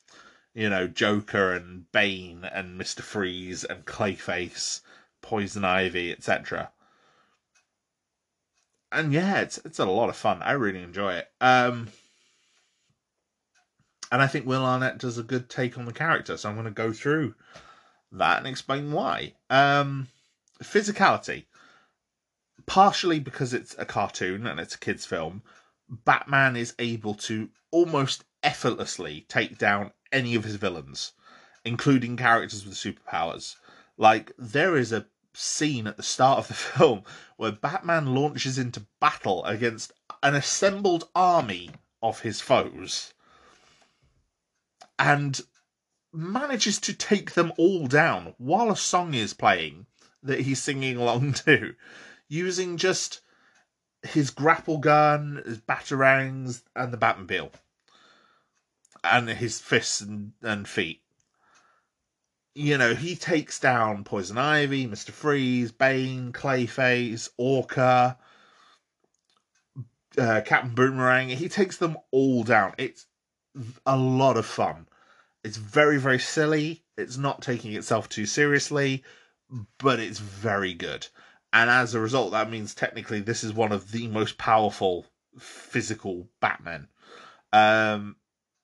you 0.54 0.68
know 0.68 0.86
Joker 0.86 1.52
and 1.52 1.90
Bane 1.92 2.44
and 2.44 2.78
Mister 2.78 3.02
Freeze 3.02 3.64
and 3.64 3.84
Clayface, 3.84 4.80
Poison 5.20 5.64
Ivy, 5.64 6.12
etc. 6.12 6.70
and 8.90 9.12
yeah, 9.12 9.40
it's 9.40 9.58
it's 9.58 9.78
a 9.78 9.86
lot 9.86 10.08
of 10.08 10.16
fun. 10.16 10.42
I 10.42 10.52
really 10.52 10.82
enjoy 10.82 11.14
it. 11.14 11.28
Um, 11.40 11.88
and 14.12 14.20
I 14.20 14.26
think 14.26 14.46
Will 14.46 14.64
Arnett 14.64 14.98
does 14.98 15.16
a 15.16 15.22
good 15.22 15.48
take 15.48 15.78
on 15.78 15.86
the 15.86 15.92
character. 15.92 16.36
So 16.36 16.48
I'm 16.48 16.54
going 16.54 16.66
to 16.66 16.70
go 16.70 16.92
through 16.92 17.34
that 18.12 18.38
and 18.38 18.46
explain 18.46 18.92
why. 18.92 19.32
Um, 19.48 20.08
physicality, 20.62 21.46
partially 22.66 23.18
because 23.18 23.54
it's 23.54 23.74
a 23.78 23.86
cartoon 23.86 24.46
and 24.46 24.60
it's 24.60 24.74
a 24.74 24.78
kids' 24.78 25.06
film, 25.06 25.42
Batman 25.92 26.56
is 26.56 26.74
able 26.78 27.14
to 27.14 27.50
almost 27.70 28.24
effortlessly 28.42 29.26
take 29.28 29.58
down 29.58 29.92
any 30.10 30.34
of 30.34 30.44
his 30.44 30.56
villains, 30.56 31.12
including 31.64 32.16
characters 32.16 32.64
with 32.64 32.74
superpowers. 32.74 33.56
Like 33.98 34.32
there 34.38 34.76
is 34.76 34.90
a 34.90 35.06
scene 35.34 35.86
at 35.86 35.96
the 35.96 36.02
start 36.02 36.38
of 36.38 36.48
the 36.48 36.54
film 36.78 37.02
where 37.36 37.52
Batman 37.52 38.14
launches 38.14 38.58
into 38.58 38.86
battle 39.00 39.44
against 39.44 39.92
an 40.22 40.34
assembled 40.34 41.08
army 41.14 41.70
of 42.02 42.20
his 42.20 42.40
foes 42.40 43.12
and 44.98 45.40
manages 46.12 46.78
to 46.78 46.94
take 46.94 47.32
them 47.32 47.52
all 47.56 47.86
down 47.86 48.34
while 48.38 48.70
a 48.70 48.76
song 48.76 49.14
is 49.14 49.34
playing 49.34 49.86
that 50.22 50.40
he's 50.40 50.62
singing 50.62 50.96
along 50.96 51.32
to 51.44 51.74
using 52.28 52.76
just 52.76 53.21
his 54.02 54.30
grapple 54.30 54.78
gun, 54.78 55.42
his 55.44 55.58
batarangs, 55.58 56.62
and 56.74 56.92
the 56.92 56.98
Batmobile, 56.98 57.52
and 59.04 59.28
his 59.28 59.60
fists 59.60 60.00
and, 60.00 60.32
and 60.42 60.68
feet 60.68 61.02
you 62.54 62.76
know, 62.76 62.94
he 62.94 63.16
takes 63.16 63.58
down 63.58 64.04
Poison 64.04 64.38
Ivy, 64.38 64.86
Mr. 64.86 65.10
Freeze, 65.10 65.72
Bane, 65.72 66.32
Clayface, 66.32 67.30
Orca, 67.38 68.18
uh, 70.18 70.40
Captain 70.44 70.74
Boomerang. 70.74 71.30
He 71.30 71.48
takes 71.48 71.78
them 71.78 71.96
all 72.10 72.44
down. 72.44 72.74
It's 72.76 73.06
a 73.86 73.96
lot 73.96 74.36
of 74.36 74.46
fun. 74.46 74.86
It's 75.42 75.56
very, 75.56 75.98
very 75.98 76.18
silly. 76.18 76.84
It's 76.96 77.16
not 77.16 77.42
taking 77.42 77.72
itself 77.72 78.08
too 78.08 78.26
seriously, 78.26 79.02
but 79.78 79.98
it's 79.98 80.18
very 80.18 80.74
good. 80.74 81.06
And 81.52 81.68
as 81.68 81.94
a 81.94 82.00
result, 82.00 82.32
that 82.32 82.50
means 82.50 82.74
technically 82.74 83.20
this 83.20 83.44
is 83.44 83.52
one 83.52 83.72
of 83.72 83.92
the 83.92 84.08
most 84.08 84.38
powerful 84.38 85.06
physical 85.38 86.28
Batmen. 86.40 86.88
Um, 87.52 88.16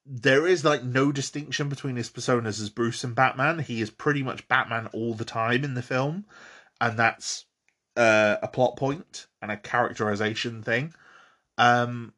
there 0.07 0.47
is 0.47 0.65
like 0.65 0.83
no 0.83 1.12
distinction 1.12 1.68
between 1.68 1.97
his 1.97 2.08
personas 2.08 2.60
as 2.60 2.70
Bruce 2.70 3.05
and 3.05 3.15
Batman. 3.15 3.58
He 3.58 3.83
is 3.83 3.91
pretty 3.91 4.23
much 4.23 4.49
Batman 4.49 4.86
all 4.94 5.12
the 5.12 5.26
time 5.26 5.65
in 5.65 5.75
the 5.75 5.83
film, 5.83 6.25
and 6.81 6.99
that's 6.99 7.44
uh, 7.97 8.36
a 8.42 8.49
plot 8.49 8.76
point 8.76 9.26
and 9.42 9.50
a 9.50 9.57
characterization 9.57 10.62
thing. 10.62 10.94
Um, 11.58 12.15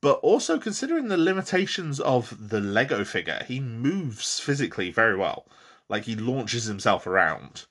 but 0.00 0.20
also 0.20 0.58
considering 0.58 1.08
the 1.08 1.16
limitations 1.16 1.98
of 1.98 2.48
the 2.48 2.60
Lego 2.60 3.04
figure, 3.04 3.42
he 3.46 3.58
moves 3.58 4.38
physically 4.38 4.92
very 4.92 5.16
well. 5.16 5.48
Like 5.88 6.04
he 6.04 6.14
launches 6.14 6.64
himself 6.64 7.06
around 7.06 7.66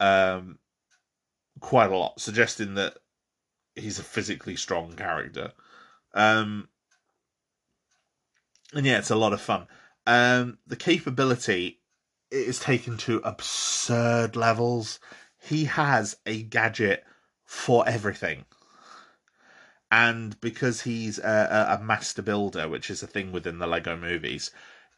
um, 0.00 0.58
quite 1.60 1.90
a 1.90 1.96
lot, 1.96 2.20
suggesting 2.20 2.74
that 2.74 2.94
he's 3.74 3.98
a 3.98 4.04
physically 4.04 4.56
strong 4.56 4.92
character. 4.94 5.52
Um, 6.14 6.68
and 8.74 8.86
yeah, 8.86 8.98
it's 8.98 9.10
a 9.10 9.16
lot 9.16 9.32
of 9.32 9.40
fun. 9.40 9.66
Um, 10.06 10.58
the 10.66 10.76
capability 10.76 11.80
is 12.30 12.58
taken 12.58 12.96
to 12.98 13.20
absurd 13.24 14.36
levels. 14.36 15.00
He 15.40 15.64
has 15.64 16.16
a 16.26 16.42
gadget 16.42 17.04
for 17.44 17.88
everything. 17.88 18.44
And 19.90 20.38
because 20.40 20.82
he's 20.82 21.18
a, 21.18 21.78
a, 21.80 21.82
master 21.82 22.20
builder, 22.20 22.68
which 22.68 22.90
is 22.90 23.02
a 23.02 23.06
thing 23.06 23.32
within 23.32 23.58
the 23.58 23.66
Lego 23.66 23.96
movies, 23.96 24.50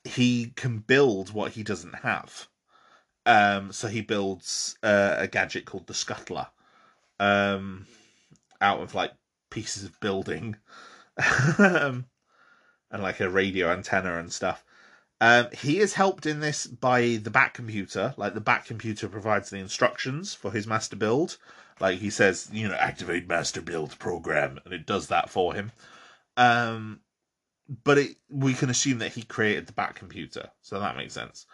he 0.03 0.53
can 0.57 0.79
build 0.79 1.33
what 1.33 1.53
he 1.53 1.63
doesn't 1.63 1.97
have. 1.97 2.49
Um, 3.31 3.73
so 3.73 3.86
he 3.86 4.00
builds 4.00 4.76
uh, 4.83 5.15
a 5.18 5.28
gadget 5.28 5.65
called 5.65 5.86
the 5.86 5.92
Scuttler 5.92 6.49
um, 7.20 7.86
out 8.60 8.81
of 8.81 8.94
like 8.94 9.12
pieces 9.50 9.84
of 9.84 10.00
building. 10.00 10.57
um, 11.59 12.07
and 12.91 13.02
like 13.02 13.20
a 13.20 13.31
radio 13.31 13.70
antenna 13.70 14.18
and 14.18 14.33
stuff. 14.33 14.65
Um, 15.20 15.49
he 15.52 15.78
is 15.78 15.94
helped 15.94 16.26
in 16.26 16.41
this 16.41 16.67
by 16.67 17.20
the 17.23 17.31
bat 17.31 17.55
computer. 17.55 18.15
Like 18.17 18.34
the 18.34 18.41
bat 18.41 18.65
computer 18.65 19.09
provides 19.09 19.50
the 19.50 19.59
instructions 19.59 20.34
for 20.34 20.50
his 20.50 20.67
master 20.67 20.97
build. 20.97 21.36
Like 21.78 21.99
he 21.99 22.10
says, 22.10 22.49
you 22.52 22.68
know, 22.68 22.75
activate 22.75 23.28
master 23.28 23.60
build 23.60 23.99
program, 23.99 24.59
and 24.65 24.75
it 24.75 24.86
does 24.86 25.09
that 25.09 25.31
for 25.31 25.55
him. 25.55 25.73
Um, 26.36 27.00
but 27.84 27.99
it, 27.99 28.17
we 28.28 28.55
can 28.55 28.70
assume 28.70 28.99
that 28.99 29.12
he 29.12 29.23
created 29.23 29.67
the 29.67 29.73
bat 29.73 29.94
computer, 29.94 30.50
so 30.62 30.81
that 30.81 30.97
makes 30.97 31.15
sense. 31.15 31.47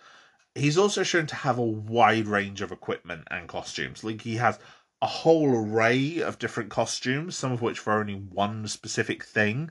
He's 0.56 0.78
also 0.78 1.02
shown 1.02 1.26
to 1.26 1.34
have 1.34 1.58
a 1.58 1.62
wide 1.62 2.26
range 2.26 2.62
of 2.62 2.72
equipment 2.72 3.28
and 3.30 3.46
costumes. 3.46 4.02
Like 4.02 4.22
he 4.22 4.36
has 4.36 4.58
a 5.02 5.06
whole 5.06 5.54
array 5.54 6.20
of 6.20 6.38
different 6.38 6.70
costumes, 6.70 7.36
some 7.36 7.52
of 7.52 7.62
which 7.62 7.78
for 7.78 7.92
only 7.92 8.14
one 8.14 8.66
specific 8.66 9.24
thing. 9.24 9.70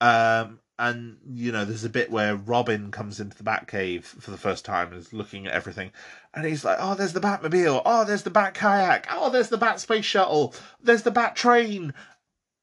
Um, 0.00 0.60
and 0.78 1.16
you 1.26 1.50
know 1.50 1.64
there's 1.64 1.84
a 1.84 1.88
bit 1.88 2.10
where 2.10 2.36
robin 2.36 2.92
comes 2.92 3.18
into 3.18 3.36
the 3.36 3.42
batcave 3.42 4.04
for 4.04 4.30
the 4.30 4.36
first 4.36 4.64
time 4.64 4.92
and 4.92 4.98
is 4.98 5.12
looking 5.12 5.46
at 5.46 5.52
everything. 5.52 5.90
And 6.32 6.46
he's 6.46 6.64
like 6.64 6.78
oh 6.80 6.94
there's 6.94 7.14
the 7.14 7.20
batmobile. 7.20 7.82
Oh 7.84 8.04
there's 8.04 8.22
the 8.22 8.30
bat 8.30 8.54
kayak. 8.54 9.06
Oh 9.10 9.30
there's 9.30 9.48
the 9.48 9.58
bat 9.58 9.80
space 9.80 10.04
shuttle. 10.04 10.54
There's 10.80 11.02
the 11.02 11.10
bat 11.10 11.34
train. 11.34 11.94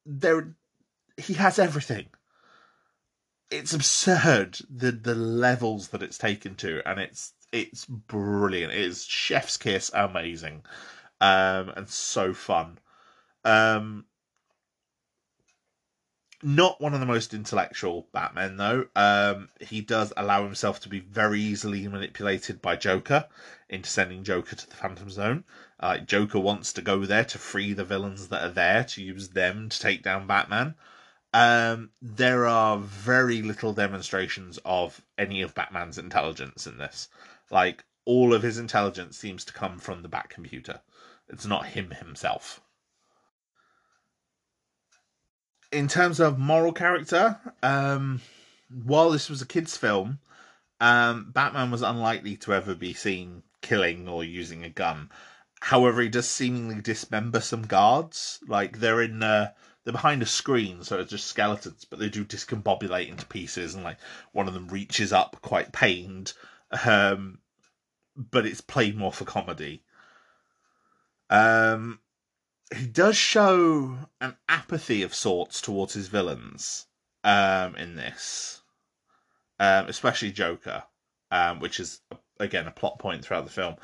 There 0.05 0.55
he 1.17 1.33
has 1.33 1.59
everything. 1.59 2.07
It's 3.51 3.73
absurd 3.73 4.59
the 4.69 4.91
the 4.91 5.15
levels 5.15 5.89
that 5.89 6.03
it's 6.03 6.17
taken 6.17 6.55
to 6.55 6.81
and 6.87 6.99
it's 6.99 7.33
it's 7.55 7.85
brilliant 7.85 8.73
it's 8.73 9.03
chef's 9.03 9.57
kiss 9.57 9.91
amazing 9.93 10.63
um 11.21 11.71
and 11.75 11.89
so 11.89 12.33
fun 12.33 12.77
um 13.43 14.05
not 16.43 16.79
one 16.79 16.93
of 16.93 16.99
the 16.99 17.05
most 17.07 17.33
intellectual 17.33 18.07
Batmen, 18.13 18.57
though. 18.57 18.85
Um, 18.95 19.49
he 19.59 19.81
does 19.81 20.13
allow 20.15 20.43
himself 20.43 20.79
to 20.81 20.89
be 20.89 20.99
very 20.99 21.39
easily 21.41 21.87
manipulated 21.87 22.61
by 22.61 22.75
Joker 22.75 23.27
into 23.67 23.89
sending 23.89 24.23
Joker 24.23 24.55
to 24.55 24.69
the 24.69 24.75
Phantom 24.75 25.09
Zone. 25.09 25.43
Uh, 25.79 25.97
Joker 25.97 26.39
wants 26.39 26.71
to 26.73 26.83
go 26.83 27.03
there 27.05 27.25
to 27.25 27.39
free 27.39 27.73
the 27.73 27.83
villains 27.83 28.27
that 28.27 28.43
are 28.43 28.53
there 28.53 28.83
to 28.83 29.01
use 29.01 29.29
them 29.29 29.69
to 29.69 29.79
take 29.79 30.03
down 30.03 30.27
Batman. 30.27 30.75
Um, 31.33 31.89
there 32.01 32.45
are 32.45 32.77
very 32.77 33.41
little 33.41 33.73
demonstrations 33.73 34.59
of 34.63 35.01
any 35.17 35.41
of 35.41 35.55
Batman's 35.55 35.97
intelligence 35.97 36.67
in 36.67 36.77
this. 36.77 37.09
Like, 37.51 37.83
all 38.05 38.33
of 38.33 38.41
his 38.41 38.57
intelligence 38.57 39.17
seems 39.17 39.45
to 39.45 39.53
come 39.53 39.79
from 39.79 40.01
the 40.01 40.09
bat 40.09 40.29
computer. 40.29 40.81
It's 41.27 41.45
not 41.45 41.67
him 41.67 41.91
himself 41.91 42.61
in 45.75 45.87
terms 45.87 46.19
of 46.19 46.39
moral 46.39 46.71
character, 46.71 47.37
um, 47.61 48.21
while 48.69 49.11
this 49.11 49.29
was 49.29 49.41
a 49.41 49.45
kids' 49.45 49.77
film, 49.77 50.19
um, 50.79 51.31
Batman 51.31 51.69
was 51.69 51.81
unlikely 51.81 52.37
to 52.37 52.53
ever 52.53 52.75
be 52.75 52.93
seen 52.93 53.43
killing 53.61 54.07
or 54.07 54.23
using 54.23 54.63
a 54.63 54.69
gun. 54.69 55.09
However, 55.59 56.01
he 56.01 56.09
does 56.09 56.29
seemingly 56.29 56.81
dismember 56.81 57.41
some 57.41 57.63
guards. 57.63 58.39
Like 58.47 58.79
they're 58.79 59.01
in, 59.01 59.21
uh, 59.21 59.51
they're 59.83 59.91
behind 59.91 60.21
a 60.21 60.27
screen, 60.27 60.83
so 60.83 60.99
it's 60.99 61.11
just 61.11 61.27
skeletons, 61.27 61.85
but 61.85 61.99
they 61.99 62.09
do 62.09 62.23
discombobulate 62.23 63.09
into 63.09 63.25
pieces, 63.25 63.75
and 63.75 63.83
like 63.83 63.97
one 64.31 64.47
of 64.47 64.53
them 64.53 64.67
reaches 64.67 65.11
up 65.11 65.37
quite 65.41 65.73
pained. 65.73 66.33
Um, 66.71 67.39
but 68.15 68.45
it's 68.45 68.61
played 68.61 68.97
more 68.97 69.11
for 69.11 69.25
comedy. 69.25 69.83
Um, 71.29 71.99
he 72.75 72.87
does 72.87 73.15
show 73.15 73.97
an 74.21 74.35
apathy 74.49 75.03
of 75.03 75.13
sorts 75.13 75.61
towards 75.61 75.93
his 75.93 76.07
villains 76.07 76.87
um, 77.23 77.75
in 77.75 77.95
this, 77.95 78.61
um, 79.59 79.87
especially 79.87 80.31
Joker, 80.31 80.83
um, 81.31 81.59
which 81.59 81.79
is 81.79 82.01
again 82.39 82.67
a 82.67 82.71
plot 82.71 82.99
point 82.99 83.23
throughout 83.23 83.45
the 83.45 83.51
film. 83.51 83.75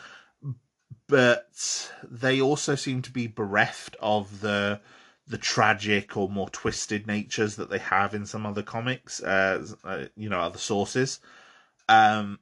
But 1.08 1.92
they 2.10 2.42
also 2.42 2.76
seem 2.76 3.02
to 3.04 3.12
be 3.12 3.28
bereft 3.28 3.96
of 4.00 4.42
the 4.42 4.82
the 5.28 5.38
tragic 5.38 6.18
or 6.18 6.30
more 6.30 6.50
twisted 6.50 7.08
natures 7.08 7.56
that 7.56 7.70
they 7.70 7.78
have 7.78 8.14
in 8.14 8.26
some 8.26 8.46
other 8.46 8.64
comics, 8.64 9.22
uh, 9.22 9.66
uh, 9.84 10.06
you 10.16 10.28
know, 10.30 10.40
other 10.42 10.58
sources. 10.58 11.20
Um, 11.88 12.40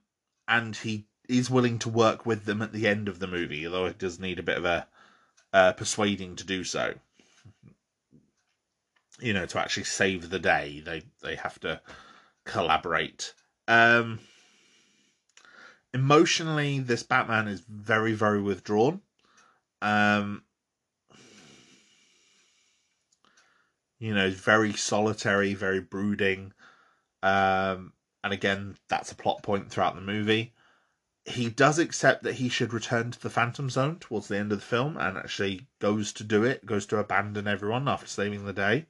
and 0.50 0.76
he 0.76 1.08
is 1.30 1.50
willing 1.50 1.80
to 1.80 1.90
work 1.90 2.26
with 2.26 2.46
them 2.46 2.62
at 2.62 2.74
the 2.74 2.88
end 2.88 3.08
of 3.08 3.20
the 3.20 3.28
movie, 3.28 3.66
although 3.66 3.86
it 3.86 4.00
does 4.00 4.20
need 4.20 4.40
a 4.40 4.44
bit 4.44 4.58
of 4.58 4.66
a 4.66 4.88
uh, 5.54 5.74
persuading 5.74 6.36
to 6.36 6.44
do 6.44 6.64
so. 6.64 6.96
You 9.22 9.34
know, 9.34 9.46
to 9.46 9.60
actually 9.60 9.84
save 9.84 10.30
the 10.30 10.40
day, 10.40 10.82
they 10.86 11.04
they 11.22 11.36
have 11.36 11.60
to 11.62 11.82
collaborate. 12.46 13.34
Um, 13.68 14.20
emotionally, 15.94 16.80
this 16.80 17.04
Batman 17.04 17.48
is 17.48 17.62
very 17.62 18.14
very 18.14 18.42
withdrawn. 18.42 19.02
Um, 19.82 20.44
You 24.00 24.14
know, 24.14 24.30
very 24.30 24.72
solitary, 24.74 25.54
very 25.54 25.82
brooding. 25.82 26.54
Um, 27.22 27.92
and 28.24 28.34
again, 28.34 28.76
that's 28.88 29.12
a 29.12 29.16
plot 29.16 29.44
point 29.44 29.70
throughout 29.70 29.96
the 29.96 30.02
movie. 30.02 30.54
He 31.26 31.50
does 31.50 31.80
accept 31.80 32.24
that 32.24 32.36
he 32.36 32.50
should 32.50 32.74
return 32.74 33.12
to 33.12 33.22
the 33.22 33.30
Phantom 33.30 33.70
Zone 33.70 33.98
towards 34.00 34.28
the 34.28 34.38
end 34.38 34.52
of 34.52 34.60
the 34.60 34.66
film 34.66 34.98
and 34.98 35.18
actually 35.18 35.68
goes 35.80 36.12
to 36.14 36.24
do 36.24 36.44
it, 36.44 36.66
goes 36.66 36.86
to 36.88 36.98
abandon 36.98 37.48
everyone 37.48 37.88
after 37.88 38.08
saving 38.08 38.46
the 38.46 38.54
day. 38.54 38.88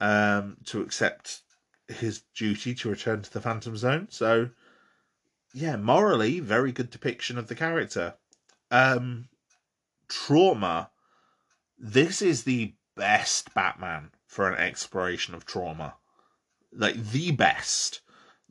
Um, 0.00 0.56
to 0.66 0.82
accept 0.82 1.42
his 1.88 2.22
duty 2.34 2.74
to 2.74 2.90
return 2.90 3.22
to 3.22 3.32
the 3.32 3.40
Phantom 3.40 3.76
Zone. 3.76 4.08
So, 4.10 4.50
yeah, 5.52 5.76
morally, 5.76 6.40
very 6.40 6.72
good 6.72 6.90
depiction 6.90 7.38
of 7.38 7.48
the 7.48 7.54
character. 7.54 8.14
Um, 8.70 9.28
trauma. 10.08 10.90
This 11.78 12.22
is 12.22 12.44
the 12.44 12.74
best 12.96 13.52
Batman 13.54 14.10
for 14.26 14.48
an 14.48 14.58
exploration 14.58 15.34
of 15.34 15.44
trauma. 15.44 15.94
Like, 16.72 16.96
the 16.96 17.32
best. 17.32 18.00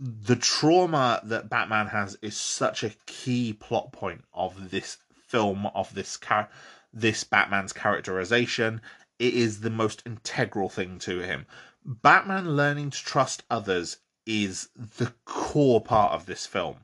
The 0.02 0.36
trauma 0.36 1.22
that 1.24 1.50
Batman 1.50 1.88
has 1.88 2.18
is 2.22 2.36
such 2.36 2.84
a 2.84 2.96
key 3.06 3.54
plot 3.54 3.92
point 3.94 4.24
of 4.34 4.72
this 4.72 4.98
film, 5.28 5.68
of 5.68 5.94
this 5.94 6.18
car- 6.18 6.50
this 6.92 7.24
Batman's 7.24 7.72
characterization 7.72 8.82
it 9.22 9.36
is 9.36 9.60
the 9.60 9.70
most 9.70 10.02
integral 10.04 10.68
thing 10.68 10.98
to 10.98 11.20
him. 11.20 11.46
Batman 11.86 12.56
learning 12.56 12.90
to 12.90 13.06
trust 13.06 13.44
others 13.52 13.98
is 14.26 14.70
the 14.76 15.14
core 15.26 15.80
part 15.80 16.14
of 16.14 16.26
this 16.26 16.48
film. 16.48 16.78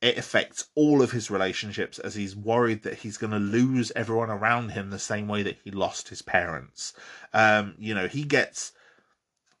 It 0.00 0.16
affects 0.16 0.68
all 0.74 1.02
of 1.02 1.10
his 1.10 1.30
relationships 1.30 1.98
as 1.98 2.14
he's 2.14 2.34
worried 2.34 2.84
that 2.84 3.00
he's 3.00 3.18
going 3.18 3.32
to 3.32 3.38
lose 3.38 3.92
everyone 3.94 4.30
around 4.30 4.70
him 4.70 4.88
the 4.88 4.98
same 4.98 5.28
way 5.28 5.42
that 5.42 5.58
he 5.62 5.70
lost 5.70 6.08
his 6.08 6.22
parents. 6.22 6.94
Um, 7.34 7.74
you 7.78 7.94
know, 7.94 8.08
he 8.08 8.24
gets 8.24 8.72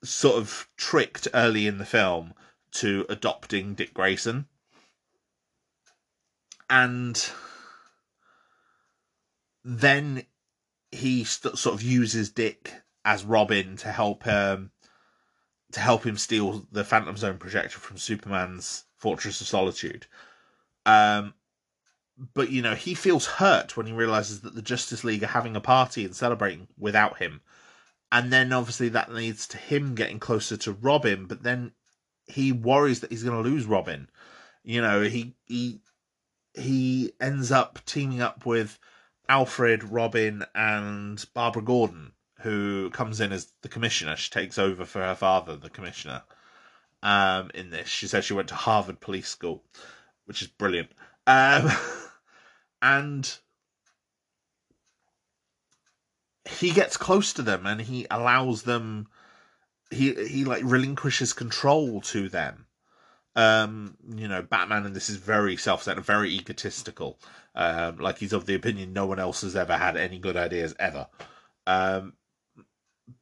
sort 0.02 0.36
of 0.36 0.66
tricked 0.78 1.28
early 1.34 1.66
in 1.66 1.76
the 1.76 1.84
film 1.84 2.32
to 2.72 3.06
adopting 3.08 3.74
Dick 3.74 3.94
Grayson. 3.94 4.46
And 6.70 7.30
then 9.64 10.24
he 10.90 11.24
st- 11.24 11.58
sort 11.58 11.74
of 11.74 11.82
uses 11.82 12.30
Dick 12.30 12.72
as 13.04 13.24
Robin 13.24 13.76
to 13.78 13.92
help 13.92 14.24
him 14.24 14.70
to 15.72 15.80
help 15.80 16.04
him 16.06 16.16
steal 16.16 16.66
the 16.72 16.84
Phantom 16.84 17.16
Zone 17.16 17.36
projector 17.36 17.78
from 17.78 17.98
Superman's 17.98 18.84
Fortress 18.96 19.40
of 19.40 19.46
Solitude. 19.46 20.06
Um, 20.86 21.34
but 22.34 22.50
you 22.50 22.62
know 22.62 22.74
he 22.74 22.94
feels 22.94 23.26
hurt 23.26 23.76
when 23.76 23.86
he 23.86 23.92
realizes 23.92 24.40
that 24.40 24.54
the 24.54 24.62
Justice 24.62 25.04
League 25.04 25.22
are 25.22 25.28
having 25.28 25.54
a 25.56 25.60
party 25.60 26.04
and 26.04 26.16
celebrating 26.16 26.68
without 26.78 27.18
him, 27.18 27.42
and 28.10 28.32
then 28.32 28.52
obviously 28.52 28.88
that 28.88 29.12
leads 29.12 29.46
to 29.48 29.58
him 29.58 29.94
getting 29.94 30.18
closer 30.18 30.56
to 30.56 30.72
Robin. 30.72 31.26
But 31.26 31.42
then 31.42 31.72
he 32.28 32.52
worries 32.52 33.00
that 33.00 33.10
he's 33.10 33.24
going 33.24 33.42
to 33.42 33.48
lose 33.48 33.66
Robin. 33.66 34.08
You 34.62 34.82
know 34.82 35.02
he 35.02 35.34
he 35.46 35.80
he 36.54 37.12
ends 37.20 37.50
up 37.52 37.78
teaming 37.84 38.20
up 38.20 38.44
with 38.44 38.78
Alfred, 39.28 39.84
Robin, 39.84 40.44
and 40.54 41.24
Barbara 41.34 41.62
Gordon, 41.62 42.12
who 42.40 42.90
comes 42.90 43.20
in 43.20 43.32
as 43.32 43.52
the 43.62 43.68
commissioner. 43.68 44.16
She 44.16 44.30
takes 44.30 44.58
over 44.58 44.84
for 44.84 45.02
her 45.02 45.14
father, 45.14 45.56
the 45.56 45.70
commissioner. 45.70 46.22
Um, 47.02 47.50
in 47.54 47.70
this, 47.70 47.88
she 47.88 48.08
says 48.08 48.24
she 48.24 48.34
went 48.34 48.48
to 48.48 48.54
Harvard 48.54 49.00
Police 49.00 49.28
School, 49.28 49.62
which 50.24 50.42
is 50.42 50.48
brilliant. 50.48 50.90
Um, 51.26 51.70
and 52.82 53.38
he 56.48 56.70
gets 56.70 56.96
close 56.96 57.32
to 57.34 57.42
them 57.42 57.66
and 57.66 57.80
he 57.80 58.06
allows 58.10 58.62
them. 58.62 59.08
He 59.90 60.12
he 60.26 60.44
like 60.44 60.62
relinquishes 60.64 61.32
control 61.32 62.00
to 62.02 62.28
them. 62.28 62.66
Um, 63.36 63.96
you 64.16 64.26
know, 64.26 64.42
Batman 64.42 64.84
and 64.84 64.96
this 64.96 65.08
is 65.08 65.16
very 65.16 65.56
self-centered, 65.56 66.04
very 66.04 66.30
egotistical. 66.30 67.20
Um, 67.54 67.98
like 67.98 68.18
he's 68.18 68.32
of 68.32 68.46
the 68.46 68.54
opinion 68.54 68.92
no 68.92 69.06
one 69.06 69.18
else 69.18 69.42
has 69.42 69.56
ever 69.56 69.76
had 69.76 69.96
any 69.96 70.18
good 70.18 70.36
ideas 70.36 70.74
ever. 70.78 71.06
Um, 71.66 72.14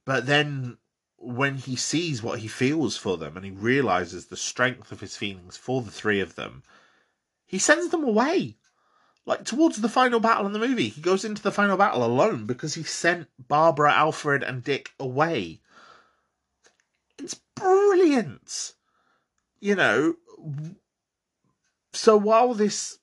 but 0.04 0.26
then 0.26 0.78
when 1.18 1.56
he 1.56 1.76
sees 1.76 2.22
what 2.22 2.40
he 2.40 2.48
feels 2.48 2.96
for 2.96 3.16
them 3.16 3.36
and 3.36 3.44
he 3.44 3.50
realizes 3.50 4.26
the 4.26 4.36
strength 4.36 4.92
of 4.92 5.00
his 5.00 5.16
feelings 5.16 5.56
for 5.56 5.82
the 5.82 5.90
three 5.90 6.20
of 6.20 6.34
them, 6.34 6.62
he 7.44 7.58
sends 7.58 7.88
them 7.90 8.04
away. 8.04 8.56
Like 9.24 9.44
towards 9.44 9.80
the 9.80 9.88
final 9.88 10.20
battle 10.20 10.46
in 10.46 10.52
the 10.52 10.58
movie, 10.58 10.88
he 10.88 11.00
goes 11.00 11.24
into 11.24 11.42
the 11.42 11.50
final 11.50 11.76
battle 11.76 12.04
alone 12.04 12.46
because 12.46 12.74
he 12.74 12.84
sent 12.84 13.28
Barbara, 13.48 13.92
Alfred, 13.92 14.42
and 14.44 14.62
Dick 14.62 14.92
away. 15.00 15.60
It's 17.18 17.40
brilliant. 17.54 18.74
You 19.60 19.74
know, 19.74 20.14
so 21.92 22.16
while 22.16 22.54
this 22.54 22.98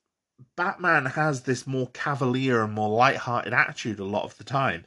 Batman 0.55 1.05
has 1.05 1.43
this 1.43 1.65
more 1.65 1.89
cavalier 1.91 2.63
and 2.63 2.73
more 2.73 2.89
light-hearted 2.89 3.53
attitude 3.53 3.99
a 3.99 4.03
lot 4.03 4.23
of 4.23 4.37
the 4.37 4.43
time. 4.43 4.85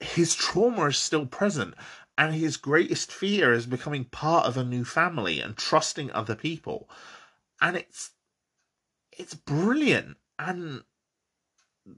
His 0.00 0.34
trauma 0.34 0.86
is 0.86 0.96
still 0.96 1.26
present, 1.26 1.74
and 2.16 2.34
his 2.34 2.56
greatest 2.56 3.12
fear 3.12 3.52
is 3.52 3.66
becoming 3.66 4.04
part 4.06 4.46
of 4.46 4.56
a 4.56 4.64
new 4.64 4.84
family 4.84 5.40
and 5.40 5.56
trusting 5.56 6.10
other 6.12 6.34
people. 6.34 6.88
And 7.60 7.76
it's 7.76 8.10
it's 9.12 9.34
brilliant. 9.34 10.16
And 10.38 10.84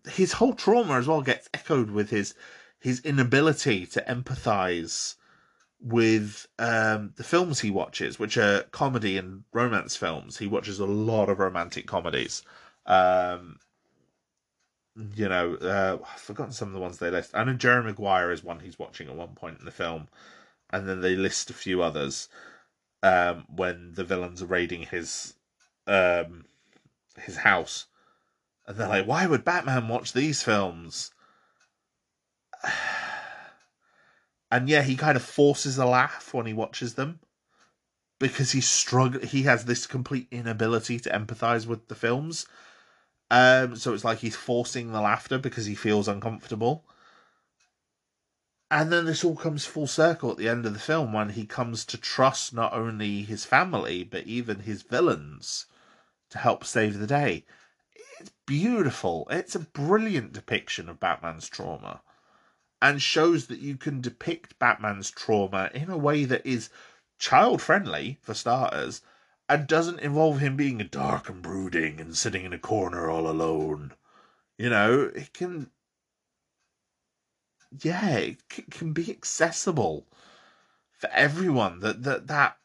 his 0.07 0.33
whole 0.33 0.55
trauma 0.55 0.95
as 0.95 1.07
well 1.07 1.23
gets 1.23 1.49
echoed 1.55 1.91
with 1.91 2.11
his 2.11 2.35
his 2.81 3.01
inability 3.01 3.87
to 3.87 4.05
empathize 4.09 5.15
with 5.83 6.47
um, 6.59 7.12
the 7.17 7.25
films 7.25 7.61
he 7.61 7.70
watches, 7.70 8.19
which 8.19 8.36
are 8.36 8.62
comedy 8.70 9.19
and 9.19 9.43
romance 9.52 9.97
films. 9.97 10.39
He 10.39 10.47
watches 10.47 10.78
a 10.78 10.86
lot 10.86 11.28
of 11.28 11.41
romantic 11.41 11.86
comedies. 11.86 12.43
Um, 12.86 13.59
you 15.17 15.28
know, 15.28 15.55
uh, 15.57 15.99
I've 16.02 16.20
forgotten 16.20 16.52
some 16.52 16.69
of 16.69 16.75
the 16.75 16.81
ones 16.81 16.99
they 16.99 17.11
list. 17.11 17.33
I 17.35 17.44
know 17.44 17.55
Jerry 17.55 17.83
Maguire 17.83 18.31
is 18.31 18.44
one 18.44 18.61
he's 18.61 18.78
watching 18.78 19.09
at 19.09 19.17
one 19.17 19.35
point 19.35 19.59
in 19.59 19.65
the 19.65 19.70
film, 19.70 20.09
and 20.70 20.89
then 20.89 21.01
they 21.01 21.17
list 21.17 21.51
a 21.51 21.55
few 21.55 21.83
others 21.83 22.28
um, 23.02 23.47
when 23.55 23.93
the 23.94 24.05
villains 24.05 24.43
are 24.43 24.47
raiding 24.47 24.83
his 24.83 25.35
um, 25.86 26.44
his 27.17 27.39
house, 27.39 27.86
and 28.67 28.77
they're 28.77 28.89
like, 28.89 29.07
"Why 29.07 29.27
would 29.27 29.44
Batman 29.44 29.89
watch 29.89 30.12
these 30.12 30.43
films?" 30.43 31.11
And 34.53 34.69
yeah, 34.69 34.83
he 34.83 34.97
kind 34.97 35.17
of 35.17 35.23
forces 35.23 35.79
a 35.79 35.87
laugh 35.87 36.35
when 36.35 36.45
he 36.45 36.53
watches 36.53 36.93
them 36.93 37.21
because 38.21 38.53
he's 38.53 38.69
struggling. 38.69 39.27
He 39.27 39.45
has 39.45 39.65
this 39.65 39.87
complete 39.87 40.29
inability 40.31 41.01
to 41.01 41.11
empathize 41.11 41.67
with 41.67 41.89
the 41.89 41.95
films. 41.95 42.45
Um, 43.31 43.77
so 43.77 43.95
it's 43.95 44.05
like 44.05 44.19
he's 44.19 44.37
forcing 44.37 44.93
the 44.93 45.01
laughter 45.01 45.39
because 45.39 45.65
he 45.65 45.75
feels 45.75 46.07
uncomfortable. 46.07 46.85
And 48.71 48.93
then 48.93 49.07
this 49.07 49.25
all 49.25 49.37
comes 49.37 49.65
full 49.65 49.87
circle 49.87 50.31
at 50.31 50.37
the 50.37 50.51
end 50.51 50.67
of 50.67 50.75
the 50.75 50.79
film 50.79 51.15
when 51.15 51.31
he 51.31 51.47
comes 51.47 51.87
to 51.87 51.97
trust 51.97 52.53
not 52.53 52.75
only 52.75 53.23
his 53.23 53.47
family 53.47 54.05
but 54.05 54.27
even 54.27 54.61
his 54.61 54.83
villains 54.83 55.65
to 56.29 56.37
help 56.37 56.63
save 56.63 56.99
the 56.99 57.07
day. 57.07 57.47
It's 58.21 58.33
beautiful. 58.45 59.27
It's 59.31 59.55
a 59.55 59.61
brilliant 59.61 60.35
depiction 60.35 60.91
of 60.91 61.01
Batman's 61.01 61.49
trauma 61.49 62.03
and 62.83 63.01
shows 63.01 63.47
that 63.47 63.61
you 63.61 63.77
can 63.77 64.01
depict 64.01 64.59
Batman's 64.59 65.09
trauma 65.09 65.70
in 65.73 65.89
a 65.89 65.97
way 65.97 66.25
that 66.25 66.44
is 66.44 66.69
child 67.17 67.62
friendly, 67.62 68.19
for 68.23 68.35
starters, 68.35 69.02
and 69.49 69.69
doesn't 69.69 70.01
involve 70.01 70.41
him 70.41 70.57
being 70.57 70.78
dark 70.91 71.28
and 71.28 71.41
brooding 71.41 72.01
and 72.01 72.19
sitting 72.19 72.44
in 72.44 72.52
a 72.52 72.59
corner 72.59 73.09
all 73.09 73.28
alone. 73.28 73.93
You 74.59 74.69
know, 74.69 75.12
it 75.15 75.33
can. 75.33 75.70
Yeah, 77.81 78.17
it 78.17 78.43
can 78.70 78.93
be 78.93 79.11
accessible 79.11 80.09
for 80.93 81.09
everyone. 81.11 81.78
That 81.81 82.02
that 82.02 82.27
that 82.27 82.59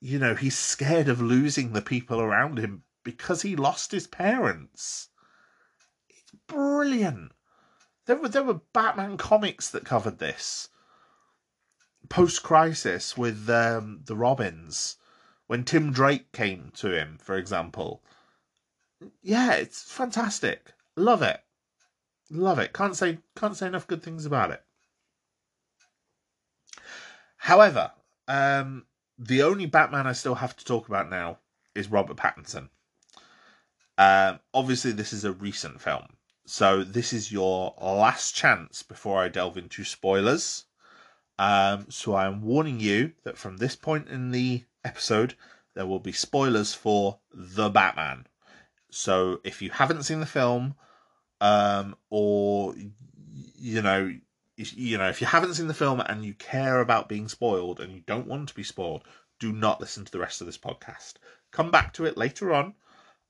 you 0.00 0.20
know 0.20 0.36
he's 0.36 0.56
scared 0.56 1.08
of 1.08 1.20
losing 1.20 1.72
the 1.72 1.82
people 1.82 2.20
around 2.20 2.58
him 2.58 2.84
because 3.02 3.42
he 3.42 3.56
lost 3.56 3.90
his 3.90 4.06
parents. 4.06 5.08
It's 6.08 6.30
brilliant. 6.46 7.32
There 8.12 8.20
were 8.20 8.28
there 8.28 8.44
were 8.44 8.60
Batman 8.74 9.16
comics 9.16 9.70
that 9.70 9.86
covered 9.86 10.18
this 10.18 10.68
post 12.10 12.42
crisis 12.42 13.16
with 13.16 13.48
um, 13.48 14.02
the 14.04 14.14
Robins 14.14 14.98
when 15.46 15.64
Tim 15.64 15.92
Drake 15.92 16.30
came 16.30 16.72
to 16.74 16.94
him, 16.94 17.16
for 17.16 17.38
example. 17.38 18.02
Yeah, 19.22 19.52
it's 19.54 19.82
fantastic. 19.90 20.74
Love 20.94 21.22
it. 21.22 21.40
Love 22.28 22.58
it. 22.58 22.74
Can't 22.74 22.94
say 22.94 23.16
can't 23.34 23.56
say 23.56 23.66
enough 23.66 23.86
good 23.86 24.02
things 24.02 24.26
about 24.26 24.50
it. 24.50 24.62
However, 27.38 27.92
um, 28.28 28.84
the 29.18 29.42
only 29.42 29.64
Batman 29.64 30.06
I 30.06 30.12
still 30.12 30.34
have 30.34 30.54
to 30.58 30.66
talk 30.66 30.86
about 30.86 31.08
now 31.08 31.38
is 31.74 31.90
Robert 31.90 32.18
Pattinson. 32.18 32.68
Um, 33.96 34.38
obviously, 34.52 34.92
this 34.92 35.14
is 35.14 35.24
a 35.24 35.32
recent 35.32 35.80
film, 35.80 36.08
So 36.44 36.82
this 36.82 37.12
is 37.12 37.30
your 37.30 37.74
last 37.80 38.34
chance 38.34 38.82
before 38.82 39.22
I 39.22 39.28
delve 39.28 39.56
into 39.56 39.84
spoilers. 39.84 40.64
Um, 41.38 41.86
so 41.88 42.14
I'm 42.14 42.42
warning 42.42 42.80
you 42.80 43.12
that 43.24 43.38
from 43.38 43.56
this 43.56 43.76
point 43.76 44.08
in 44.08 44.30
the 44.30 44.64
episode, 44.84 45.34
there 45.74 45.86
will 45.86 46.00
be 46.00 46.12
spoilers 46.12 46.74
for 46.74 47.20
The 47.32 47.70
Batman. 47.70 48.26
So 48.90 49.40
if 49.44 49.62
you 49.62 49.70
haven't 49.70 50.02
seen 50.02 50.20
the 50.20 50.26
film, 50.26 50.74
um, 51.40 51.96
or 52.10 52.74
you 53.56 53.80
know, 53.80 54.12
you 54.56 54.98
know, 54.98 55.08
if 55.08 55.20
you 55.20 55.26
haven't 55.26 55.54
seen 55.54 55.68
the 55.68 55.74
film 55.74 56.00
and 56.00 56.24
you 56.24 56.34
care 56.34 56.80
about 56.80 57.08
being 57.08 57.28
spoiled 57.28 57.80
and 57.80 57.92
you 57.92 58.02
don't 58.06 58.26
want 58.26 58.48
to 58.48 58.54
be 58.54 58.62
spoiled, 58.62 59.04
do 59.40 59.52
not 59.52 59.80
listen 59.80 60.04
to 60.04 60.12
the 60.12 60.20
rest 60.20 60.40
of 60.40 60.46
this 60.46 60.58
podcast. 60.58 61.14
Come 61.50 61.70
back 61.70 61.94
to 61.94 62.04
it 62.04 62.16
later 62.16 62.52
on. 62.52 62.74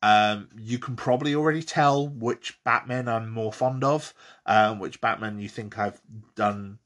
Um, 0.03 0.49
you 0.59 0.79
can 0.81 0.97
probably 0.97 1.35
already 1.35 1.63
tell 1.63 2.09
which 2.09 2.59
Batman 2.65 3.09
I'm 3.09 3.31
more 3.31 3.53
fond 3.53 3.85
of, 3.85 4.13
um, 4.47 4.81
which 4.81 5.01
Batman 5.01 5.39
you 5.39 5.49
think 5.49 5.79
I've 5.79 6.01
done, 6.35 6.81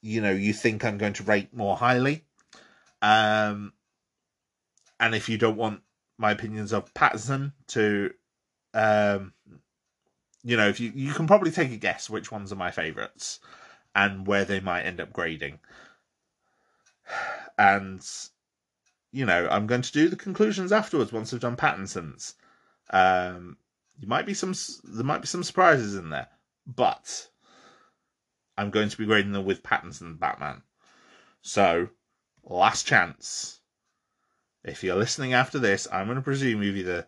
you 0.00 0.20
know, 0.20 0.30
you 0.30 0.52
think 0.52 0.84
I'm 0.84 0.98
going 0.98 1.14
to 1.14 1.24
rate 1.24 1.52
more 1.52 1.76
highly. 1.76 2.24
Um, 3.02 3.72
and 5.00 5.14
if 5.16 5.28
you 5.28 5.36
don't 5.36 5.56
want 5.56 5.80
my 6.16 6.30
opinions 6.30 6.72
of 6.72 6.94
Pattinson 6.94 7.52
to, 7.68 8.12
um, 8.72 9.32
you 10.44 10.56
know, 10.56 10.68
if 10.68 10.78
you 10.78 10.92
you 10.94 11.12
can 11.12 11.26
probably 11.26 11.50
take 11.50 11.72
a 11.72 11.76
guess 11.76 12.08
which 12.08 12.30
ones 12.30 12.52
are 12.52 12.56
my 12.56 12.70
favourites 12.70 13.40
and 13.94 14.26
where 14.26 14.44
they 14.44 14.60
might 14.60 14.82
end 14.82 15.00
up 15.00 15.12
grading. 15.12 15.58
And 17.60 18.08
you 19.12 19.24
know, 19.24 19.48
I'm 19.50 19.66
going 19.66 19.82
to 19.82 19.92
do 19.92 20.08
the 20.08 20.16
conclusions 20.16 20.72
afterwards 20.72 21.12
once 21.12 21.32
I've 21.32 21.40
done 21.40 21.56
Pattinson's. 21.56 22.34
Um, 22.90 23.56
you 23.98 24.06
might 24.06 24.26
be 24.26 24.34
some 24.34 24.54
there 24.84 25.04
might 25.04 25.20
be 25.20 25.26
some 25.26 25.42
surprises 25.42 25.94
in 25.94 26.10
there, 26.10 26.28
but 26.66 27.28
I'm 28.56 28.70
going 28.70 28.88
to 28.88 28.96
be 28.96 29.06
grading 29.06 29.32
them 29.32 29.44
with 29.44 29.62
Pattinson 29.62 30.18
Batman. 30.18 30.62
So, 31.42 31.88
last 32.44 32.86
chance. 32.86 33.60
If 34.64 34.82
you're 34.82 34.96
listening 34.96 35.32
after 35.32 35.58
this, 35.58 35.86
I'm 35.90 36.06
going 36.06 36.16
to 36.16 36.22
presume 36.22 36.62
you've 36.62 36.76
either 36.76 37.06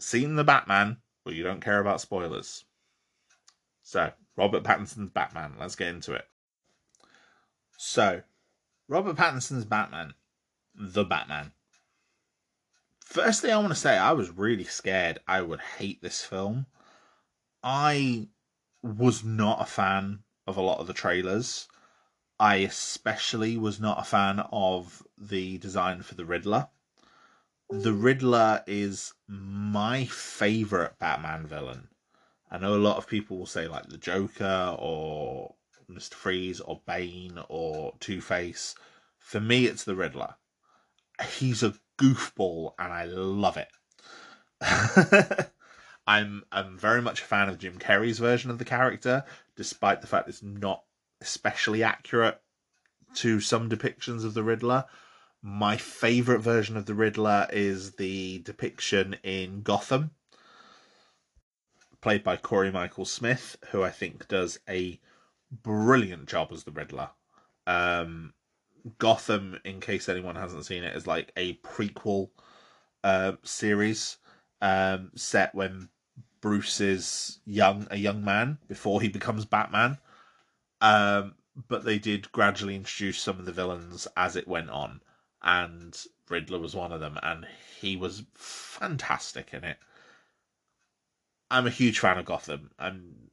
seen 0.00 0.36
the 0.36 0.44
Batman 0.44 0.98
or 1.26 1.32
you 1.32 1.42
don't 1.42 1.60
care 1.60 1.80
about 1.80 2.00
spoilers. 2.00 2.64
So, 3.82 4.12
Robert 4.36 4.62
Pattinson's 4.62 5.10
Batman. 5.10 5.54
Let's 5.58 5.76
get 5.76 5.88
into 5.88 6.14
it. 6.14 6.24
So, 7.76 8.22
Robert 8.88 9.16
Pattinson's 9.16 9.64
Batman, 9.64 10.14
the 10.74 11.04
Batman. 11.04 11.52
Firstly, 13.04 13.50
I 13.50 13.58
want 13.58 13.68
to 13.68 13.74
say 13.74 13.98
I 13.98 14.12
was 14.12 14.30
really 14.30 14.64
scared 14.64 15.18
I 15.28 15.42
would 15.42 15.60
hate 15.60 16.00
this 16.00 16.24
film. 16.24 16.66
I 17.62 18.28
was 18.82 19.22
not 19.22 19.60
a 19.60 19.66
fan 19.66 20.20
of 20.46 20.56
a 20.56 20.62
lot 20.62 20.78
of 20.78 20.86
the 20.86 20.92
trailers. 20.94 21.68
I 22.40 22.56
especially 22.56 23.56
was 23.56 23.78
not 23.78 24.00
a 24.00 24.04
fan 24.04 24.40
of 24.50 25.06
the 25.16 25.58
design 25.58 26.02
for 26.02 26.14
the 26.14 26.24
Riddler. 26.24 26.68
The 27.70 27.92
Riddler 27.92 28.64
is 28.66 29.14
my 29.28 30.06
favorite 30.06 30.98
Batman 30.98 31.46
villain. 31.46 31.88
I 32.50 32.58
know 32.58 32.74
a 32.74 32.76
lot 32.76 32.96
of 32.96 33.06
people 33.06 33.38
will 33.38 33.46
say 33.46 33.68
like 33.68 33.86
the 33.86 33.96
Joker 33.96 34.76
or 34.78 35.54
Mr. 35.88 36.14
Freeze 36.14 36.60
or 36.60 36.82
Bane 36.86 37.38
or 37.48 37.94
Two 38.00 38.20
Face. 38.20 38.74
For 39.18 39.40
me, 39.40 39.66
it's 39.66 39.84
the 39.84 39.94
Riddler. 39.94 40.34
He's 41.22 41.62
a 41.62 41.74
goofball 41.98 42.74
and 42.78 42.92
I 42.92 43.04
love 43.04 43.56
it. 43.56 43.68
I'm 46.06 46.42
I'm 46.50 46.78
very 46.78 47.02
much 47.02 47.20
a 47.22 47.24
fan 47.24 47.48
of 47.48 47.58
Jim 47.58 47.78
Carrey's 47.78 48.18
version 48.18 48.50
of 48.50 48.58
the 48.58 48.64
character, 48.64 49.24
despite 49.56 50.00
the 50.00 50.06
fact 50.06 50.28
it's 50.28 50.42
not 50.42 50.82
especially 51.20 51.82
accurate 51.82 52.40
to 53.14 53.40
some 53.40 53.68
depictions 53.68 54.24
of 54.24 54.34
the 54.34 54.42
Riddler. 54.42 54.84
My 55.42 55.76
favorite 55.76 56.40
version 56.40 56.76
of 56.76 56.86
the 56.86 56.94
Riddler 56.94 57.46
is 57.52 57.92
the 57.92 58.38
depiction 58.40 59.16
in 59.22 59.62
Gotham 59.62 60.12
played 62.02 62.24
by 62.24 62.36
Corey 62.36 62.70
Michael 62.70 63.04
Smith, 63.04 63.56
who 63.70 63.82
I 63.82 63.90
think 63.90 64.28
does 64.28 64.58
a 64.68 65.00
brilliant 65.50 66.28
job 66.28 66.52
as 66.52 66.64
the 66.64 66.72
Riddler. 66.72 67.10
Um, 67.66 68.34
Gotham, 68.98 69.58
in 69.64 69.80
case 69.80 70.08
anyone 70.08 70.36
hasn't 70.36 70.66
seen 70.66 70.84
it, 70.84 70.96
is 70.96 71.06
like 71.06 71.32
a 71.36 71.54
prequel 71.54 72.30
uh, 73.04 73.32
series 73.42 74.16
um, 74.60 75.10
set 75.14 75.54
when 75.54 75.88
Bruce 76.40 76.80
is 76.80 77.38
young, 77.44 77.86
a 77.90 77.96
young 77.96 78.24
man 78.24 78.58
before 78.68 79.00
he 79.00 79.08
becomes 79.08 79.44
Batman. 79.44 79.98
Um, 80.80 81.34
but 81.68 81.84
they 81.84 81.98
did 81.98 82.32
gradually 82.32 82.74
introduce 82.74 83.20
some 83.20 83.38
of 83.38 83.44
the 83.44 83.52
villains 83.52 84.08
as 84.16 84.36
it 84.36 84.48
went 84.48 84.70
on, 84.70 85.00
and 85.42 85.96
Riddler 86.28 86.58
was 86.58 86.74
one 86.74 86.92
of 86.92 87.00
them, 87.00 87.18
and 87.22 87.46
he 87.80 87.96
was 87.96 88.24
fantastic 88.34 89.50
in 89.52 89.64
it. 89.64 89.78
I'm 91.50 91.66
a 91.66 91.70
huge 91.70 91.98
fan 91.98 92.18
of 92.18 92.24
Gotham, 92.24 92.70
and 92.78 93.30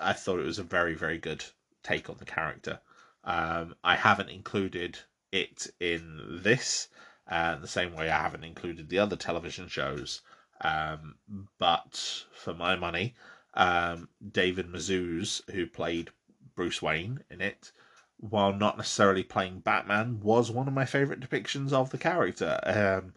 I 0.00 0.14
thought 0.14 0.40
it 0.40 0.46
was 0.46 0.58
a 0.58 0.64
very, 0.64 0.94
very 0.94 1.18
good 1.18 1.44
take 1.82 2.08
on 2.08 2.16
the 2.18 2.24
character. 2.24 2.80
Um, 3.28 3.74
I 3.84 3.94
haven't 3.94 4.30
included 4.30 5.00
it 5.30 5.66
in 5.78 6.40
this, 6.42 6.88
uh, 7.30 7.56
the 7.56 7.68
same 7.68 7.94
way 7.94 8.08
I 8.08 8.22
haven't 8.22 8.42
included 8.42 8.88
the 8.88 9.00
other 9.00 9.16
television 9.16 9.68
shows. 9.68 10.22
Um, 10.62 11.16
but 11.58 12.24
for 12.32 12.54
my 12.54 12.74
money, 12.74 13.14
um, 13.52 14.08
David 14.32 14.68
Mazouz, 14.68 15.42
who 15.50 15.66
played 15.66 16.08
Bruce 16.56 16.80
Wayne 16.80 17.22
in 17.30 17.42
it, 17.42 17.70
while 18.16 18.54
not 18.54 18.78
necessarily 18.78 19.22
playing 19.22 19.60
Batman, 19.60 20.20
was 20.20 20.50
one 20.50 20.66
of 20.66 20.72
my 20.72 20.86
favourite 20.86 21.20
depictions 21.20 21.70
of 21.70 21.90
the 21.90 21.98
character. 21.98 22.58
Um, 22.64 23.12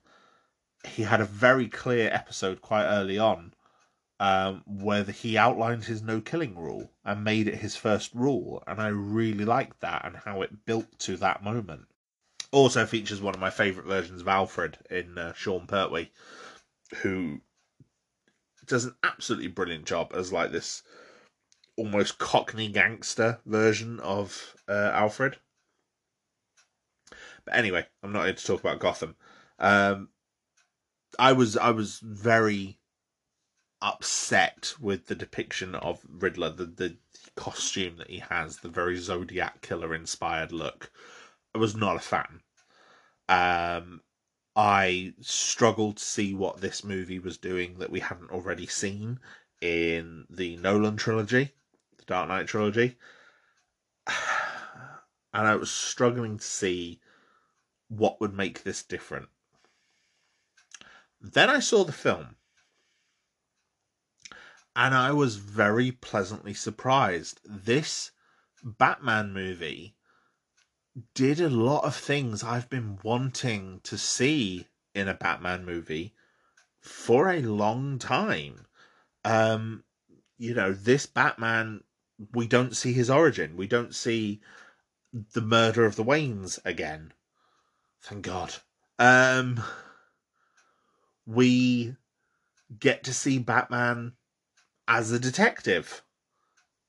he 0.85 1.03
had 1.03 1.21
a 1.21 1.25
very 1.25 1.69
clear 1.69 2.09
episode 2.11 2.61
quite 2.61 2.85
early 2.85 3.17
on 3.17 3.53
um, 4.21 4.61
where 4.67 5.03
he 5.03 5.35
outlined 5.35 5.85
his 5.85 6.03
no 6.03 6.21
killing 6.21 6.55
rule 6.55 6.91
and 7.03 7.23
made 7.23 7.47
it 7.47 7.55
his 7.55 7.75
first 7.75 8.13
rule. 8.13 8.63
And 8.67 8.79
I 8.79 8.89
really 8.89 9.45
liked 9.45 9.81
that 9.81 10.05
and 10.05 10.15
how 10.15 10.43
it 10.43 10.63
built 10.63 10.99
to 10.99 11.17
that 11.17 11.43
moment. 11.43 11.87
Also 12.51 12.85
features 12.85 13.19
one 13.19 13.33
of 13.33 13.41
my 13.41 13.49
favourite 13.49 13.87
versions 13.87 14.21
of 14.21 14.27
Alfred 14.27 14.77
in 14.91 15.17
uh, 15.17 15.33
Sean 15.33 15.65
Pertwee, 15.65 16.11
who 16.97 17.41
does 18.67 18.85
an 18.85 18.93
absolutely 19.01 19.47
brilliant 19.47 19.85
job 19.85 20.11
as 20.13 20.31
like 20.31 20.51
this 20.51 20.83
almost 21.75 22.19
cockney 22.19 22.69
gangster 22.69 23.39
version 23.47 23.99
of 24.01 24.55
uh, 24.69 24.91
Alfred. 24.93 25.39
But 27.43 27.55
anyway, 27.55 27.87
I'm 28.03 28.13
not 28.13 28.25
here 28.25 28.33
to 28.35 28.45
talk 28.45 28.59
about 28.59 28.77
Gotham. 28.77 29.15
Um, 29.57 30.09
I 31.17 31.33
was 31.33 31.57
I 31.57 31.71
was 31.71 31.97
very 32.03 32.77
upset 33.81 34.73
with 34.79 35.07
the 35.07 35.15
depiction 35.15 35.75
of 35.75 36.05
Riddler, 36.07 36.49
the, 36.51 36.65
the 36.65 36.97
costume 37.35 37.97
that 37.97 38.09
he 38.09 38.19
has, 38.19 38.57
the 38.57 38.69
very 38.69 38.97
Zodiac 38.97 39.61
killer 39.61 39.95
inspired 39.95 40.51
look. 40.51 40.91
I 41.55 41.57
was 41.57 41.75
not 41.75 41.95
a 41.95 41.99
fan. 41.99 42.41
Um, 43.27 44.01
I 44.55 45.13
struggled 45.21 45.97
to 45.97 46.03
see 46.03 46.33
what 46.33 46.61
this 46.61 46.83
movie 46.83 47.19
was 47.19 47.37
doing 47.37 47.79
that 47.79 47.89
we 47.89 48.01
hadn't 48.01 48.31
already 48.31 48.67
seen 48.67 49.19
in 49.61 50.25
the 50.29 50.57
Nolan 50.57 50.97
trilogy, 50.97 51.51
the 51.97 52.05
Dark 52.05 52.27
Knight 52.27 52.47
trilogy. 52.47 52.97
And 55.33 55.47
I 55.47 55.55
was 55.55 55.71
struggling 55.71 56.39
to 56.39 56.43
see 56.43 56.99
what 57.87 58.19
would 58.19 58.33
make 58.33 58.63
this 58.63 58.83
different. 58.83 59.29
Then 61.21 61.49
I 61.49 61.59
saw 61.59 61.85
the 61.85 61.93
film 61.93 62.35
and 64.75 64.95
I 64.95 65.11
was 65.11 65.35
very 65.35 65.91
pleasantly 65.91 66.53
surprised. 66.53 67.41
This 67.43 68.11
Batman 68.63 69.33
movie 69.33 69.95
did 71.13 71.39
a 71.39 71.49
lot 71.49 71.83
of 71.83 71.95
things 71.95 72.43
I've 72.43 72.69
been 72.69 72.99
wanting 73.03 73.81
to 73.83 73.97
see 73.97 74.67
in 74.93 75.07
a 75.07 75.13
Batman 75.13 75.65
movie 75.65 76.13
for 76.79 77.29
a 77.29 77.41
long 77.41 77.99
time. 77.99 78.65
Um, 79.23 79.83
you 80.37 80.53
know, 80.53 80.73
this 80.73 81.05
Batman, 81.05 81.83
we 82.33 82.47
don't 82.47 82.75
see 82.75 82.93
his 82.93 83.09
origin. 83.09 83.55
We 83.55 83.67
don't 83.67 83.95
see 83.95 84.41
the 85.33 85.41
murder 85.41 85.85
of 85.85 85.95
the 85.95 86.03
Waynes 86.03 86.59
again. 86.65 87.13
Thank 88.01 88.25
God. 88.25 88.55
Um, 88.97 89.61
we 91.25 91.95
get 92.79 93.03
to 93.03 93.13
see 93.13 93.37
Batman 93.37 94.13
as 94.93 95.09
a 95.09 95.19
detective, 95.19 96.03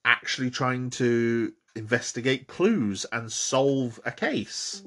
actually 0.05 0.50
trying 0.50 0.90
to 0.90 1.52
investigate 1.76 2.48
clues 2.48 3.06
and 3.12 3.31
solve 3.31 4.00
a 4.05 4.10
case. 4.10 4.82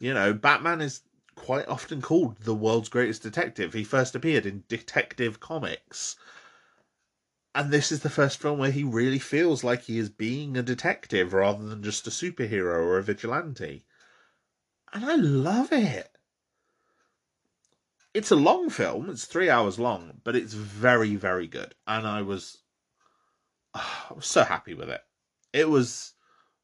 You 0.00 0.12
know, 0.12 0.34
Batman 0.34 0.80
is 0.80 1.02
quite 1.36 1.68
often 1.68 2.02
called 2.02 2.38
the 2.38 2.52
world's 2.52 2.88
greatest 2.88 3.22
detective. 3.22 3.72
He 3.72 3.84
first 3.84 4.16
appeared 4.16 4.46
in 4.46 4.64
Detective 4.66 5.38
Comics. 5.38 6.16
and 7.54 7.70
this 7.70 7.92
is 7.92 8.00
the 8.00 8.10
first 8.10 8.40
film 8.40 8.58
where 8.58 8.72
he 8.72 8.82
really 8.82 9.20
feels 9.20 9.62
like 9.62 9.82
he 9.82 9.96
is 9.96 10.10
being 10.10 10.56
a 10.56 10.62
detective 10.62 11.32
rather 11.32 11.64
than 11.64 11.84
just 11.84 12.04
a 12.08 12.10
superhero 12.10 12.82
or 12.82 12.98
a 12.98 13.02
vigilante. 13.04 13.86
And 14.92 15.04
I 15.04 15.14
love 15.14 15.72
it. 15.72 16.13
It's 18.14 18.30
a 18.30 18.36
long 18.36 18.70
film, 18.70 19.10
it's 19.10 19.24
three 19.24 19.50
hours 19.50 19.78
long, 19.78 20.20
but 20.22 20.36
it's 20.36 20.54
very, 20.54 21.16
very 21.16 21.48
good. 21.48 21.74
And 21.86 22.06
I 22.06 22.22
was, 22.22 22.58
I 23.74 24.14
was 24.14 24.26
so 24.26 24.44
happy 24.44 24.74
with 24.74 24.88
it. 24.88 25.00
It 25.52 25.68
was 25.68 26.14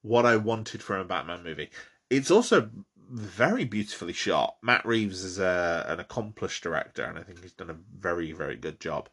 what 0.03 0.25
I 0.25 0.37
wanted 0.37 0.83
from 0.83 1.01
a 1.01 1.05
Batman 1.05 1.43
movie. 1.43 1.71
It's 2.09 2.31
also 2.31 2.71
very 3.11 3.65
beautifully 3.65 4.13
shot. 4.13 4.57
Matt 4.63 4.87
Reeves 4.87 5.25
is 5.25 5.39
a, 5.39 5.85
an 5.89 5.99
accomplished 5.99 6.63
director, 6.63 7.05
and 7.05 7.19
I 7.19 7.23
think 7.23 7.43
he's 7.43 7.53
done 7.53 7.71
a 7.71 7.77
very, 7.99 8.33
very 8.33 8.57
good 8.57 8.81
job. 8.81 9.09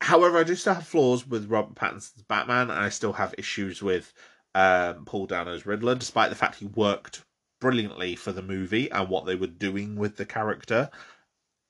However, 0.00 0.38
I 0.38 0.44
do 0.44 0.54
still 0.54 0.74
have 0.74 0.86
flaws 0.86 1.26
with 1.26 1.50
Robert 1.50 1.74
Pattinson's 1.74 2.22
Batman, 2.22 2.70
and 2.70 2.78
I 2.78 2.88
still 2.88 3.12
have 3.14 3.34
issues 3.36 3.82
with 3.82 4.12
um, 4.54 5.04
Paul 5.04 5.26
Dano's 5.26 5.66
Riddler, 5.66 5.94
despite 5.94 6.30
the 6.30 6.36
fact 6.36 6.56
he 6.56 6.66
worked 6.66 7.24
brilliantly 7.66 8.14
for 8.14 8.30
the 8.30 8.42
movie 8.42 8.88
and 8.92 9.08
what 9.08 9.26
they 9.26 9.34
were 9.34 9.48
doing 9.48 9.96
with 9.96 10.16
the 10.18 10.24
character. 10.24 10.88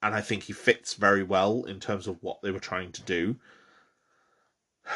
And 0.02 0.14
I 0.14 0.20
think 0.20 0.42
he 0.42 0.52
fits 0.52 0.92
very 0.92 1.22
well 1.22 1.64
in 1.64 1.80
terms 1.80 2.06
of 2.06 2.22
what 2.22 2.42
they 2.42 2.50
were 2.50 2.60
trying 2.60 2.92
to 2.92 3.02
do. 3.02 3.36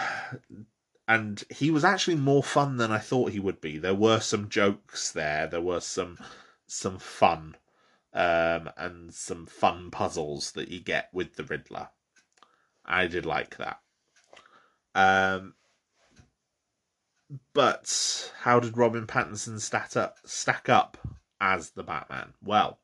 And 1.08 1.42
he 1.50 1.72
was 1.72 1.84
actually 1.84 2.14
more 2.14 2.42
fun 2.42 2.76
than 2.76 2.92
I 2.92 2.98
thought 2.98 3.32
he 3.32 3.40
would 3.40 3.60
be. 3.60 3.78
There 3.78 3.96
were 3.96 4.20
some 4.20 4.48
jokes 4.48 5.10
there. 5.10 5.48
There 5.48 5.60
were 5.60 5.80
some 5.80 6.16
some 6.68 7.00
fun 7.00 7.56
um, 8.12 8.70
and 8.76 9.12
some 9.12 9.46
fun 9.46 9.90
puzzles 9.90 10.52
that 10.52 10.68
you 10.68 10.78
get 10.78 11.08
with 11.12 11.34
the 11.34 11.42
Riddler. 11.42 11.88
I 12.84 13.08
did 13.08 13.26
like 13.26 13.56
that. 13.56 13.80
Um, 14.94 15.54
but 17.52 18.32
how 18.40 18.60
did 18.60 18.76
Robin 18.76 19.06
Pattinson 19.06 19.60
stat 19.60 19.96
up, 19.96 20.18
stack 20.24 20.68
up 20.68 20.98
as 21.40 21.70
the 21.70 21.82
Batman? 21.82 22.34
Well, 22.42 22.80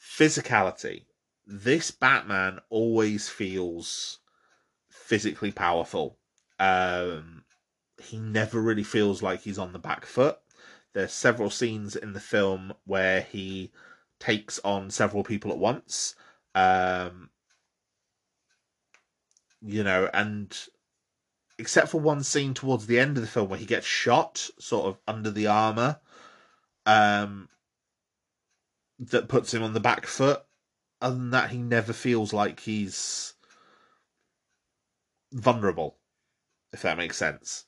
physicality. 0.00 1.04
This 1.46 1.90
Batman 1.90 2.60
always 2.70 3.28
feels 3.28 4.20
physically 4.88 5.52
powerful. 5.52 6.18
Um, 6.58 7.44
he 8.02 8.18
never 8.18 8.60
really 8.60 8.82
feels 8.82 9.22
like 9.22 9.42
he's 9.42 9.58
on 9.58 9.72
the 9.72 9.78
back 9.78 10.06
foot. 10.06 10.38
There's 10.94 11.12
several 11.12 11.50
scenes 11.50 11.96
in 11.96 12.12
the 12.12 12.20
film 12.20 12.72
where 12.84 13.20
he 13.22 13.72
takes 14.20 14.58
on 14.60 14.90
several 14.90 15.24
people 15.24 15.50
at 15.50 15.58
once. 15.58 16.14
Um, 16.54 17.30
you 19.60 19.82
know, 19.82 20.08
and 20.14 20.56
except 21.58 21.88
for 21.88 22.00
one 22.00 22.22
scene 22.22 22.54
towards 22.54 22.86
the 22.86 22.98
end 22.98 23.16
of 23.16 23.22
the 23.22 23.28
film 23.28 23.48
where 23.48 23.58
he 23.58 23.66
gets 23.66 23.86
shot 23.86 24.48
sort 24.58 24.86
of 24.86 24.98
under 25.06 25.30
the 25.30 25.46
armor, 25.46 26.00
um, 26.86 27.48
that 28.98 29.28
puts 29.28 29.52
him 29.52 29.62
on 29.62 29.72
the 29.72 29.80
back 29.80 30.06
foot. 30.06 30.42
Other 31.00 31.16
than 31.16 31.30
that, 31.30 31.50
he 31.50 31.58
never 31.58 31.92
feels 31.92 32.32
like 32.32 32.60
he's 32.60 33.34
vulnerable 35.32 35.98
if 36.74 36.82
that 36.82 36.98
makes 36.98 37.16
sense. 37.16 37.64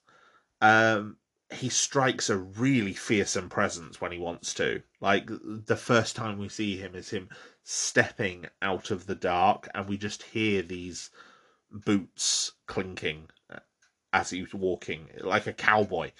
Um, 0.61 1.17
he 1.51 1.69
strikes 1.69 2.29
a 2.29 2.37
really 2.37 2.93
fearsome 2.93 3.49
presence 3.49 4.01
when 4.01 4.11
he 4.11 4.19
wants 4.19 4.53
to. 4.55 4.83
Like 5.01 5.29
the 5.29 5.77
first 5.77 6.17
time 6.17 6.39
we 6.39 6.49
see 6.49 6.77
him 6.77 6.97
is 6.97 7.11
him 7.11 7.29
stepping 7.63 8.47
out 8.61 8.91
of 8.91 9.07
the 9.07 9.15
dark, 9.15 9.69
and 9.75 9.89
we 9.89 9.97
just 9.97 10.25
hear 10.25 10.61
these 10.61 11.11
boots 11.71 12.53
clinking 12.67 13.29
as 14.17 14.31
he's 14.31 14.55
walking, 14.55 15.09
like 15.21 15.47
a 15.47 15.53
cowboy, 15.53 16.11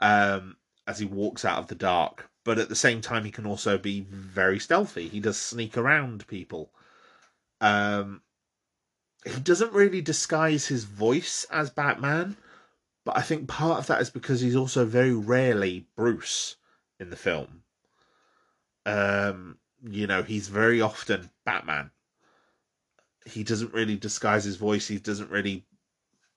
um, 0.00 0.56
as 0.86 0.98
he 0.98 1.06
walks 1.06 1.44
out 1.44 1.58
of 1.58 1.68
the 1.68 1.74
dark. 1.74 2.28
But 2.44 2.58
at 2.58 2.68
the 2.68 2.76
same 2.76 3.00
time, 3.00 3.24
he 3.24 3.30
can 3.30 3.46
also 3.46 3.78
be 3.78 4.02
very 4.08 4.60
stealthy. 4.60 5.08
He 5.08 5.20
does 5.20 5.36
sneak 5.38 5.76
around 5.76 6.26
people. 6.28 6.70
Um, 7.60 8.20
he 9.24 9.40
doesn't 9.40 9.72
really 9.72 10.02
disguise 10.02 10.66
his 10.66 10.84
voice 10.84 11.46
as 11.50 11.70
Batman, 11.70 12.36
but 13.04 13.16
I 13.16 13.22
think 13.22 13.48
part 13.48 13.78
of 13.78 13.86
that 13.88 14.00
is 14.00 14.10
because 14.10 14.40
he's 14.40 14.54
also 14.54 14.84
very 14.84 15.14
rarely 15.14 15.86
Bruce 15.96 16.56
in 17.00 17.10
the 17.10 17.16
film. 17.16 17.62
Um, 18.84 19.58
you 19.82 20.06
know, 20.06 20.22
he's 20.22 20.48
very 20.48 20.80
often 20.80 21.30
Batman. 21.44 21.90
He 23.24 23.42
doesn't 23.42 23.72
really 23.72 23.96
disguise 23.96 24.44
his 24.44 24.56
voice. 24.56 24.86
He 24.86 24.98
doesn't 24.98 25.30
really. 25.30 25.64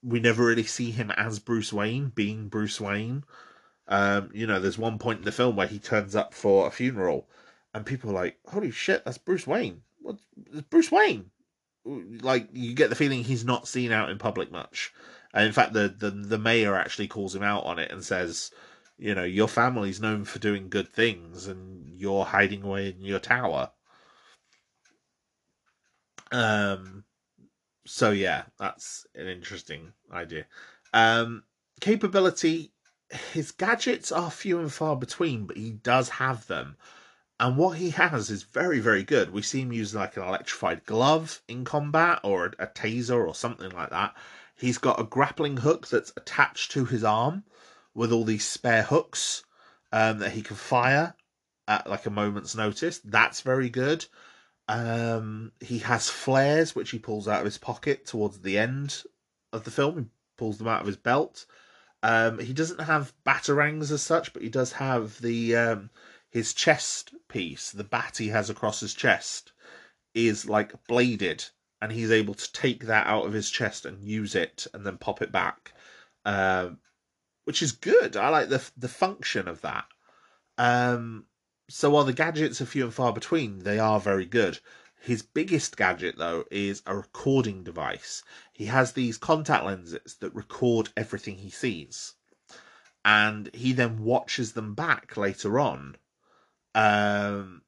We 0.03 0.19
never 0.19 0.45
really 0.45 0.63
see 0.63 0.91
him 0.91 1.11
as 1.11 1.39
Bruce 1.39 1.73
Wayne, 1.73 2.09
being 2.09 2.47
Bruce 2.47 2.79
Wayne. 2.79 3.23
Um, 3.87 4.29
you 4.33 4.47
know, 4.47 4.59
there's 4.59 4.77
one 4.77 4.99
point 4.99 5.19
in 5.19 5.25
the 5.25 5.31
film 5.31 5.55
where 5.55 5.67
he 5.67 5.79
turns 5.79 6.15
up 6.15 6.33
for 6.33 6.67
a 6.67 6.71
funeral, 6.71 7.27
and 7.73 7.85
people 7.85 8.11
are 8.11 8.13
like, 8.13 8.37
"Holy 8.47 8.71
shit, 8.71 9.03
that's 9.03 9.17
Bruce 9.17 9.47
Wayne! 9.47 9.81
What? 10.01 10.17
Bruce 10.69 10.91
Wayne!" 10.91 11.31
like 11.85 12.49
you 12.53 12.73
get 12.75 12.89
the 12.89 12.95
feeling 12.95 13.23
he's 13.23 13.45
not 13.45 13.67
seen 13.67 13.91
out 13.91 14.09
in 14.09 14.17
public 14.17 14.51
much. 14.51 14.93
And 15.33 15.45
in 15.45 15.53
fact, 15.53 15.73
the, 15.73 15.93
the 15.97 16.11
the 16.11 16.37
mayor 16.37 16.75
actually 16.75 17.07
calls 17.07 17.35
him 17.35 17.43
out 17.43 17.65
on 17.65 17.79
it 17.79 17.91
and 17.91 18.03
says, 18.03 18.51
you 18.97 19.15
know, 19.15 19.23
your 19.23 19.47
family's 19.47 20.01
known 20.01 20.25
for 20.25 20.39
doing 20.39 20.69
good 20.69 20.89
things, 20.89 21.47
and 21.47 21.87
you're 21.99 22.25
hiding 22.25 22.63
away 22.63 22.89
in 22.89 23.01
your 23.01 23.19
tower. 23.19 23.71
Um. 26.31 27.05
So 27.91 28.11
yeah, 28.11 28.43
that's 28.59 29.07
an 29.15 29.27
interesting 29.27 29.93
idea. 30.13 30.45
Um, 30.93 31.43
capability. 31.81 32.71
His 33.33 33.49
gadgets 33.51 34.11
are 34.11 34.29
few 34.29 34.59
and 34.59 34.71
far 34.71 34.95
between, 34.95 35.47
but 35.47 35.57
he 35.57 35.71
does 35.71 36.07
have 36.09 36.45
them. 36.45 36.77
And 37.39 37.57
what 37.57 37.77
he 37.79 37.89
has 37.89 38.29
is 38.29 38.43
very, 38.43 38.79
very 38.79 39.03
good. 39.03 39.33
We 39.33 39.41
see 39.41 39.61
him 39.61 39.73
use 39.73 39.95
like 39.95 40.17
an 40.17 40.23
electrified 40.23 40.85
glove 40.85 41.41
in 41.47 41.65
combat 41.65 42.19
or 42.23 42.45
a, 42.45 42.65
a 42.65 42.67
taser 42.67 43.27
or 43.27 43.33
something 43.33 43.71
like 43.71 43.89
that. 43.89 44.15
He's 44.55 44.77
got 44.77 44.99
a 44.99 45.03
grappling 45.03 45.57
hook 45.57 45.87
that's 45.87 46.13
attached 46.15 46.71
to 46.73 46.85
his 46.85 47.03
arm 47.03 47.43
with 47.95 48.11
all 48.11 48.23
these 48.23 48.45
spare 48.45 48.83
hooks 48.83 49.43
um, 49.91 50.19
that 50.19 50.33
he 50.33 50.43
can 50.43 50.57
fire 50.57 51.15
at 51.67 51.89
like 51.89 52.05
a 52.05 52.11
moment's 52.11 52.55
notice. 52.55 52.99
That's 52.99 53.41
very 53.41 53.71
good. 53.71 54.05
Um, 54.69 55.51
he 55.59 55.79
has 55.79 56.09
flares 56.09 56.75
which 56.75 56.91
he 56.91 56.99
pulls 56.99 57.27
out 57.27 57.39
of 57.39 57.45
his 57.45 57.57
pocket 57.57 58.05
towards 58.05 58.39
the 58.39 58.59
end 58.59 59.01
of 59.51 59.63
the 59.63 59.71
film. 59.71 59.97
He 59.97 60.05
pulls 60.37 60.59
them 60.59 60.67
out 60.67 60.81
of 60.81 60.87
his 60.87 60.95
belt. 60.95 61.47
Um, 62.03 62.37
he 62.37 62.53
doesn't 62.53 62.81
have 62.81 63.11
batarangs 63.25 63.91
as 63.91 64.03
such, 64.03 64.31
but 64.31 64.43
he 64.43 64.49
does 64.49 64.73
have 64.73 65.19
the 65.21 65.55
um, 65.55 65.89
his 66.29 66.53
chest 66.53 67.15
piece, 67.29 67.71
the 67.71 67.83
bat 67.83 68.17
he 68.17 68.27
has 68.27 68.51
across 68.51 68.79
his 68.79 68.93
chest, 68.93 69.53
is 70.13 70.47
like 70.47 70.85
bladed, 70.85 71.45
and 71.81 71.91
he's 71.91 72.11
able 72.11 72.35
to 72.35 72.53
take 72.53 72.85
that 72.85 73.07
out 73.07 73.25
of 73.25 73.33
his 73.33 73.49
chest 73.49 73.87
and 73.87 74.07
use 74.07 74.35
it, 74.35 74.67
and 74.75 74.85
then 74.85 74.99
pop 74.99 75.23
it 75.23 75.31
back, 75.31 75.73
uh, 76.25 76.69
which 77.45 77.63
is 77.63 77.71
good. 77.71 78.15
I 78.15 78.29
like 78.29 78.49
the 78.49 78.63
the 78.77 78.87
function 78.87 79.47
of 79.47 79.61
that. 79.61 79.85
Um, 80.59 81.25
so 81.69 81.91
while 81.91 82.03
the 82.03 82.13
gadgets 82.13 82.61
are 82.61 82.65
few 82.65 82.83
and 82.83 82.93
far 82.93 83.13
between, 83.13 83.59
they 83.59 83.79
are 83.79 83.99
very 83.99 84.25
good. 84.25 84.59
His 85.01 85.21
biggest 85.21 85.77
gadget, 85.77 86.17
though, 86.17 86.45
is 86.51 86.81
a 86.85 86.95
recording 86.95 87.63
device. 87.63 88.23
He 88.51 88.65
has 88.65 88.93
these 88.93 89.17
contact 89.17 89.63
lenses 89.63 90.17
that 90.19 90.35
record 90.35 90.89
everything 90.97 91.37
he 91.37 91.49
sees. 91.49 92.15
And 93.05 93.49
he 93.53 93.71
then 93.71 94.03
watches 94.03 94.53
them 94.53 94.75
back 94.75 95.15
later 95.15 95.59
on 95.59 95.95
um, 96.75 97.61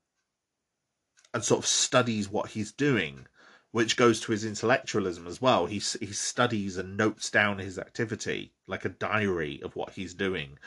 and 1.34 1.44
sort 1.44 1.60
of 1.60 1.66
studies 1.68 2.28
what 2.28 2.50
he's 2.50 2.72
doing, 2.72 3.28
which 3.72 3.96
goes 3.96 4.20
to 4.22 4.32
his 4.34 4.44
intellectualism 4.44 5.28
as 5.28 5.42
well. 5.42 5.68
He 5.68 5.80
he 5.80 6.12
studies 6.12 6.76
and 6.76 6.98
notes 6.98 7.30
down 7.30 7.60
his 7.60 7.80
activity 7.80 8.54
like 8.68 8.84
a 8.84 8.90
diary 8.90 9.62
of 9.64 9.76
what 9.76 9.94
he's 9.94 10.14
doing, 10.14 10.60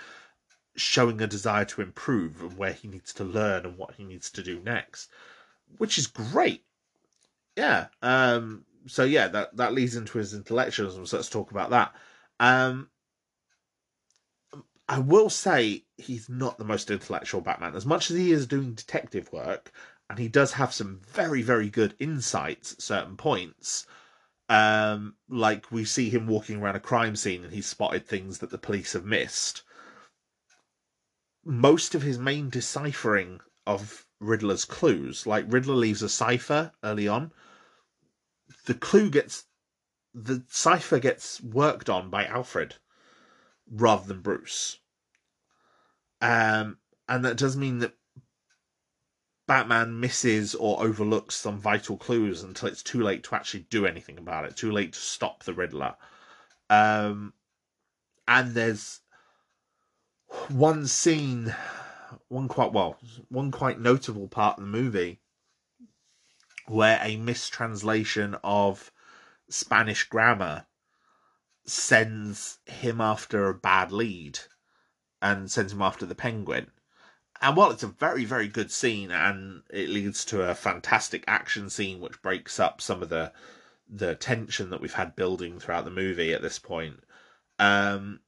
showing 0.77 1.21
a 1.21 1.27
desire 1.27 1.65
to 1.65 1.83
improve 1.83 2.41
and 2.41 2.57
where 2.57 2.73
he 2.73 2.89
needs 2.89 3.13
to 3.15 3.25
learn 3.25 3.65
and 3.65 3.77
what 3.77 3.95
he 3.95 4.05
needs 4.05 4.31
to 4.33 4.43
do 4.43 4.61
next, 4.61 5.11
which 5.79 5.99
is 5.99 6.07
great. 6.07 6.65
Yeah. 7.57 7.87
Um. 8.03 8.65
So 8.87 9.05
yeah, 9.05 9.29
that 9.29 9.57
that 9.57 9.75
leads 9.75 9.97
into 9.97 10.19
his 10.19 10.35
intellectualism. 10.35 11.07
So 11.07 11.17
let's 11.17 11.31
talk 11.31 11.51
about 11.51 11.71
that. 11.71 11.95
Um. 12.41 12.89
I 14.87 14.99
will 14.99 15.31
say 15.31 15.85
he's 15.97 16.29
not 16.29 16.59
the 16.59 16.65
most 16.65 16.91
intellectual 16.91 17.41
Batman. 17.41 17.75
As 17.75 17.87
much 17.87 18.11
as 18.11 18.19
he 18.19 18.33
is 18.33 18.47
doing 18.47 18.75
detective 18.75 19.33
work, 19.33 19.73
and 20.11 20.19
he 20.19 20.29
does 20.29 20.53
have 20.53 20.73
some 20.73 21.01
very, 21.09 21.43
very 21.43 21.71
good 21.71 21.95
insights 21.99 22.73
at 22.73 22.83
certain 22.83 23.17
points. 23.17 23.87
Um, 24.49 25.17
like 25.29 25.73
we 25.73 25.87
see 25.87 26.11
him 26.11 26.27
walking 26.27 26.61
around 26.61 26.77
a 26.77 26.81
crime 26.81 27.17
scene 27.17 27.45
and 27.45 27.53
he's 27.53 27.67
spotted 27.67 28.07
things 28.07 28.39
that 28.39 28.51
the 28.51 28.59
police 28.59 28.93
have 28.93 29.07
missed. 29.07 29.63
Most 31.45 31.95
of 31.95 32.03
his 32.03 32.19
main 32.19 32.49
deciphering 32.49 33.41
of 33.67 34.07
Riddler's 34.21 34.65
clues, 34.65 35.27
like 35.27 35.45
Riddler 35.49 35.75
leaves 35.75 36.03
a 36.03 36.09
cipher 36.09 36.73
early 36.83 37.07
on, 37.09 37.33
the 38.67 38.75
clue 38.75 39.11
gets 39.11 39.45
the 40.15 40.45
cipher 40.49 41.01
gets 41.01 41.41
worked 41.41 41.91
on 41.91 42.09
by 42.09 42.25
Alfred 42.25 42.77
rather 43.69 44.07
than 44.07 44.21
Bruce. 44.21 44.79
Um, 46.21 46.79
and 47.09 47.25
that 47.25 47.37
does 47.37 47.57
mean 47.57 47.81
that 47.81 47.95
Batman 49.47 50.01
misses 50.01 50.55
or 50.55 50.83
overlooks 50.83 51.35
some 51.35 51.59
vital 51.59 51.97
clues 51.97 52.43
until 52.43 52.69
it's 52.69 52.83
too 52.83 53.03
late 53.03 53.25
to 53.25 53.35
actually 53.35 53.67
do 53.69 53.85
anything 53.85 54.17
about 54.17 54.45
it, 54.45 54.57
too 54.57 54.73
late 54.73 54.95
to 54.95 55.01
stop 55.01 55.43
the 55.43 55.53
Riddler. 55.53 55.97
Um, 56.71 57.35
and 58.27 58.55
there's 58.55 59.01
one 60.49 60.87
scene, 60.87 61.55
one 62.29 62.49
quite 62.49 62.73
well, 62.73 62.99
one 63.29 63.51
quite 63.51 63.81
notable 63.81 64.29
part 64.29 64.59
of 64.59 64.65
the 64.65 64.71
movie 64.71 65.21
where 66.67 66.99
a 67.03 67.17
mistranslation 67.17 68.37
of 68.43 68.91
Spanish 69.49 70.05
grammar 70.05 70.67
sends 71.67 72.59
him 72.67 73.01
after 73.01 73.49
a 73.49 73.55
bad 73.55 73.93
lead 73.93 74.39
and 75.21 75.51
sends 75.51 75.73
him 75.73 75.83
after 75.83 76.07
the 76.07 76.15
penguin. 76.15 76.71
And 77.41 77.57
while 77.57 77.71
it's 77.71 77.83
a 77.83 77.89
very, 77.89 78.25
very 78.25 78.49
good 78.49 78.71
scene 78.71 79.11
and 79.11 79.63
it 79.71 79.89
leads 79.89 80.25
to 80.27 80.43
a 80.43 80.55
fantastic 80.55 81.25
action 81.27 81.69
scene 81.69 82.01
which 82.01 82.23
breaks 82.23 82.59
up 82.59 82.81
some 82.81 83.03
of 83.03 83.09
the 83.09 83.33
the 83.87 84.15
tension 84.15 84.71
that 84.71 84.81
we've 84.81 84.95
had 84.95 85.15
building 85.15 85.61
throughout 85.61 85.85
the 85.85 85.91
movie 85.91 86.33
at 86.33 86.41
this 86.41 86.59
point, 86.59 87.05
um, 87.59 88.21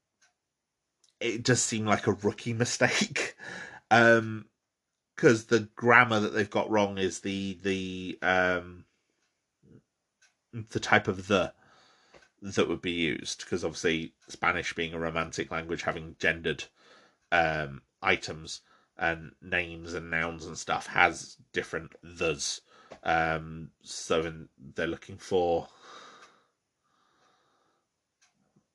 it 1.20 1.42
does 1.42 1.62
seem 1.62 1.86
like 1.86 2.06
a 2.06 2.12
rookie 2.12 2.52
mistake. 2.52 3.36
um, 3.90 4.46
because 5.14 5.46
the 5.46 5.60
grammar 5.74 6.20
that 6.20 6.34
they've 6.34 6.50
got 6.50 6.70
wrong 6.70 6.98
is 6.98 7.20
the 7.20 7.58
the 7.62 8.18
um 8.20 8.84
the 10.52 10.80
type 10.80 11.08
of 11.08 11.26
the 11.26 11.52
that 12.42 12.68
would 12.68 12.82
be 12.82 12.92
used. 12.92 13.40
Because 13.40 13.64
obviously 13.64 14.12
Spanish 14.28 14.74
being 14.74 14.92
a 14.92 14.98
romantic 14.98 15.50
language 15.50 15.82
having 15.82 16.16
gendered 16.18 16.64
um 17.32 17.82
items 18.02 18.60
and 18.98 19.32
names 19.42 19.94
and 19.94 20.10
nouns 20.10 20.46
and 20.46 20.56
stuff 20.56 20.86
has 20.86 21.36
different 21.52 21.92
thes. 22.04 22.60
Um 23.02 23.70
so 23.82 24.20
in, 24.20 24.48
they're 24.74 24.86
looking 24.86 25.16
for 25.16 25.68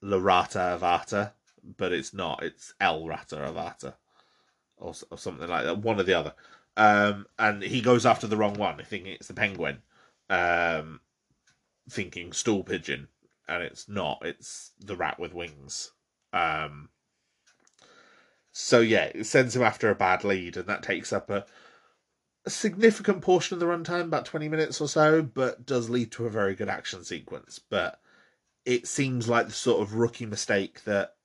La 0.01 0.17
Rata 0.17 0.77
Avata 0.79 1.33
but 1.77 1.91
it's 1.91 2.13
not 2.13 2.43
it's 2.43 2.73
El 2.79 3.07
Rata 3.07 3.37
Avata 3.37 3.93
or, 4.77 4.93
or 5.09 5.17
something 5.17 5.47
like 5.47 5.63
that, 5.65 5.77
one 5.77 5.99
or 5.99 6.03
the 6.03 6.13
other. 6.13 6.33
Um, 6.77 7.25
and 7.37 7.61
he 7.61 7.81
goes 7.81 8.05
after 8.05 8.27
the 8.27 8.37
wrong 8.37 8.55
one, 8.55 8.77
thinking 8.77 9.13
it's 9.13 9.27
the 9.27 9.33
penguin, 9.33 9.79
um, 10.29 11.01
thinking 11.89 12.33
stool 12.33 12.63
pigeon, 12.63 13.07
and 13.47 13.63
it's 13.63 13.87
not. 13.87 14.21
It's 14.23 14.71
the 14.79 14.95
rat 14.95 15.19
with 15.19 15.33
wings. 15.33 15.91
Um, 16.33 16.89
so 18.51 18.79
yeah, 18.79 19.11
it 19.13 19.25
sends 19.25 19.55
him 19.55 19.63
after 19.63 19.89
a 19.89 19.95
bad 19.95 20.23
lead, 20.23 20.57
and 20.57 20.67
that 20.67 20.83
takes 20.83 21.13
up 21.13 21.29
a, 21.29 21.45
a 22.45 22.49
significant 22.49 23.21
portion 23.21 23.55
of 23.55 23.59
the 23.59 23.65
runtime, 23.65 24.05
about 24.05 24.25
twenty 24.25 24.49
minutes 24.49 24.81
or 24.81 24.87
so, 24.87 25.21
but 25.21 25.65
does 25.65 25.89
lead 25.89 26.11
to 26.13 26.25
a 26.25 26.29
very 26.29 26.55
good 26.55 26.69
action 26.69 27.03
sequence. 27.03 27.59
But 27.59 27.99
it 28.65 28.87
seems 28.87 29.27
like 29.27 29.47
the 29.47 29.53
sort 29.53 29.81
of 29.81 29.95
rookie 29.95 30.25
mistake 30.25 30.83
that 30.85 31.15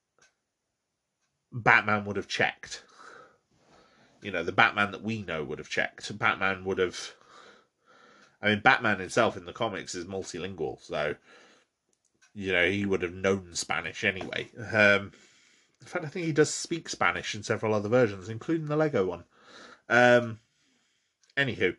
Batman 1.56 2.04
would 2.04 2.16
have 2.16 2.28
checked 2.28 2.82
you 4.26 4.32
know, 4.32 4.42
the 4.42 4.50
Batman 4.50 4.90
that 4.90 5.04
we 5.04 5.22
know 5.22 5.44
would 5.44 5.60
have 5.60 5.68
checked. 5.68 6.18
Batman 6.18 6.64
would 6.64 6.78
have. 6.78 7.12
I 8.42 8.48
mean, 8.48 8.60
Batman 8.60 8.98
himself 8.98 9.36
in 9.36 9.44
the 9.44 9.52
comics 9.52 9.94
is 9.94 10.04
multilingual, 10.04 10.80
so 10.82 11.14
you 12.34 12.52
know 12.52 12.68
he 12.68 12.84
would 12.84 13.02
have 13.02 13.14
known 13.14 13.54
Spanish 13.54 14.02
anyway. 14.02 14.48
Um, 14.58 15.12
in 15.80 15.86
fact, 15.86 16.04
I 16.04 16.08
think 16.08 16.26
he 16.26 16.32
does 16.32 16.52
speak 16.52 16.88
Spanish 16.88 17.36
in 17.36 17.44
several 17.44 17.72
other 17.72 17.88
versions, 17.88 18.28
including 18.28 18.66
the 18.66 18.74
Lego 18.74 19.06
one. 19.06 19.22
Um, 19.88 20.40
anywho, 21.36 21.76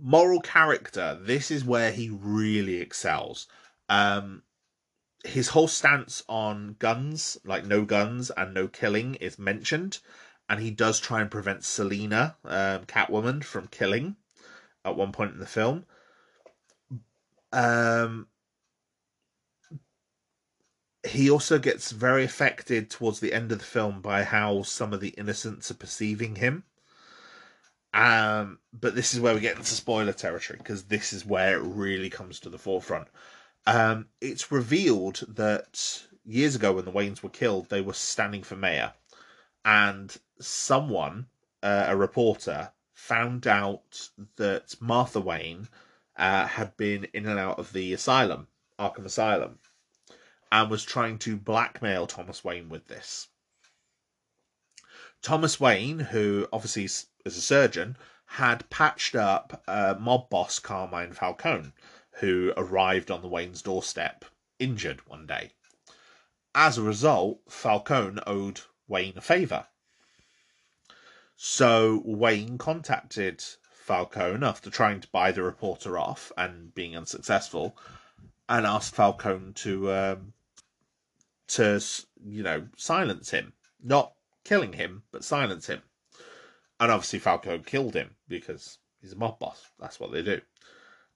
moral 0.00 0.40
character. 0.40 1.18
This 1.20 1.50
is 1.50 1.62
where 1.62 1.92
he 1.92 2.08
really 2.08 2.80
excels. 2.80 3.48
Um, 3.90 4.44
his 5.28 5.48
whole 5.48 5.68
stance 5.68 6.22
on 6.28 6.76
guns, 6.78 7.38
like 7.44 7.64
no 7.64 7.84
guns 7.84 8.30
and 8.36 8.54
no 8.54 8.66
killing, 8.66 9.14
is 9.16 9.38
mentioned, 9.38 9.98
and 10.48 10.60
he 10.60 10.70
does 10.70 10.98
try 10.98 11.20
and 11.20 11.30
prevent 11.30 11.64
Selina, 11.64 12.36
um, 12.44 12.86
Catwoman, 12.86 13.44
from 13.44 13.68
killing 13.68 14.16
at 14.84 14.96
one 14.96 15.12
point 15.12 15.32
in 15.32 15.38
the 15.38 15.46
film. 15.46 15.84
Um, 17.52 18.28
he 21.06 21.30
also 21.30 21.58
gets 21.58 21.92
very 21.92 22.24
affected 22.24 22.90
towards 22.90 23.20
the 23.20 23.32
end 23.32 23.52
of 23.52 23.58
the 23.58 23.64
film 23.64 24.00
by 24.00 24.24
how 24.24 24.62
some 24.62 24.92
of 24.92 25.00
the 25.00 25.10
innocents 25.10 25.70
are 25.70 25.74
perceiving 25.74 26.36
him. 26.36 26.64
Um, 27.94 28.58
but 28.72 28.94
this 28.94 29.14
is 29.14 29.20
where 29.20 29.34
we 29.34 29.40
get 29.40 29.56
into 29.56 29.74
spoiler 29.74 30.12
territory 30.12 30.58
because 30.58 30.84
this 30.84 31.12
is 31.12 31.24
where 31.24 31.56
it 31.56 31.62
really 31.62 32.10
comes 32.10 32.40
to 32.40 32.50
the 32.50 32.58
forefront. 32.58 33.08
Um, 33.68 34.06
it's 34.22 34.50
revealed 34.50 35.24
that 35.28 36.02
years 36.24 36.56
ago 36.56 36.72
when 36.72 36.86
the 36.86 36.90
Waynes 36.90 37.22
were 37.22 37.28
killed, 37.28 37.68
they 37.68 37.82
were 37.82 37.92
standing 37.92 38.42
for 38.42 38.56
mayor, 38.56 38.94
and 39.62 40.16
someone, 40.40 41.26
uh, 41.62 41.84
a 41.86 41.94
reporter, 41.94 42.72
found 42.94 43.46
out 43.46 44.08
that 44.36 44.74
Martha 44.80 45.20
Wayne 45.20 45.68
uh, 46.16 46.46
had 46.46 46.78
been 46.78 47.08
in 47.12 47.26
and 47.26 47.38
out 47.38 47.58
of 47.58 47.74
the 47.74 47.92
asylum, 47.92 48.48
Arkham 48.78 49.04
Asylum, 49.04 49.58
and 50.50 50.70
was 50.70 50.82
trying 50.82 51.18
to 51.18 51.36
blackmail 51.36 52.06
Thomas 52.06 52.42
Wayne 52.42 52.70
with 52.70 52.86
this. 52.86 53.28
Thomas 55.20 55.60
Wayne, 55.60 55.98
who 55.98 56.48
obviously 56.54 56.84
is 56.84 57.06
a 57.26 57.30
surgeon, 57.32 57.98
had 58.24 58.70
patched 58.70 59.14
up 59.14 59.62
uh, 59.68 59.94
mob 60.00 60.30
boss 60.30 60.58
Carmine 60.58 61.12
Falcone 61.12 61.72
who 62.20 62.52
arrived 62.56 63.10
on 63.10 63.22
the 63.22 63.28
Wayne's 63.28 63.62
doorstep 63.62 64.24
injured 64.58 65.06
one 65.06 65.26
day. 65.26 65.52
As 66.54 66.76
a 66.76 66.82
result, 66.82 67.40
Falcone 67.48 68.20
owed 68.26 68.60
Wayne 68.88 69.16
a 69.16 69.20
favour. 69.20 69.66
So 71.36 72.02
Wayne 72.04 72.58
contacted 72.58 73.44
Falcone 73.70 74.44
after 74.44 74.70
trying 74.70 75.00
to 75.00 75.08
buy 75.08 75.30
the 75.30 75.42
reporter 75.42 75.96
off 75.96 76.32
and 76.36 76.74
being 76.74 76.96
unsuccessful, 76.96 77.78
and 78.48 78.66
asked 78.66 78.94
Falcone 78.94 79.52
to 79.52 79.92
um, 79.92 80.32
to 81.48 81.80
you 82.24 82.42
know 82.42 82.68
silence 82.76 83.30
him, 83.30 83.52
not 83.82 84.14
killing 84.44 84.72
him, 84.72 85.04
but 85.12 85.24
silence 85.24 85.66
him. 85.66 85.82
And 86.80 86.90
obviously 86.90 87.18
Falcone 87.18 87.62
killed 87.64 87.94
him 87.94 88.16
because 88.26 88.78
he's 89.00 89.12
a 89.12 89.16
mob 89.16 89.38
boss. 89.38 89.70
That's 89.78 90.00
what 90.00 90.12
they 90.12 90.22
do. 90.22 90.40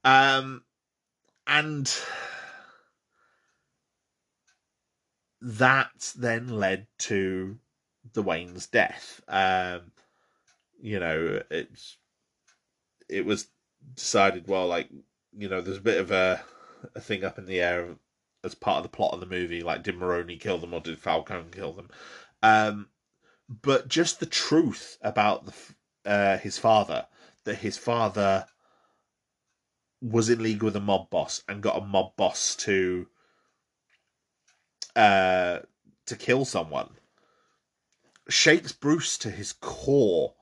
Um, 0.05 0.63
and 1.47 1.93
that 5.41 6.13
then 6.17 6.49
led 6.49 6.87
to 6.99 7.59
the 8.13 8.23
Wayne's 8.23 8.67
death. 8.67 9.21
Um, 9.29 9.93
you 10.81 10.99
know, 11.01 11.43
it's 11.51 11.97
it 13.09 13.25
was 13.25 13.49
decided 13.95 14.49
well, 14.49 14.67
like 14.67 14.89
you 15.37 15.49
know, 15.49 15.61
there's 15.61 15.79
a 15.79 15.83
bit 15.83 15.99
of 15.99 16.11
a 16.11 16.43
a 16.95 17.01
thing 17.01 17.25
up 17.25 17.39
in 17.39 17.47
the 17.47 17.61
air 17.61 17.97
as 18.45 18.55
part 18.55 18.79
of 18.79 18.83
the 18.83 18.89
plot 18.89 19.15
of 19.15 19.21
the 19.21 19.27
movie. 19.27 19.63
Like, 19.63 19.83
did 19.83 19.97
Maroni 19.97 20.37
kill 20.37 20.59
them 20.59 20.75
or 20.75 20.81
did 20.81 20.99
Falcone 20.99 21.51
kill 21.53 21.73
them? 21.73 21.89
Um, 22.43 22.89
but 23.49 23.89
just 23.89 24.21
the 24.21 24.27
truth 24.27 24.99
about 25.03 25.47
the 25.47 25.55
uh, 26.05 26.39
his 26.39 26.59
father 26.59 27.07
that 27.45 27.57
his 27.57 27.77
father 27.77 28.47
was 30.03 30.29
in 30.29 30.43
league 30.43 30.63
with 30.63 30.77
a 30.77 30.81
mob 30.81 31.09
boss 31.09 31.43
and 31.49 31.63
got 31.63 31.81
a 31.81 31.87
mob 31.87 32.17
boss 32.17 32.57
to 32.57 33.07
uh 34.97 35.61
to 36.05 36.17
kill 36.17 36.45
someone 36.45 36.91
shakes 38.29 38.73
Bruce 38.73 39.17
to 39.19 39.31
his 39.31 39.53
core 39.53 40.35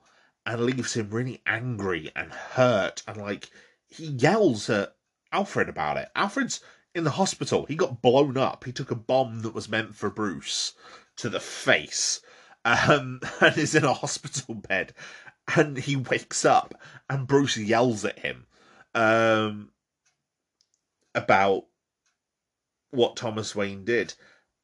and 0.46 0.64
leaves 0.64 0.94
him 0.94 1.10
really 1.10 1.42
angry 1.46 2.10
and 2.16 2.32
hurt 2.32 3.02
and 3.06 3.18
like 3.18 3.50
he 3.86 4.06
yells 4.06 4.70
at 4.70 4.94
Alfred 5.32 5.68
about 5.68 5.96
it. 5.96 6.08
Alfred's 6.14 6.60
in 6.94 7.04
the 7.04 7.10
hospital. 7.10 7.66
He 7.66 7.76
got 7.76 8.02
blown 8.02 8.36
up. 8.36 8.64
He 8.64 8.72
took 8.72 8.90
a 8.90 8.96
bomb 8.96 9.40
that 9.40 9.54
was 9.54 9.68
meant 9.68 9.94
for 9.94 10.10
Bruce 10.10 10.72
to 11.16 11.28
the 11.28 11.40
face 11.40 12.20
um, 12.64 13.20
and 13.40 13.56
is 13.56 13.74
in 13.74 13.84
a 13.84 13.94
hospital 13.94 14.54
bed. 14.54 14.94
And 15.56 15.76
he 15.76 15.96
wakes 15.96 16.44
up 16.44 16.74
and 17.08 17.26
Bruce 17.26 17.56
yells 17.56 18.04
at 18.04 18.20
him 18.20 18.46
um, 18.94 19.70
about 21.14 21.66
what 22.90 23.16
Thomas 23.16 23.54
Wayne 23.54 23.84
did. 23.84 24.14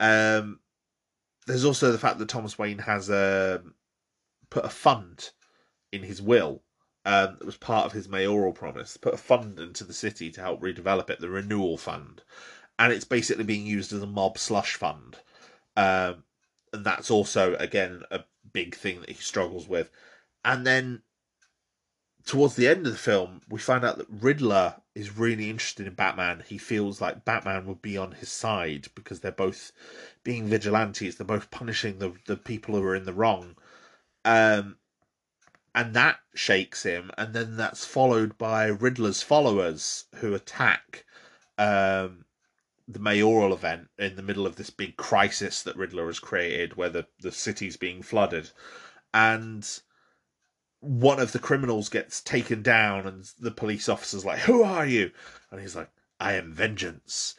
Um, 0.01 0.61
there's 1.47 1.65
also 1.65 1.93
the 1.93 1.99
fact 1.99 2.19
that 2.19 2.29
Thomas 2.29 2.59
Wayne 2.59 2.79
has 2.79 3.09
uh, 3.09 3.59
put 4.51 4.65
a 4.65 4.71
fund 4.71 5.31
in 5.93 6.03
his 6.03 6.21
will 6.21 6.63
um, 7.07 7.37
that 7.39 7.47
was 7.47 7.57
part 7.57 7.87
of 7.87 7.93
his 7.93 8.09
mayoral 8.09 8.53
promise 8.53 8.97
put 8.97 9.15
a 9.15 9.19
fund 9.19 9.61
into 9.61 9.85
the 9.85 9.93
city 9.93 10.29
to 10.31 10.41
help 10.41 10.61
redevelop 10.61 11.09
it, 11.09 11.21
the 11.21 11.31
Renewal 11.31 11.79
Fund, 11.79 12.23
and 12.81 12.93
it's 12.93 13.05
basically 13.05 13.45
being 13.45 13.65
used 13.65 13.93
as 13.93 14.03
a 14.03 14.07
mob 14.07 14.37
slush 14.37 14.75
fund, 14.75 15.17
um, 15.77 16.25
and 16.73 16.85
that's 16.85 17.11
also 17.11 17.55
again 17.57 18.03
a 18.11 18.25
big 18.53 18.75
thing 18.75 19.01
that 19.01 19.09
he 19.09 19.15
struggles 19.15 19.69
with, 19.69 19.89
and 20.45 20.67
then 20.67 21.03
towards 22.27 22.57
the 22.57 22.67
end 22.67 22.87
of 22.87 22.93
the 22.93 22.99
film, 22.99 23.41
we 23.49 23.59
find 23.59 23.85
out 23.85 23.99
that 23.99 24.09
Riddler 24.11 24.75
is 24.95 25.17
really 25.17 25.49
interested 25.49 25.87
in 25.87 25.95
Batman. 25.95 26.43
He 26.47 26.59
feels 26.59 27.01
like 27.01 27.25
Batman 27.25 27.67
would 27.67 27.81
be 27.81 27.97
on 27.97 28.13
his 28.13 28.31
side 28.31 28.89
because 28.95 29.21
they're 29.21 29.33
both 29.33 29.73
being 30.25 30.49
vigilantes. 30.49 31.17
They're 31.17 31.27
both 31.27 31.51
punishing 31.51 31.99
the 31.99 32.15
the 32.27 32.37
people 32.37 32.75
who 32.75 32.83
are 32.83 32.97
in 32.97 33.05
the 33.05 33.13
wrong. 33.13 33.57
Um, 34.25 34.77
and 35.75 35.95
that 35.95 36.19
shakes 36.35 36.83
him, 36.83 37.11
and 37.17 37.33
then 37.33 37.57
that's 37.57 37.85
followed 37.85 38.37
by 38.39 38.67
Riddler's 38.67 39.23
followers 39.23 40.07
who 40.17 40.35
attack 40.35 41.05
um, 41.59 42.25
the 42.89 42.99
mayoral 42.99 43.53
event 43.53 43.89
in 43.99 44.17
the 44.17 44.23
middle 44.23 44.47
of 44.47 44.57
this 44.57 44.71
big 44.71 44.97
crisis 44.97 45.63
that 45.63 45.77
Riddler 45.77 46.07
has 46.07 46.19
created, 46.19 46.77
where 46.77 46.89
the, 46.89 47.07
the 47.21 47.31
city's 47.31 47.77
being 47.77 48.03
flooded, 48.03 48.51
and 49.13 49.81
one 50.81 51.19
of 51.21 51.33
the 51.33 51.39
criminals 51.39 51.89
gets 51.89 52.21
taken 52.21 52.63
down, 52.63 53.07
and 53.07 53.25
the 53.39 53.51
police 53.51 53.89
officer's 53.89 54.25
like, 54.25 54.41
"Who 54.41 54.63
are 54.63 54.87
you?" 54.87 55.11
And 55.51 55.61
he's 55.61 55.77
like, 55.77 55.91
"I 56.21 56.35
am 56.35 56.53
vengeance," 56.53 57.35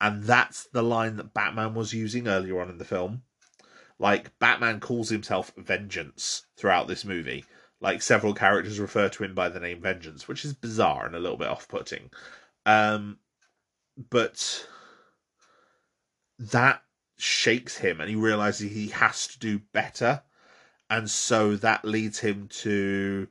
and 0.00 0.24
that's 0.24 0.64
the 0.68 0.82
line 0.82 1.16
that 1.16 1.34
Batman 1.34 1.74
was 1.74 1.94
using 1.94 2.28
earlier 2.28 2.60
on 2.60 2.70
in 2.70 2.78
the 2.78 2.84
film. 2.84 3.22
Like 3.98 4.38
Batman 4.38 4.80
calls 4.80 5.08
himself 5.08 5.52
Vengeance 5.56 6.44
throughout 6.56 6.86
this 6.86 7.04
movie 7.04 7.46
like 7.80 8.02
several 8.02 8.34
characters 8.34 8.80
refer 8.80 9.08
to 9.08 9.24
him 9.24 9.34
by 9.34 9.48
the 9.48 9.60
name 9.60 9.80
Vengeance, 9.80 10.26
which 10.26 10.44
is 10.44 10.54
bizarre 10.54 11.06
and 11.06 11.14
a 11.14 11.20
little 11.20 11.36
bit 11.36 11.48
off-putting. 11.48 12.10
Um, 12.64 13.18
but 14.10 14.66
that 16.38 16.82
shakes 17.18 17.78
him, 17.78 18.00
and 18.00 18.08
he 18.08 18.16
realizes 18.16 18.70
he 18.70 18.88
has 18.88 19.26
to 19.28 19.38
do 19.38 19.60
better, 19.72 20.22
and 20.90 21.10
so 21.10 21.56
that 21.56 21.84
leads 21.84 22.18
him 22.18 22.48
to 22.48 23.28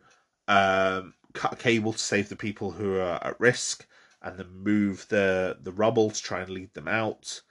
um, 0.48 1.14
cut 1.34 1.54
a 1.54 1.58
cable 1.58 1.94
to 1.94 2.00
save 2.00 2.30
the 2.30 2.36
people 2.36 2.72
who 2.72 2.98
are 2.98 3.24
at 3.24 3.40
risk, 3.40 3.88
and 4.22 4.38
then 4.38 4.50
move 4.50 5.08
the 5.10 5.58
the 5.62 5.72
rubble 5.72 6.12
to 6.12 6.22
try 6.22 6.42
and 6.42 6.50
lead 6.50 6.74
them 6.74 6.88
out 6.88 7.42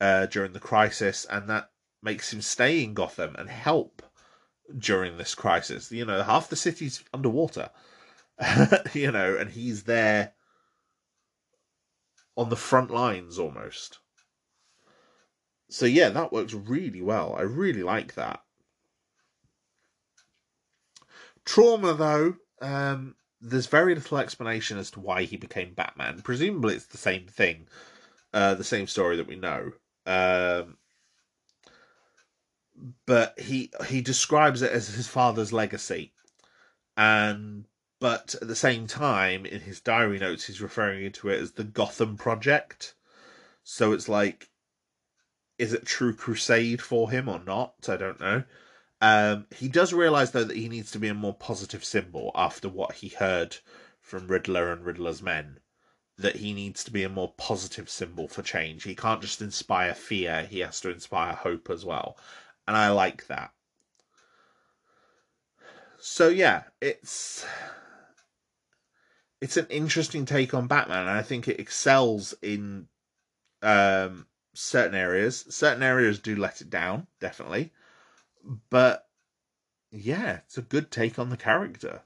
uh, 0.00 0.26
during 0.26 0.52
the 0.52 0.60
crisis, 0.60 1.24
and 1.26 1.48
that 1.48 1.70
makes 2.02 2.32
him 2.32 2.40
stay 2.40 2.82
in 2.82 2.94
Gotham 2.94 3.34
and 3.36 3.48
help 3.48 4.02
during 4.78 5.16
this 5.16 5.34
crisis. 5.34 5.92
You 5.92 6.04
know, 6.04 6.22
half 6.22 6.48
the 6.48 6.56
city's 6.56 7.04
underwater. 7.12 7.70
you 8.94 9.10
know, 9.12 9.36
and 9.36 9.50
he's 9.50 9.84
there 9.84 10.32
on 12.36 12.48
the 12.48 12.56
front 12.56 12.90
lines 12.90 13.38
almost. 13.38 13.98
So 15.70 15.86
yeah, 15.86 16.10
that 16.10 16.32
works 16.32 16.54
really 16.54 17.02
well. 17.02 17.34
I 17.36 17.42
really 17.42 17.82
like 17.82 18.14
that. 18.14 18.42
Trauma 21.44 21.94
though, 21.94 22.36
um, 22.60 23.16
there's 23.40 23.66
very 23.66 23.94
little 23.94 24.18
explanation 24.18 24.78
as 24.78 24.90
to 24.92 25.00
why 25.00 25.24
he 25.24 25.36
became 25.36 25.74
Batman. 25.74 26.22
Presumably 26.22 26.76
it's 26.76 26.86
the 26.86 26.98
same 26.98 27.26
thing, 27.26 27.66
uh, 28.32 28.54
the 28.54 28.64
same 28.64 28.86
story 28.86 29.16
that 29.16 29.26
we 29.26 29.36
know. 29.36 29.72
Um, 30.06 30.76
but 33.06 33.38
he 33.38 33.70
he 33.86 34.00
describes 34.00 34.62
it 34.62 34.72
as 34.72 34.88
his 34.88 35.08
father's 35.08 35.52
legacy, 35.52 36.12
and 36.96 37.66
but 38.00 38.34
at 38.42 38.48
the 38.48 38.56
same 38.56 38.88
time, 38.88 39.46
in 39.46 39.60
his 39.60 39.80
diary 39.80 40.18
notes, 40.18 40.44
he's 40.44 40.60
referring 40.60 41.12
to 41.12 41.28
it 41.28 41.40
as 41.40 41.52
the 41.52 41.64
Gotham 41.64 42.16
Project. 42.16 42.94
So 43.62 43.92
it's 43.92 44.08
like, 44.08 44.50
is 45.56 45.72
it 45.72 45.86
true 45.86 46.12
crusade 46.12 46.82
for 46.82 47.12
him 47.12 47.28
or 47.28 47.38
not? 47.38 47.74
I 47.88 47.96
don't 47.96 48.18
know. 48.18 48.42
Um, 49.02 49.46
he 49.54 49.68
does 49.68 49.92
realize 49.92 50.30
though 50.30 50.44
that 50.44 50.56
he 50.56 50.70
needs 50.70 50.90
to 50.92 50.98
be 50.98 51.08
a 51.08 51.14
more 51.14 51.34
positive 51.34 51.84
symbol 51.84 52.30
after 52.34 52.68
what 52.68 52.94
he 52.94 53.08
heard 53.08 53.58
from 54.00 54.28
Riddler 54.28 54.72
and 54.72 54.84
Riddler's 54.84 55.20
men. 55.20 55.58
That 56.16 56.36
he 56.36 56.54
needs 56.54 56.84
to 56.84 56.90
be 56.90 57.02
a 57.02 57.08
more 57.08 57.34
positive 57.36 57.90
symbol 57.90 58.28
for 58.28 58.42
change. 58.42 58.84
He 58.84 58.94
can't 58.94 59.20
just 59.20 59.42
inspire 59.42 59.92
fear; 59.94 60.44
he 60.44 60.60
has 60.60 60.80
to 60.80 60.90
inspire 60.90 61.34
hope 61.34 61.68
as 61.68 61.84
well 61.84 62.16
and 62.66 62.76
I 62.76 62.90
like 62.90 63.26
that. 63.26 63.52
So 66.00 66.28
yeah, 66.28 66.64
it's 66.80 67.44
it's 69.40 69.56
an 69.56 69.66
interesting 69.70 70.24
take 70.24 70.54
on 70.54 70.66
Batman, 70.66 71.00
and 71.00 71.10
I 71.10 71.22
think 71.22 71.48
it 71.48 71.60
excels 71.60 72.34
in 72.42 72.88
um, 73.62 74.26
certain 74.54 74.94
areas. 74.94 75.44
Certain 75.48 75.82
areas 75.82 76.18
do 76.18 76.36
let 76.36 76.60
it 76.60 76.70
down, 76.70 77.06
definitely, 77.20 77.72
but 78.70 79.08
yeah, 79.90 80.40
it's 80.44 80.58
a 80.58 80.62
good 80.62 80.90
take 80.90 81.18
on 81.18 81.30
the 81.30 81.36
character. 81.36 82.02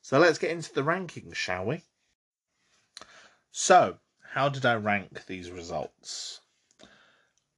So 0.00 0.18
let's 0.18 0.38
get 0.38 0.50
into 0.50 0.72
the 0.72 0.82
rankings, 0.82 1.36
shall 1.36 1.64
we? 1.64 1.82
So, 3.50 3.98
how 4.32 4.48
did 4.48 4.66
I 4.66 4.74
rank 4.74 5.26
these 5.26 5.50
results? 5.50 6.40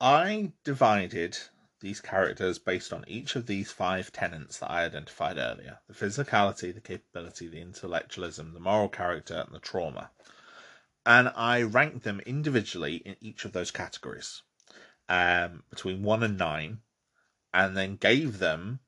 I 0.00 0.52
divided 0.65 1.39
these 1.81 2.00
characters 2.00 2.58
based 2.58 2.92
on 2.92 3.05
each 3.07 3.36
of 3.36 3.47
these 3.47 3.70
five 3.70 4.12
tenets 4.12 4.58
that 4.58 4.70
I 4.70 4.84
identified 4.84 5.39
earlier 5.39 5.81
the 5.86 5.94
physicality, 5.94 6.74
the 6.74 6.81
capability, 6.81 7.47
the 7.47 7.60
intellectualism, 7.60 8.55
the 8.55 8.60
moral 8.60 8.89
character, 8.89 9.44
and 9.47 9.55
the 9.55 9.60
trauma. 9.60 10.10
And 11.07 11.31
I 11.36 11.62
ranked 11.62 12.05
them 12.05 12.20
individually 12.20 12.97
in 12.97 13.16
each 13.20 13.44
of 13.44 13.52
those 13.52 13.70
categories 13.70 14.42
um, 15.08 15.62
between 15.70 16.02
one 16.02 16.23
and 16.23 16.39
nine, 16.39 16.81
and 17.55 17.76
then 17.76 17.97
gave 17.97 18.39
them 18.39 18.81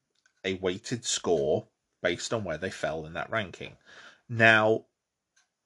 a 0.45 0.55
weighted 0.55 1.05
score 1.07 1.69
based 2.03 2.35
on 2.35 2.45
where 2.45 2.59
they 2.59 2.71
fell 2.71 3.07
in 3.07 3.15
that 3.15 3.31
ranking. 3.31 3.77
Now, 4.29 4.85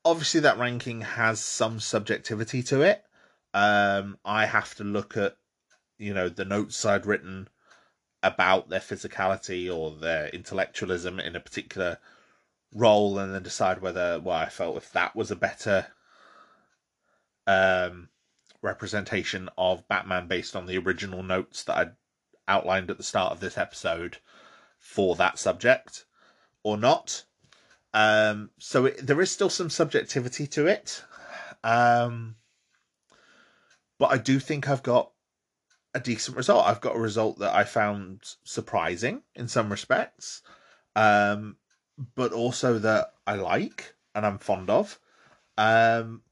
obviously, 0.05 0.41
that 0.41 0.59
ranking 0.59 1.01
has 1.01 1.41
some 1.41 1.81
subjectivity 1.81 2.62
to 2.65 2.83
it 2.83 3.05
um, 3.53 4.19
I 4.25 4.47
have 4.47 4.75
to 4.77 4.85
look 4.85 5.17
at, 5.17 5.37
you 5.99 6.15
know, 6.15 6.29
the 6.29 6.45
notes 6.45 6.85
I'd 6.85 7.07
written 7.07 7.49
about 8.23 8.69
their 8.69 8.81
physicality 8.81 9.75
or 9.75 9.93
their 9.93 10.29
intellectualism 10.29 11.19
in 11.19 11.35
a 11.35 11.41
particular 11.41 11.99
role 12.75 13.19
and 13.19 13.35
then 13.35 13.43
decide 13.43 13.81
whether, 13.81 14.20
well, 14.20 14.37
I 14.37 14.49
felt 14.49 14.77
if 14.77 14.93
that 14.93 15.17
was 15.17 15.31
a 15.31 15.37
better 15.37 15.87
um, 17.47 18.09
representation 18.62 19.49
of 19.59 19.89
Batman 19.89 20.29
based 20.29 20.55
on 20.55 20.67
the 20.67 20.79
original 20.79 21.23
notes 21.23 21.65
that 21.65 21.77
I'd 21.77 21.93
outlined 22.51 22.91
at 22.91 22.97
the 22.97 23.03
start 23.03 23.33
of 23.33 23.41
this 23.41 23.57
episode 23.57 24.19
for 24.79 25.15
that 25.17 25.39
subject 25.39 26.05
or 26.62 26.77
not. 26.77 27.25
Um, 27.95 28.51
so 28.59 28.87
it, 28.87 29.07
there 29.07 29.20
is 29.20 29.31
still 29.31 29.51
some 29.51 29.70
subjectivity 29.70 30.47
to 30.49 30.67
it. 30.67 31.05
Um, 31.62 32.37
but 33.99 34.11
I 34.11 34.19
do 34.19 34.41
think 34.41 34.69
I've 34.69 34.83
got 34.83 35.12
a 35.95 36.01
decent 36.01 36.37
result. 36.37 36.67
I've 36.67 36.81
got 36.81 36.97
a 36.97 37.01
result 37.01 37.39
that 37.41 37.55
I 37.55 37.65
found 37.65 38.23
surprising 38.45 39.23
in 39.35 39.49
some 39.49 39.70
respects, 39.70 40.43
um, 40.97 41.57
but 42.15 42.33
also 42.33 42.79
that 42.79 43.12
I 43.27 43.35
like 43.35 43.95
and 44.15 44.25
I'm 44.25 44.39
fond 44.39 44.70
of. 44.70 44.99
Um, 45.59 46.23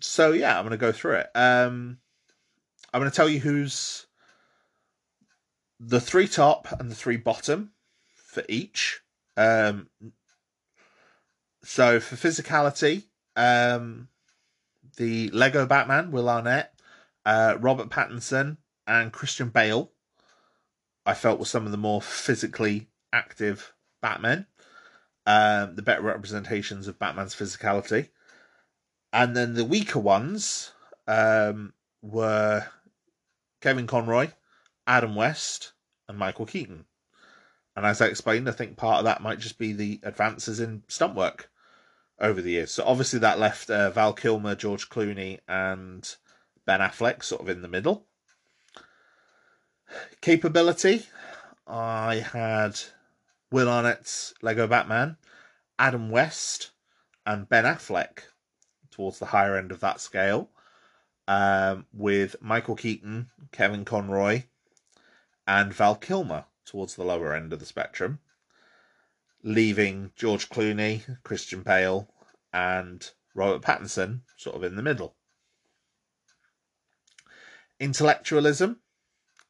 so 0.00 0.32
yeah, 0.32 0.58
I'm 0.58 0.64
going 0.64 0.70
to 0.72 0.76
go 0.76 0.92
through 0.92 1.16
it. 1.16 1.30
Um, 1.34 1.98
I'm 2.92 3.00
going 3.00 3.10
to 3.10 3.16
tell 3.16 3.28
you 3.28 3.38
who's 3.38 4.07
the 5.80 6.00
three 6.00 6.28
top 6.28 6.68
and 6.78 6.90
the 6.90 6.94
three 6.94 7.16
bottom 7.16 7.72
for 8.14 8.42
each. 8.48 9.00
Um, 9.36 9.88
so 11.62 12.00
for 12.00 12.16
physicality, 12.16 13.04
um, 13.36 14.08
the 14.96 15.30
Lego 15.30 15.66
Batman, 15.66 16.10
Will 16.10 16.28
Arnett, 16.28 16.74
uh, 17.24 17.56
Robert 17.60 17.90
Pattinson, 17.90 18.56
and 18.86 19.12
Christian 19.12 19.50
Bale. 19.50 19.90
I 21.06 21.14
felt 21.14 21.38
were 21.38 21.44
some 21.44 21.66
of 21.66 21.72
the 21.72 21.78
more 21.78 22.02
physically 22.02 22.88
active 23.12 23.72
Batmen, 24.02 24.46
um, 25.26 25.74
the 25.74 25.82
better 25.82 26.02
representations 26.02 26.88
of 26.88 26.98
Batman's 26.98 27.34
physicality. 27.34 28.08
And 29.12 29.36
then 29.36 29.54
the 29.54 29.64
weaker 29.64 29.98
ones 29.98 30.72
um, 31.06 31.72
were 32.02 32.66
Kevin 33.60 33.86
Conroy, 33.86 34.28
Adam 34.88 35.14
West, 35.14 35.74
and 36.08 36.18
Michael 36.18 36.46
Keaton. 36.46 36.86
And 37.76 37.86
as 37.86 38.00
I 38.00 38.06
explained, 38.06 38.48
I 38.48 38.52
think 38.52 38.76
part 38.76 38.98
of 38.98 39.04
that 39.04 39.22
might 39.22 39.38
just 39.38 39.58
be 39.58 39.72
the 39.72 40.00
advances 40.02 40.58
in 40.58 40.82
stunt 40.88 41.14
work 41.14 41.50
over 42.18 42.40
the 42.40 42.52
years. 42.52 42.72
So 42.72 42.82
obviously 42.84 43.20
that 43.20 43.38
left 43.38 43.70
uh, 43.70 43.90
Val 43.90 44.14
Kilmer, 44.14 44.54
George 44.54 44.88
Clooney, 44.88 45.38
and 45.46 46.16
Ben 46.64 46.80
Affleck 46.80 47.22
sort 47.22 47.42
of 47.42 47.48
in 47.48 47.62
the 47.62 47.68
middle. 47.68 48.06
Capability, 50.20 51.06
I 51.66 52.16
had 52.16 52.80
Will 53.52 53.68
Arnett's 53.68 54.34
Lego 54.42 54.66
Batman, 54.66 55.16
Adam 55.78 56.10
West, 56.10 56.70
and 57.24 57.48
Ben 57.48 57.64
Affleck 57.64 58.20
towards 58.90 59.18
the 59.18 59.26
higher 59.26 59.56
end 59.56 59.70
of 59.70 59.80
that 59.80 60.00
scale, 60.00 60.50
um, 61.28 61.86
with 61.92 62.36
Michael 62.40 62.74
Keaton, 62.74 63.30
Kevin 63.52 63.84
Conroy, 63.84 64.42
and 65.48 65.72
Val 65.72 65.96
Kilmer 65.96 66.44
towards 66.66 66.94
the 66.94 67.04
lower 67.04 67.34
end 67.34 67.54
of 67.54 67.58
the 67.58 67.64
spectrum, 67.64 68.18
leaving 69.42 70.12
George 70.14 70.50
Clooney, 70.50 71.18
Christian 71.24 71.62
Bale, 71.62 72.06
and 72.52 73.10
Robert 73.34 73.62
Pattinson 73.62 74.20
sort 74.36 74.56
of 74.56 74.62
in 74.62 74.76
the 74.76 74.82
middle. 74.82 75.16
Intellectualism, 77.80 78.80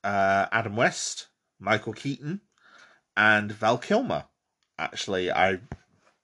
uh, 0.05 0.47
Adam 0.53 0.77
West, 0.77 1.27
Michael 1.59 1.95
Keaton, 1.95 2.43
and 3.17 3.51
Val 3.51 3.79
Kilmer. 3.79 4.27
Actually, 4.79 5.33
I 5.33 5.59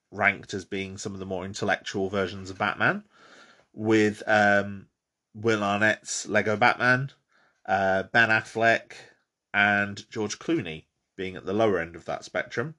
ranked 0.09 0.53
as 0.53 0.63
being 0.63 0.97
some 0.97 1.13
of 1.13 1.19
the 1.19 1.25
more 1.25 1.43
intellectual 1.43 2.09
versions 2.09 2.49
of 2.49 2.57
Batman, 2.57 3.03
with 3.73 4.23
um, 4.25 4.87
Will 5.33 5.63
Arnett's 5.63 6.25
Lego 6.25 6.55
Batman, 6.55 7.11
uh, 7.65 8.03
Ben 8.03 8.29
Affleck, 8.29 8.93
and 9.55 10.07
George 10.11 10.37
Clooney 10.37 10.83
being 11.15 11.37
at 11.37 11.45
the 11.45 11.53
lower 11.53 11.79
end 11.79 11.95
of 11.95 12.03
that 12.03 12.25
spectrum, 12.25 12.75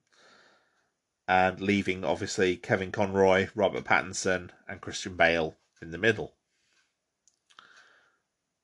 and 1.27 1.59
leaving 1.59 2.05
obviously 2.05 2.55
Kevin 2.55 2.93
Conroy, 2.93 3.49
Robert 3.55 3.85
Pattinson, 3.85 4.51
and 4.69 4.83
Christian 4.83 5.17
Bale 5.17 5.57
in 5.81 5.91
the 5.91 5.97
middle. 5.97 6.35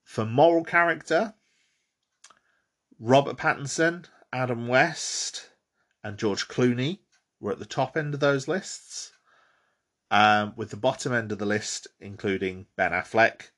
For 0.05 0.27
moral 0.27 0.63
character, 0.63 1.33
Robert 3.01 3.39
Pattinson, 3.39 4.05
Adam 4.31 4.69
West, 4.69 5.49
and 6.05 6.19
George 6.19 6.49
Clooney 6.49 6.99
were 7.41 7.53
at 7.53 7.59
the 7.59 7.65
top 7.65 7.97
end 7.97 8.13
of 8.13 8.21
those 8.21 8.47
lists, 8.47 9.13
um, 10.11 10.53
with 10.55 10.69
the 10.69 10.77
bottom 10.77 11.15
end 11.15 11.33
of 11.33 11.39
the 11.39 11.47
list 11.47 11.87
including 11.99 12.67
Ben 12.77 12.93
Affleck, 12.93 13.53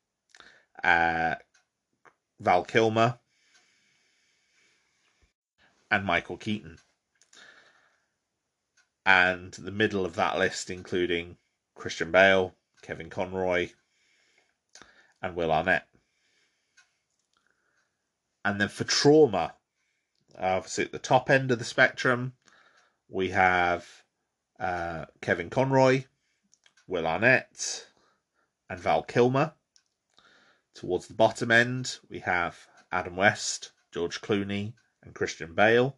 uh, 0.84 1.34
Val 2.39 2.62
Kilmer, 2.62 3.18
and 5.94 6.05
Michael 6.05 6.36
Keaton. 6.36 6.78
And 9.06 9.52
the 9.52 9.70
middle 9.70 10.05
of 10.05 10.16
that 10.16 10.36
list 10.36 10.68
including 10.68 11.36
Christian 11.76 12.10
Bale, 12.10 12.56
Kevin 12.82 13.10
Conroy, 13.10 13.70
and 15.23 15.36
Will 15.36 15.52
Arnett. 15.52 15.86
And 18.44 18.60
then 18.60 18.68
for 18.68 18.82
trauma, 18.82 19.55
obviously 20.36 20.84
at 20.84 20.90
the 20.90 20.98
top 20.98 21.31
end 21.31 21.52
of 21.52 21.60
the 21.60 21.64
spectrum, 21.64 22.32
we 23.08 23.31
have 23.31 23.86
uh, 24.58 25.05
Kevin 25.20 25.48
Conroy, 25.48 26.06
Will 26.89 27.06
Arnett, 27.06 27.86
and 28.68 28.81
Val 28.81 29.05
Kilmer. 29.05 29.52
Towards 30.74 31.06
the 31.06 31.14
bottom 31.14 31.52
end, 31.52 32.00
we 32.10 32.18
have 32.18 32.66
Adam 32.90 33.14
West, 33.14 33.70
George 33.92 34.20
Clooney, 34.20 34.73
and 35.05 35.15
Christian 35.15 35.55
Bale. 35.55 35.97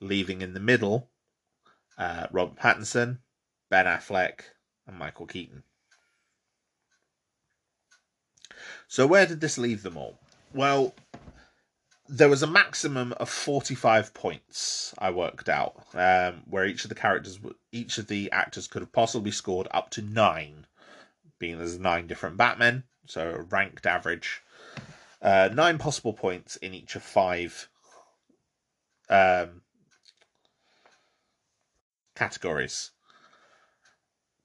Leaving 0.00 0.42
in 0.42 0.54
the 0.54 0.60
middle, 0.60 1.10
uh, 1.98 2.28
Robert 2.30 2.56
Pattinson, 2.56 3.18
Ben 3.68 3.86
Affleck, 3.86 4.40
and 4.86 4.96
Michael 4.96 5.26
Keaton. 5.26 5.64
So, 8.86 9.06
where 9.06 9.26
did 9.26 9.40
this 9.40 9.58
leave 9.58 9.82
them 9.82 9.96
all? 9.96 10.20
Well, 10.54 10.94
there 12.08 12.28
was 12.28 12.42
a 12.42 12.46
maximum 12.46 13.12
of 13.14 13.28
45 13.28 14.14
points 14.14 14.94
I 14.98 15.10
worked 15.10 15.48
out, 15.48 15.84
um, 15.94 16.42
where 16.48 16.64
each 16.64 16.84
of 16.84 16.88
the 16.88 16.94
characters, 16.94 17.38
each 17.70 17.98
of 17.98 18.06
the 18.06 18.32
actors 18.32 18.66
could 18.66 18.80
have 18.80 18.92
possibly 18.92 19.30
scored 19.30 19.68
up 19.72 19.90
to 19.90 20.02
nine, 20.02 20.66
being 21.38 21.58
there's 21.58 21.78
nine 21.78 22.06
different 22.06 22.38
Batmen, 22.38 22.84
so 23.06 23.30
a 23.30 23.42
ranked 23.42 23.84
average. 23.84 24.42
Uh, 25.20 25.50
nine 25.52 25.76
possible 25.78 26.12
points 26.12 26.56
in 26.56 26.72
each 26.72 26.94
of 26.96 27.02
five 27.02 27.68
um, 29.08 29.62
categories, 32.14 32.90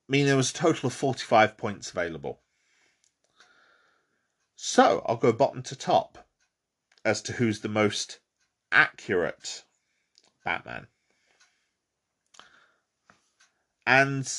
meaning 0.07 0.27
there 0.27 0.37
was 0.37 0.51
a 0.51 0.55
total 0.55 0.87
of 0.87 0.93
45 0.93 1.57
points 1.57 1.89
available. 1.91 2.41
So 4.55 5.03
I'll 5.05 5.17
go 5.17 5.33
bottom 5.33 5.61
to 5.63 5.75
top 5.75 6.25
as 7.03 7.21
to 7.23 7.33
who's 7.33 7.59
the 7.59 7.69
most 7.69 8.19
accurate 8.71 9.63
Batman. 10.45 10.87
And 13.85 14.31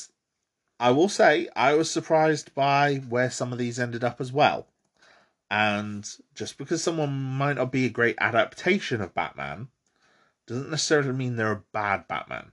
I 0.79 0.91
will 0.91 1.09
say, 1.09 1.47
I 1.55 1.73
was 1.73 1.91
surprised 1.91 2.53
by 2.55 2.95
where 2.95 3.29
some 3.29 3.53
of 3.53 3.59
these 3.59 3.79
ended 3.79 4.03
up 4.03 4.19
as 4.19 4.31
well. 4.31 4.67
And 5.49 6.09
just 6.33 6.57
because 6.57 6.83
someone 6.83 7.13
might 7.13 7.57
not 7.57 7.71
be 7.71 7.85
a 7.85 7.89
great 7.89 8.15
adaptation 8.19 9.01
of 9.01 9.13
Batman 9.13 9.67
doesn't 10.47 10.69
necessarily 10.69 11.11
mean 11.11 11.35
they're 11.35 11.51
a 11.51 11.63
bad 11.73 12.07
Batman. 12.07 12.51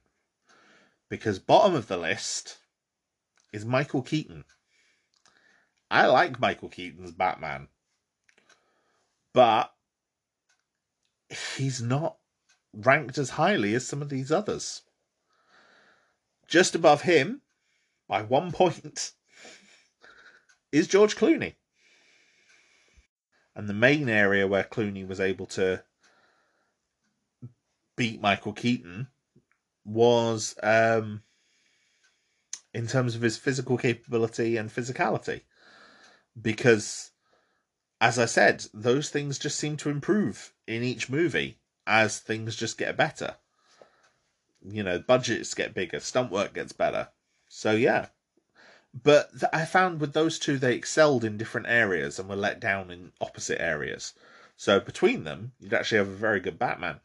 Because 1.09 1.39
bottom 1.39 1.75
of 1.75 1.89
the 1.89 1.97
list 1.97 2.59
is 3.53 3.65
Michael 3.65 4.03
Keaton. 4.03 4.45
I 5.91 6.07
like 6.07 6.41
Michael 6.41 6.71
Keaton's 6.71 7.13
Batman. 7.13 7.69
But 9.35 9.73
he's 11.57 11.83
not 11.83 12.17
ranked 12.73 13.19
as 13.19 13.31
highly 13.31 13.75
as 13.75 13.87
some 13.87 14.01
of 14.01 14.09
these 14.09 14.33
others. 14.33 14.83
Just 16.49 16.75
above 16.75 17.03
him, 17.03 17.43
by 18.09 18.23
one 18.23 18.53
point, 18.53 19.13
is 20.73 20.89
George 20.89 21.17
Clooney. 21.17 21.55
And 23.55 23.69
the 23.69 23.75
main 23.75 24.09
area 24.09 24.47
where 24.47 24.65
Clooney 24.65 25.07
was 25.07 25.21
able 25.21 25.47
to 25.47 25.85
beat 27.97 28.21
Michael 28.21 28.53
Keaton 28.53 29.09
was 29.85 30.55
um, 30.63 31.23
in 32.73 32.87
terms 32.87 33.15
of 33.15 33.23
his 33.23 33.37
physical 33.37 33.77
capability 33.77 34.57
and 34.57 34.71
physicality. 34.71 35.43
Because 36.41 37.11
as 38.01 38.19
I 38.19 38.25
said, 38.25 38.67
those 38.75 39.11
things 39.11 39.39
just 39.39 39.59
seem 39.59 39.77
to 39.79 39.89
improve 39.91 40.53
in 40.67 40.83
each 40.83 41.09
movie 41.09 41.59
as 41.87 42.19
things 42.19 42.57
just 42.57 42.79
get 42.79 42.97
better. 42.97 43.37
You 44.65 44.83
know, 44.83 44.99
budgets 44.99 45.55
get 45.55 45.75
bigger, 45.75 46.01
stunt 46.01 46.33
work 46.33 46.55
gets 46.55 46.73
better. 46.73 47.09
So 47.49 47.73
yeah. 47.73 48.07
But 48.93 49.31
I 49.53 49.65
found 49.65 50.01
with 50.01 50.13
those 50.13 50.39
two, 50.39 50.59
they 50.59 50.75
excelled 50.75 51.25
in 51.25 51.39
different 51.39 51.69
areas 51.69 52.19
and 52.19 52.29
were 52.29 52.37
let 52.37 52.61
down 52.61 52.91
in 52.91 53.13
opposite 53.21 53.61
areas. 53.61 54.15
So 54.57 54.81
between 54.81 55.25
them, 55.25 55.53
you'd 55.61 55.73
actually 55.73 55.99
have 55.99 56.09
a 56.09 56.27
very 56.27 56.41
good 56.41 56.59
Batman. 56.59 57.01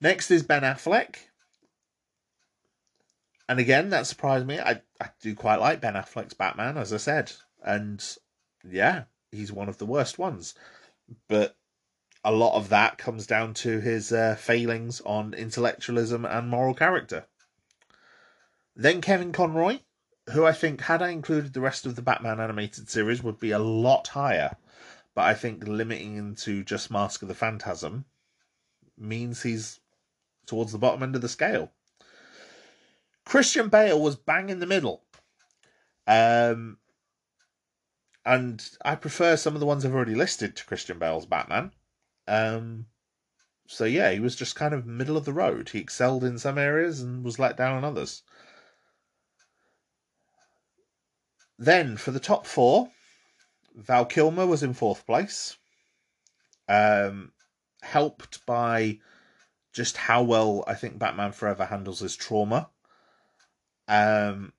Next 0.00 0.30
is 0.30 0.42
Ben 0.42 0.62
Affleck. 0.62 1.16
And 3.48 3.58
again, 3.58 3.90
that 3.90 4.06
surprised 4.06 4.46
me. 4.46 4.60
I, 4.60 4.82
I 5.00 5.08
do 5.20 5.34
quite 5.34 5.60
like 5.60 5.80
Ben 5.80 5.94
Affleck's 5.94 6.34
Batman, 6.34 6.76
as 6.76 6.92
I 6.92 6.98
said. 6.98 7.32
And 7.64 8.04
yeah, 8.68 9.04
he's 9.32 9.52
one 9.52 9.68
of 9.68 9.78
the 9.78 9.86
worst 9.86 10.18
ones. 10.18 10.54
But 11.28 11.56
a 12.24 12.32
lot 12.32 12.56
of 12.56 12.68
that 12.68 12.98
comes 12.98 13.26
down 13.26 13.54
to 13.54 13.80
his 13.80 14.12
uh, 14.12 14.36
failings 14.38 15.00
on 15.00 15.34
intellectualism 15.34 16.24
and 16.24 16.48
moral 16.48 16.74
character. 16.74 17.26
Then 18.76 19.00
Kevin 19.00 19.32
Conroy, 19.32 19.80
who 20.30 20.44
I 20.44 20.52
think, 20.52 20.82
had 20.82 21.02
I 21.02 21.08
included 21.08 21.54
the 21.54 21.60
rest 21.60 21.86
of 21.86 21.96
the 21.96 22.02
Batman 22.02 22.38
animated 22.38 22.90
series, 22.90 23.22
would 23.22 23.40
be 23.40 23.50
a 23.50 23.58
lot 23.58 24.08
higher. 24.08 24.56
But 25.14 25.22
I 25.22 25.34
think 25.34 25.66
limiting 25.66 26.16
him 26.16 26.34
to 26.36 26.62
just 26.62 26.90
Mask 26.90 27.22
of 27.22 27.28
the 27.28 27.34
Phantasm 27.34 28.04
means 28.96 29.42
he's 29.42 29.80
towards 30.48 30.72
the 30.72 30.78
bottom 30.78 31.02
end 31.02 31.14
of 31.14 31.22
the 31.22 31.28
scale. 31.28 31.72
Christian 33.24 33.68
Bale 33.68 34.00
was 34.00 34.16
bang 34.16 34.48
in 34.48 34.58
the 34.58 34.66
middle. 34.66 35.04
Um, 36.06 36.78
and 38.24 38.66
I 38.84 38.94
prefer 38.94 39.36
some 39.36 39.54
of 39.54 39.60
the 39.60 39.66
ones 39.66 39.84
I've 39.84 39.94
already 39.94 40.14
listed 40.14 40.56
to 40.56 40.66
Christian 40.66 40.98
Bale's 40.98 41.26
Batman. 41.26 41.72
Um, 42.26 42.86
so 43.66 43.84
yeah, 43.84 44.10
he 44.10 44.20
was 44.20 44.34
just 44.34 44.56
kind 44.56 44.72
of 44.72 44.86
middle 44.86 45.16
of 45.16 45.26
the 45.26 45.32
road. 45.32 45.68
He 45.68 45.78
excelled 45.78 46.24
in 46.24 46.38
some 46.38 46.56
areas 46.56 47.00
and 47.00 47.22
was 47.22 47.38
let 47.38 47.56
down 47.56 47.76
in 47.76 47.84
others. 47.84 48.22
Then 51.58 51.96
for 51.96 52.12
the 52.12 52.20
top 52.20 52.46
four, 52.46 52.90
Val 53.74 54.06
Kilmer 54.06 54.46
was 54.46 54.62
in 54.62 54.72
fourth 54.72 55.04
place, 55.06 55.56
um, 56.68 57.32
helped 57.82 58.44
by 58.46 59.00
just 59.78 59.96
how 59.96 60.24
well 60.24 60.64
I 60.66 60.74
think 60.74 60.98
Batman 60.98 61.30
Forever 61.30 61.64
handles 61.64 62.00
his 62.00 62.16
trauma. 62.16 62.68
Um, 63.86 64.52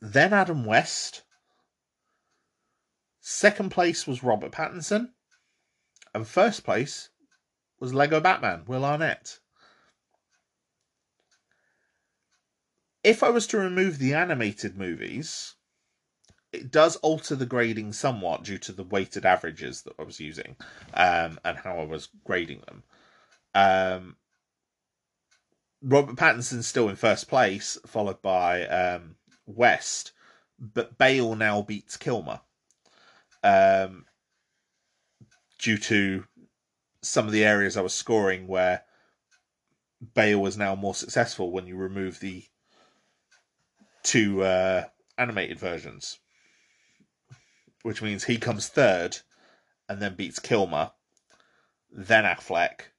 then 0.00 0.32
Adam 0.32 0.64
West. 0.64 1.22
Second 3.20 3.70
place 3.70 4.08
was 4.08 4.24
Robert 4.24 4.50
Pattinson. 4.50 5.10
And 6.12 6.26
first 6.26 6.64
place 6.64 7.10
was 7.78 7.94
Lego 7.94 8.18
Batman, 8.18 8.64
Will 8.66 8.84
Arnett. 8.84 9.38
If 13.04 13.22
I 13.22 13.30
was 13.30 13.46
to 13.46 13.56
remove 13.56 13.98
the 13.98 14.14
animated 14.14 14.76
movies, 14.76 15.54
it 16.52 16.72
does 16.72 16.96
alter 16.96 17.36
the 17.36 17.46
grading 17.46 17.92
somewhat 17.92 18.42
due 18.42 18.58
to 18.58 18.72
the 18.72 18.82
weighted 18.82 19.24
averages 19.24 19.82
that 19.82 19.94
I 19.96 20.02
was 20.02 20.18
using 20.18 20.56
um, 20.92 21.38
and 21.44 21.56
how 21.56 21.78
I 21.78 21.84
was 21.84 22.08
grading 22.24 22.62
them. 22.66 22.82
Um, 23.54 24.16
Robert 25.82 26.16
Pattinson's 26.16 26.66
still 26.66 26.88
in 26.88 26.96
first 26.96 27.28
place, 27.28 27.78
followed 27.86 28.20
by 28.20 28.66
um, 28.66 29.16
West, 29.46 30.12
but 30.58 30.98
Bale 30.98 31.34
now 31.34 31.62
beats 31.62 31.96
Kilmer. 31.96 32.40
Um, 33.42 34.04
due 35.58 35.78
to 35.78 36.24
some 37.02 37.26
of 37.26 37.32
the 37.32 37.44
areas 37.44 37.76
I 37.76 37.80
was 37.80 37.94
scoring 37.94 38.46
where 38.46 38.82
Bale 40.14 40.40
was 40.40 40.56
now 40.56 40.74
more 40.74 40.94
successful 40.94 41.50
when 41.50 41.66
you 41.66 41.76
remove 41.76 42.20
the 42.20 42.44
two 44.02 44.42
uh, 44.42 44.84
animated 45.18 45.58
versions, 45.58 46.18
which 47.82 48.02
means 48.02 48.24
he 48.24 48.36
comes 48.36 48.68
third 48.68 49.18
and 49.88 50.00
then 50.00 50.14
beats 50.14 50.38
Kilmer, 50.38 50.92
then 51.90 52.24
Affleck, 52.24 52.89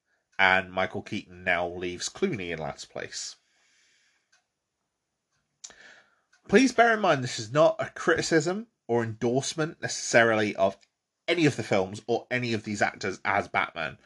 and 0.42 0.72
Michael 0.72 1.04
Keaton 1.04 1.44
now 1.44 1.68
leaves 1.68 2.10
Clooney 2.10 2.50
in 2.50 2.58
last 2.58 2.90
place. 2.90 3.36
Please 6.48 6.72
bear 6.72 6.96
in 6.96 7.00
mind 7.00 7.24
this 7.24 7.38
is 7.38 7.52
not 7.52 7.76
a 7.78 7.92
criticism 7.92 8.66
or 8.88 9.04
endorsement 9.04 9.80
necessarily 9.84 10.56
of 10.56 10.78
any 11.28 11.46
of 11.46 11.58
the 11.58 11.64
films 11.64 12.02
or 12.08 12.26
any 12.32 12.54
of 12.54 12.64
these 12.64 12.82
actors 12.82 13.20
as 13.24 13.48
Batman. 13.50 14.00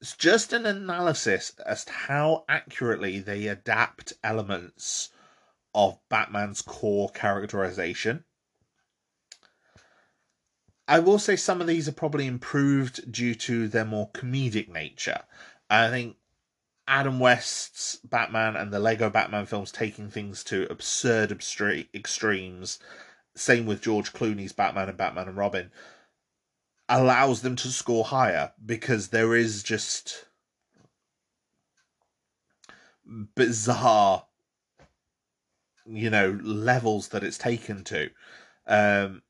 It's 0.00 0.16
just 0.16 0.52
an 0.52 0.66
analysis 0.66 1.52
as 1.64 1.84
to 1.84 1.92
how 1.92 2.44
accurately 2.48 3.20
they 3.20 3.46
adapt 3.46 4.12
elements 4.24 5.10
of 5.72 6.00
Batman's 6.08 6.62
core 6.62 7.10
characterization. 7.10 8.24
I 10.88 10.98
will 10.98 11.20
say 11.20 11.36
some 11.36 11.60
of 11.60 11.68
these 11.68 11.88
are 11.88 11.92
probably 11.92 12.26
improved 12.26 13.12
due 13.12 13.36
to 13.36 13.68
their 13.68 13.84
more 13.84 14.10
comedic 14.10 14.68
nature. 14.68 15.22
I 15.68 15.90
think 15.90 16.16
Adam 16.88 17.18
West's 17.18 17.96
Batman 18.04 18.56
and 18.56 18.72
the 18.72 18.78
Lego 18.78 19.10
Batman 19.10 19.46
films 19.46 19.72
taking 19.72 20.10
things 20.10 20.44
to 20.44 20.66
absurd 20.70 21.32
extremes. 21.94 22.78
Same 23.34 23.66
with 23.66 23.82
George 23.82 24.12
Clooney's 24.12 24.52
Batman 24.52 24.88
and 24.88 24.96
Batman 24.96 25.28
and 25.28 25.36
Robin 25.36 25.70
allows 26.88 27.42
them 27.42 27.56
to 27.56 27.68
score 27.68 28.04
higher 28.04 28.52
because 28.64 29.08
there 29.08 29.34
is 29.34 29.62
just 29.62 30.26
bizarre 33.34 34.24
you 35.86 36.10
know 36.10 36.38
levels 36.42 37.08
that 37.08 37.22
it's 37.22 37.38
taken 37.38 37.84
to 37.84 38.10
um 38.66 39.22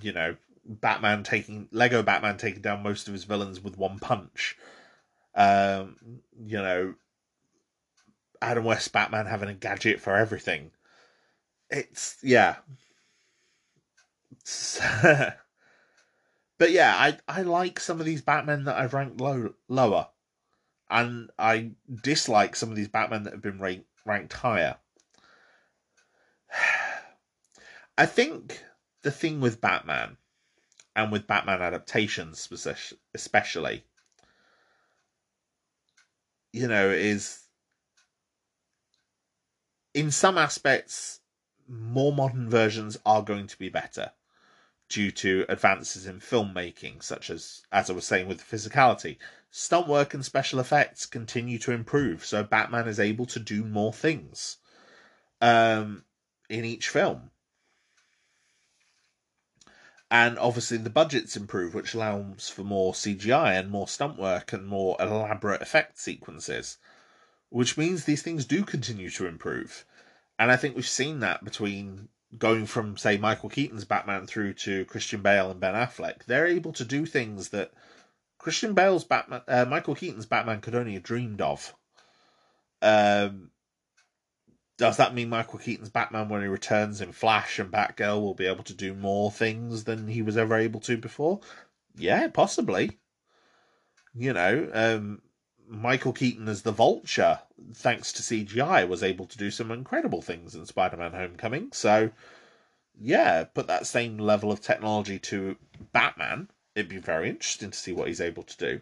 you 0.00 0.12
know 0.12 0.36
batman 0.64 1.24
taking 1.24 1.68
lego 1.72 2.02
batman 2.02 2.36
taking 2.36 2.62
down 2.62 2.82
most 2.82 3.08
of 3.08 3.12
his 3.12 3.24
villains 3.24 3.60
with 3.60 3.76
one 3.76 3.98
punch 3.98 4.56
um 5.36 5.96
you 6.44 6.56
know 6.56 6.94
adam 8.42 8.64
west 8.64 8.92
batman 8.92 9.26
having 9.26 9.48
a 9.48 9.54
gadget 9.54 10.00
for 10.00 10.16
everything. 10.16 10.70
It's 11.70 12.16
yeah. 12.22 12.56
But 16.58 16.70
yeah, 16.72 16.94
I 16.96 17.18
I 17.28 17.42
like 17.42 17.78
some 17.78 18.00
of 18.00 18.06
these 18.06 18.22
Batmen 18.22 18.64
that 18.64 18.76
I've 18.76 18.94
ranked 18.94 19.20
low 19.20 19.54
lower, 19.68 20.08
and 20.88 21.30
I 21.38 21.72
dislike 22.02 22.56
some 22.56 22.70
of 22.70 22.76
these 22.76 22.88
Batmen 22.88 23.24
that 23.24 23.34
have 23.34 23.42
been 23.42 23.58
ranked 23.60 23.88
ranked 24.06 24.32
higher. 24.32 24.76
I 27.98 28.06
think 28.06 28.64
the 29.02 29.10
thing 29.10 29.40
with 29.40 29.60
Batman, 29.60 30.16
and 30.94 31.12
with 31.12 31.26
Batman 31.26 31.60
adaptations 31.60 32.48
especially, 33.14 33.84
you 36.56 36.66
know, 36.66 36.88
is 36.88 37.42
in 39.92 40.10
some 40.10 40.38
aspects 40.38 41.20
more 41.68 42.14
modern 42.14 42.48
versions 42.48 42.96
are 43.04 43.22
going 43.22 43.46
to 43.46 43.58
be 43.58 43.68
better 43.68 44.12
due 44.88 45.10
to 45.10 45.44
advances 45.50 46.06
in 46.06 46.18
filmmaking, 46.18 47.02
such 47.02 47.28
as, 47.28 47.60
as 47.72 47.90
I 47.90 47.92
was 47.92 48.06
saying, 48.06 48.26
with 48.26 48.38
the 48.38 48.56
physicality. 48.56 49.18
Stunt 49.50 49.86
work 49.86 50.14
and 50.14 50.24
special 50.24 50.58
effects 50.58 51.04
continue 51.04 51.58
to 51.58 51.72
improve, 51.72 52.24
so 52.24 52.42
Batman 52.42 52.88
is 52.88 53.00
able 53.00 53.26
to 53.26 53.38
do 53.38 53.62
more 53.62 53.92
things 53.92 54.56
um, 55.42 56.04
in 56.48 56.64
each 56.64 56.88
film. 56.88 57.30
And 60.10 60.38
obviously, 60.38 60.78
the 60.78 60.90
budgets 60.90 61.36
improve, 61.36 61.74
which 61.74 61.94
allows 61.94 62.48
for 62.48 62.62
more 62.62 62.92
CGI 62.92 63.58
and 63.58 63.70
more 63.70 63.88
stunt 63.88 64.18
work 64.18 64.52
and 64.52 64.66
more 64.66 64.96
elaborate 65.00 65.62
effect 65.62 65.98
sequences, 65.98 66.78
which 67.48 67.76
means 67.76 68.04
these 68.04 68.22
things 68.22 68.44
do 68.44 68.62
continue 68.62 69.10
to 69.10 69.26
improve. 69.26 69.84
And 70.38 70.50
I 70.50 70.56
think 70.56 70.76
we've 70.76 70.86
seen 70.86 71.20
that 71.20 71.44
between 71.44 72.08
going 72.38 72.66
from 72.66 72.96
say 72.96 73.16
Michael 73.16 73.48
Keaton's 73.48 73.84
Batman 73.84 74.26
through 74.26 74.54
to 74.54 74.84
Christian 74.84 75.22
Bale 75.22 75.50
and 75.50 75.60
Ben 75.60 75.74
Affleck, 75.74 76.24
they're 76.24 76.46
able 76.46 76.72
to 76.74 76.84
do 76.84 77.06
things 77.06 77.48
that 77.48 77.72
Christian 78.38 78.74
Bale's 78.74 79.04
Batman, 79.04 79.42
uh, 79.48 79.64
Michael 79.64 79.94
Keaton's 79.94 80.26
Batman 80.26 80.60
could 80.60 80.74
only 80.74 80.94
have 80.94 81.02
dreamed 81.02 81.40
of. 81.40 81.74
Um, 82.82 83.50
does 84.76 84.98
that 84.98 85.14
mean 85.14 85.30
Michael 85.30 85.58
Keaton's 85.58 85.88
Batman, 85.88 86.28
when 86.28 86.42
he 86.42 86.48
returns 86.48 87.00
in 87.00 87.12
Flash 87.12 87.58
and 87.58 87.70
Batgirl, 87.70 88.20
will 88.20 88.34
be 88.34 88.46
able 88.46 88.64
to 88.64 88.74
do 88.74 88.92
more 88.94 89.30
things 89.30 89.84
than 89.84 90.08
he 90.08 90.20
was 90.22 90.36
ever 90.36 90.56
able 90.56 90.80
to 90.80 90.98
before? 90.98 91.40
Yeah, 91.96 92.28
possibly. 92.28 92.98
You 94.14 94.32
know, 94.34 94.68
um, 94.72 95.22
Michael 95.66 96.12
Keaton 96.12 96.48
as 96.48 96.62
the 96.62 96.72
Vulture, 96.72 97.40
thanks 97.74 98.12
to 98.12 98.22
CGI, 98.22 98.86
was 98.86 99.02
able 99.02 99.26
to 99.26 99.38
do 99.38 99.50
some 99.50 99.70
incredible 99.70 100.20
things 100.22 100.54
in 100.54 100.66
Spider 100.66 100.98
Man 100.98 101.12
Homecoming. 101.12 101.70
So, 101.72 102.10
yeah, 102.98 103.44
put 103.44 103.66
that 103.68 103.86
same 103.86 104.18
level 104.18 104.52
of 104.52 104.60
technology 104.60 105.18
to 105.20 105.56
Batman. 105.92 106.50
It'd 106.74 106.90
be 106.90 106.98
very 106.98 107.30
interesting 107.30 107.70
to 107.70 107.78
see 107.78 107.92
what 107.92 108.08
he's 108.08 108.20
able 108.20 108.42
to 108.42 108.56
do. 108.58 108.80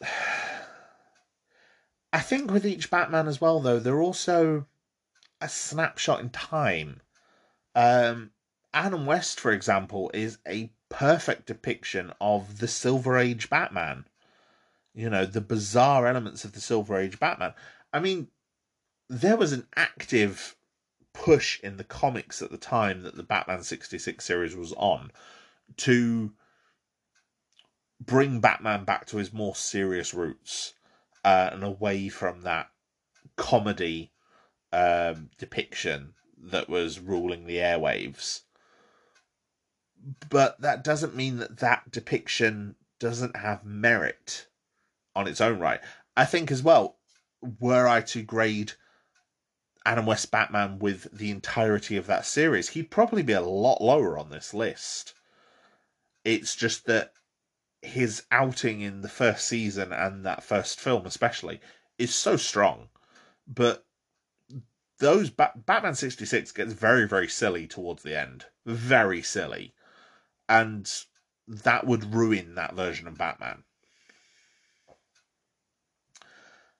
I 2.14 2.20
think 2.20 2.50
with 2.50 2.64
each 2.64 2.90
Batman 2.90 3.28
as 3.28 3.40
well, 3.40 3.60
though, 3.60 3.78
they're 3.78 4.00
also 4.00 4.66
a 5.40 5.48
snapshot 5.48 6.20
in 6.20 6.30
time. 6.30 7.02
Um, 7.74 8.30
Adam 8.72 9.04
West, 9.04 9.38
for 9.38 9.52
example, 9.52 10.10
is 10.14 10.38
a 10.48 10.72
perfect 10.88 11.46
depiction 11.46 12.12
of 12.20 12.58
the 12.58 12.68
Silver 12.68 13.18
Age 13.18 13.50
Batman 13.50 14.06
you 14.94 15.10
know, 15.10 15.26
the 15.26 15.40
bizarre 15.40 16.06
elements 16.06 16.44
of 16.44 16.52
the 16.52 16.60
Silver 16.60 16.96
Age 16.96 17.18
Batman. 17.18 17.52
I 17.92 17.98
mean, 17.98 18.28
there 19.08 19.36
was 19.36 19.52
an 19.52 19.66
active 19.76 20.56
push 21.12 21.60
in 21.60 21.76
the 21.76 21.84
comics 21.84 22.40
at 22.40 22.50
the 22.50 22.56
time 22.56 23.02
that 23.02 23.16
the 23.16 23.22
Batman 23.22 23.62
66 23.62 24.24
series 24.24 24.56
was 24.56 24.72
on 24.74 25.10
to 25.78 26.32
bring 28.00 28.40
Batman 28.40 28.84
back 28.84 29.06
to 29.06 29.16
his 29.16 29.32
more 29.32 29.54
serious 29.54 30.14
roots 30.14 30.73
uh, 31.24 31.50
and 31.52 31.64
away 31.64 32.08
from 32.08 32.42
that 32.42 32.70
comedy 33.36 34.12
um, 34.72 35.30
depiction 35.38 36.14
that 36.36 36.68
was 36.68 37.00
ruling 37.00 37.46
the 37.46 37.56
airwaves. 37.56 38.42
But 40.28 40.60
that 40.60 40.84
doesn't 40.84 41.16
mean 41.16 41.38
that 41.38 41.58
that 41.58 41.90
depiction 41.90 42.76
doesn't 42.98 43.36
have 43.36 43.64
merit 43.64 44.46
on 45.16 45.26
its 45.26 45.40
own 45.40 45.58
right. 45.58 45.80
I 46.16 46.24
think 46.26 46.50
as 46.50 46.62
well, 46.62 46.96
were 47.60 47.88
I 47.88 48.02
to 48.02 48.22
grade 48.22 48.72
Adam 49.86 50.06
West 50.06 50.30
Batman 50.30 50.78
with 50.78 51.08
the 51.16 51.30
entirety 51.30 51.96
of 51.96 52.06
that 52.06 52.26
series, 52.26 52.70
he'd 52.70 52.90
probably 52.90 53.22
be 53.22 53.32
a 53.32 53.40
lot 53.40 53.82
lower 53.82 54.18
on 54.18 54.30
this 54.30 54.54
list. 54.54 55.14
It's 56.24 56.56
just 56.56 56.86
that 56.86 57.12
his 57.84 58.24
outing 58.30 58.80
in 58.80 59.02
the 59.02 59.08
first 59.08 59.46
season 59.46 59.92
and 59.92 60.24
that 60.24 60.42
first 60.42 60.80
film, 60.80 61.06
especially, 61.06 61.60
is 61.98 62.14
so 62.14 62.36
strong. 62.36 62.88
But 63.46 63.86
those 64.98 65.30
ba- 65.30 65.52
Batman 65.54 65.94
66 65.94 66.52
gets 66.52 66.72
very, 66.72 67.06
very 67.06 67.28
silly 67.28 67.66
towards 67.66 68.02
the 68.02 68.18
end. 68.18 68.46
Very 68.64 69.22
silly. 69.22 69.74
And 70.48 70.90
that 71.46 71.86
would 71.86 72.14
ruin 72.14 72.54
that 72.54 72.74
version 72.74 73.06
of 73.06 73.18
Batman. 73.18 73.64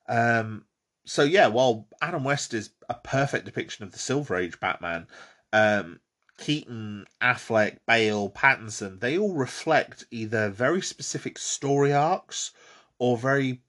Um, 0.08 0.66
so 1.04 1.22
yeah, 1.22 1.48
while 1.48 1.88
Adam 2.00 2.24
West 2.24 2.54
is 2.54 2.70
a 2.88 2.94
perfect 2.94 3.44
depiction 3.44 3.84
of 3.84 3.92
the 3.92 3.98
Silver 3.98 4.36
Age 4.36 4.58
Batman, 4.60 5.06
um, 5.52 6.00
Keaton, 6.38 7.06
Affleck, 7.20 7.78
Bale, 7.86 8.28
Pattinson, 8.28 9.00
they 9.00 9.16
all 9.16 9.34
reflect 9.34 10.04
either 10.10 10.48
very 10.48 10.82
specific 10.82 11.38
story 11.38 11.92
arcs 11.92 12.52
or 12.98 13.16
very 13.16 13.62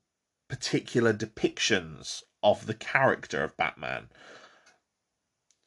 particular 0.48 1.14
depictions 1.14 2.24
of 2.42 2.66
the 2.66 2.74
character 2.74 3.44
of 3.44 3.58
Batman. 3.58 4.10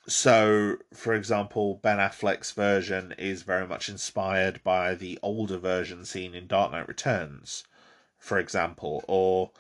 So, 0.07 0.79
for 0.95 1.15
example, 1.15 1.81
Ben 1.83 1.99
Affleck's 1.99 2.53
version 2.53 3.13
is 3.19 3.43
very 3.43 3.67
much 3.67 3.89
inspired 3.89 4.63
by 4.65 4.95
the 4.95 5.19
older 5.23 5.59
version 5.59 6.05
seen 6.05 6.35
in 6.35 6.47
Dark 6.47 6.73
Knight 6.73 6.89
Returns, 6.89 7.65
for 8.19 8.39
example, 8.39 9.05
or 9.07 9.51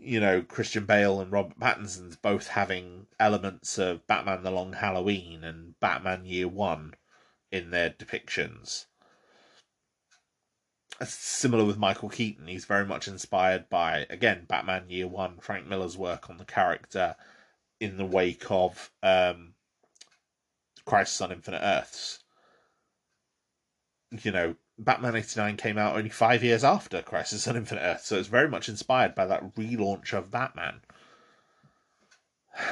you 0.00 0.18
know, 0.18 0.42
Christian 0.42 0.86
Bale 0.86 1.20
and 1.20 1.30
Robert 1.30 1.58
Pattinson's 1.58 2.16
both 2.16 2.48
having 2.48 3.06
elements 3.18 3.78
of 3.78 4.06
Batman 4.06 4.42
the 4.42 4.50
Long 4.50 4.72
Halloween 4.72 5.44
and 5.44 5.78
Batman 5.78 6.24
Year 6.24 6.48
One 6.48 6.94
in 7.52 7.70
their 7.70 7.90
depictions. 7.90 8.86
Similar 11.02 11.64
with 11.64 11.78
Michael 11.78 12.08
Keaton, 12.08 12.46
he's 12.46 12.64
very 12.64 12.86
much 12.86 13.08
inspired 13.08 13.68
by, 13.68 14.06
again, 14.10 14.44
Batman 14.48 14.88
Year 14.88 15.06
One, 15.06 15.38
Frank 15.38 15.66
Miller's 15.66 15.96
work 15.96 16.30
on 16.30 16.38
the 16.38 16.44
character 16.44 17.16
in 17.78 17.96
the 17.96 18.04
wake 18.04 18.50
of 18.50 18.90
um, 19.02 19.54
Crisis 20.84 21.20
on 21.20 21.32
Infinite 21.32 21.62
Earths. 21.62 22.20
You 24.22 24.32
know, 24.32 24.56
Batman 24.82 25.14
89 25.14 25.58
came 25.58 25.76
out 25.76 25.94
only 25.94 26.08
five 26.08 26.42
years 26.42 26.64
after 26.64 27.02
Crisis 27.02 27.46
on 27.46 27.54
Infinite 27.54 27.82
Earth, 27.82 28.02
so 28.02 28.18
it's 28.18 28.28
very 28.28 28.48
much 28.48 28.66
inspired 28.66 29.14
by 29.14 29.26
that 29.26 29.54
relaunch 29.54 30.12
of 30.12 30.30
Batman. 30.30 30.80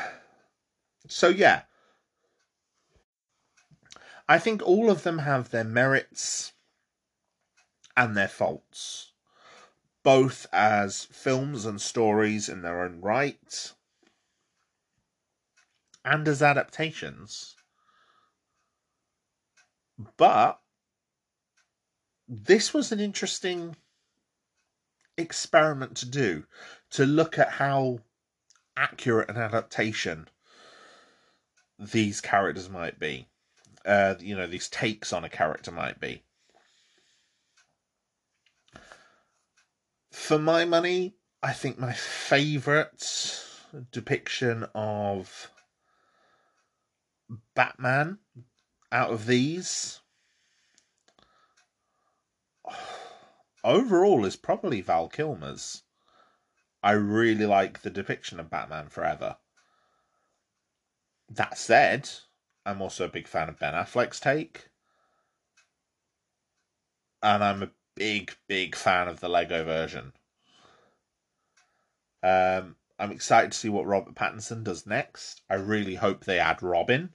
So, 1.11 1.29
yeah. 1.29 1.63
I 4.29 4.39
think 4.39 4.61
all 4.63 4.91
of 4.91 5.05
them 5.05 5.21
have 5.21 5.49
their 5.49 5.65
merits 5.65 6.53
and 7.97 8.15
their 8.15 8.29
faults, 8.29 9.13
both 10.03 10.47
as 10.53 11.07
films 11.07 11.65
and 11.65 11.81
stories 11.81 12.47
in 12.47 12.61
their 12.61 12.85
own 12.85 13.01
right, 13.01 13.73
and 16.05 16.29
as 16.29 16.43
adaptations. 16.43 17.57
But 20.19 20.61
this 22.29 22.75
was 22.75 22.93
an 22.93 23.01
interesting 23.01 23.75
experiment 25.17 25.97
to 25.97 26.07
do 26.07 26.45
to 26.91 27.07
look 27.07 27.39
at 27.39 27.51
how 27.51 27.99
accurate 28.77 29.29
an 29.29 29.37
adaptation 29.37 30.29
these 31.79 32.21
characters 32.21 32.69
might 32.69 32.99
be. 32.99 33.27
Uh, 33.85 34.15
you 34.21 34.37
know, 34.37 34.47
these 34.47 34.69
takes 34.69 35.13
on 35.13 35.25
a 35.25 35.29
character 35.29 35.71
might 35.71 35.99
be. 35.99 36.23
For 40.13 40.39
my 40.39 40.65
money, 40.65 41.15
I 41.43 41.53
think 41.53 41.79
my 41.79 41.93
favourite 41.93 43.43
depiction 43.93 44.67
of 44.75 45.51
Batman 47.55 48.19
out 48.91 49.11
of 49.11 49.27
these 49.27 50.01
overall 53.69 54.25
is 54.25 54.37
probably 54.37 54.81
Val 54.81 55.09
Kilmer's. 55.09 55.83
I 56.83 56.93
really 56.93 57.47
like 57.47 57.83
the 57.83 57.91
depiction 57.91 58.41
of 58.41 58.51
Batman 58.51 58.89
Forever. 58.89 59.37
That 61.29 61.59
said, 61.59 62.09
I'm 62.65 62.81
also 62.81 63.05
a 63.05 63.11
big 63.11 63.29
fan 63.29 63.49
of 63.49 63.59
Ben 63.59 63.75
Affleck's 63.75 64.21
take. 64.21 64.69
And 67.23 67.45
I'm 67.45 67.63
a 67.63 67.71
big, 67.95 68.37
big 68.47 68.75
fan 68.75 69.09
of 69.09 69.21
the 69.21 69.29
Lego 69.29 69.65
version. 69.65 70.13
Um, 72.23 72.77
I'm 72.99 73.13
excited 73.13 73.53
to 73.53 73.59
see 73.59 73.69
what 73.69 73.87
Robert 73.87 74.15
Pattinson 74.15 74.65
does 74.65 74.87
next. 74.87 75.43
I 75.51 75.55
really 75.55 75.97
hope 75.97 76.25
they 76.25 76.39
add 76.39 76.63
Robin. 76.63 77.11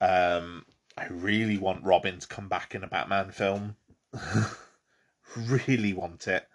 Um, 0.00 0.64
I 0.96 1.06
really 1.08 1.58
want 1.58 1.84
Robin 1.84 2.18
to 2.18 2.28
come 2.28 2.48
back 2.48 2.74
in 2.74 2.84
a 2.84 2.88
Batman 2.88 3.32
film. 3.32 3.76
really 5.36 5.92
want 5.92 6.28
it. 6.28 6.46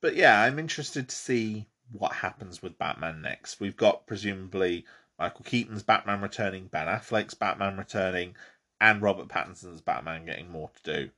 But 0.00 0.16
yeah, 0.16 0.40
I'm 0.40 0.58
interested 0.58 1.08
to 1.08 1.16
see 1.16 1.66
what 1.90 2.12
happens 2.12 2.62
with 2.62 2.78
Batman 2.78 3.22
next. 3.22 3.60
We've 3.60 3.76
got 3.76 4.06
presumably 4.06 4.84
Michael 5.18 5.44
Keaton's 5.44 5.82
Batman 5.82 6.20
returning, 6.20 6.66
Ben 6.66 6.86
Affleck's 6.86 7.34
Batman 7.34 7.76
returning, 7.76 8.36
and 8.80 9.00
Robert 9.00 9.28
Pattinson's 9.28 9.80
Batman 9.80 10.26
getting 10.26 10.50
more 10.50 10.70
to 10.70 10.92
do. 11.04 11.10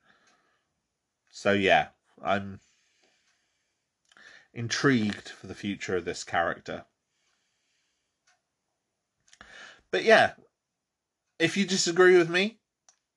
So 1.30 1.52
yeah, 1.52 1.88
I'm 2.22 2.60
intrigued 4.54 5.28
for 5.28 5.46
the 5.46 5.54
future 5.54 5.96
of 5.96 6.04
this 6.04 6.24
character. 6.24 6.84
But 9.90 10.04
yeah, 10.04 10.32
if 11.38 11.56
you 11.56 11.64
disagree 11.64 12.16
with 12.16 12.28
me, 12.28 12.58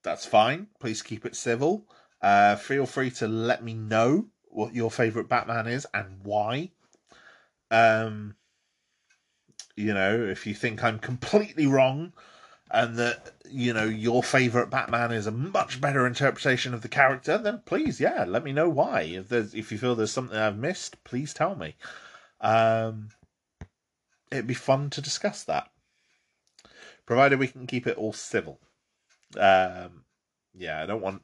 that's 0.03 0.25
fine. 0.25 0.67
Please 0.79 1.01
keep 1.01 1.25
it 1.25 1.35
civil. 1.35 1.85
Uh, 2.21 2.55
feel 2.55 2.85
free 2.85 3.09
to 3.11 3.27
let 3.27 3.63
me 3.63 3.73
know 3.73 4.27
what 4.49 4.75
your 4.75 4.91
favorite 4.91 5.29
Batman 5.29 5.67
is 5.67 5.87
and 5.93 6.19
why. 6.23 6.71
Um, 7.69 8.35
you 9.75 9.93
know, 9.93 10.21
if 10.23 10.45
you 10.45 10.53
think 10.53 10.83
I'm 10.83 10.99
completely 10.99 11.65
wrong 11.65 12.13
and 12.69 12.97
that 12.97 13.33
you 13.49 13.73
know 13.73 13.85
your 13.85 14.23
favorite 14.23 14.69
Batman 14.69 15.11
is 15.11 15.27
a 15.27 15.31
much 15.31 15.81
better 15.81 16.05
interpretation 16.05 16.73
of 16.73 16.81
the 16.81 16.89
character, 16.89 17.37
then 17.37 17.61
please, 17.65 17.99
yeah, 17.99 18.25
let 18.27 18.43
me 18.43 18.51
know 18.51 18.69
why. 18.69 19.01
If 19.01 19.29
there's 19.29 19.53
if 19.53 19.71
you 19.71 19.77
feel 19.77 19.95
there's 19.95 20.11
something 20.11 20.37
I've 20.37 20.57
missed, 20.57 21.03
please 21.03 21.33
tell 21.33 21.55
me. 21.55 21.75
Um, 22.39 23.09
it'd 24.31 24.47
be 24.47 24.53
fun 24.53 24.89
to 24.91 25.01
discuss 25.01 25.43
that, 25.45 25.69
provided 27.05 27.39
we 27.39 27.47
can 27.47 27.67
keep 27.67 27.87
it 27.87 27.97
all 27.97 28.13
civil. 28.13 28.59
Um, 29.37 30.03
yeah, 30.53 30.81
I 30.81 30.85
don't 30.85 31.01
want 31.01 31.23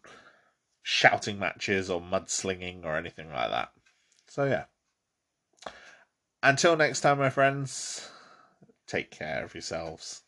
shouting 0.84 1.38
matches 1.40 1.90
or 1.90 2.02
mudslinging 2.02 2.86
or 2.86 2.96
anything 2.96 3.32
like 3.32 3.50
that. 3.52 3.70
So 4.28 4.46
yeah. 4.46 4.66
Until 6.44 6.78
next 6.78 7.02
time, 7.02 7.18
my 7.18 7.30
friends, 7.30 8.10
take 8.86 9.12
care 9.12 9.44
of 9.44 9.54
yourselves. 9.54 10.22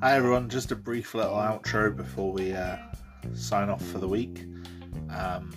Hi 0.00 0.16
everyone, 0.16 0.48
just 0.48 0.72
a 0.72 0.76
brief 0.76 1.14
little 1.14 1.34
outro 1.34 1.94
before 1.94 2.32
we 2.32 2.52
uh, 2.52 2.78
sign 3.34 3.68
off 3.68 3.84
for 3.84 3.98
the 3.98 4.08
week. 4.08 4.44
Um, 5.10 5.52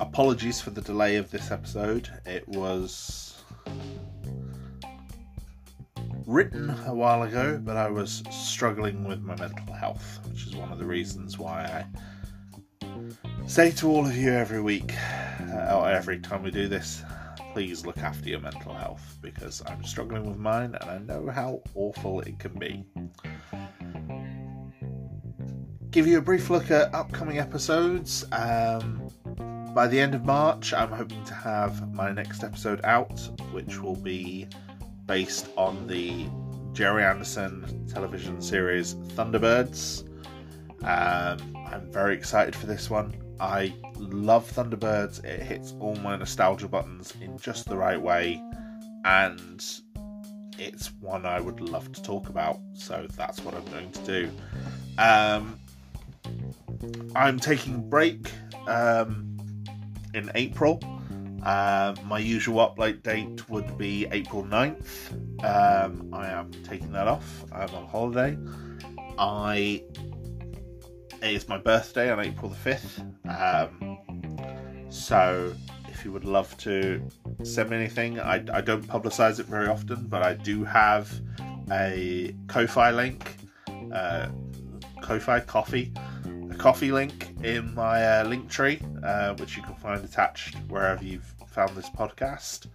apologies 0.00 0.60
for 0.60 0.70
the 0.70 0.80
delay 0.80 1.16
of 1.16 1.30
this 1.30 1.50
episode. 1.50 2.08
It 2.26 2.46
was 2.48 3.42
written 6.26 6.70
a 6.86 6.94
while 6.94 7.22
ago, 7.22 7.60
but 7.62 7.76
I 7.76 7.88
was 7.88 8.22
struggling 8.30 9.04
with 9.04 9.22
my 9.22 9.34
mental 9.36 9.72
health, 9.72 10.20
which 10.28 10.46
is 10.46 10.54
one 10.54 10.70
of 10.70 10.78
the 10.78 10.84
reasons 10.84 11.38
why 11.38 11.64
I 11.64 11.86
say 13.46 13.70
to 13.72 13.88
all 13.88 14.06
of 14.06 14.16
you 14.16 14.32
every 14.32 14.60
week, 14.60 14.92
uh, 15.52 15.78
or 15.78 15.90
every 15.90 16.18
time 16.20 16.42
we 16.42 16.50
do 16.50 16.68
this, 16.68 17.02
please 17.52 17.86
look 17.86 17.98
after 17.98 18.28
your 18.28 18.40
mental 18.40 18.74
health 18.74 19.18
because 19.22 19.62
I'm 19.66 19.82
struggling 19.84 20.28
with 20.28 20.36
mine 20.38 20.76
and 20.80 20.90
I 20.90 20.98
know 20.98 21.28
how 21.30 21.62
awful 21.74 22.20
it 22.20 22.38
can 22.38 22.58
be. 22.58 22.84
Give 25.90 26.06
you 26.06 26.18
a 26.18 26.22
brief 26.22 26.50
look 26.50 26.70
at 26.70 26.94
upcoming 26.94 27.38
episodes. 27.38 28.26
Um, 28.30 29.08
by 29.78 29.86
the 29.86 30.00
end 30.00 30.12
of 30.12 30.24
March, 30.24 30.72
I'm 30.72 30.90
hoping 30.90 31.22
to 31.22 31.34
have 31.34 31.94
my 31.94 32.10
next 32.10 32.42
episode 32.42 32.80
out, 32.82 33.20
which 33.52 33.78
will 33.80 33.94
be 33.94 34.48
based 35.06 35.50
on 35.56 35.86
the 35.86 36.26
Gerry 36.72 37.04
Anderson 37.04 37.86
television 37.86 38.42
series 38.42 38.96
Thunderbirds. 39.14 40.02
Um, 40.82 41.56
I'm 41.70 41.92
very 41.92 42.16
excited 42.16 42.56
for 42.56 42.66
this 42.66 42.90
one. 42.90 43.14
I 43.38 43.72
love 43.98 44.50
Thunderbirds. 44.50 45.24
It 45.24 45.44
hits 45.44 45.76
all 45.78 45.94
my 45.94 46.16
nostalgia 46.16 46.66
buttons 46.66 47.14
in 47.20 47.38
just 47.38 47.68
the 47.68 47.76
right 47.76 48.02
way, 48.02 48.42
and 49.04 49.64
it's 50.58 50.92
one 50.94 51.24
I 51.24 51.38
would 51.38 51.60
love 51.60 51.92
to 51.92 52.02
talk 52.02 52.28
about. 52.28 52.58
So 52.74 53.06
that's 53.16 53.44
what 53.44 53.54
I'm 53.54 53.64
going 53.66 53.92
to 53.92 54.04
do. 54.04 54.30
Um, 54.98 55.60
I'm 57.14 57.38
taking 57.38 57.76
a 57.76 57.78
break. 57.78 58.28
Um, 58.66 59.37
in 60.18 60.30
April. 60.34 60.80
Uh, 61.42 61.94
my 62.04 62.18
usual 62.18 62.56
upload 62.56 63.02
date 63.02 63.48
would 63.48 63.78
be 63.78 64.06
April 64.10 64.44
9th. 64.44 65.12
Um, 65.44 66.12
I 66.12 66.28
am 66.28 66.50
taking 66.64 66.92
that 66.92 67.08
off. 67.08 67.44
I'm 67.52 67.72
on 67.74 67.86
holiday. 67.86 68.36
I 69.18 69.82
it 71.22 71.32
is 71.32 71.48
my 71.48 71.58
birthday 71.58 72.10
on 72.10 72.20
April 72.20 72.50
the 72.50 72.70
5th. 72.70 73.00
Um, 73.28 73.98
so 74.88 75.52
if 75.88 76.04
you 76.04 76.12
would 76.12 76.24
love 76.24 76.56
to 76.58 77.02
send 77.42 77.70
me 77.70 77.76
anything, 77.76 78.20
I, 78.20 78.36
I 78.52 78.60
don't 78.60 78.86
publicize 78.86 79.40
it 79.40 79.46
very 79.46 79.66
often, 79.66 80.06
but 80.06 80.22
I 80.22 80.34
do 80.34 80.64
have 80.64 81.12
a 81.72 82.34
Ko-fi 82.46 82.92
link, 82.92 83.36
uh, 83.92 84.28
Ko-fi 85.02 85.40
coffee, 85.40 85.92
a 85.96 86.17
coffee 86.58 86.92
link 86.92 87.34
in 87.42 87.74
my 87.74 88.04
uh, 88.04 88.24
link 88.24 88.50
tree, 88.50 88.80
uh, 89.02 89.34
which 89.34 89.56
you 89.56 89.62
can 89.62 89.74
find 89.76 90.04
attached 90.04 90.56
wherever 90.68 91.02
you've 91.04 91.32
found 91.46 91.76
this 91.76 91.88
podcast. 91.90 92.66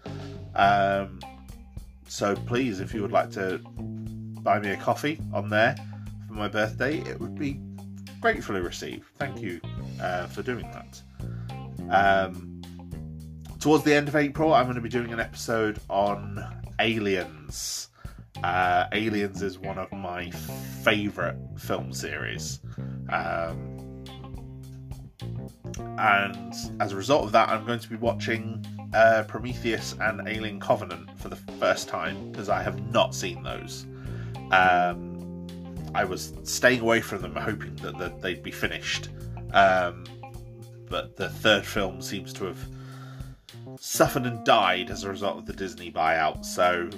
Um, 0.56 1.20
so 2.08 2.36
please, 2.36 2.80
if 2.80 2.94
you 2.94 3.02
would 3.02 3.12
like 3.12 3.32
to 3.32 3.60
buy 4.42 4.60
me 4.60 4.72
a 4.72 4.78
coffee 4.78 5.20
on 5.34 5.50
there 5.50 5.76
for 6.28 6.34
my 6.34 6.48
birthday, 6.48 6.98
it 7.00 7.20
would 7.20 7.36
be 7.36 7.60
gratefully 8.22 8.62
received. 8.62 9.06
Thank 9.18 9.42
you 9.42 9.60
uh, 10.02 10.28
for 10.28 10.44
doing 10.44 10.70
that. 10.72 11.02
Um, 11.90 12.62
towards 13.60 13.84
the 13.84 13.94
end 13.94 14.08
of 14.08 14.16
April, 14.16 14.54
I'm 14.54 14.66
going 14.66 14.76
to 14.76 14.82
be 14.82 14.90
doing 14.90 15.12
an 15.12 15.20
episode 15.20 15.80
on 15.90 16.44
Aliens. 16.80 17.90
Uh, 18.44 18.88
Aliens 18.92 19.42
is 19.42 19.60
one 19.60 19.78
of 19.78 19.92
my 19.92 20.30
favourite 20.84 21.36
film 21.58 21.94
series. 21.94 22.60
Um, 23.10 23.73
and 25.78 26.54
as 26.80 26.92
a 26.92 26.96
result 26.96 27.26
of 27.26 27.32
that, 27.34 27.50
I'm 27.50 27.66
going 27.66 27.80
to 27.80 27.90
be 27.90 27.96
watching 27.96 28.66
uh, 28.94 29.24
Prometheus 29.28 29.96
and 30.00 30.28
Alien 30.28 30.60
Covenant 30.60 31.18
for 31.20 31.30
the 31.30 31.36
first 31.36 31.88
time 31.88 32.32
because 32.32 32.50
I 32.50 32.62
have 32.62 32.92
not 32.92 33.16
seen 33.16 33.44
those. 33.44 33.86
Um, 34.52 35.48
I 35.96 36.04
was 36.06 36.34
staying 36.44 36.82
away 36.82 37.02
from 37.02 37.22
them, 37.22 37.36
hoping 37.36 37.76
that, 37.78 37.98
that 37.98 38.22
they'd 38.22 38.44
be 38.44 38.52
finished. 38.52 39.10
Um, 39.54 40.06
but 40.90 41.16
the 41.16 41.30
third 41.30 41.66
film 41.66 42.02
seems 42.02 42.34
to 42.34 42.46
have 42.46 42.60
suffered 43.80 44.26
and 44.26 44.44
died 44.44 44.90
as 44.90 45.04
a 45.04 45.10
result 45.10 45.38
of 45.38 45.46
the 45.46 45.54
Disney 45.54 45.92
buyout. 45.92 46.46
So, 46.46 46.90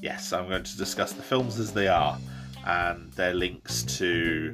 yes, 0.00 0.32
I'm 0.32 0.48
going 0.48 0.64
to 0.64 0.76
discuss 0.76 1.12
the 1.12 1.22
films 1.22 1.58
as 1.58 1.72
they 1.72 1.88
are 1.88 2.18
and 2.66 3.12
their 3.12 3.34
links 3.34 3.82
to 3.98 4.52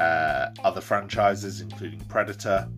uh, 0.00 0.50
other 0.64 0.80
franchises, 0.80 1.60
including 1.60 2.00
Predator, 2.00 2.68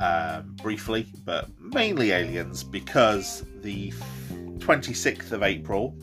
um, 0.00 0.56
briefly, 0.62 1.06
but 1.24 1.48
mainly 1.60 2.12
Aliens, 2.12 2.62
because 2.62 3.44
the 3.62 3.92
26th 4.58 5.32
of 5.32 5.42
April 5.42 5.96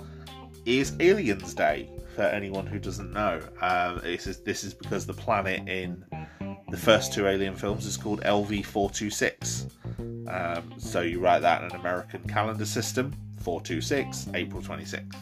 is 0.66 0.94
Aliens 1.00 1.54
Day. 1.54 1.90
For 2.16 2.22
anyone 2.22 2.68
who 2.68 2.78
doesn't 2.78 3.12
know, 3.12 3.42
um, 3.62 4.00
this 4.04 4.28
is 4.28 4.42
this 4.42 4.64
is 4.64 4.76
because 4.76 5.08
the 5.08 5.16
planet 5.16 5.68
in 5.68 6.06
the 6.70 6.78
first 6.78 7.12
two 7.12 7.26
Alien 7.26 7.56
films 7.56 7.88
is 7.88 7.98
called 7.98 8.22
LV 8.22 8.66
four 8.66 8.92
two 8.92 9.10
six. 9.10 9.66
Um, 10.28 10.76
so 10.78 11.02
you 11.02 11.20
write 11.20 11.42
that 11.42 11.64
in 11.64 11.72
an 11.72 11.76
American 11.76 12.22
calendar 12.28 12.66
system, 12.66 13.16
four 13.40 13.62
two 13.62 13.82
six, 13.82 14.28
April 14.36 14.62
twenty 14.62 14.86
sixth. 14.86 15.20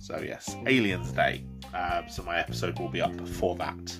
So 0.00 0.20
yes, 0.26 0.56
Aliens 0.66 1.12
Day. 1.12 1.44
Um, 1.72 2.08
so 2.08 2.24
my 2.24 2.38
episode 2.38 2.80
will 2.80 2.88
be 2.88 3.00
up 3.00 3.28
for 3.28 3.54
that. 3.56 3.96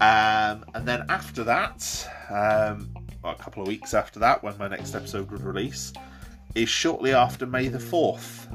Um, 0.00 0.64
and 0.74 0.86
then 0.86 1.04
after 1.08 1.44
that, 1.44 2.08
um, 2.30 2.92
well, 3.22 3.32
a 3.32 3.36
couple 3.36 3.62
of 3.62 3.68
weeks 3.68 3.94
after 3.94 4.18
that, 4.20 4.42
when 4.42 4.56
my 4.58 4.68
next 4.68 4.94
episode 4.94 5.30
would 5.30 5.42
release, 5.42 5.92
is 6.54 6.68
shortly 6.68 7.14
after 7.14 7.46
May 7.46 7.68
the 7.68 7.78
4th. 7.78 8.46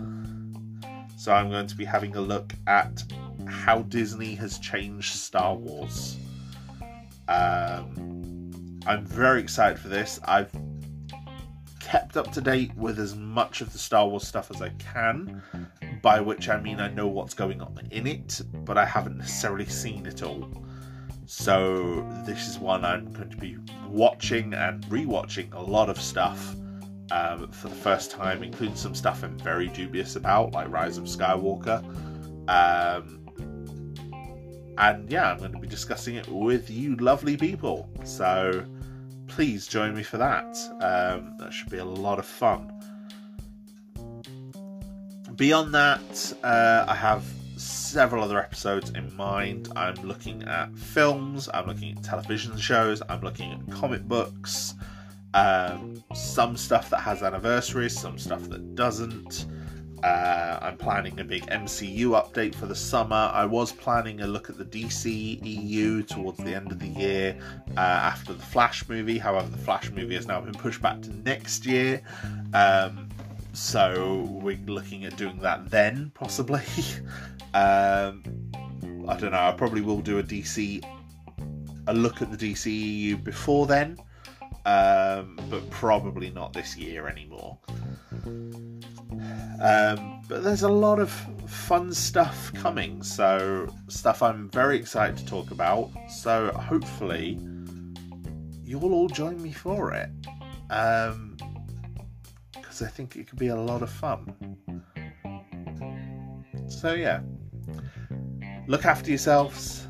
So 1.17 1.33
I'm 1.33 1.49
going 1.49 1.67
to 1.67 1.75
be 1.75 1.85
having 1.85 2.15
a 2.15 2.21
look 2.21 2.53
at 2.67 3.03
how 3.47 3.79
Disney 3.83 4.35
has 4.35 4.59
changed 4.59 5.15
Star 5.15 5.55
Wars. 5.55 6.17
Um, 7.27 8.79
I'm 8.85 9.05
very 9.05 9.41
excited 9.41 9.79
for 9.79 9.87
this. 9.87 10.19
I've 10.25 10.51
kept 11.79 12.17
up 12.17 12.31
to 12.33 12.41
date 12.41 12.75
with 12.75 12.99
as 12.99 13.15
much 13.15 13.61
of 13.61 13.71
the 13.71 13.79
Star 13.79 14.07
Wars 14.07 14.27
stuff 14.27 14.51
as 14.51 14.61
I 14.61 14.69
can, 14.77 15.41
by 16.01 16.19
which 16.19 16.49
I 16.49 16.59
mean 16.59 16.79
I 16.79 16.89
know 16.89 17.07
what's 17.07 17.33
going 17.33 17.61
on 17.61 17.79
in 17.91 18.07
it, 18.07 18.41
but 18.65 18.77
I 18.77 18.85
haven't 18.85 19.17
necessarily 19.17 19.65
seen 19.65 20.05
it 20.05 20.21
all. 20.21 20.47
So 21.29 22.07
this 22.25 22.47
is 22.47 22.57
one 22.57 22.85
I'm 22.85 23.11
going 23.11 23.29
to 23.29 23.35
be 23.35 23.57
watching 23.85 24.53
and 24.53 24.81
rewatching 24.85 25.53
a 25.53 25.59
lot 25.59 25.89
of 25.89 25.99
stuff 25.99 26.55
um, 27.11 27.51
for 27.51 27.67
the 27.67 27.75
first 27.75 28.11
time, 28.11 28.43
including 28.43 28.77
some 28.77 28.95
stuff 28.95 29.23
I'm 29.23 29.37
very 29.39 29.67
dubious 29.67 30.15
about, 30.15 30.53
like 30.53 30.71
Rise 30.71 30.97
of 30.97 31.03
Skywalker. 31.03 31.83
Um, 32.49 33.27
and 34.77 35.11
yeah, 35.11 35.29
I'm 35.29 35.37
going 35.39 35.51
to 35.51 35.59
be 35.59 35.67
discussing 35.67 36.15
it 36.15 36.29
with 36.29 36.69
you, 36.69 36.95
lovely 36.95 37.35
people. 37.35 37.89
So 38.05 38.63
please 39.27 39.67
join 39.67 39.93
me 39.93 40.03
for 40.03 40.17
that. 40.17 40.57
Um, 40.79 41.35
that 41.39 41.51
should 41.51 41.69
be 41.69 41.79
a 41.79 41.85
lot 41.85 42.19
of 42.19 42.25
fun. 42.25 42.71
Beyond 45.35 45.73
that, 45.73 46.33
uh, 46.41 46.85
I 46.87 46.95
have 46.95 47.25
several 47.57 48.23
other 48.23 48.39
episodes 48.39 48.91
in 48.91 49.15
mind. 49.15 49.71
I'm 49.75 49.95
looking 49.95 50.43
at 50.43 50.75
films, 50.77 51.49
I'm 51.53 51.67
looking 51.67 51.97
at 51.97 52.03
television 52.03 52.57
shows, 52.57 53.01
I'm 53.09 53.21
looking 53.21 53.51
at 53.51 53.71
comic 53.71 54.03
books, 54.03 54.75
um, 55.33 56.03
some 56.13 56.57
stuff 56.57 56.89
that 56.89 56.99
has 56.99 57.23
anniversaries, 57.23 57.97
some 57.97 58.17
stuff 58.17 58.43
that 58.49 58.75
doesn't. 58.75 59.45
Uh, 60.03 60.59
I'm 60.61 60.77
planning 60.77 61.19
a 61.19 61.23
big 61.23 61.45
MCU 61.47 62.09
update 62.09 62.53
for 62.53 62.67
the 62.67 62.75
summer. 62.75 63.31
I 63.33 63.45
was 63.45 63.71
planning 63.71 64.21
a 64.21 64.27
look 64.27 64.49
at 64.49 64.57
the 64.57 64.65
DC 64.65 65.43
EU 65.43 66.03
towards 66.03 66.37
the 66.37 66.55
end 66.55 66.71
of 66.71 66.79
the 66.79 66.87
year 66.87 67.35
uh, 67.75 67.79
after 67.79 68.33
the 68.33 68.43
Flash 68.43 68.87
movie. 68.87 69.17
However, 69.17 69.49
the 69.49 69.57
Flash 69.57 69.89
movie 69.89 70.13
has 70.13 70.27
now 70.27 70.39
been 70.39 70.53
pushed 70.53 70.83
back 70.83 71.01
to 71.01 71.09
next 71.09 71.65
year. 71.65 72.01
Um, 72.53 73.06
so 73.57 74.23
we're 74.29 74.59
looking 74.67 75.03
at 75.05 75.17
doing 75.17 75.39
that 75.39 75.69
then, 75.71 76.11
possibly. 76.13 76.61
um, 77.55 78.23
I 79.07 79.17
don't 79.17 79.31
know. 79.31 79.39
I 79.39 79.53
probably 79.57 79.81
will 79.81 79.99
do 79.99 80.19
a 80.19 80.23
DC, 80.23 80.83
a 81.87 81.93
look 81.93 82.21
at 82.21 82.29
the 82.29 82.37
DCEU 82.37 83.23
before 83.23 83.65
then, 83.65 83.97
um, 84.67 85.39
but 85.49 85.67
probably 85.71 86.29
not 86.29 86.53
this 86.53 86.77
year 86.77 87.07
anymore. 87.07 87.57
Um, 89.59 90.21
but 90.27 90.43
there's 90.43 90.61
a 90.61 90.69
lot 90.69 90.99
of 90.99 91.09
fun 91.47 91.91
stuff 91.91 92.53
coming, 92.53 93.01
so 93.01 93.67
stuff 93.87 94.21
I'm 94.21 94.49
very 94.51 94.77
excited 94.77 95.17
to 95.17 95.25
talk 95.25 95.49
about. 95.49 95.89
So 96.09 96.51
hopefully, 96.51 97.39
you'll 98.63 98.93
all 98.93 99.07
join 99.07 99.41
me 99.41 99.51
for 99.51 99.93
it. 99.93 100.09
Um, 100.69 101.37
because 102.77 102.93
I 102.93 102.95
think 102.95 103.15
it 103.15 103.27
could 103.27 103.39
be 103.39 103.47
a 103.47 103.55
lot 103.55 103.81
of 103.81 103.89
fun. 103.89 104.35
So, 106.67 106.93
yeah, 106.93 107.21
look 108.67 108.85
after 108.85 109.09
yourselves. 109.09 109.87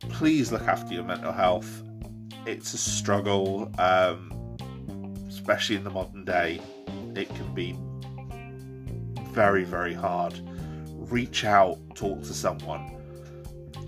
Please 0.00 0.50
look 0.50 0.62
after 0.62 0.92
your 0.92 1.04
mental 1.04 1.32
health. 1.32 1.84
It's 2.44 2.74
a 2.74 2.78
struggle, 2.78 3.70
um, 3.78 4.56
especially 5.28 5.76
in 5.76 5.84
the 5.84 5.90
modern 5.90 6.24
day. 6.24 6.60
It 7.14 7.28
can 7.28 7.54
be 7.54 7.76
very, 9.30 9.62
very 9.62 9.94
hard. 9.94 10.40
Reach 10.94 11.44
out, 11.44 11.78
talk 11.94 12.22
to 12.22 12.34
someone. 12.34 12.92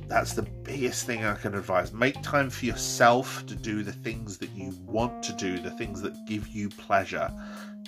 That's 0.07 0.35
the 0.35 0.43
biggest 0.43 1.07
thing 1.07 1.25
I 1.25 1.35
can 1.35 1.55
advise. 1.55 1.93
Make 1.93 2.23
time 2.23 2.51
for 2.51 2.67
yourself 2.67 3.45
to 3.47 3.55
do 3.55 3.83
the 3.83 3.93
things 3.93 4.39
that 4.39 4.51
you 4.51 4.73
want 4.87 5.23
to 5.25 5.33
do, 5.33 5.59
the 5.59 5.73
things 5.73 6.01
that 6.03 6.15
give 6.27 6.49
you 6.49 6.69
pleasure 6.69 7.33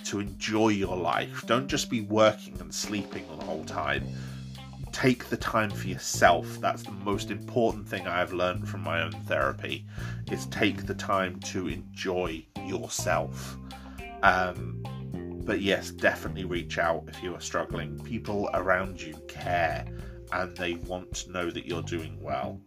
to 0.05 0.19
enjoy 0.19 0.69
your 0.69 0.95
life. 0.95 1.43
Don't 1.47 1.67
just 1.67 1.89
be 1.89 2.01
working 2.01 2.59
and 2.59 2.73
sleeping 2.73 3.25
the 3.27 3.45
whole 3.45 3.65
time. 3.65 4.07
Take 4.91 5.29
the 5.29 5.37
time 5.37 5.69
for 5.69 5.87
yourself. 5.87 6.59
That's 6.59 6.83
the 6.83 6.91
most 6.91 7.31
important 7.31 7.87
thing 7.87 8.07
I 8.07 8.19
have 8.19 8.33
learned 8.33 8.67
from 8.67 8.81
my 8.81 9.01
own 9.01 9.13
therapy. 9.27 9.85
Is 10.31 10.45
take 10.47 10.85
the 10.85 10.95
time 10.95 11.39
to 11.41 11.67
enjoy 11.67 12.45
yourself. 12.65 13.57
Um, 14.21 14.83
but 15.45 15.61
yes, 15.61 15.91
definitely 15.91 16.45
reach 16.45 16.77
out 16.77 17.05
if 17.07 17.23
you 17.23 17.33
are 17.33 17.41
struggling. 17.41 17.99
People 18.03 18.49
around 18.53 19.01
you 19.01 19.15
care 19.27 19.85
and 20.31 20.55
they 20.55 20.75
want 20.75 21.13
to 21.15 21.31
know 21.31 21.49
that 21.49 21.65
you're 21.65 21.81
doing 21.81 22.17
well. 22.21 22.61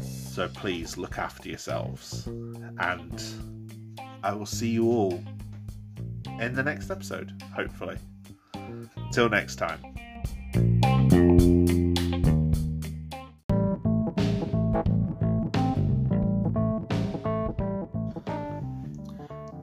So 0.00 0.48
please 0.48 0.96
look 0.96 1.18
after 1.18 1.48
yourselves 1.48 2.26
and 2.26 3.22
I 4.22 4.34
will 4.34 4.46
see 4.46 4.68
you 4.68 4.88
all 4.88 5.22
in 6.40 6.54
the 6.54 6.62
next 6.62 6.90
episode, 6.90 7.42
hopefully. 7.54 7.96
Till 9.12 9.28
next 9.28 9.56
time. 9.56 9.80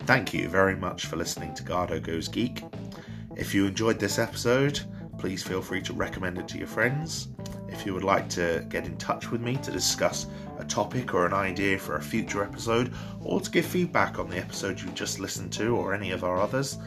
Thank 0.05 0.33
you 0.33 0.49
very 0.49 0.75
much 0.75 1.05
for 1.05 1.17
listening 1.17 1.53
to 1.53 1.63
Gardo 1.63 2.01
Goes 2.01 2.27
Geek. 2.27 2.63
If 3.35 3.53
you 3.53 3.67
enjoyed 3.67 3.99
this 3.99 4.17
episode, 4.17 4.79
please 5.19 5.43
feel 5.43 5.61
free 5.61 5.81
to 5.83 5.93
recommend 5.93 6.37
it 6.39 6.47
to 6.49 6.57
your 6.57 6.67
friends. 6.67 7.27
If 7.71 7.85
you 7.85 7.93
would 7.93 8.03
like 8.03 8.29
to 8.29 8.65
get 8.69 8.85
in 8.85 8.97
touch 8.97 9.31
with 9.31 9.41
me 9.41 9.57
to 9.57 9.71
discuss 9.71 10.27
a 10.57 10.65
topic 10.65 11.13
or 11.13 11.25
an 11.25 11.33
idea 11.33 11.77
for 11.79 11.95
a 11.95 12.01
future 12.01 12.43
episode, 12.43 12.93
or 13.21 13.39
to 13.39 13.49
give 13.49 13.65
feedback 13.65 14.19
on 14.19 14.29
the 14.29 14.37
episode 14.37 14.81
you 14.81 14.89
just 14.89 15.19
listened 15.19 15.53
to 15.53 15.75
or 15.75 15.93
any 15.93 16.11
of 16.11 16.23
our 16.23 16.37
others, 16.37 16.77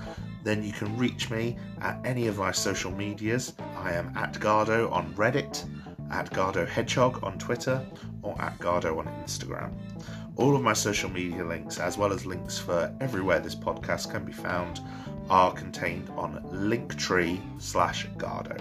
then 0.42 0.62
you 0.62 0.72
can 0.72 0.96
reach 0.98 1.30
me 1.30 1.56
at 1.80 1.98
any 2.04 2.26
of 2.26 2.38
my 2.38 2.52
social 2.52 2.90
medias. 2.90 3.54
I 3.76 3.92
am 3.92 4.12
at 4.16 4.34
Gardo 4.34 4.90
on 4.90 5.14
Reddit, 5.14 5.64
at 6.10 6.30
Gardo 6.30 6.68
Hedgehog 6.68 7.22
on 7.22 7.38
Twitter, 7.38 7.84
or 8.22 8.40
at 8.40 8.58
Gardo 8.58 8.98
on 8.98 9.06
Instagram. 9.24 9.72
All 10.36 10.56
of 10.56 10.62
my 10.62 10.72
social 10.72 11.10
media 11.10 11.44
links, 11.44 11.78
as 11.78 11.96
well 11.96 12.12
as 12.12 12.26
links 12.26 12.58
for 12.58 12.94
everywhere 13.00 13.40
this 13.40 13.54
podcast 13.54 14.10
can 14.10 14.24
be 14.24 14.32
found, 14.32 14.80
are 15.30 15.52
contained 15.52 16.10
on 16.16 16.42
linktree 16.52 17.40
slash 17.60 18.06
Gardo. 18.16 18.60